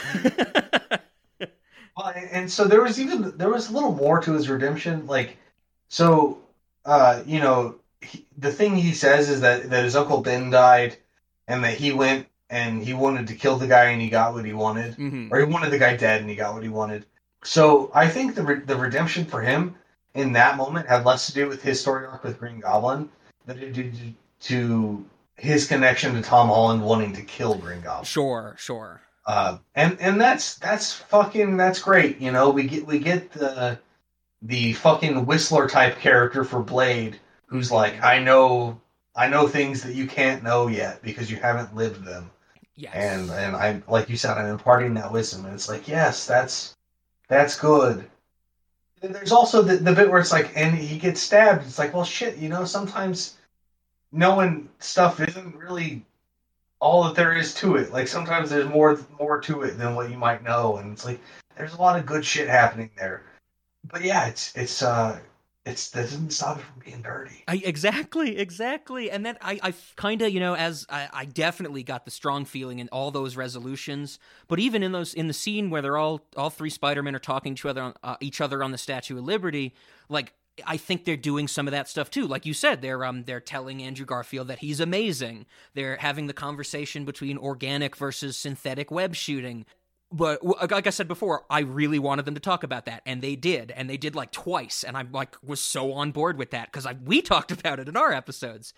well, 1.97 2.13
and 2.31 2.49
so 2.49 2.65
there 2.65 2.81
was 2.81 2.99
even 2.99 3.37
there 3.37 3.49
was 3.49 3.69
a 3.69 3.73
little 3.73 3.93
more 3.93 4.21
to 4.21 4.33
his 4.33 4.49
redemption. 4.49 5.05
Like, 5.05 5.37
so 5.89 6.39
uh, 6.85 7.21
you 7.25 7.39
know, 7.39 7.75
he, 8.01 8.25
the 8.37 8.51
thing 8.51 8.75
he 8.75 8.93
says 8.93 9.29
is 9.29 9.41
that 9.41 9.69
that 9.69 9.83
his 9.83 9.95
uncle 9.95 10.21
Ben 10.21 10.49
died, 10.49 10.97
and 11.47 11.63
that 11.63 11.75
he 11.75 11.91
went 11.91 12.27
and 12.49 12.83
he 12.83 12.93
wanted 12.93 13.27
to 13.27 13.35
kill 13.35 13.57
the 13.57 13.67
guy 13.67 13.85
and 13.85 14.01
he 14.01 14.09
got 14.09 14.33
what 14.33 14.45
he 14.45 14.53
wanted, 14.53 14.95
mm-hmm. 14.95 15.33
or 15.33 15.39
he 15.39 15.45
wanted 15.45 15.71
the 15.71 15.79
guy 15.79 15.97
dead 15.97 16.21
and 16.21 16.29
he 16.29 16.35
got 16.35 16.53
what 16.53 16.63
he 16.63 16.69
wanted. 16.69 17.05
So 17.43 17.91
I 17.93 18.07
think 18.07 18.35
the 18.35 18.43
re- 18.43 18.59
the 18.59 18.75
redemption 18.75 19.25
for 19.25 19.41
him 19.41 19.75
in 20.13 20.33
that 20.33 20.57
moment 20.57 20.87
had 20.87 21.05
less 21.05 21.25
to 21.27 21.33
do 21.33 21.47
with 21.47 21.61
his 21.61 21.81
story 21.81 22.05
arc 22.05 22.23
with 22.23 22.39
Green 22.39 22.59
Goblin 22.59 23.09
than 23.45 23.59
it 23.59 23.73
did 23.73 24.15
to 24.41 25.05
his 25.43 25.67
connection 25.67 26.13
to 26.15 26.21
Tom 26.21 26.47
Holland 26.47 26.81
wanting 26.81 27.13
to 27.13 27.21
kill 27.21 27.55
Green 27.55 27.81
Goblin. 27.81 28.05
Sure, 28.05 28.55
sure. 28.57 29.01
Uh, 29.25 29.57
and 29.75 29.97
and 29.99 30.19
that's 30.19 30.55
that's 30.55 30.93
fucking 30.93 31.57
that's 31.57 31.81
great. 31.81 32.19
You 32.19 32.31
know, 32.31 32.49
we 32.49 32.63
get 32.63 32.87
we 32.87 32.99
get 32.99 33.31
the 33.33 33.77
the 34.41 34.73
fucking 34.73 35.25
Whistler 35.25 35.67
type 35.67 35.99
character 35.99 36.45
for 36.45 36.61
Blade, 36.61 37.19
who's 37.45 37.71
like, 37.71 38.01
I 38.01 38.19
know 38.19 38.79
I 39.15 39.27
know 39.27 39.47
things 39.47 39.83
that 39.83 39.95
you 39.95 40.07
can't 40.07 40.43
know 40.43 40.67
yet 40.67 41.01
because 41.01 41.29
you 41.29 41.37
haven't 41.37 41.75
lived 41.75 42.05
them. 42.05 42.31
Yes. 42.75 42.93
And 42.95 43.29
and 43.29 43.55
I'm 43.55 43.83
like 43.87 44.09
you 44.09 44.17
said, 44.17 44.37
I'm 44.37 44.47
imparting 44.47 44.93
that 44.93 45.11
wisdom, 45.11 45.45
and 45.45 45.53
it's 45.53 45.69
like, 45.69 45.87
yes, 45.89 46.25
that's 46.25 46.73
that's 47.27 47.59
good. 47.59 48.09
There's 49.01 49.33
also 49.33 49.61
the, 49.61 49.75
the 49.75 49.93
bit 49.93 50.09
where 50.09 50.21
it's 50.21 50.31
like, 50.31 50.53
and 50.55 50.73
he 50.73 50.97
gets 50.97 51.19
stabbed. 51.19 51.65
It's 51.65 51.77
like, 51.77 51.93
well, 51.93 52.05
shit, 52.05 52.37
you 52.37 52.47
know, 52.47 52.63
sometimes 52.63 53.35
knowing 54.13 54.69
stuff 54.79 55.19
isn't 55.19 55.55
really 55.57 56.05
all 56.79 57.03
that 57.03 57.15
there 57.15 57.33
is 57.33 57.53
to 57.55 57.75
it. 57.75 57.91
Like 57.91 58.07
sometimes 58.07 58.49
there's 58.49 58.69
more 58.69 58.99
more 59.19 59.41
to 59.41 59.63
it 59.63 59.77
than 59.77 59.95
what 59.95 60.09
you 60.09 60.17
might 60.17 60.43
know, 60.43 60.77
and 60.77 60.93
it's 60.93 61.05
like 61.05 61.19
there's 61.57 61.73
a 61.73 61.81
lot 61.81 61.99
of 61.99 62.05
good 62.05 62.23
shit 62.23 62.47
happening 62.47 62.91
there. 62.97 63.23
But 63.85 64.03
yeah, 64.03 64.27
it's 64.27 64.55
it's 64.55 64.81
uh 64.81 65.19
it's 65.65 65.91
that 65.91 66.01
doesn't 66.01 66.31
stop 66.31 66.59
it 66.59 66.63
from 66.63 66.81
being 66.83 67.01
dirty. 67.01 67.43
I, 67.47 67.61
exactly, 67.63 68.37
exactly, 68.37 69.09
and 69.09 69.25
that 69.25 69.37
I, 69.41 69.59
I 69.63 69.73
kind 69.95 70.21
of, 70.21 70.33
you 70.33 70.41
know, 70.41 70.55
as 70.55 70.85
I, 70.89 71.07
I 71.13 71.25
definitely 71.25 71.83
got 71.83 72.03
the 72.03 72.11
strong 72.11 72.43
feeling 72.43 72.79
in 72.79 72.89
all 72.89 73.11
those 73.11 73.37
resolutions. 73.37 74.19
But 74.49 74.59
even 74.59 74.83
in 74.83 74.91
those, 74.91 75.13
in 75.13 75.27
the 75.27 75.33
scene 75.33 75.69
where 75.69 75.81
they're 75.81 75.97
all, 75.97 76.25
all 76.35 76.49
three 76.49 76.69
Spider-Men 76.69 77.15
are 77.15 77.19
talking 77.19 77.55
to 77.55 77.69
other, 77.69 77.81
on, 77.81 77.93
uh, 78.03 78.17
each 78.19 78.41
other 78.41 78.61
on 78.61 78.71
the 78.71 78.77
Statue 78.77 79.17
of 79.17 79.23
Liberty, 79.23 79.73
like 80.09 80.33
I 80.65 80.77
think 80.77 81.05
they're 81.05 81.17
doing 81.17 81.47
some 81.47 81.67
of 81.67 81.71
that 81.71 81.89
stuff 81.89 82.09
too. 82.09 82.27
Like 82.27 82.45
you 82.45 82.53
said, 82.53 82.81
they're 82.81 83.03
um 83.05 83.23
they're 83.23 83.39
telling 83.39 83.81
Andrew 83.81 84.05
Garfield 84.05 84.47
that 84.49 84.59
he's 84.59 84.79
amazing. 84.79 85.45
They're 85.73 85.97
having 85.97 86.27
the 86.27 86.33
conversation 86.33 87.05
between 87.05 87.37
organic 87.37 87.95
versus 87.95 88.37
synthetic 88.37 88.91
web 88.91 89.15
shooting 89.15 89.65
but 90.13 90.45
like 90.45 90.85
I 90.85 90.91
said 90.91 91.07
before, 91.07 91.43
I 91.49 91.61
really 91.61 91.97
wanted 91.97 92.25
them 92.25 92.35
to 92.35 92.39
talk 92.39 92.63
about 92.63 92.85
that, 92.85 93.01
and 93.03 93.21
they 93.21 93.35
did, 93.35 93.71
and 93.71 93.89
they 93.89 93.97
did 93.97 94.15
like 94.15 94.31
twice, 94.31 94.83
and 94.83 94.95
I 94.95 95.01
like 95.11 95.35
was 95.43 95.59
so 95.59 95.91
on 95.93 96.11
board 96.11 96.37
with 96.37 96.51
that 96.51 96.71
because 96.71 96.87
we 97.03 97.21
talked 97.23 97.51
about 97.59 97.79
it 97.79 97.89
in 97.89 97.97
our 97.97 98.13
episodes. 98.13 98.75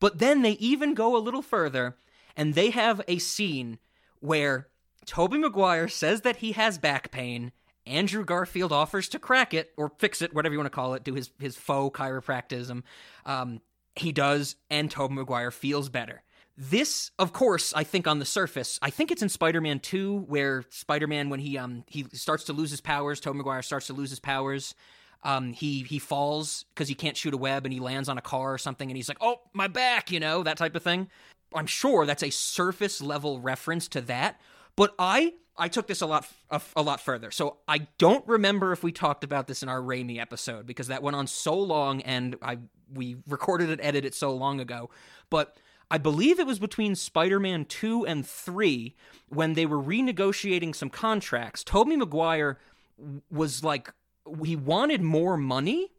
But 0.00 0.18
then 0.18 0.40
they 0.40 0.52
even 0.52 0.94
go 0.94 1.14
a 1.14 1.20
little 1.20 1.42
further, 1.42 1.96
and 2.36 2.54
they 2.54 2.70
have 2.70 3.02
a 3.06 3.18
scene 3.18 3.78
where 4.20 4.68
Tobey 5.04 5.36
Maguire 5.36 5.88
says 5.88 6.22
that 6.22 6.36
he 6.36 6.52
has 6.52 6.78
back 6.78 7.10
pain. 7.10 7.52
Andrew 7.88 8.24
Garfield 8.24 8.72
offers 8.72 9.08
to 9.10 9.18
crack 9.18 9.54
it 9.54 9.72
or 9.76 9.92
fix 9.98 10.22
it, 10.22 10.34
whatever 10.34 10.52
you 10.52 10.58
want 10.58 10.70
to 10.70 10.74
call 10.74 10.94
it, 10.94 11.04
do 11.04 11.14
his 11.14 11.30
his 11.38 11.56
faux 11.56 11.98
chiropractism. 11.98 12.82
Um, 13.26 13.60
he 13.96 14.12
does, 14.12 14.56
and 14.70 14.90
Tobey 14.90 15.14
Maguire 15.14 15.50
feels 15.50 15.88
better. 15.88 16.22
This, 16.56 17.12
of 17.18 17.32
course, 17.32 17.72
I 17.72 17.84
think 17.84 18.08
on 18.08 18.18
the 18.18 18.24
surface, 18.24 18.80
I 18.82 18.90
think 18.90 19.12
it's 19.12 19.22
in 19.22 19.28
Spider-Man 19.28 19.78
2 19.78 20.24
where 20.26 20.64
Spider-Man 20.70 21.30
when 21.30 21.40
he 21.40 21.56
um 21.56 21.84
he 21.86 22.04
starts 22.12 22.44
to 22.44 22.52
lose 22.52 22.70
his 22.70 22.80
powers, 22.80 23.20
Tobey 23.20 23.38
Maguire 23.38 23.62
starts 23.62 23.86
to 23.86 23.92
lose 23.92 24.10
his 24.10 24.20
powers. 24.20 24.74
Um, 25.22 25.52
he 25.52 25.82
he 25.82 25.98
falls 25.98 26.64
because 26.74 26.88
he 26.88 26.94
can't 26.94 27.16
shoot 27.16 27.34
a 27.34 27.36
web 27.38 27.64
and 27.64 27.72
he 27.72 27.80
lands 27.80 28.08
on 28.08 28.18
a 28.18 28.22
car 28.22 28.54
or 28.54 28.58
something 28.58 28.88
and 28.90 28.96
he's 28.96 29.08
like, 29.08 29.18
"Oh, 29.20 29.40
my 29.52 29.68
back," 29.68 30.10
you 30.10 30.20
know, 30.20 30.42
that 30.42 30.56
type 30.56 30.74
of 30.76 30.82
thing. 30.82 31.08
I'm 31.54 31.66
sure 31.66 32.06
that's 32.06 32.22
a 32.22 32.30
surface 32.30 33.00
level 33.00 33.40
reference 33.40 33.88
to 33.88 34.00
that, 34.02 34.40
but 34.78 34.94
I 34.96 35.34
I 35.56 35.66
took 35.66 35.88
this 35.88 36.00
a 36.02 36.06
lot 36.06 36.26
a, 36.50 36.62
a, 36.76 36.82
lot 36.82 37.00
further. 37.00 37.32
So 37.32 37.56
I 37.66 37.88
don't 37.98 38.26
remember 38.28 38.70
if 38.70 38.84
we 38.84 38.92
talked 38.92 39.24
about 39.24 39.48
this 39.48 39.64
in 39.64 39.68
our 39.68 39.80
Raimi 39.80 40.20
episode 40.20 40.66
because 40.66 40.86
that 40.86 41.02
went 41.02 41.16
on 41.16 41.26
so 41.26 41.58
long 41.58 42.00
and 42.02 42.36
I 42.40 42.58
we 42.94 43.16
recorded 43.26 43.70
and 43.70 43.80
edited 43.80 44.04
it 44.04 44.14
so 44.14 44.32
long 44.32 44.60
ago. 44.60 44.88
But 45.30 45.58
I 45.90 45.98
believe 45.98 46.38
it 46.38 46.46
was 46.46 46.60
between 46.60 46.94
Spider 46.94 47.40
Man 47.40 47.64
2 47.64 48.06
and 48.06 48.24
3 48.24 48.94
when 49.30 49.54
they 49.54 49.66
were 49.66 49.82
renegotiating 49.82 50.76
some 50.76 50.90
contracts. 50.90 51.64
Tobey 51.64 51.96
Maguire 51.96 52.58
was 53.30 53.64
like, 53.64 53.92
he 54.44 54.54
wanted 54.54 55.02
more 55.02 55.36
money. 55.36 55.90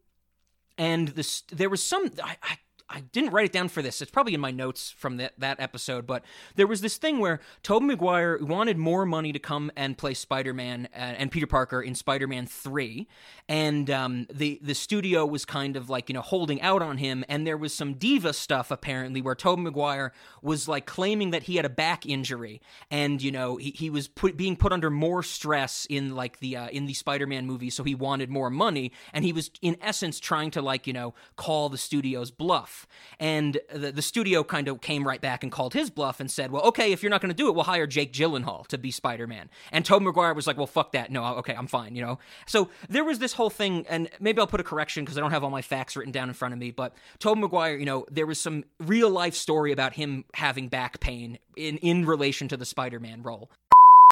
And 0.78 1.10
this, 1.10 1.42
there 1.52 1.70
was 1.70 1.84
some, 1.84 2.12
I, 2.24 2.38
I 2.42 2.58
I 2.92 3.02
didn't 3.02 3.32
write 3.32 3.46
it 3.46 3.52
down 3.52 3.70
for 3.70 3.84
this. 3.84 4.02
It's 4.02 4.10
probably 4.10 4.34
in 4.34 4.40
my 4.40 4.50
notes 4.50 4.90
from 4.90 5.18
that, 5.18 5.34
that 5.38 5.60
episode, 5.60 6.08
but 6.08 6.24
there 6.56 6.66
was 6.66 6.82
this 6.82 6.98
thing 6.98 7.20
where 7.20 7.40
Tobey 7.62 7.86
Maguire 7.86 8.40
wanted 8.42 8.78
more 8.78 9.06
money 9.06 9.32
to 9.32 9.40
come 9.40 9.72
and 9.76 9.96
play 9.98 10.16
Spider-Man 10.16 10.90
uh, 10.94 10.98
and 10.98 11.32
Peter 11.32 11.46
Parker 11.46 11.82
in 11.82 11.94
Spider-Man 11.94 12.48
3, 12.48 13.08
and 13.48 13.90
um, 13.92 14.28
the 14.34 14.60
the 14.64 14.74
studio 14.74 15.26
was 15.26 15.46
kind 15.46 15.78
of 15.78 15.90
like, 15.90 16.10
you 16.10 16.14
know, 16.14 16.22
holding 16.22 16.62
out 16.62 16.82
on 16.82 16.98
him, 16.98 17.24
and 17.30 17.46
there 17.46 17.58
was 17.58 17.74
some 17.74 17.94
diva 17.94 18.34
stuff 18.34 18.72
apparently 18.72 19.22
where 19.22 19.36
Tobey 19.36 19.62
Maguire 19.62 20.12
was 20.42 20.68
like 20.68 20.86
claiming 20.88 21.30
that 21.32 21.44
he 21.44 21.58
had 21.58 21.66
a 21.66 21.70
back 21.70 22.06
injury, 22.08 22.60
and 22.90 23.22
you 23.22 23.32
know, 23.32 23.58
he, 23.58 23.70
he 23.72 23.90
was 23.92 24.08
put, 24.08 24.36
being 24.36 24.56
put 24.56 24.74
under 24.74 24.90
more 24.90 25.22
stress 25.22 25.86
in 25.90 26.16
like 26.16 26.40
the 26.40 26.58
uh, 26.58 26.70
in 26.70 26.88
the 26.88 26.94
Spider-Man 26.94 27.46
movie, 27.46 27.70
so 27.70 27.84
he 27.84 27.94
wanted 27.94 28.32
more 28.32 28.50
money, 28.50 28.92
and 29.14 29.24
he 29.24 29.32
was 29.32 29.52
in 29.62 29.78
essence 29.80 30.20
trying 30.20 30.50
to 30.52 30.62
like, 30.62 30.88
you 30.88 30.94
know, 30.94 31.14
call 31.36 31.70
the 31.70 31.78
studio's 31.78 32.32
bluff. 32.32 32.79
And 33.20 33.60
the, 33.74 33.92
the 33.92 34.02
studio 34.02 34.44
kind 34.44 34.68
of 34.68 34.82
came 34.82 35.08
right 35.08 35.22
back 35.22 35.44
and 35.44 35.52
called 35.52 35.74
his 35.74 35.90
bluff 35.90 36.20
and 36.20 36.30
said, 36.30 36.52
well, 36.52 36.64
okay, 36.64 36.92
if 36.92 37.04
you're 37.04 37.10
not 37.10 37.22
going 37.22 37.30
to 37.30 37.36
do 37.36 37.48
it, 37.50 37.56
we'll 37.56 37.64
hire 37.64 37.88
Jake 37.88 38.14
Gyllenhaal 38.14 38.68
to 38.68 38.78
be 38.78 38.92
Spider 38.92 39.28
Man. 39.28 39.50
And 39.72 39.86
Tobey 39.86 40.06
Maguire 40.06 40.34
was 40.34 40.48
like, 40.48 40.58
well, 40.58 40.68
fuck 40.68 40.94
that. 40.94 41.12
No, 41.12 41.24
okay, 41.38 41.54
I'm 41.54 41.68
fine, 41.68 41.96
you 41.96 42.02
know? 42.02 42.20
So 42.46 42.70
there 42.90 43.04
was 43.04 43.20
this 43.20 43.34
whole 43.34 43.50
thing, 43.50 43.86
and 43.90 44.10
maybe 44.20 44.40
I'll 44.40 44.48
put 44.48 44.60
a 44.60 44.64
correction 44.64 45.04
because 45.04 45.18
I 45.18 45.22
don't 45.22 45.32
have 45.32 45.44
all 45.44 45.50
my 45.50 45.62
facts 45.62 45.96
written 45.96 46.12
down 46.12 46.30
in 46.30 46.34
front 46.34 46.54
of 46.54 46.60
me, 46.60 46.72
but 46.72 46.94
Tobey 47.20 47.42
Maguire, 47.42 47.78
you 47.78 47.86
know, 47.86 48.06
there 48.12 48.26
was 48.26 48.40
some 48.40 48.64
real 48.80 49.10
life 49.10 49.36
story 49.36 49.72
about 49.72 49.94
him 49.94 50.26
having 50.34 50.68
back 50.70 51.00
pain 51.00 51.40
in, 51.56 51.78
in 51.78 52.06
relation 52.06 52.48
to 52.50 52.58
the 52.58 52.66
Spider 52.66 53.00
Man 53.00 53.24
role. 53.24 53.50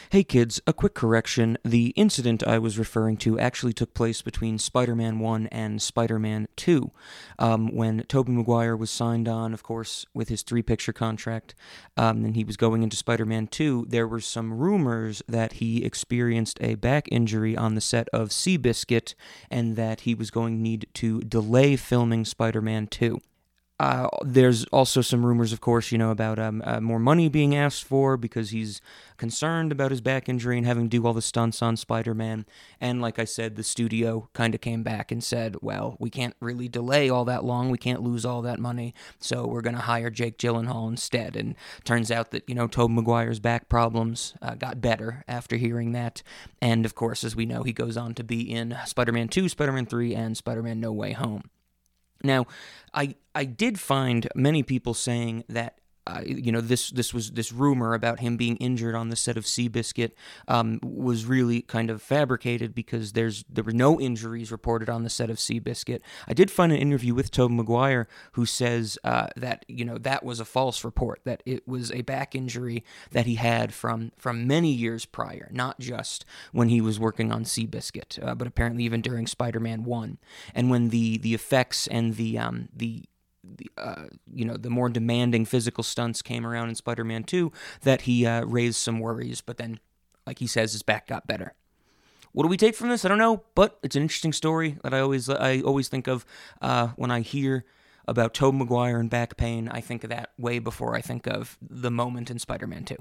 Hey 0.09 0.23
kids, 0.23 0.61
a 0.65 0.71
quick 0.71 0.93
correction. 0.93 1.57
The 1.65 1.87
incident 1.97 2.41
I 2.47 2.59
was 2.59 2.79
referring 2.79 3.17
to 3.17 3.37
actually 3.37 3.73
took 3.73 3.93
place 3.93 4.21
between 4.21 4.57
Spider 4.57 4.95
Man 4.95 5.19
1 5.19 5.47
and 5.47 5.81
Spider 5.81 6.17
Man 6.17 6.47
2. 6.55 6.91
Um, 7.39 7.75
when 7.75 8.03
Tobey 8.07 8.31
Maguire 8.31 8.77
was 8.77 8.89
signed 8.89 9.27
on, 9.27 9.53
of 9.53 9.63
course, 9.63 10.05
with 10.13 10.29
his 10.29 10.43
three 10.43 10.61
picture 10.61 10.93
contract, 10.93 11.55
um, 11.97 12.23
and 12.23 12.37
he 12.37 12.45
was 12.45 12.55
going 12.55 12.83
into 12.83 12.95
Spider 12.95 13.25
Man 13.25 13.47
2, 13.47 13.87
there 13.89 14.07
were 14.07 14.21
some 14.21 14.53
rumors 14.53 15.21
that 15.27 15.53
he 15.53 15.83
experienced 15.83 16.57
a 16.61 16.75
back 16.75 17.09
injury 17.11 17.57
on 17.57 17.75
the 17.75 17.81
set 17.81 18.07
of 18.13 18.29
Seabiscuit 18.29 19.13
and 19.51 19.75
that 19.75 20.01
he 20.01 20.15
was 20.15 20.31
going 20.31 20.55
to 20.55 20.61
need 20.61 20.87
to 20.93 21.19
delay 21.19 21.75
filming 21.75 22.23
Spider 22.23 22.61
Man 22.61 22.87
2. 22.87 23.19
Uh, 23.79 24.07
there's 24.23 24.65
also 24.65 25.01
some 25.01 25.23
rumors, 25.23 25.53
of 25.53 25.61
course, 25.61 25.91
you 25.91 25.99
know, 25.99 26.09
about 26.09 26.39
um, 26.39 26.63
uh, 26.65 26.81
more 26.81 26.97
money 26.97 27.29
being 27.29 27.55
asked 27.55 27.83
for 27.83 28.17
because 28.17 28.49
he's 28.49 28.81
concerned 29.17 29.71
about 29.71 29.91
his 29.91 30.01
back 30.01 30.27
injury 30.27 30.57
and 30.57 30.65
having 30.65 30.85
to 30.85 30.89
do 30.89 31.05
all 31.05 31.13
the 31.13 31.21
stunts 31.21 31.61
on 31.61 31.77
Spider 31.77 32.15
Man. 32.15 32.47
And 32.81 33.03
like 33.03 33.19
I 33.19 33.25
said, 33.25 33.55
the 33.55 33.63
studio 33.63 34.29
kind 34.33 34.55
of 34.55 34.61
came 34.61 34.81
back 34.81 35.11
and 35.11 35.23
said, 35.23 35.57
well, 35.61 35.95
we 35.99 36.09
can't 36.09 36.35
really 36.39 36.67
delay 36.67 37.07
all 37.07 37.23
that 37.25 37.43
long. 37.43 37.69
We 37.69 37.77
can't 37.77 38.01
lose 38.01 38.25
all 38.25 38.41
that 38.41 38.59
money. 38.59 38.95
So 39.19 39.45
we're 39.45 39.61
going 39.61 39.75
to 39.75 39.81
hire 39.83 40.09
Jake 40.09 40.39
Gyllenhaal 40.39 40.89
instead. 40.89 41.35
And 41.35 41.53
turns 41.83 42.09
out 42.09 42.31
that, 42.31 42.49
you 42.49 42.55
know, 42.55 42.67
Tobey 42.67 42.95
Maguire's 42.95 43.39
back 43.39 43.69
problems 43.69 44.33
uh, 44.41 44.55
got 44.55 44.81
better 44.81 45.23
after 45.27 45.55
hearing 45.55 45.91
that. 45.91 46.23
And 46.59 46.83
of 46.83 46.95
course, 46.95 47.23
as 47.23 47.35
we 47.35 47.45
know, 47.45 47.61
he 47.61 47.73
goes 47.73 47.95
on 47.95 48.15
to 48.15 48.23
be 48.23 48.41
in 48.41 48.75
Spider 48.87 49.11
Man 49.11 49.27
2, 49.27 49.49
Spider 49.49 49.71
Man 49.71 49.85
3, 49.85 50.15
and 50.15 50.35
Spider 50.35 50.63
Man 50.63 50.79
No 50.79 50.91
Way 50.91 51.11
Home. 51.11 51.43
Now, 52.23 52.45
I 52.93 53.15
I 53.35 53.45
did 53.45 53.79
find 53.79 54.27
many 54.35 54.63
people 54.63 54.93
saying 54.93 55.43
that 55.49 55.79
uh, 56.07 56.21
you 56.25 56.51
know 56.51 56.61
this 56.61 56.89
this 56.89 57.13
was 57.13 57.31
this 57.31 57.51
rumor 57.51 57.93
about 57.93 58.21
him 58.21 58.37
being 58.37 58.55
injured 58.57 58.95
on 58.95 59.09
the 59.09 59.15
set 59.15 59.35
of 59.35 59.43
Seabiscuit 59.43 60.11
um, 60.47 60.79
was 60.81 61.25
really 61.25 61.61
kind 61.61 61.89
of 61.89 62.01
fabricated 62.01 62.73
because 62.73 63.11
there's 63.11 63.43
there 63.49 63.63
were 63.63 63.73
no 63.73 63.99
injuries 63.99 64.51
reported 64.51 64.89
on 64.89 65.03
the 65.03 65.09
set 65.09 65.29
of 65.29 65.37
Seabiscuit. 65.37 65.99
I 66.27 66.33
did 66.33 66.49
find 66.49 66.71
an 66.71 66.77
interview 66.77 67.13
with 67.13 67.29
Tobey 67.29 67.55
Maguire 67.55 68.07
who 68.33 68.45
says 68.45 68.97
uh, 69.03 69.27
that 69.35 69.65
you 69.67 69.83
know 69.83 69.97
that 69.97 70.23
was 70.23 70.39
a 70.39 70.45
false 70.45 70.85
report 70.85 71.19
that 71.25 71.43
it 71.45 71.67
was 71.67 71.91
a 71.91 72.01
back 72.03 72.35
injury 72.35 72.85
that 73.11 73.25
he 73.25 73.35
had 73.35 73.73
from 73.73 74.13
from 74.17 74.47
many 74.47 74.71
years 74.71 75.05
prior, 75.05 75.49
not 75.51 75.79
just 75.79 76.25
when 76.53 76.69
he 76.69 76.79
was 76.79 76.99
working 76.99 77.31
on 77.31 77.43
Seabiscuit, 77.43 78.25
uh, 78.25 78.33
but 78.33 78.47
apparently 78.47 78.83
even 78.83 79.01
during 79.01 79.27
Spider-Man 79.27 79.83
One, 79.83 80.19
and 80.55 80.69
when 80.69 80.89
the 80.89 81.17
the 81.17 81.33
effects 81.33 81.85
and 81.87 82.15
the 82.15 82.37
um, 82.37 82.69
the 82.73 83.03
uh, 83.77 84.05
you 84.33 84.45
know, 84.45 84.57
the 84.57 84.69
more 84.69 84.89
demanding 84.89 85.45
physical 85.45 85.83
stunts 85.83 86.21
came 86.21 86.45
around 86.45 86.69
in 86.69 86.75
Spider-Man 86.75 87.23
2, 87.23 87.51
that 87.81 88.01
he 88.01 88.25
uh, 88.25 88.43
raised 88.45 88.77
some 88.77 88.99
worries. 88.99 89.41
But 89.41 89.57
then, 89.57 89.79
like 90.25 90.39
he 90.39 90.47
says, 90.47 90.73
his 90.73 90.83
back 90.83 91.07
got 91.07 91.27
better. 91.27 91.53
What 92.31 92.43
do 92.43 92.49
we 92.49 92.57
take 92.57 92.75
from 92.75 92.89
this? 92.89 93.03
I 93.03 93.07
don't 93.07 93.17
know, 93.17 93.43
but 93.55 93.79
it's 93.81 93.95
an 93.95 94.03
interesting 94.03 94.33
story 94.33 94.77
that 94.83 94.93
I 94.93 94.99
always 94.99 95.29
I 95.29 95.61
always 95.61 95.87
think 95.87 96.07
of 96.07 96.25
uh, 96.61 96.89
when 96.95 97.09
I 97.09 97.21
hear 97.21 97.65
about 98.07 98.33
Tobey 98.33 98.59
Maguire 98.59 98.99
and 98.99 99.09
back 99.09 99.37
pain. 99.37 99.67
I 99.69 99.81
think 99.81 100.03
of 100.03 100.09
that 100.11 100.31
way 100.37 100.59
before 100.59 100.95
I 100.95 101.01
think 101.01 101.25
of 101.27 101.57
the 101.61 101.91
moment 101.91 102.29
in 102.29 102.39
Spider-Man 102.39 102.83
2. 102.83 102.95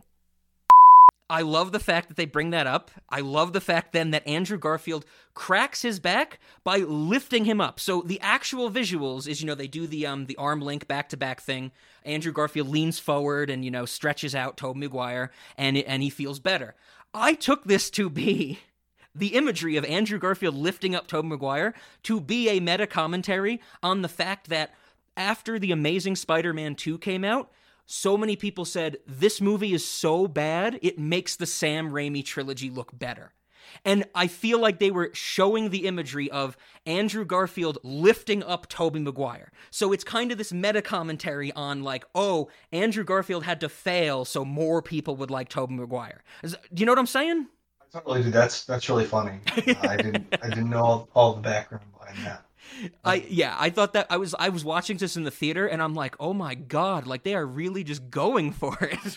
I 1.28 1.42
love 1.42 1.72
the 1.72 1.80
fact 1.80 2.08
that 2.08 2.16
they 2.16 2.24
bring 2.24 2.50
that 2.50 2.68
up. 2.68 2.90
I 3.08 3.20
love 3.20 3.52
the 3.52 3.60
fact 3.60 3.92
then 3.92 4.12
that 4.12 4.26
Andrew 4.28 4.58
Garfield 4.58 5.04
cracks 5.34 5.82
his 5.82 5.98
back 5.98 6.38
by 6.62 6.78
lifting 6.78 7.44
him 7.44 7.60
up. 7.60 7.80
So 7.80 8.02
the 8.02 8.20
actual 8.20 8.70
visuals 8.70 9.26
is, 9.26 9.40
you 9.40 9.46
know, 9.46 9.56
they 9.56 9.66
do 9.66 9.86
the 9.88 10.06
um 10.06 10.26
the 10.26 10.36
arm 10.36 10.60
link 10.60 10.86
back 10.86 11.08
to 11.08 11.16
back 11.16 11.40
thing. 11.40 11.72
Andrew 12.04 12.32
Garfield 12.32 12.68
leans 12.68 13.00
forward 13.00 13.50
and 13.50 13.64
you 13.64 13.70
know 13.70 13.86
stretches 13.86 14.34
out 14.34 14.56
Tobey 14.56 14.80
Maguire, 14.80 15.32
and 15.58 15.76
and 15.76 16.02
he 16.02 16.10
feels 16.10 16.38
better. 16.38 16.76
I 17.12 17.34
took 17.34 17.64
this 17.64 17.90
to 17.90 18.08
be 18.08 18.60
the 19.14 19.34
imagery 19.34 19.76
of 19.76 19.84
Andrew 19.84 20.18
Garfield 20.18 20.54
lifting 20.54 20.94
up 20.94 21.08
Tobey 21.08 21.28
Maguire 21.28 21.74
to 22.04 22.20
be 22.20 22.48
a 22.50 22.60
meta 22.60 22.86
commentary 22.86 23.60
on 23.82 24.02
the 24.02 24.08
fact 24.08 24.48
that 24.48 24.74
after 25.16 25.58
the 25.58 25.72
Amazing 25.72 26.14
Spider-Man 26.14 26.74
2 26.74 26.98
came 26.98 27.24
out, 27.24 27.50
so 27.86 28.16
many 28.16 28.36
people 28.36 28.64
said 28.64 28.98
this 29.06 29.40
movie 29.40 29.72
is 29.72 29.86
so 29.86 30.26
bad 30.26 30.78
it 30.82 30.98
makes 30.98 31.36
the 31.36 31.46
Sam 31.46 31.90
Raimi 31.90 32.24
trilogy 32.24 32.68
look 32.68 32.96
better. 32.96 33.32
And 33.84 34.04
I 34.14 34.26
feel 34.26 34.60
like 34.60 34.78
they 34.78 34.90
were 34.90 35.10
showing 35.12 35.70
the 35.70 35.86
imagery 35.86 36.30
of 36.30 36.56
Andrew 36.84 37.24
Garfield 37.24 37.78
lifting 37.82 38.42
up 38.42 38.68
Tobey 38.68 39.00
Maguire. 39.00 39.50
So 39.70 39.92
it's 39.92 40.04
kind 40.04 40.32
of 40.32 40.38
this 40.38 40.52
meta 40.52 40.82
commentary 40.82 41.52
on 41.52 41.82
like, 41.82 42.04
oh, 42.14 42.48
Andrew 42.72 43.04
Garfield 43.04 43.44
had 43.44 43.60
to 43.60 43.68
fail 43.68 44.24
so 44.24 44.44
more 44.44 44.82
people 44.82 45.16
would 45.16 45.30
like 45.30 45.48
Tobey 45.48 45.74
Maguire. 45.74 46.22
Do 46.42 46.56
you 46.76 46.86
know 46.86 46.92
what 46.92 46.98
I'm 46.98 47.06
saying? 47.06 47.46
I 47.80 47.98
totally 47.98 48.22
do. 48.22 48.30
That's 48.30 48.64
that's 48.64 48.88
really 48.88 49.04
funny. 49.04 49.40
Uh, 49.46 49.74
I 49.82 49.96
didn't 49.96 50.34
I 50.42 50.48
didn't 50.48 50.70
know 50.70 50.82
all, 50.82 51.08
all 51.14 51.34
the 51.34 51.42
background 51.42 51.84
behind 51.98 52.18
that. 52.26 52.45
I 53.04 53.26
yeah, 53.28 53.56
I 53.58 53.70
thought 53.70 53.92
that 53.94 54.06
I 54.10 54.16
was 54.16 54.34
I 54.38 54.48
was 54.48 54.64
watching 54.64 54.96
this 54.96 55.16
in 55.16 55.24
the 55.24 55.30
theater 55.30 55.66
and 55.66 55.82
I'm 55.82 55.94
like, 55.94 56.16
"Oh 56.20 56.32
my 56.32 56.54
god, 56.54 57.06
like 57.06 57.22
they 57.22 57.34
are 57.34 57.46
really 57.46 57.84
just 57.84 58.10
going 58.10 58.52
for 58.52 58.76
it." 58.82 59.16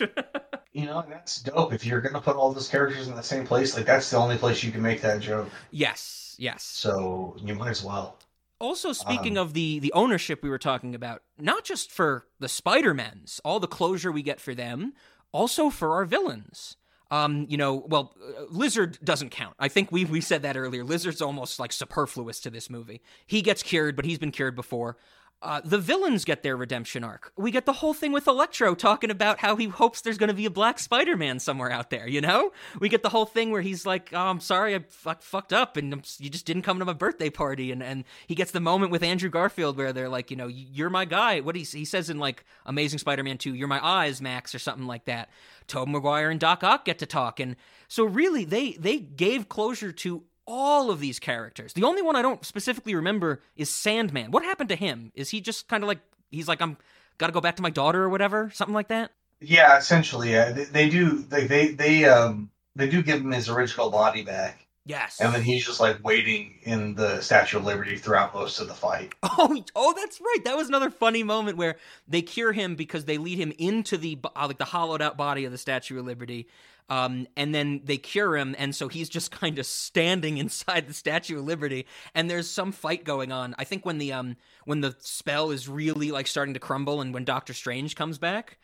you 0.72 0.86
know, 0.86 1.04
that's 1.08 1.42
dope. 1.42 1.72
If 1.72 1.84
you're 1.84 2.00
gonna 2.00 2.20
put 2.20 2.36
all 2.36 2.52
those 2.52 2.68
characters 2.68 3.08
in 3.08 3.16
the 3.16 3.22
same 3.22 3.46
place, 3.46 3.76
like 3.76 3.86
that's 3.86 4.10
the 4.10 4.16
only 4.16 4.36
place 4.36 4.62
you 4.62 4.72
can 4.72 4.82
make 4.82 5.00
that 5.02 5.20
joke. 5.20 5.48
Yes, 5.70 6.36
yes. 6.38 6.62
So 6.62 7.36
you 7.42 7.54
might 7.54 7.70
as 7.70 7.84
well. 7.84 8.16
Also, 8.60 8.92
speaking 8.92 9.38
um, 9.38 9.46
of 9.46 9.54
the 9.54 9.78
the 9.78 9.92
ownership 9.94 10.42
we 10.42 10.50
were 10.50 10.58
talking 10.58 10.94
about, 10.94 11.22
not 11.38 11.64
just 11.64 11.90
for 11.90 12.26
the 12.38 12.48
Spider-Mans, 12.48 13.40
all 13.44 13.58
the 13.58 13.66
closure 13.66 14.12
we 14.12 14.22
get 14.22 14.40
for 14.40 14.54
them, 14.54 14.92
also 15.32 15.70
for 15.70 15.94
our 15.94 16.04
villains. 16.04 16.76
Um, 17.10 17.46
you 17.48 17.56
know, 17.56 17.74
well, 17.88 18.14
uh, 18.22 18.44
Lizard 18.50 18.98
doesn't 19.02 19.30
count. 19.30 19.54
I 19.58 19.68
think 19.68 19.90
we 19.90 20.04
we 20.04 20.20
said 20.20 20.42
that 20.42 20.56
earlier. 20.56 20.84
Lizard's 20.84 21.20
almost 21.20 21.58
like 21.58 21.72
superfluous 21.72 22.40
to 22.40 22.50
this 22.50 22.70
movie. 22.70 23.00
He 23.26 23.42
gets 23.42 23.62
cured, 23.62 23.96
but 23.96 24.04
he's 24.04 24.18
been 24.18 24.30
cured 24.30 24.54
before. 24.54 24.96
Uh, 25.42 25.58
the 25.64 25.78
villains 25.78 26.26
get 26.26 26.42
their 26.42 26.54
redemption 26.54 27.02
arc. 27.02 27.32
We 27.34 27.50
get 27.50 27.64
the 27.64 27.72
whole 27.72 27.94
thing 27.94 28.12
with 28.12 28.26
Electro 28.26 28.74
talking 28.74 29.10
about 29.10 29.38
how 29.38 29.56
he 29.56 29.66
hopes 29.68 30.02
there's 30.02 30.18
going 30.18 30.28
to 30.28 30.34
be 30.34 30.44
a 30.44 30.50
black 30.50 30.78
Spider 30.78 31.16
Man 31.16 31.38
somewhere 31.38 31.70
out 31.70 31.88
there, 31.88 32.06
you 32.06 32.20
know? 32.20 32.52
We 32.78 32.90
get 32.90 33.02
the 33.02 33.08
whole 33.08 33.24
thing 33.24 33.50
where 33.50 33.62
he's 33.62 33.86
like, 33.86 34.10
oh, 34.12 34.18
I'm 34.18 34.40
sorry, 34.40 34.74
I 34.74 34.80
fuck, 34.90 35.22
fucked 35.22 35.54
up, 35.54 35.78
and 35.78 36.06
you 36.18 36.28
just 36.28 36.44
didn't 36.44 36.62
come 36.62 36.78
to 36.78 36.84
my 36.84 36.92
birthday 36.92 37.30
party. 37.30 37.72
And, 37.72 37.82
and 37.82 38.04
he 38.26 38.34
gets 38.34 38.50
the 38.50 38.60
moment 38.60 38.92
with 38.92 39.02
Andrew 39.02 39.30
Garfield 39.30 39.78
where 39.78 39.94
they're 39.94 40.10
like, 40.10 40.30
you 40.30 40.36
know, 40.36 40.46
you're 40.46 40.90
my 40.90 41.06
guy. 41.06 41.40
What 41.40 41.56
he, 41.56 41.62
he 41.62 41.86
says 41.86 42.10
in 42.10 42.18
like 42.18 42.44
Amazing 42.66 42.98
Spider 42.98 43.24
Man 43.24 43.38
2, 43.38 43.54
you're 43.54 43.66
my 43.66 43.82
eyes, 43.82 44.20
Max, 44.20 44.54
or 44.54 44.58
something 44.58 44.86
like 44.86 45.06
that. 45.06 45.30
Tobey 45.66 45.92
Maguire 45.92 46.28
and 46.28 46.38
Doc 46.38 46.62
Ock 46.62 46.84
get 46.84 46.98
to 46.98 47.06
talk. 47.06 47.40
And 47.40 47.56
so, 47.88 48.04
really, 48.04 48.44
they, 48.44 48.72
they 48.72 48.98
gave 48.98 49.48
closure 49.48 49.92
to 49.92 50.22
all 50.50 50.90
of 50.90 50.98
these 50.98 51.20
characters. 51.20 51.72
The 51.72 51.84
only 51.84 52.02
one 52.02 52.16
I 52.16 52.22
don't 52.22 52.44
specifically 52.44 52.94
remember 52.94 53.40
is 53.56 53.70
Sandman. 53.70 54.32
What 54.32 54.42
happened 54.42 54.68
to 54.70 54.76
him? 54.76 55.12
Is 55.14 55.30
he 55.30 55.40
just 55.40 55.68
kind 55.68 55.84
of 55.84 55.88
like 55.88 56.00
he's 56.30 56.48
like 56.48 56.60
I'm 56.60 56.76
got 57.18 57.28
to 57.28 57.32
go 57.32 57.40
back 57.40 57.56
to 57.56 57.62
my 57.62 57.70
daughter 57.70 58.02
or 58.02 58.08
whatever, 58.08 58.50
something 58.52 58.74
like 58.74 58.88
that? 58.88 59.12
Yeah, 59.40 59.78
essentially. 59.78 60.32
Yeah, 60.32 60.50
they, 60.50 60.64
they 60.64 60.88
do. 60.90 61.18
They 61.18 61.46
they 61.46 61.68
they 61.68 62.04
um 62.04 62.50
they 62.74 62.88
do 62.88 63.02
give 63.02 63.20
him 63.20 63.30
his 63.30 63.48
original 63.48 63.90
body 63.90 64.22
back. 64.22 64.66
Yes. 64.90 65.20
And 65.20 65.32
then 65.32 65.42
he's 65.42 65.64
just 65.64 65.78
like 65.78 66.02
waiting 66.02 66.58
in 66.64 66.96
the 66.96 67.20
Statue 67.20 67.58
of 67.58 67.64
Liberty 67.64 67.96
throughout 67.96 68.34
most 68.34 68.58
of 68.58 68.66
the 68.66 68.74
fight. 68.74 69.14
Oh, 69.42 69.64
oh, 69.74 69.94
that's 69.96 70.20
right. 70.20 70.44
That 70.44 70.56
was 70.56 70.68
another 70.68 70.90
funny 70.90 71.22
moment 71.22 71.56
where 71.56 71.76
they 72.06 72.20
cure 72.20 72.52
him 72.52 72.74
because 72.74 73.04
they 73.04 73.16
lead 73.16 73.38
him 73.38 73.52
into 73.58 73.96
the 73.96 74.18
uh, 74.24 74.48
like 74.48 74.58
the 74.58 74.66
hollowed 74.66 75.00
out 75.00 75.16
body 75.16 75.44
of 75.44 75.52
the 75.52 75.56
Statue 75.56 75.98
of 75.98 76.04
Liberty, 76.04 76.48
um, 76.90 77.26
and 77.36 77.54
then 77.54 77.80
they 77.84 77.96
cure 77.96 78.36
him, 78.36 78.54
and 78.58 78.74
so 78.74 78.88
he's 78.88 79.08
just 79.08 79.30
kind 79.40 79.58
of 79.58 79.64
standing 79.64 80.36
inside 80.36 80.88
the 80.88 80.92
Statue 80.92 81.38
of 81.38 81.44
Liberty, 81.44 81.86
and 82.14 82.28
there's 82.28 82.50
some 82.50 82.72
fight 82.72 83.04
going 83.04 83.32
on. 83.32 83.54
I 83.56 83.64
think 83.64 83.86
when 83.86 83.98
the 83.98 84.12
um 84.12 84.36
when 84.64 84.80
the 84.82 84.96
spell 84.98 85.52
is 85.52 85.68
really 85.68 86.10
like 86.10 86.26
starting 86.26 86.54
to 86.54 86.60
crumble, 86.60 87.00
and 87.00 87.14
when 87.14 87.24
Doctor 87.24 87.54
Strange 87.54 87.94
comes 87.94 88.18
back, 88.18 88.58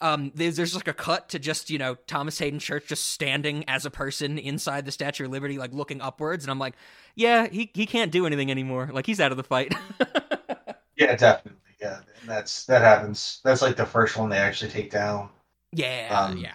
um, 0.00 0.32
there's, 0.34 0.56
there's 0.56 0.74
like 0.74 0.88
a 0.88 0.94
cut 0.94 1.28
to 1.30 1.38
just 1.38 1.70
you 1.70 1.78
know 1.78 1.96
Thomas 2.06 2.38
Haden 2.38 2.58
Church 2.58 2.86
just 2.86 3.10
standing 3.10 3.64
as 3.68 3.84
a 3.84 3.90
person 3.90 4.38
inside 4.38 4.84
the 4.84 4.92
Statue 4.92 5.26
of 5.26 5.30
Liberty, 5.30 5.58
like 5.58 5.72
looking 5.72 6.00
upwards, 6.00 6.44
and 6.44 6.50
I'm 6.50 6.58
like, 6.58 6.74
yeah, 7.14 7.46
he 7.48 7.70
he 7.74 7.86
can't 7.86 8.12
do 8.12 8.26
anything 8.26 8.50
anymore. 8.50 8.90
Like 8.92 9.06
he's 9.06 9.20
out 9.20 9.30
of 9.30 9.36
the 9.36 9.44
fight. 9.44 9.74
yeah, 10.96 11.16
definitely. 11.16 11.60
Yeah, 11.80 12.00
and 12.20 12.28
that's 12.28 12.66
that 12.66 12.82
happens. 12.82 13.40
That's 13.44 13.62
like 13.62 13.76
the 13.76 13.86
first 13.86 14.16
one 14.16 14.28
they 14.28 14.36
actually 14.38 14.70
take 14.70 14.90
down. 14.90 15.30
Yeah, 15.72 16.26
um, 16.28 16.36
yeah 16.36 16.52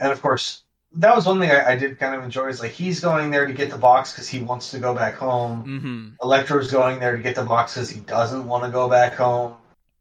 and 0.00 0.12
of 0.12 0.22
course 0.22 0.62
that 0.92 1.14
was 1.14 1.26
one 1.26 1.38
thing 1.38 1.50
I, 1.50 1.72
I, 1.72 1.76
did 1.76 1.98
kind 1.98 2.14
of 2.14 2.24
enjoy 2.24 2.46
is 2.46 2.60
like 2.60 2.70
he's 2.70 3.00
going 3.00 3.30
there 3.30 3.46
to 3.46 3.52
get 3.52 3.70
the 3.70 3.76
box 3.76 4.12
because 4.12 4.26
he 4.26 4.40
wants 4.40 4.70
to 4.70 4.78
go 4.78 4.94
back 4.94 5.16
home. 5.16 5.64
Mm-hmm. 5.64 6.08
Electro's 6.22 6.70
going 6.70 6.98
there 6.98 7.14
to 7.14 7.22
get 7.22 7.34
the 7.34 7.44
box 7.44 7.74
because 7.74 7.90
he 7.90 8.00
doesn't 8.00 8.46
want 8.46 8.64
to 8.64 8.70
go 8.70 8.88
back 8.88 9.14
home. 9.14 9.54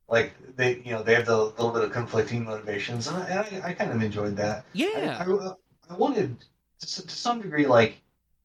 Like 0.09 0.33
they, 0.55 0.77
you 0.77 0.91
know, 0.91 1.03
they 1.03 1.15
have 1.15 1.25
the 1.25 1.37
little 1.37 1.71
bit 1.71 1.83
of 1.83 1.91
conflicting 1.91 2.45
motivations, 2.45 3.07
and 3.07 3.17
I, 3.17 3.61
I, 3.63 3.69
I 3.69 3.73
kind 3.73 3.91
of 3.91 4.01
enjoyed 4.01 4.37
that. 4.37 4.65
Yeah, 4.73 5.17
I, 5.19 5.93
I 5.93 5.97
wanted 5.97 6.37
to, 6.79 6.85
to 7.07 7.09
some 7.09 7.41
degree, 7.41 7.65
like 7.65 7.97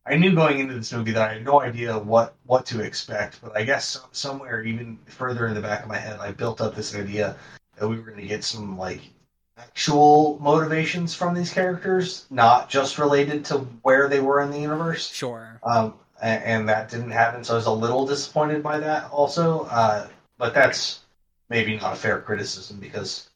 I 0.05 0.17
knew 0.17 0.35
going 0.35 0.59
into 0.59 0.75
this 0.75 0.93
movie 0.93 1.13
that 1.13 1.31
I 1.31 1.35
had 1.35 1.45
no 1.45 1.61
idea 1.61 1.97
what 1.97 2.35
what 2.45 2.67
to 2.67 2.81
expect, 2.81 3.41
but 3.41 3.57
I 3.57 3.63
guess 3.63 4.01
somewhere 4.11 4.63
even 4.65 4.99
further 5.07 5.47
in 5.47 5.55
the 5.55 5.61
back 5.61 5.83
of 5.83 5.89
my 5.89 5.99
head, 5.99 6.19
I 6.19 6.33
built 6.33 6.61
up 6.61 6.75
this 6.75 6.95
idea 6.97 7.37
that 7.77 7.87
we 7.87 7.97
were 7.97 8.03
going 8.03 8.21
to 8.21 8.27
get 8.27 8.43
some 8.43 8.77
like 8.77 9.01
actual 9.57 10.39
motivations 10.41 11.15
from 11.15 11.35
these 11.35 11.53
characters, 11.53 12.27
not 12.31 12.69
just 12.69 12.99
related 12.99 13.45
to 13.45 13.59
where 13.83 14.09
they 14.09 14.21
were 14.21 14.41
in 14.41 14.51
the 14.51 14.59
universe. 14.59 15.09
Sure. 15.13 15.61
Um, 15.63 15.95
and, 16.21 16.45
and 16.45 16.69
that 16.69 16.91
didn't 16.91 17.13
happen, 17.13 17.45
so 17.45 17.55
I 17.55 17.57
was 17.57 17.67
a 17.67 17.73
little 17.73 18.05
disappointed 18.05 18.63
by 18.65 18.81
that 18.81 19.11
also. 19.13 19.69
Uh, 19.71 20.09
but 20.39 20.55
that's 20.55 21.02
maybe 21.53 21.77
not 21.77 21.93
a 21.93 21.97
fair 21.97 22.21
criticism 22.21 22.79
because 22.81 23.31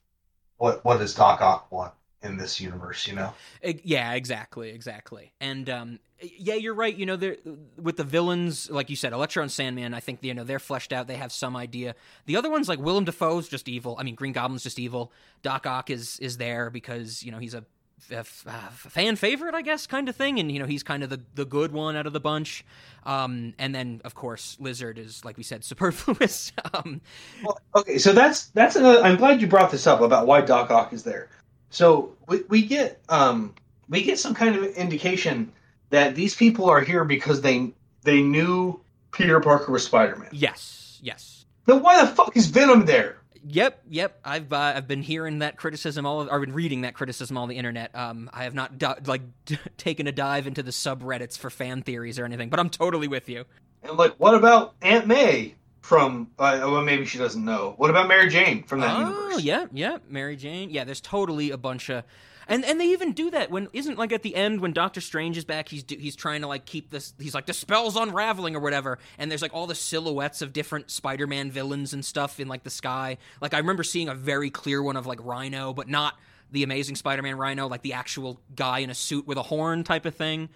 what 0.57 0.85
what 0.85 0.99
does 0.99 1.15
Doc 1.15 1.41
Ock 1.41 1.71
want? 1.71 1.93
in 2.23 2.37
this 2.37 2.61
universe, 2.61 3.07
you 3.07 3.15
know? 3.15 3.33
Yeah, 3.63 4.15
exactly, 4.15 4.71
exactly. 4.71 5.33
And 5.41 5.69
um, 5.71 5.99
yeah, 6.21 6.55
you're 6.55 6.75
right. 6.75 6.95
You 6.95 7.07
know, 7.07 7.35
with 7.81 7.97
the 7.97 8.05
villains, 8.05 8.71
like 8.71 8.91
you 8.91 8.97
said, 8.97 9.13
Electro 9.13 9.43
and 9.43 9.53
Sandman, 9.53 9.95
I 9.95 10.01
think 10.01 10.21
you 10.23 10.35
know 10.35 10.45
they're 10.45 10.59
fleshed 10.59 10.93
out. 10.93 11.07
They 11.07 11.17
have 11.17 11.33
some 11.33 11.57
idea. 11.57 11.95
The 12.27 12.37
other 12.37 12.51
ones, 12.51 12.69
like 12.69 12.79
Willem 12.79 13.05
Dafoe's 13.05 13.49
just 13.49 13.69
evil. 13.69 13.97
I 13.99 14.03
mean, 14.03 14.15
Green 14.15 14.33
Goblin's 14.33 14.63
just 14.63 14.79
evil. 14.79 15.13
Doc 15.43 15.67
Ock 15.67 15.91
is 15.91 16.19
is 16.21 16.37
there 16.37 16.71
because 16.71 17.23
you 17.23 17.33
know 17.33 17.39
he's 17.39 17.55
a, 17.55 17.65
a, 18.11 18.21
a 18.47 18.71
fan 18.73 19.17
favorite, 19.17 19.55
I 19.55 19.63
guess, 19.63 19.87
kind 19.87 20.09
of 20.09 20.17
thing. 20.17 20.39
And 20.39 20.51
you 20.51 20.59
know 20.59 20.67
he's 20.67 20.83
kind 20.83 21.03
of 21.03 21.11
the 21.11 21.21
the 21.35 21.45
good 21.45 21.73
one 21.73 21.97
out 21.97 22.07
of 22.07 22.13
the 22.13 22.21
bunch. 22.21 22.65
Um, 23.05 23.55
and 23.59 23.75
then 23.75 24.01
of 24.05 24.15
course 24.15 24.57
Lizard 24.59 24.99
is, 24.99 25.25
like 25.25 25.37
we 25.37 25.43
said, 25.43 25.65
superfluous. 25.65 26.53
um, 26.75 27.01
well, 27.45 27.59
okay, 27.77 27.99
so 27.99 28.13
that's 28.13 28.47
that's. 28.49 28.77
Another, 28.77 29.03
I'm 29.03 29.17
glad 29.17 29.41
you 29.41 29.47
brought 29.47 29.71
this 29.71 29.87
up 29.87 30.01
about 30.01 30.27
why 30.27 30.41
Doc 30.41 30.71
Ock 30.71 30.93
is 30.93 31.03
there 31.03 31.29
so 31.71 32.15
we, 32.27 32.43
we 32.49 32.63
get 32.63 33.01
um, 33.09 33.55
we 33.89 34.03
get 34.03 34.19
some 34.19 34.35
kind 34.35 34.57
of 34.57 34.65
indication 34.77 35.53
that 35.91 36.15
these 36.15 36.35
people 36.35 36.69
are 36.71 36.81
here 36.81 37.05
because 37.05 37.41
they 37.41 37.73
they 38.03 38.23
knew 38.23 38.81
Peter 39.13 39.41
Parker 39.41 39.73
was 39.73 39.85
Spider 39.85 40.17
Man. 40.17 40.31
Yes, 40.33 40.99
yes. 41.03 41.45
Then 41.67 41.83
why 41.83 42.03
the 42.03 42.11
fuck 42.11 42.37
is 42.37 42.47
Venom 42.47 42.87
there? 42.87 43.16
Yep, 43.49 43.83
yep. 43.89 44.21
I've 44.25 44.53
uh, 44.53 44.73
I've 44.77 44.89
been 44.89 45.03
hearing 45.03 45.39
that 45.39 45.57
criticism 45.57 46.05
all. 46.05 46.21
Of, 46.21 46.31
I've 46.31 46.41
been 46.41 46.53
reading 46.55 46.81
that 46.83 46.95
criticism 46.95 47.39
on 47.39 47.49
the 47.49 47.57
internet. 47.57 47.95
Um, 47.95 48.29
I 48.33 48.45
have 48.45 48.55
not 48.55 48.79
do- 48.79 48.95
like 49.05 49.23
d- 49.45 49.59
taken 49.77 50.07
a 50.07 50.13
dive 50.13 50.47
into 50.47 50.63
the 50.63 50.73
subreddits 50.73 51.39
for 51.39 51.51
fan 51.51 51.83
theories 51.83 52.19
or 52.19 52.25
anything, 52.25 52.49
but 52.49 52.59
I'm 52.59 52.71
totally 52.71 53.09
with 53.09 53.29
you. 53.29 53.45
And 53.83 53.97
like, 53.97 54.15
what 54.19 54.35
about 54.35 54.75
Aunt 54.83 55.07
May? 55.07 55.55
from 55.87 56.29
uh, 56.41 56.59
well 56.63 56.83
maybe 56.83 57.05
she 57.05 57.17
doesn't 57.17 57.45
know. 57.45 57.75
What 57.77 57.91
about 57.91 58.09
Mary 58.09 58.29
Jane 58.29 58.65
from 58.65 58.81
that 58.81 58.97
oh, 58.97 59.01
universe? 59.01 59.43
yeah, 59.43 59.67
yeah, 59.73 59.99
Mary 60.09 60.35
Jane. 60.35 60.71
Yeah, 60.71 60.83
there's 60.83 61.01
totally 61.01 61.53
a 61.53 61.57
bunch 61.57 61.91
of 61.91 62.03
and 62.47 62.65
and 62.65 62.81
they 62.81 62.87
even 62.87 63.13
do 63.13 63.31
that 63.31 63.51
when 63.51 63.69
isn't 63.73 63.99
like 63.99 64.13
at 64.13 64.23
the 64.23 64.35
end 64.35 64.61
when 64.61 64.73
Doctor 64.73 65.01
Strange 65.01 65.37
is 65.37 65.45
back 65.45 65.69
he's 65.69 65.85
he's 65.89 66.17
trying 66.17 66.43
to 66.43 66.47
like 66.47 66.65
keep 66.65 66.91
this 66.91 67.15
he's 67.19 67.35
like 67.35 67.47
the 67.47 67.53
spell's 67.53 67.97
unraveling 67.97 68.57
or 68.57 68.61
whatever 68.61 68.99
and 69.19 69.31
there's 69.31 69.43
like 69.43 69.55
all 69.55 69.67
the 69.67 69.75
silhouettes 69.75 70.43
of 70.43 70.53
different 70.53 70.91
Spider-Man 70.91 71.51
villains 71.51 71.93
and 71.93 72.05
stuff 72.05 72.41
in 72.41 72.49
like 72.49 72.63
the 72.63 72.71
sky. 72.71 73.19
Like 73.41 73.55
I 73.55 73.59
remember 73.59 73.83
seeing 73.83 74.09
a 74.09 74.15
very 74.15 74.51
clear 74.51 74.83
one 74.83 74.97
of 74.97 75.07
like 75.07 75.19
Rhino 75.23 75.73
but 75.73 75.89
not 75.89 76.15
the 76.53 76.63
amazing 76.63 76.97
Spider-Man 76.97 77.37
Rhino 77.37 77.67
like 77.69 77.83
the 77.83 77.95
actual 77.95 78.41
guy 78.55 78.81
in 78.81 78.91
a 78.91 78.95
suit 78.95 79.27
with 79.27 79.39
a 79.39 79.43
horn 79.43 79.85
type 79.85 80.07
of 80.07 80.15
thing. 80.15 80.49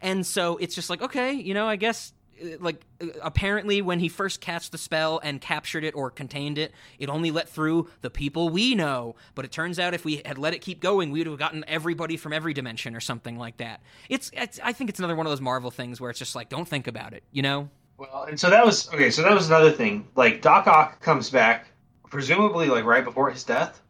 And 0.00 0.26
so 0.26 0.56
it's 0.58 0.74
just 0.74 0.90
like 0.90 1.02
okay, 1.02 1.32
you 1.32 1.54
know, 1.54 1.66
I 1.66 1.76
guess 1.76 2.12
like 2.60 2.84
uh, 3.00 3.06
apparently 3.22 3.82
when 3.82 3.98
he 3.98 4.08
first 4.08 4.40
cast 4.40 4.72
the 4.72 4.78
spell 4.78 5.20
and 5.22 5.40
captured 5.40 5.84
it 5.84 5.94
or 5.94 6.10
contained 6.10 6.58
it 6.58 6.72
it 6.98 7.08
only 7.08 7.30
let 7.30 7.48
through 7.48 7.88
the 8.00 8.10
people 8.10 8.48
we 8.48 8.74
know. 8.74 9.16
But 9.34 9.44
it 9.44 9.52
turns 9.52 9.78
out 9.78 9.94
if 9.94 10.04
we 10.04 10.22
had 10.24 10.38
let 10.38 10.54
it 10.54 10.60
keep 10.60 10.80
going 10.80 11.10
we 11.10 11.20
would 11.20 11.26
have 11.26 11.38
gotten 11.38 11.64
everybody 11.68 12.16
from 12.16 12.32
every 12.32 12.54
dimension 12.54 12.94
or 12.94 13.00
something 13.00 13.38
like 13.38 13.58
that. 13.58 13.80
It's, 14.08 14.30
it's 14.34 14.60
i 14.62 14.72
think 14.72 14.90
it's 14.90 14.98
another 14.98 15.16
one 15.16 15.26
of 15.26 15.30
those 15.30 15.40
marvel 15.40 15.70
things 15.70 16.00
where 16.00 16.10
it's 16.10 16.18
just 16.18 16.34
like 16.34 16.48
don't 16.48 16.68
think 16.68 16.86
about 16.86 17.12
it 17.12 17.22
you 17.32 17.42
know? 17.42 17.68
Well 17.98 18.26
and 18.28 18.38
so 18.38 18.50
that 18.50 18.64
was 18.64 18.92
okay 18.92 19.10
so 19.10 19.22
that 19.22 19.32
was 19.32 19.48
another 19.48 19.72
thing. 19.72 20.08
Like 20.14 20.42
doc 20.42 20.66
ock 20.66 21.00
comes 21.00 21.30
back 21.30 21.66
presumably 22.10 22.68
like 22.68 22.84
right 22.84 23.04
before 23.04 23.30
his 23.30 23.44
death? 23.44 23.82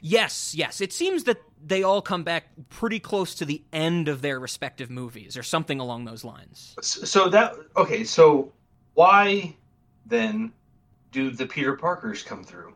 Yes, 0.00 0.54
yes. 0.54 0.80
It 0.80 0.92
seems 0.92 1.24
that 1.24 1.38
they 1.66 1.82
all 1.82 2.02
come 2.02 2.22
back 2.22 2.44
pretty 2.68 3.00
close 3.00 3.34
to 3.36 3.44
the 3.44 3.62
end 3.72 4.08
of 4.08 4.22
their 4.22 4.38
respective 4.38 4.90
movies 4.90 5.36
or 5.36 5.42
something 5.42 5.80
along 5.80 6.04
those 6.04 6.24
lines. 6.24 6.76
So 6.80 7.28
that 7.30 7.54
okay, 7.76 8.04
so 8.04 8.52
why 8.94 9.56
then 10.06 10.52
do 11.12 11.30
the 11.30 11.46
Peter 11.46 11.74
Parkers 11.74 12.22
come 12.22 12.44
through? 12.44 12.74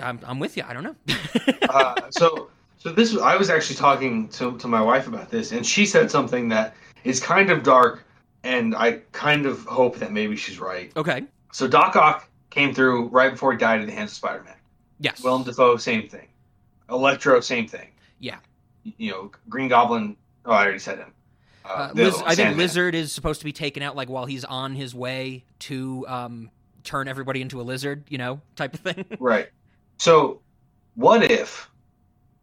I'm, 0.00 0.20
I'm 0.24 0.38
with 0.38 0.56
you. 0.56 0.64
I 0.66 0.72
don't 0.72 0.82
know. 0.82 0.96
uh, 1.68 1.94
so 2.10 2.50
so 2.78 2.92
this 2.92 3.16
I 3.16 3.36
was 3.36 3.50
actually 3.50 3.76
talking 3.76 4.28
to 4.30 4.56
to 4.58 4.68
my 4.68 4.80
wife 4.80 5.06
about 5.06 5.30
this, 5.30 5.52
and 5.52 5.64
she 5.64 5.86
said 5.86 6.10
something 6.10 6.48
that 6.50 6.74
is 7.04 7.20
kind 7.20 7.50
of 7.50 7.62
dark, 7.62 8.04
and 8.42 8.74
I 8.74 9.00
kind 9.12 9.46
of 9.46 9.64
hope 9.64 9.98
that 9.98 10.12
maybe 10.12 10.36
she's 10.36 10.58
right. 10.58 10.92
Okay. 10.96 11.24
So 11.52 11.66
Doc 11.66 11.96
Ock 11.96 12.28
came 12.50 12.74
through 12.74 13.08
right 13.08 13.32
before 13.32 13.52
he 13.52 13.58
died 13.58 13.80
in 13.80 13.86
the 13.86 13.92
hands 13.92 14.10
of 14.10 14.16
Spider 14.16 14.42
Man. 14.42 14.54
Yes. 14.98 15.22
Willem 15.22 15.44
Dafoe, 15.44 15.76
same 15.76 16.08
thing. 16.08 16.26
Electro, 16.88 17.40
same 17.40 17.66
thing. 17.66 17.88
Yeah. 18.26 18.38
You 18.98 19.10
know, 19.10 19.30
Green 19.48 19.68
Goblin. 19.68 20.16
Oh, 20.44 20.52
I 20.52 20.64
already 20.64 20.78
said 20.78 20.98
him. 20.98 21.12
Uh, 21.64 21.68
uh, 21.68 21.90
Liz, 21.94 22.14
I 22.14 22.18
think 22.18 22.36
Sandman. 22.36 22.58
Lizard 22.58 22.94
is 22.94 23.12
supposed 23.12 23.40
to 23.40 23.44
be 23.44 23.52
taken 23.52 23.82
out 23.82 23.96
like 23.96 24.08
while 24.08 24.26
he's 24.26 24.44
on 24.44 24.74
his 24.74 24.94
way 24.94 25.44
to 25.60 26.04
um, 26.08 26.50
turn 26.84 27.08
everybody 27.08 27.40
into 27.40 27.60
a 27.60 27.62
lizard, 27.62 28.04
you 28.08 28.18
know, 28.18 28.40
type 28.54 28.74
of 28.74 28.80
thing. 28.80 29.04
right. 29.20 29.48
So, 29.98 30.40
what 30.94 31.22
if 31.24 31.70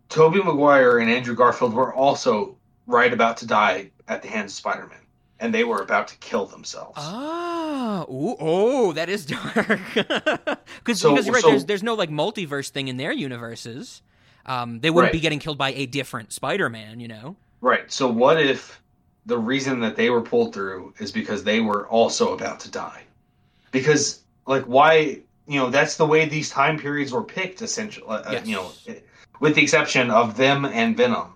Tobey 0.09 0.41
Maguire 0.41 0.99
and 0.99 1.09
Andrew 1.09 1.35
Garfield 1.35 1.73
were 1.73 1.93
also 1.93 2.57
right 2.87 3.11
about 3.13 3.37
to 3.37 3.47
die 3.47 3.91
at 4.07 4.21
the 4.21 4.27
hands 4.27 4.51
of 4.51 4.55
Spider-Man, 4.57 4.99
and 5.39 5.53
they 5.53 5.63
were 5.63 5.81
about 5.81 6.07
to 6.09 6.17
kill 6.17 6.45
themselves? 6.45 6.97
Ah, 6.97 8.03
ooh, 8.03 8.35
oh, 8.39 8.93
that 8.93 9.09
is 9.09 9.25
dark. 9.25 9.79
Because 10.83 10.99
so, 10.99 11.11
because 11.11 11.25
you're 11.25 11.35
right, 11.35 11.41
so, 11.41 11.49
there's 11.49 11.65
there's 11.65 11.83
no 11.83 11.93
like 11.93 12.09
multiverse 12.09 12.69
thing 12.69 12.89
in 12.89 12.97
their 12.97 13.13
universes. 13.13 14.01
Um, 14.45 14.79
they 14.79 14.89
wouldn't 14.89 15.09
right. 15.09 15.13
be 15.13 15.19
getting 15.19 15.39
killed 15.39 15.57
by 15.57 15.71
a 15.73 15.85
different 15.85 16.33
Spider-Man, 16.33 16.99
you 16.99 17.07
know. 17.07 17.35
Right. 17.61 17.91
So 17.91 18.09
what 18.09 18.41
if 18.41 18.81
the 19.25 19.37
reason 19.37 19.79
that 19.81 19.95
they 19.95 20.09
were 20.09 20.21
pulled 20.21 20.53
through 20.53 20.93
is 20.99 21.11
because 21.11 21.43
they 21.43 21.61
were 21.61 21.87
also 21.87 22.33
about 22.33 22.59
to 22.61 22.71
die? 22.71 23.03
Because 23.71 24.23
like 24.45 24.63
why 24.63 25.19
you 25.47 25.59
know 25.59 25.69
that's 25.69 25.97
the 25.97 26.05
way 26.05 26.25
these 26.25 26.49
time 26.49 26.77
periods 26.77 27.11
were 27.11 27.23
picked 27.23 27.61
essentially 27.61 28.05
uh, 28.07 28.31
yes. 28.31 28.45
you 28.45 28.55
know 28.55 28.71
with 29.39 29.55
the 29.55 29.61
exception 29.61 30.09
of 30.09 30.37
them 30.37 30.65
and 30.65 30.95
venom 30.95 31.33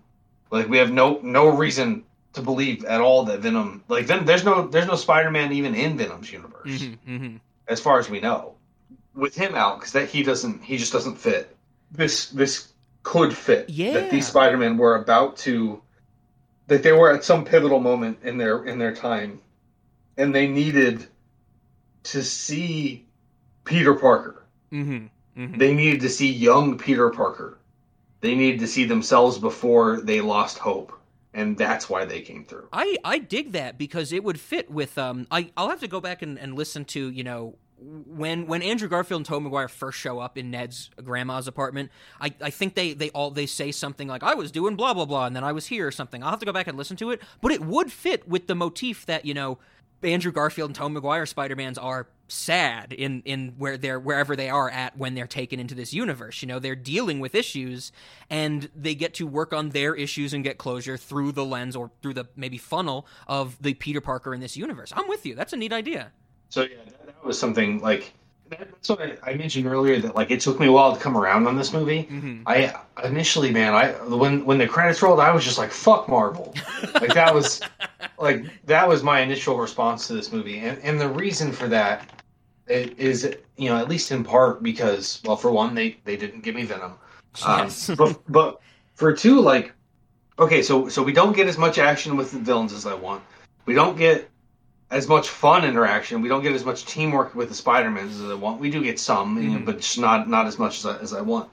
like 0.51 0.67
we 0.67 0.77
have 0.77 0.91
no 0.91 1.19
no 1.23 1.47
reason 1.47 2.03
to 2.33 2.41
believe 2.41 2.85
at 2.85 3.01
all 3.01 3.23
that 3.23 3.39
venom 3.39 3.83
like 3.87 4.05
venom 4.05 4.25
there's 4.25 4.43
no 4.43 4.67
there's 4.67 4.87
no 4.87 4.95
spider-man 4.95 5.51
even 5.51 5.75
in 5.75 5.97
venom's 5.97 6.31
universe 6.31 6.67
mm-hmm, 6.67 7.15
mm-hmm. 7.15 7.37
as 7.67 7.79
far 7.79 7.99
as 7.99 8.09
we 8.09 8.19
know 8.19 8.53
with 9.15 9.35
him 9.35 9.55
out 9.55 9.79
because 9.79 9.93
that 9.93 10.07
he 10.07 10.23
doesn't 10.23 10.63
he 10.63 10.77
just 10.77 10.93
doesn't 10.93 11.17
fit 11.17 11.55
this 11.91 12.29
this 12.29 12.73
could 13.07 13.33
fit 13.33 13.69
yeah 13.69 13.93
that 13.93 14.11
these 14.11 14.27
Spider-Men 14.27 14.77
were 14.77 14.95
about 14.95 15.37
to 15.37 15.81
that 16.67 16.83
they 16.83 16.91
were 16.91 17.09
at 17.09 17.23
some 17.23 17.45
pivotal 17.45 17.79
moment 17.79 18.17
in 18.21 18.37
their 18.37 18.65
in 18.65 18.77
their 18.77 18.93
time 18.93 19.39
and 20.17 20.35
they 20.35 20.45
needed 20.45 21.07
to 22.03 22.21
see 22.21 23.05
Peter 23.63 23.93
Parker. 23.93 24.43
Mm-hmm. 24.73 25.41
Mm-hmm. 25.41 25.57
They 25.57 25.73
needed 25.73 26.01
to 26.01 26.09
see 26.09 26.29
young 26.29 26.77
Peter 26.77 27.09
Parker. 27.09 27.57
They 28.19 28.35
needed 28.35 28.59
to 28.59 28.67
see 28.67 28.83
themselves 28.83 29.37
before 29.37 30.01
they 30.01 30.19
lost 30.19 30.57
hope. 30.57 30.91
And 31.33 31.57
that's 31.57 31.89
why 31.89 32.03
they 32.03 32.21
came 32.21 32.43
through. 32.43 32.67
I, 32.73 32.97
I 33.05 33.19
dig 33.19 33.53
that 33.53 33.77
because 33.77 34.11
it 34.11 34.23
would 34.23 34.39
fit 34.39 34.69
with 34.69 34.97
um 34.97 35.27
I, 35.31 35.51
I'll 35.55 35.69
have 35.69 35.79
to 35.79 35.87
go 35.87 36.01
back 36.01 36.21
and, 36.21 36.37
and 36.37 36.55
listen 36.55 36.83
to, 36.85 37.09
you 37.09 37.23
know, 37.23 37.55
when 37.79 38.47
when 38.47 38.61
Andrew 38.61 38.87
Garfield 38.87 39.19
and 39.19 39.25
Tobey 39.25 39.43
Maguire 39.43 39.67
first 39.67 39.99
show 39.99 40.19
up 40.19 40.37
in 40.37 40.51
Ned's 40.51 40.89
grandma's 41.03 41.47
apartment, 41.47 41.91
I, 42.19 42.33
I 42.41 42.49
think 42.49 42.75
they, 42.75 42.93
they 42.93 43.09
all 43.11 43.31
they 43.31 43.45
say 43.45 43.71
something 43.71 44.07
like 44.07 44.23
I 44.23 44.33
was 44.33 44.51
doing 44.51 44.75
blah 44.75 44.93
blah 44.93 45.05
blah 45.05 45.25
and 45.25 45.35
then 45.35 45.43
I 45.43 45.51
was 45.51 45.67
here 45.67 45.87
or 45.87 45.91
something. 45.91 46.23
I'll 46.23 46.31
have 46.31 46.39
to 46.39 46.45
go 46.45 46.53
back 46.53 46.67
and 46.67 46.77
listen 46.77 46.97
to 46.97 47.11
it, 47.11 47.21
but 47.41 47.51
it 47.51 47.61
would 47.61 47.91
fit 47.91 48.27
with 48.27 48.47
the 48.47 48.55
motif 48.55 49.05
that 49.05 49.25
you 49.25 49.33
know 49.33 49.59
Andrew 50.03 50.31
Garfield 50.31 50.69
and 50.69 50.75
Tobey 50.75 50.95
Maguire 50.95 51.25
Spider 51.25 51.55
Mans 51.55 51.77
are 51.77 52.07
sad 52.27 52.93
in 52.93 53.21
in 53.25 53.53
where 53.57 53.77
they're 53.77 53.99
wherever 53.99 54.35
they 54.35 54.49
are 54.49 54.69
at 54.69 54.97
when 54.97 55.15
they're 55.15 55.27
taken 55.27 55.59
into 55.59 55.75
this 55.75 55.93
universe. 55.93 56.41
You 56.41 56.47
know, 56.47 56.59
they're 56.59 56.75
dealing 56.75 57.19
with 57.19 57.35
issues 57.35 57.91
and 58.29 58.69
they 58.75 58.95
get 58.95 59.13
to 59.15 59.27
work 59.27 59.53
on 59.53 59.69
their 59.69 59.95
issues 59.95 60.33
and 60.33 60.43
get 60.43 60.57
closure 60.57 60.97
through 60.97 61.31
the 61.31 61.45
lens 61.45 61.75
or 61.75 61.91
through 62.01 62.13
the 62.15 62.27
maybe 62.35 62.57
funnel 62.57 63.07
of 63.27 63.61
the 63.61 63.73
Peter 63.73 64.01
Parker 64.01 64.33
in 64.33 64.41
this 64.41 64.57
universe. 64.57 64.91
I'm 64.95 65.07
with 65.07 65.25
you. 65.25 65.35
That's 65.35 65.53
a 65.53 65.57
neat 65.57 65.73
idea. 65.73 66.11
So 66.49 66.63
yeah, 66.63 66.77
that, 66.85 67.05
that 67.07 67.25
was 67.25 67.39
something 67.39 67.79
like 67.79 68.13
that's 68.49 68.89
what 68.89 69.01
I, 69.01 69.31
I, 69.31 69.33
mentioned 69.35 69.65
earlier 69.65 69.99
that 69.99 70.15
like 70.15 70.31
it 70.31 70.39
took 70.39 70.59
me 70.59 70.67
a 70.67 70.71
while 70.71 70.95
to 70.95 70.99
come 70.99 71.17
around 71.17 71.47
on 71.47 71.57
this 71.57 71.73
movie. 71.73 72.03
Mm-hmm. 72.03 72.43
I 72.45 72.73
initially, 73.03 73.51
man, 73.51 73.73
I 73.73 73.91
when 74.05 74.45
when 74.45 74.57
the 74.57 74.67
credits 74.67 75.01
rolled, 75.01 75.19
I 75.19 75.31
was 75.31 75.43
just 75.43 75.57
like, 75.57 75.71
"Fuck 75.71 76.07
Marvel!" 76.07 76.53
like 76.95 77.13
that 77.13 77.33
was 77.33 77.61
like 78.17 78.45
that 78.65 78.87
was 78.87 79.03
my 79.03 79.19
initial 79.19 79.57
response 79.57 80.07
to 80.07 80.13
this 80.13 80.31
movie, 80.31 80.59
and 80.59 80.79
and 80.79 80.99
the 80.99 81.09
reason 81.09 81.51
for 81.51 81.67
that 81.67 82.09
is 82.67 83.35
you 83.57 83.69
know 83.69 83.77
at 83.77 83.89
least 83.89 84.11
in 84.11 84.23
part 84.23 84.63
because 84.63 85.21
well, 85.25 85.37
for 85.37 85.51
one, 85.51 85.75
they 85.75 85.97
they 86.03 86.17
didn't 86.17 86.41
give 86.41 86.55
me 86.55 86.63
Venom, 86.63 86.93
um, 87.45 87.59
yes. 87.59 87.89
but 87.97 88.19
but 88.29 88.61
for 88.95 89.13
two, 89.13 89.39
like 89.41 89.73
okay, 90.39 90.61
so 90.61 90.87
so 90.87 91.03
we 91.03 91.13
don't 91.13 91.35
get 91.35 91.47
as 91.47 91.57
much 91.57 91.77
action 91.77 92.15
with 92.15 92.31
the 92.31 92.39
villains 92.39 92.73
as 92.73 92.85
I 92.85 92.93
want. 92.93 93.23
We 93.65 93.73
don't 93.73 93.97
get 93.97 94.29
as 94.89 95.07
much 95.07 95.29
fun 95.29 95.65
interaction. 95.65 96.21
We 96.21 96.29
don't 96.29 96.43
get 96.43 96.53
as 96.53 96.65
much 96.65 96.85
teamwork 96.85 97.35
with 97.35 97.49
the 97.49 97.55
Spider-Man 97.55 98.07
as 98.07 98.21
I 98.21 98.33
want. 98.33 98.59
We 98.59 98.69
do 98.69 98.83
get 98.83 98.99
some, 98.99 99.35
mm-hmm. 99.35 99.43
you 99.43 99.49
know, 99.49 99.55
mm-hmm. 99.57 99.65
but 99.65 99.79
just 99.79 99.99
not 99.99 100.29
not 100.29 100.47
as 100.47 100.57
much 100.57 100.79
as 100.79 100.85
I, 100.85 100.97
as 100.99 101.13
I 101.13 101.21
want. 101.21 101.49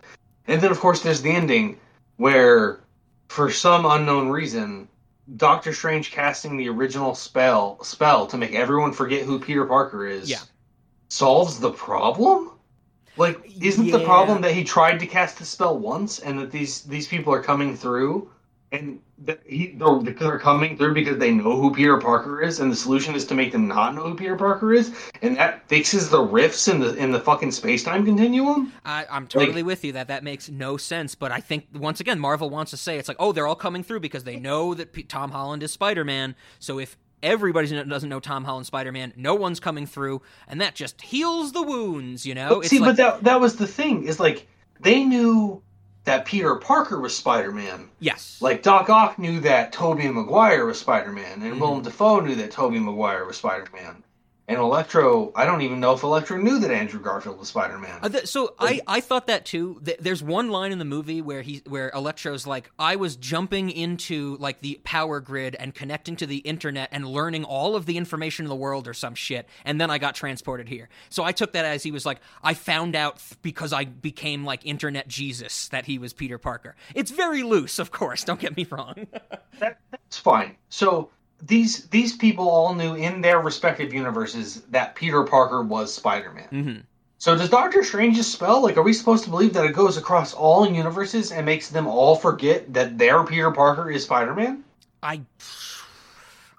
And 0.47 0.61
then 0.61 0.71
of 0.71 0.79
course 0.79 1.03
there's 1.03 1.23
the 1.23 1.31
ending 1.31 1.79
where, 2.17 2.81
for 3.29 3.51
some 3.51 3.87
unknown 3.87 4.29
reason, 4.29 4.89
Doctor 5.37 5.73
Strange 5.73 6.11
casting 6.11 6.57
the 6.57 6.69
original 6.69 7.15
spell 7.15 7.83
spell 7.83 8.27
to 8.29 8.37
make 8.37 8.55
everyone 8.55 8.93
forget 8.93 9.25
who 9.25 9.39
Peter 9.41 9.65
Parker 9.65 10.07
is. 10.07 10.31
Yeah. 10.31 10.41
Solves 11.09 11.61
the 11.61 11.71
problem. 11.71 12.51
Like, 13.17 13.39
isn't 13.63 13.87
yeah. 13.87 13.99
the 13.99 14.05
problem 14.05 14.43
that 14.43 14.53
he 14.53 14.65
tried 14.65 14.99
to 14.99 15.07
cast 15.07 15.39
the 15.39 15.45
spell 15.45 15.79
once, 15.79 16.19
and 16.19 16.39
that 16.41 16.51
these 16.51 16.83
these 16.83 17.07
people 17.07 17.33
are 17.33 17.43
coming 17.43 17.77
through 17.77 18.29
and 18.75 19.01
he, 19.47 19.77
they're, 19.79 20.01
they're 20.03 20.39
coming 20.39 20.77
through 20.77 20.95
because 20.95 21.19
they 21.19 21.31
know 21.31 21.61
who 21.61 21.73
Peter 21.73 21.99
Parker 21.99 22.43
is, 22.43 22.61
and 22.61 22.71
the 22.71 22.77
solution 22.77 23.15
is 23.15 23.25
to 23.27 23.35
make 23.35 23.53
them 23.53 23.69
not 23.69 23.95
know 23.95 24.03
who 24.03 24.15
Peter 24.15 24.37
Parker 24.37 24.73
is, 24.73 24.93
and 25.23 25.37
that 25.37 25.67
fixes 25.69 26.11
the 26.11 26.21
rifts 26.21 26.69
in 26.69 26.81
the 26.81 26.95
in 26.95 27.13
the 27.13 27.21
fucking 27.21 27.53
space 27.53 27.85
time 27.85 28.05
continuum. 28.05 28.73
I, 28.85 29.07
am 29.09 29.27
totally 29.27 29.63
like, 29.63 29.67
with 29.67 29.85
you 29.85 29.93
that 29.93 30.09
that 30.09 30.25
makes 30.25 30.49
no 30.49 30.77
sense, 30.77 31.15
but 31.15 31.31
I 31.31 31.41
think 31.41 31.67
once 31.73 32.01
again 32.01 32.19
Marvel 32.19 32.51
wants 32.51 32.71
to 32.73 32.77
say 32.77 32.99
it's 32.99 33.09
like, 33.09 33.17
oh, 33.21 33.33
they're 33.33 33.47
all 33.47 33.55
coming 33.55 33.83
through 33.83 34.01
because 34.01 34.25
they 34.25 34.37
know 34.37 34.75
that 34.75 34.93
P- 34.93 35.05
Tom 35.05 35.31
Holland 35.31 35.63
is 35.63 35.73
Spider 35.73 36.05
Man. 36.05 36.35
So 36.59 36.79
if 36.79 36.97
everybody 37.23 37.69
doesn't 37.69 38.09
know 38.09 38.21
Tom 38.21 38.45
Holland 38.45 38.67
Spider 38.67 38.93
Man, 38.93 39.13
no 39.17 39.35
one's 39.35 39.61
coming 39.61 39.87
through, 39.87 40.23
and 40.49 40.61
that 40.61 40.75
just 40.75 41.01
heals 41.01 41.53
the 41.53 41.63
wounds, 41.63 42.27
you 42.27 42.35
know. 42.35 42.61
But 42.61 42.67
see, 42.67 42.81
like, 42.81 42.91
but 42.91 42.97
that 42.97 43.25
that 43.25 43.41
was 43.41 43.57
the 43.57 43.67
thing 43.67 44.05
is 44.05 44.19
like 44.19 44.49
they 44.81 45.05
knew 45.05 45.63
that 46.05 46.27
Peter 46.27 46.55
Parker 46.57 47.01
was 47.01 47.17
Spider 47.17 47.53
Man. 47.53 47.89
Yes. 47.99 48.39
Like 48.41 48.63
Doc 48.63 48.91
Ock 48.91 49.19
knew 49.19 49.41
that 49.41 49.73
Tobey 49.73 50.09
Maguire 50.09 50.67
was 50.67 50.79
Spider 50.79 51.13
Man, 51.13 51.43
and 51.43 51.53
mm-hmm. 51.53 51.61
Willem 51.61 51.83
Dafoe 51.83 52.21
knew 52.21 52.35
that 52.37 52.51
Tobey 52.51 52.79
Maguire 52.79 53.25
was 53.25 53.37
Spider 53.37 53.69
Man. 53.73 54.03
And 54.47 54.59
Electro, 54.59 55.33
I 55.35 55.47
don't 55.47 55.63
even 55.63 55.81
know 55.81 55.95
if 55.95 56.03
Electro 56.03 56.37
knew 56.37 56.59
that 56.59 56.71
Andrew 56.71 57.01
Garfield 57.01 57.39
was 57.39 57.49
Spider 57.49 57.79
Man. 57.79 57.99
Uh, 58.03 58.11
th- 58.11 58.27
so 58.27 58.55
I, 58.59 58.83
I 58.87 59.01
thought 59.01 59.29
that 59.29 59.47
too. 59.47 59.81
There's 59.99 60.23
one 60.23 60.51
line 60.51 60.71
in 60.71 60.79
the 60.79 60.85
movie 60.85 61.23
where 61.23 61.41
he 61.41 61.63
where 61.67 61.91
Electro's 61.95 62.47
like, 62.47 62.71
I 62.79 62.97
was 62.97 63.17
jumping 63.17 63.71
into 63.71 64.37
like 64.37 64.61
the 64.61 64.79
power 64.85 65.21
grid 65.21 65.57
and 65.59 65.75
connecting 65.75 66.17
to 66.17 66.27
the 66.27 66.39
internet 66.39 66.91
and 66.93 67.07
learning 67.07 67.45
all 67.45 67.75
of 67.75 67.87
the 67.87 67.97
information 67.97 68.45
in 68.45 68.51
the 68.51 68.55
world 68.57 68.87
or 68.87 68.93
some 68.93 69.15
shit, 69.15 69.49
and 69.65 69.81
then 69.81 69.91
I 69.91 69.97
got 69.97 70.15
transported 70.15 70.69
here. 70.69 70.91
So 71.09 71.25
I 71.25 71.33
took 71.33 71.53
that 71.55 71.65
as 71.65 71.83
he 71.83 71.91
was 71.91 72.05
like, 72.05 72.21
I 72.43 72.53
found 72.53 72.95
out 72.95 73.23
because 73.41 73.73
I 73.73 73.85
became 73.85 74.45
like 74.45 74.67
internet 74.67 75.09
Jesus 75.09 75.69
that 75.69 75.87
he 75.87 75.97
was 75.97 76.13
Peter 76.13 76.37
Parker. 76.37 76.77
It's 76.95 77.11
very 77.11 77.43
loose, 77.43 77.79
of 77.79 77.91
course. 77.91 78.25
Don't 78.25 78.41
get 78.41 78.55
me 78.59 78.67
wrong. 78.71 79.07
that, 79.59 79.79
that's 79.91 80.19
fine. 80.19 80.57
So 80.69 81.09
these 81.47 81.87
these 81.89 82.17
people 82.17 82.49
all 82.49 82.75
knew 82.75 82.95
in 82.95 83.21
their 83.21 83.41
respective 83.41 83.93
universes 83.93 84.63
that 84.71 84.95
Peter 84.95 85.23
Parker 85.25 85.63
was 85.63 85.95
Spider 85.95 86.33
Man. 86.33 86.49
Mm-hmm. 86.53 86.81
So 87.19 87.37
does 87.37 87.49
Doctor 87.49 87.83
Strange's 87.83 88.31
spell 88.31 88.63
like 88.63 88.77
are 88.77 88.83
we 88.83 88.93
supposed 88.93 89.25
to 89.25 89.31
believe 89.31 89.53
that 89.55 89.65
it 89.65 89.73
goes 89.73 89.97
across 89.97 90.35
all 90.35 90.69
universes 90.69 91.33
and 91.33 91.47
makes 91.47 91.69
them 91.69 91.87
all 91.87 92.17
forget 92.17 92.73
that 92.73 92.99
their 92.99 93.25
Peter 93.25 93.51
Parker 93.51 93.91
is 93.91 94.05
Spider 94.05 94.35
Man? 94.35 94.65
I 95.03 95.23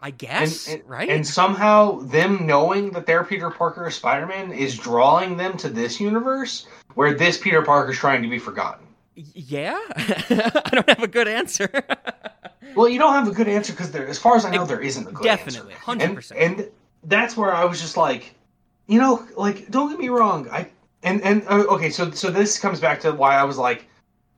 I 0.02 0.12
guess 0.12 0.68
and, 0.68 0.82
and, 0.82 0.90
right. 0.90 1.10
And 1.10 1.26
somehow 1.26 2.00
them 2.00 2.46
knowing 2.46 2.92
that 2.92 3.06
their 3.06 3.24
Peter 3.24 3.50
Parker 3.50 3.88
is 3.88 3.96
Spider 3.96 4.28
Man 4.28 4.52
is 4.52 4.78
drawing 4.78 5.38
them 5.38 5.58
to 5.58 5.70
this 5.70 6.00
universe 6.00 6.68
where 6.94 7.14
this 7.14 7.38
Peter 7.38 7.62
Parker 7.62 7.92
is 7.92 7.98
trying 7.98 8.22
to 8.22 8.30
be 8.30 8.40
forgotten. 8.40 8.86
Yeah, 9.16 9.80
I 9.96 10.70
don't 10.74 10.90
have 10.90 11.04
a 11.04 11.08
good 11.08 11.28
answer. 11.28 11.70
Well, 12.74 12.90
you 12.90 13.00
don't 13.00 13.14
have 13.14 13.28
a 13.28 13.32
good 13.32 13.48
answer 13.48 13.74
because 13.74 13.92
there, 13.92 14.08
as 14.08 14.18
far 14.18 14.36
as 14.36 14.46
I 14.46 14.50
know, 14.50 14.66
there 14.66 14.82
isn't 14.82 15.08
a 15.08 15.12
good 15.12 15.28
answer. 15.28 15.46
definitely, 15.46 15.74
hundred 15.74 16.16
percent. 16.16 16.40
And 16.40 16.72
that's 17.04 17.38
where 17.38 17.54
I 17.54 17.66
was 17.66 17.80
just 17.80 17.98
like, 17.98 18.34
you 18.88 19.00
know, 19.00 19.26
like 19.36 19.70
don't 19.70 19.90
get 19.90 20.00
me 20.00 20.10
wrong, 20.10 20.50
I 20.50 20.70
and 21.04 21.22
and 21.22 21.44
uh, 21.48 21.66
okay, 21.70 21.90
so 21.90 22.12
so 22.12 22.30
this 22.30 22.60
comes 22.60 22.80
back 22.80 23.00
to 23.02 23.12
why 23.12 23.36
I 23.36 23.44
was 23.44 23.58
like, 23.58 23.88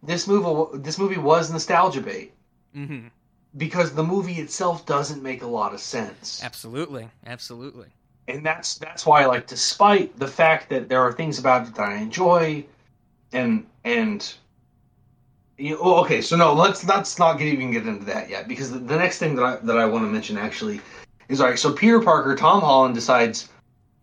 this 0.04 0.28
movie 0.28 0.78
this 0.80 0.98
movie 0.98 1.18
was 1.18 1.52
nostalgia 1.52 2.02
bait. 2.02 2.34
Mm-hmm. 2.76 3.08
Because 3.56 3.94
the 3.94 4.04
movie 4.04 4.36
itself 4.36 4.86
doesn't 4.86 5.24
make 5.24 5.42
a 5.42 5.48
lot 5.48 5.74
of 5.74 5.80
sense. 5.80 6.44
Absolutely, 6.44 7.10
absolutely. 7.26 7.88
And 8.28 8.46
that's 8.46 8.78
that's 8.78 9.06
why, 9.06 9.26
like, 9.26 9.48
despite 9.48 10.20
the 10.20 10.28
fact 10.28 10.70
that 10.70 10.90
there 10.90 11.02
are 11.02 11.14
things 11.14 11.40
about 11.40 11.68
it 11.68 11.76
that 11.76 11.88
I 11.90 11.96
enjoy, 11.96 12.66
and 13.32 13.66
and 13.84 14.36
you 15.58 15.78
oh, 15.82 16.02
okay, 16.04 16.22
so 16.22 16.36
no, 16.36 16.54
let's 16.54 16.86
let's 16.86 17.18
not 17.18 17.40
get, 17.40 17.48
even 17.48 17.72
get 17.72 17.88
into 17.88 18.06
that 18.06 18.30
yet 18.30 18.48
because 18.48 18.72
the, 18.72 18.80
the 18.80 18.98
next 18.98 19.18
thing 19.18 19.36
that 19.36 19.44
I 19.44 19.56
that 19.58 19.78
I 19.78 19.86
want 19.86 20.06
to 20.06 20.10
mention 20.10 20.38
actually 20.38 20.82
is 21.30 21.42
all 21.42 21.50
right. 21.50 21.60
So 21.60 21.74
Peter 21.74 22.00
Parker, 22.00 22.36
Tom 22.36 22.62
Holland 22.62 22.96
decides 22.96 23.50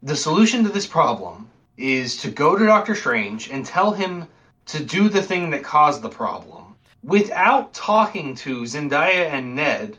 the 0.03 0.17
solution 0.17 0.65
to 0.65 0.69
this 0.71 0.87
problem 0.87 1.49
is 1.77 2.17
to 2.19 2.31
go 2.31 2.57
to 2.57 2.67
Doctor 2.67 2.95
Strange 2.95 3.51
and 3.51 3.65
tell 3.65 3.93
him 3.93 4.27
to 4.67 4.83
do 4.83 5.09
the 5.09 5.23
thing 5.23 5.51
that 5.51 5.63
caused 5.63 6.03
the 6.03 6.09
problem 6.09 6.75
without 7.03 7.73
talking 7.75 8.35
to 8.35 8.63
Zendaya 8.63 9.31
and 9.31 9.55
Ned, 9.55 9.99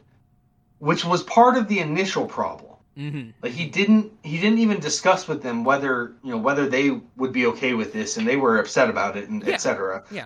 which 0.79 1.05
was 1.05 1.23
part 1.23 1.57
of 1.57 1.67
the 1.67 1.79
initial 1.79 2.25
problem. 2.25 2.73
Mm-hmm. 2.97 3.31
Like 3.41 3.51
he 3.51 3.67
didn't 3.67 4.11
he 4.23 4.39
didn't 4.39 4.59
even 4.59 4.79
discuss 4.79 5.27
with 5.27 5.43
them 5.43 5.63
whether 5.63 6.13
you 6.23 6.31
know 6.31 6.37
whether 6.37 6.67
they 6.67 7.01
would 7.17 7.33
be 7.33 7.45
okay 7.47 7.73
with 7.73 7.91
this, 7.91 8.17
and 8.17 8.27
they 8.27 8.37
were 8.37 8.57
upset 8.57 8.89
about 8.89 9.17
it, 9.17 9.29
and 9.29 9.43
Yeah. 9.43 9.53
etc. 9.53 10.03
Yeah. 10.11 10.25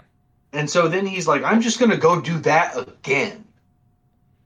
And 0.53 0.69
so 0.69 0.87
then 0.87 1.05
he's 1.05 1.27
like, 1.27 1.43
I'm 1.43 1.61
just 1.61 1.79
gonna 1.79 1.97
go 1.97 2.19
do 2.21 2.39
that 2.39 2.77
again. 2.77 3.45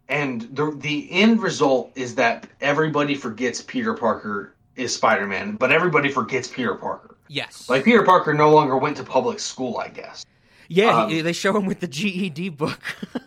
And 0.09 0.41
the 0.53 0.71
the 0.71 1.07
end 1.11 1.41
result 1.41 1.91
is 1.95 2.15
that 2.15 2.47
everybody 2.61 3.15
forgets 3.15 3.61
Peter 3.61 3.93
Parker 3.93 4.53
is 4.75 4.93
Spider 4.93 5.25
Man, 5.27 5.55
but 5.55 5.71
everybody 5.71 6.09
forgets 6.09 6.47
Peter 6.47 6.75
Parker. 6.75 7.15
Yes. 7.29 7.69
Like 7.69 7.85
Peter 7.85 8.03
Parker 8.03 8.33
no 8.33 8.51
longer 8.51 8.77
went 8.77 8.97
to 8.97 9.03
public 9.03 9.39
school, 9.39 9.77
I 9.77 9.87
guess. 9.87 10.25
yeah, 10.67 11.03
um, 11.03 11.09
he- 11.09 11.21
they 11.21 11.33
show 11.33 11.55
him 11.55 11.65
with 11.65 11.79
the 11.79 11.87
GED 11.87 12.49
book. 12.49 12.79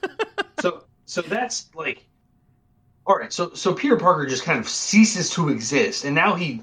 so 0.61 0.85
so 1.07 1.23
that's 1.23 1.71
like 1.75 2.05
all 3.07 3.17
right 3.17 3.33
so 3.33 3.53
so 3.55 3.73
peter 3.73 3.97
parker 3.97 4.27
just 4.27 4.43
kind 4.43 4.59
of 4.59 4.69
ceases 4.69 5.31
to 5.31 5.49
exist 5.51 6.05
and 6.05 6.13
now 6.15 6.35
he 6.35 6.61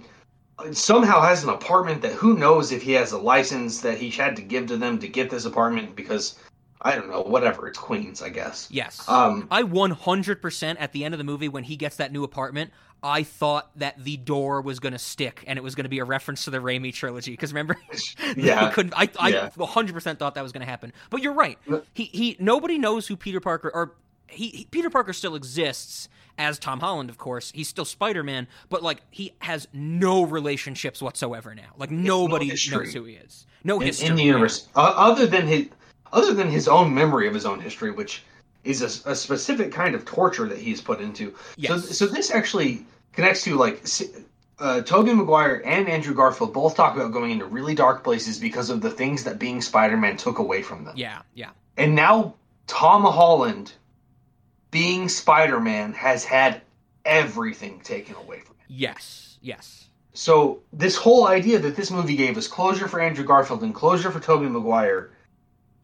somehow 0.71 1.21
has 1.21 1.43
an 1.43 1.49
apartment 1.49 2.01
that 2.01 2.13
who 2.13 2.37
knows 2.37 2.71
if 2.71 2.81
he 2.81 2.91
has 2.93 3.11
a 3.11 3.17
license 3.17 3.81
that 3.81 3.97
he 3.97 4.09
had 4.09 4.35
to 4.35 4.41
give 4.41 4.67
to 4.67 4.77
them 4.77 4.99
to 4.99 5.07
get 5.07 5.29
this 5.29 5.45
apartment 5.45 5.95
because 5.95 6.37
i 6.81 6.95
don't 6.95 7.09
know 7.09 7.21
whatever 7.21 7.67
it's 7.67 7.77
queens 7.77 8.21
i 8.21 8.29
guess 8.29 8.67
yes. 8.71 9.07
um 9.09 9.47
I 9.51 9.63
100% 9.63 10.75
at 10.79 10.91
the 10.91 11.03
end 11.05 11.13
of 11.13 11.17
the 11.17 11.23
movie 11.23 11.49
when 11.49 11.63
he 11.63 11.75
gets 11.75 11.95
that 11.97 12.11
new 12.11 12.23
apartment, 12.23 12.71
I 13.01 13.23
thought 13.23 13.69
that 13.77 14.01
the 14.01 14.15
door 14.17 14.61
was 14.61 14.79
going 14.79 14.93
to 14.93 14.99
stick 14.99 15.43
and 15.45 15.57
it 15.59 15.61
was 15.61 15.75
going 15.75 15.83
to 15.83 15.89
be 15.89 15.99
a 15.99 16.05
reference 16.05 16.45
to 16.45 16.51
the 16.51 16.59
Raimi 16.59 16.93
trilogy. 16.93 17.31
Because 17.31 17.51
remember, 17.51 17.77
Yeah. 18.37 18.67
he 18.67 18.73
couldn't, 18.73 18.93
I, 18.95 19.09
I 19.19 19.29
Yeah. 19.29 19.49
100% 19.57 20.17
thought 20.19 20.35
that 20.35 20.41
was 20.41 20.53
going 20.53 20.61
to 20.65 20.69
happen. 20.69 20.93
But 21.09 21.21
you're 21.21 21.33
right. 21.33 21.59
He, 21.93 22.05
he, 22.05 22.37
nobody 22.39 22.77
knows 22.77 23.05
who 23.07 23.17
Peter 23.17 23.41
Parker, 23.41 23.69
or 23.73 23.95
he, 24.27 24.47
he, 24.49 24.65
Peter 24.65 24.89
Parker 24.89 25.11
still 25.11 25.35
exists 25.35 26.07
as 26.37 26.59
Tom 26.59 26.79
Holland, 26.79 27.09
of 27.09 27.17
course. 27.17 27.51
He's 27.53 27.67
still 27.67 27.85
Spider 27.85 28.23
Man, 28.23 28.47
but 28.69 28.83
like 28.83 29.01
he 29.11 29.33
has 29.39 29.67
no 29.73 30.23
relationships 30.23 31.01
whatsoever 31.01 31.53
now. 31.55 31.69
Like 31.77 31.91
nobody 31.91 32.49
history. 32.49 32.85
knows 32.85 32.93
who 32.93 33.03
he 33.05 33.13
is. 33.15 33.45
No 33.63 33.79
in, 33.79 33.87
history. 33.87 34.09
in 34.09 34.15
the 34.15 34.23
universe 34.23 34.67
uh, 34.75 34.93
other 34.95 35.25
than 35.25 35.47
his 35.47 35.67
other 36.11 36.33
than 36.33 36.49
his 36.49 36.67
own 36.67 36.93
memory 36.93 37.27
of 37.27 37.33
his 37.33 37.45
own 37.45 37.59
history 37.61 37.91
which 37.91 38.23
is 38.65 38.81
a, 38.81 39.11
a 39.11 39.15
specific 39.15 39.71
kind 39.71 39.95
of 39.95 40.03
torture 40.05 40.47
that 40.47 40.57
he's 40.57 40.81
put 40.81 40.99
into 40.99 41.33
Yes. 41.55 41.71
so 41.71 41.77
so 41.79 42.05
this 42.07 42.29
actually 42.29 42.85
connects 43.13 43.43
to 43.45 43.55
like 43.55 43.81
uh, 44.59 44.81
Tobey 44.81 45.13
Maguire 45.13 45.61
and 45.65 45.87
Andrew 45.89 46.13
Garfield 46.13 46.53
both 46.53 46.75
talk 46.75 46.95
about 46.95 47.11
going 47.11 47.31
into 47.31 47.45
really 47.45 47.73
dark 47.73 48.03
places 48.03 48.37
because 48.37 48.69
of 48.69 48.81
the 48.81 48.89
things 48.89 49.23
that 49.23 49.39
being 49.39 49.61
Spider-Man 49.61 50.17
took 50.17 50.39
away 50.39 50.61
from 50.61 50.85
them. 50.85 50.93
Yeah, 50.95 51.21
yeah. 51.33 51.49
And 51.77 51.95
now 51.95 52.35
Tom 52.67 53.01
Holland 53.03 53.73
being 54.73 55.07
Spider-Man 55.07 55.93
has 55.93 56.25
had 56.25 56.61
everything 57.05 57.79
taken 57.79 58.15
away 58.15 58.39
from 58.39 58.55
him. 58.57 58.65
Yes, 58.67 59.37
yes. 59.41 59.87
So 60.13 60.61
this 60.73 60.95
whole 60.95 61.27
idea 61.27 61.59
that 61.59 61.75
this 61.75 61.91
movie 61.91 62.15
gave 62.15 62.37
us 62.37 62.47
closure 62.47 62.87
for 62.87 62.99
Andrew 62.99 63.23
Garfield 63.23 63.63
and 63.63 63.73
closure 63.73 64.11
for 64.11 64.19
Tobey 64.19 64.49
Maguire, 64.49 65.11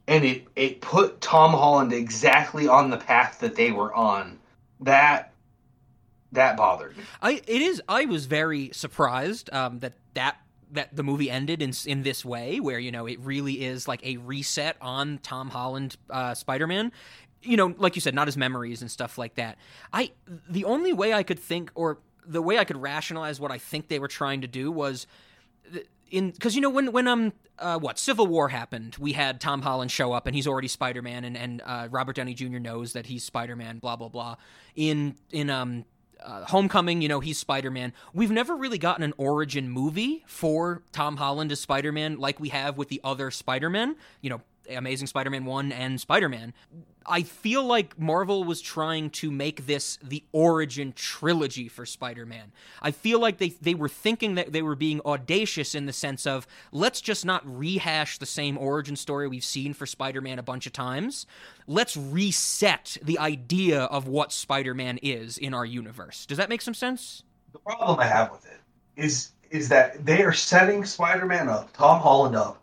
and 0.08 0.26
it 0.26 0.48
it 0.56 0.82
put 0.82 1.22
Tom 1.22 1.52
Holland 1.52 1.94
exactly 1.94 2.68
on 2.68 2.90
the 2.90 2.98
path 2.98 3.40
that 3.40 3.56
they 3.56 3.72
were 3.72 3.94
on. 3.94 4.40
That 4.82 5.34
that 6.32 6.58
bothered 6.58 6.98
me. 6.98 7.04
I 7.22 7.42
it 7.48 7.62
is. 7.62 7.82
I 7.88 8.06
was 8.06 8.26
very 8.26 8.72
surprised 8.74 9.52
um, 9.54 9.80
that 9.80 9.94
that 10.14 10.38
that 10.72 10.96
the 10.96 11.04
movie 11.04 11.30
ended 11.32 11.62
in 11.62 11.74
in 11.86 12.04
this 12.04 12.24
way, 12.24 12.60
where 12.60 12.80
you 12.80 12.92
know 12.92 13.08
it 13.08 13.20
really 13.20 13.64
is 13.64 13.88
like 13.88 14.06
a 14.06 14.18
reset 14.18 14.78
on 14.82 15.20
Tom 15.24 15.50
Holland 15.50 15.96
uh, 16.10 16.34
Spider 16.34 16.68
Man. 16.68 16.92
You 17.42 17.58
know, 17.58 17.74
like 17.78 17.96
you 17.96 18.02
said, 18.02 18.14
not 18.14 18.28
his 18.28 18.38
memories 18.38 18.82
and 18.82 18.92
stuff 18.92 19.18
like 19.18 19.36
that. 19.36 19.58
I 19.94 20.12
the 20.50 20.66
only 20.66 20.94
way 20.94 21.14
I 21.14 21.24
could 21.24 21.40
think, 21.40 21.72
or 21.76 22.00
the 22.26 22.42
way 22.42 22.58
I 22.58 22.66
could 22.66 22.78
rationalize 22.78 23.40
what 23.40 23.52
I 23.52 23.58
think 23.58 23.88
they 23.88 24.00
were 24.00 24.08
trying 24.08 24.42
to 24.42 24.48
do 24.48 24.72
was 24.72 25.08
in 26.12 26.32
because 26.32 26.56
you 26.56 26.62
know 26.62 26.70
when 26.70 26.92
when 26.92 27.08
um 27.08 27.34
uh, 27.58 27.78
what 27.78 28.00
Civil 28.00 28.26
War 28.28 28.50
happened, 28.50 28.96
we 29.00 29.12
had 29.14 29.42
Tom 29.42 29.62
Holland 29.62 29.92
show 29.92 30.14
up 30.14 30.28
and 30.28 30.36
he's 30.36 30.48
already 30.48 30.68
Spider 30.68 31.02
Man, 31.02 31.26
and 31.26 31.36
and 31.36 31.62
uh, 31.66 31.88
Robert 31.92 32.16
Downey 32.16 32.34
Jr. 32.34 32.60
knows 32.60 32.94
that 32.94 33.08
he's 33.08 33.24
Spider 33.24 33.56
Man. 33.56 33.80
Blah 33.80 33.96
blah 33.96 34.10
blah. 34.10 34.36
In 34.76 35.16
in 35.32 35.50
um. 35.50 35.86
Uh, 36.22 36.44
Homecoming, 36.44 37.02
you 37.02 37.08
know, 37.08 37.22
he's 37.22 37.38
Spider 37.38 37.72
Man. 37.72 37.94
We've 38.14 38.30
never 38.30 38.54
really 38.54 38.78
gotten 38.78 39.04
an 39.06 39.14
origin 39.16 39.70
movie 39.70 40.26
for 40.28 40.84
Tom 40.92 41.16
Holland 41.16 41.50
as 41.50 41.62
Spider 41.62 41.94
Man 41.94 42.18
like 42.18 42.42
we 42.42 42.50
have 42.50 42.78
with 42.78 42.90
the 42.90 43.00
other 43.06 43.32
Spider 43.32 43.70
Men, 43.70 43.96
you 44.20 44.30
know, 44.30 44.42
Amazing 44.70 45.08
Spider 45.08 45.30
Man 45.30 45.46
1 45.46 45.72
and 45.72 46.00
Spider 46.00 46.30
Man. 46.30 46.54
I 47.06 47.24
feel 47.24 47.64
like 47.64 47.98
Marvel 48.00 48.44
was 48.44 48.62
trying 48.62 49.10
to 49.12 49.32
make 49.32 49.66
this 49.66 49.98
the 50.04 50.24
origin 50.32 50.94
trilogy 50.94 51.68
for 51.68 51.86
Spider 51.86 52.26
Man. 52.26 52.52
I 52.82 52.92
feel 52.92 53.20
like 53.20 53.38
they, 53.38 53.50
they 53.50 53.74
were 53.74 53.90
thinking 53.90 54.36
that 54.36 54.52
they 54.52 54.62
were 54.62 54.76
being 54.76 55.02
audacious 55.06 55.74
in 55.74 55.86
the 55.86 55.94
sense 55.94 56.28
of 56.28 56.46
let's 56.72 57.02
just 57.02 57.26
not 57.26 57.42
rehash 57.46 58.18
the 58.18 58.26
same 58.26 58.58
origin 58.58 58.96
story 58.96 59.28
we've 59.28 59.44
seen 59.44 59.74
for 59.74 59.86
Spider 59.86 60.22
Man 60.22 60.40
a 60.40 60.44
bunch 60.44 60.68
of 60.68 60.74
times. 60.74 61.26
Let's 61.66 61.98
reset 61.98 62.98
the 63.02 63.18
idea 63.18 63.84
of 63.84 64.08
what 64.08 64.32
Spider 64.32 64.74
Man 64.74 65.00
is 65.02 65.38
in 65.38 65.54
our 65.54 65.66
universe. 65.66 66.26
Does 66.26 66.38
that 66.38 66.50
make 66.50 66.62
some 66.62 66.74
sense? 66.74 67.24
The 67.54 67.60
problem 67.60 68.00
I 68.00 68.06
have 68.06 68.32
with 68.32 68.46
it 68.46 68.60
is 68.96 69.32
is 69.52 69.70
that 69.70 70.06
they 70.06 70.22
are 70.22 70.34
setting 70.34 70.86
Spider-Man 70.86 71.50
up, 71.50 71.74
Tom 71.74 72.02
Holland 72.02 72.36
up, 72.36 72.62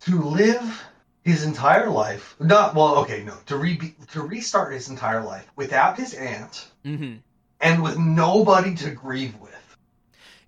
to 0.00 0.22
live 0.22 0.82
his 1.30 1.44
entire 1.44 1.88
life. 1.88 2.36
Not 2.38 2.74
well, 2.74 2.96
okay, 2.98 3.22
no, 3.24 3.34
to 3.46 3.56
re 3.56 3.94
to 4.12 4.22
restart 4.22 4.72
his 4.72 4.88
entire 4.90 5.22
life 5.22 5.46
without 5.56 5.96
his 5.96 6.14
aunt 6.14 6.66
Mm-hmm. 6.84 7.16
and 7.60 7.82
with 7.82 7.98
nobody 7.98 8.74
to 8.76 8.90
grieve 8.90 9.36
with. 9.36 9.76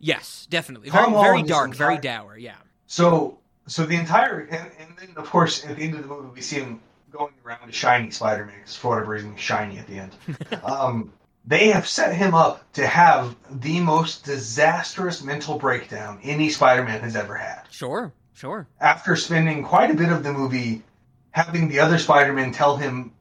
Yes, 0.01 0.47
definitely. 0.51 0.91
Very, 0.91 1.11
very 1.13 1.43
dark, 1.43 1.75
very 1.75 1.99
dour. 1.99 2.37
Yeah. 2.37 2.57
So 2.87 3.39
so 3.67 3.87
the 3.87 3.97
entire 3.97 4.41
and, 4.41 4.71
and 4.79 4.97
then 4.99 5.13
of 5.17 5.31
course 5.31 5.65
at 5.65 5.77
the 5.77 5.83
end 5.85 5.95
of 5.95 6.03
the 6.03 6.09
movie 6.09 6.29
we 6.35 6.41
see 6.41 6.57
him 6.57 6.81
going 7.11 7.35
around 7.45 7.69
a 7.69 7.73
shiny 7.73 8.11
Spider-Man 8.11 8.55
because 8.59 8.75
for 8.75 8.89
whatever 8.91 9.13
reason 9.13 9.33
he's 9.33 9.41
shiny 9.41 9.79
at 9.79 9.87
the 9.87 9.99
end. 9.99 10.13
um, 10.65 11.13
they 11.45 11.69
have 11.69 11.87
set 11.87 12.15
him 12.15 12.35
up 12.35 12.73
to 12.73 12.87
have 12.87 13.37
the 13.51 13.81
most 13.81 14.25
disastrous 14.25 15.23
mental 15.23 15.59
breakdown 15.59 16.19
any 16.23 16.49
Spider-Man 16.49 17.01
has 17.01 17.15
ever 17.15 17.35
had. 17.37 17.63
Sure, 17.71 18.13
sure. 18.35 18.69
After 18.81 19.17
spending 19.17 19.63
quite 19.63 19.91
a 19.91 19.95
bit 19.95 20.11
of 20.11 20.23
the 20.23 20.33
movie 20.33 20.83
having 21.31 21.69
the 21.69 21.81
other 21.81 21.99
Spider-Man 21.99 22.53
tell 22.53 22.77
him 22.77 23.13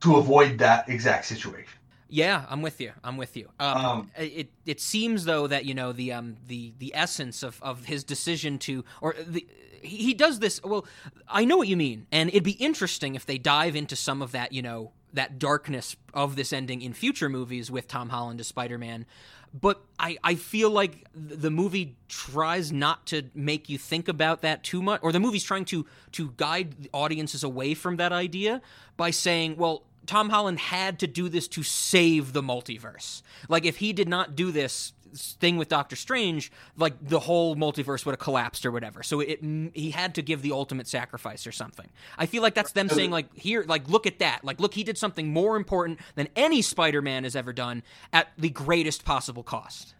to 0.00 0.16
avoid 0.16 0.58
that 0.58 0.88
exact 0.88 1.24
situation. 1.26 1.72
Yeah, 2.08 2.46
I'm 2.48 2.62
with 2.62 2.80
you. 2.80 2.92
I'm 3.04 3.18
with 3.18 3.36
you. 3.36 3.50
Um, 3.60 3.76
Um, 3.76 4.10
it 4.16 4.48
it 4.64 4.80
seems 4.80 5.24
though 5.24 5.46
that 5.46 5.66
you 5.66 5.74
know 5.74 5.92
the 5.92 6.12
um 6.12 6.36
the 6.46 6.72
the 6.78 6.92
essence 6.94 7.42
of 7.42 7.60
of 7.62 7.84
his 7.84 8.04
decision 8.04 8.58
to 8.60 8.84
or 9.02 9.14
the 9.26 9.46
he 9.82 9.96
he 9.98 10.14
does 10.14 10.40
this 10.40 10.60
well 10.64 10.84
i 11.28 11.44
know 11.44 11.56
what 11.56 11.68
you 11.68 11.76
mean 11.76 12.06
and 12.10 12.30
it'd 12.30 12.42
be 12.42 12.52
interesting 12.52 13.14
if 13.14 13.24
they 13.26 13.38
dive 13.38 13.76
into 13.76 13.94
some 13.94 14.22
of 14.22 14.32
that 14.32 14.52
you 14.52 14.60
know 14.62 14.90
that 15.12 15.38
darkness 15.38 15.94
of 16.12 16.34
this 16.34 16.52
ending 16.52 16.82
in 16.82 16.92
future 16.92 17.28
movies 17.28 17.70
with 17.70 17.86
tom 17.86 18.08
holland 18.08 18.40
as 18.40 18.48
spider-man 18.48 19.06
but 19.52 19.82
I, 19.98 20.18
I 20.22 20.34
feel 20.34 20.70
like 20.70 21.06
the 21.14 21.50
movie 21.50 21.96
tries 22.08 22.72
not 22.72 23.06
to 23.06 23.24
make 23.34 23.68
you 23.68 23.78
think 23.78 24.08
about 24.08 24.42
that 24.42 24.62
too 24.62 24.82
much 24.82 25.00
or 25.02 25.12
the 25.12 25.20
movie's 25.20 25.44
trying 25.44 25.64
to 25.66 25.86
to 26.12 26.32
guide 26.36 26.82
the 26.82 26.90
audiences 26.92 27.42
away 27.42 27.74
from 27.74 27.96
that 27.96 28.12
idea 28.12 28.60
by 28.96 29.10
saying 29.10 29.56
well 29.56 29.82
tom 30.06 30.30
holland 30.30 30.58
had 30.58 30.98
to 30.98 31.06
do 31.06 31.28
this 31.28 31.48
to 31.48 31.62
save 31.62 32.32
the 32.32 32.42
multiverse. 32.42 33.22
Like 33.48 33.64
if 33.64 33.78
he 33.78 33.92
did 33.92 34.08
not 34.08 34.36
do 34.36 34.50
this 34.50 34.92
thing 35.14 35.56
with 35.56 35.68
Doctor 35.68 35.96
Strange, 35.96 36.50
like 36.76 36.94
the 37.00 37.20
whole 37.20 37.56
multiverse 37.56 38.04
would 38.06 38.12
have 38.12 38.18
collapsed 38.18 38.64
or 38.66 38.70
whatever. 38.70 39.02
So 39.02 39.20
it 39.20 39.40
he 39.74 39.90
had 39.90 40.14
to 40.16 40.22
give 40.22 40.42
the 40.42 40.52
ultimate 40.52 40.88
sacrifice 40.88 41.46
or 41.46 41.52
something. 41.52 41.88
I 42.16 42.26
feel 42.26 42.42
like 42.42 42.54
that's 42.54 42.72
them 42.72 42.88
saying 42.88 43.10
like 43.10 43.32
here, 43.34 43.64
like 43.66 43.88
look 43.88 44.06
at 44.06 44.18
that, 44.20 44.44
like 44.44 44.60
look 44.60 44.74
he 44.74 44.84
did 44.84 44.98
something 44.98 45.32
more 45.32 45.56
important 45.56 45.98
than 46.14 46.28
any 46.36 46.62
Spider-Man 46.62 47.24
has 47.24 47.34
ever 47.36 47.52
done 47.52 47.82
at 48.12 48.28
the 48.38 48.50
greatest 48.50 49.04
possible 49.04 49.42
cost. 49.42 49.94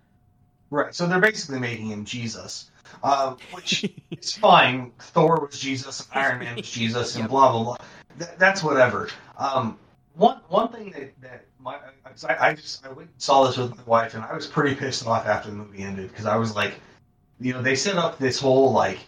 Right. 0.70 0.94
So 0.94 1.06
they're 1.06 1.20
basically 1.20 1.60
making 1.60 1.86
him 1.90 2.04
Jesus, 2.04 2.70
uh, 3.02 3.34
which 3.52 3.90
is 4.10 4.34
fine. 4.34 4.92
Thor 4.98 5.46
was 5.50 5.58
Jesus, 5.58 6.06
and 6.12 6.22
Iron 6.22 6.38
Man 6.40 6.56
was 6.56 6.70
Jesus, 6.70 7.14
and 7.14 7.22
Yep. 7.24 7.30
blah 7.30 7.52
blah 7.52 7.64
blah. 7.64 7.76
Th- 8.18 8.38
that's 8.38 8.62
whatever. 8.62 9.08
Um, 9.38 9.78
one 10.14 10.40
one 10.48 10.68
thing 10.70 10.90
that 10.90 11.20
that 11.22 11.44
my 11.68 12.28
I, 12.28 12.48
I 12.48 12.54
just 12.54 12.84
I 12.84 12.88
went 12.88 13.10
and 13.10 13.22
saw 13.22 13.46
this 13.46 13.56
with 13.56 13.76
my 13.76 13.82
wife, 13.84 14.14
and 14.14 14.24
I 14.24 14.34
was 14.34 14.46
pretty 14.46 14.74
pissed 14.74 15.06
off 15.06 15.26
after 15.26 15.50
the 15.50 15.56
movie 15.56 15.82
ended 15.82 16.08
because 16.08 16.26
I 16.26 16.36
was 16.36 16.54
like, 16.54 16.74
you 17.40 17.52
know, 17.52 17.62
they 17.62 17.74
set 17.74 17.96
up 17.96 18.18
this 18.18 18.40
whole 18.40 18.72
like 18.72 18.98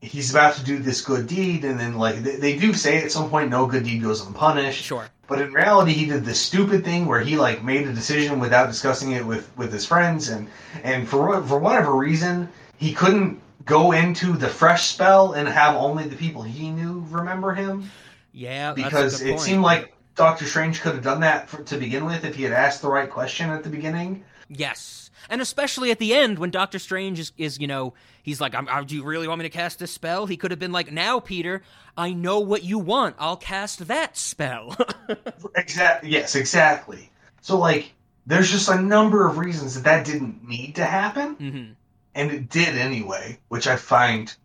he's 0.00 0.30
about 0.30 0.54
to 0.54 0.64
do 0.64 0.78
this 0.78 1.00
good 1.00 1.26
deed, 1.26 1.64
and 1.64 1.78
then 1.78 1.96
like 1.96 2.22
they, 2.22 2.36
they 2.36 2.56
do 2.56 2.72
say 2.72 3.02
at 3.02 3.12
some 3.12 3.30
point, 3.30 3.50
no 3.50 3.66
good 3.66 3.84
deed 3.84 4.02
goes 4.02 4.24
unpunished. 4.26 4.84
Sure. 4.84 5.08
But 5.26 5.40
in 5.40 5.52
reality, 5.52 5.92
he 5.92 6.06
did 6.06 6.24
this 6.24 6.40
stupid 6.40 6.84
thing 6.84 7.06
where 7.06 7.20
he 7.20 7.36
like 7.36 7.62
made 7.62 7.86
a 7.86 7.92
decision 7.92 8.40
without 8.40 8.66
discussing 8.66 9.12
it 9.12 9.24
with 9.24 9.50
with 9.56 9.72
his 9.72 9.86
friends, 9.86 10.28
and 10.28 10.48
and 10.82 11.08
for 11.08 11.42
for 11.42 11.58
whatever 11.58 11.94
reason, 11.96 12.48
he 12.76 12.92
couldn't 12.92 13.40
go 13.64 13.92
into 13.92 14.32
the 14.32 14.48
fresh 14.48 14.88
spell 14.88 15.32
and 15.32 15.48
have 15.48 15.76
only 15.76 16.04
the 16.08 16.16
people 16.16 16.42
he 16.42 16.70
knew 16.70 17.04
remember 17.10 17.52
him. 17.52 17.90
Yeah, 18.32 18.72
because 18.72 19.22
it 19.22 19.30
point. 19.30 19.40
seemed 19.40 19.62
like 19.62 19.92
Doctor 20.20 20.44
Strange 20.44 20.82
could 20.82 20.92
have 20.92 21.02
done 21.02 21.20
that 21.20 21.48
for, 21.48 21.62
to 21.62 21.78
begin 21.78 22.04
with 22.04 22.26
if 22.26 22.34
he 22.34 22.42
had 22.42 22.52
asked 22.52 22.82
the 22.82 22.90
right 22.90 23.08
question 23.08 23.48
at 23.48 23.64
the 23.64 23.70
beginning. 23.70 24.22
Yes, 24.50 25.10
and 25.30 25.40
especially 25.40 25.90
at 25.90 25.98
the 25.98 26.12
end 26.12 26.38
when 26.38 26.50
Doctor 26.50 26.78
Strange 26.78 27.18
is, 27.18 27.32
is 27.38 27.58
you 27.58 27.66
know, 27.66 27.94
he's 28.22 28.38
like, 28.38 28.52
"Do 28.86 28.96
you 28.96 29.02
really 29.02 29.26
want 29.26 29.38
me 29.38 29.44
to 29.44 29.48
cast 29.48 29.78
this 29.78 29.90
spell?" 29.90 30.26
He 30.26 30.36
could 30.36 30.50
have 30.50 30.60
been 30.60 30.72
like, 30.72 30.92
"Now, 30.92 31.20
Peter, 31.20 31.62
I 31.96 32.12
know 32.12 32.38
what 32.40 32.64
you 32.64 32.78
want. 32.78 33.16
I'll 33.18 33.38
cast 33.38 33.88
that 33.88 34.18
spell." 34.18 34.76
exactly. 35.56 36.10
Yes, 36.10 36.34
exactly. 36.34 37.10
So 37.40 37.58
like, 37.58 37.90
there's 38.26 38.50
just 38.50 38.68
a 38.68 38.78
number 38.78 39.26
of 39.26 39.38
reasons 39.38 39.74
that 39.76 39.84
that 39.84 40.04
didn't 40.04 40.46
need 40.46 40.74
to 40.74 40.84
happen, 40.84 41.36
mm-hmm. 41.36 41.72
and 42.14 42.30
it 42.30 42.50
did 42.50 42.76
anyway, 42.76 43.38
which 43.48 43.66
I 43.66 43.76
find 43.76 44.36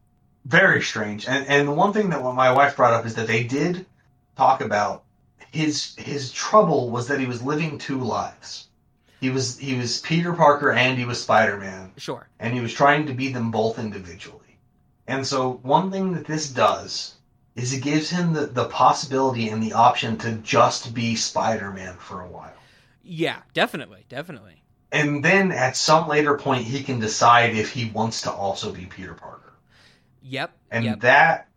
very 0.45 0.81
strange. 0.81 1.27
And 1.27 1.45
and 1.47 1.67
the 1.67 1.73
one 1.73 1.91
thing 1.91 2.11
that 2.11 2.23
my 2.23 2.53
wife 2.53 2.77
brought 2.77 2.93
up 2.93 3.05
is 3.05 3.15
that 3.15 3.27
they 3.27 3.43
did 3.43 3.85
talk 4.37 4.61
about 4.61 5.04
his 5.55 5.95
his 5.95 6.31
trouble 6.31 6.89
was 6.89 7.07
that 7.07 7.19
he 7.19 7.25
was 7.25 7.41
living 7.41 7.77
two 7.77 7.99
lives. 7.99 8.67
He 9.21 9.29
was 9.29 9.57
he 9.57 9.75
was 9.75 10.01
Peter 10.01 10.33
Parker 10.33 10.71
and 10.71 10.97
he 10.97 11.05
was 11.05 11.23
Spider 11.23 11.57
Man. 11.57 11.93
Sure. 11.97 12.27
And 12.39 12.53
he 12.53 12.59
was 12.59 12.73
trying 12.73 13.07
to 13.07 13.13
be 13.13 13.31
them 13.31 13.51
both 13.51 13.79
individually. 13.79 14.57
And 15.07 15.25
so 15.25 15.59
one 15.63 15.91
thing 15.91 16.13
that 16.13 16.27
this 16.27 16.49
does 16.49 17.15
is 17.55 17.73
it 17.73 17.83
gives 17.83 18.09
him 18.09 18.33
the, 18.33 18.47
the 18.47 18.65
possibility 18.65 19.47
and 19.47 19.63
the 19.63 19.73
option 19.73 20.17
to 20.17 20.33
just 20.33 20.93
be 20.93 21.15
Spider 21.15 21.71
Man 21.71 21.95
for 21.95 22.21
a 22.21 22.27
while. 22.27 22.53
Yeah, 23.01 23.37
definitely, 23.53 24.05
definitely. 24.09 24.61
And 24.91 25.23
then 25.23 25.51
at 25.51 25.77
some 25.77 26.07
later 26.07 26.37
point 26.37 26.65
he 26.65 26.83
can 26.83 26.99
decide 26.99 27.55
if 27.55 27.71
he 27.71 27.89
wants 27.91 28.21
to 28.21 28.31
also 28.31 28.73
be 28.73 28.85
Peter 28.85 29.13
Parker. 29.13 29.53
Yep. 30.21 30.51
And 30.71 30.85
yep. 30.85 30.99
that 31.01 31.47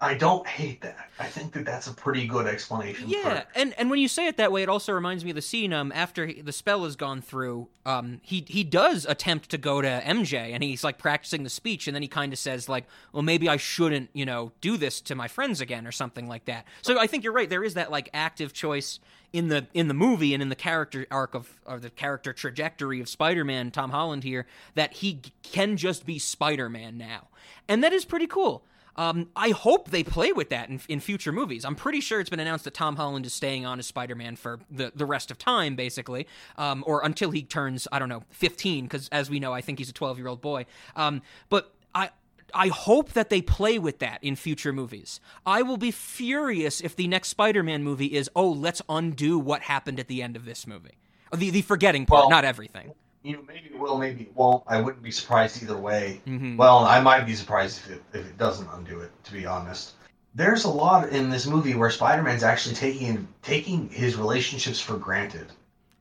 I 0.00 0.14
don't 0.14 0.46
hate 0.46 0.80
that. 0.80 1.10
I 1.18 1.26
think 1.26 1.52
that 1.52 1.66
that's 1.66 1.86
a 1.86 1.92
pretty 1.92 2.26
good 2.26 2.46
explanation. 2.46 3.08
Yeah, 3.08 3.40
for... 3.40 3.46
and 3.54 3.74
and 3.78 3.90
when 3.90 3.98
you 3.98 4.08
say 4.08 4.26
it 4.26 4.38
that 4.38 4.50
way, 4.50 4.62
it 4.62 4.70
also 4.70 4.92
reminds 4.92 5.22
me 5.22 5.30
of 5.30 5.36
the 5.36 5.42
scene 5.42 5.72
um 5.72 5.92
after 5.94 6.26
he, 6.26 6.40
the 6.40 6.52
spell 6.52 6.84
has 6.84 6.96
gone 6.96 7.20
through. 7.20 7.68
Um, 7.84 8.20
he 8.22 8.44
he 8.48 8.64
does 8.64 9.04
attempt 9.04 9.50
to 9.50 9.58
go 9.58 9.82
to 9.82 9.88
MJ, 9.88 10.52
and 10.52 10.62
he's 10.62 10.82
like 10.82 10.96
practicing 10.96 11.44
the 11.44 11.50
speech, 11.50 11.86
and 11.86 11.94
then 11.94 12.02
he 12.02 12.08
kind 12.08 12.32
of 12.32 12.38
says 12.38 12.70
like, 12.70 12.86
"Well, 13.12 13.22
maybe 13.22 13.50
I 13.50 13.58
shouldn't, 13.58 14.08
you 14.14 14.24
know, 14.24 14.52
do 14.62 14.78
this 14.78 15.02
to 15.02 15.14
my 15.14 15.28
friends 15.28 15.60
again, 15.60 15.86
or 15.86 15.92
something 15.92 16.26
like 16.26 16.46
that." 16.46 16.64
So 16.80 16.98
I 16.98 17.06
think 17.06 17.22
you're 17.22 17.34
right. 17.34 17.48
There 17.48 17.64
is 17.64 17.74
that 17.74 17.90
like 17.90 18.08
active 18.14 18.54
choice 18.54 18.98
in 19.34 19.48
the 19.48 19.66
in 19.74 19.88
the 19.88 19.94
movie 19.94 20.32
and 20.32 20.42
in 20.42 20.48
the 20.48 20.56
character 20.56 21.06
arc 21.10 21.34
of 21.34 21.60
or 21.66 21.78
the 21.78 21.90
character 21.90 22.32
trajectory 22.32 23.00
of 23.00 23.10
Spider-Man, 23.10 23.70
Tom 23.72 23.90
Holland 23.90 24.24
here, 24.24 24.46
that 24.74 24.94
he 24.94 25.20
can 25.42 25.76
just 25.76 26.06
be 26.06 26.18
Spider-Man 26.18 26.96
now, 26.96 27.28
and 27.68 27.84
that 27.84 27.92
is 27.92 28.06
pretty 28.06 28.26
cool. 28.26 28.64
Um, 28.96 29.28
I 29.36 29.50
hope 29.50 29.90
they 29.90 30.02
play 30.02 30.32
with 30.32 30.48
that 30.50 30.68
in, 30.68 30.80
in 30.88 31.00
future 31.00 31.32
movies. 31.32 31.64
I'm 31.64 31.76
pretty 31.76 32.00
sure 32.00 32.20
it's 32.20 32.30
been 32.30 32.40
announced 32.40 32.64
that 32.64 32.74
Tom 32.74 32.96
Holland 32.96 33.26
is 33.26 33.34
staying 33.34 33.66
on 33.66 33.78
as 33.78 33.86
Spider 33.86 34.14
Man 34.14 34.36
for 34.36 34.58
the, 34.70 34.92
the 34.94 35.06
rest 35.06 35.30
of 35.30 35.38
time, 35.38 35.76
basically, 35.76 36.26
um, 36.56 36.82
or 36.86 37.04
until 37.04 37.30
he 37.30 37.42
turns, 37.42 37.86
I 37.92 37.98
don't 37.98 38.08
know, 38.08 38.22
15, 38.30 38.84
because 38.84 39.08
as 39.10 39.28
we 39.28 39.38
know, 39.38 39.52
I 39.52 39.60
think 39.60 39.78
he's 39.78 39.90
a 39.90 39.94
12 39.94 40.18
year 40.18 40.28
old 40.28 40.40
boy. 40.40 40.66
Um, 40.94 41.22
but 41.48 41.74
I. 41.94 42.10
I 42.54 42.68
hope 42.68 43.12
that 43.14 43.28
they 43.28 43.42
play 43.42 43.76
with 43.80 43.98
that 43.98 44.22
in 44.22 44.36
future 44.36 44.72
movies. 44.72 45.20
I 45.44 45.62
will 45.62 45.76
be 45.76 45.90
furious 45.90 46.80
if 46.80 46.94
the 46.94 47.08
next 47.08 47.28
Spider-Man 47.30 47.82
movie 47.82 48.06
is, 48.06 48.30
oh, 48.36 48.48
let's 48.48 48.80
undo 48.88 49.36
what 49.36 49.62
happened 49.62 49.98
at 49.98 50.06
the 50.06 50.22
end 50.22 50.36
of 50.36 50.44
this 50.44 50.64
movie. 50.64 50.96
The 51.34 51.50
the 51.50 51.62
forgetting 51.62 52.06
part, 52.06 52.20
well, 52.20 52.30
not 52.30 52.44
everything 52.44 52.92
you 53.22 53.32
know, 53.34 53.42
maybe 53.46 53.66
it 53.66 53.78
will, 53.78 53.98
maybe 53.98 54.22
it 54.24 54.36
won't. 54.36 54.62
I 54.66 54.80
wouldn't 54.80 55.02
be 55.02 55.10
surprised 55.10 55.62
either 55.62 55.76
way. 55.76 56.20
Mm-hmm. 56.26 56.56
Well, 56.56 56.78
I 56.78 57.00
might 57.00 57.26
be 57.26 57.34
surprised 57.34 57.78
if 57.78 57.90
it, 57.90 58.02
if 58.12 58.26
it 58.26 58.38
doesn't 58.38 58.68
undo 58.72 59.00
it, 59.00 59.10
to 59.24 59.32
be 59.32 59.46
honest. 59.46 59.94
There's 60.34 60.64
a 60.64 60.70
lot 60.70 61.08
in 61.08 61.30
this 61.30 61.46
movie 61.46 61.74
where 61.74 61.90
Spider-Man's 61.90 62.42
actually 62.42 62.74
taking 62.74 63.26
taking 63.42 63.88
his 63.88 64.16
relationships 64.16 64.80
for 64.80 64.96
granted. 64.96 65.50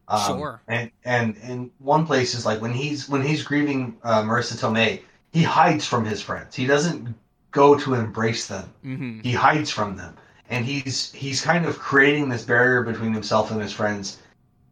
Um, 0.07 0.37
sure. 0.37 0.61
And 0.67 0.91
and 1.03 1.37
in 1.37 1.71
one 1.79 2.05
place 2.05 2.35
is 2.35 2.45
like 2.45 2.61
when 2.61 2.73
he's 2.73 3.09
when 3.09 3.21
he's 3.21 3.43
grieving 3.43 3.97
uh, 4.03 4.23
Marisa 4.23 4.59
Tomei, 4.59 5.01
he 5.31 5.41
hides 5.41 5.85
from 5.85 6.05
his 6.05 6.21
friends. 6.21 6.55
He 6.55 6.67
doesn't 6.67 7.15
go 7.51 7.77
to 7.79 7.93
embrace 7.93 8.47
them. 8.47 8.71
Mm-hmm. 8.85 9.21
He 9.21 9.31
hides 9.31 9.71
from 9.71 9.95
them, 9.95 10.15
and 10.49 10.65
he's 10.65 11.11
he's 11.13 11.41
kind 11.41 11.65
of 11.65 11.79
creating 11.79 12.29
this 12.29 12.43
barrier 12.43 12.83
between 12.83 13.13
himself 13.13 13.51
and 13.51 13.61
his 13.61 13.71
friends, 13.71 14.19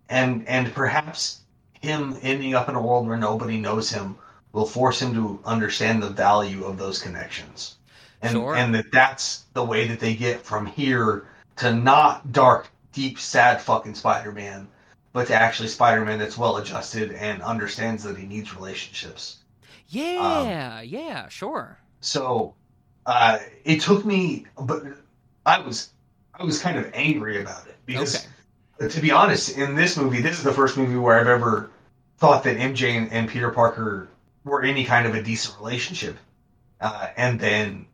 and 0.09 0.47
and 0.47 0.73
perhaps 0.73 1.42
him 1.84 2.18
ending 2.22 2.55
up 2.55 2.69
in 2.69 2.76
a 2.76 2.81
world 2.81 3.07
where 3.07 3.18
nobody 3.18 3.57
knows 3.57 3.89
him 3.89 4.15
will 4.53 4.65
force 4.65 5.01
him 5.01 5.14
to 5.14 5.39
understand 5.43 6.01
the 6.01 6.10
value 6.10 6.64
of 6.64 6.77
those 6.77 7.01
connections. 7.01 7.76
And, 8.22 8.31
sure. 8.31 8.55
and 8.55 8.73
that 8.73 8.91
that's 8.91 9.43
the 9.53 9.65
way 9.65 9.88
that 9.88 9.99
they 9.99 10.15
get 10.15 10.41
from 10.41 10.65
here 10.65 11.27
to 11.57 11.76
not 11.76 12.31
dark, 12.31 12.69
deep, 12.93 13.19
sad 13.19 13.61
fucking 13.61 13.95
Spider 13.95 14.31
Man, 14.31 14.69
but 15.11 15.27
to 15.27 15.34
actually 15.34 15.68
Spider 15.68 16.05
Man 16.05 16.19
that's 16.19 16.38
well 16.38 16.55
adjusted 16.57 17.11
and 17.11 17.41
understands 17.41 18.03
that 18.03 18.18
he 18.18 18.26
needs 18.26 18.55
relationships. 18.55 19.39
Yeah, 19.89 20.77
um, 20.80 20.88
yeah, 20.88 21.27
sure. 21.27 21.77
So 21.99 22.55
uh, 23.05 23.39
it 23.65 23.81
took 23.81 24.05
me, 24.05 24.45
but 24.57 24.84
I 25.45 25.60
was 25.60 25.89
I 26.34 26.45
was 26.45 26.60
kind 26.60 26.77
of 26.77 26.89
angry 26.93 27.41
about 27.41 27.68
it 27.68 27.76
because 27.85 28.15
okay 28.15 28.27
to 28.89 29.01
be 29.01 29.11
honest, 29.11 29.57
in 29.57 29.76
this 29.76 29.97
movie, 29.97 30.22
this 30.22 30.38
is 30.38 30.43
the 30.43 30.53
first 30.53 30.77
movie 30.77 30.95
where 30.95 31.19
I've 31.19 31.27
ever 31.27 31.69
thought 32.23 32.45
that 32.45 32.55
MJ 32.55 32.97
and, 32.97 33.11
and 33.11 33.27
Peter 33.27 33.49
Parker 33.49 34.07
were 34.45 34.63
any 34.63 34.85
kind 34.85 35.05
of 35.05 35.13
a 35.13 35.21
decent 35.21 35.59
relationship. 35.59 36.15
Uh, 36.79 37.07
and 37.17 37.37
then 37.37 37.85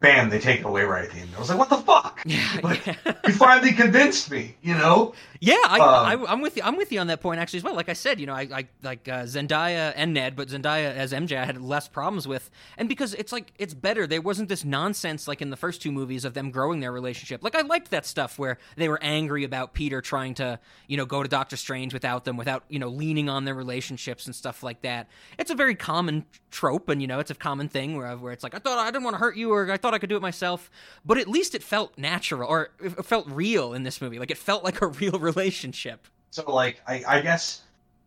bam, 0.00 0.30
they 0.30 0.38
take 0.38 0.60
it 0.60 0.64
away 0.64 0.84
right 0.84 1.04
at 1.04 1.10
the 1.10 1.18
end. 1.18 1.28
I 1.36 1.38
was 1.38 1.50
like, 1.50 1.58
what 1.58 1.68
the 1.68 1.76
fuck? 1.76 1.97
Yeah, 2.24 2.60
like, 2.62 2.86
yeah. 2.86 2.94
you 3.26 3.32
finally 3.32 3.72
convinced 3.72 4.30
me, 4.30 4.56
you 4.62 4.74
know? 4.74 5.14
Yeah, 5.40 5.56
I, 5.66 5.78
Um, 5.78 6.26
I, 6.26 6.32
I'm 6.32 6.40
with 6.40 6.56
you. 6.56 6.62
I'm 6.64 6.76
with 6.76 6.90
you 6.90 6.98
on 7.00 7.06
that 7.08 7.20
point 7.20 7.40
actually 7.40 7.58
as 7.58 7.64
well. 7.64 7.74
Like 7.74 7.88
I 7.88 7.92
said, 7.92 8.18
you 8.18 8.26
know, 8.26 8.34
I, 8.34 8.48
I 8.52 8.68
like 8.82 9.08
uh, 9.08 9.22
Zendaya 9.22 9.92
and 9.94 10.12
Ned, 10.12 10.34
but 10.34 10.48
Zendaya 10.48 10.94
as 10.94 11.12
MJ, 11.12 11.36
I 11.36 11.44
had 11.44 11.60
less 11.60 11.86
problems 11.86 12.26
with, 12.26 12.50
and 12.76 12.88
because 12.88 13.14
it's 13.14 13.32
like 13.32 13.52
it's 13.56 13.74
better. 13.74 14.06
There 14.06 14.20
wasn't 14.20 14.48
this 14.48 14.64
nonsense 14.64 15.28
like 15.28 15.40
in 15.40 15.50
the 15.50 15.56
first 15.56 15.80
two 15.80 15.92
movies 15.92 16.24
of 16.24 16.34
them 16.34 16.50
growing 16.50 16.80
their 16.80 16.90
relationship. 16.90 17.44
Like 17.44 17.54
I 17.54 17.60
liked 17.60 17.90
that 17.92 18.04
stuff 18.04 18.38
where 18.38 18.58
they 18.76 18.88
were 18.88 18.98
angry 19.00 19.44
about 19.44 19.74
Peter 19.74 20.00
trying 20.00 20.34
to, 20.34 20.58
you 20.88 20.96
know, 20.96 21.06
go 21.06 21.22
to 21.22 21.28
Doctor 21.28 21.56
Strange 21.56 21.92
without 21.94 22.24
them, 22.24 22.36
without 22.36 22.64
you 22.68 22.80
know 22.80 22.88
leaning 22.88 23.28
on 23.28 23.44
their 23.44 23.54
relationships 23.54 24.26
and 24.26 24.34
stuff 24.34 24.64
like 24.64 24.82
that. 24.82 25.08
It's 25.38 25.52
a 25.52 25.54
very 25.54 25.76
common 25.76 26.24
trope, 26.50 26.88
and 26.88 27.00
you 27.00 27.06
know, 27.06 27.20
it's 27.20 27.30
a 27.30 27.36
common 27.36 27.68
thing 27.68 27.96
where 27.96 28.16
where 28.16 28.32
it's 28.32 28.42
like 28.42 28.54
I 28.54 28.58
thought 28.58 28.78
I 28.78 28.90
didn't 28.90 29.04
want 29.04 29.14
to 29.14 29.20
hurt 29.20 29.36
you, 29.36 29.52
or 29.52 29.70
I 29.70 29.76
thought 29.76 29.94
I 29.94 29.98
could 29.98 30.10
do 30.10 30.16
it 30.16 30.22
myself, 30.22 30.68
but 31.04 31.16
at 31.16 31.28
least 31.28 31.54
it 31.54 31.62
felt 31.62 31.96
natural 31.96 32.07
or 32.44 32.70
it 32.82 33.04
felt 33.04 33.26
real 33.28 33.74
in 33.74 33.82
this 33.82 34.00
movie. 34.00 34.18
Like 34.18 34.30
it 34.30 34.38
felt 34.38 34.64
like 34.64 34.80
a 34.82 34.86
real 35.02 35.18
relationship. 35.18 36.06
So, 36.30 36.50
like, 36.50 36.80
I, 36.86 37.02
I 37.06 37.20
guess 37.20 37.62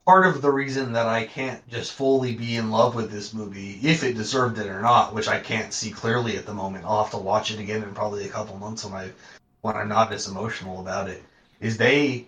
part 0.06 0.26
of 0.28 0.41
the 0.41 0.52
reason 0.52 0.94
that 0.94 1.07
I 1.07 1.26
can't 1.26 1.68
just 1.69 1.91
fully 1.94 2.36
be 2.36 2.56
in 2.56 2.72
love 2.72 2.95
with 2.95 3.11
this 3.11 3.34
movie, 3.34 3.80
if 3.82 4.03
it 4.03 4.15
deserved 4.15 4.57
it 4.60 4.68
or 4.68 4.82
not, 4.82 5.14
which 5.14 5.28
I 5.28 5.40
can't 5.40 5.73
see 5.73 5.91
clearly 5.91 6.38
at 6.38 6.45
the 6.45 6.53
moment, 6.53 6.86
I'll 6.86 7.03
have 7.03 7.11
to 7.11 7.18
watch 7.18 7.52
it 7.52 7.60
again 7.60 7.84
in 7.84 7.94
probably 7.94 8.26
a 8.26 8.30
couple 8.30 8.57
months 8.57 8.84
when 8.86 8.94
I 8.94 9.10
when 9.61 9.76
I'm 9.76 9.90
not 9.90 10.11
as 10.11 10.28
emotional 10.28 10.80
about 10.82 11.10
it, 11.10 11.23
is 11.60 11.78
they 11.78 12.28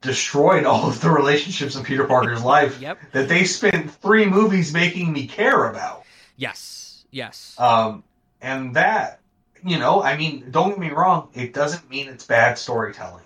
destroyed 0.00 0.64
all 0.64 0.88
of 0.88 1.00
the 1.02 1.10
relationships 1.10 1.76
in 1.76 1.84
Peter 1.84 2.04
Parker's 2.06 2.42
life 2.42 2.80
Yep. 2.80 2.98
that 3.12 3.28
they 3.28 3.44
spent 3.44 3.90
three 3.90 4.24
movies 4.24 4.72
making 4.72 5.12
me 5.12 5.26
care 5.26 5.68
about. 5.68 6.04
Yes. 6.36 7.04
Yes. 7.10 7.54
Um, 7.58 8.02
and 8.40 8.74
that, 8.76 9.19
you 9.64 9.78
know, 9.78 10.02
I 10.02 10.16
mean, 10.16 10.50
don't 10.50 10.70
get 10.70 10.78
me 10.78 10.90
wrong, 10.90 11.28
it 11.34 11.52
doesn't 11.52 11.88
mean 11.90 12.08
it's 12.08 12.24
bad 12.24 12.58
storytelling. 12.58 13.24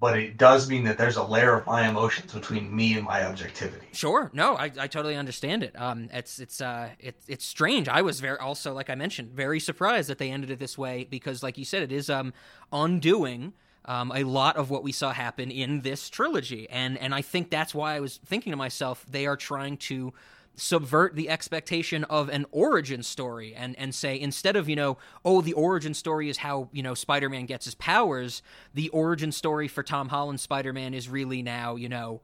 But 0.00 0.18
it 0.18 0.38
does 0.38 0.66
mean 0.70 0.84
that 0.84 0.96
there's 0.96 1.18
a 1.18 1.22
layer 1.22 1.54
of 1.54 1.66
my 1.66 1.86
emotions 1.86 2.32
between 2.32 2.74
me 2.74 2.94
and 2.94 3.04
my 3.04 3.26
objectivity. 3.26 3.86
Sure. 3.92 4.30
No, 4.32 4.56
I, 4.56 4.70
I 4.78 4.86
totally 4.86 5.14
understand 5.14 5.62
it. 5.62 5.78
Um, 5.78 6.08
it's 6.10 6.38
it's 6.38 6.62
uh 6.62 6.88
it's 6.98 7.22
it's 7.28 7.44
strange. 7.44 7.86
I 7.86 8.00
was 8.00 8.18
very 8.18 8.38
also 8.38 8.72
like 8.72 8.88
I 8.88 8.94
mentioned 8.94 9.32
very 9.32 9.60
surprised 9.60 10.08
that 10.08 10.16
they 10.16 10.30
ended 10.30 10.50
it 10.50 10.58
this 10.58 10.78
way 10.78 11.06
because 11.10 11.42
like 11.42 11.58
you 11.58 11.66
said 11.66 11.82
it 11.82 11.92
is 11.92 12.08
um 12.08 12.32
undoing 12.72 13.52
um 13.84 14.10
a 14.14 14.24
lot 14.24 14.56
of 14.56 14.70
what 14.70 14.82
we 14.82 14.90
saw 14.90 15.12
happen 15.12 15.50
in 15.50 15.82
this 15.82 16.08
trilogy 16.08 16.66
and 16.70 16.96
and 16.96 17.14
I 17.14 17.20
think 17.20 17.50
that's 17.50 17.74
why 17.74 17.94
I 17.94 18.00
was 18.00 18.20
thinking 18.24 18.52
to 18.52 18.56
myself 18.56 19.04
they 19.06 19.26
are 19.26 19.36
trying 19.36 19.76
to 19.88 20.14
subvert 20.60 21.14
the 21.14 21.28
expectation 21.28 22.04
of 22.04 22.28
an 22.28 22.44
origin 22.52 23.02
story 23.02 23.54
and 23.54 23.76
and 23.78 23.94
say 23.94 24.20
instead 24.20 24.56
of 24.56 24.68
you 24.68 24.76
know 24.76 24.98
oh 25.24 25.40
the 25.40 25.54
origin 25.54 25.94
story 25.94 26.28
is 26.28 26.38
how 26.38 26.68
you 26.72 26.82
know 26.82 26.94
Spider-Man 26.94 27.46
gets 27.46 27.64
his 27.64 27.74
powers 27.74 28.42
the 28.74 28.88
origin 28.90 29.32
story 29.32 29.68
for 29.68 29.82
Tom 29.82 30.08
Holland 30.08 30.40
Spider-Man 30.40 30.92
is 30.92 31.08
really 31.08 31.42
now 31.42 31.76
you 31.76 31.88
know 31.88 32.20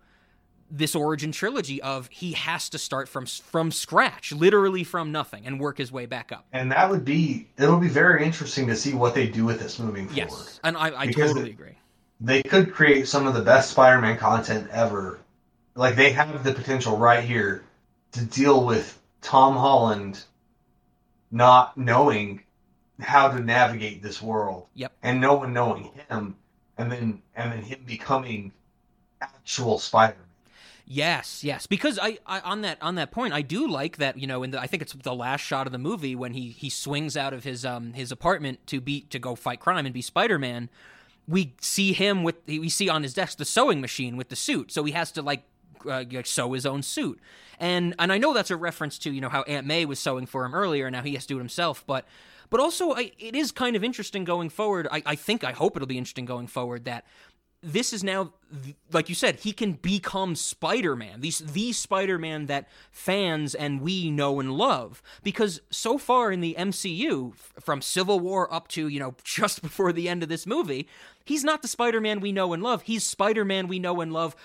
this 0.70 0.94
origin 0.94 1.32
trilogy 1.32 1.80
of 1.80 2.08
he 2.10 2.32
has 2.32 2.68
to 2.70 2.78
start 2.78 3.08
from 3.08 3.26
from 3.26 3.70
scratch, 3.70 4.32
literally 4.32 4.84
from 4.84 5.12
nothing, 5.12 5.46
and 5.46 5.60
work 5.60 5.78
his 5.78 5.92
way 5.92 6.06
back 6.06 6.32
up. 6.32 6.44
And 6.52 6.72
that 6.72 6.90
would 6.90 7.04
be 7.04 7.46
it'll 7.56 7.78
be 7.78 7.88
very 7.88 8.24
interesting 8.24 8.66
to 8.66 8.76
see 8.76 8.92
what 8.92 9.14
they 9.14 9.28
do 9.28 9.44
with 9.44 9.60
this 9.60 9.78
moving 9.78 10.08
forward. 10.08 10.16
Yes, 10.16 10.60
and 10.64 10.76
I, 10.76 11.02
I 11.02 11.06
Because 11.06 11.30
totally 11.30 11.50
agree. 11.50 11.78
They 12.20 12.42
could 12.42 12.72
create 12.72 13.06
some 13.06 13.26
of 13.26 13.34
the 13.34 13.42
best 13.42 13.70
Spider-Man 13.70 14.18
content 14.18 14.68
ever. 14.72 15.20
Like 15.74 15.94
they 15.94 16.10
have 16.12 16.42
the 16.42 16.52
potential 16.52 16.96
right 16.96 17.22
here 17.22 17.62
to 18.16 18.24
deal 18.24 18.64
with 18.64 19.00
Tom 19.22 19.54
Holland 19.54 20.22
not 21.30 21.76
knowing 21.76 22.42
how 23.00 23.28
to 23.28 23.40
navigate 23.40 24.02
this 24.02 24.22
world. 24.22 24.66
Yep. 24.74 24.92
And 25.02 25.20
no 25.20 25.34
one 25.34 25.52
knowing 25.52 25.90
him 26.08 26.36
and 26.78 26.90
then 26.90 27.22
and 27.34 27.52
then 27.52 27.62
him 27.62 27.80
becoming 27.86 28.52
actual 29.20 29.78
Spider-Man. 29.78 30.22
Yes, 30.88 31.42
yes. 31.42 31.66
Because 31.66 31.98
I, 32.00 32.18
I 32.26 32.40
on 32.40 32.62
that 32.62 32.78
on 32.80 32.94
that 32.94 33.10
point, 33.10 33.34
I 33.34 33.42
do 33.42 33.66
like 33.66 33.96
that. 33.96 34.18
You 34.18 34.26
know, 34.26 34.42
in 34.42 34.52
the 34.52 34.60
I 34.60 34.66
think 34.66 34.82
it's 34.82 34.92
the 34.92 35.14
last 35.14 35.40
shot 35.40 35.66
of 35.66 35.72
the 35.72 35.78
movie 35.78 36.14
when 36.14 36.32
he 36.32 36.50
he 36.50 36.70
swings 36.70 37.16
out 37.16 37.32
of 37.32 37.44
his 37.44 37.64
um 37.64 37.92
his 37.92 38.12
apartment 38.12 38.64
to 38.68 38.80
be 38.80 39.00
to 39.10 39.18
go 39.18 39.34
fight 39.34 39.58
crime 39.60 39.84
and 39.84 39.92
be 39.92 40.02
Spider 40.02 40.38
Man. 40.38 40.68
We 41.26 41.54
see 41.60 41.92
him 41.92 42.22
with 42.22 42.36
we 42.46 42.68
see 42.68 42.88
on 42.88 43.02
his 43.02 43.14
desk 43.14 43.38
the 43.38 43.44
sewing 43.44 43.80
machine 43.80 44.16
with 44.16 44.28
the 44.28 44.36
suit, 44.36 44.70
so 44.70 44.84
he 44.84 44.92
has 44.92 45.10
to 45.12 45.22
like 45.22 45.42
uh, 45.88 46.22
sew 46.24 46.52
his 46.52 46.66
own 46.66 46.82
suit. 46.82 47.20
And 47.58 47.94
and 47.98 48.12
I 48.12 48.18
know 48.18 48.34
that's 48.34 48.50
a 48.50 48.56
reference 48.56 48.98
to 49.00 49.10
you 49.10 49.20
know 49.20 49.28
how 49.28 49.42
Aunt 49.42 49.66
May 49.66 49.84
was 49.84 49.98
sewing 49.98 50.26
for 50.26 50.44
him 50.44 50.54
earlier, 50.54 50.90
now 50.90 51.02
he 51.02 51.14
has 51.14 51.24
to 51.26 51.34
do 51.34 51.36
it 51.38 51.40
himself. 51.40 51.84
But 51.86 52.06
but 52.50 52.60
also 52.60 52.94
I, 52.94 53.12
it 53.18 53.34
is 53.34 53.52
kind 53.52 53.76
of 53.76 53.84
interesting 53.84 54.24
going 54.24 54.50
forward. 54.50 54.88
I, 54.90 55.02
I 55.06 55.14
think 55.14 55.44
I 55.44 55.52
hope 55.52 55.76
it'll 55.76 55.88
be 55.88 55.98
interesting 55.98 56.26
going 56.26 56.46
forward 56.46 56.84
that 56.84 57.04
this 57.62 57.92
is 57.92 58.04
now 58.04 58.32
like 58.92 59.08
you 59.08 59.14
said 59.14 59.40
he 59.40 59.52
can 59.52 59.72
become 59.72 60.36
spider-man 60.36 61.20
these 61.20 61.38
the 61.38 61.72
spider-man 61.72 62.46
that 62.46 62.68
fans 62.90 63.54
and 63.54 63.80
we 63.80 64.10
know 64.10 64.38
and 64.38 64.52
love 64.52 65.02
because 65.22 65.60
so 65.70 65.98
far 65.98 66.30
in 66.30 66.40
the 66.40 66.54
mcu 66.58 67.34
from 67.34 67.80
civil 67.80 68.20
war 68.20 68.52
up 68.52 68.68
to 68.68 68.88
you 68.88 69.00
know 69.00 69.14
just 69.24 69.62
before 69.68 69.92
the 69.92 70.08
end 70.08 70.22
of 70.22 70.28
this 70.28 70.46
movie 70.46 70.86
he's 71.24 71.42
not 71.42 71.62
the 71.62 71.68
spider-man 71.68 72.20
we 72.20 72.30
know 72.30 72.52
and 72.52 72.62
love 72.62 72.82
he's 72.82 73.02
spider-man 73.02 73.66
we 73.66 73.78
know 73.78 74.00
and 74.00 74.12
love 74.12 74.36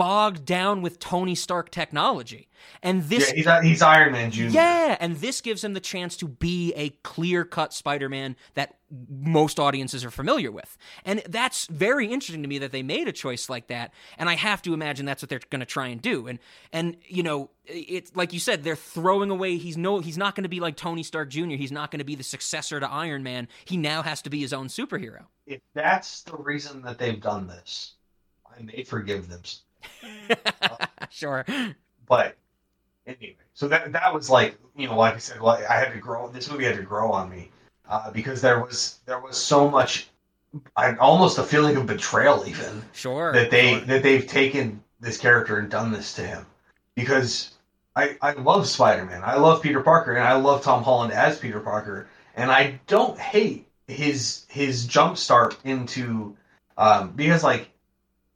bogged 0.00 0.44
down 0.44 0.82
with 0.82 0.98
tony 0.98 1.34
stark 1.34 1.70
technology 1.70 2.50
and 2.82 3.04
this 3.04 3.28
Yeah, 3.28 3.34
he's 3.34 3.46
uh, 3.46 3.60
he's 3.60 3.82
Iron 3.82 4.12
Man 4.12 4.30
Jr. 4.30 4.44
yeah, 4.44 4.96
and 5.00 5.16
this 5.16 5.40
gives 5.40 5.62
him 5.62 5.74
the 5.74 5.80
chance 5.80 6.16
to 6.18 6.28
be 6.28 6.72
a 6.74 6.90
clear 7.02 7.44
cut 7.44 7.72
Spider 7.72 8.08
Man 8.08 8.36
that 8.54 8.76
most 9.08 9.60
audiences 9.60 10.04
are 10.04 10.10
familiar 10.10 10.50
with. 10.50 10.76
And 11.04 11.22
that's 11.28 11.66
very 11.66 12.06
interesting 12.06 12.42
to 12.42 12.48
me 12.48 12.58
that 12.58 12.72
they 12.72 12.82
made 12.82 13.08
a 13.08 13.12
choice 13.12 13.48
like 13.48 13.68
that. 13.68 13.92
And 14.18 14.28
I 14.28 14.34
have 14.34 14.62
to 14.62 14.74
imagine 14.74 15.06
that's 15.06 15.22
what 15.22 15.28
they're 15.28 15.40
going 15.50 15.60
to 15.60 15.66
try 15.66 15.88
and 15.88 16.02
do. 16.02 16.26
And, 16.26 16.38
and, 16.72 16.96
you 17.06 17.22
know, 17.22 17.50
it's 17.66 18.14
like 18.16 18.32
you 18.32 18.40
said, 18.40 18.64
they're 18.64 18.76
throwing 18.76 19.30
away. 19.30 19.58
He's 19.58 19.76
no, 19.76 20.00
he's 20.00 20.18
not 20.18 20.34
going 20.34 20.42
to 20.42 20.48
be 20.48 20.60
like 20.60 20.76
Tony 20.76 21.02
Stark 21.02 21.30
Jr., 21.30 21.50
he's 21.50 21.72
not 21.72 21.90
going 21.90 22.00
to 22.00 22.04
be 22.04 22.14
the 22.14 22.24
successor 22.24 22.80
to 22.80 22.90
Iron 22.90 23.22
Man. 23.22 23.48
He 23.64 23.76
now 23.76 24.02
has 24.02 24.22
to 24.22 24.30
be 24.30 24.40
his 24.40 24.52
own 24.52 24.66
superhero. 24.68 25.26
If 25.46 25.60
that's 25.74 26.22
the 26.22 26.36
reason 26.36 26.82
that 26.82 26.98
they've 26.98 27.20
done 27.20 27.46
this, 27.46 27.94
I 28.46 28.62
may 28.62 28.82
forgive 28.84 29.28
them. 29.28 29.42
sure. 31.10 31.44
But 32.06 32.36
anyway, 33.06 33.36
so 33.54 33.68
that 33.68 33.92
that 33.92 34.12
was 34.14 34.30
like 34.30 34.58
you 34.76 34.88
know, 34.88 34.96
like 34.96 35.14
I 35.14 35.18
said, 35.18 35.40
like 35.40 35.64
I 35.64 35.76
had 35.78 35.92
to 35.92 35.98
grow. 35.98 36.28
This 36.28 36.50
movie 36.50 36.64
had 36.64 36.76
to 36.76 36.82
grow 36.82 37.12
on 37.12 37.30
me 37.30 37.50
uh, 37.88 38.10
because 38.10 38.40
there 38.40 38.60
was 38.60 39.00
there 39.06 39.20
was 39.20 39.36
so 39.36 39.68
much, 39.68 40.08
I, 40.76 40.94
almost 40.96 41.38
a 41.38 41.42
feeling 41.42 41.76
of 41.76 41.86
betrayal, 41.86 42.44
even 42.46 42.82
Sure. 42.92 43.32
that 43.32 43.50
they 43.50 43.74
sure. 43.74 43.80
that 43.82 44.02
they've 44.02 44.26
taken 44.26 44.82
this 45.00 45.18
character 45.18 45.58
and 45.58 45.70
done 45.70 45.92
this 45.92 46.14
to 46.14 46.22
him 46.22 46.46
because 46.94 47.54
I 47.96 48.16
I 48.22 48.32
love 48.32 48.66
Spider 48.66 49.04
Man, 49.04 49.22
I 49.24 49.36
love 49.36 49.62
Peter 49.62 49.80
Parker, 49.80 50.14
and 50.14 50.26
I 50.26 50.34
love 50.34 50.62
Tom 50.62 50.82
Holland 50.82 51.12
as 51.12 51.38
Peter 51.38 51.60
Parker, 51.60 52.08
and 52.36 52.50
I 52.50 52.80
don't 52.86 53.18
hate 53.18 53.66
his 53.86 54.46
his 54.48 54.86
jump 54.86 55.16
start 55.18 55.58
into 55.64 56.36
um, 56.78 57.12
because 57.12 57.42
like 57.42 57.68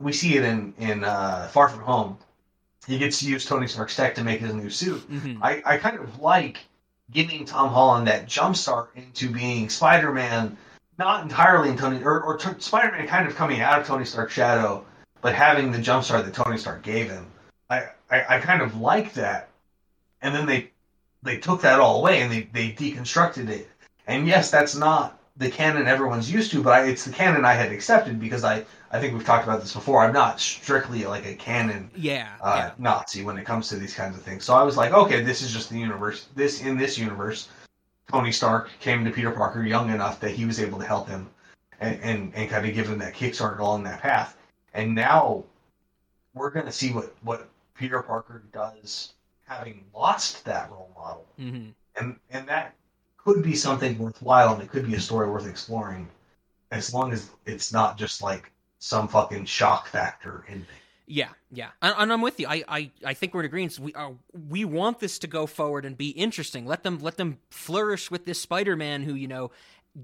we 0.04 0.12
see 0.12 0.36
it 0.36 0.44
in 0.44 0.74
in 0.78 1.02
uh, 1.02 1.48
Far 1.52 1.68
From 1.68 1.80
Home. 1.80 2.18
He 2.86 2.98
gets 2.98 3.20
to 3.20 3.26
use 3.26 3.46
Tony 3.46 3.66
Stark's 3.66 3.96
tech 3.96 4.14
to 4.16 4.24
make 4.24 4.40
his 4.40 4.52
new 4.52 4.68
suit. 4.68 5.10
Mhm. 5.10 5.38
I, 5.42 5.62
I 5.64 5.78
kind 5.78 5.98
of 5.98 6.20
like 6.20 6.58
giving 7.10 7.46
Tom 7.46 7.70
Holland 7.70 8.06
that 8.08 8.28
jump 8.28 8.56
start 8.56 8.90
into 8.94 9.30
being 9.30 9.70
Spider 9.70 10.12
Man, 10.12 10.56
not 10.98 11.22
entirely 11.22 11.70
in 11.70 11.78
Tony, 11.78 12.04
or, 12.04 12.20
or 12.22 12.36
t- 12.36 12.50
Spider 12.60 12.92
Man 12.92 13.06
kind 13.08 13.26
of 13.26 13.34
coming 13.34 13.60
out 13.60 13.80
of 13.80 13.86
Tony 13.86 14.04
Stark's 14.04 14.34
shadow, 14.34 14.84
but 15.22 15.34
having 15.34 15.72
the 15.72 15.78
jump 15.78 16.04
start 16.04 16.26
that 16.26 16.34
Tony 16.34 16.58
Stark 16.58 16.82
gave 16.82 17.10
him. 17.10 17.26
I, 17.70 17.84
I, 18.10 18.36
I 18.36 18.40
kind 18.40 18.60
of 18.60 18.76
like 18.76 19.14
that. 19.14 19.48
And 20.20 20.34
then 20.34 20.46
they 20.46 20.70
they 21.22 21.38
took 21.38 21.62
that 21.62 21.80
all 21.80 22.00
away 22.00 22.20
and 22.20 22.30
they, 22.30 22.42
they 22.52 22.70
deconstructed 22.70 23.48
it. 23.48 23.70
And 24.06 24.26
yes, 24.26 24.50
that's 24.50 24.74
not 24.74 25.18
the 25.36 25.50
canon 25.50 25.86
everyone's 25.86 26.30
used 26.30 26.52
to, 26.52 26.62
but 26.62 26.72
I, 26.72 26.86
it's 26.86 27.04
the 27.04 27.12
canon 27.12 27.44
I 27.44 27.54
had 27.54 27.72
accepted 27.72 28.20
because 28.20 28.44
I, 28.44 28.64
I 28.92 29.00
think 29.00 29.14
we've 29.14 29.24
talked 29.24 29.44
about 29.44 29.60
this 29.60 29.74
before. 29.74 30.00
I'm 30.00 30.12
not 30.12 30.38
strictly 30.38 31.04
like 31.04 31.26
a 31.26 31.34
canon 31.34 31.90
Yeah. 31.96 32.28
uh, 32.40 32.54
yeah. 32.56 32.70
Nazi 32.78 33.24
when 33.24 33.36
it 33.36 33.44
comes 33.44 33.68
to 33.70 33.76
these 33.76 33.94
kinds 33.94 34.16
of 34.16 34.22
things. 34.22 34.44
So 34.44 34.54
I 34.54 34.62
was 34.62 34.76
like, 34.76 34.92
okay, 34.92 35.22
this 35.22 35.42
is 35.42 35.52
just 35.52 35.70
the 35.70 35.78
universe. 35.78 36.28
This 36.36 36.62
in 36.62 36.78
this 36.78 36.96
universe, 36.96 37.48
Tony 38.10 38.30
Stark 38.30 38.70
came 38.78 39.04
to 39.04 39.10
Peter 39.10 39.32
Parker 39.32 39.64
young 39.64 39.90
enough 39.90 40.20
that 40.20 40.30
he 40.30 40.44
was 40.44 40.60
able 40.60 40.78
to 40.78 40.86
help 40.86 41.08
him 41.08 41.28
and 41.80 42.00
and, 42.02 42.32
and 42.34 42.48
kind 42.48 42.66
of 42.66 42.72
give 42.74 42.88
him 42.88 42.98
that 42.98 43.14
kickstart 43.14 43.58
along 43.58 43.82
that 43.84 44.00
path. 44.00 44.36
And 44.72 44.94
now 44.94 45.44
we're 46.34 46.50
gonna 46.50 46.70
see 46.72 46.92
what 46.92 47.12
what 47.22 47.48
Peter 47.74 48.00
Parker 48.02 48.44
does 48.52 49.14
having 49.46 49.84
lost 49.92 50.44
that 50.44 50.70
role 50.70 50.90
model, 50.96 51.26
hmm 51.36 51.70
and 51.96 52.16
and 52.30 52.48
that 52.48 52.74
could 53.24 53.42
be 53.42 53.54
something 53.54 53.98
worthwhile, 53.98 54.54
and 54.54 54.62
it 54.62 54.70
could 54.70 54.86
be 54.86 54.94
a 54.94 55.00
story 55.00 55.30
worth 55.30 55.46
exploring, 55.46 56.08
as 56.70 56.92
long 56.92 57.12
as 57.12 57.30
it's 57.46 57.72
not 57.72 57.96
just 57.96 58.22
like 58.22 58.50
some 58.78 59.08
fucking 59.08 59.46
shock 59.46 59.88
factor 59.88 60.44
ending. 60.48 60.66
Yeah, 61.06 61.28
yeah, 61.50 61.68
and, 61.82 61.94
and 61.98 62.12
I'm 62.12 62.22
with 62.22 62.40
you. 62.40 62.46
I, 62.48 62.64
I, 62.66 62.90
I 63.04 63.14
think 63.14 63.34
we're 63.34 63.40
in 63.40 63.46
agreement. 63.46 63.78
We 63.78 63.92
are, 63.94 64.12
we 64.48 64.64
want 64.64 65.00
this 65.00 65.18
to 65.18 65.26
go 65.26 65.46
forward 65.46 65.84
and 65.84 65.98
be 65.98 66.10
interesting. 66.10 66.64
Let 66.64 66.82
them, 66.82 66.98
let 67.00 67.18
them 67.18 67.38
flourish 67.50 68.10
with 68.10 68.24
this 68.24 68.40
Spider-Man 68.40 69.02
who 69.02 69.14
you 69.14 69.28
know 69.28 69.50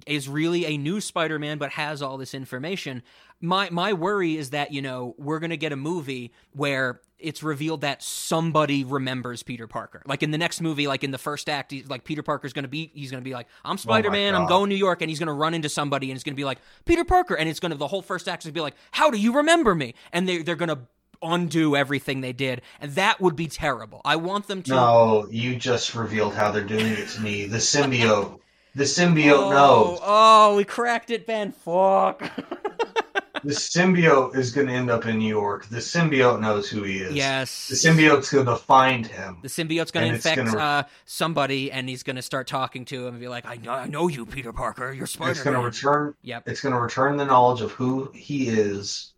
is 0.07 0.29
really 0.29 0.67
a 0.67 0.77
new 0.77 1.01
Spider-Man, 1.01 1.59
but 1.59 1.71
has 1.73 2.03
all 2.03 2.17
this 2.17 2.35
information. 2.35 3.03
My, 3.41 3.71
my 3.71 3.93
worry 3.93 4.37
is 4.37 4.51
that 4.51 4.73
you 4.73 4.83
know 4.83 5.15
we're 5.19 5.39
gonna 5.39 5.57
get 5.57 5.73
a 5.73 5.77
movie 5.77 6.33
where 6.53 7.01
it's 7.19 7.43
revealed 7.43 7.83
that 7.83 8.03
somebody 8.03 8.83
remembers 8.85 9.43
Peter 9.43 9.67
Parker. 9.67 10.03
Like 10.07 10.23
in 10.23 10.31
the 10.31 10.39
next 10.39 10.61
movie, 10.61 10.87
like 10.87 11.05
in 11.05 11.11
the 11.11 11.19
first 11.19 11.49
act, 11.49 11.71
he's, 11.71 11.89
like 11.89 12.05
Peter 12.05 12.23
Parker's 12.23 12.53
gonna 12.53 12.69
be, 12.69 12.91
he's 12.95 13.11
gonna 13.11 13.23
be 13.23 13.35
like, 13.35 13.47
I'm 13.65 13.75
oh 13.75 13.77
Spider-Man, 13.77 14.35
I'm 14.35 14.47
going 14.47 14.71
to 14.71 14.75
New 14.75 14.79
York, 14.79 15.03
and 15.03 15.11
he's 15.11 15.19
gonna 15.19 15.35
run 15.35 15.55
into 15.55 15.69
somebody, 15.69 16.11
and 16.11 16.17
it's 16.17 16.25
gonna 16.25 16.35
be 16.35 16.45
like 16.45 16.59
Peter 16.85 17.05
Parker, 17.05 17.35
and 17.35 17.49
it's 17.49 17.61
gonna 17.61 17.75
the 17.75 17.89
whole 17.89 18.03
first 18.03 18.29
act 18.29 18.45
is 18.45 18.51
be 18.53 18.61
like, 18.61 18.75
How 18.91 19.11
do 19.11 19.19
you 19.19 19.35
remember 19.35 19.75
me? 19.75 19.95
And 20.13 20.29
they 20.29 20.43
they're 20.43 20.57
gonna 20.57 20.87
undo 21.23 21.77
everything 21.77 22.21
they 22.21 22.33
did, 22.33 22.63
and 22.81 22.93
that 22.93 23.21
would 23.21 23.37
be 23.37 23.47
terrible. 23.47 24.01
I 24.05 24.17
want 24.17 24.47
them 24.47 24.63
to. 24.65 24.71
No, 24.71 25.27
you 25.31 25.57
just 25.57 25.95
revealed 25.95 26.35
how 26.35 26.51
they're 26.51 26.65
doing 26.65 26.87
it 26.87 27.09
to 27.11 27.21
me. 27.21 27.47
The 27.47 27.59
symbiote. 27.59 28.40
The 28.75 28.85
symbiote 28.85 29.33
oh, 29.33 29.51
knows. 29.51 29.99
oh, 30.03 30.57
we 30.57 30.65
cracked 30.65 31.11
it, 31.11 31.27
Ben. 31.27 31.53
Fuck. 31.53 32.23
The 33.43 33.55
symbiote 33.55 34.37
is 34.37 34.53
going 34.53 34.67
to 34.67 34.73
end 34.73 34.91
up 34.91 35.07
in 35.07 35.19
New 35.19 35.29
York. 35.29 35.67
The 35.67 35.79
symbiote 35.79 36.41
knows 36.41 36.69
who 36.69 36.83
he 36.83 36.99
is. 36.99 37.15
yes. 37.15 37.69
The 37.69 37.75
symbiote's 37.75 38.31
going 38.31 38.47
to 38.47 38.57
find 38.57 39.07
him. 39.07 39.39
The 39.43 39.49
symbiote's 39.49 39.91
going 39.91 40.09
to 40.09 40.15
infect 40.15 40.37
gonna- 40.37 40.59
uh, 40.59 40.83
somebody, 41.07 41.73
and 41.73 41.89
he's 41.89 42.03
going 42.03 42.17
to 42.17 42.23
start 42.23 42.47
talking 42.47 42.85
to 42.87 43.07
him 43.07 43.15
and 43.15 43.21
be 43.21 43.29
like, 43.29 43.47
"I 43.47 43.57
know, 43.57 43.73
I 43.73 43.87
know 43.87 44.09
you, 44.09 44.27
Peter 44.27 44.53
Parker. 44.53 44.93
You're 44.93 45.07
Spider-Man." 45.07 45.31
It's 45.31 45.43
going 45.43 45.57
to 45.57 45.63
return. 45.63 46.15
Yep. 46.23 46.49
It's 46.49 46.61
going 46.61 46.75
to 46.75 46.81
return 46.81 47.17
the 47.17 47.25
knowledge 47.25 47.63
of 47.63 47.73
who 47.73 48.11
he 48.13 48.49
is, 48.49 49.13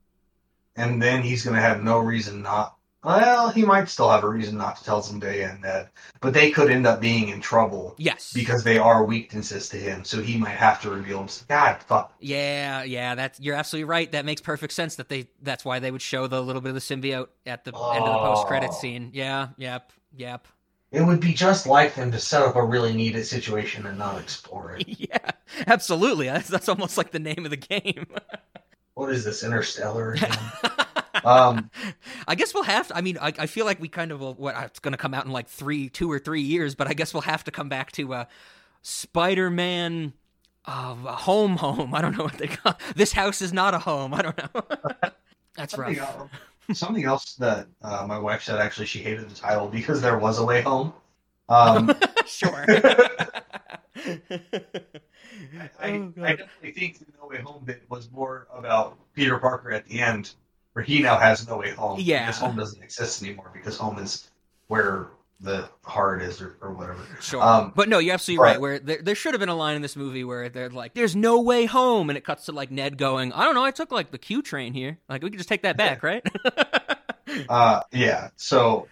and 0.77 1.03
then 1.03 1.23
he's 1.23 1.45
going 1.45 1.57
to 1.57 1.63
have 1.63 1.83
no 1.83 1.99
reason 1.99 2.43
not. 2.43 2.77
Well, 3.05 3.51
he 3.51 3.65
might 3.65 3.89
still 3.89 4.09
have 4.11 4.23
a 4.23 4.29
reason 4.29 4.57
not 4.57 4.77
to 4.77 4.85
tell 4.85 5.03
Zendaya 5.03 5.51
and 5.53 5.63
Ned, 5.63 5.89
but 6.21 6.35
they 6.35 6.53
could 6.53 6.71
end 6.71 6.87
up 6.87 7.01
being 7.01 7.31
in 7.31 7.41
trouble 7.41 7.97
Yes. 7.99 8.33
because 8.33 8.63
they 8.63 8.79
are 8.79 9.03
weaknesses 9.05 9.69
to 9.71 9.77
him. 9.77 10.05
So 10.05 10.23
he 10.23 10.39
might 10.39 10.51
have 10.57 10.81
to 10.83 10.91
reveal 10.91 11.19
himself. 11.19 11.49
God, 11.49 11.83
fuck. 11.83 12.15
Yeah, 12.21 12.85
yeah, 12.85 13.17
that's 13.17 13.41
you're 13.41 13.57
absolutely 13.57 13.85
right. 13.85 14.11
That 14.13 14.25
makes 14.25 14.41
perfect 14.41 14.73
sense. 14.73 14.95
That 14.97 15.09
they 15.09 15.27
that's 15.43 15.65
why 15.65 15.81
they 15.81 15.91
would 15.91 16.03
show 16.03 16.29
the 16.29 16.41
little 16.41 16.63
bit 16.63 16.69
of 16.69 16.75
the 16.77 16.81
symbiote 16.81 17.27
at 17.45 17.65
the 17.65 17.73
end 17.77 18.05
of 18.05 18.13
the 18.13 18.19
post 18.35 18.47
credit 18.47 18.71
Oh. 18.73 18.79
scene. 18.81 19.11
Yeah, 19.13 19.49
yep, 19.57 19.91
yep. 20.17 20.47
It 20.93 21.01
would 21.03 21.21
be 21.21 21.33
just 21.33 21.67
like 21.67 21.95
them 21.95 22.13
to 22.13 22.19
set 22.21 22.43
up 22.43 22.55
a 22.55 22.63
really 22.63 22.93
needed 22.93 23.27
situation 23.27 23.87
and 23.87 23.99
not 23.99 24.21
explore 24.21 24.77
it. 24.77 24.85
yeah, 25.01 25.31
absolutely. 25.67 26.27
That's, 26.27 26.49
that's 26.49 26.69
almost 26.69 26.99
like 26.99 27.11
the 27.13 27.19
name 27.19 27.45
of 27.47 27.51
the 27.51 27.57
game. 27.57 28.07
What 28.95 29.11
is 29.11 29.25
this, 29.25 29.43
Interstellar? 29.43 30.17
Um, 31.25 31.71
I 32.29 32.35
guess 32.35 32.55
we'll 32.55 32.63
have 32.65 32.89
to. 32.89 32.97
I 32.97 33.01
mean, 33.01 33.19
I, 33.21 33.33
I 33.39 33.47
feel 33.47 33.65
like 33.67 33.81
we 33.81 33.89
kind 33.89 34.13
of 34.13 34.21
will, 34.21 34.35
what 34.35 34.55
it's 34.65 34.79
going 34.81 34.93
to 34.93 34.99
come 34.99 35.15
out 35.15 35.25
in 35.25 35.31
like 35.33 35.49
three, 35.49 35.89
two 35.89 36.11
or 36.11 36.19
three 36.19 36.43
years, 36.43 36.75
but 36.75 36.87
I 36.89 36.95
guess 36.95 37.15
we'll 37.15 37.23
have 37.23 37.45
to 37.45 37.51
come 37.51 37.69
back 37.69 37.93
to 37.93 38.15
uh, 38.15 38.25
Spider-Man. 38.83 40.13
Uh, 40.65 40.95
home, 40.95 41.57
home. 41.57 41.93
I 41.93 42.01
don't 42.01 42.17
know 42.17 42.23
what 42.25 42.39
they 42.39 42.47
call. 42.47 42.79
This 42.95 43.13
house 43.13 43.43
is 43.43 43.53
not 43.53 43.75
a 43.75 43.81
home. 43.81 44.15
I 44.15 44.23
don't 44.23 44.39
know. 44.39 44.63
That's 45.57 45.75
I 45.75 45.87
think 45.87 45.99
rough. 46.01 46.17
I'll- 46.19 46.31
something 46.73 47.05
else 47.05 47.35
that 47.35 47.67
uh, 47.83 48.05
my 48.07 48.17
wife 48.19 48.45
said 48.45 48.61
actually 48.61 48.87
she 48.87 49.01
hated 49.01 49.29
the 49.29 49.35
title 49.35 49.67
because 49.67 50.01
there 50.01 50.17
was 50.19 50.39
a 50.39 50.45
way 50.45 50.63
home. 50.63 50.93
Um, 51.49 51.93
sure. 52.27 52.65
I, 52.69 53.19
Oh. 55.83 56.13
I 56.23 56.37
definitely 56.37 56.73
think 56.73 56.99
the 57.01 57.07
No 57.21 57.27
Way 57.27 57.41
Home 57.43 57.65
bit 57.65 57.83
was 57.89 58.11
more 58.11 58.47
about 58.55 58.97
Peter 59.15 59.39
Parker 59.39 59.71
at 59.73 59.87
the 59.87 60.01
end, 60.01 60.35
where 60.73 60.85
he 60.85 61.01
now 61.01 61.19
has 61.19 61.47
no 61.47 61.59
way 61.59 61.71
home. 61.71 61.99
Yeah. 62.01 62.27
his 62.27 62.39
home 62.39 62.57
doesn't 62.57 62.83
exist 62.83 63.23
anymore 63.23 63.51
because 63.53 63.77
home 63.77 63.99
is 63.99 64.31
where 64.69 65.09
the 65.41 65.69
heart 65.85 66.23
is 66.23 66.41
or, 66.41 66.57
or 66.61 66.73
whatever. 66.73 67.01
Sure. 67.21 67.43
Um, 67.43 67.73
but 67.75 67.89
no, 67.89 67.99
you're 67.99 68.15
absolutely 68.15 68.43
right. 68.43 68.53
right. 68.53 68.61
Where 68.61 68.79
there, 68.79 69.03
there 69.03 69.15
should 69.15 69.35
have 69.35 69.41
been 69.41 69.49
a 69.49 69.57
line 69.57 69.77
in 69.77 69.83
this 69.83 69.97
movie 69.97 70.25
where 70.25 70.49
they're 70.49 70.71
like, 70.71 70.95
"There's 70.95 71.17
no 71.17 71.41
way 71.41 71.67
home," 71.67 72.11
and 72.11 72.17
it 72.17 72.25
cuts 72.25 72.47
to 72.47 72.53
like 72.53 72.71
Ned 72.71 72.97
going, 72.97 73.33
"I 73.33 73.45
don't 73.45 73.55
know. 73.55 73.65
I 73.65 73.73
took 73.73 73.91
like 73.91 74.13
the 74.13 74.19
Q 74.19 74.41
train 74.41 74.73
here. 74.73 74.99
Like 75.09 75.23
we 75.23 75.31
could 75.31 75.39
just 75.39 75.49
take 75.49 75.63
that 75.63 75.77
back, 75.77 76.03
right?" 76.03 76.25
Uh, 77.49 77.81
yeah. 77.93 78.29
So, 78.37 78.89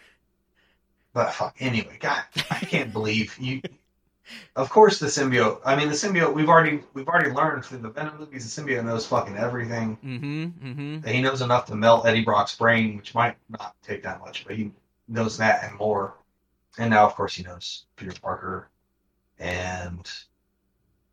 but 1.13 1.31
fuck. 1.35 1.57
Anyway, 1.61 1.99
God, 2.01 2.23
I 2.51 2.61
can't 2.61 2.91
believe 2.91 3.37
you. 3.39 3.61
Of 4.57 4.71
course, 4.71 4.99
the 4.99 5.07
symbiote. 5.07 5.61
I 5.65 5.77
mean, 5.77 5.89
the 5.89 5.95
symbiote. 5.95 6.35
We've 6.35 6.49
already 6.49 6.83
we've 6.95 7.09
already 7.09 7.31
learned 7.31 7.65
through 7.65 7.79
the 7.79 7.91
Venom 7.91 8.19
movies. 8.19 8.53
The 8.55 8.63
symbiote 8.63 8.85
knows 8.85 9.07
fucking 9.07 9.37
everything. 9.37 9.97
mm-hmm. 10.05 10.45
Mm-hmm. 10.45 11.09
He 11.09 11.23
knows 11.23 11.43
enough 11.43 11.67
to 11.67 11.75
melt 11.77 12.07
Eddie 12.07 12.25
Brock's 12.25 12.57
brain, 12.57 12.97
which 12.97 13.15
might 13.15 13.37
not 13.49 13.75
take 13.83 14.03
that 14.03 14.21
much, 14.21 14.45
but 14.47 14.57
he 14.57 14.73
knows 15.09 15.39
that 15.39 15.65
and 15.65 15.79
more. 15.79 16.15
And 16.79 16.91
now, 16.91 17.07
of 17.07 17.15
course, 17.15 17.35
he 17.35 17.43
knows 17.43 17.85
Peter 17.97 18.13
Parker, 18.21 18.69
and 19.39 20.11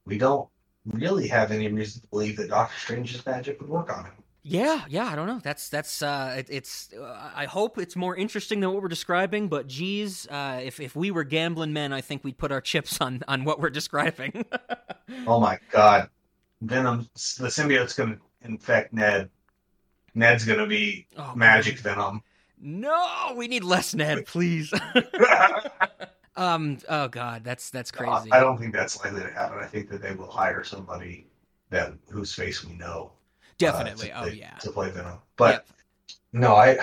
we 0.06 0.18
don't 0.18 0.48
really 0.86 1.28
have 1.28 1.52
any 1.52 1.68
reason 1.68 2.02
to 2.02 2.08
believe 2.08 2.38
that 2.38 2.50
Doctor 2.50 2.78
Strange's 2.80 3.26
magic 3.26 3.60
would 3.60 3.70
work 3.70 3.96
on 3.96 4.06
him. 4.06 4.14
Yeah, 4.50 4.86
yeah, 4.88 5.08
I 5.08 5.16
don't 5.16 5.28
know. 5.28 5.40
That's 5.44 5.68
that's 5.68 6.02
uh, 6.02 6.36
it, 6.38 6.48
it's. 6.50 6.94
Uh, 6.94 7.32
I 7.36 7.46
hope 7.46 7.78
it's 7.78 7.98
more 7.98 8.16
interesting 8.16 8.62
than 8.62 8.72
what 8.72 8.82
we're 8.82 8.88
describing. 8.88 9.50
But 9.50 9.68
geez, 9.68 10.26
uh, 10.28 10.62
if 10.64 10.80
if 10.80 10.96
we 10.96 11.12
were 11.12 11.26
gambling 11.26 11.74
men, 11.74 11.92
I 11.92 12.00
think 12.00 12.24
we'd 12.24 12.38
put 12.38 12.52
our 12.54 12.62
chips 12.62 13.02
on 13.02 13.24
on 13.28 13.44
what 13.44 13.60
we're 13.60 13.70
describing. 13.70 14.46
Oh 15.26 15.40
my 15.40 15.58
god. 15.72 16.10
Venom, 16.62 17.08
the 17.14 17.48
symbiote's 17.48 17.96
to 17.96 18.18
infect 18.42 18.92
Ned. 18.92 19.30
Ned's 20.16 20.44
going 20.44 20.60
to 20.60 20.68
be 20.68 21.08
oh, 21.18 21.34
magic 21.34 21.80
Venom. 21.80 22.22
No, 22.60 23.34
we 23.38 23.48
need 23.48 23.64
less 23.64 23.94
Ned, 23.94 24.26
please. 24.26 24.74
um. 26.36 26.78
Oh 26.90 27.08
God, 27.08 27.46
that's 27.46 27.70
that's 27.70 27.90
crazy. 27.90 28.34
I 28.34 28.42
don't 28.42 28.58
think 28.58 28.74
that's 28.74 29.02
likely 29.02 29.22
to 29.22 29.32
happen. 29.32 29.60
I 29.60 29.66
think 29.66 29.90
that 29.90 30.02
they 30.02 30.14
will 30.14 30.30
hire 30.30 30.66
somebody 30.66 31.28
that 31.70 31.94
whose 32.10 32.34
face 32.34 32.66
we 32.66 32.74
know. 32.74 33.14
Uh, 33.62 33.72
Definitely. 33.72 34.08
to 34.08 34.24
oh 34.24 34.26
yeah. 34.26 34.56
To 34.62 34.72
play 34.72 34.90
Venom. 34.90 35.20
But 35.36 35.52
Yep. 35.52 35.68
No, 36.34 36.56
I 36.56 36.78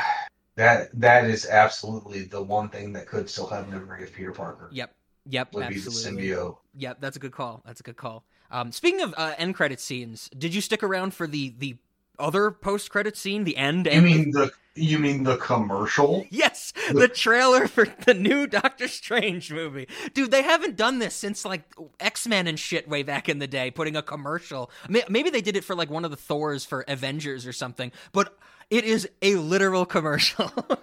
that 0.56 0.88
that 1.00 1.24
is 1.24 1.46
absolutely 1.46 2.22
the 2.22 2.42
one 2.42 2.68
thing 2.68 2.92
that 2.92 3.06
could 3.06 3.28
still 3.28 3.46
have 3.48 3.68
memory 3.68 4.04
of 4.04 4.12
Peter 4.12 4.32
Parker. 4.32 4.68
Yep. 4.72 4.94
Yep. 5.26 5.54
Would 5.54 5.64
absolutely. 5.64 6.22
be 6.22 6.30
the 6.30 6.36
symbiote. 6.36 6.56
Yep. 6.76 6.98
That's 7.00 7.16
a 7.16 7.20
good 7.20 7.32
call. 7.32 7.62
That's 7.66 7.80
a 7.80 7.82
good 7.82 7.96
call. 7.96 8.24
Um. 8.50 8.72
Speaking 8.72 9.02
of 9.02 9.14
uh, 9.16 9.34
end 9.38 9.54
credit 9.54 9.80
scenes, 9.80 10.28
did 10.36 10.54
you 10.54 10.60
stick 10.60 10.82
around 10.82 11.14
for 11.14 11.26
the 11.26 11.54
the 11.58 11.76
other 12.18 12.50
post 12.50 12.90
credit 12.90 13.16
scene, 13.16 13.44
the 13.44 13.56
end? 13.56 13.86
you 13.86 13.92
end? 13.92 14.04
mean 14.04 14.30
the 14.30 14.52
you 14.74 14.98
mean 14.98 15.24
the 15.24 15.36
commercial? 15.36 16.26
Yes, 16.30 16.72
the 16.90 17.08
trailer 17.08 17.68
for 17.68 17.86
the 18.04 18.14
new 18.14 18.46
Doctor 18.46 18.88
Strange 18.88 19.52
movie. 19.52 19.88
Dude, 20.12 20.30
they 20.30 20.42
haven't 20.42 20.76
done 20.76 20.98
this 20.98 21.14
since 21.14 21.44
like 21.44 21.62
X 22.00 22.26
Men 22.26 22.46
and 22.46 22.58
shit 22.58 22.88
way 22.88 23.02
back 23.02 23.28
in 23.28 23.38
the 23.38 23.46
day, 23.46 23.70
putting 23.70 23.96
a 23.96 24.02
commercial. 24.02 24.70
Maybe 24.88 25.30
they 25.30 25.40
did 25.42 25.56
it 25.56 25.64
for 25.64 25.74
like 25.76 25.90
one 25.90 26.04
of 26.04 26.10
the 26.10 26.16
Thors 26.16 26.64
for 26.64 26.84
Avengers 26.88 27.46
or 27.46 27.52
something, 27.52 27.92
but 28.12 28.36
it 28.70 28.84
is 28.84 29.08
a 29.22 29.36
literal 29.36 29.86
commercial. 29.86 30.50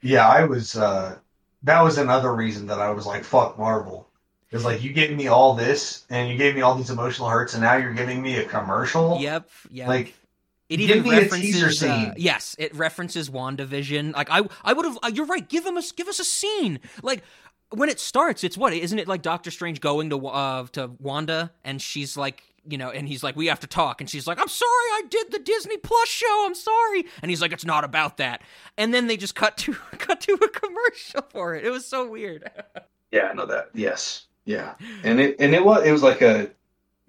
Yeah, 0.00 0.28
I 0.28 0.44
was 0.44 0.76
uh 0.76 1.18
that 1.62 1.82
was 1.82 1.98
another 1.98 2.34
reason 2.34 2.66
that 2.66 2.80
I 2.80 2.90
was 2.90 3.06
like, 3.06 3.24
fuck 3.24 3.58
Marvel. 3.58 4.08
It's 4.50 4.64
like 4.64 4.82
you 4.82 4.92
gave 4.92 5.16
me 5.16 5.28
all 5.28 5.54
this 5.54 6.04
and 6.10 6.28
you 6.28 6.36
gave 6.36 6.54
me 6.54 6.60
all 6.60 6.74
these 6.74 6.90
emotional 6.90 7.28
hurts 7.28 7.54
and 7.54 7.62
now 7.62 7.76
you're 7.76 7.94
giving 7.94 8.20
me 8.20 8.36
a 8.36 8.44
commercial? 8.44 9.18
yep, 9.20 9.48
yep. 9.70 9.88
Like 9.88 10.14
it 10.72 10.76
give 10.78 10.90
even 10.90 11.02
me 11.02 11.16
a 11.16 11.20
references. 11.22 11.78
teaser 11.80 11.88
uh, 11.88 12.14
yes, 12.16 12.56
it 12.58 12.74
references 12.74 13.30
WandaVision. 13.30 14.14
Like 14.14 14.28
I, 14.30 14.42
I 14.64 14.72
would 14.72 14.84
have. 14.84 14.98
Uh, 15.02 15.10
you're 15.12 15.26
right. 15.26 15.48
Give 15.48 15.64
them 15.64 15.76
a 15.76 15.82
give 15.96 16.08
us 16.08 16.18
a 16.18 16.24
scene. 16.24 16.80
Like 17.02 17.22
when 17.70 17.88
it 17.88 18.00
starts, 18.00 18.44
it's 18.44 18.56
what 18.58 18.72
isn't 18.72 18.98
it 18.98 19.08
like 19.08 19.22
Doctor 19.22 19.50
Strange 19.50 19.80
going 19.80 20.10
to 20.10 20.26
uh 20.26 20.66
to 20.72 20.90
Wanda 20.98 21.52
and 21.64 21.80
she's 21.80 22.16
like. 22.16 22.42
You 22.64 22.78
know, 22.78 22.90
and 22.90 23.08
he's 23.08 23.24
like, 23.24 23.34
"We 23.34 23.48
have 23.48 23.58
to 23.58 23.66
talk," 23.66 24.00
and 24.00 24.08
she's 24.08 24.28
like, 24.28 24.40
"I'm 24.40 24.46
sorry, 24.46 24.68
I 24.70 25.02
did 25.10 25.32
the 25.32 25.40
Disney 25.40 25.78
Plus 25.78 26.08
show. 26.08 26.44
I'm 26.46 26.54
sorry," 26.54 27.06
and 27.20 27.28
he's 27.28 27.42
like, 27.42 27.50
"It's 27.52 27.64
not 27.64 27.82
about 27.82 28.18
that." 28.18 28.40
And 28.78 28.94
then 28.94 29.08
they 29.08 29.16
just 29.16 29.34
cut 29.34 29.56
to 29.56 29.72
cut 29.98 30.20
to 30.20 30.34
a 30.34 30.48
commercial 30.48 31.22
for 31.30 31.56
it. 31.56 31.64
It 31.64 31.70
was 31.70 31.84
so 31.84 32.08
weird. 32.08 32.48
Yeah, 33.10 33.22
I 33.22 33.34
know 33.34 33.46
that. 33.46 33.70
Yes. 33.74 34.26
Yeah. 34.44 34.74
And 35.02 35.18
it 35.18 35.34
and 35.40 35.56
it 35.56 35.64
was 35.64 35.84
it 35.84 35.90
was 35.90 36.04
like 36.04 36.22
a 36.22 36.50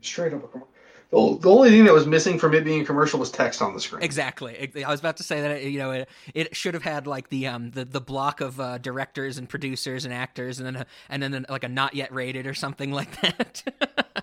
straight 0.02 0.34
up 0.34 0.44
a 0.44 0.48
commercial. 0.48 0.73
The, 1.14 1.38
the 1.42 1.50
only 1.52 1.70
thing 1.70 1.86
that 1.86 1.94
was 1.94 2.08
missing 2.08 2.40
from 2.40 2.56
it 2.56 2.64
being 2.64 2.82
a 2.82 2.86
commercial 2.86 3.20
was 3.20 3.30
text 3.30 3.62
on 3.62 3.76
the 3.76 3.80
screen. 3.80 4.02
Exactly. 4.02 4.84
I 4.84 4.90
was 4.90 5.00
about 5.00 5.18
to 5.18 5.24
say 5.24 5.42
that 5.42 5.64
you 5.64 5.78
know 5.78 5.92
it, 5.92 6.10
it 6.34 6.56
should 6.56 6.74
have 6.74 6.82
had 6.82 7.06
like 7.06 7.30
the 7.30 7.46
um 7.46 7.70
the, 7.70 7.86
the 7.86 8.02
block 8.02 8.42
of 8.42 8.60
uh, 8.60 8.80
directors 8.80 9.38
and 9.38 9.48
producers 9.48 10.06
and 10.06 10.14
actors 10.14 10.58
and 10.58 10.66
then 10.66 10.76
a, 10.78 10.86
and 11.10 11.22
then 11.22 11.46
like 11.50 11.64
a 11.64 11.70
not 11.70 11.94
yet 11.94 12.12
rated 12.12 12.48
or 12.48 12.56
something 12.56 12.92
like 12.92 13.22
that. 13.22 13.64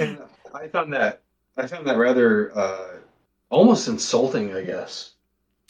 And 0.00 0.18
I 0.54 0.66
found 0.68 0.94
that 0.94 1.20
I 1.58 1.66
found 1.66 1.86
that 1.86 1.98
rather 1.98 2.56
uh, 2.56 2.88
almost 3.50 3.86
insulting. 3.86 4.56
I 4.56 4.62
guess 4.62 5.10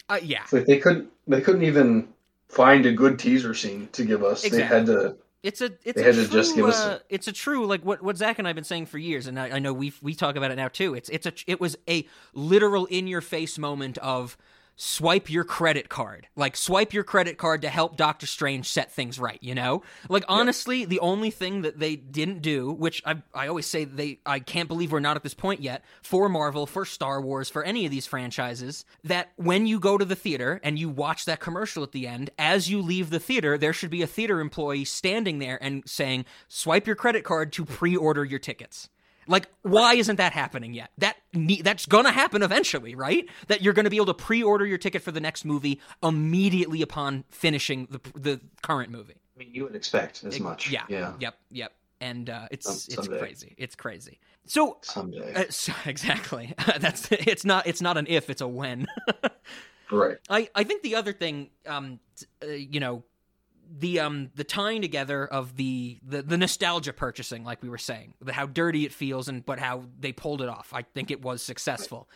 uh, 0.08 0.20
yeah. 0.22 0.42
it's 0.44 0.52
like 0.52 0.66
they 0.66 0.78
couldn't 0.78 1.10
they 1.26 1.40
couldn't 1.40 1.64
even 1.64 2.08
find 2.48 2.86
a 2.86 2.92
good 2.92 3.18
teaser 3.18 3.54
scene 3.54 3.88
to 3.92 4.04
give 4.04 4.22
us. 4.22 4.42
They 4.42 4.62
had 4.62 4.86
to. 4.86 5.16
It's 5.44 5.60
a 5.60 5.72
it's 5.84 6.00
They 6.00 6.08
a 6.08 6.12
true, 6.14 6.26
just 6.26 6.56
give 6.56 6.64
us 6.64 6.80
uh, 6.80 7.00
it's 7.10 7.28
a 7.28 7.32
true 7.32 7.66
like 7.66 7.84
what 7.84 8.02
what 8.02 8.16
Zach 8.16 8.38
and 8.38 8.48
I've 8.48 8.54
been 8.54 8.64
saying 8.64 8.86
for 8.86 8.96
years, 8.96 9.26
and 9.26 9.38
I, 9.38 9.56
I 9.56 9.58
know 9.58 9.74
we 9.74 9.92
we 10.00 10.14
talk 10.14 10.36
about 10.36 10.50
it 10.50 10.56
now 10.56 10.68
too. 10.68 10.94
It's 10.94 11.10
it's 11.10 11.26
a 11.26 11.34
it 11.46 11.60
was 11.60 11.76
a 11.86 12.08
literal 12.32 12.86
in 12.86 13.06
your 13.06 13.20
face 13.20 13.58
moment 13.58 13.98
of 13.98 14.38
swipe 14.76 15.30
your 15.30 15.44
credit 15.44 15.88
card, 15.88 16.26
like 16.36 16.56
swipe 16.56 16.92
your 16.92 17.04
credit 17.04 17.38
card 17.38 17.62
to 17.62 17.68
help 17.68 17.96
Doctor 17.96 18.26
Strange 18.26 18.68
set 18.68 18.92
things 18.92 19.18
right. 19.18 19.38
You 19.40 19.54
know, 19.54 19.82
like 20.08 20.24
honestly, 20.28 20.84
the 20.84 21.00
only 21.00 21.30
thing 21.30 21.62
that 21.62 21.78
they 21.78 21.96
didn't 21.96 22.42
do, 22.42 22.72
which 22.72 23.02
I 23.04 23.22
I 23.34 23.48
always 23.48 23.66
say 23.66 23.84
they 23.84 24.20
I 24.26 24.40
can't 24.40 24.68
believe 24.68 24.92
we're 24.92 25.00
not 25.00 25.16
at 25.16 25.22
this 25.22 25.34
point 25.34 25.60
yet 25.60 25.84
for 26.02 26.28
Marvel, 26.28 26.66
for 26.66 26.84
Star 26.84 27.20
Wars, 27.20 27.48
for 27.50 27.62
any 27.62 27.84
of 27.84 27.90
these 27.90 28.06
franchises, 28.06 28.84
that 29.04 29.32
when 29.36 29.66
you 29.66 29.78
go 29.78 29.98
to 29.98 30.04
the 30.04 30.16
theater 30.16 30.60
and 30.62 30.78
you 30.78 30.88
watch 30.88 31.24
that 31.24 31.40
commercial 31.40 31.82
at 31.82 31.92
the 31.92 32.06
end, 32.06 32.30
as 32.38 32.70
you 32.70 32.80
leave 32.80 33.10
the 33.10 33.20
theater, 33.20 33.58
there 33.58 33.72
should 33.72 33.90
be 33.90 34.02
a 34.02 34.06
theater 34.06 34.40
employee 34.40 34.84
standing 34.84 35.38
there 35.38 35.62
and 35.62 35.82
saying, 35.86 36.24
"Swipe 36.48 36.86
your 36.86 36.96
credit 36.96 37.24
card 37.24 37.52
to 37.52 37.64
pre-order 37.64 38.24
your 38.24 38.38
tickets." 38.38 38.88
Like, 39.26 39.48
why 39.62 39.94
isn't 39.94 40.16
that 40.16 40.32
happening 40.32 40.74
yet? 40.74 40.90
That 40.98 41.16
ne- 41.32 41.62
that's 41.62 41.86
gonna 41.86 42.12
happen 42.12 42.42
eventually, 42.42 42.94
right? 42.94 43.26
That 43.48 43.62
you're 43.62 43.72
gonna 43.72 43.90
be 43.90 43.96
able 43.96 44.06
to 44.06 44.14
pre-order 44.14 44.66
your 44.66 44.78
ticket 44.78 45.02
for 45.02 45.10
the 45.12 45.20
next 45.20 45.44
movie 45.44 45.80
immediately 46.02 46.82
upon 46.82 47.24
finishing 47.30 47.88
the 47.90 48.00
the 48.18 48.40
current 48.62 48.90
movie. 48.90 49.14
I 49.36 49.38
mean, 49.38 49.50
you 49.52 49.64
would 49.64 49.74
expect 49.74 50.22
as 50.24 50.38
much. 50.40 50.70
Yeah. 50.70 50.84
Yeah. 50.88 51.14
Yep. 51.18 51.34
Yep. 51.50 51.72
And 52.00 52.30
uh, 52.30 52.48
it's 52.50 52.66
Some- 52.66 52.98
it's 52.98 53.08
crazy. 53.08 53.54
It's 53.58 53.74
crazy. 53.74 54.20
So 54.46 54.78
Someday. 54.82 55.32
uh, 55.34 55.44
so- 55.50 55.72
exactly. 55.86 56.54
That's 56.78 57.08
it's 57.10 57.44
not 57.44 57.66
it's 57.66 57.80
not 57.80 57.96
an 57.96 58.06
if, 58.08 58.28
it's 58.30 58.40
a 58.42 58.48
when. 58.48 58.86
Right. 59.90 60.16
I, 60.30 60.48
I 60.54 60.64
think 60.64 60.82
the 60.82 60.96
other 60.96 61.12
thing, 61.12 61.50
um, 61.66 62.00
uh, 62.42 62.46
you 62.46 62.80
know, 62.80 63.04
the 63.76 64.00
um 64.00 64.30
the 64.34 64.44
tying 64.44 64.82
together 64.82 65.26
of 65.26 65.56
the, 65.56 65.98
the 66.02 66.22
the 66.22 66.36
nostalgia 66.38 66.92
purchasing, 66.92 67.44
like 67.44 67.62
we 67.62 67.68
were 67.68 67.78
saying, 67.78 68.14
the 68.20 68.32
how 68.32 68.46
dirty 68.46 68.84
it 68.84 68.92
feels, 68.92 69.28
and 69.28 69.44
but 69.44 69.58
how 69.58 69.84
they 69.98 70.12
pulled 70.12 70.42
it 70.42 70.48
off. 70.48 70.72
I 70.72 70.82
think 70.82 71.10
it 71.10 71.22
was 71.22 71.42
successful. 71.42 72.08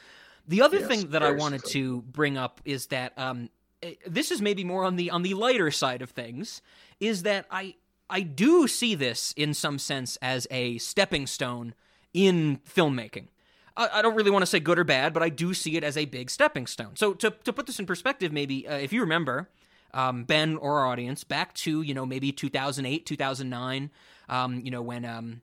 The 0.46 0.62
other 0.62 0.80
Yes, 0.80 0.88
thing 0.88 1.10
that 1.10 1.22
I 1.22 1.32
wanted 1.32 1.64
to 1.66 2.02
bring 2.02 2.38
up 2.38 2.60
is 2.64 2.86
that 2.86 3.12
um 3.18 3.50
eh, 3.82 3.94
this 4.06 4.30
is 4.30 4.40
maybe 4.40 4.64
more 4.64 4.84
on 4.84 4.96
the 4.96 5.10
on 5.10 5.22
the 5.22 5.34
lighter 5.34 5.70
side 5.70 6.02
of 6.02 6.10
things, 6.10 6.62
is 7.00 7.22
that 7.24 7.46
I 7.50 7.74
I 8.08 8.20
do 8.22 8.68
see 8.68 8.94
this 8.94 9.34
in 9.36 9.52
some 9.52 9.78
sense 9.78 10.16
as 10.22 10.46
a 10.50 10.78
stepping 10.78 11.26
stone 11.26 11.74
in 12.14 12.60
filmmaking. 12.68 13.28
I, 13.76 13.88
I 13.94 14.02
don't 14.02 14.14
really 14.14 14.30
want 14.30 14.42
to 14.42 14.46
say 14.46 14.60
good 14.60 14.78
or 14.78 14.84
bad, 14.84 15.12
but 15.12 15.22
I 15.22 15.28
do 15.28 15.54
see 15.54 15.76
it 15.76 15.84
as 15.84 15.96
a 15.96 16.04
big 16.06 16.30
stepping 16.30 16.66
stone. 16.66 16.96
So 16.96 17.14
to 17.14 17.30
to 17.30 17.52
put 17.52 17.66
this 17.66 17.78
in 17.78 17.86
perspective, 17.86 18.32
maybe 18.32 18.66
uh, 18.66 18.76
if 18.76 18.92
you 18.92 19.00
remember, 19.00 19.50
um, 19.94 20.24
Ben 20.24 20.56
or 20.56 20.80
our 20.80 20.86
audience, 20.86 21.24
back 21.24 21.54
to 21.54 21.82
you 21.82 21.94
know 21.94 22.06
maybe 22.06 22.32
2008, 22.32 23.06
2009, 23.06 23.90
um, 24.28 24.60
you 24.64 24.70
know 24.70 24.82
when 24.82 25.04
um, 25.04 25.42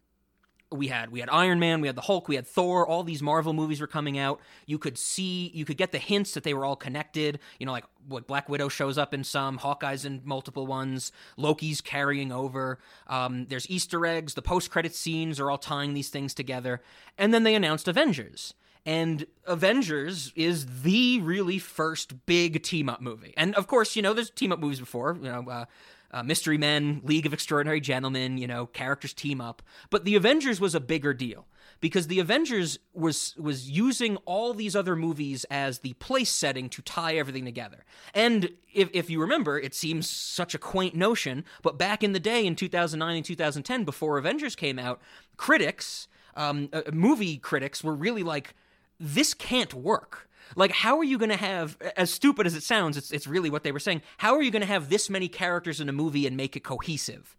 we 0.71 0.87
had 0.87 1.11
we 1.11 1.19
had 1.19 1.29
Iron 1.29 1.59
Man, 1.59 1.81
we 1.81 1.87
had 1.87 1.95
the 1.95 2.01
Hulk, 2.01 2.27
we 2.27 2.35
had 2.35 2.47
Thor, 2.47 2.87
all 2.87 3.03
these 3.03 3.21
Marvel 3.21 3.53
movies 3.53 3.81
were 3.81 3.87
coming 3.87 4.17
out. 4.17 4.39
You 4.65 4.77
could 4.77 4.97
see, 4.97 5.51
you 5.53 5.65
could 5.65 5.77
get 5.77 5.91
the 5.91 5.97
hints 5.97 6.33
that 6.33 6.43
they 6.43 6.53
were 6.53 6.65
all 6.65 6.75
connected. 6.75 7.39
You 7.59 7.65
know, 7.65 7.71
like 7.71 7.85
what 8.07 8.27
Black 8.27 8.49
Widow 8.49 8.69
shows 8.69 8.97
up 8.97 9.13
in 9.13 9.23
some, 9.23 9.57
Hawkeye's 9.57 10.05
in 10.05 10.21
multiple 10.23 10.67
ones, 10.67 11.11
Loki's 11.37 11.81
carrying 11.81 12.31
over. 12.31 12.79
Um, 13.07 13.45
there's 13.47 13.69
Easter 13.69 14.05
eggs. 14.05 14.33
The 14.33 14.41
post 14.41 14.71
credit 14.71 14.95
scenes 14.95 15.39
are 15.39 15.49
all 15.49 15.57
tying 15.57 15.93
these 15.93 16.09
things 16.09 16.33
together. 16.33 16.81
And 17.17 17.33
then 17.33 17.43
they 17.43 17.55
announced 17.55 17.87
Avengers. 17.87 18.53
And 18.85 19.25
Avengers 19.45 20.31
is 20.35 20.83
the 20.83 21.19
really 21.21 21.57
first 21.59 22.25
big 22.25 22.61
team 22.61 22.87
up 22.87 23.01
movie. 23.01 23.33
And 23.35 23.55
of 23.55 23.67
course, 23.67 23.95
you 23.95 24.01
know, 24.01 24.13
there's 24.13 24.29
team 24.29 24.51
up 24.51 24.59
movies 24.59 24.79
before, 24.79 25.17
you 25.19 25.29
know, 25.29 25.45
uh, 25.49 25.65
uh, 26.11 26.23
Mystery 26.23 26.57
Men, 26.57 27.01
League 27.03 27.25
of 27.25 27.33
Extraordinary 27.33 27.81
Gentlemen, 27.81 28.37
you 28.37 28.47
know, 28.47 28.67
characters 28.67 29.13
team 29.13 29.41
up. 29.41 29.61
But 29.89 30.05
the 30.05 30.15
Avengers 30.15 30.61
was 30.61 30.73
a 30.73 30.79
bigger 30.79 31.13
deal 31.13 31.45
because 31.81 32.07
the 32.07 32.19
Avengers 32.19 32.79
was 32.93 33.35
was 33.37 33.69
using 33.69 34.17
all 34.25 34.53
these 34.53 34.75
other 34.75 34.95
movies 34.95 35.45
as 35.51 35.79
the 35.79 35.93
place 35.93 36.31
setting 36.31 36.69
to 36.69 36.81
tie 36.81 37.15
everything 37.15 37.43
together. 37.43 37.83
And 38.13 38.51
if, 38.73 38.89
if 38.93 39.09
you 39.09 39.19
remember, 39.19 39.59
it 39.59 39.75
seems 39.75 40.09
such 40.09 40.55
a 40.55 40.57
quaint 40.57 40.95
notion, 40.95 41.43
but 41.61 41.77
back 41.77 42.03
in 42.03 42.13
the 42.13 42.19
day 42.19 42.45
in 42.45 42.55
2009 42.55 43.15
and 43.15 43.25
2010, 43.25 43.83
before 43.83 44.17
Avengers 44.17 44.55
came 44.55 44.79
out, 44.79 45.01
critics, 45.37 46.07
um, 46.35 46.69
uh, 46.71 46.83
movie 46.93 47.37
critics, 47.37 47.83
were 47.83 47.95
really 47.95 48.23
like, 48.23 48.53
"This 48.99 49.33
can't 49.33 49.73
work." 49.73 50.29
Like, 50.55 50.71
how 50.71 50.99
are 50.99 51.03
you 51.03 51.17
going 51.17 51.31
to 51.31 51.37
have, 51.37 51.77
as 51.97 52.11
stupid 52.11 52.45
as 52.45 52.53
it 52.53 52.61
sounds, 52.61 52.97
it's, 52.97 53.11
it's 53.11 53.25
really 53.25 53.49
what 53.49 53.63
they 53.63 53.71
were 53.71 53.79
saying, 53.79 54.03
how 54.17 54.35
are 54.35 54.43
you 54.43 54.51
going 54.51 54.61
to 54.61 54.67
have 54.67 54.89
this 54.89 55.09
many 55.09 55.27
characters 55.27 55.81
in 55.81 55.89
a 55.89 55.91
movie 55.91 56.27
and 56.27 56.37
make 56.37 56.55
it 56.55 56.63
cohesive? 56.63 57.35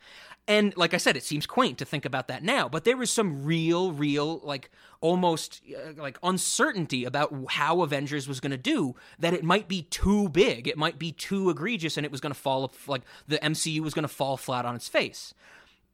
And 0.48 0.76
like 0.76 0.94
I 0.94 0.98
said, 0.98 1.16
it 1.16 1.24
seems 1.24 1.44
quaint 1.44 1.78
to 1.78 1.84
think 1.84 2.04
about 2.04 2.28
that 2.28 2.44
now, 2.44 2.68
but 2.68 2.84
there 2.84 2.96
was 2.96 3.10
some 3.10 3.44
real, 3.44 3.90
real, 3.90 4.38
like 4.44 4.70
almost 5.00 5.60
uh, 5.74 6.00
like 6.00 6.18
uncertainty 6.22 7.04
about 7.04 7.34
how 7.48 7.82
Avengers 7.82 8.28
was 8.28 8.38
going 8.38 8.52
to 8.52 8.56
do. 8.56 8.94
That 9.18 9.34
it 9.34 9.42
might 9.42 9.66
be 9.66 9.82
too 9.82 10.28
big, 10.28 10.68
it 10.68 10.78
might 10.78 11.00
be 11.00 11.10
too 11.10 11.50
egregious, 11.50 11.96
and 11.96 12.06
it 12.06 12.12
was 12.12 12.20
going 12.20 12.32
to 12.32 12.38
fall 12.38 12.72
like 12.86 13.02
the 13.26 13.38
MCU 13.38 13.80
was 13.80 13.92
going 13.92 14.04
to 14.04 14.08
fall 14.08 14.36
flat 14.36 14.64
on 14.64 14.76
its 14.76 14.88
face. 14.88 15.34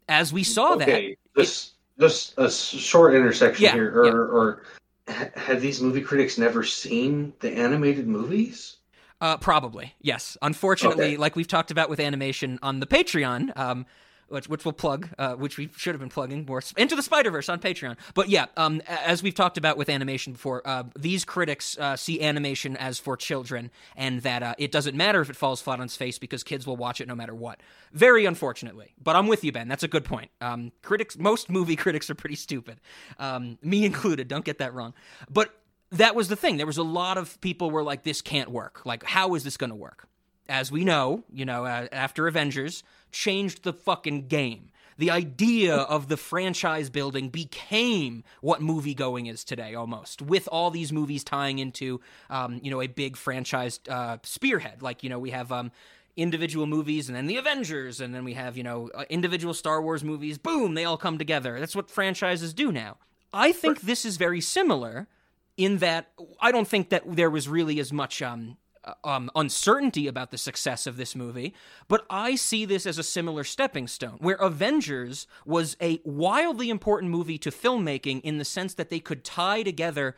As 0.07 0.35
we 0.35 0.45
saw 0.45 0.75
okay, 0.75 1.17
that, 1.35 1.43
just 1.43 1.73
just 1.99 2.35
a 2.37 2.51
short 2.51 3.15
intersection 3.15 3.65
Yeah, 3.65 3.73
here, 3.73 3.91
or, 3.91 4.05
yeah. 4.05 4.13
or 4.13 4.63
have 5.09 5.61
these 5.61 5.81
movie 5.81 6.01
critics 6.01 6.39
never 6.39 6.63
seen 6.63 7.33
the 7.41 7.51
animated 7.53 8.07
movies? 8.07 8.77
Uh, 9.21 9.37
probably 9.37 9.95
yes. 10.01 10.37
Unfortunately, 10.43 11.05
Okay. 11.11 11.17
like 11.17 11.37
we've 11.37 11.47
talked 11.49 11.71
about 11.71 11.89
with 11.89 12.01
animation 12.01 12.59
on 12.63 12.81
the 12.81 12.87
Patreon, 12.87 13.57
um, 13.57 13.87
which 14.33 14.49
which 14.49 14.65
we'll 14.65 14.73
plug, 14.73 15.09
uh, 15.19 15.35
which 15.35 15.59
we 15.59 15.69
should 15.77 15.95
have 15.95 16.01
been 16.01 16.09
plugging 16.09 16.45
more 16.47 16.63
into 16.77 16.97
the 16.97 17.03
Spider 17.03 17.31
Verse 17.31 17.49
on 17.49 17.61
Patreon. 17.61 17.97
But 18.15 18.29
yeah, 18.29 18.47
um, 18.57 18.81
as 18.87 19.23
we've 19.23 19.35
talked 19.35 19.59
about 19.59 19.77
with 19.77 19.89
animation 19.89 20.33
before, 20.33 20.63
uh, 20.67 20.85
these 20.99 21.25
critics 21.25 21.77
uh, 21.79 21.97
see 21.97 22.23
animation 22.23 22.77
as 22.77 22.99
for 22.99 23.17
children, 23.17 23.71
and 23.97 24.23
that 24.23 24.43
uh, 24.43 24.55
it 24.59 24.73
doesn't 24.73 24.97
matter 24.97 25.21
if 25.21 25.31
it 25.31 25.37
falls 25.37 25.61
flat 25.61 25.79
on 25.79 25.85
its 25.85 25.97
face 25.97 26.19
because 26.19 26.43
kids 26.43 26.67
will 26.67 26.77
watch 26.77 27.01
it 27.01 27.07
no 27.07 27.15
matter 27.15 27.35
what. 27.35 27.61
Very 27.93 28.25
unfortunately, 28.25 28.95
but 29.03 29.15
I'm 29.15 29.27
with 29.27 29.45
you, 29.45 29.53
Ben. 29.53 29.69
That's 29.69 29.83
a 29.83 29.89
good 29.89 30.05
point. 30.05 30.31
Um, 30.41 30.73
critics, 30.83 31.19
most 31.19 31.51
movie 31.51 31.77
critics 31.83 32.09
are 32.11 32.15
pretty 32.15 32.37
stupid, 32.37 32.81
um, 33.19 33.59
me 33.63 33.85
included. 33.85 34.29
Don't 34.29 34.45
get 34.45 34.59
that 34.59 34.73
wrong. 34.73 34.95
But 35.31 35.55
that 35.91 36.15
was 36.15 36.29
the 36.29 36.37
thing. 36.37 36.57
There 36.57 36.67
was 36.67 36.79
a 36.79 36.83
lot 36.83 37.19
of 37.19 37.41
people 37.41 37.71
were 37.71 37.83
like, 37.83 38.03
"This 38.03 38.23
can't 38.23 38.51
work. 38.51 38.87
Like, 38.87 39.05
how 39.05 39.35
is 39.35 39.45
this 39.45 39.57
going 39.57 39.71
to 39.71 39.77
work?" 39.77 40.09
As 40.49 40.73
we 40.73 40.85
know, 40.85 41.25
you 41.33 41.45
know, 41.45 41.65
uh, 41.65 41.89
after 41.93 42.27
Avengers 42.27 42.83
changed 43.11 43.63
the 43.63 43.73
fucking 43.73 44.29
game. 44.29 44.71
The 44.99 45.11
idea 45.11 45.75
of 45.77 46.09
the 46.09 46.17
franchise 46.17 46.91
building 46.91 47.29
became 47.29 48.25
what 48.41 48.61
movie 48.61 48.95
going 48.95 49.27
is 49.27 49.45
today, 49.45 49.75
almost, 49.75 50.21
with 50.21 50.49
all 50.51 50.71
these 50.71 50.93
movies 50.93 51.25
tying 51.25 51.59
into, 51.59 52.01
um, 52.31 52.61
you 52.63 52.71
know, 52.71 52.81
a 52.81 52.87
big 52.87 53.17
franchise 53.17 53.81
uh, 53.89 54.19
spearhead. 54.23 54.83
Like, 54.83 55.03
you 55.03 55.11
know, 55.11 55.19
we 55.19 55.31
have 55.31 55.53
um, 55.53 55.71
individual 56.17 56.67
movies 56.67 57.09
and 57.09 57.17
then 57.17 57.27
the 57.27 57.37
Avengers, 57.37 58.01
and 58.01 58.15
then 58.15 58.25
we 58.25 58.35
have, 58.35 58.57
you 58.57 58.63
know, 58.63 58.91
uh, 58.95 59.05
individual 59.09 59.55
Star 59.55 59.81
Wars 59.81 60.05
movies. 60.05 60.39
Boom, 60.39 60.75
they 60.75 60.85
all 60.85 60.99
come 60.99 61.19
together. 61.19 61.59
That's 61.59 61.77
what 61.77 61.91
franchises 61.91 62.53
do 62.53 62.71
now. 62.71 62.97
I 63.33 63.53
think 63.53 63.81
this 63.81 64.05
is 64.05 64.19
very 64.19 64.41
similar 64.41 65.09
in 65.57 65.79
that 65.79 66.11
I 66.41 66.53
don't 66.53 66.69
think 66.69 66.91
that 66.91 67.03
there 67.07 67.31
was 67.31 67.49
really 67.49 67.79
as 67.79 67.93
much 67.93 68.21
um, 68.21 68.57
um, 69.05 69.31
uncertainty 69.35 70.07
about 70.07 70.31
the 70.31 70.39
success 70.39 70.87
of 70.87 70.97
this 70.97 71.15
movie, 71.15 71.55
but 71.89 72.05
I 72.11 72.35
see 72.35 72.65
this 72.65 72.87
as 72.87 72.99
a 72.99 73.03
similar 73.03 73.45
stepping 73.45 73.87
stone, 73.87 74.17
where 74.21 74.37
Avengers 74.37 75.27
was 75.45 75.77
a 75.81 76.01
wildly 76.05 76.71
important 76.71 77.11
movie 77.11 77.39
to 77.39 77.51
filmmaking 77.51 78.21
in 78.23 78.39
the 78.39 78.45
sense 78.45 78.75
that 78.75 78.91
they 78.91 79.01
could 79.01 79.25
tie 79.25 79.63
together 79.63 80.17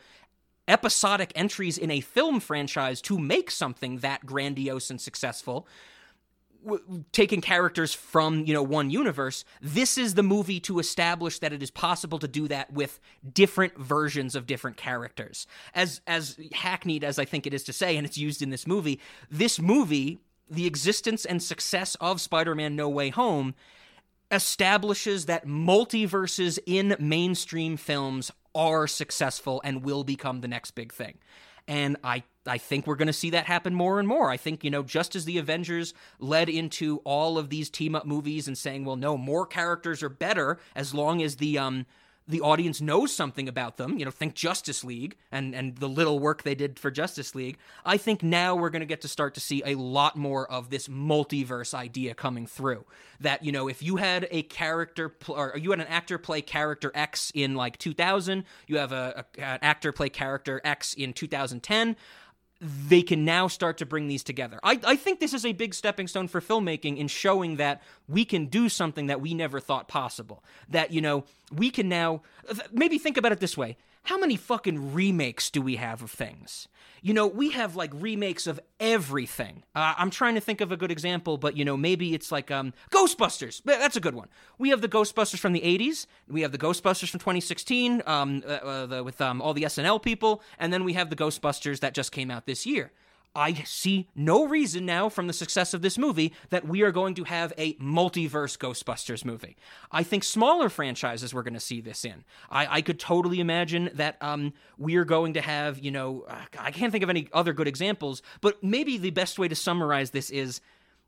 episodic 0.67 1.31
entries 1.35 1.77
in 1.77 1.91
a 1.91 2.01
film 2.01 2.41
franchise 2.41 3.03
to 3.03 3.19
make 3.19 3.51
something 3.51 3.99
that 3.99 4.25
grandiose 4.25 4.91
and 4.91 5.01
successful 5.01 5.67
w- 6.65 7.05
taking 7.13 7.41
characters 7.41 7.95
from 7.95 8.45
you 8.45 8.55
know 8.55 8.63
one 8.63 8.91
universe 8.91 9.45
this 9.61 9.97
is 9.99 10.15
the 10.15 10.23
movie 10.23 10.61
to 10.61 10.79
establish 10.79 11.39
that 11.39 11.53
it 11.53 11.63
is 11.63 11.71
possible 11.71 12.19
to 12.19 12.29
do 12.29 12.49
that 12.49 12.73
with 12.73 13.01
different 13.33 13.77
versions 13.79 14.35
of 14.35 14.47
different 14.47 14.77
characters 14.77 15.47
as 15.75 16.01
as 16.07 16.39
hackneyed 16.53 17.05
as 17.05 17.19
i 17.19 17.25
think 17.25 17.47
it 17.47 17.55
is 17.55 17.65
to 17.65 17.73
say 17.73 17.97
and 17.97 18.07
it's 18.07 18.19
used 18.19 18.43
in 18.43 18.51
this 18.51 18.67
movie 18.67 19.01
this 19.31 19.61
movie 19.61 20.19
the 20.51 20.67
existence 20.67 21.25
and 21.25 21.43
success 21.43 21.95
of 21.97 22.21
spider-man 22.21 22.75
no 22.77 22.89
way 22.89 23.11
home 23.11 23.55
establishes 24.31 25.27
that 25.27 25.47
multiverses 25.47 26.59
in 26.67 26.97
mainstream 26.99 27.77
films 27.77 28.31
are 28.55 28.87
successful 28.87 29.61
and 29.65 29.83
will 29.83 30.05
become 30.05 30.41
the 30.41 30.49
next 30.49 30.73
big 30.73 30.93
thing. 30.93 31.19
And 31.67 31.97
I 32.05 32.25
I 32.47 32.59
think 32.59 32.87
we're 32.87 32.97
going 32.97 33.07
to 33.07 33.13
see 33.13 33.31
that 33.31 33.47
happen 33.47 33.75
more 33.75 33.99
and 33.99 34.07
more. 34.07 34.31
I 34.31 34.37
think, 34.37 34.65
you 34.65 34.71
know, 34.71 34.83
just 34.83 35.17
as 35.17 35.25
the 35.25 35.39
Avengers 35.39 35.95
led 36.19 36.49
into 36.49 36.99
all 36.99 37.39
of 37.39 37.49
these 37.49 37.71
team 37.71 37.95
up 37.95 38.07
movies 38.07 38.47
and 38.47 38.57
saying, 38.57 38.85
well, 38.85 38.97
no, 38.97 39.17
more 39.17 39.47
characters 39.47 40.03
are 40.03 40.09
better 40.09 40.59
as 40.75 40.95
long 40.95 41.23
as 41.23 41.37
the 41.37 41.59
um 41.59 41.87
the 42.27 42.41
audience 42.41 42.81
knows 42.81 43.13
something 43.15 43.49
about 43.49 43.77
them, 43.77 43.99
you 43.99 44.05
know, 44.05 44.11
think 44.11 44.35
Justice 44.35 44.83
League 44.83 45.17
and 45.31 45.55
and 45.55 45.77
the 45.77 45.89
little 45.89 46.19
work 46.19 46.43
they 46.43 46.55
did 46.55 46.79
for 46.79 46.91
Justice 46.91 47.35
League. 47.35 47.59
I 47.85 47.99
think 47.99 48.23
now 48.23 48.55
we're 48.55 48.71
going 48.71 48.81
to 48.81 48.87
get 48.87 49.03
to 49.03 49.09
start 49.09 49.35
to 49.35 49.41
see 49.41 49.63
a 49.65 49.75
lot 49.75 50.17
more 50.17 50.51
of 50.51 50.71
this 50.71 50.89
multiverse 50.89 51.75
idea 51.75 52.15
coming 52.15 52.47
through. 52.47 52.87
That, 53.21 53.45
you 53.45 53.53
know, 53.53 53.69
if 53.69 53.83
you 53.83 53.97
had 53.97 54.27
a 54.31 54.43
character 54.43 55.11
pl- 55.11 55.37
or 55.37 55.59
you 55.59 55.71
had 55.71 55.81
an 55.81 55.87
actor 55.87 56.17
play 56.17 56.41
character 56.41 56.91
X 56.95 57.31
in 57.35 57.57
like 57.57 57.77
2000, 57.77 58.45
you 58.67 58.79
have 58.79 58.93
a, 58.93 59.27
a 59.37 59.41
an 59.43 59.59
actor 59.61 59.93
play 59.93 60.09
character 60.09 60.63
X 60.65 60.95
in 60.95 61.13
2010, 61.13 61.95
they 62.61 63.03
can 63.03 63.25
now 63.25 63.49
start 63.49 63.79
to 63.79 63.87
bring 63.87 64.09
these 64.09 64.23
together. 64.23 64.59
I, 64.63 64.81
I 64.85 64.97
think 64.97 65.21
this 65.21 65.35
is 65.35 65.45
a 65.45 65.53
big 65.53 65.75
stepping 65.75 66.07
stone 66.07 66.29
for 66.29 66.41
filmmaking 66.41 66.99
in 66.99 67.09
showing 67.09 67.57
that 67.57 67.83
we 68.09 68.25
can 68.25 68.47
do 68.47 68.69
something 68.69 69.09
that 69.09 69.21
we 69.21 69.35
never 69.35 69.61
thought 69.61 69.89
possible. 69.89 70.43
That, 70.69 70.91
you 70.93 71.01
know, 71.01 71.25
we 71.53 71.71
can 71.71 71.89
now 71.89 72.23
maybe 72.73 72.99
think 72.99 73.17
about 73.17 73.33
it 73.33 73.41
this 73.41 73.57
way. 73.57 73.77
How 74.05 74.19
many 74.19 74.37
fucking 74.37 74.93
remakes 74.93 75.49
do 75.49 75.63
we 75.63 75.77
have 75.77 76.03
of 76.03 76.11
things? 76.11 76.69
You 77.01 77.15
know, 77.15 77.27
we 77.27 77.51
have 77.53 77.75
like 77.75 77.91
remakes 77.95 78.47
of 78.47 78.61
everything. 78.79 79.63
Uh, 79.75 79.95
I'm 79.97 80.11
trying 80.11 80.35
to 80.35 80.43
think 80.43 80.61
of 80.61 80.71
a 80.71 80.77
good 80.77 80.91
example, 80.91 81.39
but 81.39 81.57
you 81.57 81.65
know, 81.65 81.77
maybe 81.77 82.15
it's 82.15 82.31
like 82.31 82.51
um, 82.51 82.75
Ghostbusters. 82.91 83.63
That's 83.65 83.97
a 83.97 84.01
good 84.01 84.15
one. 84.15 84.29
We 84.59 84.69
have 84.69 84.83
the 84.83 84.89
Ghostbusters 84.89 85.39
from 85.39 85.55
the 85.55 85.63
80s. 85.63 86.07
We 86.29 86.43
have 86.43 86.53
the 86.53 86.59
Ghostbusters 86.59 87.09
from 87.09 87.21
2016 87.21 88.03
um, 88.05 88.43
uh, 88.47 88.51
uh, 88.51 89.03
with 89.03 89.23
um, 89.23 89.41
all 89.41 89.55
the 89.55 89.63
SNL 89.63 90.03
people, 90.03 90.43
and 90.59 90.71
then 90.71 90.85
we 90.85 90.93
have 90.93 91.09
the 91.09 91.17
Ghostbusters 91.17 91.81
that 91.81 91.95
just 91.95 92.13
came 92.13 92.31
out 92.31 92.45
this 92.45 92.67
year. 92.67 92.93
I 93.35 93.55
see 93.65 94.09
no 94.15 94.47
reason 94.47 94.87
now 94.87 95.09
from 95.09 95.27
the 95.27 95.33
success 95.33 95.75
of 95.75 95.83
this 95.83 95.99
movie 95.99 96.33
that 96.51 96.67
we 96.67 96.83
are 96.83 96.93
going 96.93 97.15
to 97.15 97.25
have 97.25 97.53
a 97.59 97.75
multiverse 97.75 98.57
Ghostbusters 98.57 99.25
movie. 99.25 99.57
I 99.91 100.03
think 100.03 100.23
smaller 100.25 100.69
franchises 100.69 101.35
we're 101.35 101.43
going 101.43 101.55
to 101.55 101.61
see 101.61 101.81
this 101.81 102.05
in. 102.05 102.25
I, 102.51 102.77
I 102.77 102.81
could 102.83 103.01
totally 103.01 103.41
imagine 103.41 103.91
that 103.95 104.17
um, 104.21 104.53
we 104.79 104.97
are 104.97 105.05
going 105.05 105.35
to 105.35 105.41
have, 105.41 105.79
you 105.81 105.91
know, 105.91 106.25
I 106.59 106.71
can't 106.71 106.93
think 106.93 107.03
of 107.03 107.11
any 107.11 107.29
other 107.33 107.53
good 107.53 107.67
examples, 107.69 108.23
but 108.41 108.63
maybe 108.63 108.99
the 108.99 109.11
best 109.11 109.39
way 109.39 109.49
to 109.49 109.55
summarize 109.57 110.11
this 110.11 110.31
is 110.31 110.61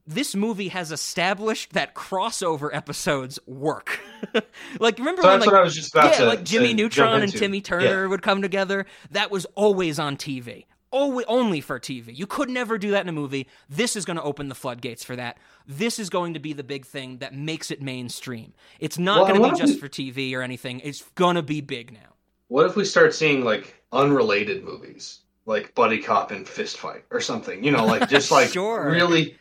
this 0.09 0.37
movie 0.37 0.69
has 0.69 0.93
established 0.93 1.73
that 1.73 1.95
crossover 1.95 2.71
episodes 2.73 3.39
work. 3.47 4.01
like 4.81 4.99
remember 4.99 5.23
So 5.23 5.29
when 5.29 5.39
that's 5.41 5.47
like 5.47 5.53
what 5.53 5.61
I 5.61 5.65
was 5.65 5.75
just 5.75 5.93
about 5.95 6.13
yeah, 6.13 6.19
to- 6.19 6.27
like 6.27 6.45
Jimmy 6.45 6.75
Neutron 6.75 7.23
and. 7.23 7.33
Timmy 7.33 7.61
Turner 7.61 8.09
would 8.09 8.23
come 8.23 8.41
together. 8.43 8.87
That 9.11 9.31
was 9.31 9.47
always 9.57 9.99
on 9.99 10.17
TV. 10.17 10.65
Only 10.93 11.61
for 11.61 11.79
TV. 11.81 12.17
You 12.17 12.27
could 12.27 12.49
never 12.49 12.79
do 12.79 12.93
that 12.93 13.03
in 13.03 13.09
a 13.09 13.13
movie. 13.13 13.49
This 13.69 13.97
is 13.97 14.05
going 14.05 14.17
to 14.17 14.23
open 14.23 14.49
the 14.49 14.55
floodgates 14.55 15.05
for 15.05 15.17
that. 15.17 15.39
This 15.67 15.99
is 15.99 16.09
going 16.11 16.35
to 16.35 16.41
be 16.41 16.53
the 16.53 16.65
big 16.65 16.87
thing 16.87 17.19
that 17.19 17.35
makes 17.35 17.71
it 17.71 17.83
mainstream. 17.83 18.55
It's 18.79 18.99
not 18.99 19.25
Well, 19.25 19.35
going 19.37 19.43
to 19.43 19.55
be 19.55 19.59
just 19.61 19.75
we- 19.75 19.81
for 19.81 19.89
TV 19.89 20.35
or 20.35 20.43
anything. 20.43 20.81
It's 20.85 21.03
going 21.15 21.37
to 21.37 21.43
be 21.43 21.61
big 21.61 21.93
now. 21.93 22.15
What 22.49 22.67
if 22.67 22.77
we 22.77 22.85
start 22.85 23.13
seeing 23.15 23.45
like 23.45 23.83
unrelated 23.93 24.63
movies, 24.63 25.21
like 25.47 25.75
Buddy 25.75 25.99
Cop 25.99 26.31
and 26.31 26.49
Fist 26.49 26.79
Fight 26.79 27.05
or 27.11 27.21
something? 27.21 27.65
You 27.65 27.73
know, 27.73 27.85
like 27.85 28.09
just 28.09 28.31
like 28.31 28.51
Sure. 28.53 28.89
really. 28.89 29.37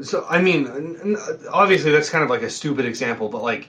So 0.00 0.26
I 0.28 0.40
mean, 0.40 1.16
obviously 1.52 1.90
that's 1.92 2.08
kind 2.10 2.24
of 2.24 2.30
like 2.30 2.42
a 2.42 2.50
stupid 2.50 2.86
example, 2.86 3.28
but 3.28 3.42
like 3.42 3.68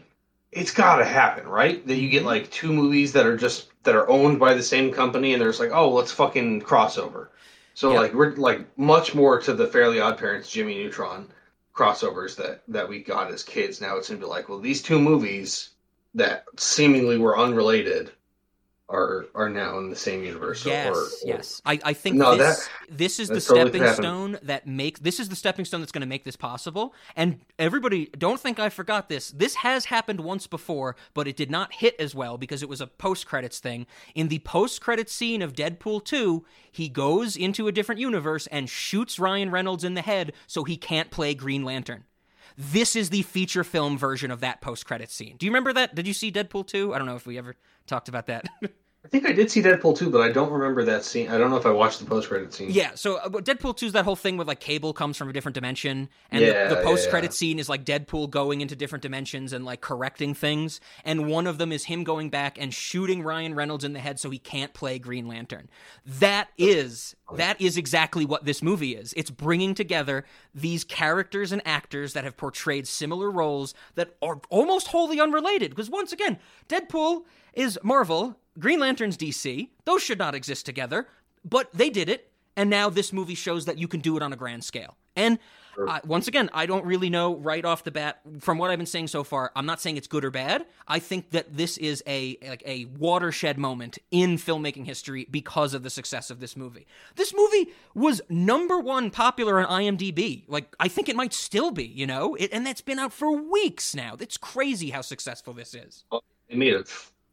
it's 0.54 0.72
got 0.72 0.98
to 0.98 1.06
happen, 1.06 1.48
right? 1.48 1.86
That 1.86 1.98
you 1.98 2.10
get 2.10 2.20
mm-hmm. 2.20 2.28
like 2.28 2.50
two 2.52 2.72
movies 2.72 3.12
that 3.14 3.26
are 3.26 3.36
just 3.38 3.68
that 3.88 3.96
are 3.96 4.10
owned 4.10 4.38
by 4.38 4.54
the 4.54 4.62
same 4.62 4.92
company, 4.92 5.32
and 5.32 5.42
there's 5.42 5.62
like, 5.62 5.72
oh, 5.72 5.90
let's 5.90 6.12
fucking 6.12 6.62
crossover. 6.62 7.30
So 7.74 7.94
Yeah. 7.94 8.02
like 8.02 8.14
we're 8.14 8.36
like 8.36 8.78
much 8.78 9.16
more 9.16 9.40
to 9.40 9.54
the 9.54 9.66
Fairly 9.66 10.02
Odd 10.02 10.18
Parents, 10.18 10.52
Jimmy 10.52 10.76
Neutron 10.76 11.30
crossovers 11.74 12.36
that 12.36 12.64
that 12.68 12.90
we 12.90 13.00
got 13.02 13.32
as 13.32 13.44
kids. 13.44 13.80
Now 13.80 13.96
it's 13.96 14.10
gonna 14.10 14.20
be 14.20 14.26
like, 14.26 14.50
well, 14.50 14.60
these 14.60 14.82
two 14.82 15.00
movies 15.00 15.70
that 16.16 16.44
seemingly 16.58 17.18
were 17.18 17.38
unrelated 17.38 18.12
are 18.90 19.26
are 19.36 19.50
now 19.50 19.78
in 19.80 19.90
the 19.90 19.96
same 19.96 20.24
universe. 20.24 20.66
Yes, 20.66 20.96
or, 20.96 21.02
or, 21.02 21.08
yes. 21.26 21.62
I, 21.66 21.80
I 21.84 21.94
think 21.94 22.16
No, 22.16 22.38
this 22.38 22.68
that- 22.88 22.98
this 22.98 23.20
is 23.20 23.28
the 23.28 23.36
that 23.36 23.44
totally 23.44 23.80
stepping 23.80 23.94
stone 23.94 24.40
that 24.44 24.66
make 24.66 25.00
this 25.00 25.20
is 25.20 25.28
the 25.30 25.36
stepping 25.36 25.66
stone 25.66 25.82
that's 25.82 25.92
going 25.92 26.02
to 26.02 26.08
make 26.08 26.24
this 26.24 26.38
possible. 26.38 26.94
And 27.16 27.40
everybody, 27.60 28.06
don't 28.18 28.40
think 28.40 28.60
I 28.60 28.70
forgot 28.70 29.10
this. 29.10 29.32
This 29.32 29.56
has 29.56 29.86
happened 29.86 30.22
once 30.22 30.48
before, 30.48 30.96
but 31.14 31.28
it 31.28 31.36
did 31.36 31.52
not 31.52 31.74
hit 31.74 31.96
as 32.00 32.16
well 32.16 32.38
because 32.38 32.64
it 32.64 32.70
was 32.70 32.80
a 32.80 32.88
post 32.88 33.28
credits 33.28 33.60
thing. 33.60 33.88
In 34.16 34.30
the 34.30 34.40
post 34.40 34.80
credits 34.82 35.14
scene 35.14 35.42
of 35.42 35.54
Deadpool 35.54 36.06
two, 36.06 36.46
he 36.72 36.88
goes 36.88 37.36
into 37.36 37.68
a 37.68 37.72
different 37.74 38.00
universe 38.00 38.48
and 38.48 38.70
shoots 38.70 39.20
Ryan 39.20 39.52
Reynolds 39.52 39.84
in 39.84 39.96
the 39.96 40.02
head 40.02 40.32
so 40.48 40.64
he 40.64 40.78
can't 40.78 41.12
play 41.12 41.34
Green 41.34 41.66
Lantern. 41.66 42.06
This 42.58 42.96
is 42.96 43.12
the 43.12 43.22
feature 43.22 43.64
film 43.64 43.98
version 43.98 44.32
of 44.32 44.40
that 44.40 44.62
post 44.62 44.86
credit 44.86 45.12
scene. 45.12 45.38
Do 45.38 45.46
you 45.46 45.52
remember 45.52 45.74
that? 45.74 45.94
Did 45.94 46.08
you 46.08 46.14
see 46.14 46.32
Deadpool 46.32 46.66
2? 46.66 46.94
I 46.94 46.98
don't 46.98 47.06
know 47.06 47.16
if 47.16 47.28
we 47.28 47.38
ever 47.38 47.56
talked 47.86 48.10
about 48.10 48.26
that. 48.28 48.48
I 49.06 49.10
think 49.10 49.26
I 49.26 49.32
did 49.32 49.50
see 49.50 49.62
Deadpool 49.62 49.98
too, 49.98 50.10
but 50.10 50.20
I 50.20 50.30
don't 50.30 50.52
remember 50.52 50.84
that 50.84 51.06
scene. 51.06 51.30
I 51.30 51.38
don't 51.38 51.50
know 51.50 51.56
if 51.56 51.66
I 51.66 51.72
watched 51.72 52.00
the 52.00 52.06
post 52.06 52.28
credit 52.28 52.54
scene. 52.54 52.70
Yeah, 52.70 52.92
so 52.96 53.16
uh, 53.18 53.30
Deadpool 53.30 53.78
2 53.78 53.86
is 53.86 53.94
that 53.94 54.04
whole 54.04 54.18
thing 54.18 54.36
where 54.36 54.46
like 54.46 54.60
Cable 54.60 54.92
comes 54.92 55.16
from 55.16 55.30
a 55.30 55.34
different 55.34 55.56
dimension, 55.56 56.10
and 56.30 56.44
Yeah, 56.44 56.68
the, 56.68 56.76
the 56.76 56.82
post 56.82 57.10
credit 57.10 57.28
yeah. 57.28 57.36
scene 57.36 57.60
is 57.60 57.70
like 57.70 57.86
Deadpool 57.86 58.30
going 58.30 58.60
into 58.60 58.76
different 58.76 59.04
dimensions 59.04 59.54
and 59.54 59.64
like 59.64 59.80
correcting 59.80 60.34
things, 60.34 60.82
and 61.06 61.30
one 61.30 61.48
of 61.48 61.58
them 61.58 61.72
is 61.72 61.86
him 61.86 62.04
going 62.04 62.30
back 62.30 62.58
and 62.60 62.74
shooting 62.74 63.24
Ryan 63.24 63.56
Reynolds 63.56 63.86
in 63.86 63.94
the 63.94 64.00
head 64.00 64.20
so 64.20 64.30
he 64.30 64.40
can't 64.40 64.74
play 64.74 65.00
Green 65.00 65.28
Lantern. 65.28 65.70
That 66.06 66.50
is 66.58 67.16
that 67.36 67.62
is 67.62 67.78
exactly 67.78 68.26
what 68.26 68.44
this 68.44 68.62
movie 68.62 68.94
is. 68.96 69.14
It's 69.16 69.30
bringing 69.30 69.74
together 69.74 70.26
these 70.54 70.84
characters 70.84 71.54
and 71.54 71.62
actors 71.66 72.12
that 72.14 72.26
have 72.26 72.36
portrayed 72.36 72.88
similar 72.88 73.32
roles 73.32 73.74
that 73.96 74.16
are 74.22 74.42
almost 74.50 74.88
wholly 74.88 75.22
unrelated. 75.22 75.72
Because 75.72 75.90
once 75.90 76.12
again, 76.12 76.40
Deadpool 76.68 77.24
is 77.54 77.80
Marvel, 77.84 78.38
Green 78.60 78.80
Lantern's 78.80 79.18
DC. 79.18 79.70
Those 79.86 80.02
should 80.02 80.20
not 80.20 80.36
exist 80.36 80.66
together, 80.66 81.08
but 81.44 81.72
they 81.74 81.90
did 81.90 82.10
it, 82.10 82.32
and 82.56 82.70
now 82.70 82.90
this 82.90 83.14
movie 83.14 83.36
shows 83.36 83.66
that 83.66 83.78
you 83.78 83.88
can 83.88 84.00
do 84.00 84.18
it 84.18 84.24
on 84.24 84.34
a 84.34 84.36
grand 84.36 84.64
scale. 84.64 84.98
And 85.16 85.40
uh, 85.88 86.00
once 86.06 86.28
again, 86.28 86.50
I 86.54 86.66
don't 86.66 86.86
really 86.86 87.10
know 87.10 87.36
right 87.36 87.64
off 87.64 87.84
the 87.84 87.92
bat 87.92 88.22
from 88.40 88.58
what 88.58 88.72
I've 88.72 88.80
been 88.80 88.86
saying 88.86 89.08
so 89.08 89.24
far. 89.24 89.52
I'm 89.56 89.66
not 89.66 89.80
saying 89.80 89.98
it's 89.98 90.08
good 90.08 90.26
or 90.26 90.32
bad. 90.32 90.66
I 90.88 91.00
think 91.00 91.32
that 91.32 91.56
this 91.56 91.78
is 91.78 92.04
a 92.08 92.38
like 92.48 92.64
a 92.66 92.86
watershed 92.86 93.58
moment 93.58 94.00
in 94.10 94.38
filmmaking 94.38 94.86
history 94.86 95.28
because 95.30 95.74
of 95.74 95.84
the 95.84 95.90
success 95.90 96.30
of 96.30 96.40
this 96.40 96.56
movie. 96.56 96.88
This 97.16 97.34
movie 97.34 97.74
was 97.94 98.22
number 98.30 98.80
one 98.80 99.12
popular 99.12 99.60
on 99.60 99.82
IMDb. 99.82 100.46
Like 100.48 100.76
I 100.80 100.88
think 100.88 101.10
it 101.10 101.16
might 101.16 101.34
still 101.34 101.72
be, 101.72 101.86
you 101.86 102.08
know, 102.08 102.36
it, 102.36 102.52
and 102.54 102.66
that's 102.66 102.82
been 102.82 103.00
out 103.00 103.14
for 103.14 103.32
weeks 103.32 103.94
now. 103.94 104.16
It's 104.20 104.38
crazy 104.38 104.92
how 104.92 105.02
successful 105.02 105.54
this 105.54 105.74
is. 105.74 106.06
It 106.48 106.58
made 106.58 106.74
a 106.74 106.84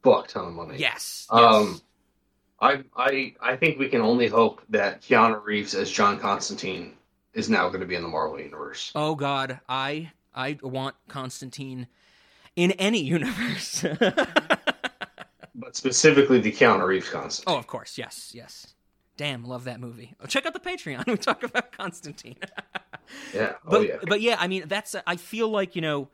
fuck 0.05 0.29
ton 0.29 0.47
of 0.47 0.53
money. 0.53 0.77
Yes. 0.79 1.27
yes. 1.33 1.43
Um, 1.43 1.81
I 2.61 2.85
I 2.97 3.35
I 3.41 3.57
think 3.57 3.79
we 3.79 3.89
can 3.89 4.01
only 4.01 4.29
hope 4.29 4.63
that 4.69 5.03
Keanu 5.03 5.43
Reeves 5.45 5.75
as 5.75 5.91
John 5.91 6.19
Constantine 6.21 6.95
is 7.33 7.51
now 7.51 7.69
going 7.69 7.81
to 7.81 7.87
be 7.87 7.97
in 7.97 8.03
the 8.03 8.09
Marvel 8.09 8.39
universe. 8.39 8.93
Oh 8.95 9.15
God, 9.17 9.59
I 9.69 10.13
I 10.35 10.59
want 10.63 10.95
Constantine 11.09 11.89
in 12.57 12.71
any 12.73 13.01
universe. 13.17 13.85
But 15.57 15.77
specifically 15.77 16.41
the 16.41 16.51
Keanu 16.51 16.85
Reeves 16.85 17.09
Constantine. 17.09 17.55
oh, 17.55 17.59
of 17.59 17.69
course, 17.69 17.97
yes, 17.97 18.33
yes. 18.35 18.75
Damn, 19.17 19.45
love 19.45 19.65
that 19.65 19.79
movie. 19.81 20.15
Oh, 20.21 20.27
check 20.27 20.47
out 20.47 20.53
the 20.53 20.59
Patreon. 20.59 21.07
We 21.07 21.17
talk 21.17 21.45
about 21.45 21.71
Constantine. 21.71 22.37
yeah. 23.33 23.53
but 23.65 23.77
oh 23.77 23.81
yeah. 23.81 23.97
but 24.07 24.21
yeah, 24.21 24.37
I 24.41 24.49
mean 24.49 24.65
that's 24.67 24.97
I 25.07 25.17
feel 25.17 25.49
like 25.49 25.77
you 25.77 25.83
know, 25.83 26.09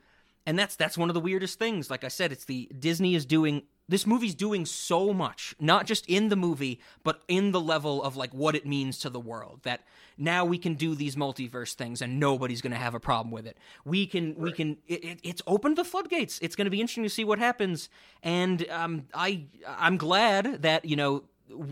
and 0.45 0.59
that's 0.59 0.75
that's 0.75 0.95
one 0.97 1.09
of 1.09 1.15
the 1.15 1.19
weirdest 1.19 1.57
things. 1.57 1.89
Like 1.89 2.03
I 2.03 2.09
said, 2.09 2.31
it's 2.31 2.45
the 2.45 2.69
Disney 2.77 3.15
is 3.15 3.25
doing 3.25 3.63
this 3.91 4.07
movie's 4.07 4.33
doing 4.33 4.65
so 4.65 5.13
much, 5.13 5.53
not 5.59 5.85
just 5.85 6.05
in 6.07 6.29
the 6.29 6.37
movie, 6.37 6.79
but 7.03 7.21
in 7.27 7.51
the 7.51 7.59
level 7.59 8.01
of 8.01 8.15
like 8.15 8.33
what 8.33 8.55
it 8.55 8.65
means 8.65 8.97
to 8.99 9.09
the 9.09 9.19
world. 9.19 9.59
That 9.63 9.81
now 10.17 10.45
we 10.45 10.57
can 10.57 10.75
do 10.75 10.95
these 10.95 11.17
multiverse 11.17 11.73
things 11.73 12.01
and 12.01 12.17
nobody's 12.17 12.61
going 12.61 12.71
to 12.71 12.77
have 12.77 12.95
a 12.95 13.01
problem 13.01 13.31
with 13.31 13.45
it. 13.45 13.57
We 13.83 14.07
can 14.07 14.35
we 14.35 14.53
can 14.53 14.77
it, 14.87 15.03
it, 15.03 15.19
it's 15.23 15.41
opened 15.45 15.77
the 15.77 15.83
floodgates. 15.83 16.39
It's 16.39 16.55
going 16.55 16.65
to 16.65 16.71
be 16.71 16.79
interesting 16.79 17.03
to 17.03 17.09
see 17.09 17.25
what 17.25 17.37
happens. 17.37 17.89
And 18.23 18.65
um, 18.69 19.07
I 19.13 19.43
I'm 19.67 19.97
glad 19.97 20.61
that 20.61 20.85
you 20.85 20.95
know 20.95 21.23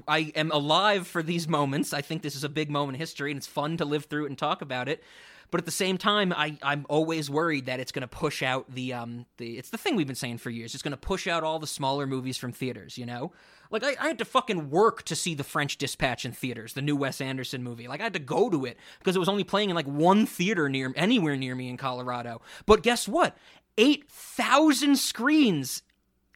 I 0.05 0.33
am 0.35 0.51
alive 0.51 1.07
for 1.07 1.23
these 1.23 1.47
moments. 1.47 1.93
I 1.93 2.01
think 2.01 2.21
this 2.21 2.35
is 2.35 2.43
a 2.43 2.49
big 2.49 2.69
moment 2.69 2.97
in 2.97 2.99
history, 2.99 3.31
and 3.31 3.37
it's 3.37 3.47
fun 3.47 3.77
to 3.77 3.85
live 3.85 4.05
through 4.05 4.25
it 4.25 4.27
and 4.27 4.37
talk 4.37 4.61
about 4.61 4.89
it. 4.89 5.01
But 5.51 5.59
at 5.59 5.65
the 5.65 5.71
same 5.71 5.97
time, 5.97 6.33
I, 6.35 6.57
I'm 6.61 6.85
always 6.89 7.29
worried 7.29 7.65
that 7.65 7.79
it's 7.79 7.91
going 7.91 8.01
to 8.01 8.07
push 8.07 8.43
out 8.43 8.73
the 8.73 8.93
um 8.93 9.25
the 9.37 9.57
it's 9.57 9.69
the 9.69 9.77
thing 9.77 9.95
we've 9.95 10.07
been 10.07 10.15
saying 10.15 10.37
for 10.37 10.49
years. 10.49 10.73
It's 10.73 10.83
going 10.83 10.91
to 10.91 10.97
push 10.97 11.27
out 11.27 11.43
all 11.43 11.59
the 11.59 11.67
smaller 11.67 12.05
movies 12.05 12.37
from 12.37 12.51
theaters. 12.51 12.97
You 12.97 13.05
know, 13.05 13.31
like 13.71 13.83
I, 13.83 13.95
I 13.99 14.07
had 14.07 14.19
to 14.19 14.25
fucking 14.25 14.69
work 14.69 15.03
to 15.03 15.15
see 15.15 15.33
the 15.33 15.43
French 15.43 15.77
Dispatch 15.77 16.25
in 16.25 16.31
theaters, 16.31 16.73
the 16.73 16.81
new 16.81 16.95
Wes 16.95 17.21
Anderson 17.21 17.63
movie. 17.63 17.87
Like 17.87 17.99
I 17.99 18.03
had 18.03 18.13
to 18.13 18.19
go 18.19 18.49
to 18.49 18.65
it 18.65 18.77
because 18.99 19.15
it 19.15 19.19
was 19.19 19.29
only 19.29 19.43
playing 19.43 19.69
in 19.69 19.75
like 19.75 19.87
one 19.87 20.25
theater 20.25 20.69
near 20.69 20.93
anywhere 20.95 21.35
near 21.35 21.55
me 21.55 21.69
in 21.69 21.77
Colorado. 21.77 22.41
But 22.65 22.83
guess 22.83 23.07
what? 23.07 23.37
Eight 23.77 24.09
thousand 24.09 24.97
screens 24.97 25.83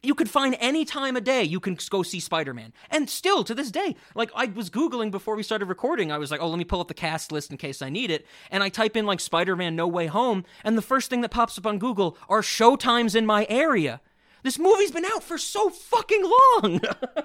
you 0.04 0.14
could 0.14 0.28
find 0.30 0.56
any 0.60 0.84
time 0.84 1.16
of 1.16 1.24
day 1.24 1.42
you 1.42 1.60
can 1.60 1.76
go 1.90 2.02
see 2.02 2.20
spider-man. 2.20 2.72
And 2.90 3.08
still 3.08 3.44
to 3.44 3.54
this 3.54 3.70
day 3.70 3.96
like 4.14 4.30
i 4.34 4.46
was 4.46 4.70
googling 4.70 5.10
before 5.10 5.36
we 5.36 5.42
started 5.42 5.66
recording. 5.66 6.12
I 6.12 6.18
was 6.18 6.30
like 6.30 6.40
oh 6.40 6.48
let 6.48 6.58
me 6.58 6.64
pull 6.64 6.80
up 6.80 6.88
the 6.88 6.94
cast 6.94 7.32
list 7.32 7.50
in 7.50 7.56
case 7.56 7.82
i 7.82 7.88
need 7.88 8.10
it. 8.10 8.26
And 8.50 8.62
i 8.62 8.68
type 8.68 8.96
in 8.96 9.06
like 9.06 9.20
spider-man 9.20 9.76
no 9.76 9.86
way 9.88 10.06
home 10.06 10.44
and 10.64 10.76
the 10.78 10.82
first 10.82 11.10
thing 11.10 11.20
that 11.22 11.30
pops 11.30 11.58
up 11.58 11.66
on 11.66 11.78
google 11.78 12.16
are 12.28 12.42
showtimes 12.42 13.14
in 13.16 13.26
my 13.26 13.46
area. 13.48 14.00
This 14.42 14.58
movie's 14.58 14.90
been 14.90 15.06
out 15.06 15.22
for 15.22 15.38
so 15.38 15.70
fucking 15.70 16.22
long! 16.22 16.80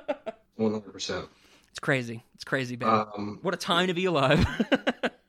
One 0.56 0.72
hundred 0.72 0.94
percent. 0.94 1.26
it's 1.70 1.80
crazy. 1.80 2.24
It's 2.36 2.44
crazy 2.46 2.76
man 2.78 3.06
Um, 3.18 3.40
what 3.42 3.54
a 3.54 3.58
time 3.58 3.88
to 3.88 3.94
be 3.94 4.06
alive 4.06 4.46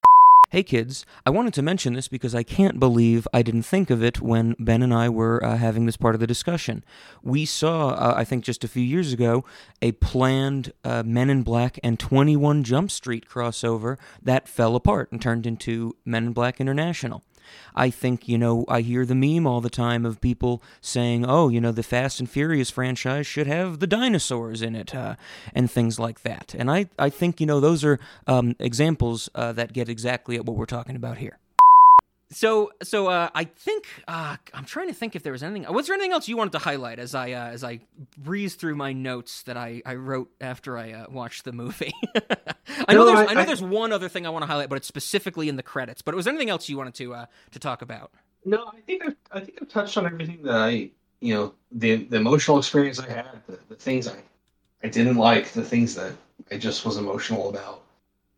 Hey 0.51 0.65
kids, 0.65 1.07
I 1.25 1.31
wanted 1.31 1.55
to 1.55 1.63
mention 1.63 1.93
this 1.93 2.09
because 2.09 2.35
I 2.35 2.43
can't 2.43 2.81
believe 2.81 3.29
I 3.33 3.41
didn't 3.41 3.63
think 3.63 3.89
of 3.89 4.03
it 4.03 4.21
when 4.21 4.57
Ben 4.59 4.83
and 4.83 4.93
I 4.93 5.09
were 5.09 5.41
uh, 5.45 5.57
having 5.57 5.87
this 5.87 5.97
part 5.97 6.17
of 6.17 6.21
the 6.21 6.27
discussion. 6.27 6.83
We 7.23 7.45
saw, 7.45 7.91
uh, 7.91 8.15
I 8.17 8.25
think 8.25 8.43
just 8.43 8.65
a 8.65 8.69
few 8.69 8.83
years 8.83 9.13
ago, 9.13 9.45
a 9.81 9.93
planned 9.93 10.73
uh, 10.83 11.05
Men 11.05 11.31
in 11.31 11.45
Black 11.45 11.79
and 11.85 12.01
21 12.01 12.65
Jump 12.65 12.91
Street 12.91 13.29
crossover 13.29 13.97
that 14.21 14.49
fell 14.49 14.75
apart 14.75 15.13
and 15.13 15.23
turned 15.23 15.47
into 15.47 15.95
Men 16.05 16.27
in 16.27 16.33
Black 16.33 16.61
International. 16.61 17.23
I 17.75 17.91
think, 17.91 18.29
you 18.29 18.39
know, 18.39 18.65
I 18.69 18.81
hear 18.81 19.05
the 19.05 19.15
meme 19.15 19.47
all 19.47 19.61
the 19.61 19.71
time 19.71 20.07
of 20.07 20.21
people 20.21 20.63
saying, 20.81 21.25
oh, 21.27 21.49
you 21.49 21.61
know, 21.61 21.73
the 21.73 21.83
Fast 21.83 22.21
and 22.21 22.31
Furious 22.31 22.71
franchise 22.71 23.27
should 23.27 23.47
have 23.47 23.81
the 23.81 23.87
dinosaurs 23.87 24.63
in 24.63 24.77
it, 24.77 24.95
uh, 24.95 25.17
and 25.55 25.71
things 25.71 25.99
like 25.99 26.23
that. 26.23 26.55
And 26.57 26.71
I, 26.71 26.89
I 26.99 27.11
think, 27.11 27.41
you 27.41 27.47
know, 27.47 27.59
those 27.61 27.85
are 27.85 27.99
um, 28.27 28.55
examples 28.61 29.29
uh, 29.35 29.53
that 29.53 29.73
get 29.73 29.89
exactly 29.89 30.37
at 30.37 30.45
what 30.45 30.57
we're 30.57 30.67
talking 30.67 30.97
about 30.97 31.19
here. 31.19 31.40
So, 32.33 32.71
so 32.83 33.09
uh, 33.09 33.29
I 33.35 33.43
think 33.45 33.87
uh, 34.07 34.37
I'm 34.55 34.65
trying 34.65 34.87
to 34.87 34.95
think 34.95 35.17
if 35.17 35.23
there 35.25 35.33
was 35.33 35.43
anything. 35.43 35.73
Was 35.73 35.89
there 35.89 35.95
anything 35.95 36.13
else 36.13 36.29
you 36.29 36.37
wanted 36.37 36.53
to 36.53 36.59
highlight 36.61 37.01
as 37.01 37.13
I 37.15 37.33
uh, 37.33 37.47
as 37.49 37.65
I 37.65 37.81
breeze 38.17 38.55
through 38.55 38.77
my 38.77 38.93
notes 38.93 39.43
that 39.43 39.57
I, 39.57 39.83
I 39.85 39.97
wrote 39.97 40.31
after 40.41 40.79
I 40.79 40.93
uh, 40.93 41.07
watched 41.11 41.45
the 41.45 41.53
movie? 41.53 41.93
I 42.87 42.95
know 42.95 43.05
there's 43.05 43.19
I- 43.19 43.27
I, 43.27 43.35
know 43.35 43.41
I- 43.41 43.45
there's 43.47 43.63
one 43.63 43.91
other 43.93 44.09
thing 44.09 44.27
I 44.27 44.31
want 44.31 44.43
to 44.43 44.47
highlight, 44.47 44.69
but 44.69 44.77
it's 44.77 44.87
specifically 44.87 45.49
in 45.49 45.57
the 45.57 45.63
credits. 45.65 46.03
But 46.03 46.15
was 46.15 46.25
there 46.25 46.33
anything 46.33 46.51
else 46.51 46.69
you 46.69 46.77
wanted 46.77 46.95
to 46.95 47.15
uh, 47.15 47.27
to 47.51 47.59
talk 47.59 47.83
about? 47.83 48.13
No, 48.45 48.65
I 48.73 48.81
think 48.87 49.05
I've, 49.05 49.17
I 49.33 49.41
think 49.41 49.59
I've 49.61 49.69
touched 49.69 49.97
on 49.99 50.07
everything 50.07 50.43
that 50.45 50.55
I, 50.55 50.91
you 51.21 51.35
know, 51.35 51.55
the 51.73 51.97
the 52.05 52.17
emotional 52.17 52.59
experience 52.59 53.01
I 53.01 53.09
had, 53.09 53.27
the, 53.49 53.59
the 53.69 53.75
things 53.75 54.07
I, 54.07 54.15
I 54.85 54.89
didn't 54.89 55.17
like, 55.17 55.51
the 55.51 55.65
things 55.65 55.97
that 55.97 56.13
I 56.53 56.59
just 56.59 56.85
was 56.87 56.97
emotional 56.97 57.49
about, 57.51 57.80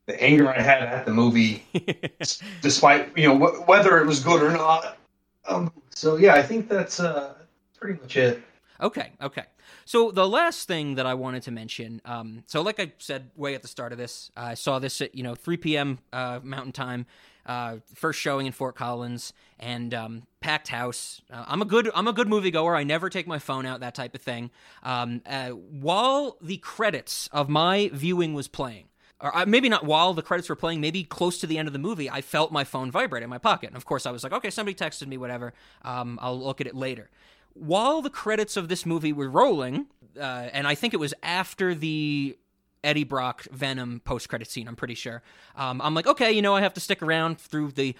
the 0.06 0.20
anger 0.22 0.48
I 0.48 0.60
had 0.60 0.82
at 0.82 1.06
the 1.06 1.12
movie, 1.12 1.64
despite 2.60 3.16
you 3.16 3.28
know 3.28 3.38
wh- 3.38 3.68
whether 3.68 3.98
it 3.98 4.06
was 4.06 4.20
good 4.20 4.42
or 4.42 4.50
not. 4.50 4.98
Um, 5.46 5.72
so 5.90 6.16
yeah, 6.16 6.34
I 6.34 6.42
think 6.42 6.68
that's 6.68 7.00
uh, 7.00 7.34
pretty 7.78 8.00
much 8.00 8.16
it. 8.16 8.42
Okay, 8.80 9.12
okay. 9.20 9.44
So 9.84 10.10
the 10.10 10.28
last 10.28 10.68
thing 10.68 10.96
that 10.96 11.06
I 11.06 11.14
wanted 11.14 11.42
to 11.44 11.50
mention, 11.50 12.00
um, 12.04 12.44
so 12.46 12.62
like 12.62 12.80
I 12.80 12.92
said 12.98 13.30
way 13.36 13.54
at 13.54 13.62
the 13.62 13.68
start 13.68 13.92
of 13.92 13.98
this, 13.98 14.30
I 14.36 14.54
saw 14.54 14.78
this 14.78 15.00
at 15.00 15.14
you 15.14 15.22
know 15.22 15.34
3 15.34 15.56
p.m. 15.56 15.98
Uh, 16.12 16.40
Mountain 16.42 16.72
Time, 16.72 17.06
uh, 17.46 17.76
first 17.94 18.20
showing 18.20 18.46
in 18.46 18.52
Fort 18.52 18.74
Collins, 18.74 19.32
and 19.58 19.94
um, 19.94 20.22
packed 20.40 20.68
house. 20.68 21.22
Uh, 21.32 21.44
I'm 21.46 21.62
a 21.62 21.64
good 21.64 21.90
I'm 21.94 22.08
a 22.08 22.12
good 22.12 22.28
moviegoer. 22.28 22.76
I 22.76 22.84
never 22.84 23.08
take 23.08 23.26
my 23.26 23.38
phone 23.38 23.66
out, 23.66 23.80
that 23.80 23.94
type 23.94 24.14
of 24.14 24.22
thing. 24.22 24.50
Um, 24.82 25.22
uh, 25.26 25.50
while 25.50 26.36
the 26.40 26.58
credits 26.58 27.28
of 27.32 27.48
my 27.48 27.90
viewing 27.92 28.34
was 28.34 28.48
playing. 28.48 28.86
Or 29.22 29.34
uh, 29.34 29.46
maybe 29.46 29.68
not 29.68 29.86
while 29.86 30.12
the 30.12 30.22
credits 30.22 30.48
were 30.48 30.56
playing, 30.56 30.80
maybe 30.80 31.04
close 31.04 31.38
to 31.38 31.46
the 31.46 31.56
end 31.56 31.68
of 31.68 31.72
the 31.72 31.78
movie, 31.78 32.10
I 32.10 32.20
felt 32.20 32.52
my 32.52 32.64
phone 32.64 32.90
vibrate 32.90 33.22
in 33.22 33.30
my 33.30 33.38
pocket. 33.38 33.68
And 33.68 33.76
of 33.76 33.86
course, 33.86 34.04
I 34.04 34.10
was 34.10 34.24
like, 34.24 34.32
okay, 34.32 34.50
somebody 34.50 34.74
texted 34.74 35.06
me, 35.06 35.16
whatever. 35.16 35.54
Um, 35.82 36.18
I'll 36.20 36.38
look 36.38 36.60
at 36.60 36.66
it 36.66 36.74
later 36.74 37.08
while 37.54 38.02
the 38.02 38.10
credits 38.10 38.56
of 38.56 38.68
this 38.68 38.86
movie 38.86 39.12
were 39.12 39.28
rolling, 39.28 39.86
uh, 40.18 40.48
and 40.52 40.66
I 40.66 40.74
think 40.74 40.94
it 40.94 41.00
was 41.00 41.14
after 41.22 41.74
the 41.74 42.36
Eddie 42.84 43.04
Brock 43.04 43.44
Venom 43.50 44.00
post 44.04 44.28
credit 44.28 44.50
scene. 44.50 44.68
I'm 44.68 44.76
pretty 44.76 44.94
sure. 44.94 45.22
Um, 45.56 45.80
I'm 45.80 45.94
like, 45.94 46.06
okay, 46.06 46.32
you 46.32 46.42
know, 46.42 46.54
I 46.54 46.60
have 46.60 46.74
to 46.74 46.80
stick 46.80 47.02
around 47.02 47.38
through 47.38 47.72
the 47.72 47.94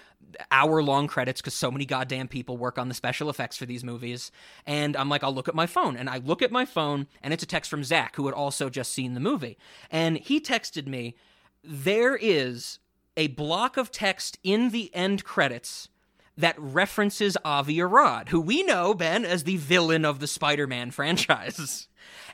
hour 0.51 0.83
long 0.83 1.07
credits 1.07 1.41
because 1.41 1.53
so 1.53 1.71
many 1.71 1.85
goddamn 1.85 2.27
people 2.27 2.57
work 2.57 2.77
on 2.77 2.87
the 2.87 2.93
special 2.93 3.29
effects 3.29 3.57
for 3.57 3.65
these 3.65 3.83
movies. 3.83 4.31
And 4.65 4.95
I'm 4.97 5.09
like, 5.09 5.23
I'll 5.23 5.33
look 5.33 5.47
at 5.47 5.55
my 5.55 5.67
phone, 5.67 5.95
and 5.95 6.09
I 6.09 6.17
look 6.17 6.41
at 6.41 6.51
my 6.51 6.65
phone, 6.65 7.07
and 7.21 7.33
it's 7.33 7.43
a 7.43 7.47
text 7.47 7.69
from 7.69 7.83
Zach 7.83 8.15
who 8.15 8.25
had 8.25 8.35
also 8.35 8.69
just 8.69 8.91
seen 8.91 9.13
the 9.13 9.19
movie, 9.19 9.57
and 9.89 10.17
he 10.17 10.39
texted 10.39 10.87
me, 10.87 11.15
"There 11.63 12.15
is 12.15 12.79
a 13.15 13.27
block 13.27 13.77
of 13.77 13.91
text 13.91 14.37
in 14.43 14.69
the 14.69 14.93
end 14.93 15.23
credits." 15.23 15.89
that 16.35 16.55
references 16.57 17.37
Avi 17.45 17.79
Arad, 17.79 18.29
who 18.29 18.41
we 18.41 18.63
know, 18.63 18.95
Ben, 18.95 19.23
as 19.23 19.43
the 19.43 19.57
villain 19.57 20.03
of 20.03 20.19
the 20.19 20.25
Spider 20.25 20.65
Man 20.65 20.89
franchise. 20.91 21.87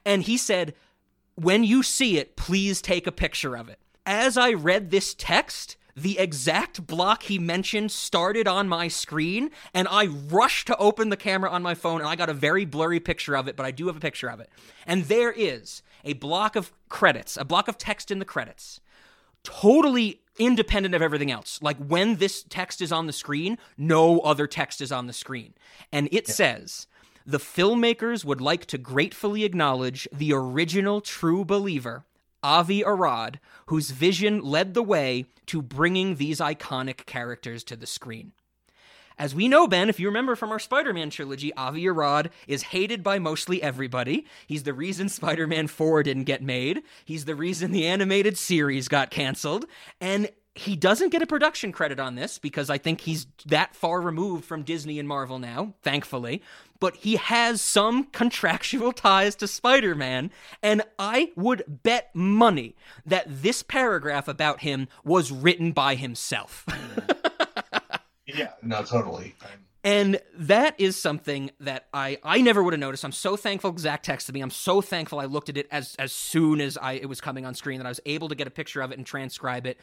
And 0.06 0.24
he 0.24 0.38
said, 0.38 0.74
when 1.44 1.64
you 1.64 1.84
see 1.84 2.18
it, 2.18 2.36
please 2.36 2.82
take 2.82 3.08
a 3.08 3.12
picture 3.12 3.56
of 3.56 3.70
it. 3.70 3.80
As 4.06 4.38
I 4.38 4.54
read 4.54 4.90
this 4.90 5.14
text, 5.14 5.78
the 5.96 6.18
exact 6.18 6.88
block 6.88 7.24
he 7.24 7.38
mentioned 7.38 7.92
started 7.92 8.48
on 8.48 8.68
my 8.68 8.88
screen, 8.88 9.52
and 9.74 9.88
I 9.90 10.08
rushed 10.08 10.68
to 10.68 10.78
open 10.78 11.10
the 11.10 11.18
camera 11.18 11.50
on 11.50 11.62
my 11.62 11.76
phone, 11.76 12.00
and 12.00 12.10
I 12.10 12.16
got 12.16 12.30
a 12.30 12.34
very 12.34 12.66
blurry 12.66 13.00
picture 13.00 13.36
of 13.36 13.48
it, 13.48 13.56
but 13.56 13.66
I 13.66 13.72
do 13.72 13.88
have 13.88 13.98
a 13.98 14.02
picture 14.02 14.30
of 14.30 14.40
it. 14.40 14.50
And 14.86 15.06
there 15.06 15.32
is 15.32 15.82
a 16.06 16.14
block 16.14 16.56
of 16.56 16.72
credits, 16.88 17.38
a 17.38 17.46
block 17.46 17.68
of 17.68 17.78
text 17.78 18.12
in 18.12 18.20
the 18.20 18.26
credits, 18.26 18.80
totally 19.44 20.22
independent 20.38 20.96
of 20.96 21.02
everything 21.02 21.32
else. 21.32 21.60
Like 21.62 21.78
when 21.78 22.16
this 22.16 22.44
text 22.48 22.82
is 22.82 22.92
on 22.92 23.06
the 23.06 23.14
screen, 23.14 23.58
no 23.78 24.20
other 24.22 24.48
text 24.48 24.80
is 24.82 24.92
on 24.92 25.08
the 25.08 25.14
screen. 25.14 25.54
And 25.92 26.08
it 26.12 26.28
yeah. 26.30 26.34
says, 26.34 26.88
the 27.30 27.38
filmmakers 27.38 28.26
would 28.26 28.42
like 28.42 28.66
to 28.66 28.78
gratefully 28.80 29.44
acknowledge 29.44 30.08
the 30.12 30.34
original 30.34 31.00
true 31.00 31.46
believer, 31.46 32.04
Avi 32.42 32.84
Arad, 32.84 33.40
whose 33.68 33.92
vision 33.92 34.42
led 34.42 34.74
the 34.74 34.82
way 34.82 35.26
to 35.46 35.62
bringing 35.62 36.16
these 36.16 36.40
iconic 36.40 37.06
characters 37.06 37.64
to 37.66 37.76
the 37.76 37.86
screen. 37.86 38.32
As 39.20 39.36
we 39.36 39.48
know, 39.48 39.68
Ben, 39.68 39.90
if 39.90 40.00
you 40.00 40.08
remember 40.08 40.36
from 40.36 40.50
our 40.50 40.58
Spider 40.58 40.92
Man 40.92 41.12
trilogy, 41.12 41.54
Avi 41.54 41.88
Arad 41.88 42.32
is 42.48 42.64
hated 42.64 43.04
by 43.04 43.20
mostly 43.20 43.62
everybody. 43.62 44.26
He's 44.48 44.64
the 44.64 44.74
reason 44.74 45.08
Spider 45.08 45.46
Man 45.46 45.68
4 45.68 46.02
didn't 46.02 46.24
get 46.24 46.42
made, 46.42 46.82
he's 47.06 47.26
the 47.26 47.36
reason 47.36 47.72
the 47.72 47.86
animated 47.86 48.40
series 48.40 48.88
got 48.88 49.12
canceled, 49.12 49.66
and 50.02 50.32
he 50.60 50.76
doesn't 50.76 51.10
get 51.10 51.22
a 51.22 51.28
production 51.28 51.72
credit 51.72 52.00
on 52.00 52.16
this 52.16 52.38
because 52.38 52.70
I 52.70 52.78
think 52.78 53.02
he's 53.02 53.28
that 53.46 53.76
far 53.76 54.02
removed 54.02 54.44
from 54.44 54.64
Disney 54.64 55.00
and 55.00 55.08
Marvel 55.08 55.40
now, 55.40 55.74
thankfully. 55.84 56.42
But 56.80 56.98
he 56.98 57.16
has 57.16 57.62
some 57.62 58.04
contractual 58.12 58.92
ties 58.92 59.36
to 59.36 59.48
Spider 59.48 59.96
Man, 59.96 60.32
and 60.62 60.84
I 60.98 61.32
would 61.36 61.64
bet 61.84 62.10
money 62.14 62.76
that 63.06 63.26
this 63.28 63.64
paragraph 63.64 64.28
about 64.28 64.60
him 64.60 64.88
was 65.04 65.32
written 65.32 65.72
by 65.72 65.96
himself. 65.96 66.66
Yeah, 68.36 68.52
no, 68.62 68.84
totally. 68.84 69.36
And 69.84 70.20
that 70.36 70.76
is 70.78 70.98
something 70.98 71.52
that 71.62 71.88
I 71.94 72.18
I 72.22 72.42
never 72.42 72.62
would 72.62 72.74
have 72.74 72.80
noticed. 72.80 73.06
I'm 73.06 73.14
so 73.14 73.38
thankful 73.38 73.78
Zach 73.78 74.04
texted 74.04 74.34
me. 74.34 74.42
I'm 74.42 74.50
so 74.50 74.82
thankful 74.82 75.20
I 75.20 75.26
looked 75.26 75.48
at 75.50 75.58
it 75.58 75.68
as 75.72 75.96
as 75.98 76.12
soon 76.12 76.60
as 76.60 76.78
I 76.78 76.94
it 76.94 77.08
was 77.08 77.22
coming 77.22 77.46
on 77.46 77.56
screen 77.56 77.80
that 77.80 77.86
I 77.86 77.90
was 77.90 78.02
able 78.06 78.28
to 78.30 78.36
get 78.36 78.46
a 78.46 78.52
picture 78.52 78.82
of 78.82 78.92
it 78.92 78.98
and 78.98 79.08
transcribe 79.08 79.66
it. 79.66 79.80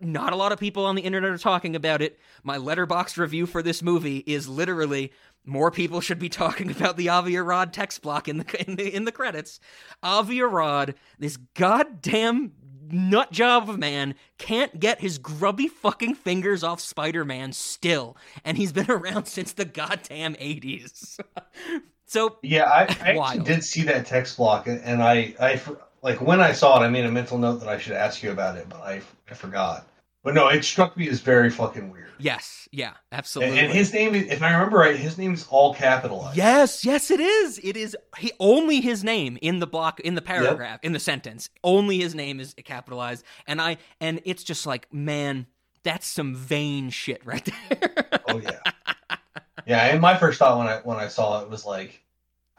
Not 0.00 0.32
a 0.32 0.36
lot 0.36 0.52
of 0.52 0.58
people 0.58 0.84
on 0.84 0.94
the 0.94 1.02
internet 1.02 1.30
are 1.30 1.38
talking 1.38 1.76
about 1.76 2.02
it. 2.02 2.18
My 2.42 2.58
Letterboxd 2.58 3.16
review 3.18 3.46
for 3.46 3.62
this 3.62 3.82
movie 3.82 4.18
is 4.26 4.48
literally 4.48 5.12
more 5.44 5.70
people 5.70 6.00
should 6.00 6.18
be 6.18 6.28
talking 6.28 6.70
about 6.70 6.96
the 6.96 7.08
Avi 7.08 7.36
Arad 7.36 7.72
text 7.72 8.02
block 8.02 8.26
in 8.28 8.38
the 8.38 8.64
in 8.68 8.76
the, 8.76 8.94
in 8.94 9.04
the 9.04 9.12
credits. 9.12 9.60
Avi 10.02 10.42
Arad, 10.42 10.96
this 11.20 11.36
goddamn 11.54 12.52
nut 12.90 13.32
job 13.32 13.64
of 13.64 13.74
a 13.74 13.78
man 13.78 14.14
can't 14.38 14.78
get 14.78 15.00
his 15.00 15.18
grubby 15.18 15.68
fucking 15.68 16.14
fingers 16.14 16.62
off 16.62 16.80
Spider-Man 16.80 17.52
still, 17.52 18.16
and 18.44 18.56
he's 18.56 18.72
been 18.72 18.90
around 18.90 19.26
since 19.26 19.52
the 19.52 19.64
goddamn 19.64 20.34
80s. 20.34 21.20
so 22.06 22.38
yeah, 22.42 22.64
I, 22.64 22.82
I 23.02 23.16
actually 23.16 23.44
did 23.44 23.64
see 23.64 23.82
that 23.84 24.06
text 24.06 24.36
block, 24.36 24.66
and 24.66 25.02
I, 25.02 25.34
I 25.40 25.60
like 26.02 26.20
when 26.20 26.40
I 26.40 26.52
saw 26.52 26.80
it, 26.80 26.84
I 26.84 26.88
made 26.88 27.04
a 27.04 27.10
mental 27.10 27.38
note 27.38 27.60
that 27.60 27.68
I 27.68 27.78
should 27.78 27.94
ask 27.94 28.22
you 28.22 28.30
about 28.30 28.56
it, 28.56 28.68
but 28.68 28.80
I, 28.80 29.02
I 29.30 29.34
forgot. 29.34 29.86
But 30.26 30.34
no, 30.34 30.48
it 30.48 30.64
struck 30.64 30.96
me 30.96 31.08
as 31.08 31.20
very 31.20 31.50
fucking 31.50 31.92
weird. 31.92 32.10
Yes, 32.18 32.68
yeah, 32.72 32.94
absolutely. 33.12 33.60
And, 33.60 33.68
and 33.68 33.76
his 33.76 33.92
name, 33.92 34.12
if 34.12 34.42
I 34.42 34.52
remember 34.54 34.78
right, 34.78 34.96
his 34.96 35.16
name 35.16 35.34
is 35.34 35.46
all 35.50 35.72
capitalized. 35.72 36.36
Yes, 36.36 36.84
yes, 36.84 37.12
it 37.12 37.20
is. 37.20 37.60
It 37.62 37.76
is 37.76 37.96
he 38.18 38.32
only 38.40 38.80
his 38.80 39.04
name 39.04 39.38
in 39.40 39.60
the 39.60 39.68
block 39.68 40.00
in 40.00 40.16
the 40.16 40.20
paragraph 40.20 40.80
yep. 40.82 40.84
in 40.84 40.92
the 40.92 40.98
sentence. 40.98 41.48
Only 41.62 42.00
his 42.00 42.16
name 42.16 42.40
is 42.40 42.56
capitalized, 42.64 43.24
and 43.46 43.60
I 43.60 43.76
and 44.00 44.20
it's 44.24 44.42
just 44.42 44.66
like, 44.66 44.92
man, 44.92 45.46
that's 45.84 46.08
some 46.08 46.34
vain 46.34 46.90
shit 46.90 47.24
right 47.24 47.48
there. 47.70 48.20
oh 48.28 48.38
yeah, 48.38 49.18
yeah. 49.64 49.84
And 49.84 50.00
my 50.00 50.18
first 50.18 50.40
thought 50.40 50.58
when 50.58 50.66
I 50.66 50.78
when 50.78 50.96
I 50.96 51.06
saw 51.06 51.40
it 51.42 51.50
was 51.50 51.64
like, 51.64 52.02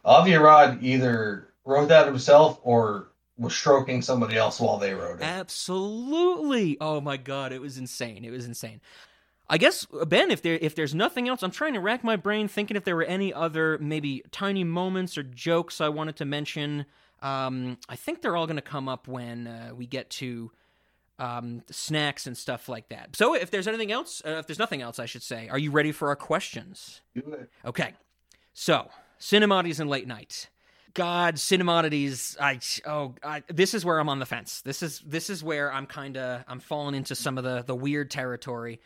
Avi 0.05 0.35
Arad 0.35 0.79
either 0.81 1.49
wrote 1.65 1.89
that 1.89 2.07
himself 2.07 2.61
or 2.63 3.09
was 3.37 3.55
stroking 3.55 4.01
somebody 4.01 4.35
else 4.35 4.59
while 4.59 4.77
they 4.77 4.93
wrote 4.93 5.21
it. 5.21 5.23
Absolutely. 5.23 6.77
Oh 6.81 7.01
my 7.01 7.17
god, 7.17 7.51
it 7.51 7.61
was 7.61 7.77
insane. 7.77 8.25
It 8.25 8.31
was 8.31 8.45
insane. 8.45 8.81
I 9.49 9.57
guess 9.57 9.85
Ben, 10.07 10.29
if 10.31 10.41
there 10.41 10.57
if 10.61 10.75
there's 10.75 10.93
nothing 10.93 11.29
else, 11.29 11.41
I'm 11.41 11.51
trying 11.51 11.73
to 11.73 11.79
rack 11.79 12.03
my 12.03 12.15
brain 12.15 12.47
thinking 12.47 12.75
if 12.75 12.83
there 12.83 12.95
were 12.95 13.03
any 13.03 13.33
other 13.33 13.77
maybe 13.77 14.23
tiny 14.31 14.63
moments 14.63 15.17
or 15.17 15.23
jokes 15.23 15.79
I 15.79 15.89
wanted 15.89 16.17
to 16.17 16.25
mention. 16.25 16.85
Um, 17.21 17.77
I 17.89 17.95
think 17.95 18.21
they're 18.21 18.35
all 18.35 18.45
going 18.45 18.57
to 18.57 18.61
come 18.61 18.87
up 18.87 19.07
when 19.07 19.47
uh, 19.47 19.71
we 19.75 19.87
get 19.87 20.09
to 20.11 20.51
um, 21.19 21.63
snacks 21.71 22.27
and 22.27 22.37
stuff 22.37 22.69
like 22.69 22.89
that. 22.89 23.15
So 23.15 23.33
if 23.33 23.49
there's 23.49 23.67
anything 23.67 23.91
else, 23.91 24.21
uh, 24.25 24.37
if 24.37 24.47
there's 24.47 24.59
nothing 24.59 24.81
else, 24.81 24.99
I 24.99 25.05
should 25.05 25.23
say, 25.23 25.47
are 25.49 25.57
you 25.57 25.71
ready 25.71 25.91
for 25.91 26.09
our 26.09 26.15
questions? 26.15 27.01
Okay. 27.65 27.93
So, 28.53 28.89
Cinemodities 29.19 29.79
and 29.79 29.89
Late 29.89 30.07
Night. 30.07 30.49
God, 30.97 31.35
Cinemodities. 31.35 32.35
I 32.41 32.59
oh, 32.89 33.13
I, 33.21 33.43
this 33.49 33.75
is 33.75 33.85
where 33.85 33.99
I'm 33.99 34.09
on 34.09 34.17
the 34.17 34.25
fence. 34.25 34.61
This 34.61 34.81
is 34.81 34.99
this 35.05 35.29
is 35.29 35.43
where 35.43 35.71
I'm 35.71 35.85
kind 35.85 36.17
of 36.17 36.43
I'm 36.47 36.59
falling 36.59 36.95
into 36.95 37.13
some 37.13 37.37
of 37.37 37.43
the 37.43 37.63
the 37.63 37.75
weird 37.75 38.09
territory. 38.09 38.81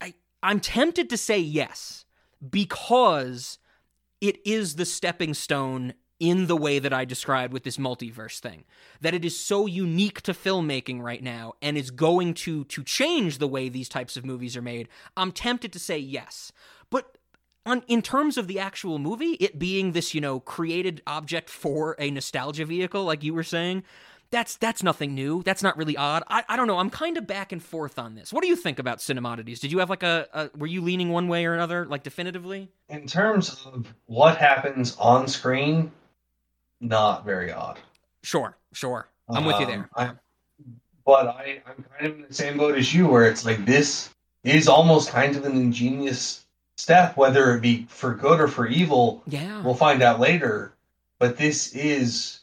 I 0.00 0.14
I'm 0.42 0.60
tempted 0.60 1.10
to 1.10 1.18
say 1.18 1.38
yes 1.38 2.06
because 2.50 3.58
it 4.22 4.38
is 4.46 4.76
the 4.76 4.86
stepping 4.86 5.34
stone 5.34 5.92
in 6.18 6.46
the 6.46 6.56
way 6.56 6.78
that 6.78 6.94
I 6.94 7.04
described 7.04 7.52
with 7.52 7.64
this 7.64 7.76
multiverse 7.76 8.38
thing. 8.38 8.64
That 9.02 9.12
it 9.12 9.22
is 9.22 9.38
so 9.38 9.66
unique 9.66 10.22
to 10.22 10.32
filmmaking 10.32 11.02
right 11.02 11.22
now 11.22 11.52
and 11.60 11.76
is 11.76 11.90
going 11.90 12.32
to 12.34 12.64
to 12.64 12.82
change 12.82 13.36
the 13.36 13.48
way 13.48 13.68
these 13.68 13.90
types 13.90 14.16
of 14.16 14.24
movies 14.24 14.56
are 14.56 14.62
made. 14.62 14.88
I'm 15.18 15.32
tempted 15.32 15.70
to 15.74 15.78
say 15.78 15.98
yes. 15.98 16.50
But 16.88 17.18
on 17.64 17.82
in 17.88 18.02
terms 18.02 18.36
of 18.36 18.46
the 18.46 18.58
actual 18.58 18.98
movie, 18.98 19.32
it 19.34 19.58
being 19.58 19.92
this, 19.92 20.14
you 20.14 20.20
know, 20.20 20.40
created 20.40 21.02
object 21.06 21.48
for 21.48 21.96
a 21.98 22.10
nostalgia 22.10 22.64
vehicle, 22.64 23.04
like 23.04 23.22
you 23.22 23.34
were 23.34 23.42
saying, 23.42 23.84
that's 24.30 24.56
that's 24.56 24.82
nothing 24.82 25.14
new. 25.14 25.42
That's 25.42 25.62
not 25.62 25.76
really 25.76 25.96
odd. 25.96 26.24
I, 26.26 26.42
I 26.48 26.56
don't 26.56 26.66
know. 26.66 26.78
I'm 26.78 26.90
kind 26.90 27.16
of 27.18 27.26
back 27.26 27.52
and 27.52 27.62
forth 27.62 27.98
on 27.98 28.14
this. 28.14 28.32
What 28.32 28.42
do 28.42 28.48
you 28.48 28.56
think 28.56 28.78
about 28.78 28.98
Cinemodities? 28.98 29.60
Did 29.60 29.70
you 29.70 29.78
have 29.78 29.90
like 29.90 30.02
a, 30.02 30.26
a 30.32 30.50
were 30.56 30.66
you 30.66 30.80
leaning 30.80 31.10
one 31.10 31.28
way 31.28 31.44
or 31.44 31.54
another, 31.54 31.86
like 31.86 32.02
definitively? 32.02 32.70
In 32.88 33.06
terms 33.06 33.64
of 33.66 33.86
what 34.06 34.38
happens 34.38 34.96
on 34.96 35.28
screen, 35.28 35.92
not 36.80 37.24
very 37.24 37.52
odd. 37.52 37.78
Sure, 38.22 38.56
sure. 38.72 39.06
I'm 39.28 39.38
um, 39.38 39.44
with 39.44 39.60
you 39.60 39.66
there. 39.66 39.90
Um, 39.96 40.08
I, 40.08 40.10
but 41.04 41.26
I, 41.28 41.62
I'm 41.66 41.84
kind 41.84 42.06
of 42.06 42.20
in 42.20 42.26
the 42.26 42.34
same 42.34 42.56
boat 42.56 42.76
as 42.76 42.94
you, 42.94 43.06
where 43.06 43.24
it's 43.24 43.44
like 43.44 43.64
this 43.66 44.08
is 44.44 44.66
almost 44.66 45.10
kind 45.10 45.36
of 45.36 45.44
an 45.44 45.56
ingenious 45.56 46.41
step, 46.82 47.16
whether 47.16 47.54
it 47.54 47.60
be 47.60 47.86
for 47.88 48.14
good 48.14 48.40
or 48.40 48.48
for 48.48 48.66
evil. 48.66 49.22
Yeah, 49.26 49.62
we'll 49.62 49.74
find 49.74 50.02
out 50.02 50.18
later. 50.20 50.74
But 51.18 51.38
this 51.38 51.74
is 51.74 52.40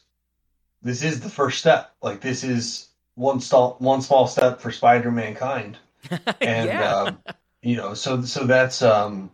this 0.82 1.02
is 1.02 1.20
the 1.20 1.28
first 1.28 1.58
step. 1.58 1.92
Like 2.02 2.20
this 2.20 2.42
is 2.42 2.88
one 3.14 3.40
small 3.40 3.76
one 3.78 4.00
small 4.00 4.26
step 4.26 4.60
for 4.60 4.72
Spider 4.72 5.10
Mankind, 5.10 5.76
and 6.40 6.68
yeah. 6.68 6.94
um, 6.94 7.18
you 7.62 7.76
know, 7.76 7.94
so 7.94 8.22
so 8.22 8.44
that's 8.46 8.80
um, 8.80 9.30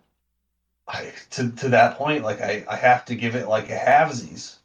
I, 0.89 1.13
to 1.31 1.51
to 1.53 1.69
that 1.71 1.97
point, 1.97 2.25
like 2.25 2.41
I 2.41 2.65
I 2.69 2.77
have 2.77 3.05
to 3.07 3.15
give 3.15 3.37
it 3.37 3.49
like 3.49 3.71
a 3.71 3.79
halvesies. 3.79 4.57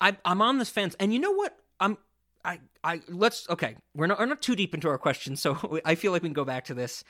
I 0.00 0.16
I'm 0.24 0.42
on 0.42 0.58
this 0.58 0.70
fence, 0.70 0.96
and 0.98 1.12
you 1.14 1.20
know 1.20 1.32
what? 1.32 1.56
I'm 1.78 1.96
I 2.44 2.58
I 2.82 3.00
let's 3.08 3.48
okay. 3.50 3.76
We're 3.94 4.06
not 4.08 4.18
we're 4.18 4.26
not 4.26 4.42
too 4.42 4.56
deep 4.56 4.74
into 4.74 4.88
our 4.88 4.98
questions, 4.98 5.40
so 5.40 5.80
I 5.84 5.94
feel 5.94 6.12
like 6.12 6.22
we 6.22 6.28
can 6.28 6.34
go 6.34 6.44
back 6.44 6.64
to 6.66 6.74
this 6.74 7.04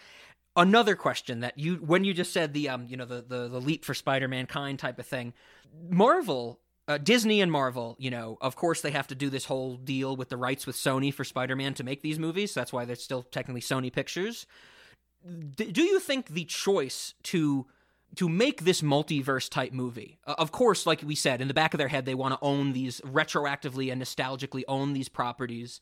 another 0.56 0.96
question 0.96 1.40
that 1.40 1.58
you 1.58 1.76
when 1.76 2.04
you 2.04 2.14
just 2.14 2.32
said 2.32 2.52
the 2.52 2.68
um 2.68 2.86
you 2.88 2.96
know 2.96 3.04
the 3.04 3.22
the, 3.26 3.48
the 3.48 3.60
leap 3.60 3.84
for 3.84 3.94
spider-mankind 3.94 4.78
type 4.78 4.98
of 4.98 5.06
thing 5.06 5.32
marvel 5.88 6.60
uh, 6.88 6.98
disney 6.98 7.40
and 7.40 7.52
marvel 7.52 7.96
you 7.98 8.10
know 8.10 8.38
of 8.40 8.56
course 8.56 8.80
they 8.80 8.90
have 8.90 9.06
to 9.06 9.14
do 9.14 9.28
this 9.28 9.44
whole 9.44 9.76
deal 9.76 10.16
with 10.16 10.28
the 10.28 10.36
rights 10.36 10.66
with 10.66 10.76
sony 10.76 11.12
for 11.12 11.24
spider-man 11.24 11.74
to 11.74 11.84
make 11.84 12.02
these 12.02 12.18
movies 12.18 12.52
so 12.52 12.60
that's 12.60 12.72
why 12.72 12.84
they're 12.84 12.96
still 12.96 13.22
technically 13.22 13.60
sony 13.60 13.92
pictures 13.92 14.46
D- 15.56 15.72
do 15.72 15.82
you 15.82 15.98
think 15.98 16.28
the 16.28 16.44
choice 16.44 17.14
to 17.24 17.66
to 18.14 18.28
make 18.28 18.62
this 18.62 18.82
multiverse 18.82 19.50
type 19.50 19.72
movie, 19.72 20.18
uh, 20.26 20.34
of 20.38 20.52
course, 20.52 20.86
like 20.86 21.02
we 21.02 21.14
said, 21.14 21.40
in 21.40 21.48
the 21.48 21.54
back 21.54 21.74
of 21.74 21.78
their 21.78 21.88
head, 21.88 22.06
they 22.06 22.14
want 22.14 22.32
to 22.32 22.38
own 22.40 22.72
these 22.72 23.00
retroactively 23.02 23.90
and 23.90 24.00
nostalgically 24.00 24.62
own 24.68 24.92
these 24.92 25.08
properties. 25.08 25.80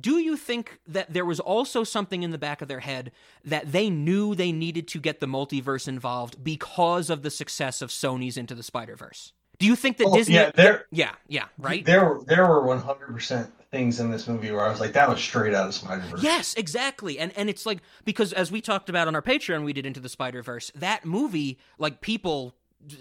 Do 0.00 0.18
you 0.18 0.36
think 0.36 0.78
that 0.86 1.12
there 1.12 1.24
was 1.24 1.38
also 1.40 1.84
something 1.84 2.22
in 2.22 2.30
the 2.30 2.38
back 2.38 2.62
of 2.62 2.68
their 2.68 2.80
head 2.80 3.12
that 3.44 3.72
they 3.72 3.90
knew 3.90 4.34
they 4.34 4.52
needed 4.52 4.88
to 4.88 5.00
get 5.00 5.20
the 5.20 5.26
multiverse 5.26 5.86
involved 5.86 6.42
because 6.42 7.10
of 7.10 7.22
the 7.22 7.30
success 7.30 7.82
of 7.82 7.90
Sony's 7.90 8.36
Into 8.36 8.54
the 8.54 8.62
Spider 8.62 8.96
Verse? 8.96 9.32
Do 9.58 9.66
you 9.66 9.76
think 9.76 9.98
that 9.98 10.06
Oh, 10.08 10.14
Disney? 10.16 10.36
yeah, 10.36 10.50
there- 10.54 10.86
yeah, 10.90 11.12
yeah, 11.28 11.44
right. 11.58 11.84
There, 11.84 12.04
were- 12.04 12.24
there 12.24 12.46
were 12.46 12.62
one 12.66 12.78
hundred 12.80 13.12
percent 13.12 13.52
things 13.70 14.00
in 14.00 14.10
this 14.10 14.26
movie 14.26 14.50
where 14.50 14.64
I 14.64 14.70
was 14.70 14.80
like, 14.80 14.94
that 14.94 15.08
was 15.08 15.20
straight 15.20 15.54
out 15.54 15.68
of 15.68 15.74
Spider 15.74 16.02
Verse. 16.02 16.22
Yes, 16.22 16.54
exactly. 16.54 17.18
And 17.18 17.32
and 17.36 17.48
it's 17.50 17.64
like 17.66 17.78
because 18.04 18.32
as 18.32 18.50
we 18.50 18.60
talked 18.60 18.88
about 18.88 19.08
on 19.08 19.14
our 19.14 19.22
Patreon, 19.22 19.64
we 19.64 19.72
did 19.72 19.86
into 19.86 20.00
the 20.00 20.08
Spider 20.08 20.42
Verse. 20.42 20.72
That 20.74 21.04
movie, 21.04 21.58
like 21.78 22.00
people, 22.00 22.54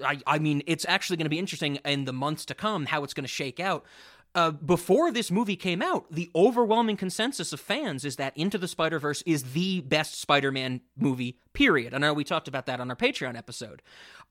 I 0.05 0.19
I 0.27 0.39
mean, 0.39 0.61
it's 0.67 0.85
actually 0.87 1.17
going 1.17 1.25
to 1.25 1.29
be 1.31 1.39
interesting 1.39 1.77
in 1.85 2.05
the 2.05 2.13
months 2.13 2.45
to 2.45 2.53
come 2.53 2.85
how 2.85 3.03
it's 3.03 3.13
going 3.13 3.23
to 3.23 3.27
shake 3.29 3.59
out. 3.59 3.83
Uh, 4.33 4.51
before 4.51 5.11
this 5.11 5.29
movie 5.29 5.57
came 5.57 5.81
out, 5.81 6.09
the 6.09 6.31
overwhelming 6.33 6.95
consensus 6.95 7.51
of 7.51 7.59
fans 7.59 8.05
is 8.05 8.15
that 8.15 8.35
Into 8.37 8.57
the 8.57 8.67
Spider 8.67 8.97
Verse 8.97 9.21
is 9.25 9.51
the 9.51 9.81
best 9.81 10.19
Spider 10.19 10.51
Man 10.51 10.79
movie. 10.97 11.37
Period. 11.51 11.93
I 11.93 11.97
know 11.97 12.13
we 12.13 12.23
talked 12.23 12.47
about 12.47 12.65
that 12.67 12.79
on 12.79 12.89
our 12.89 12.95
Patreon 12.95 13.37
episode. 13.37 13.81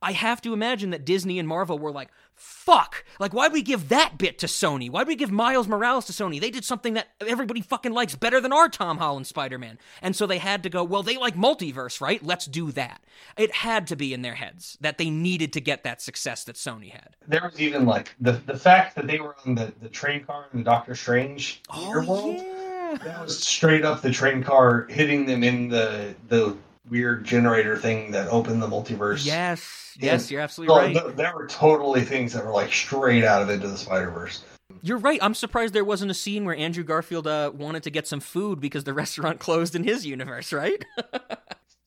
I 0.01 0.13
have 0.13 0.41
to 0.43 0.55
imagine 0.55 0.89
that 0.91 1.05
Disney 1.05 1.39
and 1.39 1.47
Marvel 1.47 1.79
were 1.79 1.93
like, 1.93 2.09
fuck. 2.41 3.05
Like, 3.19 3.33
why'd 3.33 3.53
we 3.53 3.63
give 3.63 3.91
that 3.91 4.17
bit 4.17 4.39
to 4.39 4.47
Sony? 4.47 4.91
Why'd 4.91 5.07
we 5.07 5.15
give 5.15 5.31
Miles 5.31 5.69
Morales 5.69 6.07
to 6.07 6.13
Sony? 6.13 6.41
They 6.41 6.51
did 6.51 6.65
something 6.65 6.95
that 6.95 7.09
everybody 7.21 7.61
fucking 7.61 7.93
likes 7.93 8.15
better 8.15 8.41
than 8.41 8.53
our 8.53 8.69
Tom 8.69 8.99
Holland 8.99 9.27
Spider 9.27 9.59
Man. 9.59 9.79
And 10.01 10.17
so 10.17 10.27
they 10.27 10.39
had 10.39 10.63
to 10.63 10.71
go, 10.71 10.83
well, 10.83 11.03
they 11.03 11.19
like 11.19 11.37
multiverse, 11.37 12.01
right? 12.01 12.23
Let's 12.23 12.47
do 12.47 12.73
that. 12.73 13.03
It 13.37 13.53
had 13.53 13.87
to 13.89 13.97
be 13.97 14.15
in 14.15 14.23
their 14.23 14.35
heads 14.35 14.79
that 14.81 14.99
they 14.99 15.11
needed 15.11 15.53
to 15.53 15.61
get 15.61 15.85
that 15.85 16.01
success 16.01 16.45
that 16.45 16.57
Sony 16.57 16.91
had. 16.91 17.17
There 17.29 17.43
was 17.43 17.61
even 17.61 17.85
like 17.85 18.15
the 18.21 18.33
the 18.33 18.57
fact 18.57 18.97
that 18.97 19.07
they 19.07 19.21
were 19.21 19.37
on 19.45 19.55
the, 19.55 19.73
the 19.83 19.89
train 19.89 20.25
car 20.25 20.47
in 20.53 20.61
the 20.61 20.65
Doctor 20.65 20.95
Strange 20.95 21.61
oh, 21.71 21.91
world. 22.07 22.37
yeah. 22.37 22.97
That 23.05 23.23
was 23.23 23.39
straight 23.39 23.85
up 23.85 24.03
the 24.03 24.11
train 24.11 24.43
car 24.43 24.87
hitting 24.89 25.27
them 25.27 25.45
in 25.45 25.69
the 25.69 26.15
the 26.29 26.57
weird 26.89 27.25
generator 27.25 27.77
thing 27.77 28.13
that 28.13 28.29
opened 28.29 28.63
the 28.63 28.67
multiverse. 28.69 29.25
Yes, 29.27 29.97
yes, 30.01 30.31
you're 30.31 30.41
absolutely 30.41 30.75
So 30.75 30.81
right. 30.81 30.95
th- 31.07 31.17
there 31.17 31.35
were 31.35 31.47
totally 31.47 32.03
things 32.03 32.33
that 32.33 32.45
were 32.45 32.53
like 32.53 32.73
straight 32.73 33.25
out 33.25 33.43
of 33.43 33.51
Into 33.51 33.69
the 33.69 33.77
Spider 33.77 34.11
Verse. 34.11 34.45
You're 34.83 34.99
right. 34.99 35.19
I'm 35.23 35.35
surprised 35.35 35.75
there 35.75 35.85
wasn't 35.85 36.11
a 36.11 36.15
scene 36.15 36.45
where 36.45 36.57
Andrew 36.57 36.85
Garfield 36.85 37.27
uh, 37.27 37.51
wanted 37.55 37.83
to 37.83 37.91
get 37.91 38.07
some 38.07 38.21
food 38.21 38.61
because 38.61 38.85
the 38.85 38.95
restaurant 38.95 39.41
closed 39.41 39.75
in 39.75 39.85
his 39.85 40.07
universe, 40.07 40.53
right? 40.53 40.83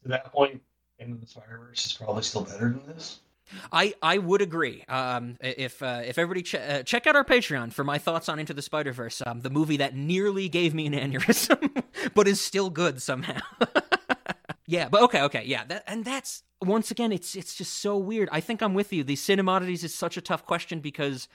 To 0.04 0.10
that 0.10 0.34
point, 0.34 0.62
Into 1.00 1.18
the 1.18 1.26
Spider 1.26 1.62
Verse 1.66 1.86
is 1.86 1.94
probably 1.94 2.24
still 2.24 2.44
better 2.44 2.70
than 2.78 2.82
this. 2.94 3.22
I, 3.72 3.94
I 4.02 4.18
would 4.18 4.42
agree. 4.42 4.84
Um, 4.90 5.38
if 5.40 5.82
uh, 5.82 6.02
if 6.06 6.18
everybody 6.18 6.42
ch- 6.44 6.56
uh, 6.56 6.84
check 6.84 7.08
out 7.08 7.16
our 7.16 7.24
Patreon 7.24 7.72
for 7.72 7.86
my 7.86 8.00
thoughts 8.00 8.28
on 8.28 8.38
Into 8.38 8.54
the 8.54 8.62
Spider 8.62 8.92
Verse, 8.92 9.22
um, 9.26 9.40
the 9.40 9.50
movie 9.50 9.78
that 9.78 9.96
nearly 9.96 10.50
gave 10.50 10.74
me 10.74 10.86
an 10.88 10.94
aneurysm, 10.94 11.84
but 12.16 12.28
is 12.28 12.42
still 12.42 12.70
good 12.70 13.02
somehow. 13.02 13.40
Yeah, 14.66 14.90
but 14.90 15.02
okay, 15.04 15.22
okay, 15.24 15.44
yeah, 15.46 15.66
that 15.66 15.84
and 15.88 16.06
that's 16.06 16.44
once 16.62 16.92
again, 16.92 17.12
it's 17.12 17.36
it's 17.36 17.56
just 17.56 17.80
so 17.80 17.98
weird. 17.98 18.30
I 18.32 18.40
think 18.40 18.62
I'm 18.62 18.74
with 18.74 18.94
you. 18.94 19.04
The 19.04 19.16
cinemodities 19.16 19.84
is 19.84 19.94
such 19.94 20.18
a 20.18 20.22
tough 20.22 20.46
question 20.46 20.80
because, 20.80 21.28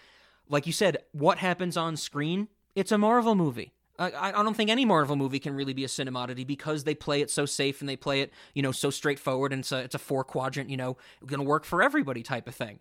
like 0.48 0.66
you 0.66 0.72
said, 0.72 0.98
what 1.12 1.38
happens 1.38 1.76
on 1.76 1.96
screen? 1.96 2.48
It's 2.74 2.92
a 2.92 2.98
Marvel 2.98 3.34
movie. 3.34 3.72
I, 3.98 4.30
I 4.32 4.42
don't 4.44 4.54
think 4.54 4.70
any 4.70 4.84
Marvel 4.84 5.16
movie 5.16 5.40
can 5.40 5.54
really 5.54 5.72
be 5.72 5.84
a 5.84 5.88
cinemodity 5.88 6.46
because 6.46 6.84
they 6.84 6.94
play 6.94 7.20
it 7.20 7.30
so 7.30 7.46
safe 7.46 7.80
and 7.80 7.88
they 7.88 7.96
play 7.96 8.20
it, 8.20 8.32
you 8.54 8.62
know, 8.62 8.70
so 8.70 8.90
straightforward 8.90 9.52
and 9.52 9.60
it's 9.60 9.72
it's 9.72 9.94
a 9.94 9.98
four 9.98 10.24
quadrant, 10.24 10.70
you 10.70 10.76
know, 10.76 10.96
going 11.26 11.40
to 11.40 11.46
work 11.46 11.64
for 11.64 11.82
everybody 11.82 12.22
type 12.22 12.46
of 12.46 12.54
thing. 12.54 12.78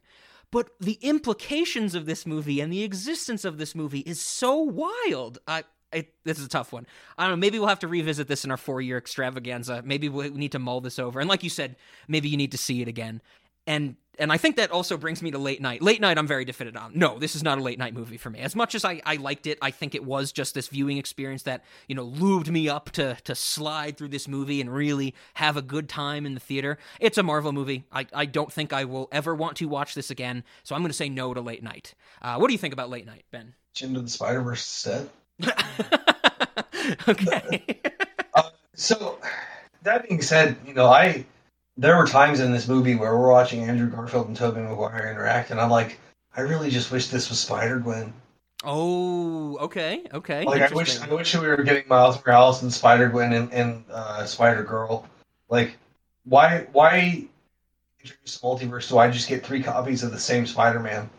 But 0.52 0.69
the 0.80 0.98
implications 1.02 1.94
of 1.95 2.06
this 2.06 2.26
movie 2.26 2.61
and 2.61 2.72
the 2.72 2.84
existence 2.84 3.44
of 3.44 3.57
this 3.57 3.76
movie 3.76 3.99
is 3.99 4.22
so 4.22 4.57
wild. 4.57 5.40
I, 5.48 5.64
it, 5.92 6.14
this 6.24 6.40
is 6.40 6.46
a 6.46 6.50
tough 6.50 6.74
one. 6.74 6.86
I 7.18 7.24
don't 7.24 7.32
know. 7.32 7.38
Maybe 7.38 7.60
we'll 7.60 7.70
have 7.70 7.80
to 7.80 7.88
revisit 7.88 8.28
this 8.28 8.46
in 8.46 8.52
our 8.52 8.58
four 8.58 8.82
year 8.82 8.98
extravaganza. 8.98 9.82
Maybe 9.86 10.10
we 10.10 10.30
need 10.30 10.52
to 10.52 10.60
mull 10.60 10.82
this 10.82 11.00
over. 11.00 11.20
And 11.20 11.30
like 11.30 11.44
you 11.44 11.50
said, 11.50 11.76
maybe 12.08 12.30
you 12.30 12.38
need 12.38 12.52
to 12.52 12.58
see 12.58 12.82
it 12.82 12.88
again. 12.88 13.22
And 13.66 13.96
and 14.20 14.32
I 14.32 14.38
think 14.38 14.56
that 14.56 14.72
also 14.72 14.98
brings 14.98 15.22
me 15.22 15.30
to 15.32 15.38
late 15.38 15.62
night. 15.62 15.82
Late 15.82 16.02
night, 16.02 16.18
I'm 16.18 16.26
very 16.26 16.44
definitive 16.44 16.82
on. 16.82 16.92
No, 16.96 17.20
this 17.20 17.36
is 17.36 17.44
not 17.44 17.60
a 17.60 17.62
late 17.62 17.78
night 17.78 17.94
movie 17.94 18.18
for 18.18 18.32
me. 18.32 18.40
As 18.40 18.56
much 18.56 18.74
as 18.74 18.84
I, 18.84 19.00
I 19.06 19.18
liked 19.18 19.46
it, 19.46 19.60
I 19.62 19.70
think 19.70 19.94
it 19.94 20.04
was 20.04 20.32
just 20.32 20.56
this 20.56 20.70
viewing 20.70 20.98
experience 20.98 21.44
that 21.44 21.64
you 21.88 21.94
know 21.94 22.06
lubed 22.06 22.50
me 22.50 22.68
up 22.68 22.90
to 22.92 23.16
to 23.26 23.36
slide 23.36 23.98
through 23.98 24.08
this 24.10 24.28
movie 24.28 24.60
and 24.60 24.74
really 24.74 25.14
have 25.36 25.58
a 25.58 25.62
good 25.62 25.88
time 25.88 26.26
in 26.26 26.34
the 26.34 26.40
theater. 26.40 26.78
It's 27.00 27.18
a 27.18 27.24
Marvel 27.24 27.52
movie. 27.52 27.86
I, 27.92 28.08
I 28.14 28.26
don't 28.26 28.52
think 28.52 28.74
I 28.74 28.86
will 28.86 29.08
ever 29.12 29.36
want 29.36 29.58
to 29.58 29.66
watch 29.68 29.94
this 29.94 30.10
again. 30.10 30.44
So 30.64 30.74
I'm 30.74 30.82
going 30.82 30.90
to 30.90 30.98
say 30.98 31.10
no 31.10 31.34
to 31.34 31.42
late 31.42 31.62
night. 31.62 31.94
Uh, 32.22 32.38
what 32.38 32.48
do 32.48 32.54
you 32.54 32.60
think 32.60 32.74
about 32.74 32.90
late 32.90 33.06
night, 33.06 33.26
Ben? 33.32 33.54
Into 33.80 34.02
the 34.02 34.10
Spider 34.10 34.42
Verse 34.42 34.62
instead. 34.62 35.10
okay. 37.08 37.80
So, 38.74 39.20
that 39.84 40.08
being 40.08 40.22
said, 40.22 40.58
you 40.66 40.74
know, 40.74 40.88
I 40.88 41.26
there 41.78 41.96
were 41.96 42.08
times 42.08 42.40
in 42.40 42.52
this 42.52 42.68
movie 42.68 42.96
where 42.96 43.18
we're 43.18 43.32
watching 43.32 43.62
Andrew 43.62 43.90
Garfield 43.90 44.28
and 44.28 44.36
Tobey 44.36 44.62
Maguire 44.62 45.10
interact, 45.10 45.52
and 45.52 45.60
I'm 45.60 45.70
like, 45.70 46.00
I 46.36 46.42
really 46.42 46.70
just 46.70 46.92
wish 46.92 47.08
this 47.08 47.30
was 47.30 47.40
Spider 47.40 47.80
Gwen. 47.80 48.14
oh, 48.64 49.58
okay, 49.58 50.04
okay. 50.14 50.44
Like, 50.44 50.72
I 50.72 50.74
wish, 50.74 51.00
I 51.00 51.14
wish 51.14 51.36
we 51.36 51.48
were 51.48 51.64
getting 51.64 51.88
Miles 51.88 52.24
Morales 52.26 52.64
and 52.64 52.74
Spider 52.74 53.10
Gwen 53.10 53.34
and, 53.34 53.54
and 53.54 53.84
uh, 53.92 54.26
Spider 54.26 54.64
Girl. 54.64 55.08
Like, 55.50 55.78
why, 56.26 56.68
why 56.72 57.24
introduce 58.02 58.38
the 58.38 58.48
multiverse? 58.48 58.90
Do 58.90 58.98
I 58.98 59.10
just 59.10 59.30
get 59.30 59.46
three 59.46 59.62
copies 59.62 60.04
of 60.04 60.12
the 60.12 60.20
same 60.20 60.46
Spider 60.46 60.80
Man? 60.80 61.10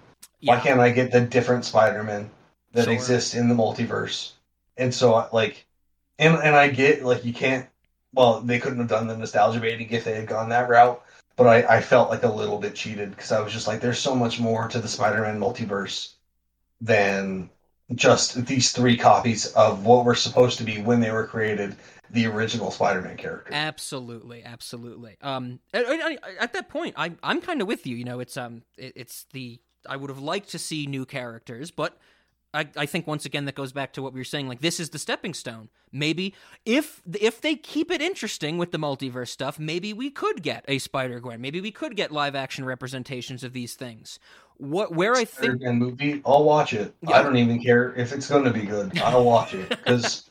Why 0.43 0.61
can't 0.61 0.79
I 0.79 0.91
get 0.91 1.11
the 1.11 1.21
different 1.21 1.65
Spider 1.65 2.03
Man 2.05 2.31
that 2.73 2.85
Sure. 2.85 2.93
exist 2.93 3.35
in 3.35 3.49
the 3.49 3.55
multiverse? 3.55 4.33
And 4.77 4.95
so, 4.95 5.29
like, 5.33 5.67
and 6.19 6.35
and 6.37 6.55
I 6.55 6.69
get 6.69 7.05
like 7.05 7.25
you 7.25 7.33
can't. 7.33 7.67
Well, 8.15 8.41
they 8.41 8.59
couldn't 8.59 8.79
have 8.79 8.89
done 8.89 9.07
the 9.07 9.17
nostalgia 9.17 9.61
baiting 9.61 9.91
if 9.91 10.05
they 10.05 10.15
had 10.15 10.27
gone 10.27 10.49
that 10.49 10.69
route. 10.69 11.03
But 11.37 11.47
I, 11.47 11.77
I 11.77 11.81
felt 11.83 12.11
like 12.11 12.25
a 12.25 12.33
little 12.33 12.59
bit 12.59 12.75
cheated 12.75 13.11
because 13.11 13.31
I 13.31 13.41
was 13.41 13.53
just 13.53 13.69
like, 13.69 13.81
there's 13.81 13.99
so 14.01 14.15
much 14.17 14.41
more 14.41 14.67
to 14.69 14.81
the 14.81 14.89
Spider-Man 14.89 15.39
multiverse 15.39 16.15
than 16.81 17.51
just 17.95 18.45
these 18.47 18.73
three 18.73 18.97
copies 18.97 19.47
of 19.53 19.85
what 19.85 20.05
were 20.05 20.15
supposed 20.15 20.59
to 20.59 20.65
be 20.65 20.81
when 20.81 21.01
they 21.01 21.11
were 21.11 21.27
created 21.27 21.77
the 22.11 22.27
original 22.27 22.71
Spider-Man 22.71 23.17
character. 23.17 23.53
Absolutely, 23.53 24.43
absolutely. 24.45 25.17
Um, 25.23 25.61
at, 25.73 25.85
at- 25.87 26.19
at 26.41 26.53
that 26.55 26.69
point, 26.69 26.95
I, 26.97 27.13
I'm 27.23 27.41
kind 27.41 27.61
of 27.63 27.69
with 27.69 27.87
you. 27.87 27.97
You 27.97 28.05
know, 28.05 28.21
it's 28.21 28.37
um, 28.37 28.63
it, 28.77 28.95
it's 28.97 29.27
the 29.33 29.61
I 29.89 29.97
would 29.97 30.11
have 30.11 30.19
liked 30.19 30.51
to 30.51 30.59
see 30.59 30.87
new 30.87 31.07
characters, 31.07 31.71
but 31.71 31.97
I, 32.55 32.67
I 32.77 32.87
think 32.87 33.07
once 33.07 33.27
again 33.27 33.45
that 33.45 33.55
goes 33.55 33.73
back 33.73 33.93
to 33.95 34.03
what 34.03 34.13
we 34.13 34.21
were 34.21 34.25
saying. 34.25 34.49
Like 34.49 34.61
this 34.61 34.81
is 34.81 34.91
the 34.91 34.99
stepping 34.99 35.35
stone. 35.35 35.69
Maybe 35.93 36.35
if 36.65 37.03
if 37.19 37.41
they 37.41 37.57
keep 37.57 37.91
it 37.91 38.01
interesting 38.01 38.59
with 38.59 38.73
the 38.73 38.79
multiverse 38.79 39.29
stuff, 39.29 39.59
maybe 39.59 39.93
we 39.93 40.11
could 40.11 40.43
get 40.43 40.65
a 40.67 40.79
Spider 40.79 41.21
Gwen. 41.21 41.41
Maybe 41.41 41.61
we 41.61 41.71
could 41.71 41.97
get 41.97 42.11
live 42.11 42.35
action 42.35 42.65
representations 42.65 43.45
of 43.45 43.53
these 43.53 43.75
things. 43.75 44.19
What 44.57 44.95
where 44.95 45.13
I 45.13 45.25
think 45.25 45.53
Spider-Man 45.53 45.79
movie, 45.79 46.23
I'll 46.25 46.45
watch 46.45 46.73
it. 46.73 46.95
Yeah. 47.03 47.19
I 47.19 47.23
don't 47.23 47.37
even 47.37 47.63
care 47.63 47.95
if 47.95 48.13
it's 48.13 48.29
going 48.29 48.45
to 48.45 48.53
be 48.53 48.63
good. 48.63 48.99
I'll 48.99 49.25
watch 49.25 49.55
it 49.55 49.69
because 49.69 50.31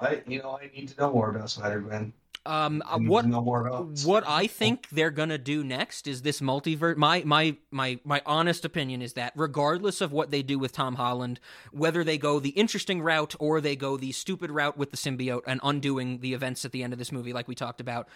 I, 0.00 0.22
you 0.26 0.40
know, 0.40 0.58
I 0.62 0.70
need 0.74 0.88
to 0.88 1.00
know 1.00 1.12
more 1.12 1.30
about 1.30 1.50
Spider-Man. 1.50 2.12
Um 2.46 2.82
what 3.06 3.26
more 3.26 3.66
about 3.66 4.00
what 4.04 4.24
I 4.26 4.46
think 4.46 4.88
they're 4.90 5.10
gonna 5.10 5.38
do 5.38 5.62
next 5.64 6.06
is 6.06 6.22
this 6.22 6.40
multiverse. 6.40 6.96
My 6.96 7.22
my 7.24 7.56
my 7.70 7.98
my 8.04 8.22
honest 8.24 8.64
opinion 8.64 9.02
is 9.02 9.14
that 9.14 9.32
regardless 9.36 10.00
of 10.00 10.12
what 10.12 10.30
they 10.30 10.42
do 10.42 10.58
with 10.58 10.72
Tom 10.72 10.94
Holland, 10.94 11.40
whether 11.72 12.04
they 12.04 12.18
go 12.18 12.40
the 12.40 12.50
interesting 12.50 13.02
route 13.02 13.34
or 13.38 13.60
they 13.60 13.76
go 13.76 13.96
the 13.96 14.12
stupid 14.12 14.50
route 14.50 14.76
with 14.76 14.90
the 14.90 14.96
symbiote 14.96 15.42
and 15.46 15.60
undoing 15.62 16.20
the 16.20 16.34
events 16.34 16.64
at 16.64 16.72
the 16.72 16.82
end 16.82 16.92
of 16.92 16.98
this 16.98 17.12
movie, 17.12 17.32
like 17.32 17.48
we 17.48 17.54
talked 17.54 17.80
about. 17.80 18.08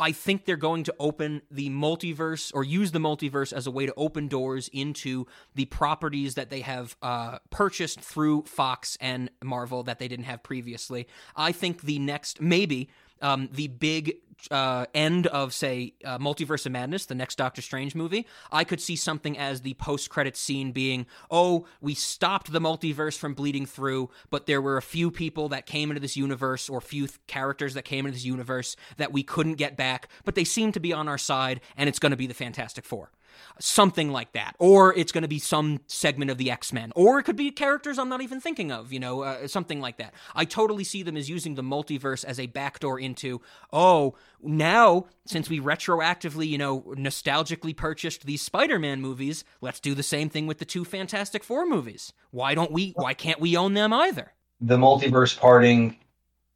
I 0.00 0.12
think 0.12 0.44
they're 0.44 0.56
going 0.56 0.84
to 0.84 0.94
open 1.00 1.42
the 1.50 1.70
multiverse 1.70 2.52
or 2.54 2.62
use 2.62 2.92
the 2.92 3.00
multiverse 3.00 3.52
as 3.52 3.66
a 3.66 3.70
way 3.70 3.84
to 3.86 3.94
open 3.96 4.28
doors 4.28 4.70
into 4.72 5.26
the 5.56 5.64
properties 5.64 6.34
that 6.34 6.50
they 6.50 6.60
have 6.60 6.96
uh, 7.02 7.38
purchased 7.50 8.00
through 8.00 8.42
Fox 8.42 8.96
and 9.00 9.28
Marvel 9.42 9.82
that 9.82 9.98
they 9.98 10.06
didn't 10.06 10.26
have 10.26 10.44
previously. 10.44 11.08
I 11.34 11.50
think 11.50 11.82
the 11.82 11.98
next, 11.98 12.40
maybe, 12.40 12.90
um, 13.20 13.48
the 13.52 13.68
big 13.68 14.16
uh, 14.50 14.86
end 14.94 15.26
of, 15.26 15.52
say, 15.52 15.94
uh, 16.04 16.18
Multiverse 16.18 16.66
of 16.66 16.72
Madness, 16.72 17.06
the 17.06 17.14
next 17.14 17.36
Doctor 17.36 17.62
Strange 17.62 17.94
movie, 17.94 18.26
I 18.52 18.64
could 18.64 18.80
see 18.80 18.96
something 18.96 19.36
as 19.36 19.62
the 19.62 19.74
post 19.74 20.10
credit 20.10 20.36
scene 20.36 20.72
being, 20.72 21.06
oh, 21.30 21.66
we 21.80 21.94
stopped 21.94 22.52
the 22.52 22.60
multiverse 22.60 23.18
from 23.18 23.34
bleeding 23.34 23.66
through, 23.66 24.10
but 24.30 24.46
there 24.46 24.60
were 24.60 24.76
a 24.76 24.82
few 24.82 25.10
people 25.10 25.48
that 25.50 25.66
came 25.66 25.90
into 25.90 26.00
this 26.00 26.16
universe, 26.16 26.68
or 26.68 26.80
few 26.80 27.06
th- 27.06 27.18
characters 27.26 27.74
that 27.74 27.84
came 27.84 28.06
into 28.06 28.16
this 28.16 28.24
universe 28.24 28.76
that 28.96 29.12
we 29.12 29.22
couldn't 29.22 29.54
get 29.54 29.76
back, 29.76 30.08
but 30.24 30.34
they 30.34 30.44
seem 30.44 30.72
to 30.72 30.80
be 30.80 30.92
on 30.92 31.08
our 31.08 31.18
side, 31.18 31.60
and 31.76 31.88
it's 31.88 31.98
going 31.98 32.10
to 32.10 32.16
be 32.16 32.26
the 32.26 32.34
Fantastic 32.34 32.84
Four. 32.84 33.10
Something 33.58 34.10
like 34.10 34.32
that, 34.32 34.54
or 34.58 34.94
it's 34.94 35.12
going 35.12 35.22
to 35.22 35.28
be 35.28 35.38
some 35.38 35.80
segment 35.86 36.30
of 36.30 36.38
the 36.38 36.50
X 36.50 36.72
Men, 36.72 36.92
or 36.94 37.18
it 37.18 37.24
could 37.24 37.36
be 37.36 37.50
characters 37.50 37.98
I'm 37.98 38.08
not 38.08 38.22
even 38.22 38.40
thinking 38.40 38.70
of, 38.70 38.92
you 38.92 39.00
know, 39.00 39.22
uh, 39.22 39.48
something 39.48 39.80
like 39.80 39.98
that. 39.98 40.14
I 40.34 40.44
totally 40.44 40.84
see 40.84 41.02
them 41.02 41.16
as 41.16 41.28
using 41.28 41.54
the 41.54 41.62
multiverse 41.62 42.24
as 42.24 42.38
a 42.38 42.46
backdoor 42.46 43.00
into, 43.00 43.40
oh, 43.72 44.14
now 44.42 45.06
since 45.26 45.50
we 45.50 45.60
retroactively, 45.60 46.48
you 46.48 46.58
know, 46.58 46.80
nostalgically 46.96 47.76
purchased 47.76 48.24
these 48.24 48.42
Spider-Man 48.42 49.00
movies, 49.00 49.44
let's 49.60 49.80
do 49.80 49.94
the 49.94 50.02
same 50.02 50.28
thing 50.28 50.46
with 50.46 50.58
the 50.58 50.64
two 50.64 50.84
Fantastic 50.84 51.44
Four 51.44 51.66
movies. 51.66 52.12
Why 52.30 52.54
don't 52.54 52.72
we? 52.72 52.92
Why 52.96 53.14
can't 53.14 53.40
we 53.40 53.56
own 53.56 53.74
them 53.74 53.92
either? 53.92 54.32
The 54.60 54.76
multiverse 54.76 55.38
parting 55.38 55.98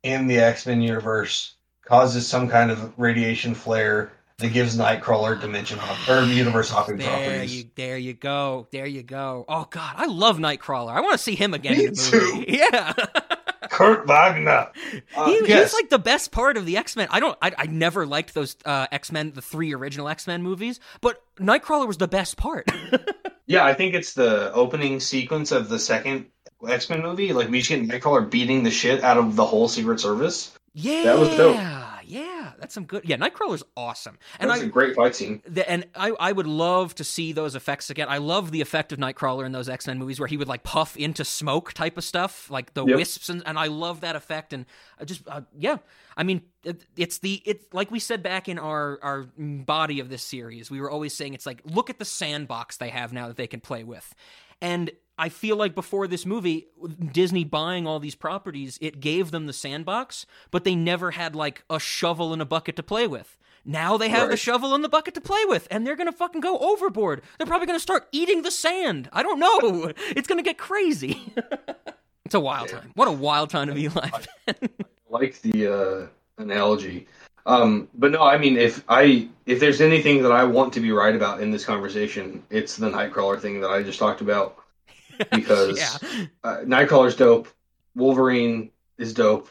in 0.02 0.26
the 0.26 0.38
X 0.38 0.66
Men 0.66 0.82
universe 0.82 1.54
causes 1.84 2.26
some 2.26 2.48
kind 2.48 2.70
of 2.70 2.98
radiation 2.98 3.54
flare 3.54 4.12
that 4.38 4.52
gives 4.52 4.76
Nightcrawler 4.76 5.40
dimension 5.40 5.78
hop- 5.78 6.08
or 6.08 6.22
universe 6.24 6.68
hopping 6.70 6.96
There 6.98 7.08
properties. 7.08 7.56
you, 7.56 7.64
there 7.74 7.96
you 7.98 8.14
go, 8.14 8.66
there 8.72 8.86
you 8.86 9.02
go. 9.02 9.44
Oh 9.48 9.66
God, 9.70 9.94
I 9.96 10.06
love 10.06 10.38
Nightcrawler. 10.38 10.90
I 10.92 11.00
want 11.00 11.12
to 11.12 11.18
see 11.18 11.34
him 11.34 11.54
again 11.54 11.76
Me 11.78 11.86
in 11.86 11.94
the 11.94 12.20
movie. 12.34 12.44
Yeah. 12.58 12.92
Kurt 13.70 14.06
Wagner. 14.06 14.70
Uh, 15.16 15.26
he, 15.26 15.40
yes. 15.48 15.72
He's 15.72 15.80
like 15.80 15.88
the 15.88 15.98
best 15.98 16.30
part 16.30 16.56
of 16.58 16.66
the 16.66 16.76
X 16.76 16.94
Men. 16.96 17.08
I 17.10 17.20
don't. 17.20 17.38
I, 17.40 17.52
I 17.56 17.66
never 17.66 18.04
liked 18.06 18.34
those 18.34 18.56
uh, 18.66 18.86
X 18.92 19.10
Men, 19.12 19.32
the 19.32 19.40
three 19.40 19.72
original 19.74 20.08
X 20.08 20.26
Men 20.26 20.42
movies, 20.42 20.78
but 21.00 21.22
Nightcrawler 21.38 21.86
was 21.86 21.96
the 21.98 22.08
best 22.08 22.36
part. 22.36 22.68
Yeah, 23.46 23.64
I 23.64 23.74
think 23.74 23.94
it's 23.94 24.14
the 24.14 24.52
opening 24.54 25.00
sequence 25.00 25.50
of 25.50 25.68
the 25.68 25.78
second 25.78 26.26
X 26.66 26.88
Men 26.88 27.02
movie. 27.02 27.32
Like 27.32 27.50
we 27.50 27.58
just 27.58 27.70
get 27.70 27.82
Nightcrawler 27.82 28.30
beating 28.30 28.62
the 28.62 28.70
shit 28.70 29.02
out 29.02 29.18
of 29.18 29.34
the 29.36 29.44
whole 29.44 29.68
Secret 29.68 29.98
Service. 30.00 30.54
yeah, 30.74 31.02
That 31.02 31.18
was 31.18 31.28
dope. 31.30 31.56
Yeah, 32.12 32.52
that's 32.58 32.74
some 32.74 32.84
good. 32.84 33.02
Yeah, 33.04 33.16
Nightcrawler's 33.16 33.62
awesome, 33.76 34.18
and 34.38 34.50
That's 34.50 34.60
I 34.62 34.64
a 34.64 34.68
great 34.68 34.94
fight 34.94 35.14
scene. 35.14 35.42
the, 35.46 35.68
and 35.70 35.86
I, 35.94 36.10
I 36.20 36.32
would 36.32 36.46
love 36.46 36.94
to 36.96 37.04
see 37.04 37.32
those 37.32 37.54
effects 37.54 37.88
again. 37.90 38.08
I 38.10 38.18
love 38.18 38.50
the 38.50 38.60
effect 38.60 38.92
of 38.92 38.98
Nightcrawler 38.98 39.46
in 39.46 39.52
those 39.52 39.68
X 39.68 39.86
Men 39.86 39.98
movies 39.98 40.20
where 40.20 40.26
he 40.28 40.36
would 40.36 40.48
like 40.48 40.62
puff 40.62 40.96
into 40.96 41.24
smoke 41.24 41.72
type 41.72 41.96
of 41.96 42.04
stuff, 42.04 42.50
like 42.50 42.74
the 42.74 42.84
Yep. 42.86 42.96
wisps, 42.96 43.28
and, 43.28 43.42
and 43.46 43.58
I 43.58 43.66
love 43.68 44.00
that 44.02 44.14
effect. 44.16 44.52
And 44.52 44.66
I 45.00 45.04
just, 45.04 45.22
uh, 45.26 45.40
yeah, 45.58 45.78
I 46.16 46.22
mean, 46.22 46.42
it's 46.96 47.18
the 47.18 47.42
it's 47.44 47.64
like 47.72 47.90
we 47.90 47.98
said 47.98 48.22
back 48.22 48.48
in 48.48 48.58
our 48.58 48.98
our 49.02 49.26
body 49.36 50.00
of 50.00 50.08
this 50.08 50.22
series. 50.22 50.70
We 50.70 50.80
were 50.80 50.90
always 50.90 51.14
saying 51.14 51.34
it's 51.34 51.46
like 51.46 51.62
look 51.64 51.90
at 51.90 51.98
the 51.98 52.04
sandbox 52.04 52.76
they 52.76 52.90
have 52.90 53.12
now 53.12 53.28
that 53.28 53.36
they 53.36 53.46
can 53.46 53.60
play 53.60 53.84
with, 53.84 54.14
and 54.60 54.90
I 55.18 55.28
feel 55.28 55.56
like 55.56 55.74
before 55.74 56.06
this 56.06 56.24
movie, 56.24 56.66
Disney 57.12 57.44
buying 57.44 57.86
all 57.86 58.00
these 58.00 58.14
properties, 58.14 58.78
it 58.80 59.00
gave 59.00 59.30
them 59.30 59.46
the 59.46 59.52
sandbox, 59.52 60.26
but 60.50 60.64
they 60.64 60.74
never 60.74 61.12
had 61.12 61.36
like 61.36 61.64
a 61.68 61.78
shovel 61.78 62.32
and 62.32 62.40
a 62.40 62.46
bucket 62.46 62.76
to 62.76 62.82
play 62.82 63.06
with. 63.06 63.36
Now 63.64 63.96
they 63.96 64.08
have 64.08 64.28
the 64.28 64.36
shovel 64.36 64.74
and 64.74 64.82
the 64.82 64.88
bucket 64.88 65.14
to 65.14 65.20
play 65.20 65.44
with, 65.44 65.68
and 65.70 65.86
they're 65.86 65.96
gonna 65.96 66.12
fucking 66.12 66.40
go 66.40 66.58
overboard. 66.58 67.22
They're 67.38 67.46
probably 67.46 67.66
gonna 67.66 67.78
start 67.78 68.08
eating 68.10 68.42
the 68.42 68.50
sand. 68.50 69.08
I 69.12 69.22
don't 69.22 69.38
know. 69.38 69.92
It's 70.16 70.26
gonna 70.26 70.42
get 70.42 70.58
crazy. 70.58 71.32
it's 72.24 72.34
a 72.34 72.40
wild 72.40 72.68
time. 72.68 72.90
What 72.94 73.08
a 73.08 73.12
wild 73.12 73.50
time 73.50 73.68
to 73.68 73.74
be 73.74 73.86
alive. 73.86 74.26
Like 75.12 75.40
the 75.42 75.66
uh, 75.66 76.42
analogy. 76.42 77.06
Um, 77.44 77.88
but 77.94 78.12
no, 78.12 78.22
I 78.22 78.38
mean, 78.38 78.56
if 78.56 78.84
I 78.88 79.28
if 79.46 79.60
there's 79.60 79.80
anything 79.80 80.22
that 80.22 80.32
I 80.32 80.44
want 80.44 80.72
to 80.74 80.80
be 80.80 80.92
right 80.92 81.14
about 81.14 81.40
in 81.40 81.50
this 81.50 81.64
conversation, 81.64 82.42
it's 82.50 82.76
the 82.76 82.90
Nightcrawler 82.90 83.40
thing 83.40 83.60
that 83.60 83.70
I 83.70 83.82
just 83.82 83.98
talked 83.98 84.20
about 84.20 84.58
because 85.30 85.78
yeah. 86.02 86.26
uh, 86.44 86.56
Nightcrawler's 86.58 87.16
dope, 87.16 87.48
Wolverine 87.94 88.70
is 88.98 89.12
dope. 89.12 89.48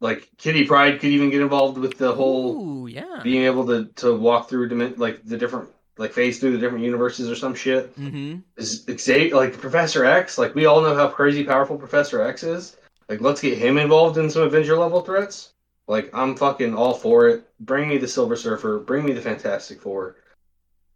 Like 0.00 0.28
Kitty 0.36 0.64
Pryde 0.64 1.00
could 1.00 1.10
even 1.10 1.30
get 1.30 1.40
involved 1.40 1.78
with 1.78 1.98
the 1.98 2.12
whole 2.12 2.56
Ooh, 2.56 2.86
yeah. 2.86 3.20
being 3.22 3.44
able 3.44 3.66
to 3.66 3.86
to 3.96 4.16
walk 4.16 4.48
through 4.48 4.68
like 4.96 5.24
the 5.24 5.36
different 5.36 5.70
like 5.98 6.12
phase 6.12 6.38
through 6.38 6.52
the 6.52 6.58
different 6.58 6.84
universes 6.84 7.28
or 7.28 7.34
some 7.34 7.54
shit. 7.54 7.96
Mm-hmm. 7.98 8.40
Is 8.56 8.84
Xavier 8.88 9.34
like 9.34 9.58
Professor 9.58 10.04
X? 10.04 10.38
Like 10.38 10.54
we 10.54 10.66
all 10.66 10.80
know 10.80 10.94
how 10.94 11.08
crazy 11.08 11.44
powerful 11.44 11.76
Professor 11.76 12.22
X 12.22 12.42
is. 12.42 12.76
Like 13.08 13.20
let's 13.20 13.40
get 13.40 13.58
him 13.58 13.78
involved 13.78 14.18
in 14.18 14.30
some 14.30 14.42
Avenger 14.42 14.76
level 14.76 15.00
threats. 15.00 15.52
Like 15.86 16.10
I'm 16.12 16.36
fucking 16.36 16.74
all 16.74 16.94
for 16.94 17.28
it. 17.28 17.48
Bring 17.60 17.88
me 17.88 17.98
the 17.98 18.08
Silver 18.08 18.36
Surfer. 18.36 18.78
Bring 18.78 19.04
me 19.04 19.12
the 19.12 19.22
Fantastic 19.22 19.80
Four. 19.80 20.16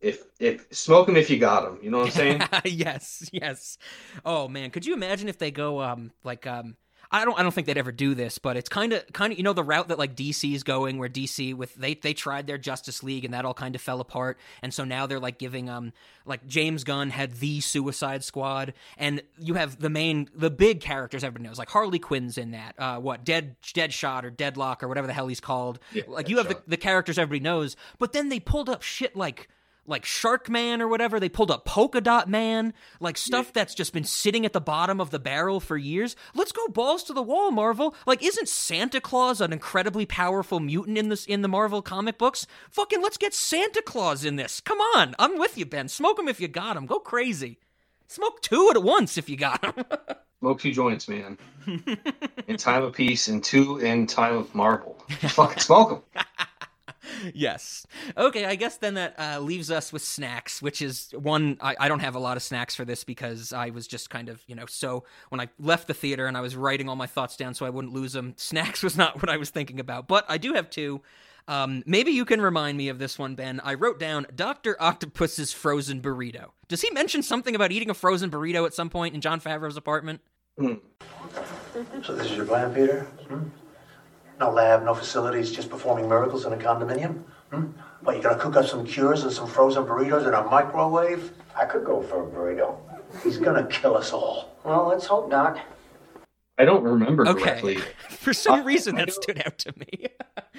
If 0.01 0.25
if 0.39 0.67
smoke 0.73 1.09
him 1.09 1.17
if 1.17 1.31
you 1.31 1.39
got 1.39 1.67
him. 1.67 1.79
You 1.83 1.91
know 1.91 1.99
what 1.99 2.07
I'm 2.09 2.13
saying? 2.13 2.43
yes, 2.65 3.31
yes. 3.33 3.79
Oh 4.25 4.49
man, 4.49 4.71
could 4.71 4.85
you 4.85 4.95
imagine 4.95 5.29
if 5.29 5.39
they 5.39 5.51
go 5.51 5.81
um 5.81 6.13
like 6.25 6.47
um 6.47 6.77
I 7.13 7.25
don't 7.25 7.39
I 7.39 7.43
don't 7.43 7.53
think 7.53 7.67
they'd 7.67 7.77
ever 7.77 7.93
do 7.93 8.15
this, 8.15 8.39
but 8.39 8.57
it's 8.57 8.69
kind 8.69 8.93
of 8.93 9.07
kind 9.13 9.33
of 9.33 9.39
you 9.39 9.45
know 9.45 9.53
the 9.53 9.63
route 9.63 9.89
that 9.89 9.99
like 9.99 10.17
DC 10.17 10.55
is 10.55 10.63
going 10.63 10.99
where 10.99 11.09
DC 11.09 11.55
with 11.55 11.75
they 11.75 11.95
they 11.95 12.15
tried 12.15 12.47
their 12.47 12.59
Justice 12.59 13.03
League 13.03 13.25
and 13.25 13.35
that 13.35 13.45
all 13.45 13.53
kind 13.55 13.75
of 13.75 13.83
fell 13.83 14.01
apart. 14.01 14.39
And 14.63 14.73
so 14.73 14.85
now 14.85 15.07
they're 15.07 15.21
like 15.21 15.39
giving 15.39 15.69
um 15.69 15.93
like 16.25 16.47
James 16.47 16.85
Gunn 16.85 17.11
had 17.11 17.35
the 17.35 17.61
Suicide 17.61 18.25
Squad. 18.25 18.73
And 18.97 19.23
you 19.39 19.55
have 19.55 19.79
the 19.79 19.91
main 19.91 20.29
the 20.35 20.51
big 20.51 20.81
characters 20.81 21.23
everybody 21.23 21.49
knows 21.49 21.59
like 21.59 21.71
Harley 21.71 21.99
Quinn's 21.99 22.39
in 22.39 22.53
that 22.53 22.75
uh 22.79 22.99
what 22.99 23.25
Dead 23.25 23.57
Deadshot 23.63 24.25
or 24.25 24.31
Deadlock 24.31 24.83
or 24.83 24.89
whatever 24.89 25.07
the 25.07 25.13
hell 25.13 25.29
he's 25.29 25.41
called. 25.41 25.79
Yeah, 25.93 26.05
like 26.09 26.31
you 26.31 26.39
have 26.39 26.49
the, 26.49 26.63
the 26.67 26.79
characters 26.79 27.19
everybody 27.19 27.41
knows 27.41 27.77
but 27.99 28.13
then 28.13 28.31
they 28.31 28.41
pulled 28.41 28.71
up 28.71 28.83
shit 28.83 29.15
like 29.15 29.49
like 29.87 30.05
Shark 30.05 30.49
Man 30.49 30.81
or 30.81 30.89
whatever. 30.89 31.19
They 31.19 31.29
pulled 31.29 31.51
up 31.51 31.65
Polka 31.65 32.01
Dot 32.01 32.29
Man, 32.29 32.73
like 33.01 33.17
stuff 33.17 33.53
that's 33.53 33.75
just 33.75 33.93
been 33.93 34.05
sitting 34.05 34.45
at 34.47 34.53
the 34.53 34.61
bottom 34.61 35.01
of 35.01 35.11
the 35.11 35.19
barrel 35.19 35.61
for 35.61 35.77
years. 35.77 36.17
Let's 36.35 36.53
go 36.53 36.69
balls 36.69 37.03
to 37.05 37.13
the 37.13 37.23
wall, 37.23 37.51
Marvel. 37.51 37.95
Like, 38.07 38.23
isn't 38.23 38.49
Santa 38.49 39.01
Claus 39.01 39.41
an 39.41 39.53
incredibly 39.53 40.07
powerful 40.07 40.61
mutant 40.61 40.99
in 40.99 41.09
this 41.09 41.27
in 41.27 41.43
the 41.43 41.49
Marvel 41.49 41.83
comic 41.83 42.19
books? 42.19 42.47
Fucking 42.71 43.03
let's 43.03 43.17
get 43.19 43.35
Santa 43.35 43.83
Claus 43.83 44.25
in 44.25 44.37
this. 44.37 44.61
Come 44.61 44.79
on, 44.97 45.15
I'm 45.19 45.39
with 45.39 45.59
you, 45.59 45.67
Ben. 45.67 45.89
Smoke 45.89 46.19
him 46.19 46.29
if 46.29 46.41
you 46.41 46.49
got 46.49 46.77
him. 46.77 46.87
Go 46.87 46.99
crazy. 46.99 47.59
Smoke 48.07 48.43
two 48.43 48.71
at 48.75 48.83
once 48.83 49.17
if 49.17 49.29
you 49.29 49.37
got 49.37 49.65
him. 49.65 49.85
Smoke 50.41 50.61
two 50.61 50.73
joints, 50.73 51.09
man. 51.09 51.39
in 52.49 52.57
time 52.57 52.83
of 52.83 52.95
peace 52.95 53.29
and 53.29 53.45
two 53.45 53.79
in 53.79 54.09
time 54.09 54.37
of 54.37 54.53
marble. 54.55 55.01
Just 55.21 55.37
fucking 55.37 55.61
smoke 55.61 56.05
them. 56.13 56.25
yes. 57.35 57.87
Okay, 58.17 58.45
I 58.45 58.55
guess 58.55 58.77
then 58.77 58.95
that 58.95 59.19
uh, 59.19 59.41
leaves 59.41 59.71
us 59.71 59.93
with 59.93 60.03
snacks, 60.03 60.63
which 60.63 60.83
is 60.83 61.13
one. 61.13 61.59
I, 61.61 61.77
I 61.81 61.89
don't 61.89 62.01
have 62.01 62.15
a 62.15 62.19
lot 62.19 62.37
of 62.37 62.43
snacks 62.43 62.75
for 62.75 62.85
this 62.85 63.05
because 63.05 63.53
I 63.53 63.71
was 63.71 63.87
just 63.87 64.11
kind 64.11 64.29
of, 64.29 64.43
you 64.47 64.55
know, 64.55 64.67
so 64.67 65.05
when 65.29 65.41
I 65.41 65.49
left 65.59 65.89
the 65.89 65.95
theater 65.95 66.27
and 66.27 66.37
I 66.37 66.41
was 66.41 66.57
writing 66.57 66.89
all 66.89 66.97
my 66.97 67.07
thoughts 67.07 67.37
down 67.37 67.55
so 67.55 67.67
I 67.67 67.71
wouldn't 67.71 67.93
lose 67.93 68.13
them, 68.13 68.35
snacks 68.37 68.83
was 68.83 68.97
not 68.97 69.21
what 69.23 69.29
I 69.29 69.37
was 69.37 69.51
thinking 69.51 69.81
about. 69.81 70.09
But 70.09 70.25
I 70.29 70.39
do 70.39 70.55
have 70.55 70.71
two. 70.71 71.03
Um, 71.49 71.83
maybe 71.87 72.13
you 72.13 72.25
can 72.25 72.41
remind 72.41 72.79
me 72.79 72.89
of 72.89 73.01
this 73.01 73.19
one, 73.19 73.35
Ben. 73.35 73.61
I 73.65 73.75
wrote 73.75 73.99
down 73.99 74.27
Dr. 74.35 74.81
Octopus's 74.81 75.53
frozen 75.53 76.01
burrito. 76.01 76.51
Does 76.69 76.83
he 76.83 76.91
mention 76.91 77.23
something 77.23 77.57
about 77.57 77.73
eating 77.73 77.91
a 77.91 77.95
frozen 77.95 78.31
burrito 78.31 78.65
at 78.65 78.75
some 78.75 78.89
point 78.89 79.15
in 79.17 79.21
Jon 79.21 79.41
Favreau's 79.41 79.77
apartment? 79.77 80.21
So 80.57 82.15
this 82.15 82.31
is 82.31 82.37
your 82.37 82.47
plan, 82.47 82.73
Peter? 82.73 83.05
Hmm? 83.29 83.49
No 84.43 84.51
lab, 84.51 84.85
no 84.85 84.93
facilities, 84.93 85.53
just 85.53 85.71
performing 85.71 86.09
miracles 86.09 86.47
in 86.47 86.53
a 86.53 86.57
condominium? 86.57 87.23
Hmm? 87.53 87.67
What, 88.03 88.17
you 88.17 88.23
gonna 88.25 88.35
cook 88.37 88.57
up 88.57 88.67
some 88.67 88.85
cures 88.85 89.23
and 89.23 89.33
some 89.33 89.47
frozen 89.47 89.85
burritos 89.85 90.27
in 90.27 90.35
a 90.35 90.43
microwave? 90.43 91.31
I 91.57 91.65
could 91.65 91.85
go 91.85 92.03
for 92.03 92.25
a 92.25 92.27
burrito. 92.27 92.75
He's 93.23 93.39
gonna 93.39 93.65
kill 93.69 93.97
us 93.97 94.13
all. 94.13 94.57
Well, 94.65 94.89
let's 94.89 95.07
hope 95.07 95.31
not. 95.31 95.61
I 96.59 96.65
don't 96.65 96.83
remember 96.83 97.29
Okay. 97.29 97.41
correctly. 97.41 97.77
For 98.09 98.35
some 98.35 98.63
Uh, 98.63 98.65
reason, 98.65 98.97
that 98.97 99.13
stood 99.13 99.41
out 99.47 99.59
to 99.59 99.73
me. 99.79 100.09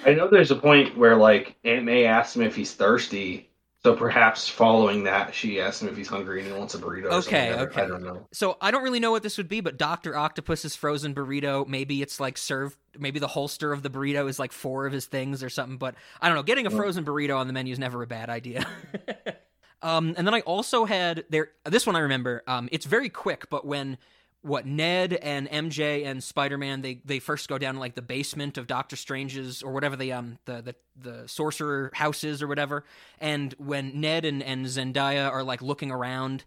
I 0.06 0.14
know 0.14 0.28
there's 0.28 0.50
a 0.50 0.56
point 0.56 0.96
where 0.96 1.16
like 1.16 1.54
Aunt 1.64 1.84
May 1.84 2.06
asks 2.06 2.34
him 2.34 2.40
if 2.42 2.56
he's 2.56 2.72
thirsty, 2.72 3.50
so 3.84 3.94
perhaps 3.94 4.48
following 4.48 5.04
that, 5.04 5.34
she 5.34 5.60
asks 5.60 5.82
him 5.82 5.88
if 5.88 5.96
he's 5.96 6.08
hungry 6.08 6.40
and 6.40 6.50
he 6.50 6.58
wants 6.58 6.74
a 6.74 6.78
burrito. 6.78 7.04
Or 7.04 7.12
Okay, 7.16 7.50
something. 7.50 7.68
Okay. 7.68 7.82
I 7.82 7.86
don't 7.86 8.02
know. 8.02 8.26
So 8.32 8.56
I 8.58 8.70
don't 8.70 8.82
really 8.82 8.98
know 8.98 9.10
what 9.10 9.22
this 9.22 9.36
would 9.36 9.48
be, 9.48 9.60
but 9.60 9.76
Doctor 9.76 10.16
Octopus's 10.16 10.74
frozen 10.74 11.14
burrito. 11.14 11.68
Maybe 11.68 12.00
it's 12.00 12.18
like 12.18 12.38
served. 12.38 12.78
Maybe 12.98 13.18
the 13.18 13.28
holster 13.28 13.72
of 13.74 13.82
the 13.82 13.90
burrito 13.90 14.26
is 14.26 14.38
like 14.38 14.52
four 14.52 14.86
of 14.86 14.92
his 14.94 15.04
things 15.04 15.42
or 15.42 15.50
something. 15.50 15.76
But 15.76 15.96
I 16.18 16.28
don't 16.28 16.36
know. 16.36 16.42
Getting 16.42 16.66
a 16.66 16.70
frozen 16.70 17.04
burrito 17.04 17.36
on 17.36 17.46
the 17.46 17.52
menu 17.52 17.74
is 17.74 17.78
never 17.78 18.02
a 18.02 18.06
bad 18.06 18.30
idea. 18.30 18.66
um, 19.82 20.14
and 20.16 20.26
then 20.26 20.32
I 20.32 20.40
also 20.40 20.86
had 20.86 21.26
there. 21.28 21.50
This 21.66 21.86
one 21.86 21.94
I 21.94 22.00
remember. 22.00 22.42
Um, 22.46 22.70
it's 22.72 22.86
very 22.86 23.10
quick, 23.10 23.50
but 23.50 23.66
when 23.66 23.98
what 24.44 24.66
Ned 24.66 25.14
and 25.14 25.48
MJ 25.48 26.04
and 26.04 26.22
Spider 26.22 26.58
Man 26.58 26.82
they 26.82 27.00
they 27.04 27.18
first 27.18 27.48
go 27.48 27.56
down 27.56 27.74
to 27.74 27.80
like 27.80 27.94
the 27.94 28.02
basement 28.02 28.58
of 28.58 28.66
Doctor 28.66 28.94
Strange's 28.94 29.62
or 29.62 29.72
whatever 29.72 29.96
the 29.96 30.12
um 30.12 30.38
the 30.44 30.62
the 30.62 30.74
the 31.00 31.28
sorcerer 31.28 31.90
house 31.94 32.24
is 32.24 32.42
or 32.42 32.46
whatever, 32.46 32.84
and 33.18 33.54
when 33.58 34.00
Ned 34.00 34.24
and 34.24 34.42
and 34.42 34.66
Zendaya 34.66 35.30
are 35.30 35.42
like 35.42 35.62
looking 35.62 35.90
around 35.90 36.44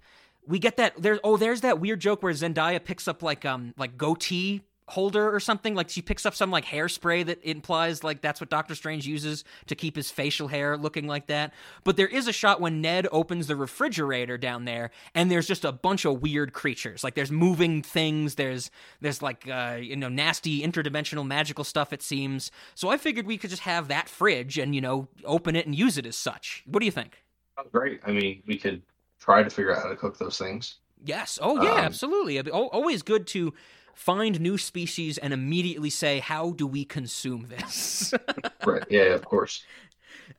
we 0.48 0.60
get 0.60 0.78
that 0.78 0.94
there's 1.02 1.20
oh 1.24 1.38
there's 1.38 1.62
that 1.62 1.80
weird 1.80 2.00
joke 2.00 2.24
where 2.24 2.34
Zendaya 2.34 2.84
picks 2.84 3.08
up 3.08 3.22
like 3.22 3.46
um 3.46 3.74
like 3.78 3.98
goatee 3.98 4.62
holder 4.90 5.34
or 5.34 5.40
something 5.40 5.76
like 5.76 5.90
she 5.90 6.02
picks 6.02 6.26
up 6.26 6.34
some 6.34 6.50
like 6.50 6.66
hairspray 6.66 7.26
that 7.26 7.44
implies 7.44 8.04
like 8.04 8.22
that's 8.22 8.40
what 8.40 8.50
Doctor 8.50 8.74
Strange 8.74 9.06
uses 9.06 9.44
to 9.66 9.76
keep 9.76 9.96
his 9.96 10.10
facial 10.10 10.48
hair 10.48 10.78
looking 10.78 11.08
like 11.08 11.28
that 11.28 11.54
but 11.84 11.98
there 11.98 12.08
is 12.08 12.28
a 12.28 12.34
shot 12.34 12.62
when 12.62 12.82
Ned 12.82 13.08
opens 13.12 13.48
the 13.48 13.56
refrigerator 13.56 14.38
down 14.38 14.66
there 14.66 14.92
and 15.14 15.30
there's 15.30 15.48
just 15.48 15.66
a 15.66 15.72
bunch 15.72 16.06
of 16.06 16.22
weird 16.22 16.54
creatures 16.54 17.04
like 17.04 17.16
there's 17.16 17.32
moving 17.32 17.82
things 17.82 18.36
there's 18.36 18.72
there's 19.02 19.22
like 19.22 19.48
uh 19.50 19.78
you 19.80 19.96
know 19.96 20.10
nasty 20.10 20.62
interdimensional 20.62 21.28
magical 21.28 21.64
stuff 21.64 21.92
it 21.92 22.02
seems 22.02 22.50
so 22.74 22.88
I 22.90 22.98
figured 22.98 23.28
we 23.28 23.38
could 23.38 23.50
just 23.50 23.64
have 23.64 23.90
that 23.90 24.08
fridge 24.08 24.58
and 24.58 24.74
you 24.74 24.82
know 24.82 25.08
open 25.26 25.56
it 25.56 25.66
and 25.66 25.76
use 25.76 25.98
it 25.98 26.06
as 26.06 26.16
such 26.16 26.64
what 26.66 26.80
do 26.80 26.86
you 26.86 26.92
think 26.92 27.24
great. 27.72 28.00
I 28.06 28.12
mean, 28.12 28.44
we 28.46 28.58
could 28.58 28.84
try 29.20 29.44
to 29.44 29.50
figure 29.50 29.76
out 29.76 29.82
how 29.82 29.90
to 29.90 29.96
cook 29.96 30.18
those 30.18 30.38
things. 30.38 30.76
Yes. 31.04 31.40
Oh, 31.42 31.62
yeah, 31.62 31.74
Um, 31.74 31.80
absolutely. 31.80 32.40
Al- 32.40 32.68
Always 32.68 33.02
good 33.02 33.28
to 33.28 33.54
find 33.98 34.40
new 34.40 34.58
species 34.58 35.18
and 35.18 35.34
immediately 35.34 35.90
say, 35.90 36.20
how 36.20 36.52
do 36.52 36.66
we 36.68 36.86
consume 36.86 37.48
this? 37.50 38.14
Right. 38.66 38.84
Yeah, 38.90 39.16
of 39.16 39.24
course. 39.26 39.64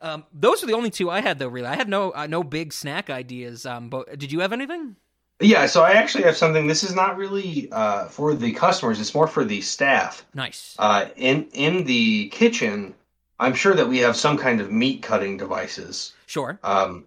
um, 0.03 0.25
those 0.33 0.63
are 0.63 0.67
the 0.67 0.75
only 0.75 0.91
two 0.91 1.11
I 1.11 1.21
had, 1.21 1.39
though. 1.39 1.49
Really, 1.49 1.67
I 1.67 1.77
had 1.77 1.89
no 1.89 2.13
uh, 2.13 2.27
no 2.27 2.43
big 2.43 2.73
snack 2.73 3.11
ideas. 3.11 3.65
Um, 3.67 3.89
but 3.89 4.19
did 4.19 4.31
you 4.33 4.41
have 4.41 4.53
anything? 4.53 4.97
Yeah, 5.41 5.67
so 5.67 5.83
I 5.83 5.93
actually 5.93 6.25
have 6.25 6.37
something. 6.37 6.67
This 6.67 6.83
is 6.85 6.95
not 6.95 7.17
really 7.17 7.69
uh, 7.73 8.07
for 8.09 8.35
the 8.35 8.53
customers. 8.53 9.01
It's 9.01 9.15
more 9.15 9.27
for 9.29 9.45
the 9.45 9.61
staff. 9.63 10.27
Nice. 10.35 10.77
Uh, 10.79 11.07
in 11.17 11.49
in 11.53 11.85
the 11.85 12.29
kitchen, 12.29 12.95
I'm 13.41 13.55
sure 13.55 13.75
that 13.75 13.89
we 13.89 13.99
have 13.99 14.17
some 14.17 14.37
kind 14.37 14.61
of 14.61 14.71
meat 14.71 15.03
cutting 15.03 15.37
devices. 15.39 16.13
Sure. 16.27 16.59
Um, 16.63 17.07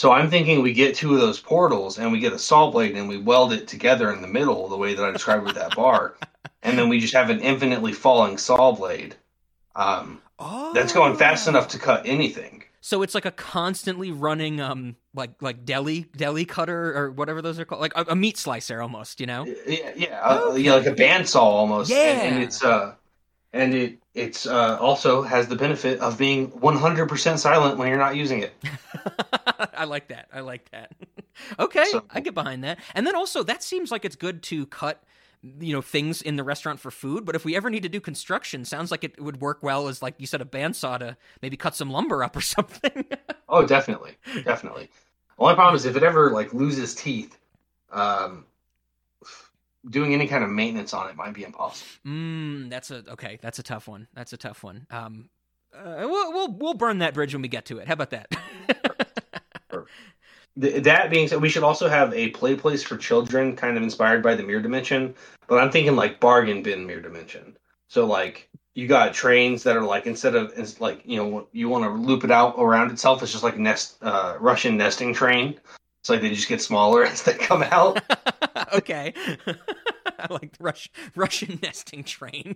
so 0.00 0.12
I'm 0.12 0.30
thinking 0.30 0.62
we 0.62 0.72
get 0.72 0.94
two 0.94 1.12
of 1.12 1.20
those 1.20 1.38
portals 1.38 1.98
and 1.98 2.10
we 2.10 2.20
get 2.20 2.32
a 2.32 2.38
saw 2.38 2.70
blade 2.70 2.96
and 2.96 3.06
we 3.06 3.18
weld 3.18 3.52
it 3.52 3.68
together 3.68 4.10
in 4.10 4.22
the 4.22 4.28
middle, 4.28 4.66
the 4.66 4.76
way 4.78 4.94
that 4.94 5.04
I 5.04 5.10
described 5.10 5.44
with 5.44 5.56
that 5.56 5.76
bar, 5.76 6.14
and 6.62 6.78
then 6.78 6.88
we 6.88 7.00
just 7.00 7.12
have 7.12 7.28
an 7.28 7.40
infinitely 7.40 7.92
falling 7.92 8.38
saw 8.38 8.72
blade. 8.72 9.14
Um, 9.76 10.22
Oh. 10.38 10.72
that's 10.72 10.94
going 10.94 11.18
fast 11.18 11.48
enough 11.48 11.68
to 11.68 11.78
cut 11.78 12.06
anything. 12.06 12.64
So 12.80 13.02
it's 13.02 13.14
like 13.14 13.26
a 13.26 13.30
constantly 13.30 14.10
running, 14.10 14.58
um, 14.58 14.96
like 15.12 15.32
like 15.42 15.66
deli 15.66 16.06
deli 16.16 16.46
cutter 16.46 16.96
or 16.96 17.10
whatever 17.10 17.42
those 17.42 17.60
are 17.60 17.66
called, 17.66 17.82
like 17.82 17.92
a, 17.94 18.06
a 18.08 18.16
meat 18.16 18.38
slicer 18.38 18.80
almost. 18.80 19.20
You 19.20 19.26
know. 19.26 19.44
Yeah, 19.66 19.92
yeah, 19.94 20.20
uh, 20.22 20.54
yeah, 20.54 20.76
like 20.76 20.86
a 20.86 20.94
bandsaw 20.94 21.42
almost. 21.42 21.92
And, 21.92 22.20
and 22.22 22.36
Yeah. 22.38 22.42
it's 22.46 22.64
uh, 22.64 22.94
and 23.52 23.74
it 23.74 23.98
it's 24.14 24.46
uh 24.46 24.78
also 24.80 25.20
has 25.20 25.46
the 25.46 25.56
benefit 25.56 26.00
of 26.00 26.16
being 26.16 26.50
100% 26.52 27.38
silent 27.38 27.76
when 27.76 27.88
you're 27.88 27.98
not 27.98 28.16
using 28.16 28.42
it. 28.42 28.54
I 29.74 29.84
like 29.84 30.08
that. 30.08 30.28
I 30.32 30.40
like 30.40 30.70
that. 30.70 30.92
okay, 31.58 31.84
So- 31.90 32.04
I 32.10 32.20
get 32.20 32.34
behind 32.34 32.64
that. 32.64 32.78
And 32.94 33.06
then 33.06 33.14
also, 33.16 33.42
that 33.44 33.62
seems 33.62 33.90
like 33.90 34.04
it's 34.04 34.16
good 34.16 34.42
to 34.44 34.66
cut, 34.66 35.02
you 35.42 35.72
know, 35.72 35.82
things 35.82 36.22
in 36.22 36.36
the 36.36 36.44
restaurant 36.44 36.80
for 36.80 36.90
food. 36.90 37.24
But 37.24 37.34
if 37.34 37.44
we 37.44 37.56
ever 37.56 37.70
need 37.70 37.82
to 37.82 37.88
do 37.88 38.00
construction, 38.00 38.64
sounds 38.64 38.90
like 38.90 39.04
it 39.04 39.20
would 39.20 39.40
work 39.40 39.62
well 39.62 39.88
as, 39.88 40.02
like 40.02 40.14
you 40.18 40.26
said, 40.26 40.40
a 40.40 40.44
bandsaw 40.44 40.98
to 41.00 41.16
maybe 41.42 41.56
cut 41.56 41.74
some 41.76 41.90
lumber 41.90 42.22
up 42.24 42.36
or 42.36 42.40
something. 42.56 43.04
Oh, 43.48 43.66
definitely, 43.66 44.16
definitely. 44.44 44.88
Only 45.38 45.54
problem 45.54 45.74
is 45.76 45.86
if 45.86 45.96
it 45.96 46.02
ever 46.02 46.30
like 46.30 46.52
loses 46.52 46.94
teeth, 46.94 47.38
um, 47.90 48.44
doing 49.88 50.12
any 50.12 50.26
kind 50.26 50.44
of 50.44 50.50
maintenance 50.50 50.92
on 50.92 51.08
it 51.08 51.16
might 51.16 51.32
be 51.32 51.42
impossible. 51.44 51.88
mm, 52.06 52.68
that's 52.68 52.90
a 52.90 53.02
okay. 53.12 53.38
That's 53.40 53.58
a 53.58 53.62
tough 53.62 53.88
one. 53.88 54.06
That's 54.14 54.32
a 54.34 54.36
tough 54.36 54.62
one. 54.62 54.86
Um, 54.90 55.30
uh, 55.74 55.94
we'll 56.06 56.32
we'll 56.32 56.52
we'll 56.52 56.74
burn 56.74 56.98
that 56.98 57.14
bridge 57.14 57.32
when 57.32 57.40
we 57.42 57.48
get 57.48 57.64
to 57.66 57.78
it. 57.78 57.86
How 57.88 57.94
about 57.94 58.10
that? 58.10 58.28
Th- 60.60 60.82
that 60.82 61.10
being 61.10 61.28
said, 61.28 61.40
we 61.40 61.48
should 61.48 61.62
also 61.62 61.88
have 61.88 62.12
a 62.12 62.30
play 62.30 62.56
place 62.56 62.82
for 62.82 62.96
children, 62.96 63.56
kind 63.56 63.76
of 63.76 63.82
inspired 63.82 64.22
by 64.22 64.34
the 64.34 64.42
Mirror 64.42 64.62
Dimension. 64.62 65.14
But 65.46 65.58
I'm 65.58 65.70
thinking 65.70 65.96
like 65.96 66.20
bargain 66.20 66.62
bin 66.62 66.86
Mirror 66.86 67.02
Dimension. 67.02 67.56
So 67.88 68.06
like 68.06 68.48
you 68.74 68.86
got 68.86 69.14
trains 69.14 69.62
that 69.64 69.76
are 69.76 69.82
like 69.82 70.06
instead 70.06 70.34
of 70.34 70.52
it's 70.56 70.80
like 70.80 71.02
you 71.04 71.16
know 71.16 71.48
you 71.52 71.68
want 71.68 71.84
to 71.84 71.90
loop 71.90 72.24
it 72.24 72.30
out 72.30 72.54
around 72.58 72.90
itself, 72.90 73.22
it's 73.22 73.32
just 73.32 73.44
like 73.44 73.56
a 73.56 73.60
nest 73.60 73.96
uh, 74.02 74.36
Russian 74.40 74.76
nesting 74.76 75.14
train. 75.14 75.58
It's 76.02 76.08
like 76.08 76.20
they 76.20 76.30
just 76.30 76.48
get 76.48 76.62
smaller 76.62 77.04
as 77.06 77.22
they 77.22 77.34
come 77.34 77.62
out. 77.62 78.02
okay. 78.74 79.14
I 79.46 80.32
like 80.32 80.56
the 80.56 80.64
Rush, 80.64 80.90
Russian 81.16 81.58
nesting 81.62 82.04
train. 82.04 82.54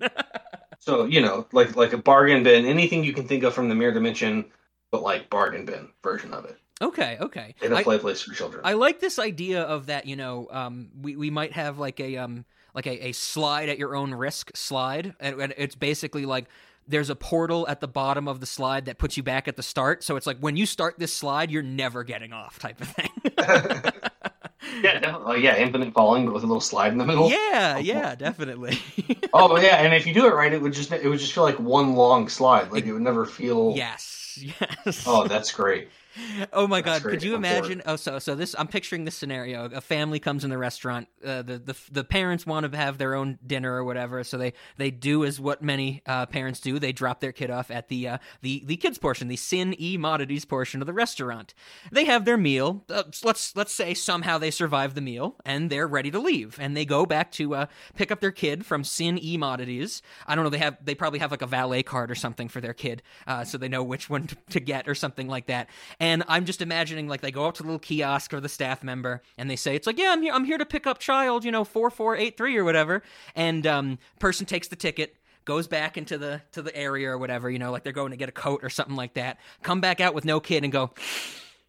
So 0.81 1.05
you 1.05 1.21
know, 1.21 1.47
like 1.53 1.77
like 1.77 1.93
a 1.93 1.99
bargain 1.99 2.43
bin, 2.43 2.67
anything 2.67 3.05
you 3.05 3.13
can 3.13 3.27
think 3.27 3.45
of 3.45 3.55
from 3.55 3.69
the 3.69 3.75
mirror 3.75 3.93
dimension, 3.93 4.47
but 4.93 5.03
like 5.03 5.31
bargain 5.31 5.65
bin 5.65 5.89
version 6.03 6.35
of 6.35 6.45
it 6.45 6.59
okay, 6.81 7.17
okay. 7.21 7.55
in 7.63 7.73
a 7.73 7.77
I- 7.77 7.83
play 7.83 7.99
place 7.99 8.23
for 8.23 8.35
children. 8.35 8.63
I 8.65 8.73
like 8.75 9.01
this 9.01 9.19
idea 9.19 9.63
of 9.63 9.87
that. 9.87 10.07
You 10.07 10.17
know, 10.17 10.49
um, 10.51 10.89
we 11.01 11.17
we 11.17 11.31
might 11.31 11.53
have 11.53 11.79
like 11.79 12.01
a 12.01 12.17
um 12.19 12.45
like 12.75 12.87
a, 12.87 13.09
a 13.09 13.13
slide 13.13 13.69
at 13.69 13.79
your 13.79 13.95
own 13.95 14.13
risk 14.13 14.57
slide, 14.57 15.15
and, 15.21 15.41
and 15.41 15.55
it's 15.57 15.75
basically 15.75 16.27
like 16.27 16.47
there's 16.87 17.09
a 17.09 17.17
portal 17.17 17.67
at 17.69 17.81
the 17.81 17.89
bottom 17.89 18.29
of 18.29 18.41
the 18.41 18.47
slide 18.47 18.87
that 18.87 18.99
puts 18.99 19.17
you 19.17 19.23
back 19.23 19.49
at 19.49 19.57
the 19.57 19.63
start. 19.63 20.03
So 20.05 20.17
it's 20.17 20.27
like 20.27 20.39
when 20.41 20.57
you 20.57 20.67
start 20.67 20.99
this 20.99 21.15
slide, 21.15 21.51
you're 21.51 21.63
never 21.63 22.05
getting 22.05 22.33
off, 22.33 22.59
type 22.59 22.81
of 22.81 22.89
thing. 22.89 23.11
yeah, 24.83 24.99
no, 24.99 25.29
uh, 25.29 25.35
yeah, 25.35 25.57
infinite 25.57 25.95
falling, 25.95 26.27
but 26.27 26.35
with 26.35 26.45
a 26.45 26.47
little 26.47 26.61
slide 26.61 26.93
in 26.93 26.99
the 26.99 27.07
middle. 27.07 27.31
yeah, 27.31 27.79
yeah, 27.79 28.15
definitely. 28.15 28.79
Oh 29.37 29.59
yeah, 29.59 29.83
and 29.83 29.93
if 29.93 30.07
you 30.07 30.15
do 30.15 30.27
it 30.27 30.35
right, 30.35 30.53
it 30.53 30.63
would 30.63 30.73
just 30.73 30.93
it 30.93 31.09
would 31.09 31.19
just 31.19 31.33
feel 31.33 31.43
like 31.43 31.59
one 31.59 31.95
long 31.97 32.29
slide. 32.29 32.71
Like 32.71 32.87
it 32.87 32.93
would 32.93 33.03
never 33.03 33.27
feel. 33.27 33.73
yes, 33.75 34.39
yes. 34.61 35.03
Oh, 35.09 35.27
that's 35.27 35.51
great. 35.51 35.89
Oh 36.53 36.67
my 36.67 36.81
god! 36.81 37.03
Could 37.03 37.23
you 37.23 37.35
imagine? 37.35 37.83
Oh, 37.87 37.97
so 37.97 38.19
so 38.19 38.35
this 38.35 38.55
I'm 38.59 38.69
picturing 38.69 39.05
this 39.05 39.15
scenario. 39.15 39.67
A 39.67 39.81
family 39.81 40.19
comes 40.19 40.45
in 40.45 40.51
the 40.51 40.59
restaurant. 40.59 41.09
Uh, 41.25 41.43
the 41.43 41.59
the 41.59 41.77
the 41.91 42.05
parents 42.05 42.47
want 42.47 42.71
to 42.71 42.77
have 42.77 42.99
their 42.99 43.15
own 43.15 43.39
dinner 43.45 43.75
or 43.75 43.85
whatever, 43.85 44.23
so 44.25 44.39
they 44.39 44.53
they 44.77 44.91
do 44.91 45.25
as 45.25 45.41
what 45.41 45.63
many 45.63 46.03
uh, 46.07 46.27
parents 46.27 46.61
do. 46.61 46.79
They 46.79 46.93
drop 46.93 47.21
their 47.21 47.33
kid 47.33 47.51
off 47.51 47.71
at 47.71 47.89
the 47.89 48.09
uh, 48.09 48.19
the 48.43 48.63
the 48.65 48.77
kids 48.77 48.99
portion, 48.99 49.29
the 49.29 49.37
sin 49.37 49.75
e 49.81 49.97
modities 49.97 50.45
portion 50.45 50.81
of 50.81 50.87
the 50.87 50.93
restaurant. 50.93 51.55
They 51.91 52.05
have 52.05 52.25
their 52.25 52.37
meal. 52.37 52.85
Uh, 52.89 53.05
let's 53.23 53.55
let's 53.57 53.73
say 53.73 53.95
somehow 53.95 54.39
they 54.39 54.51
survive 54.51 54.95
the 54.95 55.01
meal 55.01 55.37
and 55.45 55.71
they're 55.71 55.89
ready 55.89 56.11
to 56.11 56.19
leave, 56.19 56.59
and 56.61 56.77
they 56.77 56.85
go 56.85 57.07
back 57.07 57.33
to 57.33 57.55
uh, 57.55 57.67
pick 57.97 58.11
up 58.11 58.21
their 58.21 58.33
kid 58.33 58.65
from 58.67 58.85
sin 58.85 59.19
e 59.23 59.37
modities. 59.37 60.03
I 60.27 60.35
don't 60.35 60.45
know. 60.45 60.51
They 60.51 60.59
have 60.59 60.77
they 60.85 60.95
probably 60.95 61.19
have 61.21 61.31
like 61.31 61.43
a 61.43 61.47
valet 61.47 61.83
card 61.83 62.11
or 62.11 62.15
something 62.15 62.49
for 62.49 62.61
their 62.61 62.75
kid, 62.75 63.03
uh, 63.27 63.45
so 63.45 63.59
they 63.59 63.69
know 63.69 63.83
which 63.83 64.09
one 64.09 64.27
to, 64.29 64.37
to 64.51 64.61
get 64.61 64.89
or 64.89 64.95
something 64.95 65.29
like 65.29 65.47
that. 65.47 65.69
And 66.01 66.04
I'm 66.29 66.45
just 66.45 66.61
imagining 66.61 67.09
like 67.09 67.21
they 67.21 67.31
go 67.31 67.47
up 67.47 67.55
to 67.55 67.63
the 67.63 67.69
little 67.69 67.79
kiosk 67.79 68.35
or 68.35 68.41
the 68.41 68.49
staff 68.49 68.83
member 68.83 69.23
and 69.39 69.49
they 69.49 69.57
say 69.57 69.77
it's 69.77 69.87
like 69.87 69.99
yeah 69.99 70.11
I'm 70.11 70.23
here 70.23 70.33
I'm 70.33 70.45
here 70.45 70.59
to 70.59 70.67
pick 70.67 70.87
up 70.87 70.99
child 70.99 71.45
you 71.45 71.53
know 71.53 71.65
four 71.65 71.91
four 71.91 72.17
eight 72.17 72.37
three 72.37 72.57
or 72.57 72.65
whatever, 72.65 73.03
and 73.35 73.67
um, 73.67 73.99
person 74.19 74.47
takes 74.47 74.69
the 74.69 74.77
ticket 74.77 75.17
goes 75.45 75.67
back 75.67 75.99
into 75.99 76.17
the 76.17 76.41
to 76.53 76.63
the 76.63 76.75
area 76.75 77.11
or 77.11 77.19
whatever 77.19 77.51
you 77.51 77.59
know 77.59 77.71
like 77.71 77.83
they're 77.83 77.93
going 77.93 78.13
to 78.13 78.17
get 78.17 78.31
a 78.31 78.33
coat 78.33 78.61
or 78.63 78.71
something 78.71 78.97
like 78.97 79.13
that 79.15 79.39
come 79.63 79.79
back 79.79 80.01
out 80.01 80.15
with 80.15 80.25
no 80.25 80.41
kid 80.41 80.65
and 80.65 80.73
go 80.73 80.91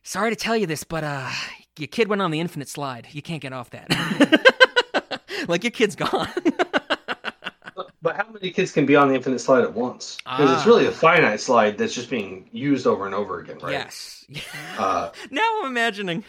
sorry 0.01 0.29
to 0.29 0.35
tell 0.35 0.55
you 0.55 0.65
this 0.65 0.85
but 0.85 1.03
uh 1.03 1.29
your 1.77 1.87
kid 1.87 2.07
went 2.07 2.21
on 2.21 2.31
the 2.31 2.39
infinite 2.39 2.69
slide. 2.69 3.07
You 3.11 3.21
can't 3.21 3.41
get 3.41 3.51
off 3.53 3.71
that. 3.71 4.41
Like 5.47 5.63
your 5.63 5.71
kid's 5.71 5.95
gone 5.95 6.29
But 8.01 8.15
how 8.15 8.27
many 8.31 8.51
kids 8.51 8.71
can 8.71 8.85
be 8.85 8.95
on 8.95 9.09
the 9.09 9.15
infinite 9.15 9.39
slide 9.39 9.63
at 9.63 9.73
once? 9.73 10.17
Because 10.23 10.49
Ah. 10.51 10.57
it's 10.57 10.65
really 10.65 10.85
a 10.85 10.91
finite 10.91 11.39
slide 11.41 11.77
that's 11.77 11.93
just 11.93 12.09
being 12.09 12.47
used 12.51 12.87
over 12.87 13.05
and 13.05 13.13
over 13.15 13.39
again, 13.39 13.57
right? 13.61 13.71
yes 13.71 14.25
Uh, 14.77 15.09
now 15.31 15.59
i'm 15.61 15.67
imagining 15.67 16.23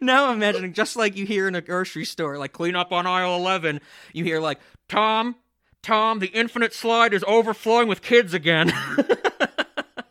now 0.00 0.28
i'm 0.28 0.36
imagining 0.36 0.72
just 0.72 0.94
like 0.94 1.16
you 1.16 1.26
hear 1.26 1.48
in 1.48 1.54
a 1.56 1.60
grocery 1.60 2.04
store 2.04 2.38
like 2.38 2.52
clean 2.52 2.76
up 2.76 2.92
on 2.92 3.04
aisle 3.06 3.34
11 3.36 3.80
you 4.12 4.22
hear 4.22 4.38
like 4.40 4.60
tom 4.88 5.34
tom 5.82 6.20
the 6.20 6.28
infinite 6.28 6.72
slide 6.72 7.12
is 7.12 7.24
overflowing 7.26 7.88
with 7.88 8.00
kids 8.00 8.32
again 8.32 8.72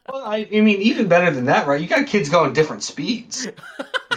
well, 0.10 0.26
I, 0.26 0.46
I 0.54 0.60
mean, 0.60 0.82
even 0.82 1.08
better 1.08 1.32
than 1.32 1.46
that, 1.46 1.68
right? 1.68 1.80
You 1.80 1.88
got 1.88 2.06
kids 2.06 2.28
going 2.28 2.52
different 2.52 2.84
speeds. 2.84 3.48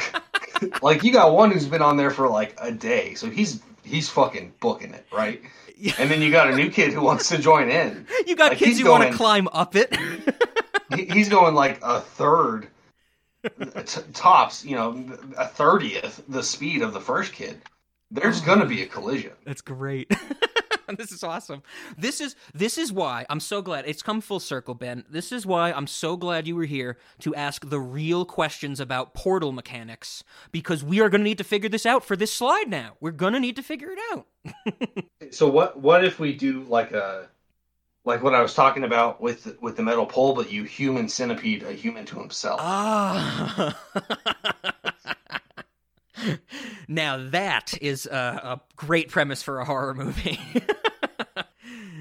like 0.83 1.05
you 1.05 1.13
got 1.13 1.33
one 1.33 1.53
who's 1.53 1.67
been 1.67 1.83
on 1.83 1.97
there 1.97 2.11
for 2.11 2.29
like 2.29 2.57
a 2.61 2.73
day, 2.73 3.15
so 3.15 3.31
he's 3.31 3.63
he's 3.85 4.09
fucking 4.09 4.55
booking 4.61 4.93
it, 4.93 5.07
right? 5.13 5.41
And 5.99 6.11
then 6.11 6.23
you 6.23 6.31
got 6.31 6.49
a 6.51 6.57
new 6.57 6.71
kid 6.71 6.93
who 6.93 7.01
wants 7.03 7.29
to 7.31 7.39
join 7.39 7.69
in. 7.69 8.07
you 8.27 8.37
got 8.37 8.51
Like, 8.51 8.59
kids 8.59 8.79
who 8.79 8.91
want 8.91 9.11
to 9.11 9.17
climb 9.17 9.49
up 9.49 9.75
it 9.77 9.95
He's 10.95 11.29
going 11.29 11.55
like 11.55 11.81
a 11.83 12.01
third, 12.01 12.69
t- 13.43 14.01
tops, 14.13 14.65
you 14.65 14.77
know, 14.77 15.05
a 15.37 15.47
thirtieth 15.49 16.23
the 16.29 16.43
speed 16.43 16.83
of 16.83 16.93
the 16.93 17.01
first 17.01 17.33
kid. 17.33 17.61
There's 18.11 18.41
gonna 18.41 18.67
be 18.67 18.83
a 18.83 18.87
collision. 18.87 19.33
That's 19.45 19.61
great. 19.63 20.13
this 20.99 21.13
is 21.13 21.23
awesome. 21.23 21.63
This 21.97 22.21
is 22.21 22.37
this 22.53 22.79
is 22.79 22.93
why 22.93 23.27
I'm 23.29 23.41
so 23.41 23.63
glad 23.63 23.85
it's 23.87 24.03
come 24.03 24.21
full 24.21 24.41
circle, 24.41 24.75
Ben. 24.75 25.05
This 25.09 25.33
is 25.33 25.47
why 25.47 25.73
I'm 25.73 25.87
so 25.87 26.17
glad 26.17 26.47
you 26.47 26.57
were 26.57 26.65
here 26.65 26.99
to 27.21 27.35
ask 27.35 27.69
the 27.69 27.81
real 27.81 28.25
questions 28.25 28.81
about 28.81 29.15
portal 29.15 29.53
mechanics 29.53 30.25
because 30.53 30.85
we 30.85 31.01
are 31.01 31.09
going 31.09 31.21
to 31.21 31.25
need 31.25 31.39
to 31.39 31.45
figure 31.45 31.69
this 31.69 31.87
out 31.87 32.05
for 32.05 32.17
this 32.17 32.33
slide 32.33 32.69
now. 32.69 32.95
We're 33.01 33.13
going 33.13 33.33
to 33.33 33.41
need 33.41 33.57
to 33.57 33.63
figure 33.63 33.91
it 33.91 33.99
out. 34.13 34.27
So 35.31 35.49
what 35.49 35.81
what 35.81 36.05
if 36.05 36.21
we 36.21 36.35
do 36.35 36.65
like 36.69 36.93
a 36.93 37.29
like 38.05 38.23
what 38.23 38.35
I 38.35 38.43
was 38.43 38.55
talking 38.55 38.85
about 38.85 39.21
with 39.21 39.57
with 39.61 39.77
the 39.77 39.83
metal 39.83 40.07
pole, 40.07 40.35
but 40.35 40.53
you 40.53 40.65
human 40.65 41.09
centipede 41.09 41.63
a 41.63 41.73
human 41.73 42.05
to 42.07 42.21
himself. 42.21 42.61
Ah. 42.63 43.75
now 46.89 47.29
that 47.31 47.75
is 47.81 48.07
a, 48.07 48.41
a 48.43 48.61
great 48.77 49.09
premise 49.09 49.43
for 49.43 49.61
a 49.61 49.65
horror 49.65 49.95
movie. 49.95 50.39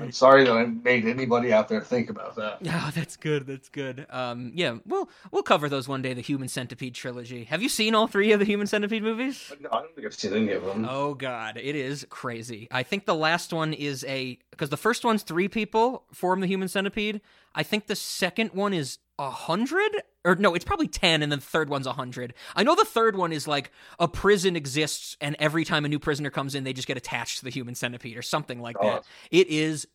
I'm 0.02 0.12
sorry 0.12 0.44
that 0.44 0.52
I 0.52 0.66
made 0.66 1.06
anybody 1.06 1.54
out 1.54 1.70
there 1.70 1.80
think 1.80 2.10
about 2.10 2.36
that. 2.36 2.60
Oh, 2.76 2.92
that's 2.94 3.16
good. 3.16 3.46
That's 3.46 3.70
good. 3.70 4.06
Um, 4.10 4.52
yeah, 4.56 4.78
we'll 4.86 5.08
we'll 5.32 5.44
cover 5.44 5.70
those 5.70 5.88
one 5.88 6.02
day. 6.02 6.14
The 6.14 6.22
Human 6.22 6.48
Centipede 6.48 6.96
trilogy. 6.96 7.44
Have 7.46 7.62
you 7.62 7.70
seen 7.70 7.94
all 7.94 8.08
three 8.08 8.32
of 8.32 8.40
the 8.40 8.46
Human 8.46 8.66
Centipede 8.68 9.04
movies? 9.04 9.54
No, 9.62 9.70
I 9.72 9.82
don't 9.82 9.96
think 9.96 10.08
I've 10.08 10.14
seen 10.14 10.34
any 10.34 10.52
of 10.52 10.66
them. 10.66 10.86
Oh 10.90 11.14
God, 11.14 11.56
it 11.58 11.76
is 11.76 12.06
crazy. 12.10 12.68
I 12.72 12.84
think 12.84 13.06
the 13.06 13.16
last 13.16 13.54
one 13.54 13.74
is 13.74 14.04
a 14.06 14.40
because 14.50 14.70
the 14.70 14.78
first 14.78 15.06
one's 15.06 15.24
three 15.24 15.48
people 15.48 16.04
form 16.12 16.42
the 16.42 16.48
Human 16.48 16.68
Centipede. 16.68 17.22
I 17.54 17.64
think 17.64 17.86
the 17.86 17.96
second 17.96 18.52
one 18.54 18.74
is 18.74 18.98
a 19.20 19.30
hundred, 19.30 19.92
or 20.26 20.36
no, 20.36 20.54
it's 20.56 20.66
probably 20.66 20.88
10 20.88 21.22
and 21.22 21.32
then 21.32 21.40
the 21.40 21.46
third 21.46 21.70
one's 21.70 21.86
100. 21.86 22.34
I 22.56 22.64
know 22.64 22.76
the 22.76 22.86
third 22.86 23.16
one 23.16 23.32
is 23.34 23.48
like 23.48 23.72
a 24.00 24.08
prison 24.08 24.56
exists 24.56 25.18
and 25.22 25.36
every 25.40 25.66
time 25.66 25.86
a 25.86 25.90
new 25.90 26.00
prisoner 26.00 26.30
comes 26.30 26.56
in 26.56 26.64
they 26.64 26.74
just 26.74 26.88
get 26.88 26.98
attached 26.98 27.40
to 27.40 27.44
the 27.46 27.50
human 27.52 27.76
centipede 27.76 28.18
or 28.18 28.22
something 28.22 28.62
like 28.62 28.78
Oh. 28.80 28.86
that. 28.88 29.04
It 29.32 29.48
is 29.48 29.88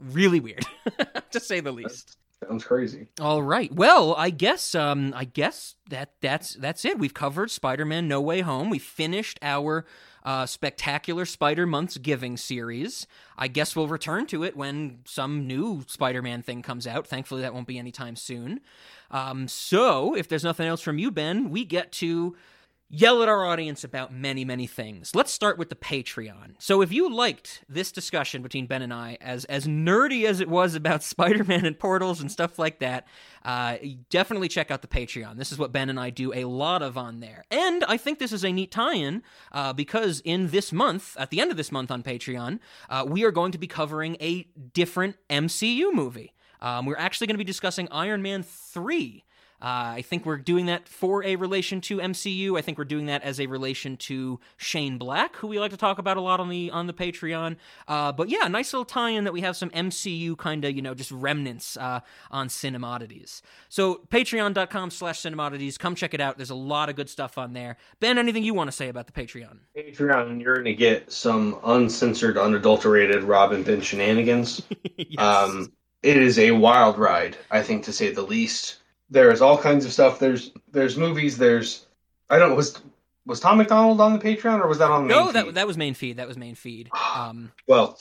really 0.00 0.40
weird 0.40 0.64
to 1.30 1.40
say 1.40 1.60
the 1.60 1.72
least. 1.72 2.16
Sounds 2.46 2.64
crazy. 2.64 3.06
All 3.18 3.42
right. 3.42 3.72
Well, 3.72 4.14
I 4.16 4.28
guess 4.30 4.74
um 4.74 5.12
I 5.16 5.24
guess 5.24 5.74
that 5.88 6.12
that's 6.20 6.52
that's 6.54 6.84
it. 6.84 6.98
We've 6.98 7.14
covered 7.14 7.50
Spider-Man 7.50 8.08
No 8.08 8.20
Way 8.20 8.42
Home. 8.42 8.68
We 8.68 8.78
finished 8.78 9.38
our 9.42 9.86
uh, 10.26 10.44
spectacular 10.44 11.24
Spider 11.24 11.66
Months 11.66 11.96
Giving 11.98 12.36
series. 12.36 13.06
I 13.38 13.46
guess 13.46 13.76
we'll 13.76 13.86
return 13.86 14.26
to 14.26 14.42
it 14.42 14.56
when 14.56 14.98
some 15.04 15.46
new 15.46 15.84
Spider-Man 15.86 16.42
thing 16.42 16.62
comes 16.62 16.84
out. 16.84 17.06
Thankfully, 17.06 17.42
that 17.42 17.54
won't 17.54 17.68
be 17.68 17.78
anytime 17.78 18.16
soon. 18.16 18.60
Um, 19.12 19.46
so, 19.46 20.16
if 20.16 20.28
there's 20.28 20.42
nothing 20.42 20.66
else 20.66 20.80
from 20.80 20.98
you, 20.98 21.12
Ben, 21.12 21.48
we 21.48 21.64
get 21.64 21.92
to 21.92 22.36
yell 22.88 23.22
at 23.22 23.28
our 23.28 23.44
audience 23.44 23.82
about 23.84 24.12
many, 24.12 24.44
many 24.44 24.66
things. 24.66 25.14
Let's 25.14 25.32
start 25.32 25.58
with 25.58 25.68
the 25.68 25.76
Patreon. 25.76 26.54
So 26.58 26.82
if 26.82 26.92
you 26.92 27.12
liked 27.12 27.64
this 27.68 27.90
discussion 27.90 28.42
between 28.42 28.66
Ben 28.66 28.82
and 28.82 28.92
I, 28.92 29.18
as 29.20 29.44
as 29.46 29.66
nerdy 29.66 30.24
as 30.24 30.40
it 30.40 30.48
was 30.48 30.74
about 30.74 31.02
Spider-Man 31.16 31.64
and 31.64 31.78
portals 31.78 32.20
and 32.20 32.30
stuff 32.30 32.58
like 32.58 32.78
that, 32.78 33.06
uh, 33.44 33.76
definitely 34.10 34.48
check 34.48 34.70
out 34.70 34.82
the 34.82 34.88
Patreon. 34.88 35.36
This 35.36 35.52
is 35.52 35.58
what 35.58 35.72
Ben 35.72 35.90
and 35.90 35.98
I 35.98 36.10
do 36.10 36.32
a 36.32 36.44
lot 36.44 36.82
of 36.82 36.96
on 36.96 37.20
there. 37.20 37.44
And 37.50 37.84
I 37.84 37.96
think 37.96 38.18
this 38.18 38.32
is 38.32 38.44
a 38.44 38.52
neat 38.52 38.70
tie-in 38.70 39.22
uh, 39.52 39.72
because 39.72 40.20
in 40.20 40.48
this 40.48 40.72
month, 40.72 41.16
at 41.18 41.30
the 41.30 41.40
end 41.40 41.50
of 41.50 41.56
this 41.56 41.72
month 41.72 41.90
on 41.90 42.02
Patreon, 42.02 42.60
uh, 42.88 43.04
we 43.06 43.24
are 43.24 43.30
going 43.32 43.52
to 43.52 43.58
be 43.58 43.66
covering 43.66 44.16
a 44.20 44.44
different 44.72 45.16
MCU 45.28 45.92
movie. 45.92 46.32
Um, 46.60 46.86
we're 46.86 46.96
actually 46.96 47.26
going 47.26 47.34
to 47.34 47.38
be 47.38 47.44
discussing 47.44 47.88
Iron 47.90 48.22
Man 48.22 48.42
3. 48.42 49.24
Uh, 49.66 49.94
I 49.96 50.02
think 50.02 50.24
we're 50.24 50.36
doing 50.36 50.66
that 50.66 50.88
for 50.88 51.24
a 51.24 51.34
relation 51.34 51.80
to 51.80 51.98
MCU. 51.98 52.56
I 52.56 52.62
think 52.62 52.78
we're 52.78 52.84
doing 52.84 53.06
that 53.06 53.24
as 53.24 53.40
a 53.40 53.48
relation 53.48 53.96
to 53.96 54.38
Shane 54.56 54.96
Black, 54.96 55.34
who 55.34 55.48
we 55.48 55.58
like 55.58 55.72
to 55.72 55.76
talk 55.76 55.98
about 55.98 56.16
a 56.16 56.20
lot 56.20 56.38
on 56.38 56.48
the 56.48 56.70
on 56.70 56.86
the 56.86 56.92
Patreon. 56.92 57.56
Uh, 57.88 58.12
but 58.12 58.28
yeah, 58.28 58.46
nice 58.46 58.72
little 58.72 58.84
tie-in 58.84 59.24
that 59.24 59.32
we 59.32 59.40
have 59.40 59.56
some 59.56 59.70
MCU 59.70 60.38
kind 60.38 60.64
of 60.64 60.76
you 60.76 60.82
know 60.82 60.94
just 60.94 61.10
remnants 61.10 61.76
uh, 61.78 61.98
on 62.30 62.46
Cinemodities. 62.46 63.42
So 63.68 64.02
Patreon.com 64.08 64.92
slash 64.92 65.22
Cinemodities, 65.22 65.76
come 65.76 65.96
check 65.96 66.14
it 66.14 66.20
out. 66.20 66.36
There's 66.36 66.50
a 66.50 66.54
lot 66.54 66.88
of 66.88 66.94
good 66.94 67.10
stuff 67.10 67.36
on 67.36 67.52
there. 67.52 67.76
Ben, 67.98 68.18
anything 68.18 68.44
you 68.44 68.54
want 68.54 68.68
to 68.68 68.76
say 68.76 68.88
about 68.88 69.08
the 69.08 69.12
Patreon? 69.12 69.58
Patreon, 69.76 70.40
you're 70.40 70.54
going 70.54 70.66
to 70.66 70.74
get 70.74 71.10
some 71.10 71.58
uncensored, 71.64 72.38
unadulterated 72.38 73.24
Robin 73.24 73.64
Ben 73.64 73.80
shenanigans. 73.80 74.62
yes. 74.96 75.18
Um, 75.18 75.72
it 76.04 76.18
is 76.18 76.38
a 76.38 76.52
wild 76.52 76.98
ride, 76.98 77.36
I 77.50 77.62
think, 77.62 77.82
to 77.86 77.92
say 77.92 78.12
the 78.12 78.22
least. 78.22 78.76
There 79.10 79.30
is 79.30 79.40
all 79.40 79.58
kinds 79.58 79.84
of 79.84 79.92
stuff. 79.92 80.18
There's 80.18 80.52
there's 80.72 80.96
movies. 80.96 81.38
There's 81.38 81.86
I 82.30 82.38
don't 82.38 82.56
was 82.56 82.80
was 83.24 83.40
Tom 83.40 83.58
McDonald 83.58 84.00
on 84.00 84.12
the 84.12 84.18
Patreon 84.18 84.60
or 84.60 84.68
was 84.68 84.78
that 84.78 84.90
on 84.90 85.06
the 85.06 85.14
no, 85.14 85.24
main 85.24 85.32
that 85.34 85.44
feed? 85.46 85.54
that 85.54 85.66
was 85.66 85.76
main 85.76 85.94
feed. 85.94 86.16
That 86.16 86.28
was 86.28 86.36
main 86.36 86.54
feed. 86.54 86.90
Um, 87.16 87.50
well 87.66 87.98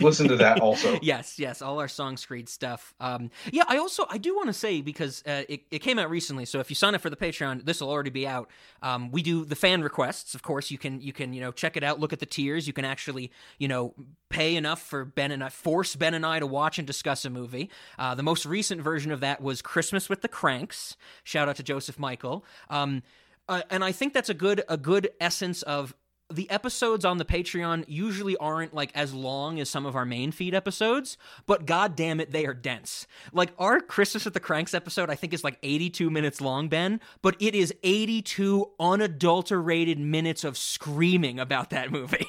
listen 0.00 0.28
to 0.28 0.36
that 0.36 0.60
also. 0.60 0.98
yes, 1.02 1.38
yes, 1.38 1.62
all 1.62 1.78
our 1.78 1.88
song 1.88 2.16
screed 2.16 2.48
stuff. 2.48 2.92
Um, 2.98 3.30
yeah, 3.52 3.62
I 3.68 3.78
also 3.78 4.04
I 4.10 4.18
do 4.18 4.34
want 4.34 4.48
to 4.48 4.52
say 4.52 4.80
because 4.80 5.22
uh, 5.26 5.42
it 5.48 5.62
it 5.70 5.78
came 5.78 5.98
out 5.98 6.10
recently, 6.10 6.44
so 6.44 6.58
if 6.60 6.70
you 6.70 6.76
sign 6.76 6.94
up 6.94 7.00
for 7.00 7.10
the 7.10 7.16
Patreon, 7.16 7.64
this 7.64 7.80
will 7.80 7.90
already 7.90 8.10
be 8.10 8.26
out. 8.26 8.50
Um, 8.82 9.10
we 9.10 9.22
do 9.22 9.44
the 9.44 9.54
fan 9.54 9.82
requests, 9.82 10.34
of 10.34 10.42
course. 10.42 10.70
You 10.70 10.78
can 10.78 11.00
you 11.00 11.12
can 11.12 11.32
you 11.32 11.40
know 11.40 11.52
check 11.52 11.76
it 11.76 11.84
out, 11.84 12.00
look 12.00 12.12
at 12.12 12.18
the 12.18 12.26
tiers. 12.26 12.66
You 12.66 12.72
can 12.72 12.84
actually 12.84 13.30
you 13.58 13.68
know 13.68 13.94
pay 14.28 14.56
enough 14.56 14.82
for 14.82 15.04
Ben 15.04 15.30
and 15.30 15.44
I 15.44 15.48
force 15.48 15.94
Ben 15.94 16.14
and 16.14 16.26
I 16.26 16.40
to 16.40 16.46
watch 16.46 16.78
and 16.78 16.86
discuss 16.86 17.24
a 17.24 17.30
movie. 17.30 17.70
Uh, 17.98 18.14
the 18.16 18.24
most 18.24 18.44
recent 18.44 18.80
version 18.80 19.12
of 19.12 19.20
that 19.20 19.40
was 19.40 19.62
Christmas 19.62 20.08
with 20.08 20.22
the 20.22 20.28
Kranks. 20.28 20.96
Shout 21.22 21.48
out 21.48 21.56
to 21.56 21.62
Joseph 21.62 21.98
Michael. 21.98 22.44
Um, 22.68 23.02
uh, 23.48 23.62
and 23.70 23.84
I 23.84 23.92
think 23.92 24.14
that's 24.14 24.30
a 24.30 24.34
good 24.34 24.62
a 24.68 24.76
good 24.76 25.10
essence 25.20 25.62
of 25.62 25.94
the 26.34 26.50
episodes 26.50 27.04
on 27.04 27.18
the 27.18 27.24
Patreon 27.24 27.84
usually 27.86 28.36
aren't 28.36 28.74
like 28.74 28.90
as 28.94 29.14
long 29.14 29.60
as 29.60 29.68
some 29.70 29.86
of 29.86 29.96
our 29.96 30.04
main 30.04 30.32
feed 30.32 30.54
episodes, 30.54 31.16
but 31.46 31.66
god 31.66 31.96
damn 31.96 32.20
it, 32.20 32.30
they 32.32 32.46
are 32.46 32.54
dense. 32.54 33.06
Like 33.32 33.52
our 33.58 33.80
Christmas 33.80 34.26
at 34.26 34.34
the 34.34 34.40
Kranks 34.40 34.74
episode, 34.74 35.10
I 35.10 35.14
think 35.14 35.32
is 35.32 35.44
like 35.44 35.58
82 35.62 36.10
minutes 36.10 36.40
long, 36.40 36.68
Ben, 36.68 37.00
but 37.22 37.36
it 37.40 37.54
is 37.54 37.72
82 37.82 38.70
unadulterated 38.80 39.98
minutes 39.98 40.44
of 40.44 40.58
screaming 40.58 41.38
about 41.38 41.70
that 41.70 41.90
movie. 41.90 42.26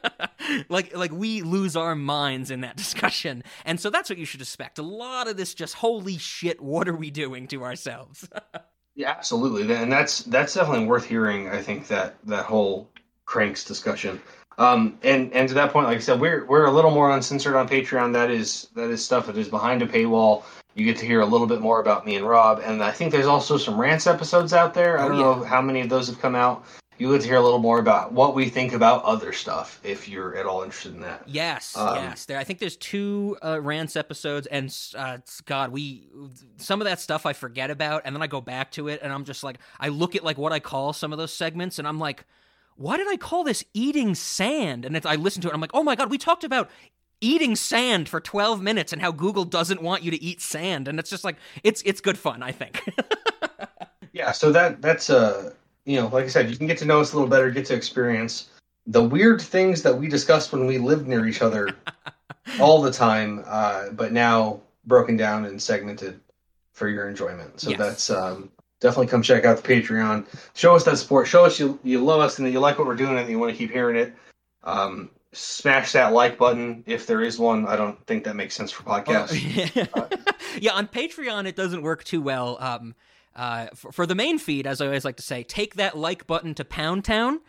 like 0.68 0.96
like 0.96 1.12
we 1.12 1.42
lose 1.42 1.76
our 1.76 1.94
minds 1.94 2.50
in 2.50 2.60
that 2.60 2.76
discussion. 2.76 3.42
And 3.64 3.80
so 3.80 3.90
that's 3.90 4.10
what 4.10 4.18
you 4.18 4.24
should 4.24 4.40
expect. 4.40 4.78
A 4.78 4.82
lot 4.82 5.28
of 5.28 5.36
this 5.36 5.54
just 5.54 5.74
holy 5.74 6.18
shit, 6.18 6.60
what 6.60 6.88
are 6.88 6.96
we 6.96 7.10
doing 7.10 7.46
to 7.48 7.64
ourselves? 7.64 8.28
Yeah, 8.94 9.08
absolutely, 9.08 9.74
and 9.74 9.90
that's 9.90 10.22
that's 10.24 10.52
definitely 10.52 10.84
worth 10.84 11.06
hearing. 11.06 11.48
I 11.48 11.62
think 11.62 11.88
that 11.88 12.16
that 12.26 12.44
whole 12.44 12.90
Kranks 13.24 13.64
discussion. 13.64 14.20
Um, 14.58 14.98
and 15.02 15.32
and 15.32 15.48
to 15.48 15.54
that 15.54 15.72
point, 15.72 15.86
like 15.86 15.96
I 15.96 16.00
said, 16.00 16.20
we're 16.20 16.44
we're 16.44 16.66
a 16.66 16.70
little 16.70 16.90
more 16.90 17.10
uncensored 17.10 17.54
on 17.54 17.68
Patreon. 17.68 18.12
That 18.12 18.30
is 18.30 18.68
that 18.74 18.90
is 18.90 19.04
stuff 19.04 19.26
that 19.26 19.36
is 19.38 19.48
behind 19.48 19.80
a 19.82 19.86
paywall. 19.86 20.42
You 20.74 20.84
get 20.84 20.96
to 20.98 21.06
hear 21.06 21.20
a 21.20 21.26
little 21.26 21.46
bit 21.46 21.60
more 21.60 21.80
about 21.80 22.04
me 22.06 22.16
and 22.16 22.26
Rob, 22.26 22.60
and 22.64 22.82
I 22.82 22.90
think 22.92 23.12
there's 23.12 23.26
also 23.26 23.56
some 23.56 23.78
rants 23.80 24.06
episodes 24.06 24.52
out 24.52 24.74
there. 24.74 24.98
I 24.98 25.04
Oh, 25.04 25.08
don't 25.08 25.18
yeah. 25.18 25.22
know 25.24 25.44
how 25.44 25.60
many 25.62 25.80
of 25.80 25.88
those 25.88 26.06
have 26.08 26.18
come 26.20 26.34
out. 26.34 26.64
You 26.98 27.10
get 27.12 27.22
to 27.22 27.26
hear 27.26 27.36
a 27.36 27.42
little 27.42 27.58
more 27.58 27.78
about 27.78 28.12
what 28.12 28.34
we 28.34 28.48
think 28.48 28.72
about 28.74 29.02
other 29.04 29.32
stuff 29.32 29.80
if 29.82 30.08
you're 30.08 30.36
at 30.36 30.46
all 30.46 30.62
interested 30.62 30.94
in 30.94 31.00
that. 31.00 31.22
Yes, 31.26 31.76
Um, 31.76 31.96
yes. 31.96 32.26
There, 32.26 32.38
I 32.38 32.44
think 32.44 32.58
there's 32.58 32.76
two 32.76 33.36
uh, 33.44 33.60
rants 33.60 33.96
episodes, 33.96 34.46
and 34.46 34.74
uh, 34.96 35.18
God, 35.46 35.72
we 35.72 36.08
some 36.58 36.80
of 36.80 36.84
that 36.84 37.00
stuff 37.00 37.26
I 37.26 37.32
forget 37.32 37.70
about, 37.70 38.02
and 38.04 38.14
then 38.14 38.22
I 38.22 38.26
go 38.26 38.40
back 38.40 38.70
to 38.72 38.88
it, 38.88 39.00
and 39.02 39.12
I'm 39.12 39.24
just 39.24 39.42
like, 39.42 39.58
I 39.80 39.88
look 39.88 40.14
at 40.14 40.22
like 40.24 40.38
what 40.38 40.52
I 40.52 40.60
call 40.60 40.92
some 40.92 41.12
of 41.12 41.18
those 41.18 41.32
segments, 41.32 41.78
and 41.78 41.88
I'm 41.88 41.98
like, 41.98 42.24
why 42.76 42.96
did 42.96 43.08
I 43.08 43.16
call 43.16 43.44
this 43.44 43.64
eating 43.74 44.14
sand? 44.14 44.84
And 44.84 44.96
it's, 44.96 45.06
I 45.06 45.16
listen 45.16 45.42
to 45.42 45.48
it, 45.48 45.50
and 45.50 45.56
I'm 45.56 45.60
like, 45.60 45.74
oh 45.74 45.82
my 45.82 45.94
God, 45.94 46.10
we 46.10 46.18
talked 46.18 46.44
about 46.44 46.70
eating 47.20 47.54
sand 47.54 48.08
for 48.08 48.20
12 48.20 48.60
minutes, 48.62 48.92
and 48.92 49.00
how 49.00 49.12
Google 49.12 49.44
doesn't 49.44 49.82
want 49.82 50.02
you 50.02 50.10
to 50.10 50.22
eat 50.22 50.40
sand, 50.40 50.88
and 50.88 50.98
it's 50.98 51.10
just 51.10 51.24
like, 51.24 51.36
it's 51.62 51.82
it's 51.84 52.00
good 52.00 52.18
fun, 52.18 52.42
I 52.42 52.52
think. 52.52 52.82
Yeah, 54.12 54.32
so 54.32 54.52
that 54.52 54.82
that's 54.82 55.08
uh 55.10 55.54
you 55.84 55.98
know, 55.98 56.06
like 56.08 56.24
I 56.24 56.28
said, 56.28 56.50
you 56.50 56.56
can 56.56 56.66
get 56.66 56.78
to 56.78 56.84
know 56.84 57.00
us 57.00 57.12
a 57.12 57.16
little 57.16 57.30
better, 57.30 57.50
get 57.50 57.64
to 57.66 57.74
experience 57.74 58.50
the 58.86 59.02
weird 59.02 59.40
things 59.40 59.82
that 59.82 59.96
we 59.96 60.06
discussed 60.06 60.52
when 60.52 60.66
we 60.66 60.78
lived 60.78 61.08
near 61.08 61.26
each 61.26 61.42
other 61.42 61.74
all 62.60 62.82
the 62.82 62.90
time, 62.92 63.42
uh, 63.46 63.88
but 63.90 64.12
now 64.12 64.60
broken 64.84 65.16
down 65.16 65.44
and 65.44 65.60
segmented 65.60 66.20
for 66.72 66.88
your 66.88 67.08
enjoyment. 67.08 67.60
So 67.60 67.70
Yes. 67.70 67.78
that's 67.78 68.10
um, 68.10 68.50
definitely 68.82 69.06
come 69.06 69.22
check 69.22 69.44
out 69.44 69.62
the 69.62 69.66
Patreon. 69.66 70.26
Show 70.54 70.74
us 70.74 70.84
that 70.84 70.98
support. 70.98 71.26
Show 71.26 71.44
us 71.44 71.58
you 71.58 71.78
you 71.82 72.04
love 72.04 72.20
us 72.20 72.38
and 72.38 72.46
that 72.46 72.50
you 72.50 72.60
like 72.60 72.78
what 72.78 72.86
we're 72.86 72.96
doing 72.96 73.16
and 73.16 73.28
you 73.30 73.38
want 73.38 73.52
to 73.52 73.56
keep 73.56 73.70
hearing 73.70 73.96
it. 73.96 74.12
Um, 74.64 75.10
smash 75.32 75.92
that 75.92 76.12
like 76.12 76.36
button 76.36 76.84
if 76.86 77.06
there 77.06 77.22
is 77.22 77.38
one. 77.38 77.66
I 77.66 77.76
don't 77.76 78.04
think 78.06 78.24
that 78.24 78.36
makes 78.36 78.54
sense 78.54 78.70
for 78.70 78.82
podcasts. 78.82 79.88
Oh, 79.94 80.08
yeah, 80.60 80.72
on 80.72 80.88
Patreon 80.88 81.46
it 81.46 81.56
doesn't 81.56 81.82
work 81.82 82.04
too 82.04 82.20
well. 82.20 82.58
Um, 82.60 82.94
uh, 83.34 83.68
for, 83.74 83.92
for 83.92 84.06
the 84.06 84.14
main 84.14 84.38
feed, 84.38 84.66
as 84.66 84.80
I 84.80 84.86
always 84.86 85.06
like 85.06 85.16
to 85.16 85.22
say, 85.22 85.42
take 85.42 85.76
that 85.76 85.96
like 85.96 86.26
button 86.26 86.54
to 86.54 86.64
Pound 86.64 87.04
Town 87.04 87.40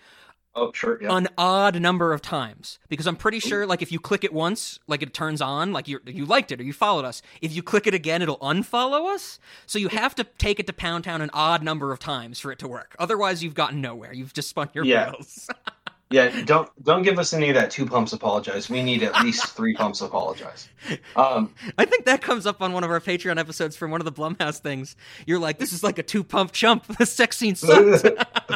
oh, 0.56 0.72
sure. 0.74 1.00
Yeah. 1.02 1.16
an 1.16 1.28
odd 1.38 1.80
number 1.82 2.14
of 2.14 2.22
times 2.22 2.80
because 2.90 3.08
I'm 3.08 3.16
pretty 3.16 3.40
sure, 3.40 3.66
like, 3.66 3.82
if 3.82 3.92
you 3.92 4.00
click 4.00 4.24
it 4.24 4.34
once, 4.34 4.80
like 4.88 5.02
it 5.02 5.14
turns 5.14 5.42
on, 5.42 5.72
like 5.74 5.88
you 5.88 6.00
you 6.06 6.26
liked 6.26 6.52
it 6.52 6.60
or 6.60 6.64
you 6.64 6.74
followed 6.74 7.06
us. 7.06 7.22
If 7.42 7.54
you 7.56 7.64
click 7.64 7.88
it 7.88 7.94
again, 7.94 8.22
it'll 8.22 8.38
unfollow 8.40 9.14
us. 9.14 9.40
So 9.66 9.80
you 9.80 9.90
have 9.90 10.16
to 10.16 10.24
take 10.38 10.60
it 10.60 10.68
to 10.68 10.74
Pound 10.74 11.04
Town 11.04 11.22
an 11.22 11.30
odd 11.34 11.64
number 11.64 11.92
of 11.92 12.00
times 12.00 12.40
for 12.40 12.52
it 12.52 12.60
to 12.60 12.68
work. 12.68 12.96
Otherwise, 13.00 13.44
you've 13.44 13.54
gotten 13.56 13.82
nowhere. 13.82 14.14
You've 14.14 14.34
just 14.34 14.50
spun 14.50 14.70
your 14.74 14.86
Yeah. 14.86 15.12
wheels. 15.12 15.50
Yeah, 16.10 16.44
don't 16.46 16.70
don't 16.84 17.02
give 17.02 17.18
us 17.18 17.34
any 17.34 17.50
of 17.50 17.56
that 17.56 17.72
two 17.72 17.88
pumps 17.88 18.14
apologize. 18.14 18.70
We 18.70 18.84
need 18.84 19.02
at 19.02 19.24
least 19.24 19.48
three 19.56 19.74
pumps 19.78 20.02
apologize. 20.02 20.70
Um, 21.16 21.54
I 21.78 21.86
think 21.86 22.06
that 22.06 22.22
comes 22.22 22.46
up 22.46 22.62
on 22.62 22.72
one 22.72 22.84
of 22.84 22.92
our 22.92 23.00
Patreon 23.00 23.40
episodes 23.40 23.76
from 23.76 23.90
one 23.90 24.00
of 24.00 24.06
the 24.06 24.12
Blumhouse 24.12 24.60
things. 24.60 24.96
You're 25.26 25.40
like, 25.40 25.58
this 25.58 25.74
is 25.74 25.84
like 25.84 25.98
a 25.98 26.04
two 26.04 26.24
pump 26.24 26.52
chump. 26.52 26.86
The 27.04 27.08
sex 27.08 27.38
scene 27.38 27.56
sucks. 27.56 28.04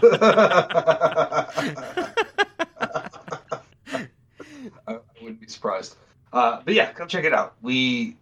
I, 4.88 5.00
wouldn't 5.22 5.42
be 5.42 5.48
surprised. 5.48 5.96
Uh, 6.32 6.62
but 6.64 6.74
yeah, 6.76 6.92
come 6.92 7.08
check 7.08 7.26
it 7.26 7.34
out. 7.34 7.56
We, 7.62 8.16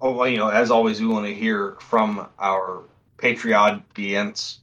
oh, 0.00 0.12
well, 0.12 0.26
you 0.28 0.38
know, 0.38 0.48
as 0.48 0.70
always, 0.70 1.00
we 1.00 1.06
want 1.06 1.26
to 1.26 1.34
hear 1.34 1.76
from 1.80 2.26
our 2.38 2.82
Patreon 3.18 3.82
audience. 3.92 4.60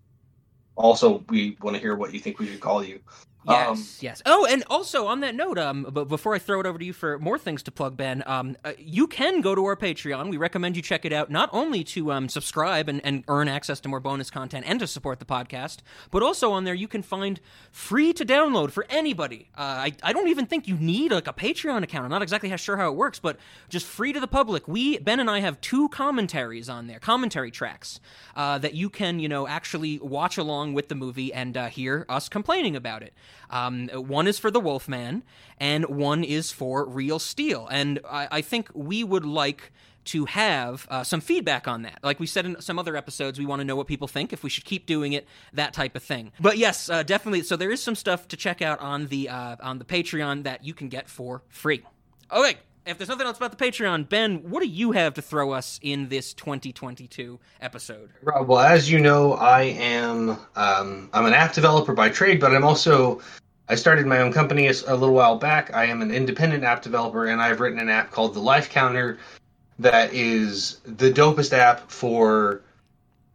Also, 0.76 1.24
we 1.30 1.56
want 1.62 1.76
to 1.76 1.82
hear 1.82 1.96
what 1.96 2.14
you 2.14 2.20
think 2.20 2.40
we 2.40 2.48
should 2.48 2.60
call 2.60 2.84
you. 2.84 3.00
Yes, 3.48 3.68
Um, 3.68 3.86
yes. 4.02 4.22
Oh, 4.26 4.46
and 4.50 4.64
also 4.70 5.08
on 5.08 5.20
that 5.22 5.36
note, 5.36 5.58
um, 5.58 5.88
but 5.92 6.08
before 6.08 6.34
I 6.34 6.40
throw 6.40 6.60
it 6.60 6.66
over 6.66 6.78
to 6.78 6.86
you 6.86 6.94
for 6.94 7.20
more 7.20 7.38
things 7.38 7.64
to 7.64 7.72
plug, 7.72 7.98
Ben, 7.98 8.24
um, 8.26 8.56
uh, 8.64 8.74
you 8.78 9.08
can 9.08 9.42
go 9.42 9.54
to 9.56 9.66
our 9.66 9.76
Patreon. 9.76 10.30
We 10.30 10.38
recommend 10.38 10.76
you 10.76 10.82
check 10.82 11.06
it 11.06 11.12
out, 11.14 11.30
not 11.30 11.50
only 11.52 11.84
to 11.86 12.12
um, 12.12 12.30
subscribe 12.30 12.88
and, 12.88 13.02
and 13.06 13.24
earn 13.28 13.48
access 13.48 13.80
to 13.82 13.90
more 13.90 14.00
bonus 14.00 14.30
content 14.30 14.66
and 14.68 14.80
to 14.80 14.88
support 14.88 15.20
the 15.20 15.26
podcast, 15.26 15.80
but 16.12 16.24
also 16.24 16.52
on 16.52 16.64
there 16.64 16.74
you 16.74 16.88
can 16.88 17.02
find 17.02 17.40
free 17.72 18.14
to 18.14 18.26
download 18.26 18.72
for 18.72 18.86
anybody. 18.90 19.50
Uh, 19.58 19.62
I, 19.62 19.92
I 20.04 20.14
don't 20.14 20.28
even 20.30 20.46
think 20.46 20.68
you 20.68 20.76
need 20.78 21.12
like 21.12 21.28
a 21.28 21.34
Patreon 21.34 21.84
account. 21.84 22.06
I'm 22.06 22.12
not 22.12 22.22
exactly 22.22 22.56
sure 22.58 22.78
how 22.78 22.90
it 22.90 22.96
works, 22.96 23.20
but 23.20 23.38
just 23.70 23.86
free 23.86 24.14
to 24.14 24.20
the 24.20 24.28
public. 24.28 24.68
We 24.68 25.00
Ben 25.00 25.20
and 25.20 25.30
I 25.30 25.40
have 25.40 25.60
two 25.60 25.90
commentaries 25.90 26.70
on 26.70 26.88
there, 26.88 27.00
commentary 27.00 27.52
tracks 27.52 28.00
uh, 28.36 28.58
that 28.60 28.74
you 28.74 28.90
can 28.90 29.20
you 29.20 29.28
know 29.28 29.48
actually 29.48 30.00
watch 30.00 30.38
along 30.38 30.74
with 30.74 30.88
the 30.88 30.96
movie 30.96 31.34
and 31.34 31.58
uh, 31.58 31.68
hear 31.68 32.06
us 32.10 32.30
complaining 32.30 32.76
about 32.76 33.04
it. 33.04 33.14
Um, 33.50 33.88
one 33.90 34.28
is 34.28 34.40
for 34.40 34.52
the 34.52 34.60
Wolfman, 34.60 35.24
and 35.60 35.86
one 35.86 36.24
is 36.24 36.52
for 36.52 36.86
Real 36.86 37.20
Steel. 37.20 37.68
And 37.72 38.00
I, 38.10 38.28
I 38.32 38.42
think 38.42 38.70
we 38.74 39.04
would 39.04 39.26
like 39.26 39.72
to 40.06 40.26
have 40.26 40.86
uh, 40.90 41.04
some 41.04 41.22
feedback 41.22 41.68
on 41.68 41.84
that. 41.84 42.00
Like 42.04 42.20
we 42.20 42.28
said 42.28 42.46
in 42.46 42.60
some 42.62 42.78
other 42.78 42.96
episodes, 42.96 43.40
we 43.40 43.46
want 43.46 43.62
to 43.62 43.66
know 43.66 43.76
what 43.76 43.88
people 43.88 44.08
think, 44.08 44.34
if 44.34 44.44
we 44.44 44.50
should 44.50 44.66
keep 44.66 44.86
doing 44.86 45.14
it, 45.14 45.26
that 45.54 45.74
type 45.74 45.96
of 45.96 46.04
thing. 46.04 46.32
But 46.40 46.58
yes, 46.58 46.90
uh, 46.90 47.04
definitely. 47.04 47.44
So 47.44 47.56
there 47.56 47.72
is 47.72 47.82
some 47.82 47.96
stuff 47.96 48.28
to 48.30 48.38
check 48.38 48.62
out 48.62 48.80
on 48.80 49.08
the 49.08 49.30
uh, 49.30 49.56
on 49.62 49.80
the 49.80 49.86
Patreon 49.86 50.44
that 50.44 50.66
you 50.66 50.74
can 50.74 50.90
get 50.90 51.10
for 51.10 51.42
free. 51.48 51.84
Okay. 52.32 52.58
If 52.86 52.98
there's 52.98 53.10
nothing 53.10 53.26
else 53.26 53.38
about 53.38 53.58
the 53.58 53.66
Patreon, 53.66 54.10
Ben, 54.10 54.50
what 54.50 54.62
do 54.62 54.68
you 54.68 54.92
have 54.92 55.14
to 55.14 55.22
throw 55.22 55.52
us 55.52 55.80
in 55.82 56.10
this 56.10 56.34
2022 56.34 57.40
episode? 57.62 58.10
Rob, 58.22 58.48
well, 58.48 58.60
as 58.60 58.92
you 58.92 59.00
know, 59.00 59.34
I 59.34 59.62
am 59.62 60.38
um, 60.58 61.10
I'm 61.14 61.26
an 61.26 61.34
app 61.34 61.54
developer 61.54 61.94
by 61.94 62.10
trade, 62.10 62.42
but 62.42 62.54
I'm 62.54 62.66
also 62.66 63.22
I 63.70 63.76
started 63.76 64.06
my 64.06 64.20
own 64.20 64.34
company 64.34 64.68
a, 64.68 64.74
a 64.88 64.96
little 64.96 65.16
while 65.16 65.38
back. 65.38 65.74
I 65.74 65.86
am 65.86 66.02
an 66.02 66.12
independent 66.12 66.66
app 66.66 66.82
developer, 66.82 67.28
and 67.28 67.42
I've 67.42 67.62
written 67.62 67.80
an 67.80 67.88
app 67.88 68.12
called 68.12 68.34
the 68.34 68.42
Life 68.42 68.70
Counter 68.70 69.18
that 69.80 70.14
is 70.14 70.82
the 70.86 71.10
dopest 71.10 71.54
app 71.54 71.90
for 71.90 72.62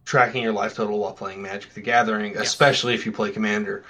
tracking 0.05 0.43
your 0.43 0.53
life 0.53 0.75
total 0.75 0.99
while 0.99 1.13
playing 1.13 1.41
Magic: 1.41 1.73
The 1.73 1.81
Gathering, 1.81 2.37
especially 2.37 2.93
if 2.93 3.07
you 3.07 3.13
play 3.13 3.31
Commander. 3.31 3.85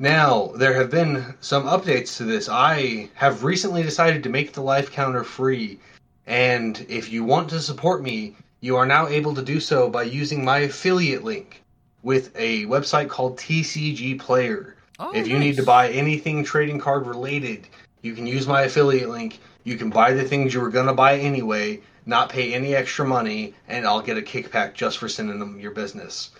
Now, 0.00 0.52
there 0.54 0.74
have 0.74 0.90
been 0.90 1.34
some 1.40 1.64
updates 1.64 2.18
to 2.18 2.24
this. 2.24 2.48
I 2.48 3.10
have 3.14 3.42
recently 3.42 3.82
decided 3.82 4.22
to 4.22 4.28
make 4.28 4.52
the 4.52 4.60
life 4.60 4.92
counter 4.92 5.24
free, 5.24 5.80
and 6.24 6.86
if 6.88 7.10
you 7.10 7.24
want 7.24 7.50
to 7.50 7.60
support 7.60 8.00
me, 8.00 8.36
you 8.60 8.76
are 8.76 8.86
now 8.86 9.08
able 9.08 9.34
to 9.34 9.42
do 9.42 9.58
so 9.58 9.88
by 9.88 10.04
using 10.04 10.44
my 10.44 10.58
affiliate 10.58 11.24
link 11.24 11.64
with 12.04 12.30
a 12.36 12.64
website 12.66 13.08
called 13.08 13.38
TCG 13.38 14.20
Player. 14.20 14.76
Oh, 15.00 15.10
if 15.12 15.26
you 15.26 15.36
need 15.36 15.56
to 15.56 15.64
buy 15.64 15.90
anything 15.90 16.44
trading 16.44 16.78
card 16.78 17.08
related, 17.08 17.66
you 18.00 18.14
can 18.14 18.26
use 18.26 18.46
my 18.46 18.62
affiliate 18.62 19.08
link. 19.08 19.40
You 19.64 19.76
can 19.76 19.90
buy 19.90 20.12
the 20.12 20.22
things 20.22 20.54
you 20.54 20.60
were 20.60 20.70
going 20.70 20.86
to 20.86 20.92
buy 20.92 21.18
anyway, 21.18 21.80
not 22.06 22.30
pay 22.30 22.54
any 22.54 22.72
extra 22.72 23.04
money, 23.04 23.52
and 23.66 23.84
I'll 23.84 24.00
get 24.00 24.16
a 24.16 24.22
kickback 24.22 24.74
just 24.74 24.98
for 24.98 25.08
sending 25.08 25.40
them 25.40 25.58
your 25.58 25.72
business. 25.72 26.30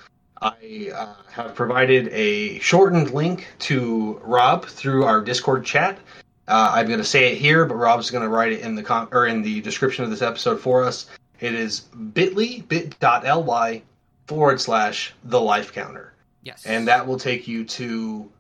I 0.41 0.91
uh, 0.95 1.15
have 1.33 1.55
provided 1.55 2.09
a 2.13 2.59
shortened 2.61 3.11
link 3.11 3.49
to 3.61 4.21
Rob 4.23 4.67
through 4.67 5.05
our 5.05 5.21
Discord 5.21 5.65
chat. 5.65 5.99
Uh, 6.47 6.73
I'm 6.75 6.87
going 6.87 6.99
to 7.01 7.05
say 7.05 7.33
it 7.33 7.39
here, 7.39 7.65
but 7.67 7.75
Rob's 7.75 8.11
going 8.11 8.23
to 8.23 8.29
write 8.29 8.53
it 8.53 8.61
in 8.61 8.75
the 8.75 8.83
com- 8.83 9.09
or 9.13 9.27
in 9.27 9.43
the 9.43 9.61
description 9.61 10.05
of 10.05 10.11
this 10.11 10.23
episode 10.23 10.61
for 10.61 10.85
us. 10.85 11.11
It 11.41 11.55
is 11.55 11.81
bit.ly 11.81 12.65
bit.ly 12.69 13.83
forward 14.27 14.61
slash 14.61 15.15
the 15.25 15.41
life 15.41 15.73
counter, 15.73 16.15
Yes. 16.43 16.65
and 16.67 16.87
that 16.89 17.07
will 17.07 17.19
take 17.19 17.47
you 17.49 17.65
to 17.65 18.31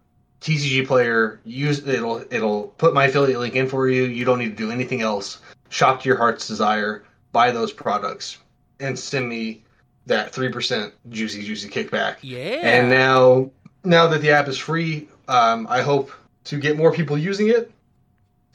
TCG 0.40 0.86
Player. 0.86 1.40
Use 1.44 1.86
it'll 1.86 2.24
it'll 2.30 2.68
put 2.78 2.94
my 2.94 3.06
affiliate 3.06 3.40
link 3.40 3.56
in 3.56 3.68
for 3.68 3.88
you. 3.88 4.04
You 4.04 4.24
don't 4.24 4.38
need 4.38 4.56
to 4.56 4.64
do 4.64 4.70
anything 4.70 5.00
else. 5.02 5.40
Shop 5.68 6.02
to 6.02 6.08
your 6.08 6.16
heart's 6.18 6.46
desire. 6.48 7.04
Buy 7.32 7.50
those 7.50 7.72
products 7.72 8.38
and 8.80 8.98
send 8.98 9.28
me 9.28 9.62
that 10.08 10.32
three 10.32 10.50
percent 10.50 10.92
juicy 11.10 11.42
juicy 11.42 11.68
kickback. 11.68 12.16
yeah. 12.22 12.60
And 12.62 12.90
now, 12.90 13.50
now 13.84 14.08
that 14.08 14.20
the 14.20 14.30
app 14.30 14.48
is 14.48 14.58
free, 14.58 15.08
um, 15.28 15.66
I 15.70 15.82
hope 15.82 16.10
to 16.44 16.58
get 16.58 16.76
more 16.76 16.92
people 16.92 17.16
using 17.16 17.48
it. 17.48 17.70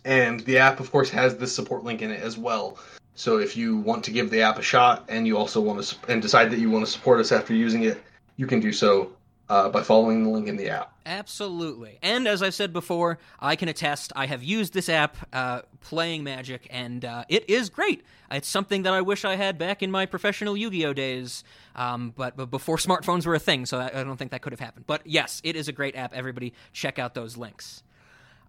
And 0.05 0.41
the 0.41 0.57
app, 0.57 0.81
of 0.81 0.91
course, 0.91 1.09
has 1.11 1.37
this 1.37 1.55
support 1.55 1.83
link 1.85 2.01
in 2.01 2.11
it 2.11 2.21
as 2.21 2.37
well. 2.37 2.77
So 3.15 3.37
if 3.37 3.55
you 3.55 3.77
want 3.77 4.03
to 4.05 4.11
give 4.11 4.29
the 4.29 4.41
app 4.41 4.57
a 4.57 4.61
shot 4.61 5.05
and 5.07 5.25
you 5.25 5.37
also 5.37 5.61
want 5.61 5.81
to 5.81 5.95
and 6.11 6.21
decide 6.21 6.51
that 6.51 6.59
you 6.59 6.69
want 6.69 6.85
to 6.85 6.91
support 6.91 7.19
us 7.19 7.31
after 7.31 7.53
using 7.53 7.83
it, 7.83 8.01
you 8.35 8.47
can 8.47 8.59
do 8.59 8.73
so 8.73 9.11
uh, 9.49 9.69
by 9.69 9.81
following 9.81 10.23
the 10.23 10.29
link 10.29 10.47
in 10.47 10.55
the 10.55 10.69
app. 10.69 10.93
Absolutely. 11.05 11.99
And 12.01 12.27
as 12.27 12.41
I've 12.41 12.53
said 12.53 12.71
before, 12.71 13.19
I 13.39 13.55
can 13.55 13.67
attest 13.67 14.13
I 14.15 14.25
have 14.25 14.41
used 14.43 14.73
this 14.73 14.87
app 14.87 15.17
uh, 15.33 15.63
playing 15.81 16.23
Magic, 16.23 16.67
and 16.69 17.03
uh, 17.03 17.25
it 17.27 17.49
is 17.49 17.69
great. 17.69 18.03
It's 18.31 18.47
something 18.47 18.83
that 18.83 18.93
I 18.93 19.01
wish 19.01 19.25
I 19.25 19.35
had 19.35 19.57
back 19.57 19.83
in 19.83 19.91
my 19.91 20.05
professional 20.05 20.55
Yu 20.55 20.71
Gi 20.71 20.85
Oh 20.85 20.93
days, 20.93 21.43
um, 21.75 22.13
but, 22.15 22.37
but 22.37 22.49
before 22.49 22.77
smartphones 22.77 23.25
were 23.25 23.35
a 23.35 23.39
thing, 23.39 23.65
so 23.65 23.79
I, 23.79 23.99
I 23.99 24.03
don't 24.03 24.17
think 24.17 24.31
that 24.31 24.41
could 24.41 24.53
have 24.53 24.59
happened. 24.59 24.85
But 24.87 25.01
yes, 25.05 25.41
it 25.43 25.55
is 25.55 25.67
a 25.67 25.71
great 25.73 25.95
app. 25.95 26.13
Everybody, 26.13 26.53
check 26.71 26.97
out 26.97 27.13
those 27.13 27.37
links. 27.37 27.83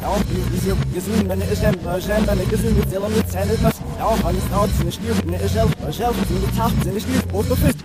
auch 0.03 0.21
diese 0.29 0.75
gesehen 0.93 1.29
wenn 1.29 1.41
ich 1.41 1.59
denn 1.59 1.75
schön 2.01 2.27
wenn 2.27 2.41
ich 2.41 2.49
gesehen 2.49 2.77
mit 2.77 3.17
mit 3.17 3.31
seine 3.31 3.51
was 3.61 3.73
auch 4.01 4.23
alles 4.23 4.43
aus 4.53 4.69
eine 4.79 4.91
Stirn 4.91 5.19
eine 5.27 5.49
Schell 5.49 5.69
Schell 5.91 6.11
die 6.29 6.57
Tacht 6.57 6.83
sind 6.83 6.93
nicht 6.93 7.07
wo 7.31 7.43
du 7.43 7.55
bist 7.55 7.79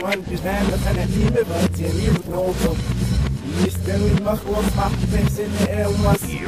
wollen 0.00 0.24
Liebe 1.14 1.38
wird 1.38 1.76
sie 1.76 1.84
nie 1.84 2.10
mit 2.10 2.26
ist 3.66 3.78
denn 3.86 4.16
ich 4.16 4.24
macht 4.24 4.42
selbst 5.10 5.38
in 5.38 5.66
der 5.66 5.88
was. 6.04 6.20
Sie 6.20 6.40